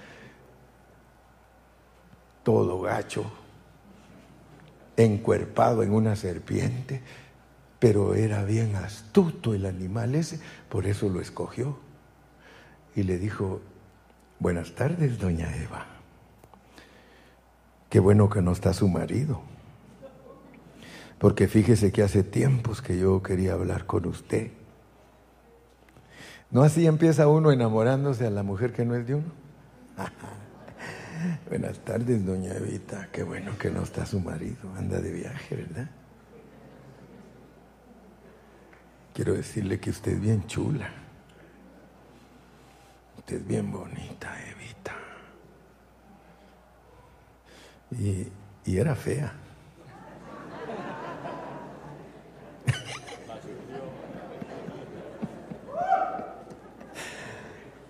Todo 2.43 2.81
gacho, 2.81 3.31
encuerpado 4.97 5.83
en 5.83 5.93
una 5.93 6.15
serpiente, 6.15 7.01
pero 7.79 8.15
era 8.15 8.43
bien 8.43 8.75
astuto 8.75 9.53
el 9.53 9.65
animal 9.65 10.15
ese, 10.15 10.39
por 10.69 10.85
eso 10.85 11.09
lo 11.09 11.21
escogió. 11.21 11.79
Y 12.95 13.03
le 13.03 13.17
dijo, 13.17 13.61
buenas 14.39 14.75
tardes, 14.75 15.19
doña 15.19 15.55
Eva. 15.55 15.85
Qué 17.89 17.99
bueno 17.99 18.29
que 18.29 18.41
no 18.41 18.51
está 18.51 18.73
su 18.73 18.87
marido. 18.87 19.50
Porque 21.21 21.47
fíjese 21.47 21.91
que 21.91 22.01
hace 22.01 22.23
tiempos 22.23 22.81
que 22.81 22.97
yo 22.97 23.21
quería 23.21 23.53
hablar 23.53 23.85
con 23.85 24.07
usted. 24.07 24.49
¿No 26.49 26.63
así 26.63 26.87
empieza 26.87 27.27
uno 27.27 27.51
enamorándose 27.51 28.25
a 28.25 28.31
la 28.31 28.41
mujer 28.41 28.73
que 28.73 28.85
no 28.85 28.95
es 28.95 29.05
de 29.05 29.13
uno? 29.13 29.31
Buenas 31.47 31.77
tardes, 31.85 32.25
doña 32.25 32.55
Evita. 32.55 33.09
Qué 33.11 33.21
bueno 33.21 33.55
que 33.59 33.69
no 33.69 33.83
está 33.83 34.03
su 34.03 34.19
marido. 34.19 34.73
Anda 34.75 34.99
de 34.99 35.11
viaje, 35.11 35.57
¿verdad? 35.57 35.91
Quiero 39.13 39.35
decirle 39.35 39.79
que 39.79 39.91
usted 39.91 40.13
es 40.13 40.21
bien 40.21 40.47
chula. 40.47 40.89
Usted 43.19 43.35
es 43.35 43.47
bien 43.47 43.71
bonita, 43.71 44.35
Evita. 44.49 44.95
Y, 47.91 48.27
y 48.65 48.77
era 48.79 48.95
fea. 48.95 49.40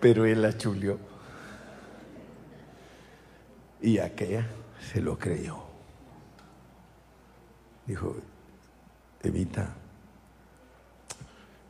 Pero 0.01 0.25
él 0.25 0.41
la 0.41 0.57
chulió. 0.57 0.99
Y 3.81 3.99
aquella 3.99 4.47
se 4.91 4.99
lo 4.99 5.17
creyó. 5.17 5.63
Dijo, 7.85 8.15
Evita, 9.21 9.69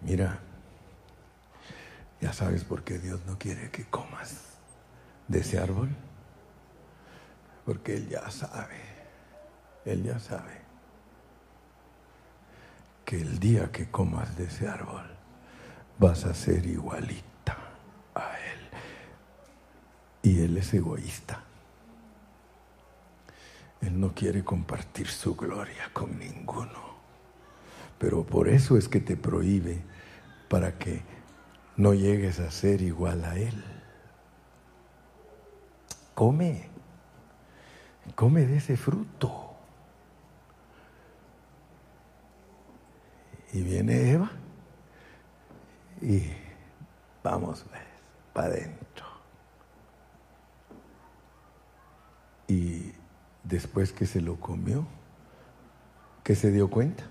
mira, 0.01 0.40
ya 2.22 2.32
sabes 2.32 2.64
por 2.64 2.84
qué 2.84 3.00
Dios 3.00 3.19
no 3.26 3.38
quiere 3.38 3.69
que 3.69 3.85
comas 3.85 4.58
de 5.27 5.40
ese 5.40 5.60
árbol. 5.60 5.90
Porque 7.66 7.95
Él 7.95 8.10
ya 8.10 8.30
sabe, 8.32 8.80
Él 9.85 10.03
ya 10.03 10.19
sabe 10.19 10.61
que 13.06 13.22
el 13.22 13.40
día 13.40 13.72
que 13.72 13.90
comas 13.90 14.38
de 14.38 14.45
ese 14.45 14.68
árbol 14.68 15.03
vas 16.00 16.26
a 16.26 16.34
ser 16.34 16.66
igualita 16.66 17.31
a 18.15 18.38
Él. 18.40 18.59
Y 20.23 20.41
Él 20.43 20.57
es 20.57 20.73
egoísta. 20.73 21.43
Él 23.81 23.99
no 23.99 24.14
quiere 24.14 24.43
compartir 24.43 25.07
su 25.07 25.35
gloria 25.35 25.90
con 25.93 26.19
ninguno. 26.19 26.91
Pero 27.98 28.25
por 28.25 28.48
eso 28.48 28.77
es 28.77 28.88
que 28.88 28.99
te 28.99 29.17
prohíbe 29.17 29.81
para 30.49 30.77
que 30.77 31.01
no 31.77 31.93
llegues 31.93 32.40
a 32.40 32.51
ser 32.51 32.81
igual 32.81 33.25
a 33.25 33.38
Él. 33.38 33.64
Come, 36.14 36.69
come 38.15 38.45
de 38.45 38.57
ese 38.57 38.77
fruto. 38.77 39.56
Y 43.53 43.64
viene 43.64 44.11
Eva 44.11 44.31
y 46.01 46.23
vamos 47.23 47.65
para 48.34 48.48
adentro. 48.48 49.06
Y 52.48 52.92
después 53.43 53.93
que 53.93 54.06
se 54.06 54.22
lo 54.22 54.40
comió, 54.40 54.85
que 56.24 56.35
se 56.35 56.51
dio 56.51 56.69
cuenta, 56.69 57.03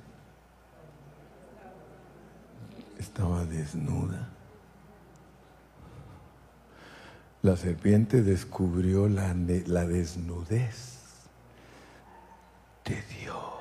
estaba 2.99 3.45
desnuda. 3.45 4.29
La 7.43 7.57
serpiente 7.57 8.23
descubrió 8.23 9.09
la, 9.09 9.35
la 9.67 9.87
desnudez 9.87 10.99
de 12.85 13.01
Dios. 13.19 13.60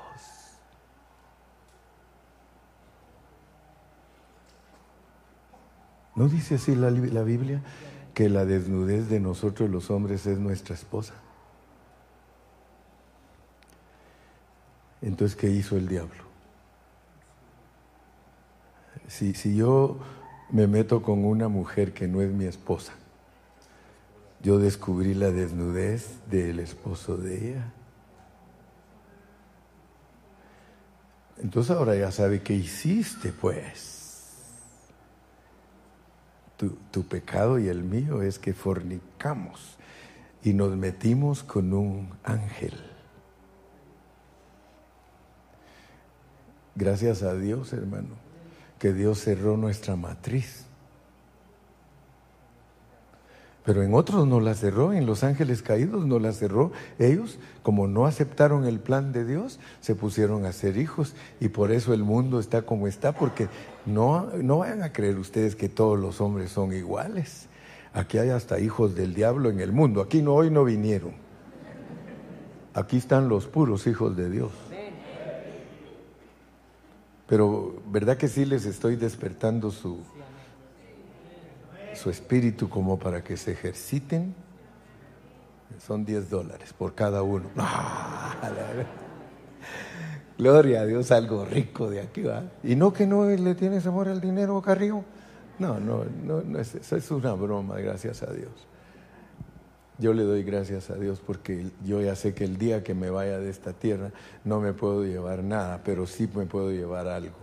¿No 6.19 6.27
dice 6.27 6.55
así 6.55 6.75
la, 6.75 6.91
la, 6.91 7.23
Biblia 7.23 7.61
que 8.13 8.27
la 8.27 8.43
desnudez 8.43 9.07
de 9.07 9.21
nosotros 9.21 9.69
los 9.69 9.89
hombres 9.89 10.25
es 10.25 10.37
nuestra 10.37 10.75
esposa? 10.75 11.13
Entonces, 15.01 15.37
¿qué 15.37 15.49
hizo 15.49 15.77
el 15.77 15.87
diablo? 15.87 16.25
Si, 19.07 19.33
si 19.33 19.55
yo 19.55 19.97
me 20.49 20.67
meto 20.67 21.01
con 21.01 21.23
una 21.23 21.47
mujer 21.47 21.93
que 21.93 22.09
no 22.09 22.21
es 22.21 22.33
mi 22.33 22.43
esposa, 22.43 22.91
yo 24.43 24.59
descubrí 24.59 25.13
la 25.13 25.31
desnudez 25.31 26.17
del 26.29 26.59
esposo 26.59 27.15
de 27.15 27.51
ella. 27.51 27.71
Entonces 31.37 31.71
ahora 31.71 31.95
ya 31.95 32.11
sabe 32.11 32.41
qué 32.41 32.55
hiciste, 32.55 33.31
pues. 33.31 33.98
Tu, 36.59 37.03
pecado 37.07 37.57
y 37.57 37.69
el 37.69 37.83
mío 37.83 38.21
es 38.21 38.37
que 38.37 38.53
fornicamos 38.53 39.77
y 40.43 40.51
nos 40.51 40.75
metimos 40.75 41.41
con 41.41 41.71
un 41.71 42.09
ángel. 42.25 42.73
Gracias 46.75 47.23
a 47.23 47.33
Dios, 47.35 47.71
hermano, 47.71 48.09
que 48.77 48.91
Dios 48.91 49.19
cerró 49.19 49.55
nuestra 49.55 49.95
matriz. 49.95 50.65
Pero 53.63 53.83
en 53.83 53.93
otros 53.93 54.27
no 54.27 54.41
la 54.41 54.53
cerró, 54.53 54.93
en 54.93 55.05
los 55.05 55.23
ángeles 55.23 55.61
caídos 55.61 56.05
no 56.05 56.19
la 56.19 56.33
cerró. 56.33 56.71
Ellos, 56.97 57.37
como 57.63 57.87
no 57.87 58.05
aceptaron 58.05 58.65
el 58.65 58.79
plan 58.79 59.13
de 59.13 59.25
Dios, 59.25 59.59
se 59.79 59.95
pusieron 59.95 60.45
a 60.45 60.51
ser 60.51 60.75
hijos 60.77 61.15
y 61.39 61.49
por 61.49 61.71
eso 61.71 61.93
el 61.93 62.03
mundo 62.03 62.39
está 62.39 62.63
como 62.63 62.87
está, 62.87 63.13
porque 63.13 63.47
no, 63.89 64.27
no 64.37 64.59
vayan 64.59 64.83
a 64.83 64.93
creer 64.93 65.17
ustedes 65.17 65.55
que 65.55 65.69
todos 65.69 65.99
los 65.99 66.21
hombres 66.21 66.51
son 66.51 66.73
iguales. 66.73 67.47
Aquí 67.93 68.17
hay 68.17 68.29
hasta 68.29 68.59
hijos 68.59 68.95
del 68.95 69.13
diablo 69.13 69.49
en 69.49 69.59
el 69.59 69.71
mundo. 69.71 70.01
Aquí 70.01 70.21
no, 70.21 70.33
hoy 70.33 70.49
no 70.49 70.63
vinieron. 70.63 71.13
Aquí 72.73 72.97
están 72.97 73.27
los 73.27 73.47
puros 73.47 73.87
hijos 73.87 74.15
de 74.15 74.29
Dios. 74.29 74.51
Pero, 77.27 77.81
¿verdad 77.91 78.17
que 78.17 78.27
sí 78.27 78.45
les 78.45 78.65
estoy 78.65 78.95
despertando 78.95 79.69
su, 79.69 79.99
su 81.93 82.09
espíritu 82.09 82.69
como 82.69 82.97
para 82.97 83.23
que 83.23 83.37
se 83.37 83.51
ejerciten? 83.51 84.33
Son 85.79 86.05
10 86.05 86.29
dólares 86.29 86.73
por 86.73 86.95
cada 86.95 87.21
uno. 87.21 87.49
Gloria 90.39 90.79
a 90.79 90.85
Dios, 90.85 91.11
algo 91.11 91.43
rico 91.43 91.89
de 91.89 91.99
aquí 91.99 92.23
va. 92.23 92.43
Y 92.63 92.77
no 92.77 92.93
que 92.93 93.05
no 93.05 93.25
le 93.25 93.55
tienes 93.55 93.85
amor 93.85 94.07
al 94.07 94.21
dinero, 94.21 94.61
Carrillo. 94.61 95.03
No, 95.59 95.81
no, 95.81 96.05
no, 96.23 96.41
no 96.41 96.59
es, 96.59 96.75
eso 96.75 96.95
es 96.95 97.11
una 97.11 97.33
broma, 97.33 97.77
gracias 97.81 98.23
a 98.23 98.31
Dios. 98.31 98.49
Yo 99.97 100.13
le 100.13 100.23
doy 100.23 100.43
gracias 100.43 100.91
a 100.91 100.95
Dios 100.95 101.19
porque 101.19 101.71
yo 101.83 102.01
ya 102.01 102.15
sé 102.15 102.33
que 102.33 102.45
el 102.45 102.57
día 102.57 102.85
que 102.85 102.93
me 102.93 103.09
vaya 103.09 103.37
de 103.37 103.49
esta 103.49 103.73
tierra 103.73 104.11
no 104.45 104.61
me 104.61 104.71
puedo 104.71 105.03
llevar 105.03 105.43
nada, 105.43 105.81
pero 105.83 106.07
sí 106.07 106.29
me 106.33 106.45
puedo 106.45 106.71
llevar 106.71 107.09
algo. 107.09 107.35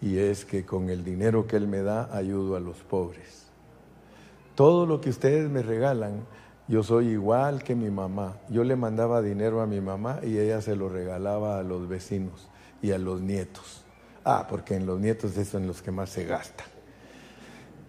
Y 0.00 0.18
es 0.18 0.44
que 0.44 0.64
con 0.64 0.90
el 0.90 1.02
dinero 1.02 1.48
que 1.48 1.56
Él 1.56 1.66
me 1.66 1.82
da 1.82 2.08
ayudo 2.16 2.54
a 2.54 2.60
los 2.60 2.76
pobres. 2.84 3.48
Todo 4.54 4.86
lo 4.86 5.00
que 5.00 5.10
ustedes 5.10 5.50
me 5.50 5.62
regalan, 5.62 6.20
yo 6.68 6.82
soy 6.82 7.08
igual 7.08 7.64
que 7.64 7.74
mi 7.74 7.90
mamá. 7.90 8.36
Yo 8.50 8.62
le 8.62 8.76
mandaba 8.76 9.22
dinero 9.22 9.62
a 9.62 9.66
mi 9.66 9.80
mamá 9.80 10.20
y 10.22 10.38
ella 10.38 10.60
se 10.60 10.76
lo 10.76 10.90
regalaba 10.90 11.58
a 11.58 11.62
los 11.62 11.88
vecinos 11.88 12.48
y 12.82 12.92
a 12.92 12.98
los 12.98 13.22
nietos. 13.22 13.84
Ah, 14.22 14.46
porque 14.48 14.74
en 14.74 14.84
los 14.84 15.00
nietos 15.00 15.36
es 15.38 15.54
en 15.54 15.66
los 15.66 15.80
que 15.80 15.90
más 15.90 16.10
se 16.10 16.26
gasta. 16.26 16.64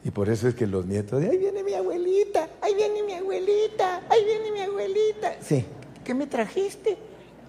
Y 0.06 0.12
por 0.12 0.30
eso 0.30 0.48
es 0.48 0.56
que 0.56 0.66
los 0.66 0.86
nietos, 0.86 1.22
ahí 1.22 1.38
viene 1.38 1.62
mi 1.62 1.74
abuelita, 1.74 2.48
ahí 2.62 2.74
viene 2.74 3.04
mi 3.04 3.14
abuelita, 3.14 4.02
ahí 4.10 4.24
viene 4.24 4.52
mi 4.54 4.62
abuelita. 4.62 5.34
Sí, 5.42 5.66
¿qué 6.06 6.14
me 6.14 6.26
trajiste? 6.26 6.98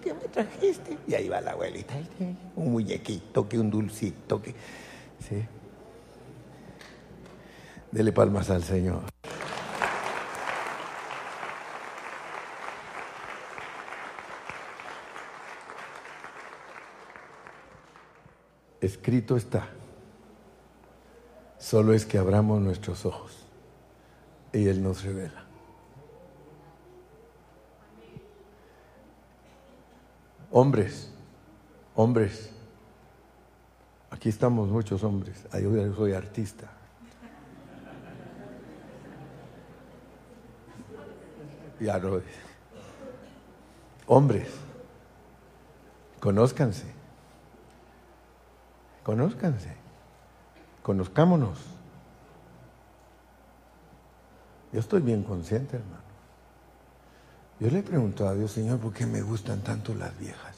¿Qué 0.03 0.13
me 0.13 0.27
trajiste? 0.27 0.97
Y 1.07 1.13
ahí 1.13 1.29
va 1.29 1.39
la 1.39 1.51
abuelita, 1.51 1.93
un 2.57 2.71
muñequito, 2.73 3.47
que 3.47 3.57
un 3.57 3.69
dulcito, 3.69 4.41
que... 4.41 4.53
Sí. 5.29 5.45
Dele 7.91 8.11
palmas 8.11 8.49
al 8.49 8.63
Señor. 8.63 9.03
Escrito 18.81 19.37
está. 19.37 19.69
Solo 21.59 21.93
es 21.93 22.07
que 22.07 22.17
abramos 22.17 22.59
nuestros 22.59 23.05
ojos 23.05 23.45
y 24.51 24.67
Él 24.67 24.81
nos 24.81 25.03
revela. 25.03 25.45
Hombres, 30.49 31.13
hombres, 31.95 32.49
aquí 34.09 34.27
estamos 34.27 34.67
muchos 34.69 35.03
hombres, 35.03 35.45
yo 35.53 35.93
soy 35.93 36.13
artista. 36.13 36.69
Ya 41.79 41.99
no. 41.99 42.21
Hombres, 44.07 44.49
conózcanse, 46.19 47.00
conózcanse. 49.03 49.75
Conozcámonos. 50.83 51.59
Yo 54.71 54.79
estoy 54.79 55.01
bien 55.01 55.23
consciente, 55.23 55.77
hermano. 55.77 56.01
Yo 57.59 57.69
le 57.69 57.79
he 57.79 57.83
preguntado 57.83 58.29
a 58.29 58.33
Dios, 58.33 58.51
Señor, 58.51 58.79
¿por 58.79 58.93
qué 58.93 59.05
me 59.05 59.21
gustan 59.21 59.61
tanto 59.61 59.93
las 59.93 60.17
viejas? 60.17 60.57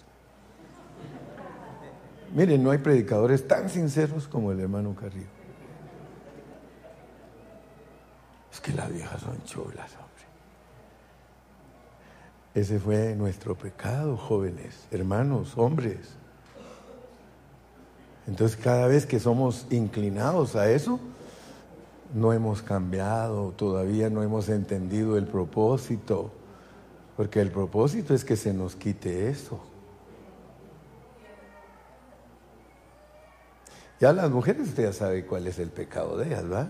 Miren, 2.33 2.63
no 2.63 2.71
hay 2.71 2.77
predicadores 2.77 3.47
tan 3.47 3.69
sinceros 3.69 4.27
como 4.27 4.51
el 4.51 4.59
hermano 4.59 4.95
Carrillo. 4.95 5.27
Es 8.51 8.61
que 8.61 8.71
las 8.71 8.91
viejas 8.91 9.21
son 9.21 9.43
chulas, 9.43 9.91
hombre. 9.95 10.23
Ese 12.53 12.79
fue 12.79 13.15
nuestro 13.15 13.55
pecado, 13.55 14.15
jóvenes, 14.15 14.87
hermanos, 14.91 15.57
hombres. 15.57 16.15
Entonces 18.27 18.57
cada 18.57 18.87
vez 18.87 19.05
que 19.05 19.19
somos 19.19 19.65
inclinados 19.69 20.55
a 20.55 20.69
eso, 20.69 20.99
no 22.13 22.31
hemos 22.31 22.61
cambiado, 22.61 23.51
todavía 23.51 24.09
no 24.09 24.23
hemos 24.23 24.49
entendido 24.49 25.17
el 25.17 25.25
propósito, 25.25 26.31
porque 27.17 27.41
el 27.41 27.51
propósito 27.51 28.13
es 28.13 28.23
que 28.23 28.35
se 28.35 28.53
nos 28.53 28.75
quite 28.75 29.29
eso. 29.29 29.59
Ya 33.99 34.13
las 34.13 34.29
mujeres 34.29 34.67
usted 34.67 34.83
ya 34.83 34.93
sabe 34.93 35.25
cuál 35.25 35.47
es 35.47 35.59
el 35.59 35.69
pecado 35.69 36.17
de 36.17 36.27
ellas, 36.27 36.43
¿verdad? 36.43 36.67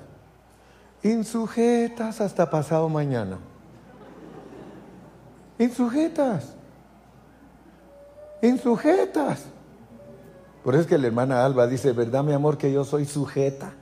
Insujetas 1.03 2.21
hasta 2.21 2.49
pasado 2.49 2.87
mañana. 2.89 3.39
Insujetas. 5.57 6.53
Insujetas. 8.41 9.45
Por 10.63 10.75
eso 10.75 10.83
es 10.83 10.87
que 10.87 10.97
la 10.97 11.07
hermana 11.07 11.45
Alba 11.45 11.67
dice, 11.67 11.91
¿verdad 11.91 12.23
mi 12.23 12.31
amor 12.31 12.57
que 12.57 12.71
yo 12.71 12.85
soy 12.85 13.05
sujeta? 13.05 13.73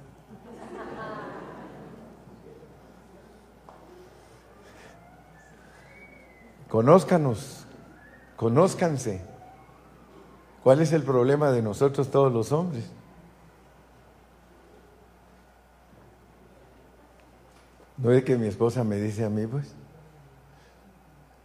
Conózcanos, 6.70 7.66
conózcanse. 8.36 9.22
¿Cuál 10.64 10.82
es 10.82 10.94
el 10.94 11.04
problema 11.04 11.52
de 11.52 11.62
nosotros 11.62 12.10
todos 12.10 12.32
los 12.32 12.52
hombres? 12.52 12.86
¿No 17.98 18.12
es 18.12 18.24
que 18.24 18.38
mi 18.38 18.48
esposa 18.48 18.84
me 18.84 18.96
dice 18.96 19.26
a 19.26 19.30
mí, 19.30 19.46
pues? 19.46 19.76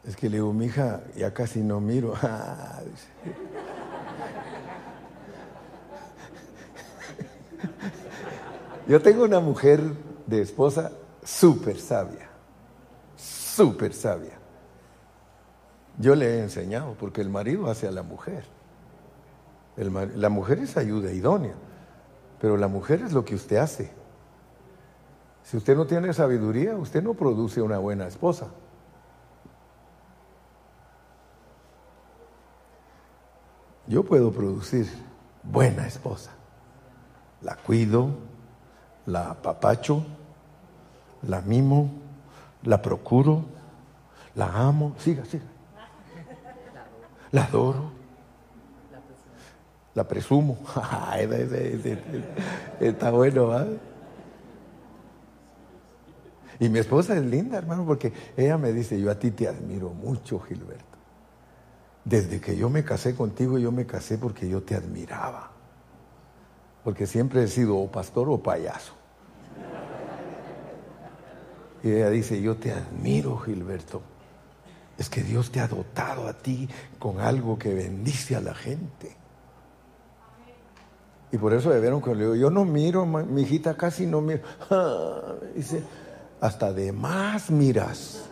Es 0.07 0.17
que 0.17 0.31
le 0.31 0.37
digo, 0.37 0.53
mi 0.53 0.67
hija, 0.67 1.03
ya 1.15 1.35
casi 1.35 1.61
no 1.61 1.81
miro. 1.81 2.15
Yo 8.87 9.03
tengo 9.03 9.25
una 9.25 9.41
mujer 9.41 9.81
de 10.27 10.41
esposa 10.43 10.93
súper 11.25 11.79
sabia, 11.79 12.29
súper 13.17 13.93
sabia. 13.93 14.39
Yo 15.99 16.15
le 16.15 16.27
he 16.27 16.43
enseñado, 16.43 16.95
porque 16.99 17.21
el 17.21 17.29
marido 17.29 17.69
hace 17.69 17.89
a 17.89 17.91
la 17.91 18.03
mujer. 18.03 18.45
la 19.77 20.29
mujer 20.29 20.61
es 20.61 20.77
ayuda 20.77 21.13
idónea, 21.13 21.55
pero 22.41 22.57
la 22.57 22.69
mujer 22.69 23.03
es 23.03 23.13
lo 23.13 23.25
que 23.25 23.35
usted 23.35 23.57
hace. 23.57 23.91
Si 25.43 25.57
usted 25.57 25.77
no 25.77 25.87
tiene 25.87 26.13
sabiduría, 26.13 26.77
usted 26.77 27.03
no 27.03 27.15
produce 27.15 27.63
una 27.63 27.79
buena 27.79 28.07
esposa. 28.07 28.49
Yo 33.87 34.05
puedo 34.05 34.33
producir 34.33 34.87
buena 35.45 35.87
esposa. 35.87 36.33
La 37.43 37.57
cuido, 37.57 38.11
la 39.07 39.31
apapacho, 39.31 40.05
la 41.23 41.41
mimo, 41.41 41.91
la 42.65 42.83
procuro, 42.83 43.45
la 44.35 44.47
amo, 44.47 44.95
siga, 44.99 45.25
siga. 45.25 45.45
La 47.33 47.45
adoro, 47.45 47.91
la 49.95 50.07
presumo. 50.07 50.59
Está 52.81 53.11
bueno, 53.11 53.53
¿ah? 53.53 53.67
Y 56.59 56.69
mi 56.69 56.79
esposa 56.79 57.17
es 57.17 57.23
linda, 57.23 57.59
hermano, 57.59 57.85
porque 57.85 58.13
ella 58.37 58.57
me 58.57 58.73
dice, 58.73 59.01
yo 59.01 59.11
a 59.11 59.19
ti 59.19 59.31
te 59.31 59.47
admiro 59.47 59.91
mucho, 59.91 60.41
Gilberto. 60.41 60.85
Desde 62.05 62.41
que 62.41 62.57
yo 62.57 62.71
me 62.71 62.83
casé 62.83 63.15
contigo, 63.15 63.59
yo 63.59 63.73
me 63.73 63.85
casé 63.85 64.17
porque 64.17 64.49
yo 64.49 64.63
te 64.63 64.75
admiraba 64.75 65.56
porque 66.87 67.09
siempre 67.09 67.43
he 67.43 67.49
sido 67.49 67.79
o 67.79 67.91
pastor 67.91 68.31
o 68.31 68.39
payaso. 68.39 68.93
Y 71.83 71.91
ella 71.91 72.11
dice, 72.11 72.41
yo 72.41 72.59
te 72.59 72.71
admiro, 72.71 73.37
Gilberto. 73.39 74.03
Es 74.97 75.11
que 75.11 75.21
Dios 75.25 75.51
te 75.51 75.59
ha 75.59 75.67
dotado 75.67 76.29
a 76.29 76.35
ti 76.35 76.69
con 77.01 77.19
algo 77.19 77.59
que 77.59 77.75
bendice 77.75 78.37
a 78.37 78.41
la 78.41 78.55
gente. 78.55 79.17
Y 81.33 81.39
por 81.39 81.55
eso 81.55 81.71
debieron 81.71 82.01
que 82.01 82.15
le 82.15 82.23
digo, 82.23 82.37
yo 82.37 82.51
no 82.51 82.65
miro, 82.65 83.05
mi 83.05 83.43
hijita 83.43 83.77
casi 83.77 84.07
no 84.07 84.21
miro. 84.21 84.43
dice, 85.57 85.83
hasta 86.41 86.73
de 86.73 86.93
más 86.93 87.51
miras. 87.51 88.29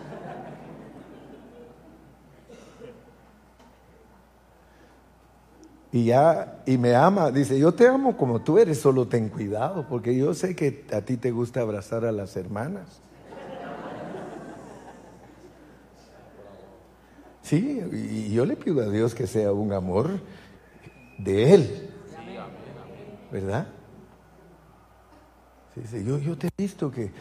Y 5.94 6.06
ya, 6.06 6.56
y 6.66 6.76
me 6.76 6.96
ama, 6.96 7.30
dice, 7.30 7.56
yo 7.56 7.72
te 7.72 7.86
amo 7.86 8.16
como 8.16 8.40
tú 8.40 8.58
eres, 8.58 8.80
solo 8.80 9.06
ten 9.06 9.28
cuidado, 9.28 9.86
porque 9.88 10.16
yo 10.16 10.34
sé 10.34 10.56
que 10.56 10.84
a 10.92 11.02
ti 11.02 11.16
te 11.16 11.30
gusta 11.30 11.60
abrazar 11.60 12.04
a 12.04 12.10
las 12.10 12.36
hermanas. 12.36 13.00
Sí, 17.42 17.80
y 17.92 18.32
yo 18.32 18.44
le 18.44 18.56
pido 18.56 18.82
a 18.82 18.88
Dios 18.88 19.14
que 19.14 19.28
sea 19.28 19.52
un 19.52 19.72
amor 19.72 20.18
de 21.16 21.54
Él. 21.54 21.90
¿Verdad? 23.30 23.68
Sí, 25.76 26.04
yo, 26.04 26.18
yo 26.18 26.36
te 26.36 26.48
he 26.48 26.50
visto 26.58 26.90
que, 26.90 27.12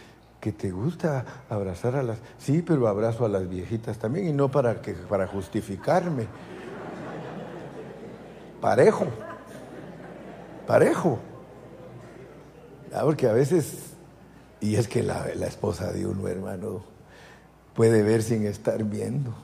que 0.41 0.51
te 0.51 0.71
gusta 0.71 1.43
abrazar 1.47 1.95
a 1.95 2.01
las... 2.01 2.17
Sí, 2.39 2.63
pero 2.65 2.87
abrazo 2.87 3.23
a 3.23 3.29
las 3.29 3.47
viejitas 3.47 3.99
también 3.99 4.29
y 4.29 4.33
no 4.33 4.49
para, 4.49 4.81
que, 4.81 4.93
para 4.93 5.27
justificarme. 5.27 6.25
Parejo. 8.63 9.07
Parejo. 10.65 11.19
Ah, 12.93 13.01
porque 13.03 13.27
a 13.27 13.33
veces, 13.33 13.91
y 14.61 14.75
es 14.77 14.87
que 14.87 15.03
la, 15.03 15.27
esposa 15.45 15.91
de 15.91 16.07
uno, 16.07 16.29
hermano, 16.29 16.81
puede 17.73 18.03
ver 18.03 18.23
sin 18.23 18.45
estar 18.45 18.81
viendo. 18.85 19.35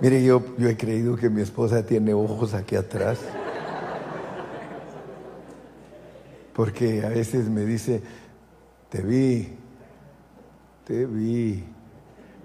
Mire, 0.00 0.24
yo, 0.24 0.42
yo 0.56 0.70
he 0.70 0.78
creído 0.78 1.14
que 1.16 1.28
mi 1.28 1.42
esposa 1.42 1.84
tiene 1.84 2.14
ojos 2.14 2.54
aquí 2.54 2.74
atrás. 2.74 3.18
Porque 6.54 7.04
a 7.04 7.10
veces 7.10 7.50
me 7.50 7.66
dice, 7.66 8.00
te 8.88 9.02
vi, 9.02 9.58
te 10.86 11.04
vi. 11.04 11.66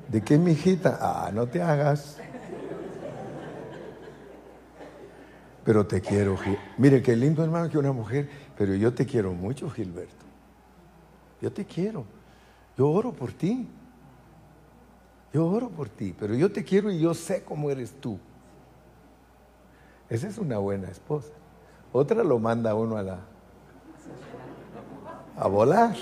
¿De 0.09 0.21
qué, 0.21 0.37
mi 0.37 0.51
hijita? 0.51 0.99
Ah, 0.99 1.31
no 1.33 1.47
te 1.47 1.61
hagas. 1.61 2.17
Pero 5.65 5.85
te 5.87 5.99
quiero, 5.99 6.37
Gil. 6.37 6.57
Mire, 6.77 7.01
qué 7.01 7.15
lindo 7.15 7.43
hermano 7.43 7.69
que 7.69 7.79
una 7.79 7.91
mujer, 7.91 8.29
pero 8.55 8.75
yo 8.75 8.93
te 8.93 9.05
quiero 9.05 9.33
mucho, 9.33 9.69
Gilberto. 9.69 10.25
Yo 11.41 11.51
te 11.51 11.65
quiero. 11.65 12.05
Yo 12.77 12.89
oro 12.89 13.11
por 13.11 13.33
ti. 13.33 13.67
Yo 15.33 15.47
oro 15.47 15.69
por 15.69 15.89
ti, 15.89 16.15
pero 16.17 16.35
yo 16.35 16.51
te 16.51 16.63
quiero 16.63 16.91
y 16.91 16.99
yo 16.99 17.13
sé 17.13 17.43
cómo 17.43 17.69
eres 17.69 17.93
tú. 17.99 18.19
Esa 20.07 20.27
es 20.27 20.37
una 20.37 20.59
buena 20.59 20.87
esposa. 20.87 21.33
Otra 21.91 22.23
lo 22.23 22.39
manda 22.39 22.75
uno 22.75 22.95
a 22.95 23.03
la 23.03 23.19
a 25.37 25.47
volar. 25.47 25.95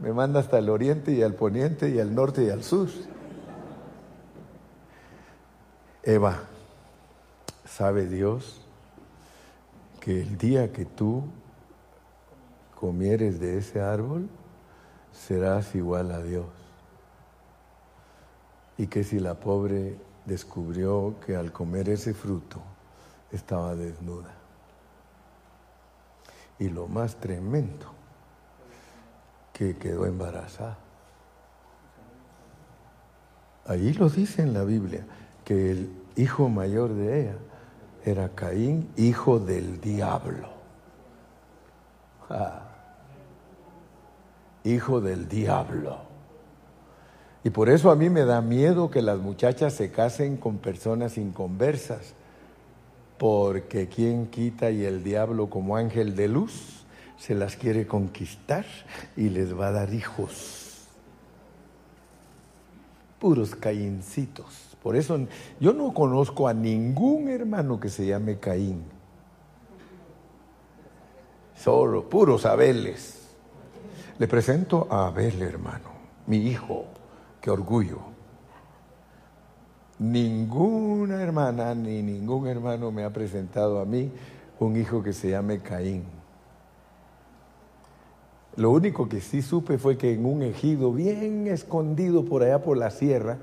Me 0.00 0.12
manda 0.12 0.40
hasta 0.40 0.58
el 0.58 0.68
oriente 0.68 1.12
y 1.12 1.22
al 1.22 1.34
poniente 1.34 1.88
y 1.88 2.00
al 2.00 2.14
norte 2.14 2.44
y 2.44 2.50
al 2.50 2.62
sur. 2.62 2.88
Eva, 6.02 6.42
¿sabe 7.76 8.06
Dios 8.06 8.60
que 10.00 10.20
el 10.20 10.38
día 10.38 10.72
que 10.72 10.84
tú 10.84 11.24
comieres 12.78 13.40
de 13.40 13.58
ese 13.58 13.80
árbol, 13.80 14.28
serás 15.12 15.74
igual 15.74 16.10
a 16.10 16.22
Dios? 16.22 16.46
y 18.76 18.86
que 18.86 19.04
si 19.04 19.20
la 19.20 19.34
pobre 19.34 19.96
descubrió 20.24 21.14
que 21.24 21.36
al 21.36 21.52
comer 21.52 21.88
ese 21.88 22.14
fruto 22.14 22.60
estaba 23.30 23.74
desnuda. 23.74 24.34
Y 26.58 26.68
lo 26.68 26.88
más 26.88 27.16
tremendo, 27.16 27.92
que 29.52 29.76
quedó 29.76 30.06
embarazada. 30.06 30.78
Allí 33.66 33.92
lo 33.92 34.08
dice 34.08 34.42
en 34.42 34.52
la 34.52 34.64
Biblia, 34.64 35.06
que 35.44 35.70
el 35.70 36.02
hijo 36.16 36.48
mayor 36.48 36.94
de 36.94 37.20
ella 37.20 37.36
era 38.04 38.28
Caín, 38.30 38.90
hijo 38.96 39.38
del 39.38 39.80
diablo. 39.80 40.48
Ah. 42.28 42.62
hijo 44.64 45.00
del 45.02 45.28
diablo. 45.28 45.98
Y 47.44 47.50
por 47.50 47.68
eso 47.68 47.90
a 47.90 47.96
mí 47.96 48.08
me 48.08 48.24
da 48.24 48.40
miedo 48.40 48.90
que 48.90 49.02
las 49.02 49.18
muchachas 49.18 49.74
se 49.74 49.90
casen 49.90 50.38
con 50.38 50.56
personas 50.56 51.18
inconversas, 51.18 52.14
porque 53.18 53.88
quien 53.88 54.26
quita 54.28 54.70
y 54.70 54.84
el 54.84 55.04
diablo 55.04 55.50
como 55.50 55.76
ángel 55.76 56.16
de 56.16 56.28
luz 56.28 56.84
se 57.18 57.34
las 57.34 57.56
quiere 57.56 57.86
conquistar 57.86 58.64
y 59.16 59.28
les 59.28 59.58
va 59.58 59.68
a 59.68 59.72
dar 59.72 59.92
hijos. 59.92 60.86
Puros 63.20 63.54
caíncitos. 63.54 64.73
Por 64.84 64.96
eso 64.96 65.18
yo 65.58 65.72
no 65.72 65.94
conozco 65.94 66.46
a 66.46 66.52
ningún 66.52 67.28
hermano 67.28 67.80
que 67.80 67.88
se 67.88 68.04
llame 68.04 68.38
Caín. 68.38 68.84
Solo 71.56 72.06
puros 72.06 72.44
Abeles. 72.44 73.30
Le 74.18 74.28
presento 74.28 74.86
a 74.90 75.06
Abel, 75.06 75.40
hermano, 75.40 75.88
mi 76.26 76.36
hijo. 76.36 76.84
Qué 77.40 77.50
orgullo. 77.50 78.00
Ninguna 79.98 81.22
hermana 81.22 81.74
ni 81.74 82.02
ningún 82.02 82.46
hermano 82.46 82.92
me 82.92 83.04
ha 83.04 83.10
presentado 83.10 83.80
a 83.80 83.86
mí 83.86 84.12
un 84.60 84.76
hijo 84.76 85.02
que 85.02 85.14
se 85.14 85.30
llame 85.30 85.60
Caín. 85.60 86.04
Lo 88.56 88.70
único 88.70 89.08
que 89.08 89.22
sí 89.22 89.40
supe 89.40 89.78
fue 89.78 89.96
que 89.96 90.12
en 90.12 90.26
un 90.26 90.42
ejido 90.42 90.92
bien 90.92 91.46
escondido 91.46 92.26
por 92.26 92.42
allá 92.42 92.62
por 92.62 92.76
la 92.76 92.90
sierra 92.90 93.38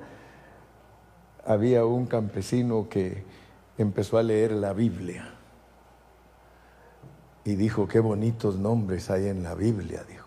había 1.45 1.85
un 1.85 2.05
campesino 2.05 2.87
que 2.89 3.23
empezó 3.77 4.17
a 4.17 4.23
leer 4.23 4.51
la 4.51 4.73
Biblia 4.73 5.33
y 7.43 7.55
dijo, 7.55 7.87
qué 7.87 7.99
bonitos 7.99 8.57
nombres 8.57 9.09
hay 9.09 9.27
en 9.27 9.43
la 9.43 9.55
Biblia, 9.55 10.03
dijo 10.07 10.21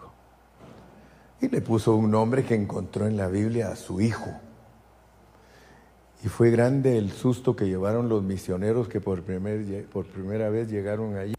y 1.45 1.49
le 1.49 1.61
puso 1.61 1.95
un 1.95 2.11
nombre 2.11 2.45
que 2.45 2.55
encontró 2.55 3.07
en 3.07 3.17
la 3.17 3.29
Biblia 3.29 3.69
a 3.69 3.77
su 3.77 4.01
hijo. 4.01 4.31
Y 6.25 6.29
fue 6.29 6.51
grande 6.51 6.97
el 6.97 7.11
susto 7.13 7.55
que 7.55 7.67
llevaron 7.67 8.09
los 8.09 8.23
misioneros 8.23 8.89
que 8.89 9.01
por, 9.01 9.23
primer, 9.23 9.87
por 9.89 10.07
primera 10.07 10.49
vez 10.49 10.71
llegaron 10.71 11.17
allí. 11.17 11.35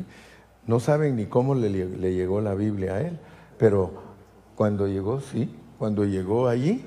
No 0.67 0.79
saben 0.79 1.15
ni 1.15 1.25
cómo 1.25 1.55
le, 1.55 1.69
llegó 2.13 2.39
la 2.41 2.53
Biblia 2.53 2.95
a 2.95 3.01
él, 3.01 3.19
pero 3.57 3.93
cuando 4.55 4.87
llegó, 4.87 5.21
sí, 5.21 5.55
cuando 5.79 6.05
llegó 6.05 6.47
allí, 6.47 6.85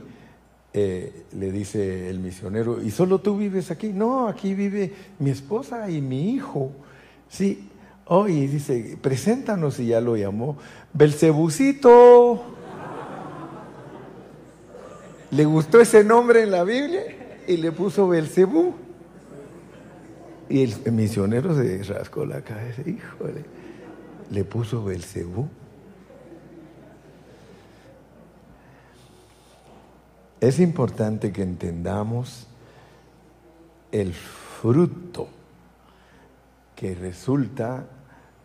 eh, 0.72 1.24
le 1.32 1.50
dice 1.50 2.10
el 2.10 2.18
misionero, 2.20 2.82
¿y 2.82 2.90
solo 2.90 3.20
tú 3.20 3.36
vives 3.36 3.70
aquí? 3.70 3.88
No, 3.88 4.28
aquí 4.28 4.54
vive 4.54 4.92
mi 5.18 5.30
esposa 5.30 5.90
y 5.90 6.00
mi 6.00 6.32
hijo. 6.32 6.72
Sí, 7.28 7.68
oh, 8.06 8.28
y 8.28 8.46
dice, 8.46 8.98
preséntanos, 9.00 9.78
y 9.80 9.86
ya 9.86 10.00
lo 10.00 10.16
llamó, 10.16 10.58
Belcebucito 10.92 12.56
le 15.30 15.44
gustó 15.44 15.80
ese 15.80 16.04
nombre 16.04 16.42
en 16.42 16.50
la 16.50 16.64
Biblia 16.64 17.02
y 17.46 17.58
le 17.58 17.72
puso 17.72 18.08
Belcebú. 18.08 18.74
Y 20.48 20.62
el 20.62 20.92
misionero 20.92 21.54
se 21.54 21.82
rascó 21.82 22.24
la 22.24 22.40
cabeza, 22.40 22.80
híjole, 22.86 23.44
le 24.30 24.44
puso 24.44 24.82
Belcebú. 24.82 25.48
Es 30.40 30.60
importante 30.60 31.32
que 31.32 31.42
entendamos 31.42 32.46
el 33.90 34.14
fruto 34.14 35.28
que 36.76 36.94
resulta 36.94 37.86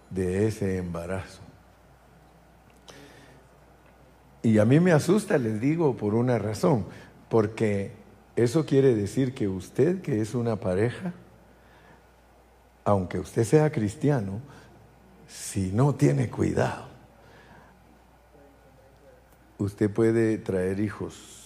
de 0.09 0.47
ese 0.47 0.77
embarazo. 0.77 1.41
Y 4.41 4.57
a 4.57 4.65
mí 4.65 4.79
me 4.79 4.91
asusta, 4.91 5.37
les 5.37 5.61
digo, 5.61 5.95
por 5.95 6.15
una 6.15 6.39
razón, 6.39 6.85
porque 7.29 7.91
eso 8.35 8.65
quiere 8.65 8.95
decir 8.95 9.35
que 9.35 9.47
usted, 9.47 10.01
que 10.01 10.19
es 10.19 10.33
una 10.33 10.55
pareja, 10.55 11.13
aunque 12.83 13.19
usted 13.19 13.43
sea 13.43 13.71
cristiano, 13.71 14.41
si 15.27 15.71
no 15.71 15.93
tiene 15.93 16.29
cuidado, 16.29 16.87
usted 19.59 19.89
puede 19.91 20.39
traer 20.39 20.79
hijos 20.79 21.42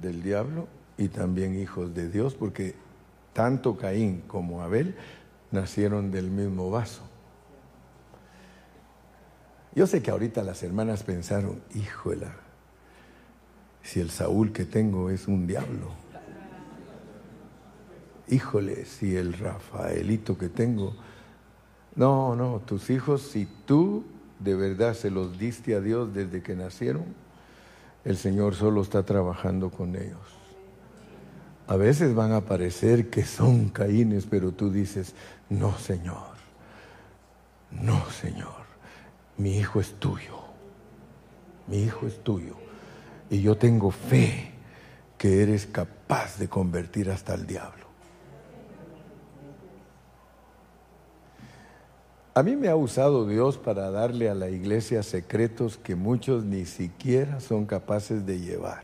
del 0.00 0.22
diablo 0.22 0.68
y 0.98 1.08
también 1.08 1.58
hijos 1.58 1.94
de 1.94 2.08
Dios, 2.08 2.34
porque 2.34 2.74
tanto 3.32 3.76
Caín 3.76 4.22
como 4.26 4.62
Abel 4.62 4.96
nacieron 5.50 6.10
del 6.10 6.30
mismo 6.30 6.70
vaso. 6.70 7.02
Yo 9.74 9.86
sé 9.86 10.02
que 10.02 10.10
ahorita 10.10 10.42
las 10.42 10.62
hermanas 10.62 11.02
pensaron, 11.02 11.60
híjole, 11.74 12.28
si 13.82 14.00
el 14.00 14.10
Saúl 14.10 14.52
que 14.52 14.64
tengo 14.64 15.10
es 15.10 15.28
un 15.28 15.46
diablo. 15.46 15.90
Híjole, 18.28 18.86
si 18.86 19.14
el 19.14 19.34
Rafaelito 19.34 20.36
que 20.36 20.48
tengo. 20.48 20.96
No, 21.94 22.34
no, 22.34 22.60
tus 22.60 22.90
hijos, 22.90 23.22
si 23.22 23.46
tú 23.66 24.04
de 24.40 24.54
verdad 24.54 24.94
se 24.94 25.10
los 25.10 25.38
diste 25.38 25.74
a 25.74 25.80
Dios 25.80 26.12
desde 26.12 26.42
que 26.42 26.56
nacieron, 26.56 27.04
el 28.06 28.16
Señor 28.16 28.54
solo 28.54 28.82
está 28.82 29.02
trabajando 29.02 29.68
con 29.68 29.96
ellos. 29.96 30.20
A 31.66 31.74
veces 31.74 32.14
van 32.14 32.32
a 32.32 32.42
parecer 32.42 33.10
que 33.10 33.24
son 33.24 33.68
caínes, 33.68 34.26
pero 34.30 34.52
tú 34.52 34.70
dices, 34.70 35.12
no 35.50 35.76
Señor, 35.76 36.36
no 37.72 38.08
Señor, 38.10 38.64
mi 39.36 39.58
hijo 39.58 39.80
es 39.80 39.94
tuyo, 39.94 40.38
mi 41.66 41.78
hijo 41.82 42.06
es 42.06 42.22
tuyo. 42.22 42.54
Y 43.28 43.42
yo 43.42 43.56
tengo 43.56 43.90
fe 43.90 44.52
que 45.18 45.42
eres 45.42 45.66
capaz 45.66 46.38
de 46.38 46.48
convertir 46.48 47.10
hasta 47.10 47.34
el 47.34 47.44
diablo. 47.44 47.85
A 52.36 52.42
mí 52.42 52.54
me 52.54 52.68
ha 52.68 52.76
usado 52.76 53.26
Dios 53.26 53.56
para 53.56 53.90
darle 53.90 54.28
a 54.28 54.34
la 54.34 54.50
iglesia 54.50 55.02
secretos 55.02 55.78
que 55.78 55.94
muchos 55.94 56.44
ni 56.44 56.66
siquiera 56.66 57.40
son 57.40 57.64
capaces 57.64 58.26
de 58.26 58.38
llevar. 58.38 58.82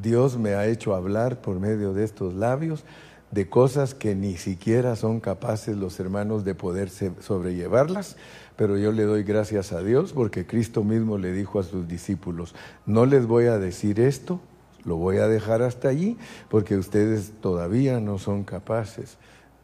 Dios 0.00 0.38
me 0.38 0.54
ha 0.54 0.68
hecho 0.68 0.94
hablar 0.94 1.40
por 1.40 1.58
medio 1.58 1.94
de 1.94 2.04
estos 2.04 2.32
labios 2.32 2.84
de 3.32 3.48
cosas 3.48 3.92
que 3.92 4.14
ni 4.14 4.36
siquiera 4.36 4.94
son 4.94 5.18
capaces 5.18 5.76
los 5.76 5.98
hermanos 5.98 6.44
de 6.44 6.54
poder 6.54 6.90
sobrellevarlas, 6.90 8.16
pero 8.54 8.78
yo 8.78 8.92
le 8.92 9.02
doy 9.02 9.24
gracias 9.24 9.72
a 9.72 9.82
Dios 9.82 10.12
porque 10.12 10.46
Cristo 10.46 10.84
mismo 10.84 11.18
le 11.18 11.32
dijo 11.32 11.58
a 11.58 11.64
sus 11.64 11.88
discípulos, 11.88 12.54
no 12.86 13.04
les 13.04 13.26
voy 13.26 13.46
a 13.46 13.58
decir 13.58 13.98
esto, 13.98 14.38
lo 14.84 14.94
voy 14.94 15.16
a 15.16 15.26
dejar 15.26 15.60
hasta 15.60 15.88
allí, 15.88 16.16
porque 16.48 16.76
ustedes 16.76 17.32
todavía 17.40 17.98
no 17.98 18.18
son 18.18 18.44
capaces 18.44 19.18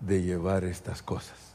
de 0.07 0.23
llevar 0.23 0.65
estas 0.65 1.03
cosas. 1.03 1.55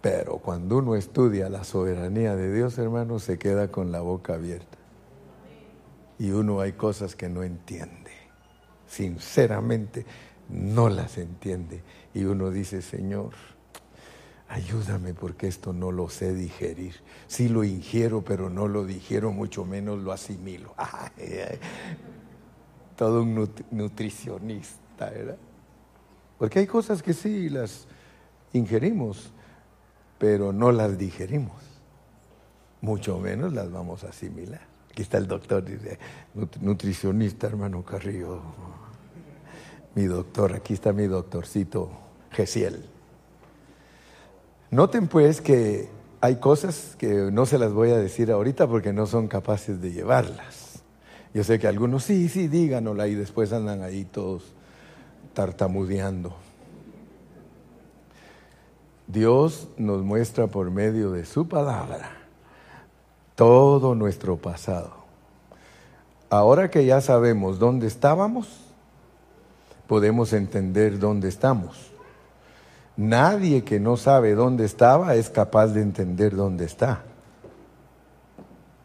Pero 0.00 0.38
cuando 0.38 0.78
uno 0.78 0.94
estudia 0.94 1.48
la 1.48 1.64
soberanía 1.64 2.36
de 2.36 2.52
Dios, 2.52 2.78
hermano, 2.78 3.18
se 3.18 3.38
queda 3.38 3.70
con 3.70 3.90
la 3.90 4.00
boca 4.00 4.34
abierta. 4.34 4.78
Y 6.18 6.30
uno 6.30 6.60
hay 6.60 6.72
cosas 6.72 7.16
que 7.16 7.28
no 7.28 7.42
entiende. 7.42 8.12
Sinceramente, 8.86 10.06
no 10.48 10.88
las 10.88 11.18
entiende. 11.18 11.82
Y 12.14 12.24
uno 12.24 12.50
dice, 12.50 12.80
Señor, 12.80 13.32
ayúdame 14.48 15.14
porque 15.14 15.48
esto 15.48 15.72
no 15.72 15.90
lo 15.90 16.08
sé 16.08 16.32
digerir. 16.32 16.94
Sí 17.26 17.48
lo 17.48 17.64
ingiero, 17.64 18.22
pero 18.22 18.50
no 18.50 18.68
lo 18.68 18.84
digiero, 18.84 19.32
mucho 19.32 19.64
menos 19.64 19.98
lo 19.98 20.12
asimilo. 20.12 20.74
Todo 22.96 23.22
un 23.22 23.48
nutricionista, 23.70 25.10
¿verdad? 25.10 25.38
Porque 26.38 26.60
hay 26.60 26.66
cosas 26.66 27.02
que 27.02 27.12
sí 27.12 27.48
las 27.48 27.86
ingerimos, 28.52 29.30
pero 30.18 30.52
no 30.52 30.72
las 30.72 30.96
digerimos. 30.96 31.56
Mucho 32.80 33.18
menos 33.18 33.52
las 33.52 33.70
vamos 33.70 34.04
a 34.04 34.10
asimilar. 34.10 34.60
Aquí 34.90 35.02
está 35.02 35.18
el 35.18 35.26
doctor, 35.26 35.64
dice, 35.64 35.98
nutricionista, 36.60 37.48
hermano 37.48 37.84
Carrillo. 37.84 38.40
Mi 39.94 40.04
doctor, 40.04 40.54
aquí 40.54 40.74
está 40.74 40.92
mi 40.92 41.06
doctorcito 41.06 41.90
Gesiel. 42.30 42.84
Noten 44.70 45.08
pues 45.08 45.40
que 45.40 45.88
hay 46.20 46.36
cosas 46.36 46.94
que 46.98 47.30
no 47.32 47.46
se 47.46 47.58
las 47.58 47.72
voy 47.72 47.90
a 47.90 47.96
decir 47.96 48.30
ahorita 48.30 48.68
porque 48.68 48.92
no 48.92 49.06
son 49.06 49.26
capaces 49.26 49.80
de 49.80 49.92
llevarlas. 49.92 50.82
Yo 51.34 51.42
sé 51.42 51.58
que 51.58 51.66
algunos 51.66 52.04
sí, 52.04 52.28
sí, 52.28 52.48
díganosla 52.48 53.08
y 53.08 53.14
después 53.14 53.52
andan 53.52 53.82
ahí 53.82 54.04
todos 54.04 54.54
tartamudeando. 55.38 56.34
Dios 59.06 59.68
nos 59.76 60.02
muestra 60.02 60.48
por 60.48 60.72
medio 60.72 61.12
de 61.12 61.24
su 61.24 61.46
palabra 61.46 62.10
todo 63.36 63.94
nuestro 63.94 64.36
pasado. 64.36 64.90
Ahora 66.28 66.72
que 66.72 66.84
ya 66.84 67.00
sabemos 67.00 67.60
dónde 67.60 67.86
estábamos, 67.86 68.48
podemos 69.86 70.32
entender 70.32 70.98
dónde 70.98 71.28
estamos. 71.28 71.92
Nadie 72.96 73.62
que 73.62 73.78
no 73.78 73.96
sabe 73.96 74.34
dónde 74.34 74.64
estaba 74.64 75.14
es 75.14 75.30
capaz 75.30 75.68
de 75.68 75.82
entender 75.82 76.34
dónde 76.34 76.64
está. 76.64 77.04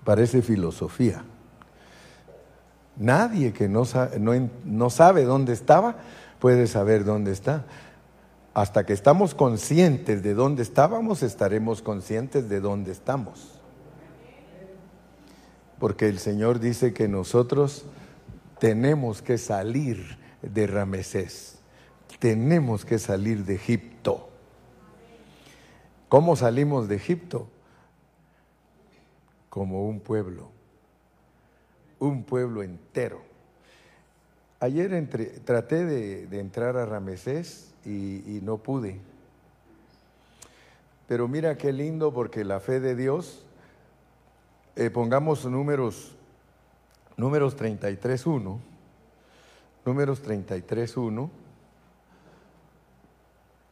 Parece 0.04 0.44
filosofía. 0.44 1.24
Nadie 2.96 3.54
que 3.54 3.68
no, 3.68 3.86
no, 4.20 4.50
no 4.66 4.90
sabe 4.92 5.24
dónde 5.24 5.54
estaba 5.54 5.96
puede 6.44 6.68
saber 6.68 7.06
dónde 7.06 7.32
está. 7.32 7.64
Hasta 8.54 8.86
que 8.86 8.92
estamos 8.92 9.34
conscientes 9.34 10.22
de 10.24 10.34
dónde 10.34 10.62
estábamos, 10.62 11.24
estaremos 11.24 11.82
conscientes 11.82 12.50
de 12.50 12.60
dónde 12.60 12.92
estamos. 12.92 13.62
Porque 15.80 16.10
el 16.10 16.20
Señor 16.20 16.60
dice 16.60 16.94
que 16.94 17.08
nosotros 17.08 17.86
tenemos 18.60 19.22
que 19.22 19.38
salir 19.38 20.18
de 20.42 20.68
Ramesés, 20.68 21.60
tenemos 22.20 22.84
que 22.84 23.00
salir 23.00 23.46
de 23.46 23.56
Egipto. 23.56 24.28
¿Cómo 26.10 26.36
salimos 26.36 26.90
de 26.90 26.98
Egipto? 26.98 27.48
Como 29.50 29.88
un 29.88 30.02
pueblo, 30.02 30.50
un 32.00 32.26
pueblo 32.26 32.64
entero 32.64 33.33
Ayer 34.64 35.10
traté 35.44 35.84
de, 35.84 36.40
entrar 36.40 36.78
a 36.78 36.86
Ramesés 36.86 37.74
y, 37.86 38.40
no 38.44 38.60
pude. 38.60 38.98
Pero 41.06 41.28
mira 41.28 41.58
qué 41.58 41.74
lindo 41.74 42.14
porque 42.14 42.46
la 42.46 42.62
fe 42.62 42.80
de 42.80 42.96
Dios, 42.96 43.44
eh, 44.78 44.90
pongamos 44.90 45.44
números, 45.44 46.16
números 47.18 47.58
33.1, 47.58 48.58
números 49.86 50.24
33.1, 50.24 51.30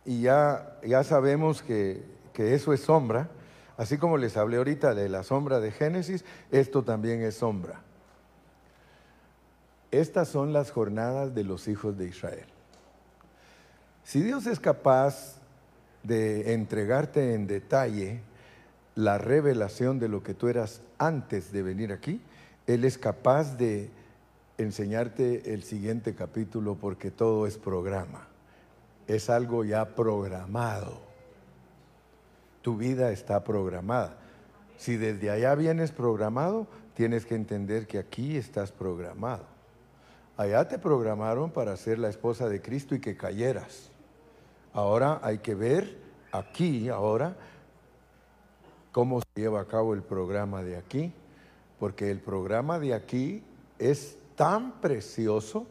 y 0.04 0.24
ya, 0.24 0.78
ya 0.86 1.06
sabemos 1.06 1.62
que, 1.62 2.04
que 2.34 2.54
eso 2.54 2.74
es 2.74 2.82
sombra, 2.82 3.30
así 3.78 3.98
como 3.98 4.18
les 4.18 4.36
hablé 4.36 4.58
ahorita 4.58 4.94
de 4.94 5.08
la 5.08 5.24
sombra 5.24 5.62
de 5.62 5.72
Génesis, 5.72 6.26
esto 6.52 6.84
también 6.84 7.22
es 7.22 7.36
sombra. 7.36 7.82
Estas 9.92 10.30
son 10.30 10.54
las 10.54 10.72
jornadas 10.72 11.36
de 11.36 11.44
los 11.44 11.68
hijos 11.68 11.98
de 11.98 12.08
Israel. 12.08 12.46
Si 14.04 14.22
Dios 14.22 14.48
es 14.48 14.60
capaz 14.60 15.36
de 16.04 16.54
entregarte 16.54 17.34
en 17.34 17.46
detalle 17.46 18.22
la 18.96 19.18
revelación 19.18 20.00
de 20.00 20.08
lo 20.08 20.24
que 20.24 20.34
tú 20.34 20.48
eras 20.48 20.82
antes 20.98 21.52
de 21.52 21.62
venir 21.62 21.92
aquí, 21.92 22.22
Él 22.68 22.86
es 22.86 22.98
capaz 22.98 23.58
de 23.58 23.90
enseñarte 24.58 25.54
el 25.54 25.64
siguiente 25.64 26.16
capítulo 26.16 26.76
porque 26.76 27.12
todo 27.12 27.46
es 27.46 27.58
programa. 27.58 28.28
Es 29.08 29.30
algo 29.30 29.66
ya 29.66 29.96
programado. 29.96 31.02
Tu 32.62 32.78
vida 32.78 33.12
está 33.12 33.44
programada. 33.44 34.18
Si 34.78 34.98
desde 34.98 35.30
allá 35.30 35.56
vienes 35.56 35.92
programado, 35.92 36.68
tienes 36.96 37.26
que 37.26 37.36
entender 37.36 37.88
que 37.88 37.98
aquí 37.98 38.38
estás 38.38 38.72
programado. 38.72 39.51
Allá 40.42 40.68
te 40.68 40.80
programaron 40.80 41.52
para 41.52 41.78
ser 41.78 42.00
la 42.00 42.10
esposa 42.10 42.50
de 42.50 42.64
Cristo 42.64 42.96
y 42.96 43.00
que 43.00 43.16
cayeras. 43.16 43.92
Ahora 44.74 45.20
hay 45.22 45.38
que 45.38 45.54
ver 45.54 46.00
aquí, 46.32 46.90
ahora, 46.90 47.36
cómo 48.92 49.22
se 49.22 49.28
lleva 49.36 49.62
a 49.62 49.68
cabo 49.68 49.94
el 49.94 50.02
programa 50.02 50.64
de 50.64 50.78
aquí, 50.78 51.14
porque 51.80 52.10
el 52.10 52.22
programa 52.22 52.80
de 52.80 52.96
aquí 52.96 53.44
es 53.78 54.18
tan 54.36 54.82
precioso 54.82 55.68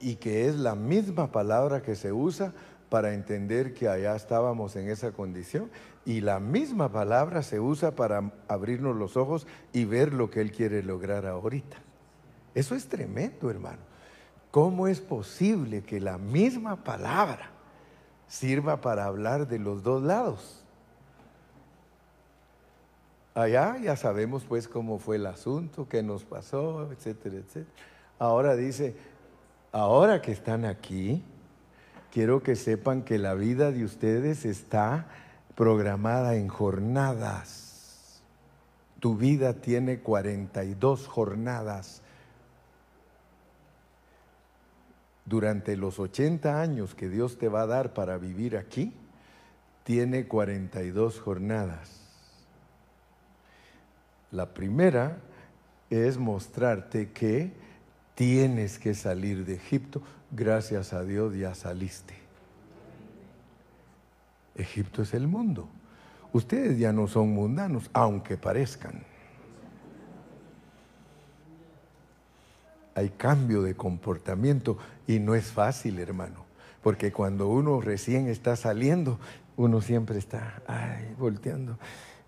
y 0.00 0.14
que 0.14 0.48
es 0.48 0.56
la 0.56 0.74
misma 0.74 1.30
palabra 1.30 1.82
que 1.82 1.94
se 1.94 2.10
usa 2.10 2.54
para 2.88 3.12
entender 3.12 3.74
que 3.74 3.86
allá 3.86 4.16
estábamos 4.16 4.76
en 4.76 4.88
esa 4.88 5.12
condición 5.12 5.70
y 6.06 6.22
la 6.22 6.40
misma 6.40 6.90
palabra 6.90 7.42
se 7.42 7.60
usa 7.60 7.90
para 7.96 8.32
abrirnos 8.48 8.96
los 8.96 9.18
ojos 9.18 9.46
y 9.74 9.84
ver 9.84 10.14
lo 10.14 10.30
que 10.30 10.40
Él 10.40 10.52
quiere 10.52 10.82
lograr 10.82 11.26
ahorita. 11.26 11.91
Eso 12.54 12.74
es 12.74 12.88
tremendo, 12.88 13.50
hermano. 13.50 13.80
¿Cómo 14.50 14.86
es 14.86 15.00
posible 15.00 15.82
que 15.82 16.00
la 16.00 16.18
misma 16.18 16.84
palabra 16.84 17.50
sirva 18.28 18.80
para 18.80 19.06
hablar 19.06 19.48
de 19.48 19.58
los 19.58 19.82
dos 19.82 20.02
lados? 20.02 20.62
Allá 23.34 23.78
ya 23.78 23.96
sabemos 23.96 24.44
pues 24.44 24.68
cómo 24.68 24.98
fue 24.98 25.16
el 25.16 25.24
asunto, 25.24 25.88
qué 25.88 26.02
nos 26.02 26.24
pasó, 26.24 26.92
etcétera, 26.92 27.36
etcétera. 27.36 27.66
Ahora 28.18 28.54
dice, 28.54 28.94
ahora 29.72 30.20
que 30.20 30.32
están 30.32 30.66
aquí, 30.66 31.22
quiero 32.10 32.42
que 32.42 32.56
sepan 32.56 33.02
que 33.02 33.16
la 33.16 33.32
vida 33.32 33.72
de 33.72 33.84
ustedes 33.84 34.44
está 34.44 35.06
programada 35.54 36.34
en 36.36 36.48
jornadas. 36.48 38.20
Tu 39.00 39.16
vida 39.16 39.54
tiene 39.54 40.00
42 40.00 41.08
jornadas 41.08 42.01
durante 45.24 45.76
los 45.76 45.98
80 45.98 46.60
años 46.60 46.94
que 46.94 47.08
Dios 47.08 47.38
te 47.38 47.48
va 47.48 47.62
a 47.62 47.66
dar 47.66 47.94
para 47.94 48.18
vivir 48.18 48.56
aquí, 48.56 48.92
tiene 49.84 50.26
42 50.26 51.20
jornadas. 51.20 52.00
La 54.30 54.54
primera 54.54 55.18
es 55.90 56.18
mostrarte 56.18 57.10
que 57.10 57.52
tienes 58.14 58.78
que 58.78 58.94
salir 58.94 59.44
de 59.44 59.54
Egipto. 59.54 60.02
Gracias 60.30 60.92
a 60.92 61.02
Dios 61.02 61.34
ya 61.34 61.54
saliste. 61.54 62.14
Egipto 64.54 65.02
es 65.02 65.14
el 65.14 65.26
mundo. 65.26 65.68
Ustedes 66.32 66.78
ya 66.78 66.92
no 66.92 67.08
son 67.08 67.30
mundanos, 67.30 67.90
aunque 67.92 68.38
parezcan. 68.38 69.02
Hay 72.94 73.10
cambio 73.10 73.62
de 73.62 73.74
comportamiento 73.74 74.78
y 75.06 75.18
no 75.18 75.34
es 75.34 75.46
fácil, 75.46 75.98
hermano, 75.98 76.44
porque 76.82 77.12
cuando 77.12 77.48
uno 77.48 77.80
recién 77.80 78.28
está 78.28 78.56
saliendo, 78.56 79.18
uno 79.56 79.80
siempre 79.80 80.18
está, 80.18 80.62
ay, 80.66 81.14
volteando. 81.18 81.78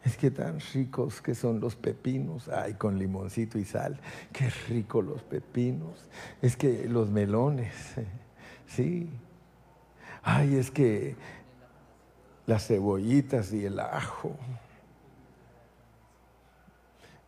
Es 0.05 0.19
que 0.19 0.31
tan 0.31 0.61
ricos 0.75 1.23
que 1.23 1.35
son 1.35 1.61
los 1.61 1.77
pepinos, 1.77 2.49
ay, 2.49 2.75
con 2.75 2.99
limoncito 2.99 3.59
y 3.59 3.65
sal, 3.65 3.99
qué 4.33 4.51
rico 4.69 5.01
los 5.01 5.23
pepinos. 5.23 6.09
Es 6.43 6.57
que 6.57 6.87
los 6.89 7.11
melones, 7.11 7.75
sí. 8.67 9.09
Ay, 10.23 10.57
es 10.57 10.71
que 10.71 11.17
las 12.47 12.67
cebollitas 12.67 13.53
y 13.53 13.65
el 13.65 13.81
ajo. 13.81 14.37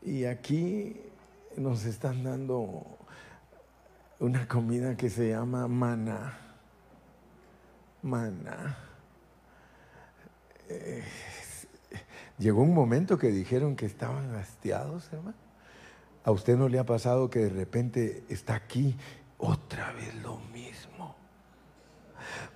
Y 0.02 0.24
aquí 0.24 1.00
nos 1.56 1.84
están 1.84 2.24
dando 2.24 2.95
una 4.18 4.48
comida 4.48 4.96
que 4.96 5.10
se 5.10 5.30
llama 5.30 5.68
mana. 5.68 6.38
Mana. 8.02 8.78
Eh, 10.68 11.04
llegó 12.38 12.62
un 12.62 12.74
momento 12.74 13.18
que 13.18 13.28
dijeron 13.28 13.76
que 13.76 13.86
estaban 13.86 14.34
hastiados, 14.34 15.12
hermano. 15.12 15.36
¿A 16.24 16.30
usted 16.32 16.56
no 16.56 16.68
le 16.68 16.78
ha 16.78 16.84
pasado 16.84 17.30
que 17.30 17.38
de 17.40 17.50
repente 17.50 18.24
está 18.28 18.56
aquí 18.56 18.96
otra 19.38 19.92
vez 19.92 20.14
lo 20.22 20.38
mismo? 20.52 21.14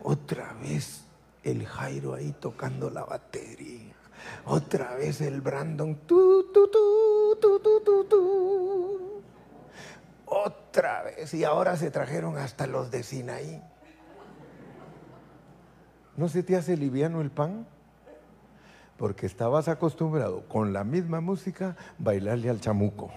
Otra 0.03 0.55
vez 0.55 1.05
el 1.45 1.67
Jairo 1.67 2.15
ahí 2.15 2.35
tocando 2.41 2.91
la 2.91 3.05
batería. 3.05 3.95
Otra 4.45 4.95
vez 4.97 5.21
el 5.21 5.41
Brandon. 5.41 5.95
Tu, 6.07 6.53
tu, 6.53 6.69
tu, 6.69 7.39
tu, 7.41 7.61
tu, 7.61 7.81
tu, 7.85 8.05
tu. 8.05 9.20
Otra 10.31 11.03
vez. 11.03 11.35
Y 11.35 11.45
ahora 11.45 11.77
se 11.77 11.91
trajeron 11.91 12.39
hasta 12.39 12.67
los 12.67 12.91
de 12.91 13.03
Sinaí. 13.03 13.63
¿No 16.17 16.29
se 16.29 16.43
te 16.43 16.57
hace 16.57 16.77
liviano 16.77 17.21
el 17.21 17.31
pan? 17.31 17.67
Porque 18.97 19.27
estabas 19.27 19.69
acostumbrado 19.69 20.47
con 20.49 20.73
la 20.73 20.85
misma 20.85 21.21
música 21.21 21.77
bailarle 21.99 22.49
al 22.49 22.61
chamuco. 22.61 23.11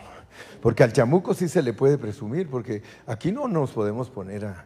Porque 0.62 0.84
al 0.84 0.92
chamuco 0.92 1.34
sí 1.34 1.48
se 1.48 1.62
le 1.62 1.74
puede 1.74 1.98
presumir, 1.98 2.50
porque 2.50 2.82
aquí 3.06 3.32
no 3.32 3.48
nos 3.48 3.72
podemos 3.72 4.10
poner 4.10 4.46
a, 4.46 4.66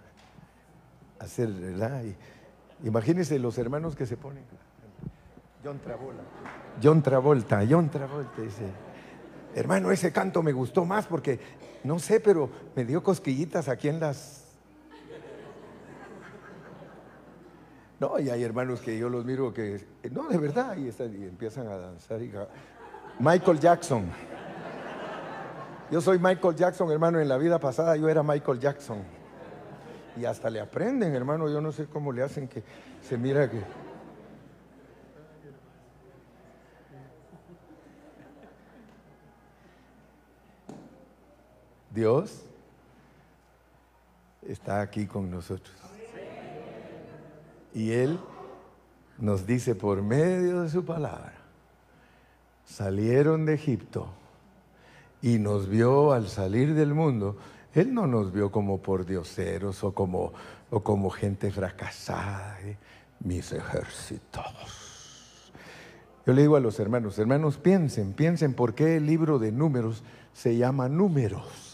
hacer, 1.20 1.50
¿verdad? 1.50 2.04
Imagínense 2.84 3.38
los 3.40 3.58
hermanos 3.58 3.96
que 3.96 4.06
se 4.06 4.16
ponen. 4.16 4.44
John 5.64 5.80
Travolta. 5.80 6.24
John 6.82 7.02
Travolta, 7.02 7.64
John 7.70 7.90
Travolta 7.90 8.42
dice, 8.42 8.72
hermano, 9.60 9.92
ese 9.92 10.12
canto 10.12 10.44
me 10.44 10.52
gustó 10.52 10.86
más 10.86 11.08
porque, 11.08 11.40
no 11.84 12.00
sé, 12.00 12.20
pero 12.20 12.50
me 12.76 12.86
dio 12.86 13.02
cosquillitas 13.02 13.68
aquí 13.70 13.90
en 13.90 14.00
las... 14.00 14.44
No, 18.00 18.20
y 18.20 18.30
hay 18.30 18.44
hermanos 18.44 18.80
que 18.82 18.98
yo 18.98 19.10
los 19.10 19.26
miro 19.26 19.52
que, 19.52 19.84
no, 20.12 20.28
de 20.28 20.38
verdad, 20.38 20.78
y, 20.78 20.88
están, 20.88 21.08
empiezan 21.16 21.68
a 21.68 21.78
danzar. 21.78 22.22
Y, 22.22 22.32
Michael 23.18 23.60
Jackson. 23.60 24.06
Yo 25.90 26.02
soy 26.02 26.20
Michael 26.20 26.56
Jackson, 26.56 26.92
hermano, 26.92 27.20
en 27.20 27.28
la 27.28 27.38
vida 27.38 27.60
pasada 27.60 27.96
yo 27.96 28.08
era 28.08 28.22
Michael 28.22 28.60
Jackson 28.60 29.00
y 30.16 30.26
hasta 30.26 30.50
le 30.50 30.60
aprenden, 30.60 31.16
hermano. 31.16 31.50
Yo 31.50 31.62
no 31.62 31.72
sé 31.72 31.86
cómo 31.86 32.12
le 32.12 32.24
hacen 32.24 32.48
que 32.48 32.64
se 33.02 33.18
mira 33.18 33.50
que. 33.50 33.62
Dios 41.98 42.44
está 44.48 44.82
aquí 44.82 45.08
con 45.08 45.30
nosotros. 45.30 45.76
Y 47.74 47.92
Él 47.92 48.20
nos 49.18 49.46
dice 49.46 49.76
por 49.76 50.02
medio 50.02 50.62
de 50.62 50.70
su 50.70 50.86
palabra, 50.86 51.34
salieron 52.66 53.46
de 53.46 53.56
Egipto 53.56 54.08
y 55.22 55.40
nos 55.40 55.68
vio 55.68 56.14
al 56.14 56.28
salir 56.28 56.76
del 56.76 56.94
mundo 56.94 57.38
él 57.74 57.94
no 57.94 58.08
nos 58.08 58.32
vio 58.32 58.52
como 58.52 58.80
por 58.80 59.06
dioseros 59.06 59.84
o 59.84 59.94
como, 59.94 60.34
o 60.72 60.82
como 60.82 61.12
gente 61.12 61.52
fracasada, 61.52 62.60
¿eh? 62.62 62.76
mis 63.20 63.52
ejércitos. 63.52 65.52
Yo 66.26 66.34
le 66.34 66.42
digo 66.42 66.56
a 66.56 66.60
los 66.60 66.80
hermanos, 66.80 67.20
hermanos, 67.20 67.58
piensen, 67.58 68.14
piensen 68.14 68.56
por 68.56 68.74
qué 68.74 68.98
el 68.98 69.06
libro 69.06 69.38
de 69.38 69.52
números 69.52 70.04
se 70.34 70.58
llama 70.58 70.90
números. 70.90 71.67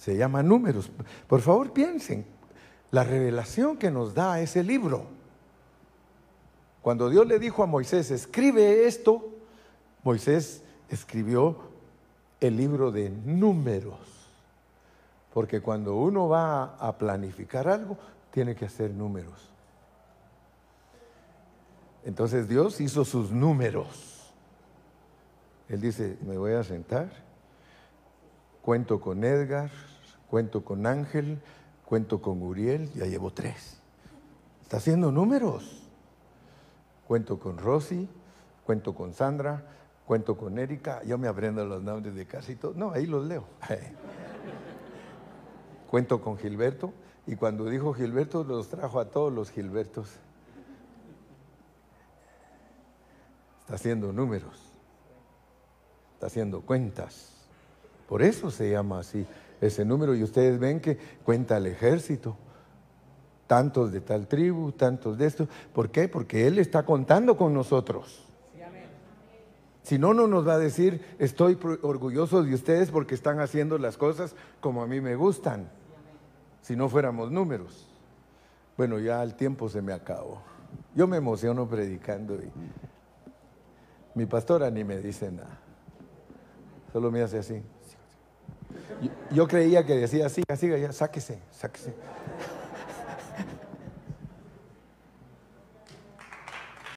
Se 0.00 0.16
llama 0.16 0.42
números. 0.42 0.90
Por 1.26 1.42
favor, 1.42 1.74
piensen 1.74 2.24
la 2.90 3.04
revelación 3.04 3.76
que 3.76 3.90
nos 3.90 4.14
da 4.14 4.40
ese 4.40 4.64
libro. 4.64 5.04
Cuando 6.80 7.10
Dios 7.10 7.26
le 7.26 7.38
dijo 7.38 7.62
a 7.62 7.66
Moisés, 7.66 8.10
escribe 8.10 8.86
esto, 8.86 9.28
Moisés 10.02 10.62
escribió 10.88 11.58
el 12.40 12.56
libro 12.56 12.90
de 12.90 13.10
números. 13.10 13.98
Porque 15.34 15.60
cuando 15.60 15.94
uno 15.96 16.30
va 16.30 16.76
a 16.76 16.96
planificar 16.96 17.68
algo, 17.68 17.98
tiene 18.30 18.56
que 18.56 18.64
hacer 18.64 18.92
números. 18.92 19.50
Entonces 22.06 22.48
Dios 22.48 22.80
hizo 22.80 23.04
sus 23.04 23.32
números. 23.32 24.32
Él 25.68 25.82
dice, 25.82 26.16
me 26.22 26.38
voy 26.38 26.52
a 26.54 26.64
sentar, 26.64 27.10
cuento 28.62 28.98
con 28.98 29.22
Edgar, 29.22 29.70
cuento 30.30 30.64
con 30.64 30.86
Ángel, 30.86 31.40
cuento 31.84 32.22
con 32.22 32.40
Uriel, 32.40 32.92
ya 32.92 33.06
llevo 33.06 33.32
tres. 33.32 33.80
Está 34.62 34.76
haciendo 34.76 35.10
números. 35.10 35.82
Cuento 37.08 37.40
con 37.40 37.58
Rosy, 37.58 38.08
cuento 38.64 38.94
con 38.94 39.12
Sandra, 39.12 39.64
cuento 40.06 40.36
con 40.36 40.60
Erika, 40.60 41.02
yo 41.02 41.18
me 41.18 41.26
aprendo 41.26 41.64
los 41.64 41.82
nombres 41.82 42.14
de 42.14 42.24
casi 42.26 42.54
todos. 42.54 42.76
No, 42.76 42.92
ahí 42.92 43.06
los 43.06 43.26
leo. 43.26 43.44
Cuento 45.90 46.20
con 46.20 46.38
Gilberto 46.38 46.92
y 47.26 47.34
cuando 47.34 47.64
dijo 47.64 47.92
Gilberto 47.92 48.44
los 48.44 48.68
trajo 48.68 49.00
a 49.00 49.06
todos 49.06 49.32
los 49.32 49.50
Gilbertos. 49.50 50.20
Está 53.62 53.74
haciendo 53.74 54.12
números, 54.12 54.70
está 56.14 56.26
haciendo 56.26 56.60
cuentas. 56.60 57.32
Por 58.08 58.22
eso 58.22 58.52
se 58.52 58.70
llama 58.70 59.00
así 59.00 59.26
ese 59.60 59.84
número 59.84 60.14
y 60.14 60.22
ustedes 60.22 60.58
ven 60.58 60.80
que 60.80 60.98
cuenta 61.24 61.56
el 61.56 61.66
ejército. 61.66 62.36
Tantos 63.46 63.92
de 63.92 64.00
tal 64.00 64.26
tribu, 64.28 64.72
tantos 64.72 65.18
de 65.18 65.26
esto. 65.26 65.48
¿Por 65.72 65.90
qué? 65.90 66.08
Porque 66.08 66.46
Él 66.46 66.58
está 66.58 66.84
contando 66.84 67.36
con 67.36 67.52
nosotros. 67.52 68.26
Si 69.82 69.98
no, 69.98 70.14
no 70.14 70.26
nos 70.26 70.46
va 70.46 70.54
a 70.54 70.58
decir, 70.58 71.04
estoy 71.18 71.58
orgulloso 71.82 72.42
de 72.42 72.54
ustedes 72.54 72.90
porque 72.90 73.14
están 73.14 73.40
haciendo 73.40 73.78
las 73.78 73.96
cosas 73.96 74.36
como 74.60 74.82
a 74.82 74.86
mí 74.86 75.00
me 75.00 75.16
gustan 75.16 75.68
si 76.62 76.76
no 76.76 76.88
fuéramos 76.88 77.32
números. 77.32 77.88
Bueno, 78.76 78.98
ya 78.98 79.22
el 79.22 79.34
tiempo 79.34 79.68
se 79.68 79.82
me 79.82 79.92
acabó. 79.92 80.42
Yo 80.94 81.06
me 81.06 81.16
emociono 81.16 81.68
predicando 81.68 82.36
y 82.36 82.50
mi 84.14 84.26
pastora 84.26 84.70
ni 84.70 84.84
me 84.84 84.98
dice 84.98 85.30
nada. 85.32 85.58
Solo 86.92 87.10
me 87.10 87.22
hace 87.22 87.38
así. 87.38 87.62
Yo, 89.30 89.48
creía 89.48 89.84
que 89.84 89.94
decía, 89.94 90.28
siga, 90.28 90.56
siga, 90.56 90.76
ya, 90.78 90.92
sáquese, 90.92 91.38
sáquese. 91.52 91.94